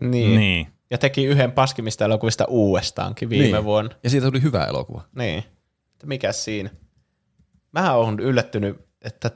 Niin. 0.00 0.38
niin. 0.38 0.66
Ja 0.90 0.98
teki 0.98 1.24
yhden 1.24 1.52
paskimista 1.52 2.04
elokuvista 2.04 2.44
uudestaankin 2.48 3.30
viime 3.30 3.44
Niin. 3.56 3.64
vuonna. 3.64 3.90
Ja 4.04 4.10
siitä 4.10 4.26
tuli 4.26 4.42
hyvä 4.42 4.64
elokuva. 4.64 5.02
Niin. 5.16 5.44
Mikä 6.06 6.32
siinä? 6.32 6.70
Mä 7.72 7.94
oon 7.94 8.20
yllättynyt, 8.20 8.76
että 9.02 9.30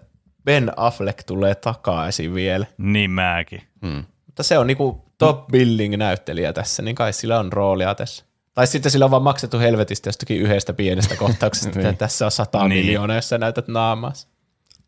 Ben 0.44 0.72
Affleck 0.76 1.22
tulee 1.26 1.54
takaisin 1.54 2.34
vielä. 2.34 2.66
Niin 2.78 3.10
mäkin. 3.10 3.62
Mm. 3.82 4.04
Mutta 4.26 4.42
se 4.42 4.58
on 4.58 4.66
niinku 4.66 5.04
top 5.18 5.46
billing 5.46 5.96
näyttelijä 5.96 6.52
tässä, 6.52 6.82
niin 6.82 6.94
kai 6.96 7.12
sillä 7.12 7.38
on 7.40 7.52
roolia 7.52 7.94
tässä. 7.94 8.24
Tai 8.54 8.66
sitten 8.66 8.92
sillä 8.92 9.04
on 9.04 9.10
vaan 9.10 9.22
maksettu 9.22 9.58
helvetistä 9.58 10.08
jostakin 10.08 10.40
yhdestä 10.40 10.72
pienestä 10.72 11.16
kohtauksesta, 11.24 11.68
että 11.68 11.80
Niin. 11.82 11.96
tässä 11.96 12.24
on 12.24 12.30
sata 12.30 12.68
Niin. 12.68 12.84
miljoonaa, 12.86 13.16
jos 13.16 13.28
sä 13.28 13.38
näytät 13.38 13.68
naamaas. 13.68 14.28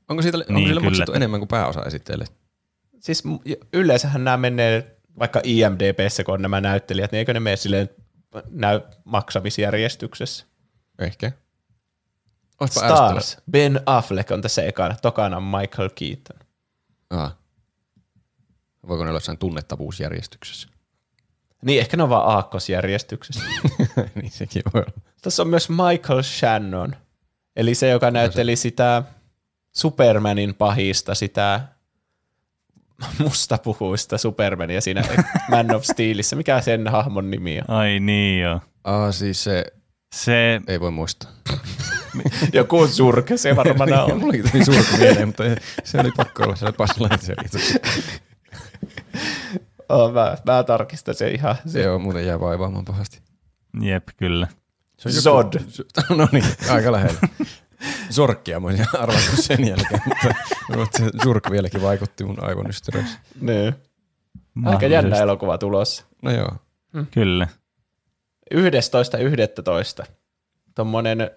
Onko 0.09 0.23
siitä 0.23 0.39
onko 0.39 0.53
Niin, 0.53 0.69
sillä 0.69 0.81
kyllä, 0.81 0.91
maksettu 0.91 1.13
enemmän 1.13 1.41
kuin 1.41 1.49
pääosa 1.49 1.83
esitteelle? 1.83 2.25
Siis 3.01 3.23
yleensähän 3.73 4.25
nämä 4.25 4.37
menee 4.37 4.97
vaikka 5.19 5.41
IMDBssä, 5.45 6.25
kun 6.25 6.35
on 6.35 6.43
nämä 6.43 6.61
näyttelijät, 6.61 7.13
niin 7.13 7.19
eikö 7.19 7.35
ne 7.35 7.41
mene 7.41 7.57
silleen 7.57 7.91
näy 8.51 8.81
maksamisjärjestyksessä? 9.05 10.47
Ehkä. 10.99 11.33
Oispa 12.61 12.81
Stars. 12.81 13.39
Ben 13.51 13.81
Affleck 13.87 14.31
on 14.31 14.43
tässä 14.43 14.63
ekana, 14.63 14.97
tokana 15.03 15.41
Michael 15.41 15.91
Keaton. 15.95 16.47
Aa. 17.11 17.37
Voiko 18.89 19.05
ne 19.05 19.11
olla 19.11 19.17
jossain 19.17 19.39
tunnettavuusjärjestyksessä? 19.39 20.69
Niin, 21.63 21.81
ehkä 21.81 21.97
ne 21.97 22.03
on 22.03 22.09
vaan 22.09 22.37
aakkosjärjestyksessä. 22.37 23.41
niin 24.15 24.31
sekin 24.31 24.63
voi 24.75 24.83
olla. 24.83 25.01
Tässä 25.23 25.43
on 25.43 25.49
myös 25.49 25.69
Michael 25.69 26.23
Shannon, 26.23 26.97
eli 27.57 27.75
se, 27.75 27.89
joka 27.89 28.11
näytteli 28.11 28.57
sitä 28.57 29.03
Supermanin 29.77 30.55
pahista, 30.55 31.15
sitä 31.15 31.61
mustapuhuista 33.19 34.19
Supermania 34.19 34.81
siinä 34.81 35.03
Man 35.51 35.75
of 35.75 35.85
Steelissä. 35.85 36.37
Mikä 36.37 36.61
sen 36.61 36.89
hahmon 36.89 37.31
nimi 37.31 37.59
on? 37.59 37.65
Ai 37.77 38.01
niin 38.01 38.41
joo. 38.43 38.61
Aa, 38.85 39.13
siis 39.13 39.45
se 39.45 39.65
Se, 40.15 40.61
ei 40.67 40.81
voi 40.81 40.91
muistaa. 40.91 41.31
Joku 42.53 42.87
surke 42.87 43.37
se 43.37 43.57
varmaan 43.57 43.89
Niin, 43.91 43.99
on. 44.01 44.21
Mullakin 44.21 44.51
tuli 44.51 44.65
surku 44.65 44.97
mieleen, 44.99 45.29
mutta 45.29 45.43
se 45.85 46.01
oli 46.01 46.11
pakko 46.17 46.43
olla 46.43 46.57
siellä 46.57 46.77
Buzz 46.77 47.21
selitys. 47.21 47.75
Oh, 49.89 50.13
mä, 50.13 50.37
mä 50.47 50.63
tarkistan 50.63 51.15
sen 51.15 51.35
ihan. 51.35 51.57
Se 51.67 51.83
joo, 51.83 51.99
muuten 51.99 52.27
jää 52.27 52.41
vaivaamaan 52.41 52.85
pahasti. 52.85 53.21
jep, 53.81 54.09
kyllä. 54.17 54.47
Se 54.99 55.09
on 55.09 55.15
joku- 55.15 55.23
Zod. 55.23 55.55
No 56.17 56.29
niin, 56.33 56.45
aika 56.71 56.93
lähellä. 56.93 57.21
Sorkkia 58.11 58.61
mä 58.61 58.67
olisin 58.67 58.87
arvannut 59.03 59.41
sen 59.41 59.69
jälkeen, 59.69 60.03
mutta, 60.77 60.99
surkku 61.23 61.51
vieläkin 61.51 61.83
vaikutti 61.83 62.25
mun 62.25 62.45
aivonystyröissä. 62.45 63.19
Niin. 63.41 63.75
Aika 64.65 64.87
jännä 64.87 65.17
elokuva 65.17 65.59
tulossa. 65.59 66.05
No 66.23 66.31
joo. 66.31 66.51
Kyllä. 67.11 67.49
11.11. 68.55 70.07
Tommonen, 70.75 71.31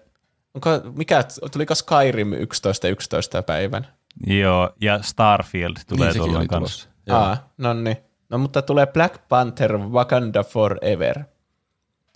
onko, 0.54 0.70
mikä, 0.96 1.24
tuliko 1.52 1.74
Skyrim 1.74 2.32
11.11. 2.32 3.42
päivän? 3.46 3.86
Joo, 4.26 4.70
ja 4.80 5.02
Starfield 5.02 5.76
tulee 5.88 6.08
niin 6.08 6.16
tuolloin 6.22 6.48
kanssa. 6.48 6.88
Aa, 7.10 7.50
no 7.58 7.72
niin. 7.72 7.96
No 8.30 8.38
mutta 8.38 8.62
tulee 8.62 8.86
Black 8.86 9.28
Panther 9.28 9.78
Wakanda 9.78 10.42
Forever. 10.44 11.24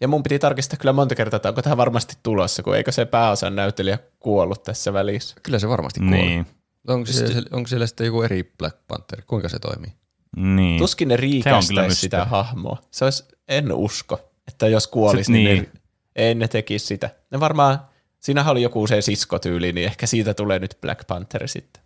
Ja 0.04 0.08
mun 0.08 0.22
piti 0.22 0.38
tarkistaa 0.38 0.76
kyllä 0.78 0.92
monta 0.92 1.14
kertaa, 1.14 1.36
että 1.36 1.48
onko 1.48 1.62
tähän 1.62 1.76
varmasti 1.78 2.16
tulossa, 2.22 2.62
kun 2.62 2.76
eikö 2.76 2.92
se 2.92 3.04
pääosan 3.04 3.56
näyttelijä 3.56 3.98
kuollut 4.20 4.62
tässä 4.62 4.92
välissä. 4.92 5.36
Kyllä 5.42 5.58
se 5.58 5.68
varmasti 5.68 6.00
kuoli. 6.00 6.16
Niin. 6.16 6.46
Onko, 6.88 7.06
siellä, 7.12 7.42
onko 7.52 7.68
siellä 7.68 7.86
sitten 7.86 8.04
joku 8.04 8.22
eri 8.22 8.52
Black 8.58 8.78
Panther? 8.88 9.22
Kuinka 9.26 9.48
se 9.48 9.58
toimii? 9.58 9.92
Niin. 10.36 10.78
Tuskin 10.78 11.08
ne 11.08 11.16
riikästäisi 11.16 12.00
sitä 12.00 12.24
hahmoa. 12.24 12.82
Se 12.90 13.04
olisi, 13.04 13.24
en 13.48 13.72
usko, 13.72 14.30
että 14.48 14.68
jos 14.68 14.86
kuolisi, 14.86 15.24
Se- 15.24 15.32
niin, 15.32 15.44
niin. 15.44 15.56
niin. 15.62 15.72
Ne, 15.74 15.80
ei 16.16 16.34
ne 16.34 16.48
tekisi 16.48 16.86
sitä. 16.86 17.10
Ne 17.30 17.40
varmaan, 17.40 17.78
siinähän 18.20 18.52
oli 18.52 18.62
joku 18.62 18.86
se 18.86 19.00
siskotyyli, 19.02 19.72
niin 19.72 19.86
ehkä 19.86 20.06
siitä 20.06 20.34
tulee 20.34 20.58
nyt 20.58 20.78
Black 20.80 21.06
Panther 21.06 21.48
sitten. 21.48 21.82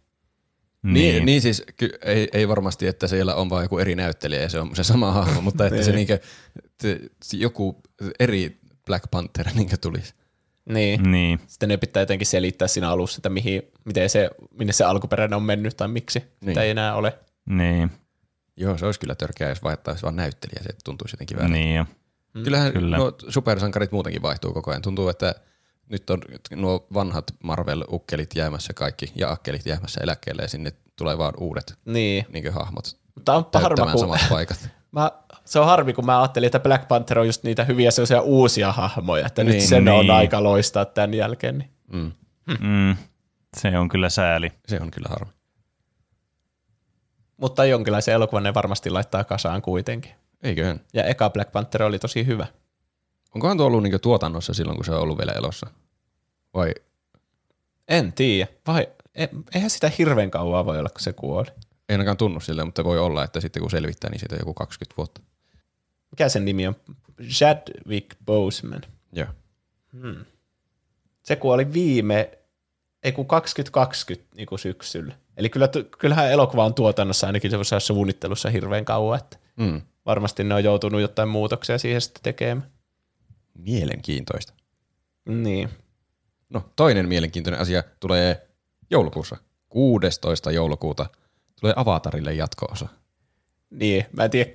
Niin, 0.82 1.14
Niin. 1.14 1.26
niin 1.26 1.42
siis 1.42 1.62
ky- 1.76 1.98
ei, 2.04 2.28
ei 2.32 2.48
varmasti, 2.48 2.86
että 2.86 3.06
siellä 3.06 3.34
on 3.34 3.50
vain 3.50 3.62
joku 3.64 3.78
eri 3.78 3.94
näyttelijä 3.94 4.42
ja 4.42 4.48
se 4.48 4.60
on 4.60 4.76
se 4.76 4.84
sama 4.84 5.12
hahmo, 5.12 5.40
mutta 5.40 5.66
että 5.66 5.82
se 5.82 5.92
niinkö, 5.92 6.18
te, 6.82 7.00
joku 7.32 7.82
eri 8.20 8.60
Black 8.86 9.10
Panther 9.10 9.46
niinkö 9.54 9.76
tulisi. 9.76 10.14
Niin. 10.68 11.12
Niin. 11.12 11.40
Sitten 11.46 11.68
ne 11.68 11.76
pitää 11.76 12.02
jotenkin 12.02 12.26
selittää 12.26 12.68
siinä 12.68 12.90
alussa, 12.90 13.18
että 13.18 13.28
mihin, 13.28 13.62
miten 13.84 14.10
se, 14.10 14.30
minne 14.58 14.72
se 14.72 14.84
alkuperäinen 14.84 15.36
on 15.36 15.42
mennyt 15.42 15.76
tai 15.76 15.88
miksi 15.88 16.18
niin. 16.18 16.28
Niin. 16.40 16.50
sitä 16.50 16.62
ei 16.62 16.70
enää 16.70 16.94
ole. 16.94 17.18
Niin. 17.48 17.90
Joo, 18.56 18.78
se 18.78 18.86
olisi 18.86 19.00
kyllä 19.00 19.14
törkeä, 19.14 19.48
jos 19.48 19.62
vaihtaisi 19.62 20.02
vaan 20.02 20.16
näyttelijä, 20.16 20.62
se 20.62 20.68
tuntuisi 20.84 21.14
jotenkin 21.14 21.36
vähän. 21.36 21.52
Niin. 21.52 21.76
jo. 21.76 21.84
Kyllähän 22.44 22.72
Kyllä. 22.72 22.96
Nuo 22.96 23.12
supersankarit 23.28 23.92
muutenkin 23.92 24.22
vaihtuu 24.22 24.52
koko 24.52 24.70
ajan. 24.70 24.82
Tuntuu, 24.82 25.08
että 25.08 25.34
nyt 25.88 26.10
on 26.10 26.20
nuo 26.54 26.86
vanhat 26.94 27.34
Marvel-ukkelit 27.44 28.30
jäämässä 28.34 28.72
kaikki 28.74 29.12
ja 29.14 29.30
akkelit 29.30 29.66
jäämässä 29.66 30.00
eläkkeelle 30.02 30.42
ja 30.42 30.48
sinne 30.48 30.72
tulee 30.96 31.18
vaan 31.18 31.34
uudet 31.40 31.74
Niin. 31.84 32.26
niin 32.28 32.52
hahmot 32.52 32.98
Mutta 33.14 33.34
on 33.34 33.46
harma, 33.54 33.68
täyttämään 33.68 33.92
kun, 33.92 34.00
samat 34.00 34.20
paikat. 34.28 34.68
mä, 34.92 35.12
se 35.48 35.58
on 35.58 35.66
harmi, 35.66 35.92
kun 35.92 36.06
mä 36.06 36.20
ajattelin, 36.20 36.46
että 36.46 36.60
Black 36.60 36.88
Panther 36.88 37.18
on 37.18 37.26
just 37.26 37.42
niitä 37.42 37.64
hyviä 37.64 37.90
sellaisia 37.90 38.20
uusia 38.20 38.72
hahmoja, 38.72 39.26
että 39.26 39.44
niin, 39.44 39.54
nyt 39.54 39.62
sen 39.62 39.84
niin. 39.84 39.94
on 39.94 40.10
aika 40.10 40.42
loistaa 40.42 40.84
tämän 40.84 41.14
jälkeen. 41.14 41.58
Niin. 41.58 41.70
Mm. 41.92 42.12
Mm. 42.60 42.96
Se 43.56 43.78
on 43.78 43.88
kyllä 43.88 44.10
sääli. 44.10 44.52
Se 44.66 44.80
on 44.80 44.90
kyllä 44.90 45.08
harmi. 45.08 45.32
Mutta 47.36 47.64
jonkinlaisen 47.64 48.14
elokuvan 48.14 48.42
ne 48.42 48.54
varmasti 48.54 48.90
laittaa 48.90 49.24
kasaan 49.24 49.62
kuitenkin. 49.62 50.12
Eiköhän. 50.42 50.80
Ja 50.94 51.04
eka 51.04 51.30
Black 51.30 51.52
Panther 51.52 51.82
oli 51.82 51.98
tosi 51.98 52.26
hyvä. 52.26 52.46
Onkohan 53.34 53.56
tuo 53.56 53.66
ollut 53.66 53.82
niinku 53.82 53.98
tuotannossa 53.98 54.54
silloin, 54.54 54.76
kun 54.76 54.84
se 54.84 54.92
on 54.92 55.00
ollut 55.00 55.18
vielä 55.18 55.32
elossa? 55.32 55.66
Vai 56.54 56.74
En 57.88 58.12
tiedä. 58.12 58.50
Vai, 58.66 58.88
e- 59.14 59.28
eihän 59.54 59.70
sitä 59.70 59.90
hirveän 59.98 60.30
kauan 60.30 60.66
voi 60.66 60.78
olla, 60.78 60.88
kun 60.88 61.00
se 61.00 61.12
kuoli. 61.12 61.48
ei 61.88 61.94
ainakaan 61.94 62.16
tunnu 62.16 62.40
sille, 62.40 62.64
mutta 62.64 62.84
voi 62.84 62.98
olla, 62.98 63.24
että 63.24 63.40
sitten 63.40 63.60
kun 63.62 63.70
selvittää, 63.70 64.10
niin 64.10 64.20
siitä 64.20 64.34
on 64.34 64.40
joku 64.40 64.54
20 64.54 64.96
vuotta. 64.96 65.20
Mikä 66.10 66.28
sen 66.28 66.44
nimi 66.44 66.66
on? 66.66 66.76
Chadwick 67.22 68.16
Boseman. 68.26 68.80
Joo. 69.12 69.26
Se 71.22 71.36
kuoli 71.36 71.72
viime, 71.72 72.38
ei 73.02 73.12
kun 73.12 73.26
2020 73.26 74.36
niin 74.36 74.46
kuin 74.46 74.58
syksyllä. 74.58 75.14
Eli 75.36 75.48
kyllä, 75.48 75.68
kyllähän 75.98 76.30
elokuva 76.32 76.64
on 76.64 76.74
tuotannossa 76.74 77.26
ainakin 77.26 77.50
semmoisessa 77.50 77.80
suunnittelussa 77.80 78.50
hirveän 78.50 78.84
kauan, 78.84 79.18
että 79.18 79.38
Mm. 79.56 79.82
varmasti 80.06 80.44
ne 80.44 80.54
on 80.54 80.64
joutunut 80.64 81.00
jotain 81.00 81.28
muutoksia 81.28 81.78
siihen 81.78 82.00
sitten 82.00 82.22
tekemään. 82.22 82.70
Mielenkiintoista. 83.58 84.52
Niin. 85.28 85.68
No, 86.50 86.70
toinen 86.76 87.08
mielenkiintoinen 87.08 87.60
asia 87.60 87.82
tulee 88.00 88.48
joulukuussa. 88.90 89.36
16. 89.68 90.50
joulukuuta 90.50 91.06
tulee 91.60 91.72
Avatarille 91.76 92.34
jatko-osa. 92.34 92.88
Niin, 93.70 94.06
mä 94.12 94.24
en 94.24 94.30
tiedä, 94.30 94.50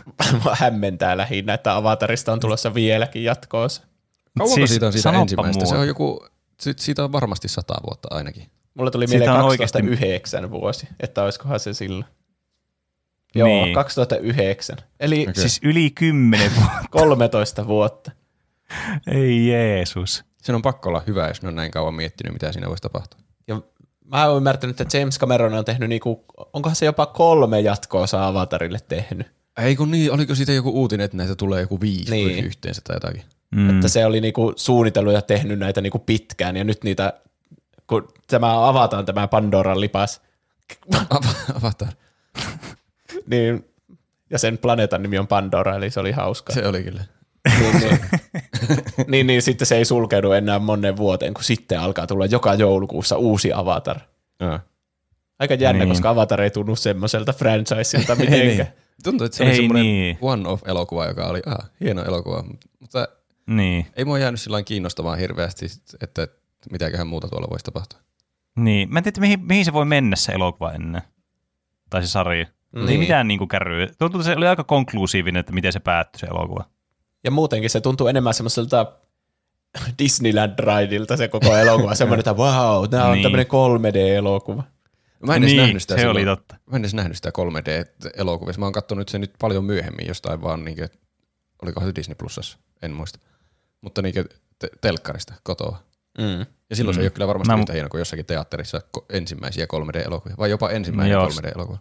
mua 0.44 0.56
hämmentää 0.60 1.16
lähinnä, 1.16 1.54
että 1.54 1.76
Avatarista 1.76 2.32
on 2.32 2.40
tulossa 2.40 2.74
vieläkin 2.74 3.24
jatkoosa. 3.24 3.82
Kauanko 4.38 4.54
Siis 4.54 4.70
siitä 4.70 4.86
on 4.86 4.92
siitä 4.92 5.10
ensimmäistä? 5.10 5.66
Se 5.66 5.76
on 5.76 5.88
joku, 5.88 6.26
si- 6.60 6.74
siitä 6.76 7.04
on 7.04 7.12
varmasti 7.12 7.48
sata 7.48 7.74
vuotta 7.86 8.08
ainakin. 8.10 8.50
Mulla 8.74 8.90
tuli 8.90 9.08
Siitä 9.08 9.24
mieleen 9.24 9.44
on 9.44 9.58
2009 9.58 10.50
vuosi, 10.50 10.88
että 11.00 11.22
olisikohan 11.22 11.60
se 11.60 11.74
silloin. 11.74 12.04
Joo, 13.34 13.48
Niin. 13.48 13.74
2009. 13.74 14.76
Eli 15.00 15.22
Okei. 15.22 15.34
Siis 15.34 15.60
yli 15.62 15.90
kymmenen 15.90 16.52
vuotta. 16.56 16.88
13 17.00 17.66
vuotta. 17.66 18.10
Ei 19.06 19.48
Jeesus. 19.48 20.24
Sen 20.42 20.54
on 20.54 20.62
pakko 20.62 20.88
olla 20.88 21.02
hyvä, 21.06 21.28
jos 21.28 21.42
ne 21.42 21.48
on 21.48 21.54
näin 21.56 21.70
kauan 21.70 21.94
miettinyt, 21.94 22.32
mitä 22.32 22.52
siinä 22.52 22.68
voisi 22.68 22.82
tapahtua. 22.82 23.20
Ja 23.48 23.62
mä 24.04 24.26
oon 24.26 24.36
ymmärtänyt, 24.36 24.80
että 24.80 24.98
James 24.98 25.18
Cameron 25.18 25.54
on 25.54 25.64
tehnyt 25.64 25.88
niinku, 25.88 26.24
onkohan 26.52 26.76
se 26.76 26.86
jopa 26.86 27.06
kolme 27.06 27.60
jatkoosa 27.60 28.26
Avatarille 28.26 28.78
tehnyt. 28.88 29.26
Ei 29.58 29.76
kun 29.76 29.90
niin, 29.90 30.12
oliko 30.12 30.34
siitä 30.34 30.52
joku 30.52 30.70
uutinen, 30.70 31.04
että 31.04 31.16
näitä 31.16 31.34
tulee 31.36 31.60
joku 31.60 31.80
viisi 31.80 32.10
Niin. 32.10 32.28
niin. 32.28 32.44
yhteensä 32.44 32.80
tai 32.84 32.96
jotakin? 32.96 33.22
Mm. 33.50 33.70
Että 33.70 33.88
se 33.88 34.06
oli 34.06 34.20
niinku 34.20 34.52
suunnitellut 34.56 35.12
ja 35.12 35.22
tehnyt 35.22 35.58
näitä 35.58 35.80
niinku 35.80 35.98
pitkään 35.98 36.56
ja 36.56 36.64
nyt 36.64 36.84
niitä, 36.84 37.12
kun 37.86 38.08
tämä 38.26 38.68
avataan 38.68 39.06
tämä 39.06 39.28
Pandoran 39.28 39.80
lipas, 39.80 40.20
Ava- 41.14 41.54
Avatar. 41.54 41.88
niin, 43.30 43.64
ja 44.30 44.38
sen 44.38 44.58
planeetan 44.58 45.02
nimi 45.02 45.18
on 45.18 45.26
Pandora, 45.26 45.76
eli 45.76 45.90
se 45.90 46.00
oli 46.00 46.12
hauska. 46.12 46.52
Se 46.52 46.66
oli 46.66 46.82
kyllä. 46.82 47.04
niin, 47.58 47.76
niin, 47.80 48.00
niin, 49.08 49.26
niin, 49.26 49.42
sitten 49.42 49.66
se 49.66 49.76
ei 49.76 49.84
sulkeudu 49.84 50.32
enää 50.32 50.58
monen 50.58 50.96
vuoteen, 50.96 51.34
kun 51.34 51.44
sitten 51.44 51.80
alkaa 51.80 52.06
tulla 52.06 52.26
joka 52.26 52.54
joulukuussa 52.54 53.16
uusi 53.16 53.52
Avatar. 53.52 53.98
Joo. 54.40 54.58
Aika 55.38 55.54
jännä, 55.54 55.84
Niin. 55.84 55.88
koska 55.94 56.10
Avatar 56.10 56.40
ei 56.40 56.50
tunnu 56.50 56.76
semmoiselta 56.76 57.32
franchiseilta 57.32 58.14
mitenkään. 58.14 58.68
Tuntuu, 59.04 59.24
että 59.24 59.36
se 59.36 59.42
oli 59.42 59.50
Ei 59.50 59.56
semmoinen 59.56 59.82
niin. 59.84 60.18
one-off-elokuva, 60.20 61.06
joka 61.06 61.26
oli 61.26 61.42
ah, 61.46 61.70
hieno 61.80 62.02
elokuva, 62.04 62.44
mutta 62.80 63.08
Niin. 63.46 63.86
ei 63.96 64.04
mua 64.04 64.18
jäänyt 64.18 64.40
sillä 64.40 64.54
lailla 64.54 64.64
kiinnostamaan 64.64 65.18
hirveästi, 65.18 65.66
että 66.00 66.28
mitäköhän 66.72 67.06
muuta 67.06 67.28
tuolla 67.28 67.46
voisi 67.50 67.64
tapahtua. 67.64 67.98
Niin. 68.56 68.92
Mä 68.92 68.98
en 68.98 69.02
tiedä, 69.02 69.20
mihin, 69.20 69.40
mihin 69.44 69.64
se 69.64 69.72
voi 69.72 69.84
mennä 69.84 70.16
se 70.16 70.32
elokuva 70.32 70.72
ennen. 70.72 71.02
Tai 71.90 72.02
se 72.02 72.08
sarja. 72.08 72.46
Niin. 72.74 72.88
Ei 72.88 72.98
mitään 72.98 73.28
niin 73.28 73.48
kärryä. 73.48 73.88
Tuntuu, 73.98 74.20
että 74.20 74.32
se 74.32 74.36
oli 74.36 74.46
aika 74.46 74.64
konklusiivinen, 74.64 75.40
että 75.40 75.52
miten 75.52 75.72
se 75.72 75.80
päättyi 75.80 76.20
se 76.20 76.26
elokuva. 76.26 76.64
Ja 77.24 77.30
muutenkin 77.30 77.70
se 77.70 77.80
tuntuu 77.80 78.06
enemmän 78.06 78.34
semmoiselta 78.34 78.92
Disneyland 79.98 80.52
Rideilta 80.58 81.16
se 81.16 81.28
koko 81.28 81.56
elokuva. 81.56 81.94
Semmoinen, 81.94 82.20
että 82.20 82.32
wow, 82.32 82.88
tämä 82.90 83.04
on 83.06 83.12
Niin. 83.12 83.22
tämmöinen 83.22 83.46
3D-elokuva. 83.46 84.62
Mä 85.26 85.34
en 85.34 85.42
edes 85.42 85.52
niin, 85.52 85.62
nähnyt 85.62 85.82
sitä 85.82 85.96
se 85.96 86.08
oli 86.08 86.20
silloin. 86.20 86.38
totta. 86.38 86.56
Mä 86.66 86.76
en 86.76 86.82
edes 86.82 86.94
nähnyt 86.94 87.16
sitä 87.16 87.30
3D-elokuvissa. 87.30 88.58
Mä 88.58 88.66
oon 88.66 88.72
katsonut 88.72 89.08
sen 89.08 89.20
nyt 89.20 89.32
paljon 89.38 89.64
myöhemmin 89.64 90.06
jostain 90.06 90.42
vaan, 90.42 90.64
niin 90.64 90.76
kuin, 90.76 90.88
olikohan 91.62 91.88
se 91.88 91.94
Disney 91.94 92.14
Plusassa, 92.14 92.58
en 92.82 92.92
muista. 92.92 93.18
Mutta 93.80 94.02
niin 94.02 94.14
te- 94.58 94.70
telkkarista 94.80 95.34
kotoa. 95.42 95.78
Mm. 96.18 96.46
Ja 96.70 96.76
silloin 96.76 96.94
mm. 96.94 96.96
se 96.96 97.00
ei 97.00 97.04
ole 97.04 97.10
kyllä 97.10 97.26
varmasti 97.26 97.54
Mä 97.54 97.60
yhtä 97.60 97.72
hieno 97.72 97.88
kuin 97.88 97.98
jossakin 97.98 98.26
teatterissa 98.26 98.80
ko- 98.98 99.04
ensimmäisiä 99.08 99.66
3D-elokuvia. 99.66 100.34
Vai 100.38 100.50
jopa 100.50 100.70
ensimmäinen 100.70 101.12
Joo. 101.12 101.28
3D-elokuva. 101.28 101.78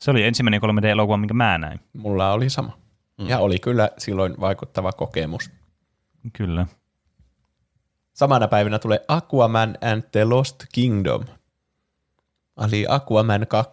Se 0.00 0.10
oli 0.10 0.22
ensimmäinen 0.22 0.60
3D-elokuva, 0.62 1.16
minkä 1.16 1.34
mä 1.34 1.58
näin. 1.58 1.80
Mulla 1.92 2.32
oli 2.32 2.50
sama. 2.50 2.78
Mm. 3.18 3.28
Ja 3.28 3.38
oli 3.38 3.58
kyllä 3.58 3.90
silloin 3.98 4.34
vaikuttava 4.40 4.92
kokemus. 4.92 5.50
Kyllä. 6.32 6.66
Samana 8.12 8.48
päivänä 8.48 8.78
tulee 8.78 9.00
Aquaman 9.08 9.78
and 9.80 10.02
the 10.12 10.24
Lost 10.24 10.64
Kingdom. 10.72 11.24
Eli 12.64 12.86
Aquaman 12.88 13.46
2. 13.48 13.72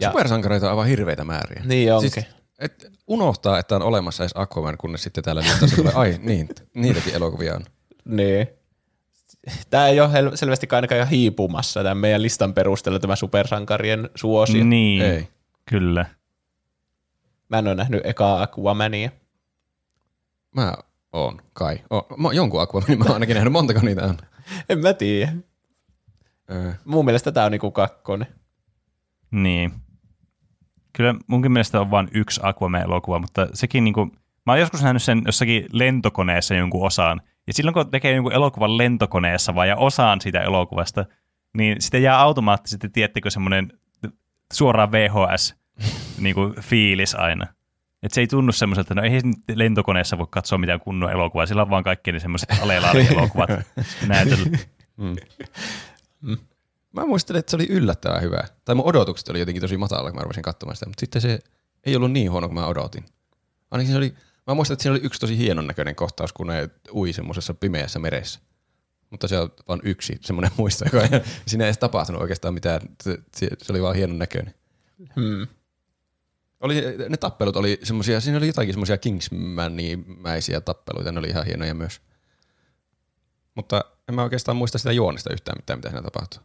Ja. 0.00 0.10
Supersankareita 0.10 0.66
on 0.66 0.70
aivan 0.70 0.86
hirveitä 0.86 1.24
määriä. 1.24 1.62
Niin 1.64 1.94
onkin. 1.94 2.10
Siis, 2.10 2.26
et 2.58 2.92
unohtaa, 3.06 3.58
että 3.58 3.76
on 3.76 3.82
olemassa 3.82 4.24
edes 4.24 4.32
Aquaman, 4.34 4.78
kunnes 4.78 5.02
sitten 5.02 5.24
täällä 5.24 5.42
listassa 5.42 5.76
tulee, 5.76 5.92
ai 5.94 6.18
niin, 6.22 6.48
niitäkin 6.74 7.14
elokuvia 7.14 7.54
on. 7.54 7.64
Niin. 8.04 8.48
Tämä 9.70 9.88
ei 9.88 10.00
ole 10.00 10.08
hel- 10.12 10.36
selvästi 10.36 10.68
ainakaan 10.72 10.96
ihan 10.96 11.10
hiipumassa 11.10 11.82
tämän 11.82 11.96
meidän 11.96 12.22
listan 12.22 12.54
perusteella 12.54 12.98
tämä 12.98 13.16
supersankarien 13.16 14.10
suosio. 14.14 14.64
Mm. 14.64 14.70
Niin, 14.70 15.02
Ei. 15.02 15.28
kyllä. 15.70 16.06
Mä 17.48 17.58
en 17.58 17.66
ole 17.66 17.74
nähnyt 17.74 18.06
ekaa 18.06 18.42
Aquamania. 18.42 19.10
Mä 20.54 20.74
oon, 21.12 21.42
kai. 21.52 21.78
O, 21.90 22.06
mä, 22.16 22.32
jonkun 22.32 22.60
Aquamanin 22.60 22.98
mä 22.98 23.04
oon 23.04 23.14
ainakin 23.14 23.34
nähnyt, 23.34 23.52
montako 23.52 23.80
niitä 23.80 24.04
on. 24.04 24.18
En 24.68 24.78
mä 24.78 24.92
tiedä. 24.92 25.32
Öö, 26.50 26.72
Mun 26.84 27.04
mielestä 27.04 27.32
tämä 27.32 27.46
on 27.46 27.52
niinku 27.52 27.70
kakkonen. 27.70 28.26
Niin. 29.30 29.72
Kyllä 30.92 31.14
munkin 31.26 31.52
mielestä 31.52 31.80
on 31.80 31.90
vain 31.90 32.08
yksi 32.14 32.40
Aquaman-elokuva, 32.42 33.18
mutta 33.18 33.46
sekin 33.54 33.84
niinku, 33.84 34.04
mä 34.46 34.52
oon 34.52 34.60
joskus 34.60 34.82
nähnyt 34.82 35.02
sen 35.02 35.22
jossakin 35.26 35.66
lentokoneessa 35.72 36.54
jonkun 36.54 36.86
osaan, 36.86 37.20
ja 37.46 37.52
silloin 37.52 37.74
kun 37.74 37.90
tekee 37.90 38.14
jonkun 38.14 38.32
elokuvan 38.32 38.78
lentokoneessa 38.78 39.54
vai 39.54 39.68
ja 39.68 39.76
osaan 39.76 40.20
siitä 40.20 40.40
elokuvasta, 40.40 41.04
niin 41.56 41.80
sitten 41.82 42.02
jää 42.02 42.20
automaattisesti, 42.20 42.88
tiettikö, 42.88 43.30
semmoinen 43.30 43.72
suoraan 44.52 44.92
VHS 44.92 45.54
niinku, 46.20 46.54
fiilis 46.60 47.14
aina. 47.14 47.46
Et 48.02 48.12
se 48.12 48.20
ei 48.20 48.26
tunnu 48.26 48.52
semmoiselta, 48.52 48.94
että 48.94 48.94
no 48.94 49.02
ei 49.02 49.56
lentokoneessa 49.56 50.18
voi 50.18 50.26
katsoa 50.30 50.58
mitään 50.58 50.80
kunnon 50.80 51.12
elokuvaa, 51.12 51.46
sillä 51.46 51.62
on 51.62 51.70
vaan 51.70 51.84
kaikki 51.84 52.12
ne 52.12 52.20
semmoiset 52.20 52.48
alelaari-elokuvat 52.62 53.50
näytöllä. 54.08 54.58
Mä 56.92 57.06
muistelen, 57.06 57.38
että 57.38 57.50
se 57.50 57.56
oli 57.56 57.66
yllättävän 57.70 58.22
hyvä. 58.22 58.44
Tai 58.64 58.74
mun 58.74 58.86
odotukset 58.86 59.28
oli 59.28 59.38
jotenkin 59.38 59.60
tosi 59.60 59.76
matala, 59.76 60.10
kun 60.10 60.18
mä 60.18 60.22
rupesin 60.22 60.42
katsomaan 60.42 60.76
sitä, 60.76 60.86
mutta 60.86 61.00
sitten 61.00 61.22
se 61.22 61.38
ei 61.84 61.96
ollut 61.96 62.12
niin 62.12 62.30
huono 62.30 62.48
kuin 62.48 62.54
mä 62.54 62.66
odotin. 62.66 63.04
Ainakin 63.70 63.92
se 63.92 63.98
oli, 63.98 64.14
mä 64.46 64.54
muistan, 64.54 64.72
että 64.74 64.82
siinä 64.82 64.92
oli 64.94 65.04
yksi 65.04 65.20
tosi 65.20 65.38
hienon 65.38 65.66
näköinen 65.66 65.94
kohtaus, 65.94 66.32
kun 66.32 66.46
ne 66.46 66.70
ui 66.92 67.12
semmoisessa 67.12 67.54
pimeässä 67.54 67.98
meressä. 67.98 68.40
Mutta 69.10 69.28
se 69.28 69.38
on 69.38 69.52
vain 69.68 69.80
yksi 69.84 70.18
semmoinen 70.20 70.50
muisto, 70.58 70.84
joka 70.84 71.02
ei, 71.02 71.22
siinä 71.46 71.64
ei 71.64 71.68
edes 71.68 71.78
tapahtunut 71.78 72.22
oikeastaan 72.22 72.54
mitään. 72.54 72.80
Se, 73.02 73.18
se- 73.36 73.50
oli 73.70 73.82
vaan 73.82 73.96
hienon 73.96 74.18
näköinen. 74.18 74.54
Hmm. 75.16 75.46
Oli, 76.60 76.82
ne 77.08 77.16
tappelut 77.16 77.56
oli 77.56 77.78
semmosia, 77.82 78.20
siinä 78.20 78.38
oli 78.38 78.46
jotakin 78.46 78.74
semmosia 78.74 78.98
Kingsmanimäisiä 78.98 80.60
tappeluita, 80.60 81.12
ne 81.12 81.18
oli 81.18 81.28
ihan 81.28 81.46
hienoja 81.46 81.74
myös. 81.74 82.00
Mutta 83.54 83.84
en 84.08 84.14
mä 84.14 84.22
oikeastaan 84.22 84.56
muista 84.56 84.78
sitä 84.78 84.92
juonesta 84.92 85.32
yhtään 85.32 85.58
mitään, 85.58 85.78
mitä 85.78 85.88
siinä 85.88 86.02
tapahtui. 86.02 86.42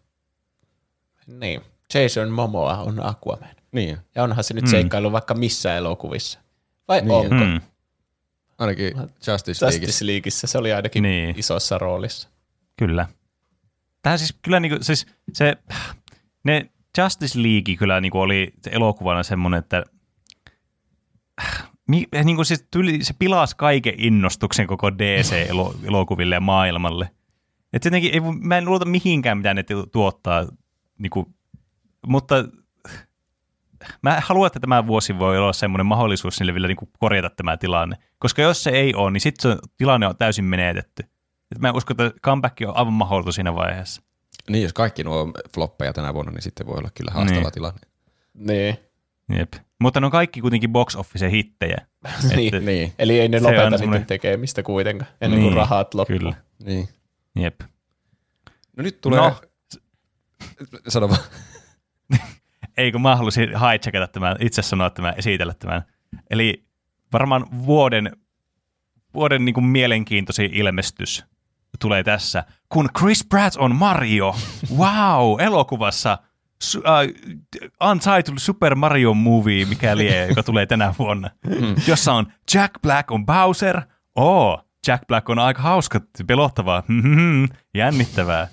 Niin. 1.28 1.62
Jason 1.94 2.30
Momoa 2.32 2.78
on 2.78 3.06
Aquaman. 3.06 3.50
Niin, 3.72 3.98
Ja 4.16 4.24
onhan 4.24 4.44
se 4.44 4.54
nyt 4.54 4.64
Mm. 4.64 4.70
seikkailu 4.70 5.12
vaikka 5.12 5.34
missä 5.34 5.76
elokuvissa. 5.78 6.40
Vai 6.88 7.02
Niin. 7.02 7.12
onko? 7.12 7.36
Mm. 7.36 7.62
ainakin 8.58 8.94
Justice 8.98 9.32
Leagueissa. 9.32 9.66
Justice 9.66 10.06
Leagueissä 10.06 10.48
se 10.48 10.58
oli 10.58 10.74
ainakin 10.74 11.04
Niin. 11.04 11.26
niin. 11.26 11.40
isossa 11.40 11.78
roolissa. 11.78 12.30
Kyllä. 12.78 13.08
Tämä 14.02 14.18
siis 14.18 14.36
kyllä 14.42 14.60
niinku, 14.60 14.78
siis 14.84 15.06
se, 15.34 15.58
ne 16.44 16.70
Justice 16.98 17.42
League 17.42 17.76
kyllä 17.76 18.02
niinku 18.02 18.20
oli 18.20 18.54
elokuvana 18.72 19.24
semmoinen, 19.24 19.60
että 19.60 19.84
mi, 21.88 22.06
niinku 22.24 22.44
siis 22.44 22.66
tyli, 22.72 23.04
se 23.04 23.14
pilasi 23.20 23.56
kaiken 23.58 23.94
innostuksen 23.98 24.68
koko 24.68 24.92
DC-elokuville 24.98 26.36
ja 26.36 26.42
maailmalle. 26.42 27.10
Et 27.74 27.86
jotenkin, 27.86 28.14
ei, 28.14 28.20
mä 28.42 28.58
en 28.58 28.66
luota 28.66 28.86
mihinkään, 28.86 29.38
mitä 29.38 29.54
ne 29.54 29.64
tu- 29.64 29.86
tuottaa, 29.86 30.46
niinku, 30.98 31.34
mutta 32.08 32.36
mä 34.02 34.22
haluan, 34.26 34.48
että 34.48 34.60
tämä 34.60 34.88
vuosi 34.88 35.20
voi 35.20 35.38
olla 35.38 35.54
semmoinen 35.54 35.86
mahdollisuus 35.86 36.40
niille 36.40 36.54
vielä 36.54 36.68
niinku 36.68 36.90
korjata 37.00 37.30
tämä 37.30 37.58
tilanne. 37.58 37.96
Koska 38.20 38.42
jos 38.42 38.64
se 38.64 38.70
ei 38.70 38.96
ole, 38.96 39.12
niin 39.12 39.22
sitten 39.22 39.52
se 39.52 39.58
tilanne 39.78 40.08
on 40.08 40.18
täysin 40.18 40.46
menetetty. 40.46 41.04
Et 41.52 41.60
mä 41.60 41.72
uskon, 41.72 42.02
että 42.02 42.20
comeback 42.20 42.58
on 42.68 42.78
aivan 42.78 42.94
mahdollista 42.94 43.32
siinä 43.32 43.56
vaiheessa. 43.56 44.02
Niin, 44.50 44.64
jos 44.64 44.74
kaikki 44.74 45.04
nuo 45.04 45.22
on 45.22 45.34
floppeja 45.54 45.94
tänä 45.94 46.14
vuonna, 46.14 46.32
niin 46.32 46.42
sitten 46.42 46.68
voi 46.68 46.78
olla 46.78 46.90
kyllä 46.96 47.12
haastava 47.12 47.40
Niin. 47.42 47.52
tilanne. 47.52 47.80
Niin. 48.34 48.78
Jep. 49.38 49.54
Mutta 49.80 50.00
ne 50.00 50.06
on 50.06 50.12
kaikki 50.12 50.42
kuitenkin 50.42 50.72
box 50.72 50.96
office 50.96 51.32
hittejä. 51.32 51.78
niin. 52.36 52.66
Niin, 52.66 52.94
Eli 53.00 53.20
ei 53.20 53.28
ne 53.30 53.40
lopeta 53.40 53.62
niiden 53.64 53.80
semmoinen- 53.80 54.08
tekemistä 54.08 54.64
kuitenkaan, 54.64 55.12
ennen 55.22 55.40
Niin, 55.40 55.48
kuin 55.50 55.58
rahat 55.58 55.94
loppuu. 55.94 56.18
Kyllä. 56.18 56.34
niin. 56.64 56.88
Jep. 57.36 57.62
No 58.78 58.84
nyt 58.84 59.02
tulee... 59.02 59.20
No. 59.20 59.42
No. 60.74 60.80
Sano 60.88 61.10
vaan. 61.10 61.22
Ei 62.78 62.92
kun 62.92 63.02
mä 63.02 63.16
halusin 63.16 63.50
hijackata 63.50 64.08
tämän, 64.08 64.36
itse 64.40 64.62
sanoa 64.62 64.90
tämän, 64.90 65.14
esitellä 65.18 65.54
tämän. 65.54 65.84
Eli 66.30 66.66
varmaan 67.14 67.66
vuoden, 67.66 68.18
vuoden 69.14 69.46
niin 69.46 69.54
kuin 69.54 69.66
mielenkiintoisin 69.66 70.54
ilmestys 70.54 71.26
tulee 71.80 72.04
tässä, 72.04 72.44
kun 72.70 72.90
Chris 73.00 73.26
Pratt 73.30 73.56
on 73.56 73.76
Mario. 73.76 74.36
Wow, 74.78 75.42
elokuvassa 75.42 76.18
su, 76.62 76.80
uh, 76.80 76.84
Untitled 77.90 78.38
Super 78.38 78.76
Mario 78.76 79.14
Movie, 79.14 79.66
mikä 79.66 79.98
lie, 79.98 80.28
joka 80.28 80.44
tulee 80.44 80.66
tänä 80.66 80.94
vuonna. 81.00 81.30
Mm. 81.48 81.76
Jossa 81.88 82.14
on 82.14 82.34
Jack 82.54 82.74
Black 82.82 83.12
on 83.12 83.26
Bowser. 83.26 83.82
Oh, 84.16 84.71
Jack 84.88 85.08
Black 85.08 85.30
on 85.30 85.40
aika 85.40 85.62
hauska, 85.62 86.02
pelottavaa, 86.28 86.84
Mhm, 86.88 87.44
jännittävää. 87.74 88.48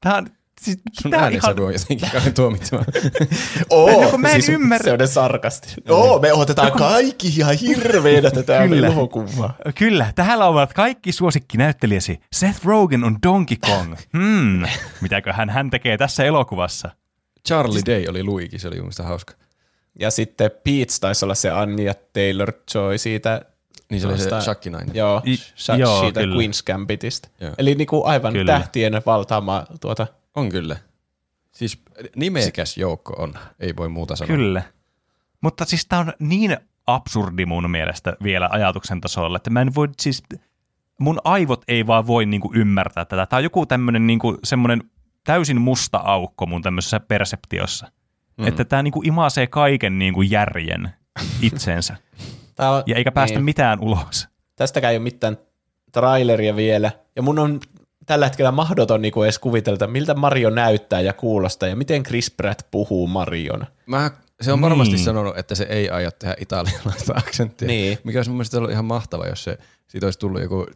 Tämä 0.00 0.16
on, 0.16 0.26
siis, 0.60 0.78
Sun 1.02 1.10
tää 1.10 1.20
on 1.26 1.32
on 1.66 1.72
jotenkin 1.72 2.34
tuomitseva. 2.34 2.84
Oo, 3.70 4.02
No, 4.04 4.10
kun 4.10 4.20
mä 4.20 4.28
en 4.30 4.40
ymmärrä- 4.52 4.84
Se 4.84 4.92
on 4.92 5.08
sarkasti. 5.08 5.74
Oo, 5.88 6.18
me 6.18 6.32
otetaan 6.32 6.72
kaikki 6.72 7.28
ihan 7.28 7.54
hirveänä 7.56 8.30
tätä 8.30 8.64
elokuvaa. 8.64 9.54
Kyllä, 9.74 10.12
täällä 10.14 10.46
ovat 10.46 10.72
kaikki 10.72 11.12
suosikkinäyttelijäsi. 11.12 12.20
Seth 12.32 12.64
Rogen 12.64 13.04
on 13.04 13.18
Donkey 13.26 13.56
Kong. 13.60 13.94
Hmm, 14.18 14.62
mitäköhän 15.00 15.50
hän 15.50 15.70
tekee 15.70 15.96
tässä 15.98 16.24
elokuvassa? 16.24 16.90
Charlie 17.48 17.82
Day 17.86 18.04
oli 18.08 18.24
Luigi, 18.24 18.58
se 18.58 18.68
oli 18.68 18.80
mun 18.82 18.90
hauska. 19.02 19.34
Ja 20.00 20.10
sitten 20.10 20.50
Peach 20.64 21.00
taisi 21.00 21.24
olla 21.24 21.34
se 21.34 21.50
Anya 21.50 21.92
Taylor-Joy 21.92 22.98
siitä. 22.98 23.42
Niin 23.90 24.00
se 24.00 24.06
oli 24.08 24.18
se 24.18 24.30
shakkinainen. 24.40 24.96
Joo, 24.96 25.22
I- 25.26 25.78
joo, 25.78 26.00
siitä 26.00 26.20
kyllä. 26.20 26.36
Queen's 26.36 26.62
Gambitista. 26.66 27.28
Joo. 27.40 27.54
Eli 27.58 27.74
niinku 27.74 28.04
aivan 28.04 28.32
Kyllä. 28.32 28.52
tähtien 28.52 29.02
valtaama 29.06 29.66
tuota. 29.80 30.06
On 30.36 30.48
kyllä. 30.48 30.76
Siis 31.52 31.82
nimekäs 32.16 32.76
joukko 32.76 33.12
on, 33.18 33.34
ei 33.60 33.76
voi 33.76 33.88
muuta 33.88 34.16
sanoa. 34.16 34.36
Kyllä. 34.36 34.62
Mutta 35.40 35.64
siis 35.64 35.86
tämä 35.86 36.00
on 36.00 36.12
niin 36.18 36.56
absurdi 36.86 37.46
mun 37.46 37.70
mielestä 37.70 38.16
vielä 38.22 38.48
ajatuksen 38.52 39.00
tasolla, 39.00 39.36
että 39.36 39.50
mä 39.50 39.60
en 39.60 39.74
voi 39.74 39.88
siis, 40.00 40.22
mun 41.00 41.18
aivot 41.24 41.62
ei 41.68 41.86
vaan 41.86 42.06
voi 42.06 42.26
niinku 42.26 42.52
ymmärtää 42.54 43.04
tätä. 43.04 43.26
Tämä 43.26 43.38
on 43.38 43.44
joku 43.44 43.66
tämmöinen 43.66 44.06
niinku, 44.06 44.38
semmoinen 44.44 44.82
täysin 45.24 45.60
musta 45.60 45.98
aukko 45.98 46.46
mun 46.46 46.62
tämmöisessä 46.62 47.00
perseptiossa. 47.00 47.92
Mm. 48.38 48.46
Että 48.46 48.64
tämä 48.64 48.82
niinku 48.82 49.02
imasee 49.04 49.46
kaiken 49.46 49.98
niinku 49.98 50.22
järjen 50.22 50.90
itseensä. 51.42 51.96
Tää 52.60 52.70
on, 52.70 52.82
ja 52.86 52.96
eikä 52.96 53.12
päästä 53.12 53.38
niin. 53.38 53.44
mitään 53.44 53.80
ulos. 53.80 54.28
Tästäkään 54.56 54.90
ei 54.92 54.96
ole 54.96 55.02
mitään 55.02 55.38
traileria 55.92 56.56
vielä. 56.56 56.90
Ja 57.16 57.22
mun 57.22 57.38
on 57.38 57.60
tällä 58.06 58.26
hetkellä 58.26 58.52
mahdoton 58.52 59.02
niinku 59.02 59.22
edes 59.22 59.38
kuvitella, 59.38 59.86
miltä 59.86 60.14
Mario 60.14 60.50
näyttää 60.50 61.00
ja 61.00 61.12
kuulostaa 61.12 61.68
ja 61.68 61.76
miten 61.76 62.02
Chris 62.02 62.30
Pratt 62.30 62.62
puhuu 62.70 63.06
Mariona. 63.06 63.66
Mä, 63.86 64.10
se 64.40 64.52
on 64.52 64.60
varmasti 64.60 64.94
Niin. 64.94 65.04
sanonut, 65.04 65.38
että 65.38 65.54
se 65.54 65.64
ei 65.64 65.90
aio 65.90 66.10
tehdä 66.10 66.34
italialaista 66.40 67.12
aksenttia. 67.16 67.68
Niin. 67.68 67.98
Mikä 68.04 68.18
olisi 68.18 68.30
mun 68.30 68.36
mielestä 68.36 68.58
ollut 68.58 68.70
ihan 68.70 68.84
mahtava, 68.84 69.26
jos 69.26 69.44
se, 69.44 69.58
siitä 69.88 70.06
olisi 70.06 70.18
tullut 70.18 70.42
joku 70.42 70.66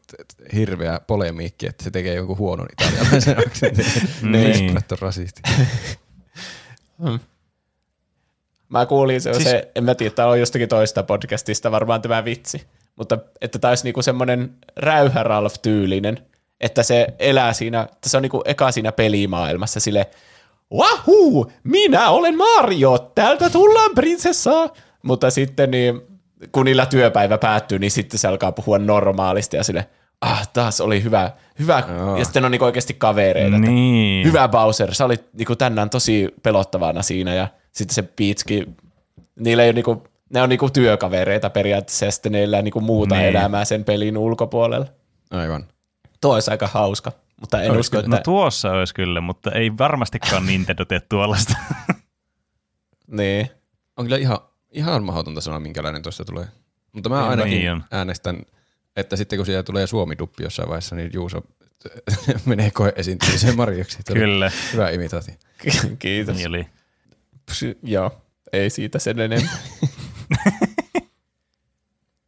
hirveä 0.55 1.01
polemiikki, 1.07 1.67
että 1.67 1.85
se 1.85 1.91
tekee 1.91 2.15
jonkun 2.15 2.39
huonon 2.39 2.67
italialaisen 2.73 3.39
aksentin. 3.47 3.87
Niin. 4.23 4.33
niin. 4.33 4.77
on 4.77 4.99
rasisti. 5.01 5.43
Mä 8.75 8.87
kuulin 8.87 9.21
se, 9.21 9.35
Siis- 9.35 9.51
se 9.51 9.71
en 9.75 9.85
mä 9.85 9.95
tiedä, 9.95 10.15
tää 10.15 10.27
on 10.27 10.41
jostakin 10.41 10.69
toista 10.69 11.03
podcastista 11.03 11.71
varmaan 11.71 12.03
tämä 12.03 12.25
vitsi, 12.25 12.67
mutta 12.97 13.19
että 13.41 13.59
tämä 13.59 13.71
olisi 13.71 13.85
niinku 13.85 14.03
semmoinen 14.03 14.57
räyhä 14.77 15.23
Ralph-tyylinen, 15.23 16.19
että 16.61 16.83
se 16.83 17.07
elää 17.19 17.53
siinä, 17.53 17.83
että 17.83 18.09
se 18.09 18.17
on 18.17 18.23
niinku 18.23 18.43
eka 18.45 18.71
siinä 18.73 18.93
pelimaailmassa 18.93 19.81
sille 19.81 20.07
Wahuu, 20.75 21.53
minä 21.65 22.11
olen 22.11 22.37
Mario, 22.37 22.99
täältä 23.15 23.51
tullaan 23.51 23.91
prinsessaa. 23.95 24.69
Mutta 25.03 25.31
sitten 25.31 25.71
niin, 25.71 26.01
kun 26.53 26.65
niillä 26.65 26.87
työpäivä 26.87 27.39
päättyy, 27.39 27.79
niin 27.79 27.91
sitten 27.91 28.19
se 28.19 28.29
alkaa 28.29 28.53
puhua 28.53 28.79
normaalisti 28.79 29.57
ja 29.57 29.65
sille, 29.65 29.89
ah, 30.21 30.49
taas 30.53 30.81
oli 30.81 31.03
hyvä, 31.03 31.31
hyvä. 31.59 31.83
Joo. 31.99 32.17
Ja 32.17 32.25
sitten 32.25 32.45
on 32.45 32.51
niinku 32.51 32.65
oikeasti 32.65 32.95
kavereita. 32.95 33.57
että 33.57 33.69
Niin. 33.71 34.27
Hyvä 34.27 34.49
Bowser, 34.49 34.95
sä 34.95 35.05
olit 35.05 35.25
niinku 35.33 35.57
tänään 35.57 35.91
tosi 35.91 36.35
pelottavana 36.43 37.03
siinä 37.03 37.35
ja 37.35 37.49
sitten 37.73 37.95
se 37.95 38.03
Peachkin, 38.03 38.77
niillä 39.41 39.63
ei 39.63 39.69
ole 39.69 39.73
niinku, 39.75 40.05
ne 40.31 40.43
on 40.43 40.49
niinku 40.49 40.71
työkavereita 40.71 41.51
periaatteessa 41.51 42.05
ja 42.05 42.11
sitten 42.11 42.33
ne 42.33 42.43
elää 42.45 42.63
niinku 42.63 42.81
muuta 42.81 43.15
Niin. 43.15 43.23
niin. 43.27 43.37
elämää 43.37 43.65
sen 43.65 43.85
pelin 43.85 44.19
ulkopuolella. 44.19 44.87
Aivan. 45.31 45.65
Tuo 46.21 46.35
olisi 46.35 46.51
aika 46.51 46.67
hauska, 46.67 47.13
mutta 47.41 47.63
en 47.63 47.71
Olisi 47.71 47.81
usko, 47.81 47.99
että... 47.99 48.11
No 48.11 48.19
tuossa 48.25 48.71
olisi 48.71 48.95
kyllä, 48.95 49.21
mutta 49.21 49.51
ei 49.53 49.79
varmastikaan 49.79 50.47
Nintendo 50.47 50.85
tee 50.85 51.01
tuollaista. 51.01 51.57
Niin. 53.07 53.51
On 53.97 54.05
kyllä 54.05 54.17
ihan, 54.17 54.39
ihan 54.71 55.05
mahdotonta 55.05 55.41
sanoa, 55.41 55.61
minkälainen 55.61 56.03
tuosta 56.03 56.25
tulee. 56.25 56.47
Mutta 56.93 57.09
mä 57.09 57.29
ainakin 57.29 57.51
Niin 57.53 57.73
on. 57.73 57.85
äänestän, 57.91 58.43
että 58.97 59.17
sitten 59.17 59.37
kun 59.39 59.47
siellä 59.47 59.63
tulee 59.63 59.87
Suomi-duppi 59.87 60.43
jossain 60.43 60.69
vaiheessa, 60.69 60.97
niin 60.97 61.11
Juuso 61.13 61.43
menee 62.47 62.71
koe 62.71 62.93
esiintymiseen 62.97 63.57
Marjoksi. 63.57 63.99
Kyllä. 64.13 64.51
Hyvä 64.73 64.91
imitaatio. 64.91 65.35
Kiitos. 65.99 66.37
Niin 66.37 66.49
oli. 66.49 66.67
Psy- 67.51 67.79
joo, 67.83 68.23
ei 68.53 68.71
siitä 68.71 68.99
sen 68.99 69.21
enempää. 69.21 69.59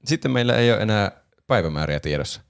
Sitten 0.04 0.30
meillä 0.30 0.56
ei 0.56 0.72
ole 0.72 0.82
enää 0.82 1.12
päivämääriä 1.46 2.00
tiedossa. 2.00 2.40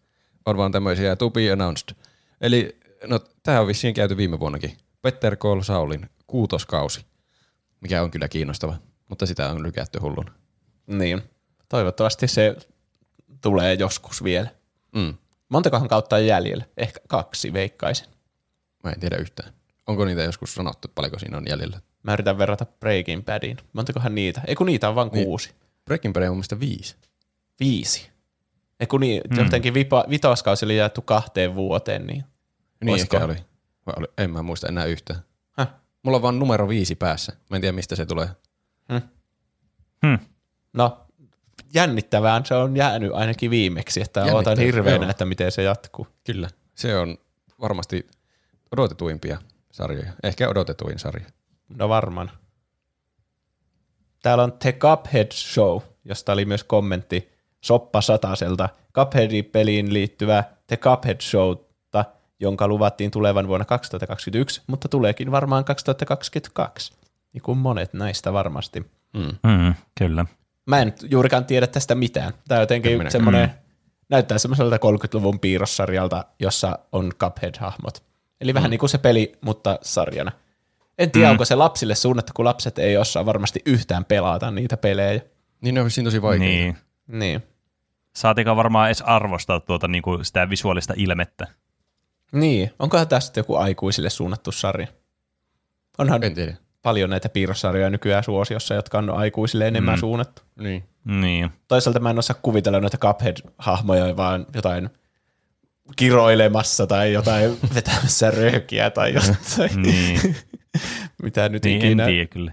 On 0.47 0.57
vaan 0.57 0.73
tämmöisiä 0.73 1.17
to 1.17 1.31
be 1.31 1.53
announced. 1.53 1.97
Eli 2.41 2.77
no, 3.07 3.21
tämä 3.43 3.61
on 3.61 3.67
vissiin 3.67 3.95
käyty 3.95 4.17
viime 4.17 4.41
vuonnakin. 4.41 4.77
Petter 5.03 5.37
Call 5.37 5.63
Saulin 5.63 6.11
kuutoskausi, 6.27 7.07
mikä 7.81 8.03
on 8.03 8.11
kyllä 8.11 8.29
kiinnostava, 8.29 8.77
mutta 9.09 9.27
sitä 9.27 9.51
on 9.51 9.63
lykätty 9.63 9.99
hullun. 9.99 10.31
niin. 10.87 11.23
Toivottavasti 11.69 12.29
se 12.29 12.57
tulee 13.43 13.75
joskus 13.75 14.25
vielä. 14.25 14.49
Mm. 14.95 15.15
Montakohan 15.49 15.89
kautta 15.89 16.17
on 16.17 16.27
jäljellä? 16.27 16.65
Ehkä 16.77 17.01
kaksi, 17.09 17.53
veikkaisin. 17.53 18.07
Mä 18.85 18.91
en 18.91 19.01
tiedä 19.01 19.17
yhtään. 19.17 19.53
Onko 19.87 20.05
niitä 20.05 20.23
joskus 20.23 20.55
sanottu, 20.55 20.89
paljonko 20.95 21.19
siinä 21.19 21.37
on 21.37 21.45
jäljellä? 21.49 21.81
Mä 22.03 22.13
yritän 22.13 22.39
verrata 22.39 22.67
Breaking 22.81 23.25
Badiin. 23.25 23.57
Montakohan 23.73 24.15
niitä? 24.15 24.41
Ei 24.47 24.55
kun 24.55 24.67
niitä 24.67 24.89
on 24.89 24.95
vain 24.95 25.09
Niin. 25.13 25.25
kuusi. 25.27 25.55
Breaking 25.85 26.15
Bad 26.15 26.23
on 26.23 26.29
mun 26.29 26.37
mielestä 26.37 26.61
viisi. 26.61 26.97
Viisi. 27.61 28.11
Ei 28.81 28.87
kun 28.87 29.01
niin, 29.01 29.23
Hmm. 29.29 29.37
mm. 29.39 29.45
jotenkin 29.45 29.75
vipa, 29.75 30.05
vitoskausi 30.11 30.65
oli 30.65 30.77
jaettu 30.77 31.03
kahteen 31.03 31.55
vuoteen, 31.55 32.07
niin 32.07 32.25
Niin 32.81 32.91
Olisiko? 32.91 33.17
ehkä 33.17 33.25
oli. 33.27 33.37
Vai 33.87 33.95
oli. 33.99 34.07
En 34.19 34.31
mä 34.31 34.43
muista 34.43 34.69
enää 34.69 34.85
yhtään. 34.85 35.21
Häh? 35.53 35.69
Mulla 36.03 36.17
on 36.17 36.23
vaan 36.23 36.39
numero 36.39 36.69
viisi 36.69 36.95
päässä. 36.95 37.33
Mä 37.51 37.57
en 37.57 37.61
tiedä, 37.61 37.73
mistä 37.73 37.97
se 37.97 38.07
tulee. 38.07 38.29
Hmm. 40.03 40.19
no 40.73 41.06
jännittävään 41.75 42.47
se 42.47 42.55
on 42.55 42.77
jäänyt 42.77 43.13
ainakin 43.15 43.51
viimeksi, 43.51 44.01
että 44.01 44.25
odotan 44.25 44.59
hirveänä, 44.59 45.05
joo. 45.05 45.11
että 45.11 45.25
miten 45.25 45.53
se 45.53 45.63
jatkuu. 45.63 46.07
Kyllä. 46.25 46.49
Se 46.75 46.97
on 46.97 47.19
varmasti 47.61 48.07
odotetuimpia 48.73 49.39
sarjoja. 49.73 50.13
Ehkä 50.23 50.49
odotetuin 50.49 50.99
sarja. 50.99 51.27
No 51.69 51.89
varmaan. 51.89 52.31
täällä 54.23 54.45
on 54.45 54.53
The 54.53 54.73
Cuphead 54.73 55.33
Show, 55.33 55.81
josta 56.05 56.33
oli 56.33 56.45
myös 56.45 56.65
kommentti 56.65 57.33
Soppa 57.61 58.01
Sataselta. 58.01 58.69
Cupheadin 58.95 59.45
peliin 59.45 59.93
liittyvä 59.93 60.45
The 60.67 60.77
Cuphead 60.77 61.21
Showta, 61.21 62.05
jonka 62.41 62.69
luvattiin 62.69 63.11
tulevan 63.11 63.49
vuonna 63.49 63.65
2021, 63.65 64.63
mutta 64.67 64.89
tuleekin 64.89 65.31
varmaan 65.31 65.65
2022. 65.65 66.93
Niin 67.33 67.43
kuin 67.43 67.59
monet 67.59 67.93
näistä 67.93 68.33
varmasti. 68.33 68.87
Mm, 69.13 69.75
kyllä. 69.99 70.27
Mä 70.67 70.83
en 70.83 70.95
juurikaan 71.11 71.45
tiedä 71.45 71.67
tästä 71.67 71.95
mitään. 71.95 72.33
Tämä 72.49 72.59
on 72.59 72.63
jotenkin 72.63 73.11
semmoinen, 73.11 73.51
näyttää 74.09 74.39
semmoiselta 74.39 74.77
30-luvun 74.77 75.41
piirrossarjalta, 75.41 76.25
jossa 76.39 76.79
on 76.93 77.13
Cuphead-hahmot. 77.25 78.03
Eli 78.41 78.55
vähän 78.55 78.71
niin 78.71 78.79
kuin 78.79 78.91
se 78.91 78.99
peli, 78.99 79.33
mutta 79.41 79.79
sarjana. 79.83 80.33
En 80.99 81.11
tiedä, 81.11 81.31
onko 81.31 81.45
se 81.45 81.55
lapsille 81.55 81.95
suunnattu, 81.95 82.33
kun 82.37 82.45
lapset 82.45 82.79
ei 82.79 82.97
osaa 82.97 83.27
varmasti 83.27 83.63
yhtään 83.67 84.05
pelata 84.05 84.51
niitä 84.51 84.77
pelejä. 84.77 85.21
Niin 85.61 85.75
ne 85.75 85.81
on 85.81 85.91
siinä 85.91 86.07
tosi 86.07 86.23
vaikea. 86.23 86.49
Niin. 86.49 86.77
Niin. 87.07 87.43
Saatiinkaan 88.17 88.57
varmaan 88.57 88.89
edes 88.89 89.03
arvostaa 89.03 89.61
tuota 89.61 89.89
niin 89.89 90.03
kuin 90.03 90.25
sitä 90.25 90.51
visuaalista 90.51 90.95
ilmettä. 90.97 91.47
Niin, 92.33 92.71
onkohan 92.79 93.09
tästä 93.09 93.41
joku 93.41 93.57
aikuisille 93.57 94.11
suunnattu 94.11 94.53
sarja? 94.53 94.87
Onhan 95.99 96.25
En 96.25 96.35
tiedä. 96.35 96.57
Paljon 96.87 97.11
näitä 97.11 97.29
piirrossarjoja 97.29 97.91
nykyään 97.91 98.25
suosiossa, 98.25 98.75
jotka 98.75 98.99
on 98.99 99.11
aikuisille 99.11 99.69
enemmän 99.69 99.95
mm. 99.95 100.01
suunnattu. 100.01 100.43
Niin. 100.59 100.85
Niin. 101.05 101.51
Toisaalta 101.69 102.01
mä 102.01 102.11
en 102.11 102.19
osaa 102.19 102.37
kuvitella 102.43 102.81
noita 102.81 102.99
Cuphead-hahmoja, 102.99 104.17
vaan 104.17 104.47
jotain 104.55 104.91
kiroilemassa 105.97 106.87
tai 106.87 107.13
jotain 107.13 107.59
vetämässä 107.75 108.31
röökiä 108.31 108.91
tai 108.91 109.15
jotain. 109.15 109.83
Niin, 109.83 110.37
Mitä 111.23 111.49
nyt 111.49 111.65
niin 111.65 111.83
en 111.83 111.87
ikinä. 111.87 112.07
tiedä 112.07 112.27
kyllä. 112.27 112.53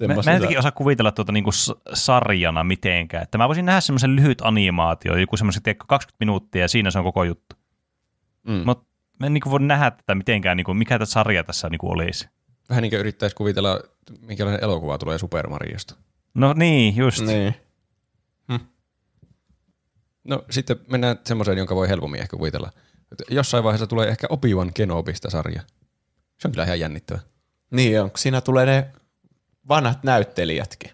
Mä, 0.00 0.14
mä 0.14 0.30
en 0.30 0.34
jotenkin 0.34 0.58
osaa 0.58 0.72
kuvitella 0.72 1.12
tuota 1.12 1.32
niinku 1.32 1.50
sarjana 1.92 2.64
mitenkään. 2.64 3.22
Että 3.22 3.38
mä 3.38 3.48
voisin 3.48 3.66
nähdä 3.66 3.80
semmoisen 3.80 4.16
lyhyt 4.16 4.38
animaatio, 4.42 5.16
joku 5.16 5.36
semmoisen 5.36 5.62
tiedätkö, 5.62 5.84
20 5.88 6.16
minuuttia 6.20 6.62
ja 6.62 6.68
siinä 6.68 6.90
se 6.90 6.98
on 6.98 7.04
koko 7.04 7.24
juttu. 7.24 7.56
Mm. 8.48 8.62
Mutta 8.66 8.86
mä 9.20 9.26
en 9.26 9.34
niinku 9.34 9.50
voi 9.50 9.60
nähdä 9.60 9.90
tätä 9.90 10.14
mitenkään, 10.14 10.56
niinku, 10.56 10.74
mikä 10.74 10.98
tämä 10.98 11.06
sarja 11.06 11.44
tässä 11.44 11.68
niinku 11.68 11.90
olisi. 11.90 12.28
Vähän 12.68 12.82
niin 12.82 12.90
kuin 12.90 13.00
yrittäisi 13.00 13.36
kuvitella, 13.36 13.80
minkälainen 14.20 14.64
elokuva 14.64 14.98
tulee 14.98 15.18
Super 15.18 15.48
Mariosta. 15.48 15.94
No 16.34 16.52
niin, 16.52 16.96
just. 16.96 17.20
Niin. 17.20 17.54
No 20.24 20.44
sitten 20.50 20.76
mennään 20.90 21.18
semmoiseen, 21.24 21.58
jonka 21.58 21.74
voi 21.74 21.88
helpommin 21.88 22.20
ehkä 22.20 22.36
kuvitella. 22.36 22.70
Jossain 23.30 23.64
vaiheessa 23.64 23.86
tulee 23.86 24.08
ehkä 24.08 24.26
Obi-Wan 24.30 24.72
Kenobista 24.74 25.30
sarja. 25.30 25.62
Se 26.38 26.48
on 26.48 26.52
kyllä 26.52 26.64
ihan 26.64 26.80
jännittävä. 26.80 27.18
Niin 27.70 28.02
on, 28.02 28.10
siinä 28.16 28.40
tulee 28.40 28.66
ne 28.66 28.86
vanhat 29.68 30.04
näyttelijätkin. 30.04 30.90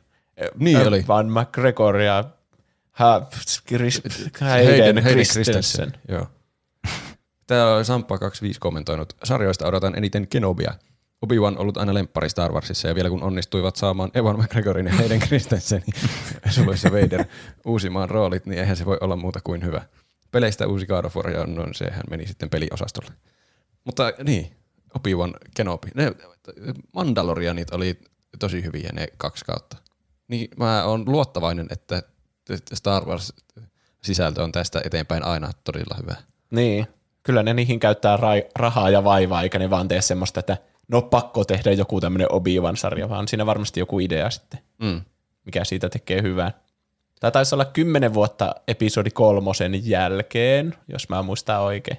Niin 0.59 0.77
Ö, 0.77 0.89
oli. 0.89 1.05
Van 1.09 1.33
McGregor 1.33 1.97
ja 1.97 2.25
ha, 2.91 3.29
Chris, 3.69 4.03
Hayden, 4.41 5.05
Christensen. 5.05 5.93
Joo. 6.09 6.27
Täällä 7.47 7.77
on 7.77 7.85
Samppa25 7.85 8.57
kommentoinut. 8.61 9.17
Sarjoista 9.25 9.67
odotan 9.67 9.97
eniten 9.97 10.29
Kenobia. 10.29 10.75
Obi-Wan 11.23 11.59
ollut 11.59 11.77
aina 11.77 11.95
lemppari 11.95 12.29
Star 12.29 12.53
Warsissa 12.53 12.89
ja 12.89 12.95
vielä 12.95 13.11
kun 13.11 13.23
onnistuivat 13.23 13.77
saamaan 13.77 14.11
Evan 14.15 14.39
McGregorin 14.39 14.87
ja 14.87 14.93
Hayden 14.93 15.21
Christensenin 15.21 15.95
suluissa 16.55 16.91
Vader 16.93 17.25
uusimaan 17.65 18.11
roolit, 18.11 18.47
niin 18.47 18.59
eihän 18.59 18.77
se 18.77 18.85
voi 18.85 18.99
olla 19.01 19.17
muuta 19.17 19.41
kuin 19.45 19.65
hyvä. 19.65 19.83
Peleistä 20.31 20.67
uusi 20.67 20.87
God 20.87 21.05
of 21.05 21.17
War, 21.17 21.31
ja 21.31 21.47
no, 21.47 21.67
sehän 21.73 22.03
meni 22.11 22.27
sitten 22.27 22.51
peliosastolle. 22.51 23.11
Mutta 23.85 24.13
niin, 24.25 24.51
Obi-Wan 24.95 25.35
Kenobi. 25.57 25.89
Ne 25.95 26.13
Mandalorianit 26.95 27.71
oli 27.71 27.99
tosi 28.39 28.65
hyviä 28.65 28.91
ne 28.93 29.07
kaksi 29.17 29.45
kautta. 29.45 29.77
Niin 30.29 30.49
mä 30.57 30.85
oon 30.85 31.05
luottavainen, 31.07 31.67
että 31.71 32.03
Star 32.75 33.05
Wars 33.05 33.33
sisältö 34.03 34.43
on 34.43 34.53
tästä 34.53 34.81
eteenpäin 34.85 35.25
aina 35.25 35.51
todella 35.65 35.97
hyvä. 36.03 36.15
Niin, 36.51 36.87
kyllä 37.23 37.43
ne 37.43 37.55
niihin 37.55 37.81
käyttää 37.81 38.17
rai- 38.17 38.49
rahaa 38.55 38.91
ja 38.91 39.05
vaivaa, 39.05 39.43
eikä 39.43 39.59
ne 39.59 39.71
vaan 39.71 39.89
tee 39.89 40.03
semmoista, 40.03 40.41
että 40.41 40.57
no 40.91 41.03
pakko 41.03 41.45
tehdä 41.45 41.73
joku 41.73 42.01
tämmöinen 42.01 42.33
Obi-Wan-sarja, 42.33 43.09
vaan 43.09 43.29
siinä 43.29 43.47
varmasti 43.47 43.81
joku 43.81 44.01
idea 44.01 44.31
sitten, 44.31 44.61
Mm. 44.79 45.01
mikä 45.45 45.65
siitä 45.65 45.89
tekee 45.89 46.23
hyvää. 46.23 46.53
Tämä 47.21 47.31
taisi 47.31 47.55
olla 47.55 47.65
kymmenen 47.65 48.15
vuotta 48.15 48.55
episodi 48.69 49.11
kolmosen 49.11 49.89
jälkeen, 49.89 50.75
jos 50.89 51.09
mä 51.09 51.23
muistan 51.23 51.61
oikein. 51.61 51.99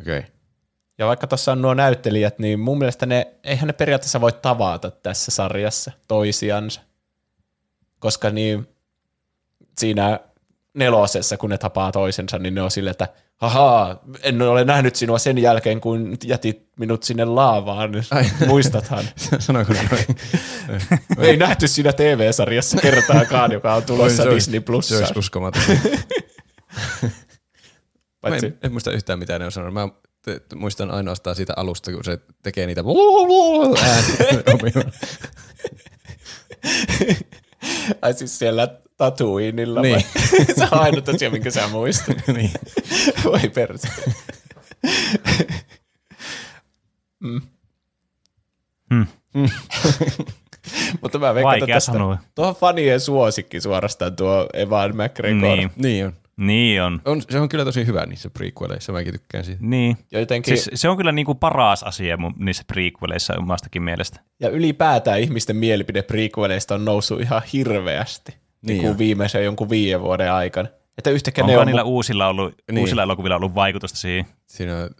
Okei. 0.00 0.18
Okay. 0.18 0.30
Ja 0.98 1.06
vaikka 1.06 1.26
tuossa 1.26 1.52
on 1.52 1.62
nuo 1.62 1.74
näyttelijät, 1.74 2.38
niin 2.38 2.60
mun 2.60 2.78
mielestä 2.78 3.06
ne, 3.06 3.34
eihän 3.44 3.66
ne 3.66 3.72
periaatteessa 3.72 4.20
voi 4.20 4.32
tavata 4.32 4.90
tässä 4.90 5.30
sarjassa 5.30 5.92
toisiansa. 6.08 6.80
Koska 7.98 8.30
niin 8.30 8.68
siinä 9.78 10.20
nelosessa, 10.74 11.36
kun 11.36 11.50
ne 11.50 11.58
tapaa 11.58 11.92
toisensa, 11.92 12.38
niin 12.38 12.54
ne 12.54 12.62
on 12.62 12.70
silleen, 12.70 12.90
että 12.90 13.08
hahaa, 13.36 14.02
en 14.22 14.42
ole 14.42 14.64
nähnyt 14.64 14.96
sinua 14.96 15.18
sen 15.18 15.38
jälkeen, 15.38 15.80
kun 15.80 16.16
jätit 16.24 16.68
minut 16.78 17.02
sinne 17.02 17.24
laavaan. 17.24 17.90
Muistathan. 18.46 19.04
Sanoiko 19.38 19.72
noin? 19.72 20.04
Ei 21.28 21.36
nähty 21.36 21.68
siinä 21.68 21.92
TV-sarjassa 21.92 22.76
kertaakaan, 22.82 23.52
joka 23.52 23.74
on 23.74 23.82
tulossa 23.82 24.22
Se 24.22 24.28
olisi- 24.28 24.34
Disney 24.36 24.60
Se 24.60 24.64
Plussa. 24.64 24.96
olisi 24.98 25.18
uskomaton. 25.18 25.62
Paitsi, 28.20 28.46
en, 28.46 28.58
en, 28.62 28.72
muista 28.72 28.92
yhtään 28.92 29.18
mitään 29.18 29.40
ne 29.40 29.44
on 29.44 29.52
sanonut. 29.52 29.74
Mä 29.74 29.88
muistan 30.54 30.90
ainoastaan 30.90 31.36
siitä 31.36 31.52
alusta, 31.56 31.92
kun 31.92 32.04
se 32.04 32.18
tekee 32.42 32.66
niitä 32.66 32.82
ääniä. 33.82 34.84
ai 38.02 38.14
siis 38.14 38.38
siellä 38.38 38.68
Tatooinilla. 39.00 39.80
Niin. 39.80 39.94
vai? 39.94 40.44
se 40.56 40.64
on 40.72 40.80
ainut 40.80 41.08
asia, 41.08 41.30
minkä 41.30 41.50
sä 41.50 41.68
muistat. 41.68 42.16
niin. 42.36 42.50
Voi 43.24 43.48
perse. 43.54 43.88
Hmm. 47.24 47.40
Mutta 51.02 51.18
mä 51.18 51.34
veikkaan, 51.34 51.54
että 51.54 51.62
Vaikea 51.62 51.76
tästä, 51.76 51.92
sanoa. 51.92 52.18
tuo 52.34 52.48
on 52.48 52.54
fanien 52.54 53.00
suosikki 53.00 53.60
suorastaan 53.60 54.16
tuo 54.16 54.48
Evan 54.54 54.90
McGregor. 54.96 55.56
Niin, 55.56 55.70
niin 55.76 56.06
on. 56.06 56.12
niin 56.36 56.82
on. 56.82 57.00
on. 57.04 57.22
Se 57.30 57.40
on 57.40 57.48
kyllä 57.48 57.64
tosi 57.64 57.86
hyvä 57.86 58.06
niissä 58.06 58.30
prequeleissa, 58.30 58.92
mäkin 58.92 59.12
tykkään 59.12 59.44
siitä. 59.44 59.60
Niin. 59.62 59.96
Ja, 60.12 60.20
jotenkin, 60.20 60.58
Siis 60.58 60.80
se 60.80 60.88
on 60.88 60.96
kyllä 60.96 61.12
niinku 61.12 61.34
paras 61.34 61.82
asia 61.82 62.16
mun, 62.16 62.34
niissä 62.38 62.64
prequeleissa 62.66 63.34
omastakin 63.38 63.82
mielestä. 63.82 64.20
ja 64.40 64.48
ylipäätään 64.48 65.20
ihmisten 65.20 65.56
mielipide 65.56 66.02
prequeleista 66.02 66.74
on 66.74 66.84
noussut 66.84 67.20
ihan 67.20 67.42
hirveästi 67.52 68.40
niin 68.62 68.68
Niin 68.68 68.80
kuin 68.80 68.90
on. 68.90 68.98
viimeisen 68.98 69.44
jonkun 69.44 69.70
viiden 69.70 70.00
vuoden 70.00 70.32
aikana. 70.32 70.68
Että 70.98 71.10
yhtäkkiä 71.10 71.44
Onko 71.44 71.52
ne 71.52 71.58
on, 71.58 71.66
niillä 71.66 71.82
uusilla, 71.84 72.26
ollut, 72.28 72.54
Niin. 72.72 72.78
uusilla 72.80 73.02
elokuvilla 73.02 73.36
ollut 73.36 73.54
vaikutusta 73.54 73.98
siihen? 73.98 74.26
Siinä 74.46 74.76
on 74.78 74.90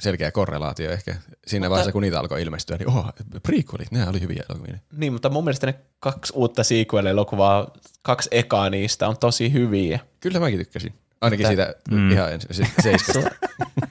selkeä 0.00 0.30
korrelaatio 0.30 0.90
ehkä. 0.90 1.16
Siinä 1.46 1.70
vaiheessa, 1.70 1.92
kun 1.92 2.02
niitä 2.02 2.20
alkoi 2.20 2.42
ilmestyä, 2.42 2.76
niin 2.76 2.88
oho, 2.88 3.04
prequelit, 3.42 3.90
nämä 3.90 4.10
oli 4.10 4.20
hyviä 4.20 4.42
elokuvia. 4.50 4.78
niin, 4.96 5.12
mutta 5.12 5.28
mun 5.28 5.44
mielestä 5.44 5.66
ne 5.66 5.74
kaksi 6.00 6.32
uutta 6.36 6.62
sequel-elokuvaa, 6.62 7.70
kaksi 8.02 8.28
ekaa 8.32 8.70
niistä 8.70 9.08
on 9.08 9.18
tosi 9.18 9.52
hyviä. 9.52 10.00
Kyllä 10.20 10.40
mäkin 10.40 10.58
tykkäsin. 10.58 10.94
Ainakin 11.20 11.46
Mutta- 11.46 11.64
siitä 11.64 11.74
Mm. 11.90 12.10
ihan 12.10 12.32
ensin, 12.32 12.54
se- 12.54 12.82
seiskasta. 12.82 13.30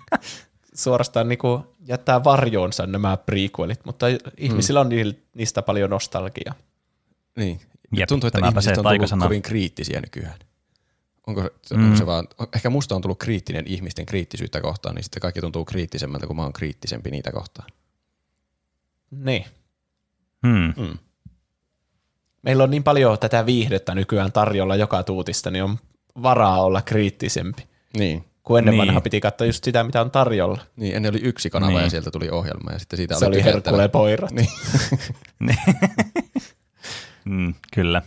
Suorastaan 0.73 1.29
niin 1.29 1.39
kuin 1.39 1.63
jättää 1.87 2.23
varjoonsa 2.23 2.87
nämä 2.87 3.17
prequelit, 3.17 3.85
mutta 3.85 4.05
ihmisillä 4.37 4.79
on 4.79 4.89
niil- 4.91 5.15
niistä 5.35 5.61
paljon 5.61 5.89
nostalgiaa. 5.89 6.55
Niin. 7.37 7.59
Jep, 7.95 8.07
Tuntuu, 8.09 8.27
että 8.27 8.39
ihmiset 8.47 8.75
se 8.75 8.79
on 8.81 8.85
tullut 8.85 9.19
kovin 9.23 9.41
kriittisiä 9.41 10.01
nykyään. 10.01 10.39
Onko, 11.27 11.49
se- 11.61 11.75
Mm. 11.75 11.83
onko 11.85 11.97
se 11.97 12.05
vaan, 12.05 12.27
ehkä 12.55 12.69
musta 12.69 12.95
on 12.95 13.01
tullut 13.01 13.19
kriittinen 13.19 13.67
ihmisten 13.67 14.05
kriittisyyttä 14.05 14.61
kohtaan, 14.61 14.95
niin 14.95 15.03
sitten 15.03 15.21
kaikki 15.21 15.41
tuntuu 15.41 15.65
kriittisemmältä, 15.65 16.27
kun 16.27 16.35
mä 16.35 16.43
oon 16.43 16.53
kriittisempi 16.53 17.11
niitä 17.11 17.31
kohtaan. 17.31 17.69
Niin. 19.11 19.45
Hmm. 20.47 20.73
Mm. 20.77 20.97
Meillä 22.41 22.63
on 22.63 22.71
niin 22.71 22.83
paljon 22.83 23.19
tätä 23.19 23.45
viihdettä 23.45 23.95
nykyään 23.95 24.31
tarjolla 24.31 24.75
joka 24.75 25.03
tuutista, 25.03 25.51
niin 25.51 25.63
on 25.63 25.77
varaa 26.23 26.63
olla 26.63 26.81
kriittisempi. 26.81 27.67
Niin. 27.97 28.25
Kun 28.43 28.57
ennen 28.59 28.71
Niin. 28.71 28.87
vanha 28.87 29.01
piti 29.01 29.21
katsoa 29.21 29.47
just 29.47 29.63
sitä, 29.63 29.83
mitä 29.83 30.01
on 30.01 30.11
tarjolla. 30.11 30.61
Niin, 30.75 30.95
ennen 30.95 31.11
oli 31.11 31.19
yksi 31.23 31.49
kanava 31.49 31.71
Niin. 31.71 31.83
ja 31.83 31.89
sieltä 31.89 32.11
tuli 32.11 32.29
ohjelma 32.29 32.71
ja 32.71 32.79
sitten 32.79 32.97
siitä 32.97 33.19
Se 33.19 33.25
oli. 33.25 33.43
Herkule 33.43 33.87
Poirat. 33.89 34.31
Niin. 34.31 34.47
Mm, 37.29 37.53
kyllä. 37.73 38.01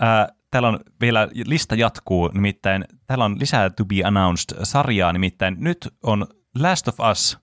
Ää, 0.00 0.28
täällä 0.50 0.68
on 0.68 0.80
vielä, 1.00 1.28
lista 1.46 1.74
jatkuu, 1.74 2.30
nimittäin 2.34 2.84
täällä 3.06 3.24
on 3.24 3.36
lisää 3.40 3.70
To 3.70 3.84
Be 3.84 3.94
Announced 4.04 4.58
sarjaa, 4.64 5.12
nimittäin 5.12 5.56
nyt 5.58 5.94
on 6.02 6.26
Last 6.58 6.88
of 6.88 6.96
Us 7.10 7.38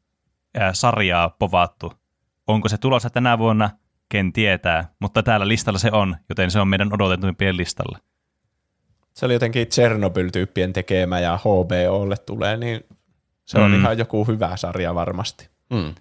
ää, 0.60 0.74
sarjaa 0.74 1.30
povattu. 1.30 1.94
Onko 2.48 2.70
se 2.70 2.78
tulossa 2.78 3.10
tänä 3.10 3.38
vuonna? 3.38 3.70
Ken 4.10 4.34
tietää, 4.34 4.90
mutta 5.00 5.24
täällä 5.24 5.48
listalla 5.48 5.80
se 5.80 5.90
on, 5.92 6.16
joten 6.30 6.52
se 6.52 6.60
on 6.60 6.68
meidän 6.68 6.94
odotetuimpien 6.94 7.58
listalla. 7.58 8.00
Se 9.14 9.26
oli 9.26 9.34
jotenkin 9.34 9.68
Chernobyl-tyyppien 9.68 10.74
tekemä 10.74 11.20
ja 11.20 11.38
HBOlle 11.38 12.18
tulee, 12.18 12.58
niin 12.58 12.82
se 13.46 13.60
on 13.60 13.72
Mm. 13.72 13.80
ihan 13.80 13.98
joku 13.98 14.24
hyvä 14.28 14.58
sarja 14.58 14.96
varmasti. 14.96 15.50
Mm. 15.70 15.96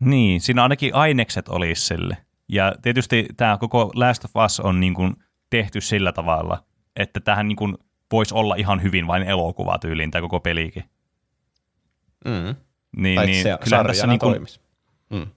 Niin, 0.00 0.40
siinä 0.40 0.62
ainakin 0.62 0.94
ainekset 0.94 1.48
olisi 1.48 1.82
sille. 1.86 2.16
Ja 2.48 2.74
tietysti 2.82 3.26
tämä 3.36 3.58
koko 3.58 3.90
Last 3.94 4.24
of 4.24 4.30
Us 4.44 4.60
on 4.60 4.80
niin 4.80 4.94
kuin 4.94 5.16
tehty 5.50 5.80
sillä 5.80 6.12
tavalla, 6.12 6.64
että 6.96 7.20
tähän 7.20 7.48
niin 7.48 7.56
kuin 7.56 7.74
voisi 8.12 8.34
olla 8.34 8.54
ihan 8.54 8.82
hyvin 8.82 9.06
vain 9.06 9.22
elokuva 9.22 9.78
tyyliin 9.78 10.10
tämä 10.10 10.22
koko 10.22 10.40
pelikin. 10.40 10.84
Mm. 12.24 12.54
Niin, 12.96 13.16
Tai 13.16 13.26
niin, 13.26 13.42
se 13.42 13.58
kyllähän 13.64 13.86
tässä 13.86 14.06
niin 14.06 14.18
kuin, 14.18 14.32
toimisi. 14.32 14.60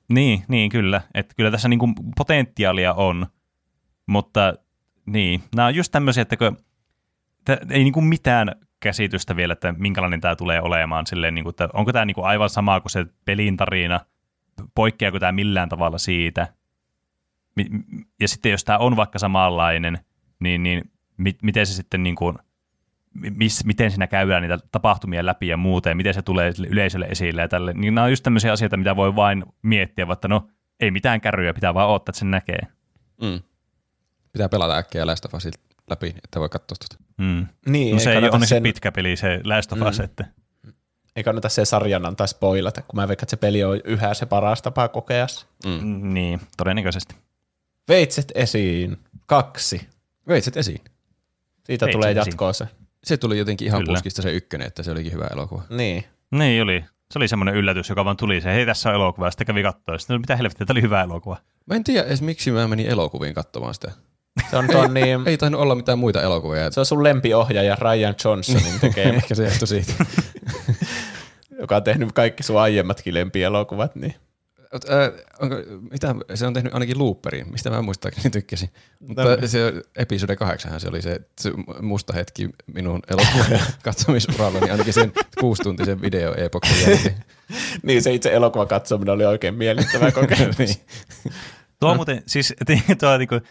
niin, 0.09 0.43
niin, 0.47 0.69
kyllä. 0.69 1.01
Että 1.13 1.33
kyllä 1.37 1.51
tässä 1.51 1.69
niin 1.69 1.79
kuin 1.79 1.93
potentiaalia 2.17 2.93
on, 2.93 3.27
mutta 4.07 4.53
niin, 5.05 5.43
nämä 5.55 5.65
on 5.65 5.75
just 5.75 5.91
tämmöisiä, 5.91 6.21
että 6.21 6.37
kun, 6.37 6.57
tä- 7.45 7.57
ei 7.69 7.83
niin 7.83 7.93
kuin 7.93 8.05
mitään 8.05 8.51
käsitystä 8.79 9.35
vielä, 9.35 9.53
että 9.53 9.73
minkälainen 9.77 10.21
tämä 10.21 10.35
tulee 10.35 10.61
olemaan. 10.61 11.07
Silleen, 11.07 11.35
niin 11.35 11.43
kuin, 11.43 11.51
että 11.51 11.69
onko 11.73 11.93
tämä 11.93 12.05
niin 12.05 12.15
kuin 12.15 12.25
aivan 12.25 12.49
sama 12.49 12.79
kuin 12.79 12.91
se 12.91 13.05
pelin 13.25 13.57
tarina, 13.57 13.99
poikkeako 14.75 15.19
tämä 15.19 15.31
millään 15.31 15.69
tavalla 15.69 15.97
siitä. 15.97 16.47
Ja 18.19 18.27
sitten 18.27 18.51
jos 18.51 18.63
tämä 18.63 18.77
on 18.77 18.95
vaikka 18.95 19.19
samanlainen, 19.19 19.99
niin, 20.39 20.63
niin 20.63 20.91
mi- 21.17 21.37
miten 21.41 21.65
se 21.67 21.73
sitten 21.73 22.03
niin 22.03 22.15
kuin, 22.15 22.37
miss, 23.13 23.65
miten 23.65 23.91
siinä 23.91 24.07
käydään 24.07 24.41
niitä 24.41 24.59
tapahtumia 24.71 25.25
läpi 25.25 25.47
ja 25.47 25.57
muuta, 25.57 25.89
ja 25.89 25.95
miten 25.95 26.13
se 26.13 26.21
tulee 26.21 26.53
yleisölle 26.69 27.05
esille 27.05 27.41
ja 27.41 27.47
tälle. 27.47 27.73
Niin 27.73 27.95
nämä 27.95 28.05
on 28.05 28.11
just 28.11 28.23
tämmöisiä 28.23 28.51
asioita, 28.53 28.77
mitä 28.77 28.95
voi 28.95 29.15
vain 29.15 29.43
miettiä, 29.61 30.07
vaikka 30.07 30.27
no 30.27 30.47
ei 30.79 30.91
mitään 30.91 31.21
kärryä, 31.21 31.53
pitää 31.53 31.73
vaan 31.73 31.89
odottaa, 31.89 32.11
että 32.11 32.19
sen 32.19 32.31
näkee. 32.31 32.59
Mm. 33.21 33.41
Pitää 34.33 34.49
pelata 34.49 34.77
äkkiä 34.77 35.07
Last 35.07 35.25
of 35.25 35.33
Usin 35.33 35.53
läpi, 35.89 36.07
että 36.23 36.39
voi 36.39 36.49
katsoa 36.49 36.77
tuota. 36.79 37.03
Mm. 37.17 37.47
Niin, 37.65 37.93
No 37.93 37.99
se 37.99 38.11
ei 38.11 38.17
ole 38.17 38.45
sen, 38.45 38.63
pitkä 38.63 38.91
peli, 38.91 39.15
se 39.15 39.41
Last 39.43 39.71
of 39.71 39.81
Us, 39.81 39.99
mm. 39.99 40.05
että 40.05 40.25
ei 41.15 41.23
kannata 41.23 41.49
sen 41.49 41.65
sarjan 41.65 42.05
antaa 42.05 42.27
spoilata, 42.27 42.81
kun 42.81 42.95
mä 42.95 43.07
veikkaan, 43.07 43.25
että 43.25 43.29
se 43.29 43.37
peli 43.37 43.63
on 43.63 43.81
yhä 43.83 44.13
se 44.13 44.25
paras 44.25 44.61
tapa 44.61 44.87
kokea 44.87 45.27
se. 45.27 45.45
mm. 45.65 46.13
niin, 46.13 46.41
todennäköisesti. 46.57 47.15
Veitset 47.89 48.31
esiin. 48.35 48.97
Kaksi. 49.25 49.87
Veitset 50.27 50.57
esiin. 50.57 50.81
Siitä 51.63 51.85
Veitset 51.85 51.91
tulee 51.91 52.11
jatkoa 52.11 52.53
se. 52.53 52.67
Se 53.03 53.17
tuli 53.17 53.37
jotenkin 53.37 53.65
ihan 53.67 53.81
Kyllä. 53.81 53.93
puskista 53.93 54.21
se 54.21 54.31
ykkönen, 54.31 54.67
että 54.67 54.83
se 54.83 54.91
olikin 54.91 55.13
hyvä 55.13 55.27
elokuva. 55.31 55.63
Niin. 55.69 56.03
Niin 56.31 56.63
oli. 56.63 56.85
Se 57.11 57.19
oli 57.19 57.27
semmoinen 57.27 57.55
yllätys, 57.55 57.89
joka 57.89 58.05
vaan 58.05 58.17
tuli 58.17 58.41
se, 58.41 58.53
hei 58.53 58.65
tässä 58.65 58.89
on 58.89 58.95
elokuva, 58.95 59.27
ja 59.27 59.31
sitten 59.31 59.47
kävi 59.47 59.63
katsoa, 59.63 59.95
ja 59.95 59.99
sitten 59.99 60.13
oli, 60.13 60.19
mitä 60.19 60.35
helvettiä, 60.35 60.65
tämä 60.65 60.73
oli 60.73 60.81
hyvä 60.81 61.03
elokuva. 61.03 61.37
Mä 61.65 61.75
en 61.75 61.83
tiedä 61.83 62.07
edes 62.07 62.21
miksi 62.21 62.51
mä 62.51 62.67
menin 62.67 62.87
elokuviin 62.87 63.33
katsomaan 63.33 63.73
sitä. 63.73 63.91
Se 64.49 64.57
on, 64.57 64.67
tuon, 64.67 64.93
niin, 64.93 65.19
Ei 65.25 65.37
tainnut 65.37 65.61
olla 65.61 65.75
mitään 65.75 65.99
muita 65.99 66.21
elokuvia. 66.21 66.71
se 66.71 66.79
on 66.79 66.85
sun 66.85 67.03
lempiohjaaja 67.03 67.77
Ryan 67.81 68.15
Johnsonin 68.25 68.79
tekemä, 68.81 69.13
Ehkä 69.17 69.35
se 69.35 69.43
johtui 69.43 69.67
siitä. 69.67 69.93
joka 71.61 71.75
on 71.75 71.83
tehnyt 71.83 72.11
kaikki 72.11 72.43
sun 72.43 72.59
aiemmatkin 72.59 73.13
lempielokuvat. 73.13 73.95
Niin. 73.95 74.15
Onko, 75.39 75.55
mitä, 75.91 76.15
se 76.35 76.47
on 76.47 76.53
tehnyt 76.53 76.73
ainakin 76.73 76.99
Looperin, 76.99 77.51
mistä 77.51 77.69
mä 77.69 77.81
muistaakseni 77.81 78.29
tykkäsin. 78.29 78.69
Mutta 78.99 79.23
Tämä- 79.23 79.47
se 79.47 79.73
episode 79.95 80.35
kahdeksanhan 80.35 80.79
se 80.79 80.87
oli 80.87 81.01
se, 81.01 81.19
se 81.41 81.51
musta 81.81 82.13
hetki 82.13 82.49
minun 82.73 82.99
elokuvan 83.09 83.61
katsomisuuralla, 83.83 84.59
niin 84.59 84.71
ainakin 84.71 84.93
sen 84.93 85.11
kuusituntisen 85.39 86.01
videoepoksen 86.01 86.81
jälkeen. 86.81 87.15
niin 87.83 88.03
se 88.03 88.13
itse 88.13 88.33
elokuvan 88.33 88.67
katsominen 88.67 89.13
oli 89.13 89.25
oikein 89.25 89.55
miellyttävä 89.55 90.11
kokemus. 90.21 90.57
niin. 90.57 90.75
Tuo 91.79 91.95
muuten, 91.95 92.23
siis 92.25 92.53
tuo, 92.99 93.17
niin 93.17 93.27
kuin, 93.27 93.41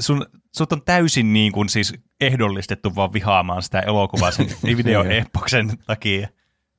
sun, 0.00 0.26
sut 0.56 0.72
on 0.72 0.82
täysin 0.82 1.32
niin 1.32 1.52
kuin, 1.52 1.68
siis 1.68 1.94
ehdollistettu 2.20 2.94
vaan 2.94 3.12
vihaamaan 3.12 3.62
sitä 3.62 3.80
elokuvaa 3.80 4.30
sen 4.30 4.46
videoepoksen 4.76 5.78
takia. 5.86 6.28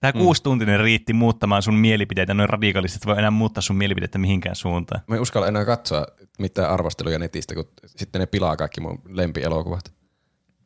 Tämä 0.04 0.14
kuusituntinen 0.14 0.80
riitti 0.80 1.14
muuttamaan 1.14 1.62
sun 1.62 1.76
mielipiteitä 1.76 2.34
noin 2.34 2.50
radikaalisti, 2.50 2.96
että 2.98 3.08
voi 3.08 3.18
enää 3.18 3.32
muuttaa 3.32 3.62
sun 3.62 3.76
mielipidettä 3.76 4.18
mihinkään 4.18 4.56
suuntaan. 4.56 5.02
Mä 5.08 5.16
en 5.16 5.22
uskalla 5.22 5.48
enää 5.48 5.66
katsoa 5.66 6.06
mitään 6.40 6.70
arvosteluja 6.70 7.20
netistä, 7.20 7.56
kun 7.56 7.68
sitten 7.86 8.20
ne 8.20 8.26
pilaa 8.26 8.58
kaikki 8.58 8.82
mun 8.82 9.02
lempielokuvat. 9.10 9.94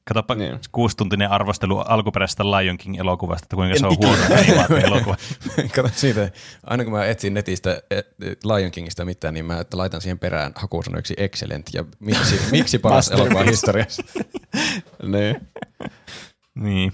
Katsopa 0.08 0.36
Niin. 0.36 0.60
kuusituntinen 0.72 1.32
arvostelu 1.32 1.78
alkuperäisestä 1.78 2.44
Lion 2.44 2.78
King-elokuvasta, 2.78 3.46
että 3.46 3.56
kuinka 3.56 3.80
se 3.80 3.88
on 3.88 3.98
huono 3.98 4.22
animaatio-elokuva. 4.40 5.16
Kato 5.76 5.90
siitä, 5.94 6.32
aina 6.64 6.84
kun 6.84 6.94
mä 6.94 7.06
etsin 7.06 7.34
netistä 7.34 7.82
eh, 7.92 8.04
Lion 8.44 8.72
Kingistä 8.72 9.06
mitään, 9.06 9.34
niin 9.34 9.46
mä 9.46 9.60
että 9.60 9.78
laitan 9.78 10.02
siihen 10.02 10.20
perään 10.20 10.52
hakusanoiksi 10.56 11.14
excellent 11.18 11.70
ja 11.74 11.86
miksi, 12.00 12.40
miksi 12.52 12.80
paras 12.80 13.12
elokuva 13.12 13.44
historiassa. 13.44 14.04
niin. 15.14 15.48
niin. 16.56 16.94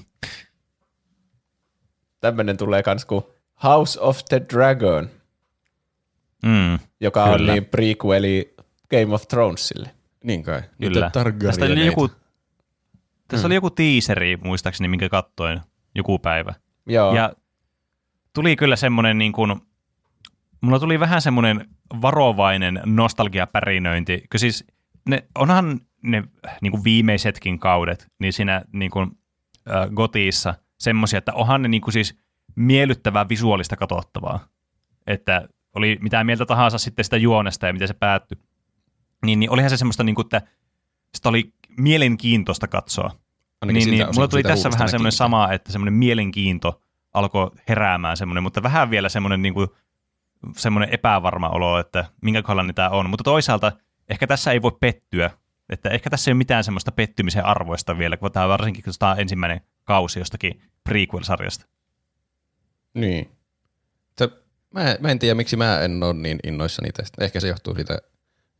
Tämmöinen 2.24 2.58
tulee 2.58 2.84
kans 2.84 3.06
kuin 3.06 3.24
House 3.64 4.00
of 4.00 4.19
the 4.30 4.42
Dragon, 4.53 5.10
Mm, 6.45 6.80
joka 7.00 7.24
on 7.24 7.38
Kyllä. 7.38 7.52
niin 7.53 7.66
prequeli 7.66 8.53
Game 8.90 9.14
of 9.16 9.27
Thronesille. 9.27 9.92
Niin 10.24 10.43
kai. 10.43 10.61
kyllä. 10.82 11.11
Tästä 11.45 11.66
oli 11.66 11.85
joku, 11.85 12.08
tässä 13.27 13.43
Mm. 13.43 13.45
oli 13.45 13.56
joku 13.56 13.69
teaseri, 13.69 14.38
muistaakseni, 14.43 14.88
minkä 14.88 15.10
kattoin 15.10 15.61
joku 15.95 16.19
päivä. 16.19 16.53
Joo. 16.85 17.16
Ja 17.16 17.34
tuli 18.34 18.56
kyllä 18.56 18.76
semmoinen 18.76 19.18
niin 19.18 19.32
kuin, 19.32 19.56
mulla 20.61 20.80
tuli 20.80 21.00
vähän 21.00 21.22
semmoinen 21.22 21.69
varovainen 22.02 22.82
nostalgiapärinöinti, 22.85 24.24
kun 24.32 24.40
siis 24.40 24.66
ne, 25.10 25.24
onhan 25.35 25.80
ne 26.03 26.24
niin 26.61 26.72
kuin 26.72 26.84
viimeisetkin 26.84 27.60
kaudet, 27.60 28.08
niin 28.19 28.34
siinä 28.34 28.61
niin 28.74 28.92
kuin, 28.92 29.11
äh, 29.76 29.90
gotiissa 29.93 30.53
semmoisia, 30.84 31.18
että 31.18 31.34
onhan 31.34 31.62
ne 31.62 31.68
niin 31.68 31.82
kuin 31.82 31.94
siis 31.94 32.18
miellyttävää 32.56 33.30
visuaalista 33.30 33.76
katsottavaa, 33.76 34.48
että 35.08 35.48
oli 35.76 35.98
mitä 36.02 36.24
mieltä 36.24 36.45
tahansa 36.45 36.78
sitten 36.78 37.06
sitä 37.06 37.18
juonesta 37.18 37.68
ja 37.68 37.74
miten 37.74 37.88
se 37.88 37.94
päättyi, 37.94 38.38
niin, 39.26 39.40
niin 39.40 39.50
olihan 39.50 39.70
se 39.70 39.78
semmoista, 39.78 40.03
niin 40.03 40.16
kuin, 40.16 40.26
että 40.26 40.42
sitä 41.16 41.30
oli 41.30 41.53
mielenkiintoista 41.78 42.68
katsoa. 42.68 43.12
Ainakin 43.62 43.80
Niin, 43.80 43.92
niin 43.92 44.08
mulla 44.16 44.28
tuli 44.28 44.44
tässä 44.44 44.72
vähän 44.72 44.90
semmoinen 44.90 45.12
sama, 45.12 45.52
että 45.52 45.72
semmoinen 45.72 45.94
mielenkiinto 45.94 46.82
alkoi 47.14 47.52
heräämään 47.70 48.18
semmoinen, 48.18 48.44
mutta 48.44 48.64
vähän 48.64 48.90
vielä 48.90 49.10
semmoinen, 49.10 49.42
niin 49.42 49.53
kuin, 49.53 49.68
semmoinen 50.58 50.94
epävarma 50.94 51.50
olo, 51.50 51.80
että 51.80 52.06
minkä 52.22 52.42
kohdalla 52.42 52.74
tämä 52.74 52.90
on. 52.90 53.10
Mutta 53.10 53.24
toisaalta 53.24 53.72
ehkä 54.10 54.28
tässä 54.28 54.52
ei 54.52 54.62
voi 54.62 54.78
pettyä, 54.80 55.30
että 55.70 55.90
ehkä 55.90 56.10
tässä 56.10 56.32
ei 56.32 56.34
ole 56.34 56.38
mitään 56.38 56.64
semmoista 56.64 56.92
pettymisen 56.92 57.45
arvoista 57.45 57.98
vielä, 57.98 58.18
kun 58.18 58.32
tämä 58.32 58.48
varsinkin 58.48 58.84
kun 58.84 58.94
tämä 59.00 59.12
on 59.12 59.20
ensimmäinen 59.20 59.62
kausi 59.84 60.20
jostakin 60.20 60.62
prequel-sarjasta. 60.90 61.66
Niin. 62.94 63.32
Se, 64.18 64.30
mä, 64.74 64.92
en- 64.92 64.98
mä 65.00 65.12
en 65.12 65.20
tiedä, 65.20 65.36
miksi 65.36 65.56
mä 65.56 65.82
en 65.82 66.03
ole 66.03 66.14
niin 66.14 66.40
innoissani 66.44 66.92
tästä. 66.92 67.26
Ehkä 67.26 67.40
se 67.40 67.48
johtuu 67.48 67.76
siitä 67.76 67.98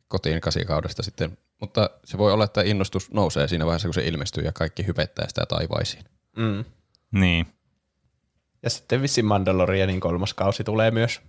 kotiin 0.08 0.40
kasikaudesta 0.40 1.02
sitten. 1.02 1.38
Mutta 1.60 1.90
se 2.04 2.18
voi 2.18 2.32
olla, 2.32 2.44
että 2.44 2.62
innostus 2.62 3.10
nousee 3.12 3.48
siinä 3.48 3.66
vaiheessa, 3.66 3.88
kun 3.88 3.94
se 3.94 4.06
ilmestyy 4.06 4.44
ja 4.44 4.52
kaikki 4.52 4.86
hypettää 4.86 5.28
sitä 5.28 5.46
taivaisiin. 5.46 6.04
Mm. 6.36 6.64
Niin. 7.10 7.46
Ja 8.62 8.70
sitten 8.70 9.02
vissiin 9.02 9.24
Mandalorianin 9.24 10.00
kolmas 10.00 10.34
kausi 10.34 10.64
tulee 10.64 10.90
myös. 10.90 11.20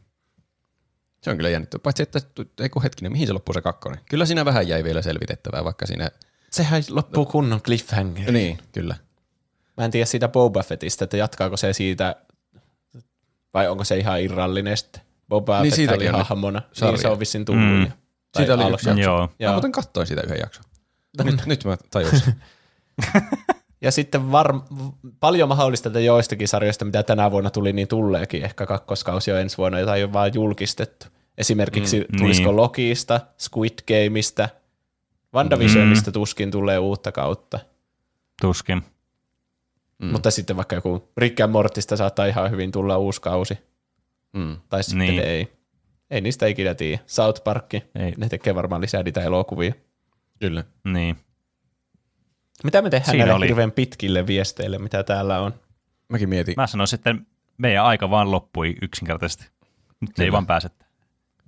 Se 1.22 1.30
on 1.32 1.38
kyllä 1.38 1.50
jännittävää. 1.50 1.82
Paitsi, 1.84 2.04
että 2.04 2.20
ei 2.60 2.70
kun 2.70 2.84
hetkinen, 2.84 3.12
mihin 3.12 3.28
se 3.28 3.34
loppuu 3.34 3.54
se 3.54 3.62
kakkonen? 3.62 4.00
Kyllä 4.10 4.26
siinä 4.26 4.46
vähän 4.46 4.68
jäi 4.68 4.84
vielä 4.84 5.02
selvitettävää, 5.02 5.64
vaikka 5.64 5.86
siinä... 5.86 6.10
Sehän 6.52 6.84
loppuu 6.90 7.26
kunnon 7.26 7.62
cliffhanger. 7.62 8.32
Niin, 8.32 8.58
kyllä. 8.72 8.96
Mä 9.78 9.86
en 9.86 9.92
tiedä 9.92 10.06
siitä 10.06 10.28
Boba 10.28 10.64
Fettistä, 10.64 11.04
että 11.04 11.18
jatkaako 11.18 11.58
se 11.58 11.74
siitä, 11.74 12.16
vai 13.54 13.68
onko 13.68 13.84
se 13.84 13.98
ihan 13.98 14.22
irrallinen 14.22 14.78
sitten. 14.78 15.02
Boba 15.30 15.62
Niin, 15.62 15.74
niin 15.78 15.90
Fett 15.90 16.02
oli 16.02 16.08
hahmona. 16.08 16.62
sarja. 16.74 16.92
Niin 16.92 17.02
se 17.02 17.08
on 17.08 17.20
vissiin 17.20 17.46
tullut. 17.46 17.80
Mm. 17.80 17.92
Siitä 18.38 18.54
oli 18.54 18.74
yksi 18.74 18.90
jakso. 18.90 19.02
Joo. 19.02 19.30
Mä 19.44 19.52
muuten 19.52 19.72
katsoin 19.72 20.08
sitä 20.08 20.22
yhden 20.26 20.40
jakson. 20.40 20.64
Nyt, 21.24 21.46
nyt 21.46 21.66
mä 21.66 21.78
tajusin. 21.92 22.36
Ja 23.82 23.92
sitten 23.92 24.32
var, 24.32 24.60
paljon 25.20 25.50
mahdollista, 25.50 25.90
että 25.90 26.00
joistakin 26.00 26.48
sarjoista, 26.48 26.86
mitä 26.86 27.04
tänä 27.04 27.32
vuonna 27.32 27.50
tuli, 27.50 27.74
niin 27.74 27.88
tulleekin 27.88 28.44
ehkä 28.44 28.66
kakkoskausi 28.66 29.32
jo 29.32 29.38
ensi 29.38 29.58
vuonna, 29.58 29.80
jota 29.80 29.96
ei 29.96 30.04
ole 30.04 30.14
vaan 30.14 30.32
julkistettu. 30.34 31.06
Esimerkiksi 31.38 32.00
mm, 32.00 32.18
tulisiko 32.18 32.50
niin. 32.50 32.56
Lokiista, 32.56 33.22
Squid 33.38 33.74
Gameista, 33.88 34.50
WandaVisionista 35.34 36.12
mm. 36.12 36.14
tuskin 36.14 36.52
tulee 36.52 36.80
uutta 36.80 37.12
kautta. 37.12 37.60
Tuskin. 38.42 38.84
Mm. 40.02 40.08
Mutta 40.12 40.32
sitten 40.32 40.56
vaikka 40.56 40.76
joku 40.76 41.12
Rick 41.18 41.40
and 41.40 41.52
Mortista 41.52 41.98
saattaa 41.98 42.26
ihan 42.26 42.52
hyvin 42.52 42.72
tulla 42.72 42.98
uusi 42.98 43.22
kausi. 43.22 43.58
Mm. 44.34 44.58
Tai 44.70 44.84
sitten 44.84 45.00
Niin. 45.00 45.20
ei. 45.24 45.48
Ei 46.12 46.22
niistä 46.22 46.46
ikinä 46.48 46.76
tiedä. 46.76 47.00
South 47.08 47.44
Park, 47.44 47.74
Ei. 47.74 47.84
ne 48.18 48.30
tekee 48.30 48.56
varmaan 48.56 48.82
lisää 48.82 49.04
niitä 49.04 49.22
elokuvia. 49.22 49.74
Kyllä. 50.40 50.64
Niin. 50.94 51.16
Mitä 52.64 52.82
me 52.82 52.90
tehdään 52.90 53.12
Siinä 53.12 53.26
näille 53.26 53.38
oli. 53.38 53.48
hirveän 53.48 53.72
pitkille 53.72 54.28
viesteille, 54.28 54.78
mitä 54.80 55.04
täällä 55.04 55.40
on? 55.40 55.54
Mäkin 56.10 56.30
mietin. 56.30 56.54
Mä 56.58 56.68
sanoisin, 56.68 56.98
että 57.00 57.16
meidän 57.58 57.84
aika 57.86 58.10
vaan 58.10 58.32
loppui 58.32 58.76
yksinkertaisesti. 58.82 59.46
Nyt 60.02 60.20
ei 60.20 60.32
vaan 60.32 60.48
pääse. 60.48 60.70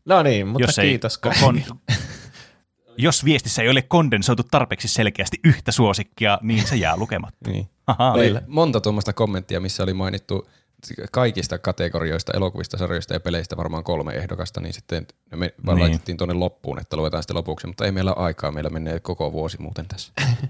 No 0.05 0.23
niin, 0.23 0.47
mutta 0.47 0.63
jos 0.67 0.75
kiitos. 0.81 1.19
Ei, 1.25 1.31
kon, 1.41 1.61
jos 2.97 3.25
viestissä 3.25 3.61
ei 3.61 3.69
ole 3.69 3.81
kondensoitu 3.81 4.43
tarpeeksi 4.43 4.87
selkeästi 4.87 5.37
yhtä 5.43 5.71
suosikkia, 5.71 6.39
niin 6.41 6.67
se 6.67 6.75
jää 6.75 6.97
lukematta. 6.97 7.49
Niin. 7.51 7.69
Ahaa. 7.87 8.13
Oli 8.13 8.35
monta 8.47 8.81
tuommoista 8.81 9.13
kommenttia, 9.13 9.59
missä 9.59 9.83
oli 9.83 9.93
mainittu 9.93 10.49
kaikista 11.11 11.57
kategorioista, 11.59 12.31
elokuvista, 12.35 12.77
sarjoista 12.77 13.13
ja 13.13 13.19
peleistä 13.19 13.57
varmaan 13.57 13.83
kolme 13.83 14.13
ehdokasta, 14.13 14.61
niin 14.61 14.73
sitten 14.73 15.07
me 15.35 15.53
vaan 15.65 15.77
Niin. 15.77 15.83
laitettiin 15.83 16.17
tuonne 16.17 16.33
loppuun, 16.33 16.79
että 16.79 16.97
luetaan 16.97 17.23
sitten 17.23 17.37
lopuksi, 17.37 17.67
mutta 17.67 17.85
ei 17.85 17.91
meillä 17.91 18.13
ole 18.13 18.25
aikaa, 18.25 18.51
meillä 18.51 18.69
menee 18.69 18.99
koko 18.99 19.31
vuosi 19.31 19.61
muuten 19.61 19.85
tässä. 19.87 20.13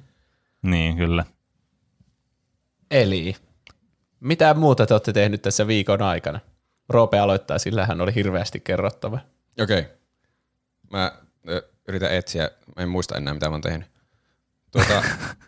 Niin, 0.62 0.98
kyllä. 0.98 1.26
Eli, 2.92 3.36
mitä 4.20 4.54
muuta 4.54 4.86
te 4.86 4.94
olette 4.94 5.14
tehnyt 5.14 5.42
tässä 5.42 5.68
viikon 5.68 6.02
aikana? 6.02 6.40
Roope 6.90 7.20
aloittaa, 7.20 7.58
sillä 7.60 7.86
hän 7.86 8.02
oli 8.02 8.16
hirveästi 8.16 8.60
kerrottava. 8.60 9.20
Okei. 9.62 9.80
Okay. 9.80 9.92
Mä 10.92 11.12
ö, 11.50 11.70
yritän 11.88 12.12
etsiä, 12.12 12.50
mä 12.76 12.84
en 12.84 12.90
muista 12.90 13.18
enää 13.18 13.34
mitä 13.34 13.46
mä 13.50 13.52
oon 13.52 13.62
tehnyt. 13.62 13.88
Tuota, 14.78 15.04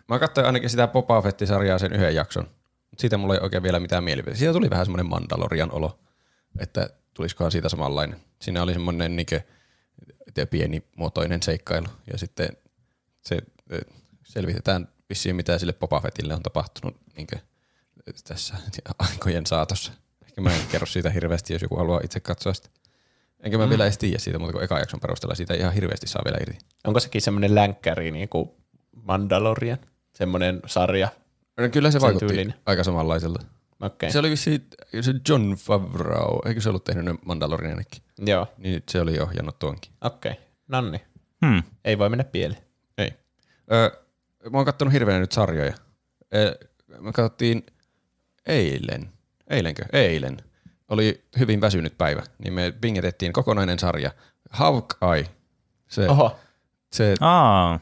mä 0.08 0.18
katsoin 0.18 0.46
ainakin 0.46 0.70
sitä 0.70 0.86
Boba 0.86 1.22
Fett-sarjaa 1.22 1.78
sen 1.78 1.92
yhden 1.92 2.14
jakson, 2.14 2.44
mutta 2.90 3.00
siitä 3.00 3.16
mulla 3.16 3.34
ei 3.34 3.40
oikein 3.40 3.62
vielä 3.62 3.80
mitään 3.80 4.04
mielipiteitä. 4.04 4.38
Siitä 4.38 4.52
tuli 4.52 4.70
vähän 4.70 4.86
semmoinen 4.86 5.08
Mandalorian 5.08 5.72
olo, 5.72 5.98
että 6.58 6.90
tulisikohan 7.14 7.52
siitä 7.52 7.68
samanlainen. 7.68 8.20
Siinä 8.42 8.62
oli 8.62 8.72
semmoinen 8.72 9.16
niinkö, 9.16 9.40
te- 10.34 10.46
pienimuotoinen 10.46 11.42
seikkailu 11.42 11.88
ja 12.12 12.18
sitten 12.18 12.48
se 13.22 13.38
selvitetään 14.24 14.88
vissiin 15.08 15.36
mitä 15.36 15.58
sille 15.58 15.72
Boba 15.72 16.00
Fettille 16.00 16.34
on 16.34 16.42
tapahtunut 16.42 16.96
niinkö, 17.16 17.36
tässä 18.24 18.56
aikojen 18.98 19.46
saatossa. 19.46 19.92
Ehkä 20.24 20.40
mä 20.40 20.54
en 20.54 20.66
kerro 20.70 20.86
siitä 20.86 21.10
hirveästi, 21.10 21.52
jos 21.52 21.62
joku 21.62 21.76
haluaa 21.76 22.00
itse 22.04 22.20
katsoa 22.20 22.54
sitä. 22.54 22.68
Enkä 23.40 23.58
mä 23.58 23.64
mm. 23.64 23.70
vielä 23.70 23.84
edes 23.84 23.98
tiedä 23.98 24.18
siitä, 24.18 24.38
mutta 24.38 24.52
kun 24.52 24.62
eka 24.62 24.78
jakson 24.78 25.00
perusteella 25.00 25.34
siitä 25.34 25.54
ihan 25.54 25.74
hirveästi 25.74 26.06
saa 26.06 26.22
vielä 26.24 26.38
irti. 26.40 26.58
Onko 26.84 27.00
sekin 27.00 27.22
semmoinen 27.22 27.54
länkkäri 27.54 28.10
niin 28.10 28.28
kuin 28.28 28.50
Mandalorian? 29.02 29.78
Semmoinen 30.12 30.60
sarja? 30.66 31.08
No, 31.56 31.68
kyllä 31.68 31.90
se 31.90 31.92
Sen 31.92 32.00
vaikutti 32.00 32.26
tyylinen. 32.26 32.54
aika 32.66 32.84
samanlaiselta. 32.84 33.46
Okei. 33.80 34.10
Se 34.10 34.18
oli 34.18 34.30
vissiin 34.30 34.66
se 35.00 35.14
John 35.28 35.52
Favreau, 35.52 36.40
eikö 36.46 36.60
se 36.60 36.68
ollut 36.68 36.84
tehnyt 36.84 37.04
ne 37.04 37.14
Mandalorianikin? 37.24 38.02
Joo, 38.18 38.46
Niin 38.58 38.82
se 38.88 39.00
oli 39.00 39.20
ohjannut 39.20 39.58
tuonkin. 39.58 39.92
okei. 40.00 40.32
Nonni. 40.68 41.00
Hmm. 41.46 41.62
Ei 41.84 41.98
voi 41.98 42.08
mennä 42.08 42.24
pieleen. 42.24 42.62
Ei. 42.98 43.12
Öö, 43.72 43.90
mä 44.50 44.56
oon 44.58 44.64
kattonut 44.66 44.94
hirveän 44.94 45.20
nyt 45.20 45.32
sarjoja. 45.32 45.72
Öö, 46.34 46.54
me 46.98 47.12
katsottiin 47.12 47.66
eilen, 48.46 49.12
eilenkö? 49.50 49.82
Eilen. 49.92 50.36
Oli 50.88 51.24
hyvin 51.38 51.60
väsynyt 51.60 51.98
päivä, 51.98 52.22
niin 52.38 52.52
me 52.52 52.74
pingetettiin 52.80 53.32
kokonainen 53.32 53.78
sarja. 53.78 54.10
Hawkeye, 54.50 55.26
se, 55.88 56.08
Oho, 56.08 56.36
se 56.92 57.14
Aa, 57.20 57.80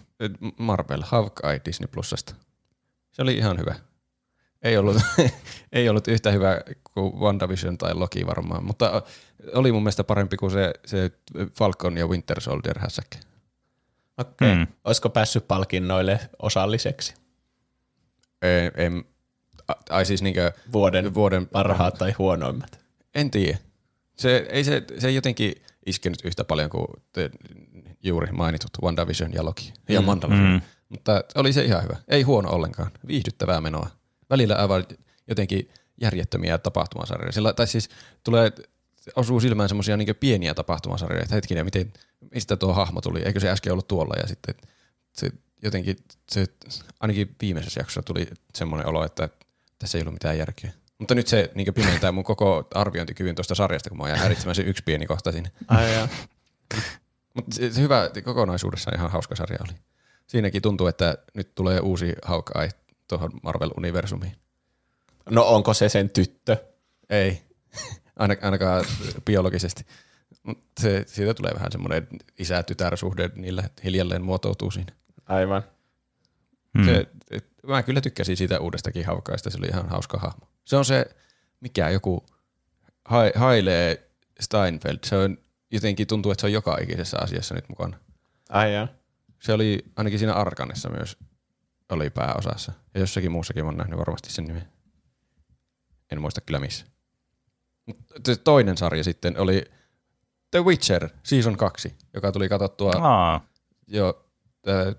Marvel, 0.58 1.02
Hawkeye 1.04 1.60
Disney 1.64 1.86
Plusasta. 1.88 2.34
Se 3.12 3.22
oli 3.22 3.34
ihan 3.36 3.58
hyvä. 3.58 3.74
Ei 4.62 4.76
ollut, 4.76 4.96
ei 5.72 5.88
ollut 5.88 6.08
yhtä 6.08 6.30
hyvä 6.30 6.60
kuin 6.94 7.14
WandaVision 7.20 7.78
tai 7.78 7.94
Loki 7.94 8.26
varmaan, 8.26 8.64
mutta 8.64 9.02
oli 9.54 9.72
mun 9.72 9.82
mielestä 9.82 10.04
parempi 10.04 10.36
kuin 10.36 10.50
se, 10.52 10.72
se 10.86 11.10
Falcon 11.58 11.96
ja 11.96 12.06
Winter 12.06 12.40
Soldier 12.40 12.78
hässäkkä. 12.78 13.18
okei. 14.18 14.54
Mm. 14.54 14.66
Olisiko 14.84 15.10
päässyt 15.10 15.48
palkinnoille 15.48 16.20
osalliseksi? 16.42 17.14
Ei, 18.42 18.70
en, 18.74 19.04
a- 19.68 19.94
ai 19.96 20.06
siis 20.06 20.22
niinkö 20.22 20.52
Vuoden, 20.72 21.14
vuoden 21.14 21.46
parhaat 21.46 21.94
tai 21.94 22.12
huonoimmat? 22.12 22.80
En 23.14 23.30
tiedä. 23.30 23.58
Se 24.16 24.46
ei, 24.50 24.64
se, 24.64 24.82
se 24.98 25.08
ei 25.08 25.14
jotenkin 25.14 25.54
iskenyt 25.86 26.18
yhtä 26.24 26.44
paljon 26.44 26.70
kuin 26.70 26.86
te, 27.12 27.30
juuri 28.02 28.32
mainitut 28.32 28.70
WandaVision 28.82 29.32
ja 29.32 29.44
Loki 29.44 29.72
ja 29.88 30.00
Mm. 30.00 30.06
Mandalorian. 30.06 30.52
Mm. 30.52 30.60
Mutta 30.88 31.24
oli 31.34 31.52
se 31.52 31.64
ihan 31.64 31.82
hyvä. 31.82 31.96
Ei 32.08 32.22
huono 32.22 32.50
ollenkaan. 32.50 32.90
Viihdyttävää 33.06 33.60
menoa. 33.60 33.90
Välillä 34.30 34.54
aivan 34.56 34.86
jotenkin 35.28 35.70
järjettömiä 36.00 36.58
tapahtumasarjoja. 36.58 37.32
Sillä, 37.32 37.52
tai 37.52 37.66
siis 37.66 37.88
tulee, 38.24 38.52
osuu 39.16 39.40
silmään 39.40 39.68
semmoisia 39.68 39.96
niin 39.96 40.16
pieniä 40.20 40.54
tapahtumasarjoja, 40.54 41.22
että 41.22 41.34
hetkinen, 41.34 41.64
miten, 41.64 41.92
mistä 42.34 42.56
tuo 42.56 42.72
hahmo 42.72 43.00
tuli? 43.00 43.22
Eikö 43.22 43.40
se 43.40 43.50
äsken 43.50 43.72
ollut 43.72 43.88
tuolla? 43.88 44.14
Ja 44.20 44.28
sitten 44.28 44.54
se 45.12 45.30
jotenkin, 45.62 45.96
se, 46.30 46.46
ainakin 47.00 47.36
viimeisessä 47.42 47.80
jaksossa 47.80 48.02
tuli 48.02 48.26
semmoinen 48.54 48.86
olo, 48.88 49.04
että 49.04 49.28
tässä 49.78 49.98
ei 49.98 50.02
ollut 50.02 50.14
mitään 50.14 50.38
järkeä. 50.38 50.72
Mutta 50.98 51.14
nyt 51.14 51.26
se 51.26 51.50
niin 51.54 51.74
pimentää 51.74 52.12
mun 52.12 52.24
koko 52.24 52.68
arviointikyvyn 52.74 53.34
tuosta 53.34 53.54
sarjasta, 53.54 53.90
kun 53.90 53.98
mä 53.98 54.08
jää 54.08 54.16
häiritsemään 54.16 54.54
se 54.54 54.62
yksi 54.62 54.82
pieni 54.82 55.06
kohta 55.06 55.32
sinne. 55.32 55.50
Ai. 55.68 56.08
Mutta 57.38 57.56
se, 57.56 57.70
se 57.72 57.80
hyvä 57.80 58.10
kokonaisuudessaan 58.24 58.96
ihan 58.96 59.10
hauska 59.10 59.36
sarja 59.36 59.58
oli. 59.68 59.78
Siinäkin 60.26 60.62
tuntuu, 60.62 60.86
että 60.86 61.18
nyt 61.34 61.54
tulee 61.54 61.80
uusi 61.80 62.14
Hawkeye 62.24 62.70
tuohon 63.08 63.30
Marvel-universumiin. 63.42 64.36
No 65.30 65.42
onko 65.44 65.74
se 65.74 65.88
sen 65.88 66.10
tyttö? 66.10 66.56
Ei, 67.10 67.42
Aina- 68.16 68.36
ainakaan 68.42 68.84
biologisesti. 69.24 69.86
Mut 70.42 70.58
se, 70.80 71.04
siitä 71.06 71.34
tulee 71.34 71.54
vähän 71.54 71.72
semmoinen 71.72 72.08
isä-tytär-suhde, 72.38 73.30
niillä 73.36 73.64
hiljalleen 73.84 74.22
muotoutuu 74.22 74.70
siinä. 74.70 74.92
Aivan. 75.26 75.62
Hmm. 76.78 76.84
Se, 76.84 77.06
et, 77.30 77.46
mä 77.66 77.82
kyllä 77.82 78.00
tykkäsin 78.00 78.36
siitä 78.36 78.60
uudestakin 78.60 79.06
haukaista, 79.06 79.50
se 79.50 79.58
oli 79.58 79.66
ihan 79.66 79.88
hauska 79.88 80.18
hahmo. 80.18 80.48
Se 80.64 80.76
on 80.76 80.84
se, 80.84 81.06
mikä 81.60 81.90
joku 81.90 82.26
Hai- 83.04 83.32
Haile 83.34 84.00
Steinfeld, 84.40 84.98
se 85.04 85.16
on 85.16 85.38
jotenkin 85.70 86.06
tuntuu, 86.06 86.32
että 86.32 86.40
se 86.40 86.46
on 86.46 86.52
joka 86.52 86.78
ikisessä 86.82 87.18
asiassa 87.20 87.54
nyt 87.54 87.68
mukana. 87.68 87.98
Ai 88.48 88.74
joo. 88.74 88.88
Se 89.40 89.52
oli 89.52 89.84
ainakin 89.96 90.18
siinä 90.18 90.34
Arkanessa 90.34 90.90
myös 90.90 91.16
oli 91.90 92.10
pääosassa. 92.10 92.72
Ja 92.94 93.00
jossakin 93.00 93.32
muussakin 93.32 93.64
mä 93.64 93.68
oon 93.68 93.76
nähnyt 93.76 93.98
varmasti 93.98 94.32
sen 94.32 94.44
nimen. 94.44 94.68
En 96.12 96.20
muista 96.20 96.40
kyllä 96.40 96.58
missä. 96.58 96.86
Mut 97.86 97.96
se 98.26 98.36
toinen 98.36 98.76
sarja 98.76 99.04
sitten 99.04 99.38
oli 99.38 99.64
The 100.50 100.64
Witcher 100.64 101.08
Season 101.22 101.56
2, 101.56 101.94
joka 102.14 102.32
tuli 102.32 102.48
katsottua 102.48 102.92
Aa, 103.00 103.46
jo, 103.86 104.26
ää, 104.66 104.92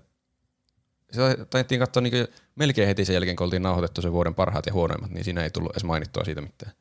se 1.12 1.46
taidettiin 1.50 1.78
katsoa 1.78 2.00
niin 2.00 2.28
melkein 2.54 2.88
heti 2.88 3.04
sen 3.04 3.14
jälkeen, 3.14 3.36
kun 3.36 3.44
oltiin 3.44 3.62
nauhoitettu 3.62 4.02
sen 4.02 4.12
vuoden 4.12 4.34
parhaat 4.34 4.66
ja 4.66 4.72
huonoimmat, 4.72 5.10
niin 5.10 5.24
siinä 5.24 5.42
ei 5.42 5.50
tullut 5.50 5.72
edes 5.72 5.84
mainittua 5.84 6.24
siitä 6.24 6.40
mitään. 6.40 6.72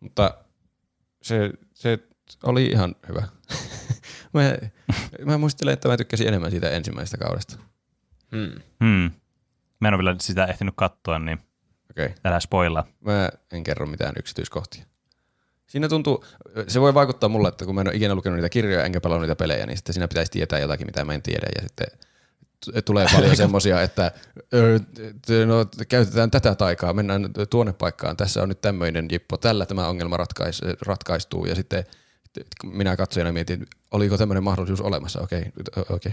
Mutta 0.00 0.44
se, 1.22 1.50
se 1.74 1.98
oli 2.42 2.66
ihan 2.66 2.94
hyvä. 3.08 3.22
mä, 4.34 4.40
mä 5.24 5.38
muistelen, 5.38 5.74
että 5.74 5.88
mä 5.88 5.96
tykkäsin 5.96 6.28
enemmän 6.28 6.50
siitä 6.50 6.70
ensimmäisestä 6.70 7.16
kaudesta. 7.16 7.58
Hmm. 8.30 8.62
hmm. 8.84 9.10
Mä 9.80 9.88
en 9.88 9.94
ole 9.94 10.04
vielä 10.04 10.16
sitä 10.20 10.44
ehtinyt 10.44 10.74
katsoa, 10.76 11.18
niin 11.18 11.38
Okei. 11.90 12.06
Okay. 12.06 12.18
älä 12.24 12.40
spoilaa. 12.40 12.86
Mä 13.00 13.28
en 13.52 13.62
kerro 13.62 13.86
mitään 13.86 14.14
yksityiskohtia. 14.18 14.84
Siinä 15.66 15.88
tuntuu, 15.88 16.24
se 16.68 16.80
voi 16.80 16.94
vaikuttaa 16.94 17.28
mulle, 17.28 17.48
että 17.48 17.64
kun 17.64 17.74
mä 17.74 17.80
en 17.80 17.88
ole 17.88 17.96
ikinä 17.96 18.14
lukenut 18.14 18.36
niitä 18.36 18.48
kirjoja 18.48 18.84
enkä 18.84 19.00
pelannut 19.00 19.22
niitä 19.22 19.36
pelejä, 19.36 19.66
niin 19.66 19.76
sitten 19.76 19.92
siinä 19.92 20.08
pitäisi 20.08 20.32
tietää 20.32 20.58
jotakin, 20.58 20.86
mitä 20.86 21.04
mä 21.04 21.14
en 21.14 21.22
tiedä. 21.22 21.46
Ja 21.56 21.62
sitten 21.62 21.86
tulee 22.84 23.06
paljon 23.12 23.36
semmosia, 23.36 23.82
että 23.82 24.12
no, 25.46 25.84
käytetään 25.88 26.30
tätä 26.30 26.54
taikaa, 26.54 26.92
mennään 26.92 27.30
tuonne 27.50 27.72
paikkaan, 27.72 28.16
tässä 28.16 28.42
on 28.42 28.48
nyt 28.48 28.60
tämmöinen 28.60 29.08
jippo, 29.12 29.36
tällä 29.36 29.66
tämä 29.66 29.88
ongelma 29.88 30.16
ratkais, 30.16 30.60
ratkaistuu. 30.86 31.46
Ja 31.46 31.54
sitten 31.54 31.84
minä 32.64 32.96
katsojana 32.96 33.32
mietin, 33.32 33.66
oliko 33.90 34.18
tämmöinen 34.18 34.44
mahdollisuus 34.44 34.80
olemassa, 34.80 35.20
okei, 35.20 35.38
okay, 35.40 35.84
okei. 35.88 36.12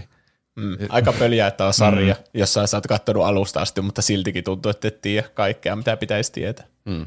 Mm. 0.56 0.76
Aika 0.88 1.12
pöliä, 1.12 1.46
että 1.46 1.66
on 1.66 1.74
sarja, 1.74 2.14
mm. 2.14 2.40
jossa 2.40 2.66
sä 2.66 2.76
oot 2.76 2.86
kattonut 2.86 3.24
alusta 3.24 3.60
asti, 3.60 3.80
mutta 3.80 4.02
siltikin 4.02 4.44
tuntuu, 4.44 4.70
että 4.70 4.88
et 4.88 5.00
tiedä 5.00 5.28
kaikkea, 5.28 5.76
mitä 5.76 5.96
pitäisi 5.96 6.32
tietää. 6.32 6.66
Mm. 6.84 7.06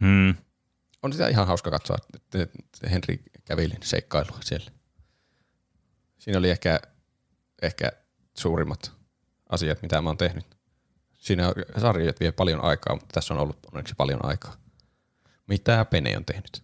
Hmm. 0.00 0.34
On 1.02 1.12
sitä 1.12 1.28
ihan 1.28 1.46
hauska 1.46 1.70
katsoa 1.70 1.96
Henri 2.90 3.22
Kävilin 3.44 3.78
seikkailua 3.82 4.38
siellä. 4.44 4.70
Siinä 6.18 6.38
oli 6.38 6.50
ehkä, 6.50 6.80
ehkä 7.62 7.92
suurimmat 8.34 8.92
asiat, 9.48 9.82
mitä 9.82 10.00
mä 10.00 10.08
oon 10.08 10.16
tehnyt. 10.16 10.44
Siinä 11.12 11.52
sarjat 11.78 12.20
vie 12.20 12.32
paljon 12.32 12.64
aikaa, 12.64 12.94
mutta 12.94 13.12
tässä 13.12 13.34
on 13.34 13.40
ollut 13.40 13.58
onneksi 13.72 13.94
paljon 13.94 14.24
aikaa. 14.24 14.56
Mitä 15.46 15.84
Pene 15.84 16.16
on 16.16 16.24
tehnyt? 16.24 16.62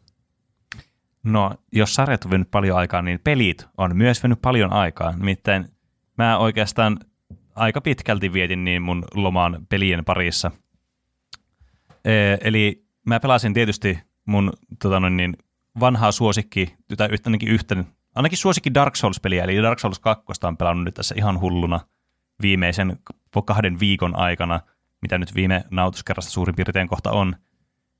No, 1.25 1.55
jos 1.73 1.95
sarjat 1.95 2.25
on 2.25 2.31
vienyt 2.31 2.51
paljon 2.51 2.77
aikaa, 2.77 3.03
niin 3.03 3.21
pelit 3.25 3.69
on 3.79 3.97
myös 3.97 4.23
vienyt 4.23 4.43
paljon 4.43 4.73
aikaa. 4.73 5.13
Nimittäin 5.17 5.69
mä 6.19 6.39
oikeastaan 6.39 6.99
aika 7.57 7.81
pitkälti 7.81 8.33
vietin 8.33 8.65
niin 8.65 8.83
mun 8.83 9.05
lomaan 9.15 9.67
pelien 9.69 10.05
parissa. 10.05 10.51
Ee, 12.05 12.39
eli 12.41 12.85
mä 13.07 13.21
pelasin 13.21 13.55
tietysti 13.55 13.99
mun 14.25 14.53
tota 14.83 15.01
noin, 15.01 15.17
niin, 15.17 15.37
vanhaa 15.81 16.13
suosikki, 16.13 16.77
tai 16.97 17.09
ainakin 17.27 17.49
yhtä, 17.49 17.85
ainakin 18.15 18.39
suosikki 18.39 18.75
Dark 18.75 18.97
Souls-peliä, 18.97 19.45
eli 19.45 19.63
Dark 19.63 19.79
Souls 19.79 19.99
2 19.99 20.25
on 20.43 20.57
pelannut 20.57 20.85
nyt 20.85 20.95
tässä 20.95 21.15
ihan 21.19 21.41
hulluna 21.41 21.81
viimeisen 22.43 22.99
kahden 23.45 23.81
viikon 23.81 24.17
aikana, 24.17 24.61
mitä 25.03 25.19
nyt 25.19 25.35
viime 25.35 25.65
nautuskerrasta 25.71 26.31
suurin 26.31 26.55
piirtein 26.55 26.89
kohta 26.89 27.11
on. 27.11 27.37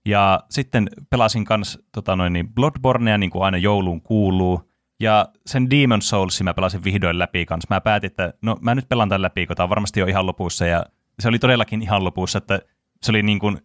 Ja 0.07 0.41
sitten 0.51 0.89
pelasin 1.11 1.45
kans 1.45 1.79
tota 1.93 2.17
noin, 2.17 2.33
niin 2.33 2.55
Bloodbornea, 2.55 3.19
niin 3.19 3.31
kuin 3.31 3.45
aina 3.45 3.59
jouluun 3.59 4.03
kuuluu. 4.03 4.71
Ja 5.01 5.29
sen 5.47 5.71
Demon 5.71 6.03
Soulsin 6.03 6.45
mä 6.45 6.55
pelasin 6.55 6.85
vihdoin 6.85 7.19
läpi 7.19 7.47
kans. 7.47 7.65
Mä 7.71 7.81
päätin, 7.81 8.11
että 8.11 8.33
no 8.43 8.57
mä 8.61 8.75
nyt 8.75 8.89
pelaan 8.89 9.09
tämän 9.09 9.23
läpi, 9.23 9.47
kun 9.47 9.57
tää 9.57 9.65
on 9.65 9.71
varmasti 9.71 10.01
jo 10.01 10.07
ihan 10.07 10.27
lopussa. 10.27 10.67
Ja 10.67 10.87
se 11.19 11.29
oli 11.29 11.39
todellakin 11.39 11.83
ihan 11.83 12.05
lopussa, 12.05 12.39
että 12.39 12.61
se 13.03 13.13
oli 13.13 13.23
niin 13.23 13.39
kuin, 13.39 13.59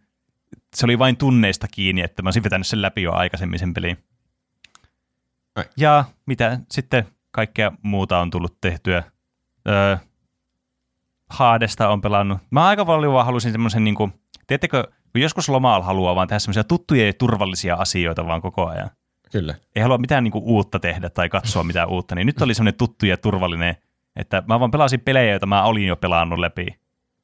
se 0.75 0.85
oli 0.85 0.99
vain 0.99 1.17
tunneista 1.17 1.67
kiinni, 1.67 2.01
että 2.01 2.21
mä 2.21 2.27
olisin 2.27 2.43
vetänyt 2.43 2.67
sen 2.67 2.81
läpi 2.81 3.01
jo 3.01 3.13
aikaisemmin 3.13 3.59
sen 3.59 3.73
pelin. 3.73 3.97
Ai. 5.55 5.63
Ja 5.77 6.05
mitä 6.25 6.59
sitten 6.71 7.05
kaikkea 7.31 7.71
muuta 7.81 8.19
on 8.19 8.29
tullut 8.29 8.57
tehtyä. 8.61 9.03
Öö, 9.67 9.97
Haadesta 11.29 11.89
on 11.89 12.01
pelannut. 12.01 12.37
Mä 12.51 12.67
aika 12.67 12.85
paljon 12.85 13.13
vaan 13.13 13.25
halusin 13.25 13.51
semmoisen, 13.51 13.83
niin 13.83 13.95
kuin, 13.95 14.13
tiedättekö, 14.47 14.83
kun 15.15 15.21
joskus 15.21 15.49
lomaalla 15.49 15.85
haluaa 15.85 16.15
vaan 16.15 16.27
tehdä 16.27 16.39
semmoisia 16.39 16.63
tuttuja 16.63 17.05
ja 17.05 17.13
turvallisia 17.13 17.75
asioita 17.75 18.27
vaan 18.27 18.41
koko 18.41 18.67
ajan. 18.67 18.89
Kyllä. 19.31 19.55
Ei 19.75 19.81
halua 19.83 19.97
mitään 19.97 20.23
niin 20.23 20.31
kuin, 20.31 20.43
uutta 20.43 20.79
tehdä 20.79 21.09
tai 21.09 21.29
katsoa 21.29 21.63
mitään 21.63 21.89
uutta, 21.89 22.15
niin 22.15 22.25
nyt 22.25 22.41
oli 22.41 22.53
semmoinen 22.53 22.77
tuttu 22.77 23.05
ja 23.05 23.17
turvallinen, 23.17 23.75
että 24.15 24.43
mä 24.47 24.59
vaan 24.59 24.71
pelasin 24.71 24.99
pelejä, 24.99 25.31
joita 25.31 25.45
mä 25.45 25.63
olin 25.63 25.87
jo 25.87 25.95
pelannut 25.95 26.39
läpi. 26.39 26.67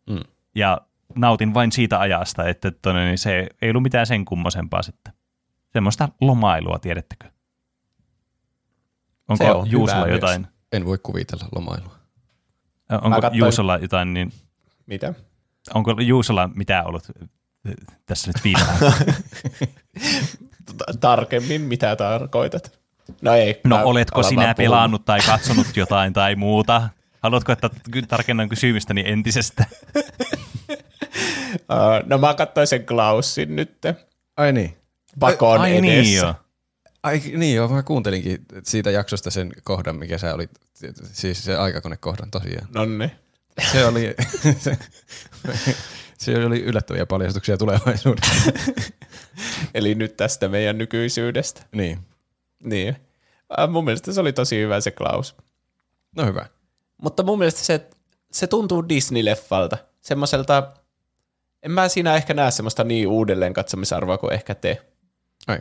Mm. 0.09 0.19
Ja 0.55 0.81
nautin 1.15 1.53
vain 1.53 1.71
siitä 1.71 1.99
ajasta, 1.99 2.47
että 2.47 2.71
tonne, 2.71 3.05
niin 3.05 3.17
se 3.17 3.49
ei 3.61 3.69
ollut 3.69 3.83
mitään 3.83 4.07
sen 4.07 4.25
kummosempaa 4.25 4.81
sitten. 4.81 5.13
Semmoista 5.73 6.09
lomailua, 6.21 6.79
tiedättekö? 6.79 7.27
Onko 9.27 9.43
Se 9.43 9.51
on 9.51 9.71
Juusolla 9.71 10.07
jotain, 10.07 10.47
En 10.71 10.85
voi 10.85 10.97
kuvitella 10.97 11.47
lomailua. 11.55 11.95
onko 13.01 13.19
Juusolla 13.33 13.77
jotain, 13.77 14.13
niin 14.13 14.31
Mitä? 14.85 15.13
onko 15.73 15.95
Juusolla 16.01 16.49
mitään 16.55 16.87
ollut 16.87 17.03
tässä 18.05 18.27
nyt 18.27 18.43
viime 18.43 18.61
aikoina? 18.71 19.13
T- 20.65 20.99
Tarkemmin, 20.99 21.61
mitä 21.61 21.95
tarkoitat? 21.95 22.79
No 23.21 23.33
ei. 23.33 23.61
No 23.63 23.77
mä 23.77 23.83
oletko 23.83 24.23
sinä 24.23 24.53
pelannut 24.53 25.05
tai 25.05 25.19
katsonut 25.25 25.77
jotain 25.77 26.13
tai 26.13 26.35
muuta? 26.35 26.89
Haluatko, 27.21 27.51
että 27.51 27.69
tarkennan 28.07 28.49
kysymystäni 28.49 29.03
entisestä? 29.05 29.65
Uh, 29.97 30.03
no 32.09 32.17
mä 32.17 32.33
katsoin 32.33 32.67
sen 32.67 32.85
Klaussin 32.85 33.55
nyt 33.55 33.77
Ai 34.37 34.53
niin. 34.53 34.77
pakon 35.19 35.61
Ai 35.61 35.71
edessä. 35.71 35.81
niin 35.91 36.15
joo. 36.15 36.33
Ai 37.03 37.21
niin 37.37 37.55
joo, 37.55 37.67
mä 37.67 37.83
kuuntelinkin 37.83 38.37
siitä 38.63 38.91
jaksosta 38.91 39.31
sen 39.31 39.51
kohdan, 39.63 39.95
mikä 39.95 40.17
sä 40.17 40.33
olit, 40.33 40.51
siis 41.11 41.45
se 41.45 41.55
aikakonekohdan 41.55 42.31
tosiaan. 42.31 42.67
Nonni. 42.73 43.11
Se 43.71 43.85
oli, 43.85 44.15
se, 44.57 44.77
se 46.21 46.45
oli 46.45 46.61
yllättäviä 46.61 47.05
paljastuksia 47.05 47.57
tulevaisuudessa. 47.57 48.51
Eli 49.73 49.95
nyt 49.95 50.17
tästä 50.17 50.47
meidän 50.47 50.77
nykyisyydestä. 50.77 51.65
niin, 51.71 51.99
Niin. 52.63 52.95
Uh, 53.59 53.69
mun 53.69 53.85
mielestä 53.85 54.13
se 54.13 54.21
oli 54.21 54.33
tosi 54.33 54.59
hyvä 54.59 54.81
se 54.81 54.91
Klaus. 54.91 55.35
no 56.15 56.25
hyvä. 56.25 56.45
Mutta 57.01 57.23
mun 57.23 57.37
mielestä 57.37 57.59
se, 57.59 57.89
se 58.31 58.47
tuntuu 58.47 58.81
Disney-leffalta. 58.81 59.77
Semmoiselta, 60.01 60.73
en 61.63 61.71
mä 61.71 61.87
siinä 61.87 62.15
ehkä 62.15 62.33
näe 62.33 62.51
semmoista 62.51 62.83
niin 62.83 63.07
uudelleen 63.07 63.53
katsomisarvoa 63.53 64.17
kuin 64.17 64.33
ehkä 64.33 64.55
te. 64.55 64.81
Ai. 65.47 65.59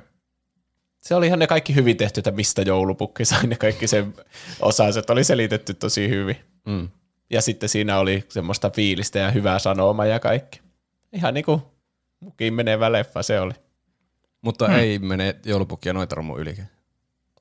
Se 1.01 1.15
oli 1.15 1.27
ihan 1.27 1.39
ne 1.39 1.47
kaikki 1.47 1.75
hyvin 1.75 1.97
tehty, 1.97 2.21
että 2.21 2.31
mistä 2.31 2.63
joulupukki 2.63 3.25
sai 3.25 3.47
ne 3.47 3.57
kaikki 3.57 3.87
sen 3.87 4.15
osaset. 4.61 5.11
Oli 5.11 5.25
selitetty 5.25 5.75
tosi 5.75 6.09
hyvin. 6.09 6.37
Mm. 6.67 6.89
Ja 7.31 7.43
sitten 7.43 7.69
siinä 7.69 7.99
oli 7.99 8.25
semmoista 8.29 8.71
fiilistä 8.71 9.19
ja 9.19 9.31
hyvää 9.31 9.59
sanomaa 9.59 10.07
ja 10.07 10.21
kaikki. 10.21 10.61
Ihan 11.13 11.35
niinku 11.35 11.63
mukiin 12.21 12.55
menevä 12.55 12.93
leffa 12.93 13.23
se 13.23 13.41
oli. 13.41 13.53
Mutta 14.43 14.67
hmm. 14.69 14.79
ei 14.79 14.99
mene 14.99 15.37
joulupukkia 15.45 15.93
noita 15.93 16.15
romu 16.15 16.37
yli. 16.37 16.57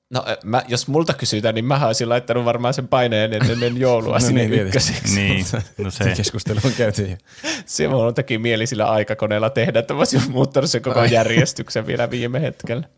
No 0.09 0.25
mä, 0.43 0.63
jos 0.67 0.87
multa 0.87 1.13
kysytään, 1.13 1.55
niin 1.55 1.65
mä 1.65 1.87
olisin 1.87 2.09
laittanut 2.09 2.45
varmaan 2.45 2.73
sen 2.73 2.87
paineen 2.87 3.33
ennen 3.33 3.77
joulua 3.77 4.13
no 4.19 4.19
sinne 4.19 4.47
niin, 4.47 4.61
ykköseksi. 4.61 5.15
Niin, 5.15 5.45
no 5.77 5.91
Se 5.91 6.03
se. 6.03 6.13
keskustelu 6.15 6.59
on 6.65 6.71
käyty. 6.77 7.09
jo. 7.09 7.17
Se 7.65 7.87
mulla 7.87 8.13
teki 8.13 8.37
mieli 8.37 8.67
sillä 8.67 8.85
aikakoneella 8.85 9.49
tehdä, 9.49 9.79
että 9.79 9.93
mä 9.93 9.97
olisin 9.97 10.31
muuttanut 10.31 10.69
sen 10.69 10.81
koko 10.81 11.03
järjestyksen 11.03 11.87
vielä 11.87 12.09
viime 12.09 12.41
hetkellä. 12.41 12.89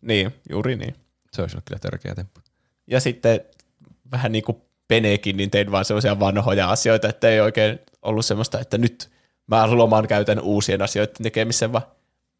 Niin, 0.00 0.34
juuri 0.50 0.76
niin. 0.76 0.94
Se 1.32 1.42
olisi 1.42 1.56
ollut 1.56 1.64
kyllä 1.64 1.78
törkeä 1.78 2.14
temppu. 2.14 2.40
Ja 2.86 3.00
sitten 3.00 3.40
vähän 4.10 4.32
niin 4.32 4.44
kuin 4.44 4.62
Penekin, 4.88 5.36
niin 5.36 5.50
tein 5.50 5.72
vaan 5.72 5.84
sellaisia 5.84 6.20
vanhoja 6.20 6.70
asioita, 6.70 7.08
että 7.08 7.28
ei 7.28 7.40
oikein 7.40 7.78
ollut 8.02 8.26
semmoista, 8.26 8.60
että 8.60 8.78
nyt 8.78 9.10
mä 9.46 9.76
loman 9.76 10.08
käytän 10.08 10.40
uusien 10.40 10.82
asioiden 10.82 11.14
tekemiseen, 11.22 11.72
vaan 11.72 11.84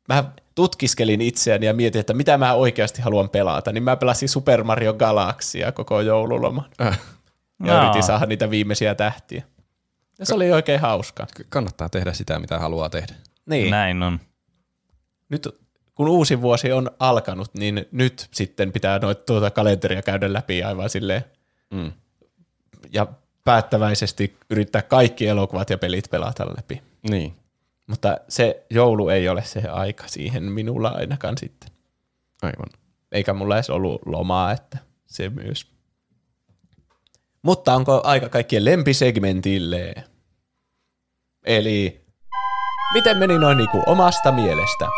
mä 0.09 0.25
tutkiskelin 0.55 1.21
itseäni 1.21 1.67
ja 1.67 1.75
mietin, 1.75 2.01
että 2.01 2.15
mitä 2.15 2.39
mä 2.39 2.55
oikeasti 2.55 3.03
haluan 3.03 3.29
pelata, 3.29 3.73
niin 3.73 3.83
mä 3.83 3.97
pelasin 3.97 4.29
Super 4.29 4.65
Mario 4.65 4.95
Galaxia 4.95 5.73
koko 5.73 6.01
joululoman. 6.01 6.65
Äh, 6.81 7.01
Ja 7.67 7.73
Jaa. 7.73 7.83
yritin 7.85 8.03
saada 8.03 8.27
niitä 8.27 8.51
viimeisiä 8.51 8.95
tähtiä. 8.95 9.43
Ja 10.19 10.27
se 10.27 10.35
oli 10.35 10.53
oikein 10.53 10.81
hauska. 10.81 11.27
kannattaa 11.49 11.89
tehdä 11.89 12.13
sitä, 12.13 12.39
mitä 12.39 12.59
haluaa 12.59 12.91
tehdä. 12.91 13.15
Niin. 13.47 13.71
Näin 13.71 14.03
on. 14.03 14.21
nyt 15.29 15.49
kun 15.95 16.09
uusi 16.09 16.41
vuosi 16.41 16.73
on 16.73 16.91
alkanut, 16.99 17.55
niin 17.59 17.87
nyt 17.93 18.29
sitten 18.31 18.73
pitää 18.73 18.99
noita 18.99 19.23
tuota 19.27 19.51
kalenteria 19.51 20.03
käydä 20.03 20.33
läpi 20.33 20.63
aivan 20.63 20.91
silleen 20.91 21.25
Mm. 21.71 21.93
Ja 22.93 23.07
päättäväisesti 23.45 24.37
yrittää 24.51 24.83
kaikki 24.83 25.27
elokuvat 25.27 25.71
ja 25.71 25.79
pelit 25.79 26.11
pelata 26.11 26.47
läpi. 26.57 26.83
Niin, 27.11 27.35
Mutta 27.87 28.19
se 28.29 28.67
joulu 28.71 29.09
ei 29.09 29.29
ole 29.29 29.45
se 29.45 29.69
aika 29.69 30.05
siihen 30.09 30.43
minulla 30.43 30.89
ainakaan 30.89 31.39
sitten. 31.39 31.71
aivan. 32.43 32.67
Eikä 33.13 33.35
mulla 33.35 33.55
edes 33.57 33.71
ollut 33.71 34.03
lomaa, 34.07 34.53
että 34.53 34.79
se 35.07 35.29
myös. 35.29 35.67
Mutta 37.43 37.75
onko 37.75 38.01
aika 38.05 38.29
kaikkien 38.29 38.65
lempisegmentille? 38.65 39.95
Eli 41.47 42.05
miten 42.95 43.17
meni 43.19 43.39
noin 43.39 43.59
niinku 43.59 43.83
omasta 43.87 44.33
mielestä? 44.33 44.89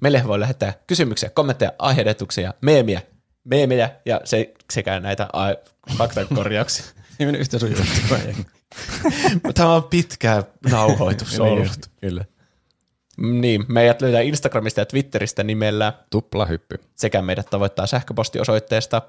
Meille 0.00 0.22
voi 0.26 0.40
lähettää 0.40 0.72
kysymyksiä, 0.86 1.30
kommentteja, 1.30 1.72
aiheetuksia, 1.78 2.54
meemiä, 2.60 3.02
meemejä 3.50 3.90
ja 4.04 4.20
se, 4.24 4.54
sekä 4.72 5.00
näitä 5.00 5.28
a- 5.32 5.54
faktakorjauksia. 5.96 6.84
Ei 7.20 7.26
mennyt 7.26 7.40
yhtä 7.40 7.58
sujuvasti. 7.58 8.00
Tämä 9.54 9.74
on 9.74 9.82
pitkä 9.84 10.42
nauhoitus 10.70 11.30
Niin 11.30 11.42
ollut. 11.42 11.90
Kyllä. 12.00 12.24
Niin, 13.16 13.64
meidät 13.68 14.02
löytää 14.02 14.20
Instagramista 14.20 14.80
ja 14.80 14.86
Twitteristä 14.86 15.44
nimellä 15.44 15.92
Tupla 16.10 16.46
hyppy. 16.46 16.80
sekä 16.94 17.22
meidät 17.22 17.50
tavoittaa 17.50 17.86
sähköpostiosoitteesta 17.86 19.02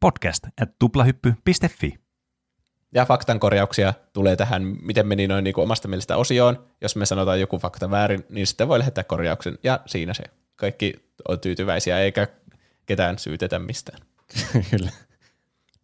Podcast 0.00 0.44
at 0.62 0.68
tuplahyppy.fi. 0.78 1.94
ja 2.94 3.04
faktankorjauksia 3.04 3.94
tulee 4.12 4.36
tähän, 4.36 4.62
miten 4.82 5.06
meni 5.06 5.26
noin 5.26 5.44
niin 5.44 5.54
kuin 5.54 5.62
omasta 5.62 5.88
mielestä 5.88 6.16
osioon. 6.16 6.66
Jos 6.80 6.96
me 6.96 7.06
sanotaan 7.06 7.40
joku 7.40 7.58
fakta 7.58 7.90
väärin, 7.90 8.24
niin 8.28 8.46
sitten 8.46 8.68
voi 8.68 8.78
lähettää 8.78 9.04
korjauksen 9.04 9.58
ja 9.62 9.80
siinä 9.86 10.14
se. 10.14 10.24
Kaikki 10.56 10.94
on 11.28 11.40
tyytyväisiä 11.40 11.98
eikä 12.00 12.26
ketään 12.86 13.18
syytetä 13.18 13.58
mistään. 13.58 13.98
Kyllä. 14.70 14.90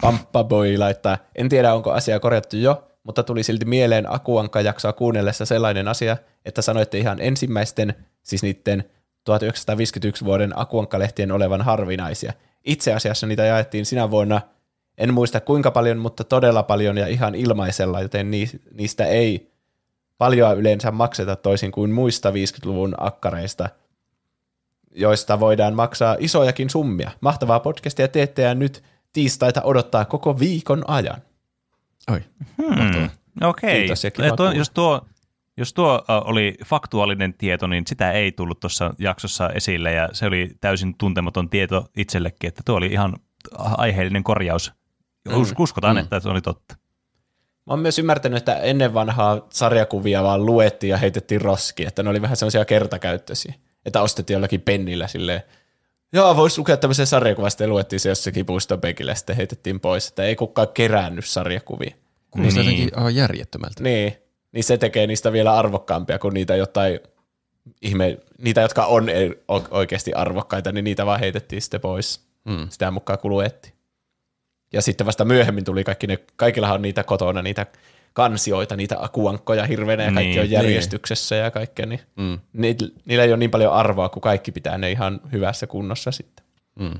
Pamppa 0.03 0.45
Boy 0.45 0.79
laittaa, 0.79 1.19
en 1.35 1.49
tiedä 1.49 1.75
onko 1.75 1.93
asia 1.93 2.21
korjattu 2.21 2.57
jo, 2.57 2.89
mutta 3.05 3.23
tuli 3.23 3.43
silti 3.43 3.65
mieleen 3.65 4.13
Akuankka-jaksoa 4.13 4.93
kuunnellessa 4.93 5.47
sellainen 5.47 5.89
asia, 5.89 6.17
että 6.45 6.63
sanoitte 6.63 6.99
ihan 6.99 7.21
ensimmäisten, 7.21 7.95
siis 8.23 8.43
niiden 8.43 8.85
1951 9.25 10.25
vuoden 10.25 10.59
Akuankka-lehtien 10.59 11.33
olevan 11.33 11.63
harvinaisia. 11.63 12.33
Itse 12.65 12.93
asiassa 12.93 13.27
niitä 13.27 13.45
jaettiin 13.45 13.87
sinä 13.87 14.11
vuonna, 14.11 14.41
en 14.99 15.15
muista 15.15 15.41
kuinka 15.41 15.71
paljon, 15.71 15.99
mutta 15.99 16.25
todella 16.25 16.63
paljon 16.63 16.99
ja 16.99 17.07
ihan 17.07 17.35
ilmaisella, 17.35 18.01
joten 18.01 18.31
ni- 18.31 18.61
niistä 18.75 19.07
ei 19.07 19.53
paljon 20.19 20.59
yleensä 20.59 20.91
makseta 20.91 21.37
toisin 21.37 21.73
kuin 21.73 21.91
muista 21.91 22.31
50-luvun 22.31 22.95
akkareista, 22.99 23.69
joista 24.95 25.41
voidaan 25.41 25.75
maksaa 25.75 26.17
isojakin 26.19 26.71
summia. 26.71 27.11
Mahtavaa 27.21 27.61
podcastia 27.61 28.09
teette 28.09 28.43
ja 28.43 28.55
nyt 28.55 28.83
tiistaita 29.12 29.62
odottaa 29.62 30.05
koko 30.05 30.39
viikon 30.39 30.85
ajan. 30.89 31.23
Oi. 32.11 32.21
Hmm. 32.62 33.11
Okei. 33.43 33.89
Tuo, 33.89 34.37
kuulla. 34.37 34.53
jos 34.53 34.71
tuo, 34.71 35.07
jos 35.57 35.73
tuo 35.73 35.95
uh, 35.95 36.31
oli 36.31 36.55
faktuaalinen 36.65 37.35
tieto, 37.35 37.67
niin 37.67 37.87
sitä 37.87 38.12
ei 38.12 38.33
tullut 38.33 38.61
tuossa 38.61 38.95
jaksossa 38.99 39.51
esille 39.51 39.93
ja 39.93 40.09
se 40.12 40.27
oli 40.27 40.51
täysin 40.61 40.95
tuntematon 40.99 41.49
tieto 41.49 41.87
itsellekin, 41.97 42.49
että 42.49 42.62
tuo 42.65 42.77
oli 42.77 42.87
ihan 42.87 43.17
aiheellinen 43.59 44.25
korjaus. 44.25 44.73
Mm. 45.29 45.35
Uskotaan, 45.59 45.97
mm. 45.97 46.01
että 46.01 46.21
se 46.21 46.29
oli 46.29 46.41
totta. 46.41 46.77
Mä 47.67 47.73
oon 47.73 47.81
myös 47.81 47.99
ymmärtänyt, 47.99 48.39
että 48.39 48.57
ennen 48.57 48.95
vanhaa 48.95 49.47
sarjakuvia 49.51 50.23
vaan 50.23 50.47
luettiin 50.47 50.91
ja 50.91 50.97
heitettiin 50.97 51.41
roskiin, 51.41 51.89
että 51.89 52.03
ne 52.03 52.11
oli 52.11 52.23
vähän 52.23 52.37
semmoisia 52.37 52.65
kertakäyttöisiä. 52.65 53.55
Että 53.86 54.02
ostettiin 54.02 54.35
jollakin 54.35 54.61
pennillä 54.61 55.07
silleen, 55.09 55.43
joo, 56.12 56.36
voisi 56.36 56.59
lukea 56.59 56.77
tämmöisen 56.77 57.07
sarjakuvasta 57.07 57.62
ja 57.62 57.69
luettiin 57.69 58.01
se 58.01 58.09
jossakin 58.09 58.47
puistopenkillä 58.47 59.11
ja 59.11 59.15
sitten 59.15 59.36
heitettiin 59.36 59.81
pois, 59.81 60.09
että 60.09 60.25
ei 60.25 60.36
kukaan 60.36 60.69
kerännyt 60.75 61.27
sarjakuvia. 61.27 61.94
Kuulostaa 62.31 62.62
Niin. 62.62 62.73
jotenkin 62.73 62.99
aivan 62.99 63.15
järjettömältä. 63.15 63.83
Niin, 63.83 64.17
niin 64.52 64.65
se 64.65 64.78
tekee 64.78 65.07
niistä 65.07 65.33
vielä 65.33 65.55
arvokkaampia 65.55 66.19
kuin 66.19 66.35
niitä 66.35 66.57
jotain 66.57 67.01
ihme, 67.83 68.19
niitä, 68.39 68.61
jotka 68.61 68.86
on 68.86 69.07
oikeasti 69.70 70.12
arvokkaita, 70.12 70.73
niin 70.73 70.85
niitä 70.85 71.07
vaan 71.07 71.20
heitettiin 71.20 71.62
sitten 71.62 71.81
pois. 71.81 72.20
Mm. 72.44 72.67
Sitä 72.70 72.91
mukaan 72.91 73.19
kuluetti. 73.19 73.73
Ja 74.73 74.83
sitten 74.83 75.07
vasta 75.07 75.25
myöhemmin 75.25 75.65
tuli 75.65 75.85
kaikki 75.85 76.07
ne, 76.07 76.19
kaikillahan 76.36 76.75
on 76.75 76.83
niitä 76.83 77.05
kotona, 77.05 77.43
niitä 77.43 77.67
kansioita, 78.12 78.76
niitä 78.76 78.97
akuankkoja 79.00 79.66
hirveänä 79.66 80.02
ja 80.02 80.12
kaikki 80.12 80.31
Niin. 80.31 80.41
on 80.41 80.50
järjestyksessä 80.50 81.36
ja 81.36 81.50
kaikkea, 81.50 81.86
niin 81.86 82.00
Mm. 82.16 82.39
niillä, 82.52 82.89
niillä 83.05 83.24
ei 83.24 83.31
ole 83.31 83.36
niin 83.36 83.50
paljon 83.50 83.73
arvoa, 83.73 84.08
kun 84.08 84.23
kaikki 84.23 84.52
pitää 84.52 84.78
ne 84.78 84.91
ihan 84.91 85.20
hyvässä 85.32 85.66
kunnossa 85.66 86.10
sitten. 86.10 86.44
Mm. 86.78 86.99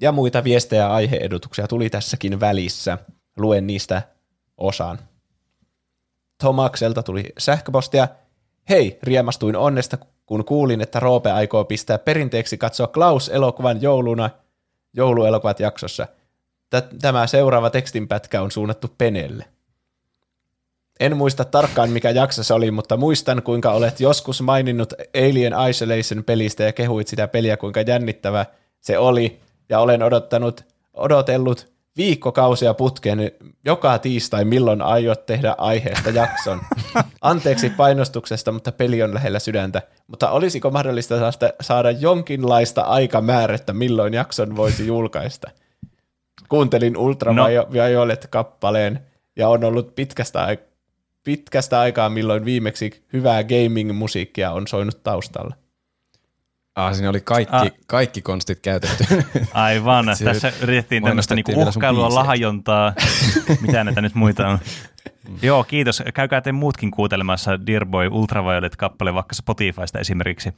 Ja 0.00 0.12
muita 0.12 0.44
viestejä 0.44 0.82
ja 0.82 0.94
aiheedutuksia 0.94 1.68
tuli 1.68 1.90
tässäkin 1.90 2.40
välissä. 2.40 2.98
Luen 3.36 3.66
niistä 3.66 4.02
osan. 4.58 4.98
Tomakselta 6.42 7.02
tuli 7.02 7.24
sähköpostia. 7.38 8.08
Hei, 8.68 8.98
riemastuin 9.02 9.56
onnesta, 9.56 9.98
kun 10.26 10.44
kuulin, 10.44 10.80
että 10.80 11.00
Roope 11.00 11.30
aikoo 11.30 11.64
pistää 11.64 11.98
perinteeksi 11.98 12.58
katsoa 12.58 12.86
Klaus-elokuvan 12.86 13.82
jouluna 13.82 14.30
jouluelokuvat 14.92 15.60
jaksossa. 15.60 16.06
Tä- 16.74 16.88
Tämä 17.00 17.26
seuraava 17.26 17.70
tekstinpätkä 17.70 18.42
on 18.42 18.50
suunnattu 18.50 18.94
Penelle. 18.98 19.44
En 21.00 21.16
muista 21.16 21.44
tarkkaan, 21.44 21.90
mikä 21.90 22.10
jakso 22.10 22.42
se 22.42 22.54
oli, 22.54 22.70
mutta 22.70 22.96
muistan, 22.96 23.42
kuinka 23.42 23.72
olet 23.72 24.00
joskus 24.00 24.42
maininnut 24.42 24.92
Alien 25.14 25.52
Isolation-pelistä 25.70 26.62
ja 26.62 26.72
kehuit 26.72 27.08
sitä 27.08 27.28
peliä, 27.28 27.56
kuinka 27.56 27.80
jännittävä 27.80 28.46
se 28.80 28.98
oli, 28.98 29.40
ja 29.68 29.80
olen 29.80 30.02
odottanut, 30.02 30.64
odotellut 30.94 31.72
viikkokausia 31.96 32.74
putkeen 32.74 33.32
joka 33.64 33.98
tiistai, 33.98 34.44
milloin 34.44 34.82
aiot 34.82 35.26
tehdä 35.26 35.54
aiheesta 35.58 36.10
jakson. 36.10 36.60
Anteeksi 37.20 37.70
painostuksesta, 37.70 38.52
mutta 38.52 38.72
peli 38.72 39.02
on 39.02 39.14
lähellä 39.14 39.38
sydäntä. 39.38 39.82
Mutta 40.06 40.30
olisiko 40.30 40.70
mahdollista 40.70 41.18
saada, 41.18 41.52
saada 41.60 41.90
jonkinlaista 41.90 42.82
aikamäärettä, 42.82 43.72
milloin 43.72 44.14
jakson 44.14 44.56
voisi 44.56 44.86
julkaista? 44.86 45.50
Kuuntelin 46.54 46.96
Ultraviolet-kappaleen 46.96 49.00
ja 49.36 49.48
on 49.48 49.64
ollut 49.64 49.94
pitkästä, 49.94 50.56
pitkästä 51.24 51.80
aikaa, 51.80 52.08
milloin 52.08 52.44
viimeksi 52.44 53.04
hyvää 53.12 53.44
gaming-musiikkia 53.44 54.52
on 54.52 54.66
soinut 54.66 55.02
taustalla. 55.02 55.54
Ah, 56.74 56.94
siinä 56.94 57.10
oli 57.10 57.20
kaikki, 57.20 57.56
Ah. 57.56 57.70
kaikki 57.86 58.22
konstit 58.22 58.60
käytetty. 58.60 59.04
Aivan, 59.54 60.06
tässä 60.24 60.52
yritettiin 60.62 61.04
tämmöistä 61.04 61.34
niinku 61.34 61.62
uhkailua, 61.62 62.14
lahjontaa, 62.14 62.92
mitä 63.66 63.84
näitä 63.84 64.00
nyt 64.00 64.14
muita 64.14 64.48
on. 64.48 64.58
Joo, 65.42 65.64
kiitos. 65.64 66.02
Käykää 66.14 66.40
te 66.40 66.52
muutkin 66.52 66.90
kuuntelemassa 66.90 67.66
Dear 67.66 67.86
Boy 67.86 68.08
Ultraviolet-kappale 68.08 69.14
vaikka 69.14 69.34
Spotifysta 69.34 69.98
esimerkiksi. 69.98 70.52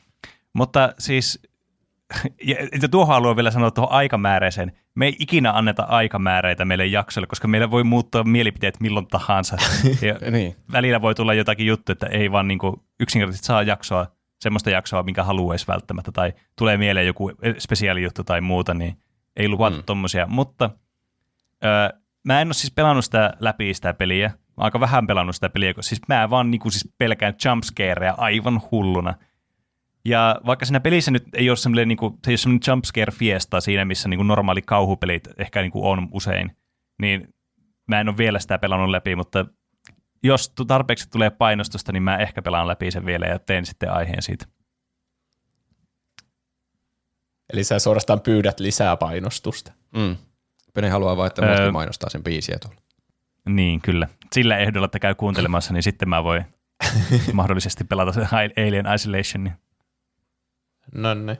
Mutta 0.52 0.92
siis, 0.98 1.40
ja, 2.44 2.56
ja 2.82 2.88
tuohon 2.88 3.14
haluan 3.14 3.36
vielä 3.36 3.50
sanoa 3.50 3.70
tuohon 3.70 3.92
aikamääräiseen. 3.92 4.72
Me 4.94 5.06
ei 5.06 5.16
ikinä 5.18 5.52
anneta 5.52 5.82
aikamääreitä 5.82 6.64
meille 6.64 6.86
jaksoille, 6.86 7.26
koska 7.26 7.48
meillä 7.48 7.70
voi 7.70 7.84
muuttua 7.84 8.24
mielipiteet 8.24 8.80
milloin 8.80 9.06
tahansa. 9.06 9.56
Ja 10.02 10.30
niin. 10.30 10.56
välillä 10.72 11.00
voi 11.00 11.14
tulla 11.14 11.34
jotakin 11.34 11.66
juttu, 11.66 11.92
että 11.92 12.06
ei 12.06 12.32
vaan 12.32 12.48
niinku 12.48 12.84
yksinkertaisesti 13.00 13.46
saa 13.46 13.62
jaksoa, 13.62 14.06
semmoista 14.40 14.70
jaksoa, 14.70 15.02
minkä 15.02 15.24
haluaisi 15.24 15.66
välttämättä, 15.68 16.12
tai 16.12 16.32
tulee 16.58 16.76
mieleen 16.76 17.06
joku 17.06 17.32
spesiaalijuttu 17.58 18.24
tai 18.24 18.40
muuta, 18.40 18.74
niin 18.74 18.96
ei 19.36 19.48
luvata 19.48 19.76
mm. 19.76 19.82
tommosia. 19.86 20.26
Mutta 20.26 20.70
öö, 21.64 21.98
mä 22.24 22.40
en 22.40 22.48
ole 22.48 22.54
siis 22.54 22.72
pelannut 22.72 23.04
sitä 23.04 23.32
läpi 23.40 23.74
sitä 23.74 23.94
peliä, 23.94 24.28
mä 24.28 24.64
aika 24.64 24.80
vähän 24.80 25.06
pelannut 25.06 25.34
sitä 25.34 25.48
peliä, 25.48 25.74
kun 25.74 25.82
siis 25.82 26.00
mä 26.08 26.30
vaan 26.30 26.50
niinku 26.50 26.70
siis 26.70 26.94
pelkään 26.98 27.34
jumpscareja 27.44 28.14
aivan 28.18 28.60
hulluna. 28.70 29.14
Ja 30.06 30.40
vaikka 30.46 30.66
siinä 30.66 30.80
pelissä 30.80 31.10
nyt 31.10 31.24
ei 31.32 31.50
ole 31.50 31.56
semmoinen, 31.56 31.88
niinku, 31.88 32.18
se 32.24 32.30
ei 32.30 32.32
ole 32.32 32.36
semmoinen 32.38 32.60
jumpscare 32.68 33.12
fiesta 33.12 33.60
siinä, 33.60 33.84
missä 33.84 34.08
niinku 34.08 34.22
normaali 34.22 34.62
kauhupelit 34.62 35.28
ehkä 35.38 35.60
niinku 35.62 35.88
on 35.88 36.08
usein, 36.12 36.56
niin 37.00 37.34
mä 37.88 38.00
en 38.00 38.08
ole 38.08 38.16
vielä 38.16 38.38
sitä 38.38 38.58
pelannut 38.58 38.90
läpi, 38.90 39.16
mutta 39.16 39.46
jos 40.22 40.48
tu- 40.50 40.64
tarpeeksi 40.64 41.10
tulee 41.10 41.30
painostusta, 41.30 41.92
niin 41.92 42.02
mä 42.02 42.16
ehkä 42.16 42.42
pelaan 42.42 42.68
läpi 42.68 42.90
sen 42.90 43.06
vielä 43.06 43.26
ja 43.26 43.38
teen 43.38 43.66
sitten 43.66 43.92
aiheen 43.92 44.22
siitä. 44.22 44.46
Eli 47.52 47.64
sä 47.64 47.78
suorastaan 47.78 48.20
pyydät 48.20 48.60
lisää 48.60 48.96
painostusta. 48.96 49.72
Mm. 49.96 50.16
Pene 50.74 50.88
haluaa 50.90 51.16
vaan, 51.16 51.26
että 51.26 51.46
Öö. 51.46 51.72
mainostaa 51.72 52.10
sen 52.10 52.22
biisiä 52.22 52.58
tuolla. 52.62 52.80
Niin, 53.48 53.80
kyllä. 53.80 54.08
Sillä 54.32 54.58
ehdolla, 54.58 54.84
että 54.84 54.98
käy 54.98 55.14
kuuntelemassa, 55.14 55.72
niin 55.72 55.82
sitten 55.82 56.08
mä 56.08 56.24
voin 56.24 56.44
mahdollisesti 57.32 57.84
pelata 57.84 58.20
Alien 58.66 58.86
Isolation. 58.94 59.50
No 60.94 61.14
niin. 61.14 61.38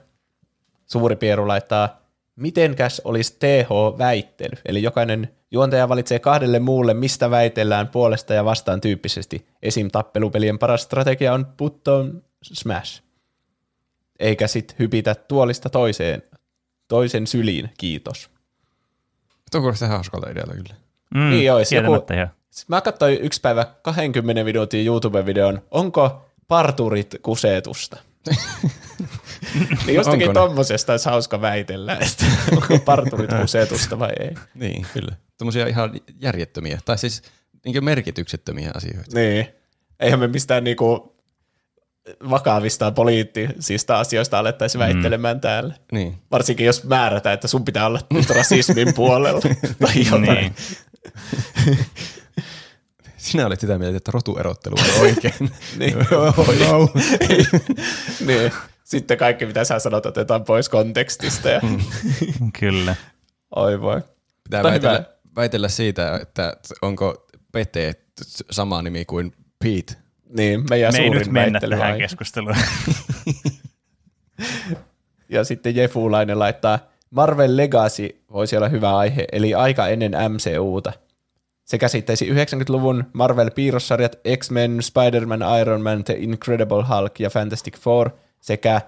Suuri 0.85 1.15
Pieru 1.15 1.47
laittaa, 1.47 2.01
mitenkäs 2.35 3.01
olisi 3.05 3.37
TH-väittely? 3.39 4.57
Eli 4.65 4.83
jokainen 4.83 5.29
juontaja 5.51 5.89
valitsee 5.89 6.19
kahdelle 6.19 6.59
muulle, 6.59 6.93
mistä 6.93 7.29
väitellään 7.29 7.87
puolesta 7.87 8.33
ja 8.33 8.45
vastaan 8.45 8.81
tyyppisesti. 8.81 9.47
Esim. 9.63 9.87
tappelupelien 9.91 10.59
paras 10.59 10.81
strategia 10.81 11.33
on 11.33 11.45
put 11.45 11.87
on 11.87 12.23
smash. 12.43 13.03
Eikä 14.19 14.47
sit 14.47 14.75
hypitä 14.79 15.15
tuolista 15.15 15.69
toiseen, 15.69 16.23
toisen 16.87 17.27
syliin, 17.27 17.69
kiitos. 17.77 18.29
Tuo 19.51 19.61
kuulostaa 19.61 19.85
ihan 19.85 19.97
hauskalta 19.97 20.29
idealta 20.29 20.53
kyllä. 20.53 20.75
Mm, 21.15 21.29
Niin 21.29 21.53
olisi 21.53 21.75
joku-. 21.75 22.05
Mä 22.67 22.81
katsoin 22.81 23.21
yksi 23.21 23.41
päivä 23.41 23.65
20 23.81 24.43
minuutin 24.43 24.85
YouTube-videon, 24.85 25.61
onko 25.71 26.25
parturit 26.47 27.15
kusetusta? 27.21 27.97
Niin 29.85 29.95
jostakin 29.95 30.29
Onko 30.29 30.39
ne? 30.39 30.47
tommosesta 30.47 30.93
olisi 30.93 31.09
hauska 31.09 31.41
väitellä, 31.41 31.97
että 32.01 32.25
onko 32.51 32.79
parturit 32.85 33.33
kusetusta 33.41 33.99
vai 33.99 34.11
ei. 34.19 34.35
Niin, 34.53 34.85
kyllä. 34.93 35.15
Tuommoisia 35.37 35.67
ihan 35.67 35.91
järjettömiä, 36.21 36.79
tai 36.85 36.97
siis 36.97 37.21
niin 37.65 37.83
merkityksettömiä 37.83 38.71
asioita. 38.75 39.19
Niin. 39.19 39.47
Eihän 39.99 40.19
me 40.19 40.27
mistään 40.27 40.63
niinku 40.63 41.17
vakavista 42.29 42.91
poliittisista 42.91 43.99
asioista 43.99 44.39
alettaisi 44.39 44.79
väittelemään 44.79 45.41
täällä. 45.41 45.73
Niin. 45.91 46.17
Varsinkin 46.31 46.65
jos 46.65 46.83
määrätään, 46.83 47.33
että 47.33 47.47
sun 47.47 47.65
pitää 47.65 47.85
olla 47.85 47.99
nyt 48.13 48.29
rasismin 48.29 48.93
puolella 48.93 49.41
tai 49.79 49.93
jotain. 50.11 50.23
Niin. 50.23 50.55
Sinä 53.27 53.45
olet 53.45 53.59
sitä 53.59 53.79
mieltä, 53.79 53.97
että 53.97 54.11
rotuerottelu 54.11 54.75
on 54.79 55.01
oikein. 55.01 55.33
Niin. 55.79 55.97
oh, 56.15 56.37
no. 56.37 56.89
niin. 58.27 58.51
Sitten 58.83 59.17
kaikki, 59.17 59.45
mitä 59.45 59.63
sä 59.63 59.79
sanot, 59.79 60.05
otetaan 60.05 60.43
pois 60.43 60.69
kontekstista. 60.69 61.49
Ja... 61.49 61.61
Kyllä. 62.59 62.95
Oi 63.55 63.81
voi. 63.81 64.01
Pitää 64.43 64.63
väitellä, 64.63 64.97
hyvä. 64.97 65.09
väitellä 65.35 65.69
siitä, 65.69 66.19
että 66.21 66.57
onko 66.81 67.27
Pete 67.51 67.93
sama 68.51 68.81
nimi 68.81 69.05
kuin 69.05 69.33
Pete. 69.63 69.93
Niin, 70.29 70.65
meidän 70.69 70.93
Me 70.93 70.99
ei 70.99 71.05
suurin 71.05 71.19
nyt 71.19 71.31
mennä 71.31 71.59
tähän 71.59 71.97
keskusteluun. 71.97 72.55
Ja 75.29 75.43
sitten 75.43 75.75
Jefulainen 75.75 76.39
laittaa, 76.39 76.79
Marvel 77.09 77.57
Legacy 77.57 78.23
voisi 78.31 78.57
olla 78.57 78.69
hyvä 78.69 78.97
aihe, 78.97 79.25
eli 79.31 79.53
aika 79.53 79.87
ennen 79.87 80.11
MCUta. 80.11 80.93
Se 81.67 81.77
käsittäisi 81.77 82.29
90-luvun 82.29 83.03
Marvel-piirrossarjat 83.13 84.19
X-Men, 84.37 84.83
Spider-Man, 84.83 85.59
Iron 85.61 85.81
Man, 85.81 86.03
The 86.03 86.13
Incredible 86.13 86.85
Hulk 86.89 87.19
ja 87.19 87.29
Fantastic 87.29 87.77
Four 87.79 88.09
sekä 88.39 88.81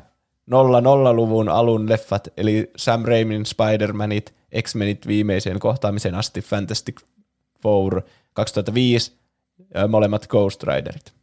00-luvun 0.51 1.49
alun 1.49 1.90
leffat, 1.90 2.27
eli 2.38 2.72
Sam 2.75 3.06
Raimin 3.06 3.43
Spider-Manit, 3.45 4.33
X-Menit 4.61 5.08
viimeiseen 5.08 5.59
kohtaamiseen 5.59 6.16
asti 6.16 6.41
Fantastic 6.41 7.01
Four 7.61 8.01
2005 8.33 9.14
ja 9.74 9.88
molemmat 9.88 10.27
Ghost 10.27 10.64
Riderit. 10.64 11.14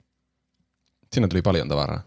Siinä 1.12 1.28
tuli 1.28 1.42
paljon 1.42 1.68
tavaraa. 1.68 2.02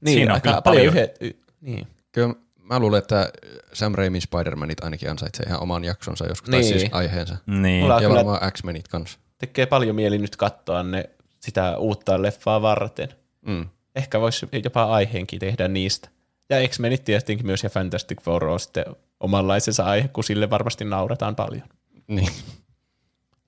Niin, 0.00 0.14
Siinä 0.14 0.34
on 0.34 0.40
kyllä 0.40 0.62
paljon. 0.62 0.80
paljon. 0.80 0.94
Yhdet, 0.94 1.22
y, 1.22 1.30
niin. 1.60 1.86
Kyllä 2.12 2.34
mä 2.68 2.78
luulen, 2.78 2.98
että 2.98 3.32
Sam 3.72 3.94
Raimin 3.94 4.22
Spider-Manit 4.22 4.84
ainakin 4.84 5.10
ansaitsee 5.10 5.46
ihan 5.46 5.62
oman 5.62 5.84
jaksonsa 5.84 6.26
joskus, 6.26 6.50
tai 6.50 6.60
Niin. 6.60 6.78
siis 6.80 6.92
aiheensa. 6.92 7.36
niin. 7.46 7.82
Mulla- 7.82 7.94
Ja 7.94 8.00
kyllä- 8.08 8.14
varmaan 8.14 8.52
X-Menit 8.52 8.88
kanssa. 8.88 9.18
tekee 9.38 9.66
paljon 9.66 9.96
mieli 9.96 10.18
nyt 10.18 10.36
katsoa 10.36 10.82
ne 10.82 11.10
sitä 11.40 11.78
uutta 11.78 12.22
leffaa 12.22 12.62
varten. 12.62 13.08
Mm. 13.46 13.68
Ehkä 13.96 14.20
voisi 14.20 14.48
jopa 14.64 14.84
aiheenkin 14.84 15.38
tehdä 15.40 15.68
niistä. 15.68 16.08
Ja 16.50 16.68
X-Menit 16.68 17.04
tietenkin 17.04 17.46
myös 17.46 17.62
ja 17.64 17.70
Fantastic 17.70 18.22
Four 18.22 18.44
on 18.44 18.60
sitten 18.60 18.84
omanlaisensa 19.20 19.84
aihe, 19.84 20.08
kun 20.08 20.24
sille 20.24 20.50
varmasti 20.50 20.84
naurataan 20.84 21.36
paljon. 21.36 21.68
Niin. 22.08 22.28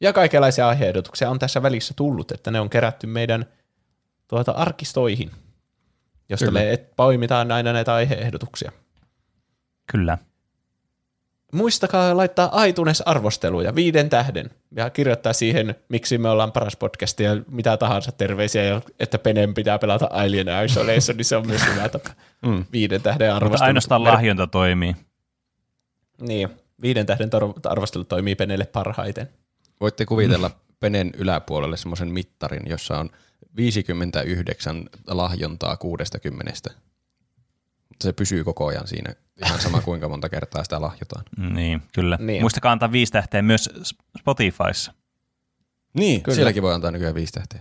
Ja 0.01 0.13
kaikenlaisia 0.13 0.69
aiheehdotuksia 0.69 1.31
on 1.31 1.39
tässä 1.39 1.63
välissä 1.63 1.95
tullut, 1.97 2.33
että 2.33 2.51
ne 2.51 2.61
on 2.61 2.71
kerätty 2.71 3.07
meidän 3.07 3.47
tuota 4.29 4.53
arkistoihin, 4.53 5.31
josta 6.29 6.47
Kyllä. 6.47 6.61
me 6.61 6.77
poimitaan 6.97 7.53
aina 7.53 7.73
näitä 7.73 7.95
aiheehdotuksia. 7.95 8.73
Kyllä. 9.91 10.19
Muistakaa 11.53 12.17
laittaa 12.17 12.65
iTunes-arvosteluja 12.65 13.75
viiden 13.75 14.09
tähden 14.11 14.51
ja 14.77 14.91
kirjoittaa 14.91 15.33
siihen, 15.33 15.75
miksi 15.89 16.19
me 16.19 16.29
ollaan 16.29 16.53
paras 16.53 16.77
podcast 16.77 17.21
ja 17.21 17.31
mitä 17.49 17.77
tahansa 17.77 18.13
terveisiä, 18.13 18.65
ja 18.65 18.81
että 19.01 19.19
Penen 19.19 19.55
pitää 19.55 19.79
pelata 19.79 20.09
Alien 20.11 20.47
Isolation, 20.65 21.17
niin 21.17 21.25
se 21.25 21.37
on 21.37 21.47
myös 21.47 21.63
hyvä 21.75 21.89
tapa. 21.89 22.11
Mm. 22.47 22.65
Viiden 22.73 23.03
tähden 23.03 23.27
Mutta 23.27 23.37
arvostelu. 23.37 23.67
ainoastaan 23.67 24.05
lahjonta 24.05 24.47
toimii. 24.47 24.97
Niin, 26.21 26.49
viiden 26.83 27.07
tähden 27.07 27.31
arvostelu 27.65 28.05
toimii 28.05 28.35
Penelle 28.35 28.67
parhaiten. 28.67 29.29
Voitte 29.81 30.07
kuvitella 30.07 30.51
penen 30.81 31.11
yläpuolelle 31.19 31.77
semmoisen 31.77 32.09
mittarin, 32.09 32.63
jossa 32.67 32.99
on 32.99 33.11
59 33.57 34.89
lahjontaa 35.07 35.77
60. 35.77 36.53
Mutta 37.91 38.05
se 38.05 38.13
pysyy 38.13 38.45
koko 38.45 38.67
ajan 38.67 38.89
siinä, 38.89 39.15
ihan 39.45 39.61
sama 39.61 39.81
kuinka 39.91 40.09
monta 40.09 40.29
kertaa 40.29 40.65
sitä 40.65 40.81
lahjotaan. 40.81 41.25
Niin, 41.55 41.83
kyllä. 41.95 42.19
Niin. 42.21 42.43
Muistakaa 42.43 42.73
antaa 42.73 42.93
viisi 42.93 43.13
tähteä 43.13 43.43
myös 43.43 43.71
Spotifyssa. 44.19 44.95
Niin, 45.95 46.23
Kyllä. 46.23 46.35
sielläkin 46.35 46.63
voi 46.63 46.75
antaa 46.75 46.91
nykyään 46.91 47.15
viisi 47.15 47.33
tähteä. 47.33 47.61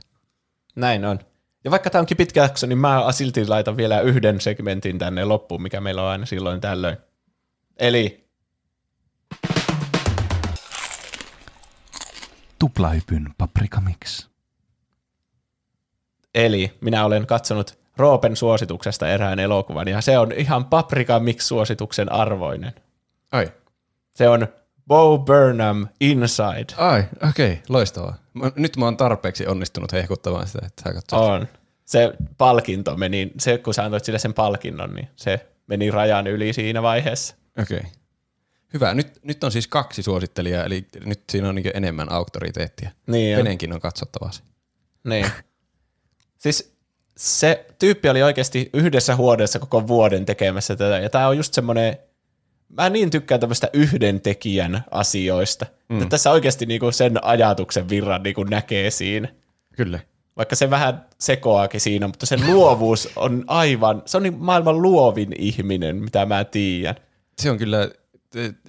Näin 0.75 1.05
on. 1.05 1.19
Ja 1.63 1.71
vaikka 1.71 1.89
tämä 1.89 1.99
onkin 1.99 2.17
pitkä 2.17 2.41
jakso, 2.41 2.67
niin 2.67 2.77
mä 2.77 3.11
silti 3.11 3.47
laitan 3.47 3.77
vielä 3.77 4.01
yhden 4.01 4.41
segmentin 4.41 4.99
tänne 4.99 5.25
loppuun, 5.25 5.61
mikä 5.61 5.81
meillä 5.81 6.03
on 6.03 6.09
aina 6.09 6.25
silloin 6.25 6.61
tällöin. 6.61 6.97
Eli 7.77 8.29
Tuplahypyn 12.59 13.29
Paprika 13.37 13.81
Mix. 13.81 14.27
Eli 16.35 16.77
minä 16.81 17.05
olen 17.05 17.27
katsonut 17.27 17.78
Roopen 17.99 18.35
suosituksesta 18.35 19.07
erään 19.09 19.39
elokuvan, 19.39 19.87
ja 19.87 20.01
se 20.01 20.17
on 20.17 20.31
ihan 20.31 20.65
Paprika 20.65 21.19
Mix-suosituksen 21.19 22.11
arvoinen. 22.11 22.73
Ai, 23.31 23.51
Se 24.11 24.29
on 24.29 24.47
Bo 24.87 25.17
Burnham 25.17 25.87
Inside. 25.99 26.73
ai, 26.77 27.03
okei, 27.29 27.51
okay, 27.51 27.63
loistavaa. 27.69 28.15
Nyt 28.55 28.77
mä 28.77 28.85
oon 28.85 28.97
tarpeeksi 28.97 29.47
onnistunut 29.47 29.91
hehkuttamaan 29.91 30.47
sitä, 30.47 30.59
että 30.65 30.83
sä 30.83 30.93
katsot. 30.93 31.19
On. 31.19 31.47
Se 31.85 32.13
palkinto 32.37 32.97
meni, 32.97 33.31
se 33.37 33.57
kun 33.57 33.73
sä 33.73 33.83
antoit 33.83 34.05
sille 34.05 34.19
sen 34.19 34.33
palkinnon, 34.33 34.93
niin 34.93 35.07
se 35.15 35.45
meni 35.67 35.91
rajan 35.91 36.27
yli 36.27 36.53
siinä 36.53 36.81
vaiheessa. 36.81 37.35
Okei. 37.61 37.77
Okay. 37.77 37.89
Hyvä. 38.73 38.93
Nyt, 38.93 39.19
nyt 39.23 39.43
on 39.43 39.51
siis 39.51 39.67
kaksi 39.67 40.03
suosittelijaa, 40.03 40.63
eli 40.63 40.87
nyt 41.05 41.23
siinä 41.29 41.49
on 41.49 41.55
niin 41.55 41.71
enemmän 41.73 42.11
auktoriteettia. 42.11 42.89
Niin 43.07 43.37
on. 43.37 43.43
Kenenkin 43.43 43.73
on 43.73 43.79
katsottavaa 43.81 44.31
se. 44.31 44.41
Niin. 45.03 45.31
Siis 46.37 46.78
se 47.19 47.65
tyyppi 47.79 48.09
oli 48.09 48.23
oikeasti 48.23 48.69
yhdessä 48.73 49.15
huoneessa 49.15 49.59
koko 49.59 49.87
vuoden 49.87 50.25
tekemässä 50.25 50.75
tätä, 50.75 50.99
ja 50.99 51.09
tämä 51.09 51.27
on 51.27 51.37
just 51.37 51.53
semmoinen, 51.53 51.97
mä 52.69 52.89
niin 52.89 53.09
tykkään 53.09 53.41
tämmöistä 53.41 53.69
yhden 53.73 54.21
tekijän 54.21 54.83
asioista, 54.91 55.65
mm. 55.89 55.97
että 55.97 56.09
tässä 56.09 56.31
oikeasti 56.31 56.65
niinku 56.65 56.91
sen 56.91 57.23
ajatuksen 57.23 57.89
virran 57.89 58.23
niinku 58.23 58.43
näkee 58.43 58.91
siinä. 58.91 59.29
Kyllä. 59.75 59.99
Vaikka 60.37 60.55
se 60.55 60.69
vähän 60.69 61.05
sekoakin 61.19 61.81
siinä, 61.81 62.07
mutta 62.07 62.25
sen 62.25 62.47
luovuus 62.47 63.09
on 63.15 63.43
aivan, 63.47 64.01
se 64.05 64.17
on 64.17 64.23
niin 64.23 64.37
maailman 64.37 64.81
luovin 64.81 65.35
ihminen, 65.37 65.95
mitä 65.95 66.25
mä 66.25 66.43
tiedän. 66.43 66.95
Se 67.41 67.51
on 67.51 67.57
kyllä 67.57 67.89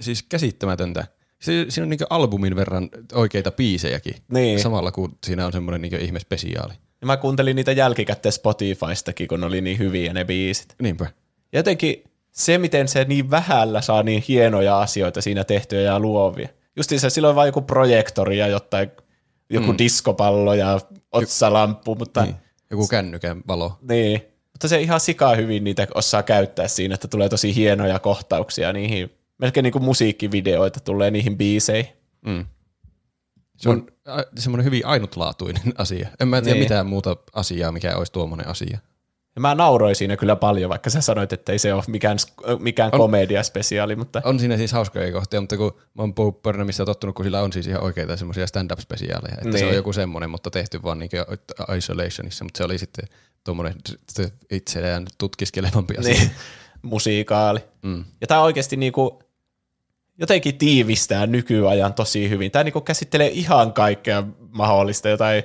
siis 0.00 0.22
käsittämätöntä. 0.22 1.06
Se, 1.40 1.66
siinä 1.68 1.84
on 1.84 1.90
niin 1.90 2.00
albumin 2.10 2.56
verran 2.56 2.88
oikeita 3.12 3.50
biisejäkin. 3.50 4.14
Niin. 4.32 4.60
Samalla 4.60 4.92
kun 4.92 5.18
siinä 5.26 5.46
on 5.46 5.52
semmoinen 5.52 5.82
niin 5.82 6.00
ihmespesiaali. 6.00 6.74
Ja 7.00 7.06
mä 7.06 7.16
kuuntelin 7.16 7.56
niitä 7.56 7.72
jälkikäteen 7.72 8.32
Spotifystakin, 8.32 9.28
kun 9.28 9.40
ne 9.40 9.46
oli 9.46 9.60
niin 9.60 9.78
hyviä 9.78 10.12
ne 10.12 10.24
biisit. 10.24 10.74
Niinpä. 10.82 11.04
Ja 11.52 11.58
jotenkin 11.58 12.04
se, 12.32 12.58
miten 12.58 12.88
se 12.88 13.04
niin 13.04 13.30
vähällä 13.30 13.80
saa 13.80 14.02
niin 14.02 14.24
hienoja 14.28 14.80
asioita 14.80 15.22
siinä 15.22 15.44
tehtyä 15.44 15.80
ja 15.80 16.00
luovia. 16.00 16.48
Justiinsa 16.76 17.10
silloin 17.10 17.36
vaan 17.36 17.48
joku 17.48 17.62
projektori 17.62 18.38
ja 18.38 18.46
jotain, 18.46 18.90
joku 19.50 19.72
mm. 19.72 19.78
diskopallo 19.78 20.54
ja 20.54 20.80
otsalamppu, 21.12 21.94
mutta 21.94 22.24
Niin. 22.24 22.34
Joku 22.70 22.86
kännykän 22.86 23.42
valo. 23.48 23.78
niin. 23.88 24.22
Mutta 24.52 24.68
se 24.68 24.80
ihan 24.80 25.00
sikaa 25.00 25.34
hyvin 25.34 25.64
niitä 25.64 25.86
osaa 25.94 26.22
käyttää 26.22 26.68
siinä, 26.68 26.94
että 26.94 27.08
tulee 27.08 27.28
tosi 27.28 27.54
hienoja 27.54 27.98
kohtauksia 27.98 28.72
niihin. 28.72 29.10
Melkein 29.38 29.64
niin 29.64 29.72
kuin 29.72 29.84
musiikkivideoita 29.84 30.80
tulee 30.80 31.10
niihin 31.10 31.38
biiseihin. 31.38 31.92
Se 33.60 33.68
on 33.68 33.86
a- 34.06 34.22
semmoinen 34.39 34.64
hyvin 34.64 34.86
ainutlaatuinen 34.86 35.62
asia. 35.78 36.08
En 36.20 36.28
mä 36.28 36.42
tiedä 36.42 36.55
Niin. 36.55 36.64
mitään 36.64 36.86
muuta 36.86 37.16
asiaa, 37.32 37.72
mikä 37.72 37.97
olisi 37.97 38.12
tuommoinen 38.12 38.48
asia. 38.48 38.78
Ja 39.34 39.40
mä 39.40 39.55
nauroin 39.55 39.97
siinä 39.97 40.16
kyllä 40.16 40.36
paljon, 40.36 40.68
vaikka 40.70 40.90
sä 40.90 41.00
sanoit, 41.00 41.32
että 41.32 41.52
ei 41.52 41.58
se 41.58 41.74
ole 41.74 41.82
mikään, 41.86 42.18
mikään 42.58 42.90
komediaspesiaali, 42.90 43.97
mutta 43.97 44.22
On 44.24 44.40
siinä 44.40 44.56
siis 44.56 44.72
hauskoja 44.72 45.12
kohtia, 45.12 45.40
mutta 45.40 45.56
kun 45.56 45.72
mä 45.94 46.02
oon 46.02 46.14
Bo 46.14 46.32
Burnhamista 46.32 46.84
tottunut, 46.84 47.16
kun 47.16 47.24
sillä 47.24 47.42
on 47.42 47.52
siis 47.52 47.66
ihan 47.66 47.82
oikeita 47.82 48.16
semmoisia 48.16 48.47
stand-up-spesiaaleja, 48.47 49.32
että 49.34 49.44
niin. 49.44 49.52
se 49.52 49.58
Niin. 49.64 49.68
on 49.68 49.76
joku 49.76 49.92
semmoinen, 49.92 50.30
mutta 50.30 50.50
tehty 50.50 50.82
vaan 50.82 50.98
niin 50.98 51.10
isolationissa, 51.76 52.44
mutta 52.44 52.58
se 52.58 52.64
oli 52.64 52.78
sitten 52.78 53.05
tuommoinen 53.44 53.74
se 54.12 54.32
itseään 54.50 55.06
tutkiskelevampi 55.18 55.94
asia. 55.97 56.14
niin, 56.14 56.30
musiikaali. 56.82 57.60
Mm. 57.82 58.05
Ja 58.20 58.26
tämä 58.26 58.42
oikeasti 58.42 58.76
niinku, 58.76 59.22
jotenkin 60.20 60.58
tiivistää 60.58 61.26
nykyajan 61.26 61.94
tosi 61.94 62.31
hyvin. 62.31 62.50
Tämä 62.50 62.65
niinku 62.65 62.81
käsittelee 62.81 63.28
ihan 63.28 63.73
kaikkea 63.73 64.23
mahdollista, 64.39 65.08
jotain 65.08 65.42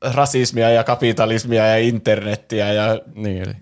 rasismia 0.00 0.70
ja 0.70 0.84
kapitalismia 0.84 1.66
ja 1.66 1.78
internettiä 1.78 2.72
ja 2.72 3.00
Niin, 3.14 3.42
eli. 3.42 3.52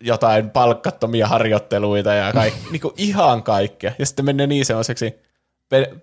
jotain 0.00 0.50
palkkattomia 0.50 1.26
harjoitteluita 1.26 2.14
ja 2.14 2.32
kaikki, 2.32 2.60
niinku 2.72 2.94
ihan 2.96 3.42
kaikkea. 3.42 3.92
Ja 3.98 4.06
sitten 4.06 4.24
menee 4.24 4.46
niin 4.46 4.64
semmoiseksi, 4.64 5.14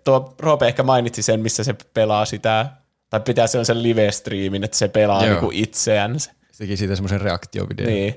tuo 0.04 0.36
Roope 0.40 0.68
ehkä 0.68 0.84
mainitsi 0.84 1.22
sen, 1.22 1.40
missä 1.40 1.64
se 1.64 1.76
pelaa 1.94 2.26
sitä, 2.26 2.66
tai 3.10 3.20
pitää 3.20 3.48
sellaisen 3.48 3.84
live-striimin, 3.84 4.64
että 4.64 4.78
se 4.78 4.88
pelaa 4.88 5.26
Joo. 5.26 5.30
niinku 5.34 5.50
itseänsä. 5.54 6.32
Se 6.52 6.64
teki 6.64 6.78
siitä 6.78 6.96
semmoisen 6.96 7.22
reaktiovideon. 7.22 7.90
Niin. 7.90 8.16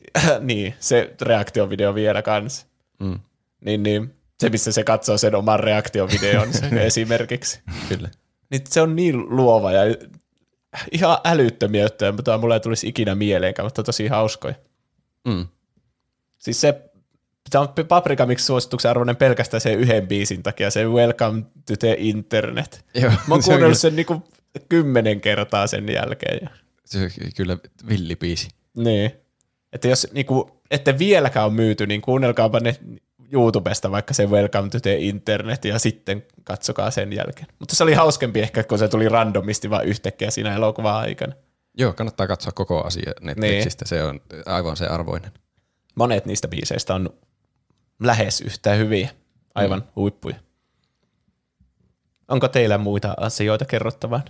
niin, 0.40 0.74
se 0.80 1.14
reaktiovideo 1.20 1.94
vielä 1.94 2.22
kanssa. 2.22 2.66
Mm. 2.98 3.18
Niin, 3.64 3.82
niin, 3.82 4.14
se, 4.42 4.50
missä 4.50 4.72
se 4.72 4.84
katsoo 4.84 5.18
sen 5.18 5.34
oman 5.34 5.60
reaktiovideonsa 5.60 6.66
esimerkiksi. 6.80 7.60
Kyllä. 7.88 8.10
Niin 8.50 8.62
se 8.68 8.80
on 8.80 8.96
niin 8.96 9.36
luova 9.36 9.72
ja 9.72 9.82
ihan 10.92 11.18
älyttömiä 11.24 11.82
juttuja, 11.82 12.12
mutta 12.12 12.38
mulla 12.38 12.54
ei 12.54 12.60
tulisi 12.60 12.88
ikinä 12.88 13.14
mieleenkään, 13.14 13.66
mutta 13.66 13.82
tosi 13.82 14.06
hauskoja. 14.06 14.54
Mm. 15.24 15.46
Siis 16.38 16.60
se, 16.60 16.80
se 17.50 17.58
on 17.58 17.68
Paprika 17.88 18.26
Mix 18.26 18.40
suosituksen 18.40 18.90
arvoinen 18.90 19.16
pelkästään 19.16 19.60
sen 19.60 19.78
yhden 19.78 20.08
biisin 20.08 20.42
takia, 20.42 20.70
se 20.70 20.86
Welcome 20.86 21.42
to 21.42 21.76
the 21.78 21.96
Internet. 21.98 22.84
Joo, 22.94 23.10
Mä 23.10 23.16
oon 23.30 23.42
se 23.42 23.50
on 23.50 23.54
kuunnellut 23.54 23.78
sen 23.78 23.96
niinku 23.96 24.22
kymmenen 24.68 25.20
kertaa 25.20 25.66
sen 25.66 25.88
jälkeen. 25.88 26.38
Ja. 26.42 26.50
Se 26.84 26.98
on 26.98 27.10
kyllä 27.36 27.58
villipiisi. 27.88 28.48
Niin. 28.76 29.12
Että 29.72 29.88
jos 29.88 30.08
niinku, 30.12 30.50
ette 30.70 30.98
vieläkään 30.98 31.46
ole 31.46 31.54
myyty, 31.54 31.86
niin 31.86 32.02
kuunnelkaapa 32.02 32.60
ne 32.60 32.76
YouTubesta 33.32 33.90
vaikka 33.90 34.14
se 34.14 34.26
Welcome 34.26 34.68
to 34.68 34.80
the 34.80 34.94
Internet 34.94 35.64
ja 35.64 35.78
sitten 35.78 36.26
katsokaa 36.44 36.90
sen 36.90 37.12
jälkeen. 37.12 37.46
Mutta 37.58 37.76
se 37.76 37.84
oli 37.84 37.94
hauskempi 37.94 38.40
ehkä, 38.40 38.64
kun 38.64 38.78
se 38.78 38.88
tuli 38.88 39.08
randomisti 39.08 39.70
vaan 39.70 39.84
yhtäkkiä 39.84 40.30
siinä 40.30 40.54
elokuvan 40.54 40.94
aikana. 40.94 41.32
Joo, 41.78 41.92
kannattaa 41.92 42.26
katsoa 42.26 42.52
koko 42.52 42.82
asia 42.84 43.12
Netflixistä. 43.20 43.84
Se 43.84 44.04
on 44.04 44.20
aivan 44.46 44.76
se 44.76 44.86
arvoinen. 44.86 45.32
Monet 45.94 46.26
niistä 46.26 46.48
biiseistä 46.48 46.94
on 46.94 47.10
lähes 48.00 48.40
yhtä 48.40 48.74
hyviä, 48.74 49.10
aivan 49.54 49.80
mm. 49.80 49.86
huippuja. 49.96 50.36
Onko 52.28 52.48
teillä 52.48 52.78
muita 52.78 53.14
asioita 53.16 53.64
kerrottavaa? 53.64 54.22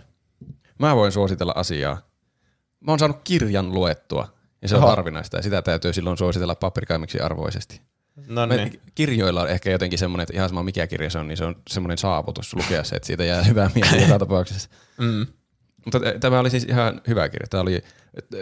Mä 0.79 0.97
voin 0.97 1.13
suositella 1.13 1.53
asiaa. 1.57 1.99
Mä 2.81 2.93
oon 2.93 2.99
saanut 2.99 3.21
kirjan 3.25 3.75
luettua, 3.75 4.29
ja 4.63 4.69
se 4.69 4.77
on 4.77 4.83
Oho. 4.83 4.91
harvinaista, 4.91 5.37
ja 5.37 5.43
sitä 5.43 5.63
täytyy 5.63 5.93
silloin 5.93 6.19
suositella 6.19 6.55
paprikaimiksi 6.55 7.21
arvoisesti. 7.21 7.81
No 8.27 8.47
niin. 8.47 8.81
kirjoilla 8.95 9.43
on 9.43 9.49
ehkä 9.49 9.71
jotenkin 9.71 9.99
semmoinen, 9.99 10.23
että 10.23 10.35
ihan 10.35 10.49
sama 10.49 10.63
mikä 10.63 10.87
kirja 10.87 11.11
se 11.11 11.19
on, 11.19 11.29
niin 11.29 11.37
se 11.37 11.45
on 11.45 11.57
semmoinen 11.71 11.99
saavutus 11.99 12.55
lukea 12.55 12.85
se, 12.85 12.97
että 12.97 13.07
siitä 13.07 13.25
jää 13.25 13.43
hyvää 13.51 13.71
mieli 13.75 14.03
joka 14.03 14.19
tapauksessa. 14.19 14.69
Mm. 14.99 15.27
Mutta 15.85 16.01
t- 16.01 16.21
tämä 16.21 16.41
oli 16.41 16.51
siis 16.51 16.65
ihan 16.65 17.01
hyvä 17.09 17.29
kirja. 17.29 17.47
Tämä 17.51 17.61
oli 17.61 17.83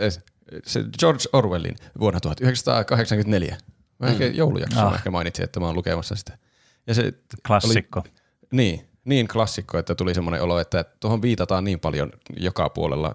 äh, 0.02 0.22
se 0.64 0.84
George 0.98 1.24
Orwellin 1.32 1.76
vuonna 2.00 2.20
1984. 2.20 3.56
Mä 3.98 4.06
ehkä 4.06 4.26
joulujaksossa 4.26 4.82
Ah. 4.86 4.92
ah. 4.92 4.94
ehkä 4.94 5.10
mainitsin, 5.10 5.44
että 5.44 5.60
mä 5.60 5.66
oon 5.66 5.76
lukemassa 5.76 6.14
sitä. 6.14 6.38
Ja 6.86 6.94
se 6.94 7.14
Klassikko. 7.46 8.00
Oli, 8.00 8.10
niin, 8.52 8.88
niin 9.04 9.28
klassikko, 9.28 9.78
että 9.78 9.94
tuli 9.94 10.14
semmoinen 10.14 10.42
olo, 10.42 10.58
että 10.60 10.84
tuohon 11.00 11.22
viitataan 11.22 11.64
niin 11.64 11.80
paljon 11.80 12.12
joka 12.36 12.68
puolella 12.68 13.14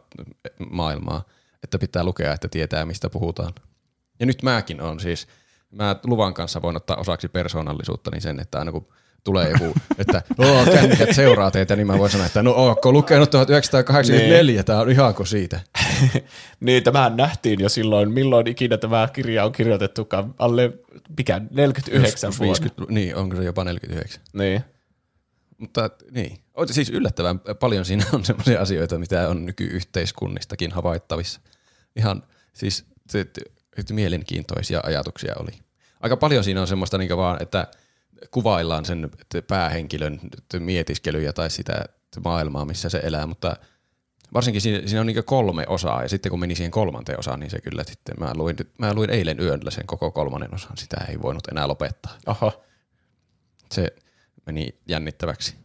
maailmaa, 0.72 1.24
että 1.64 1.80
pitää 1.80 2.03
lukea, 2.03 2.34
että 2.34 2.48
tietää 2.48 2.85
mistä 2.85 3.09
puhutaan. 3.09 3.53
Ja 4.19 4.25
nyt 4.25 4.43
mäkin 4.43 4.82
on 4.82 5.00
siis, 5.00 5.27
mä 5.76 5.95
luvan 6.04 6.34
kanssa 6.34 6.62
voin 6.62 6.76
ottaa 6.76 6.98
osaksi 6.98 7.28
persoonallisuutta 7.28 8.12
niin 8.12 8.22
sen, 8.22 8.40
että 8.40 8.60
aina 8.60 8.72
kun 8.72 8.88
tulee 9.24 9.52
joku, 9.52 9.74
että 9.98 10.22
Oo, 10.38 10.66
kännykät 10.66 11.16
seuraa 11.16 11.52
teitä, 11.52 11.76
niin 11.76 11.88
mä 11.88 11.98
voin 11.98 12.12
sanoa, 12.12 12.26
että 12.26 12.44
no 12.44 12.52
ootko 12.52 12.92
lukenut 12.92 13.30
1984, 13.30 14.64
tää 14.64 14.80
on 14.80 14.92
ihanko 14.92 15.26
siitä. 15.26 15.60
niin, 16.60 16.84
tämähän 16.84 17.18
nähtiin 17.18 17.60
jo 17.60 17.70
silloin, 17.70 18.12
milloin 18.12 18.48
ikinä 18.48 18.78
tämä 18.78 19.10
kirja 19.14 19.45
on 19.45 19.52
kirjoitettukaan, 19.52 20.36
alle 20.40 20.74
mikä, 21.18 21.42
49 21.52 22.28
Joskus 22.28 22.40
vuonna. 22.40 22.60
50, 22.62 22.94
niin, 22.94 23.16
onko 23.16 23.36
se 23.36 23.44
jopa 23.44 23.64
49. 23.64 24.22
Niin. 24.34 24.64
Mutta 25.58 25.90
niin, 26.12 26.38
on 26.54 26.68
siis 26.68 26.90
yllättävän 26.90 27.40
paljon 27.60 27.86
siinä 27.86 28.06
on 28.14 28.26
sellaisia 28.26 28.62
asioita, 28.62 28.98
mitä 28.98 29.30
on 29.30 29.45
nykyyhteiskunnistakin 29.45 30.72
havaittavissa. 30.72 31.42
Ihan 31.95 32.24
siis 32.54 32.86
se, 33.10 33.26
mielenkiintoisia 33.92 34.82
ajatuksia 34.84 35.34
oli. 35.40 35.65
Aika 36.06 36.17
paljon 36.17 36.43
siinä 36.43 36.61
on 36.61 36.67
semmoista 36.67 36.98
niin 36.98 37.17
vaan, 37.17 37.42
että 37.42 37.67
kuvaillaan 38.32 38.85
sen 38.85 39.09
päähenkilön 39.48 40.19
mietiskelyjä 40.59 41.34
tai 41.34 41.50
sitä 41.50 41.85
maailmaa, 42.24 42.66
missä 42.66 42.90
se 42.90 43.00
elää, 43.03 43.27
mutta 43.27 43.56
varsinkin 44.34 44.61
siinä, 44.61 44.88
siinä 44.88 45.01
on 45.01 45.08
niin 45.08 45.24
kolme 45.24 45.66
osaa, 45.67 46.01
ja 46.01 46.09
sitten 46.09 46.30
kun 46.30 46.40
meni 46.40 46.56
siihen 46.56 46.72
kolmanteen 46.72 47.19
osaan, 47.19 47.40
niin 47.40 47.50
se 47.50 47.61
kyllä 47.61 47.84
sitten, 47.84 48.16
mä 48.19 48.32
luin, 48.35 48.56
mä 48.77 48.93
luin 48.93 49.09
eilen 49.09 49.40
yöllä 49.40 49.72
sen 49.72 49.88
koko 49.88 50.11
kolmannen 50.11 50.56
osan, 50.56 50.77
sitä 50.77 50.98
ei 51.09 51.22
voinut 51.22 51.48
enää 51.48 51.67
lopettaa. 51.67 52.17
Oho. 52.27 52.64
Se 53.72 53.95
meni 54.45 54.80
jännittäväksi. 54.88 55.56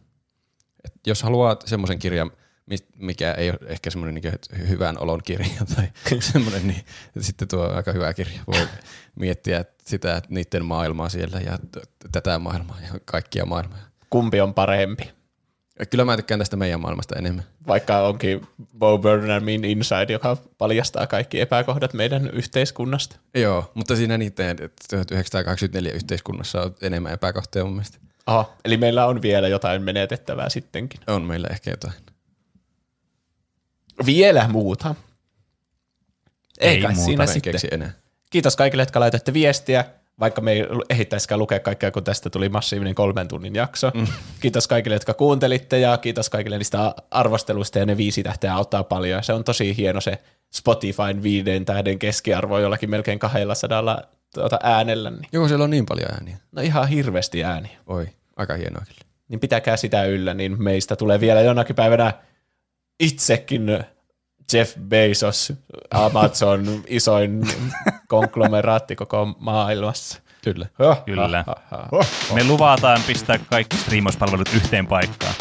Et 0.85 0.93
jos 1.07 1.23
haluaa 1.23 1.57
semmoisen 1.65 1.99
kirjan, 1.99 2.31
mikä 2.97 3.33
ei 3.33 3.49
ole 3.49 3.59
ehkä 3.65 3.89
semmoinen 3.89 4.21
niin 4.23 4.67
hyvän 4.69 4.97
olon 4.97 5.23
kirja 5.23 5.65
tai 5.75 5.85
semmoinen, 6.31 6.67
niin 6.67 6.83
sitten 7.19 7.47
tuo 7.47 7.65
on 7.65 7.75
aika 7.75 7.91
hyvä 7.91 8.13
kirja. 8.13 8.39
Voi 8.47 8.67
miettiä 9.15 9.65
sitä, 9.85 10.17
että 10.17 10.33
niiden 10.33 10.65
maailmaa 10.65 11.09
siellä 11.09 11.39
ja 11.45 11.59
tätä 12.11 12.39
maailmaa 12.39 12.77
ja 12.81 12.99
kaikkia 13.05 13.45
maailmaa. 13.45 13.79
Kumpi 14.09 14.41
on 14.41 14.53
parempi? 14.53 15.11
Kyllä 15.89 16.05
mä 16.05 16.17
tykkään 16.17 16.39
tästä 16.39 16.57
meidän 16.57 16.79
maailmasta 16.79 17.15
enemmän. 17.15 17.43
Vaikka 17.67 18.07
onkin 18.07 18.47
Bo 18.77 18.97
Burnhamin 18.97 19.65
Inside, 19.65 20.13
joka 20.13 20.37
paljastaa 20.57 21.07
kaikki 21.07 21.41
epäkohdat 21.41 21.93
meidän 21.93 22.29
yhteiskunnasta. 22.33 23.15
Joo, 23.33 23.71
mutta 23.73 23.95
siinä 23.95 24.17
niiden 24.17 24.57
1984 24.57 25.91
yhteiskunnassa 25.93 26.61
on 26.61 26.75
enemmän 26.81 27.13
epäkohtia 27.13 27.63
mun 27.63 27.73
mielestä. 27.73 27.97
Oho, 28.27 28.53
eli 28.65 28.77
meillä 28.77 29.05
on 29.05 29.21
vielä 29.21 29.47
jotain 29.47 29.81
menetettävää 29.81 30.49
sittenkin. 30.49 30.99
On 31.07 31.21
meillä 31.21 31.47
ehkä 31.51 31.71
jotain. 31.71 31.93
Vielä 34.05 34.47
muuta. 34.47 34.95
Ei 36.59 36.69
Eikä 36.69 36.87
muuta, 36.87 37.01
siinä 37.05 37.25
sitten. 37.25 37.51
keksi 37.51 37.67
enää. 37.71 37.91
Kiitos 38.29 38.55
kaikille, 38.55 38.81
jotka 38.81 38.99
laitatte 38.99 39.33
viestiä, 39.33 39.85
vaikka 40.19 40.41
me 40.41 40.51
ei 40.51 40.65
ehittäisikään 40.89 41.39
lukea 41.39 41.59
kaikkea, 41.59 41.91
kun 41.91 42.03
tästä 42.03 42.29
tuli 42.29 42.49
massiivinen 42.49 42.95
kolmen 42.95 43.27
tunnin 43.27 43.55
jakso. 43.55 43.91
Mm. 43.93 44.07
Kiitos 44.39 44.67
kaikille, 44.67 44.95
jotka 44.95 45.13
kuuntelitte 45.13 45.79
ja 45.79 45.97
kiitos 45.97 46.29
kaikille 46.29 46.57
niistä 46.57 46.95
arvosteluista 47.11 47.79
ja 47.79 47.85
ne 47.85 47.97
viisi 47.97 48.23
tähteä 48.23 48.53
auttaa 48.55 48.83
paljon. 48.83 49.23
Se 49.23 49.33
on 49.33 49.43
tosi 49.43 49.77
hieno 49.77 50.01
se 50.01 50.17
Spotifyn 50.53 51.23
viiden 51.23 51.65
tähden 51.65 51.99
keskiarvo 51.99 52.59
jollakin 52.59 52.89
melkein 52.89 53.19
200 53.19 54.01
tuota 54.33 54.59
äänellä. 54.63 55.09
Niin. 55.09 55.27
Joo, 55.31 55.47
siellä 55.47 55.63
on 55.63 55.69
niin 55.69 55.85
paljon 55.85 56.11
ääniä. 56.11 56.37
No 56.51 56.61
ihan 56.61 56.87
hirveästi 56.87 57.43
ääniä. 57.43 57.77
Oi, 57.87 58.07
aika 58.35 58.53
hienoa 58.53 58.83
kyllä. 58.87 59.01
Niin 59.27 59.39
pitäkää 59.39 59.77
sitä 59.77 60.05
yllä, 60.05 60.33
niin 60.33 60.63
meistä 60.63 60.95
tulee 60.95 61.19
vielä 61.19 61.41
jonakin 61.41 61.75
päivänä 61.75 62.13
itsekin 63.01 63.83
Jeff 64.53 64.75
Bezos, 64.79 65.53
Amazon 65.91 66.81
isoin 66.87 67.47
konglomeraatti 68.07 68.95
koko 68.95 69.25
maailmassa. 69.39 70.19
Kyllä. 70.43 70.65
Kyllä. 71.05 71.43
Me 72.33 72.43
luvataan 72.43 73.01
pistää 73.07 73.37
kaikki 73.49 73.77
striimauspalvelut 73.77 74.49
yhteen 74.53 74.87
paikkaan. 74.87 75.33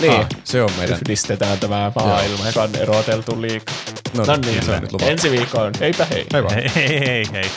Niin, 0.00 0.12
Ah, 0.12 0.26
se 0.44 0.62
on 0.62 0.70
meidän. 0.78 0.96
yhdistetään 0.96 1.58
tämä 1.58 1.92
maailma, 1.94 2.46
joka 2.46 2.62
on 2.62 2.76
eroteltu 2.76 3.40
liikaa. 3.42 3.74
No, 4.16 4.24
No 4.24 4.36
niin, 4.36 4.46
niin, 4.46 4.64
se 4.64 4.72
on 4.72 4.80
nyt 4.80 4.92
luvattu. 4.92 5.10
ensi 5.10 5.30
viikkoon. 5.30 5.72
Heipä 5.80 6.04
hei. 6.04 6.26
Hei 6.32 6.42
vaan. 6.42 6.54
Hei 6.54 6.70
hei 6.74 7.00
hei. 7.06 7.26
hei. 7.32 7.50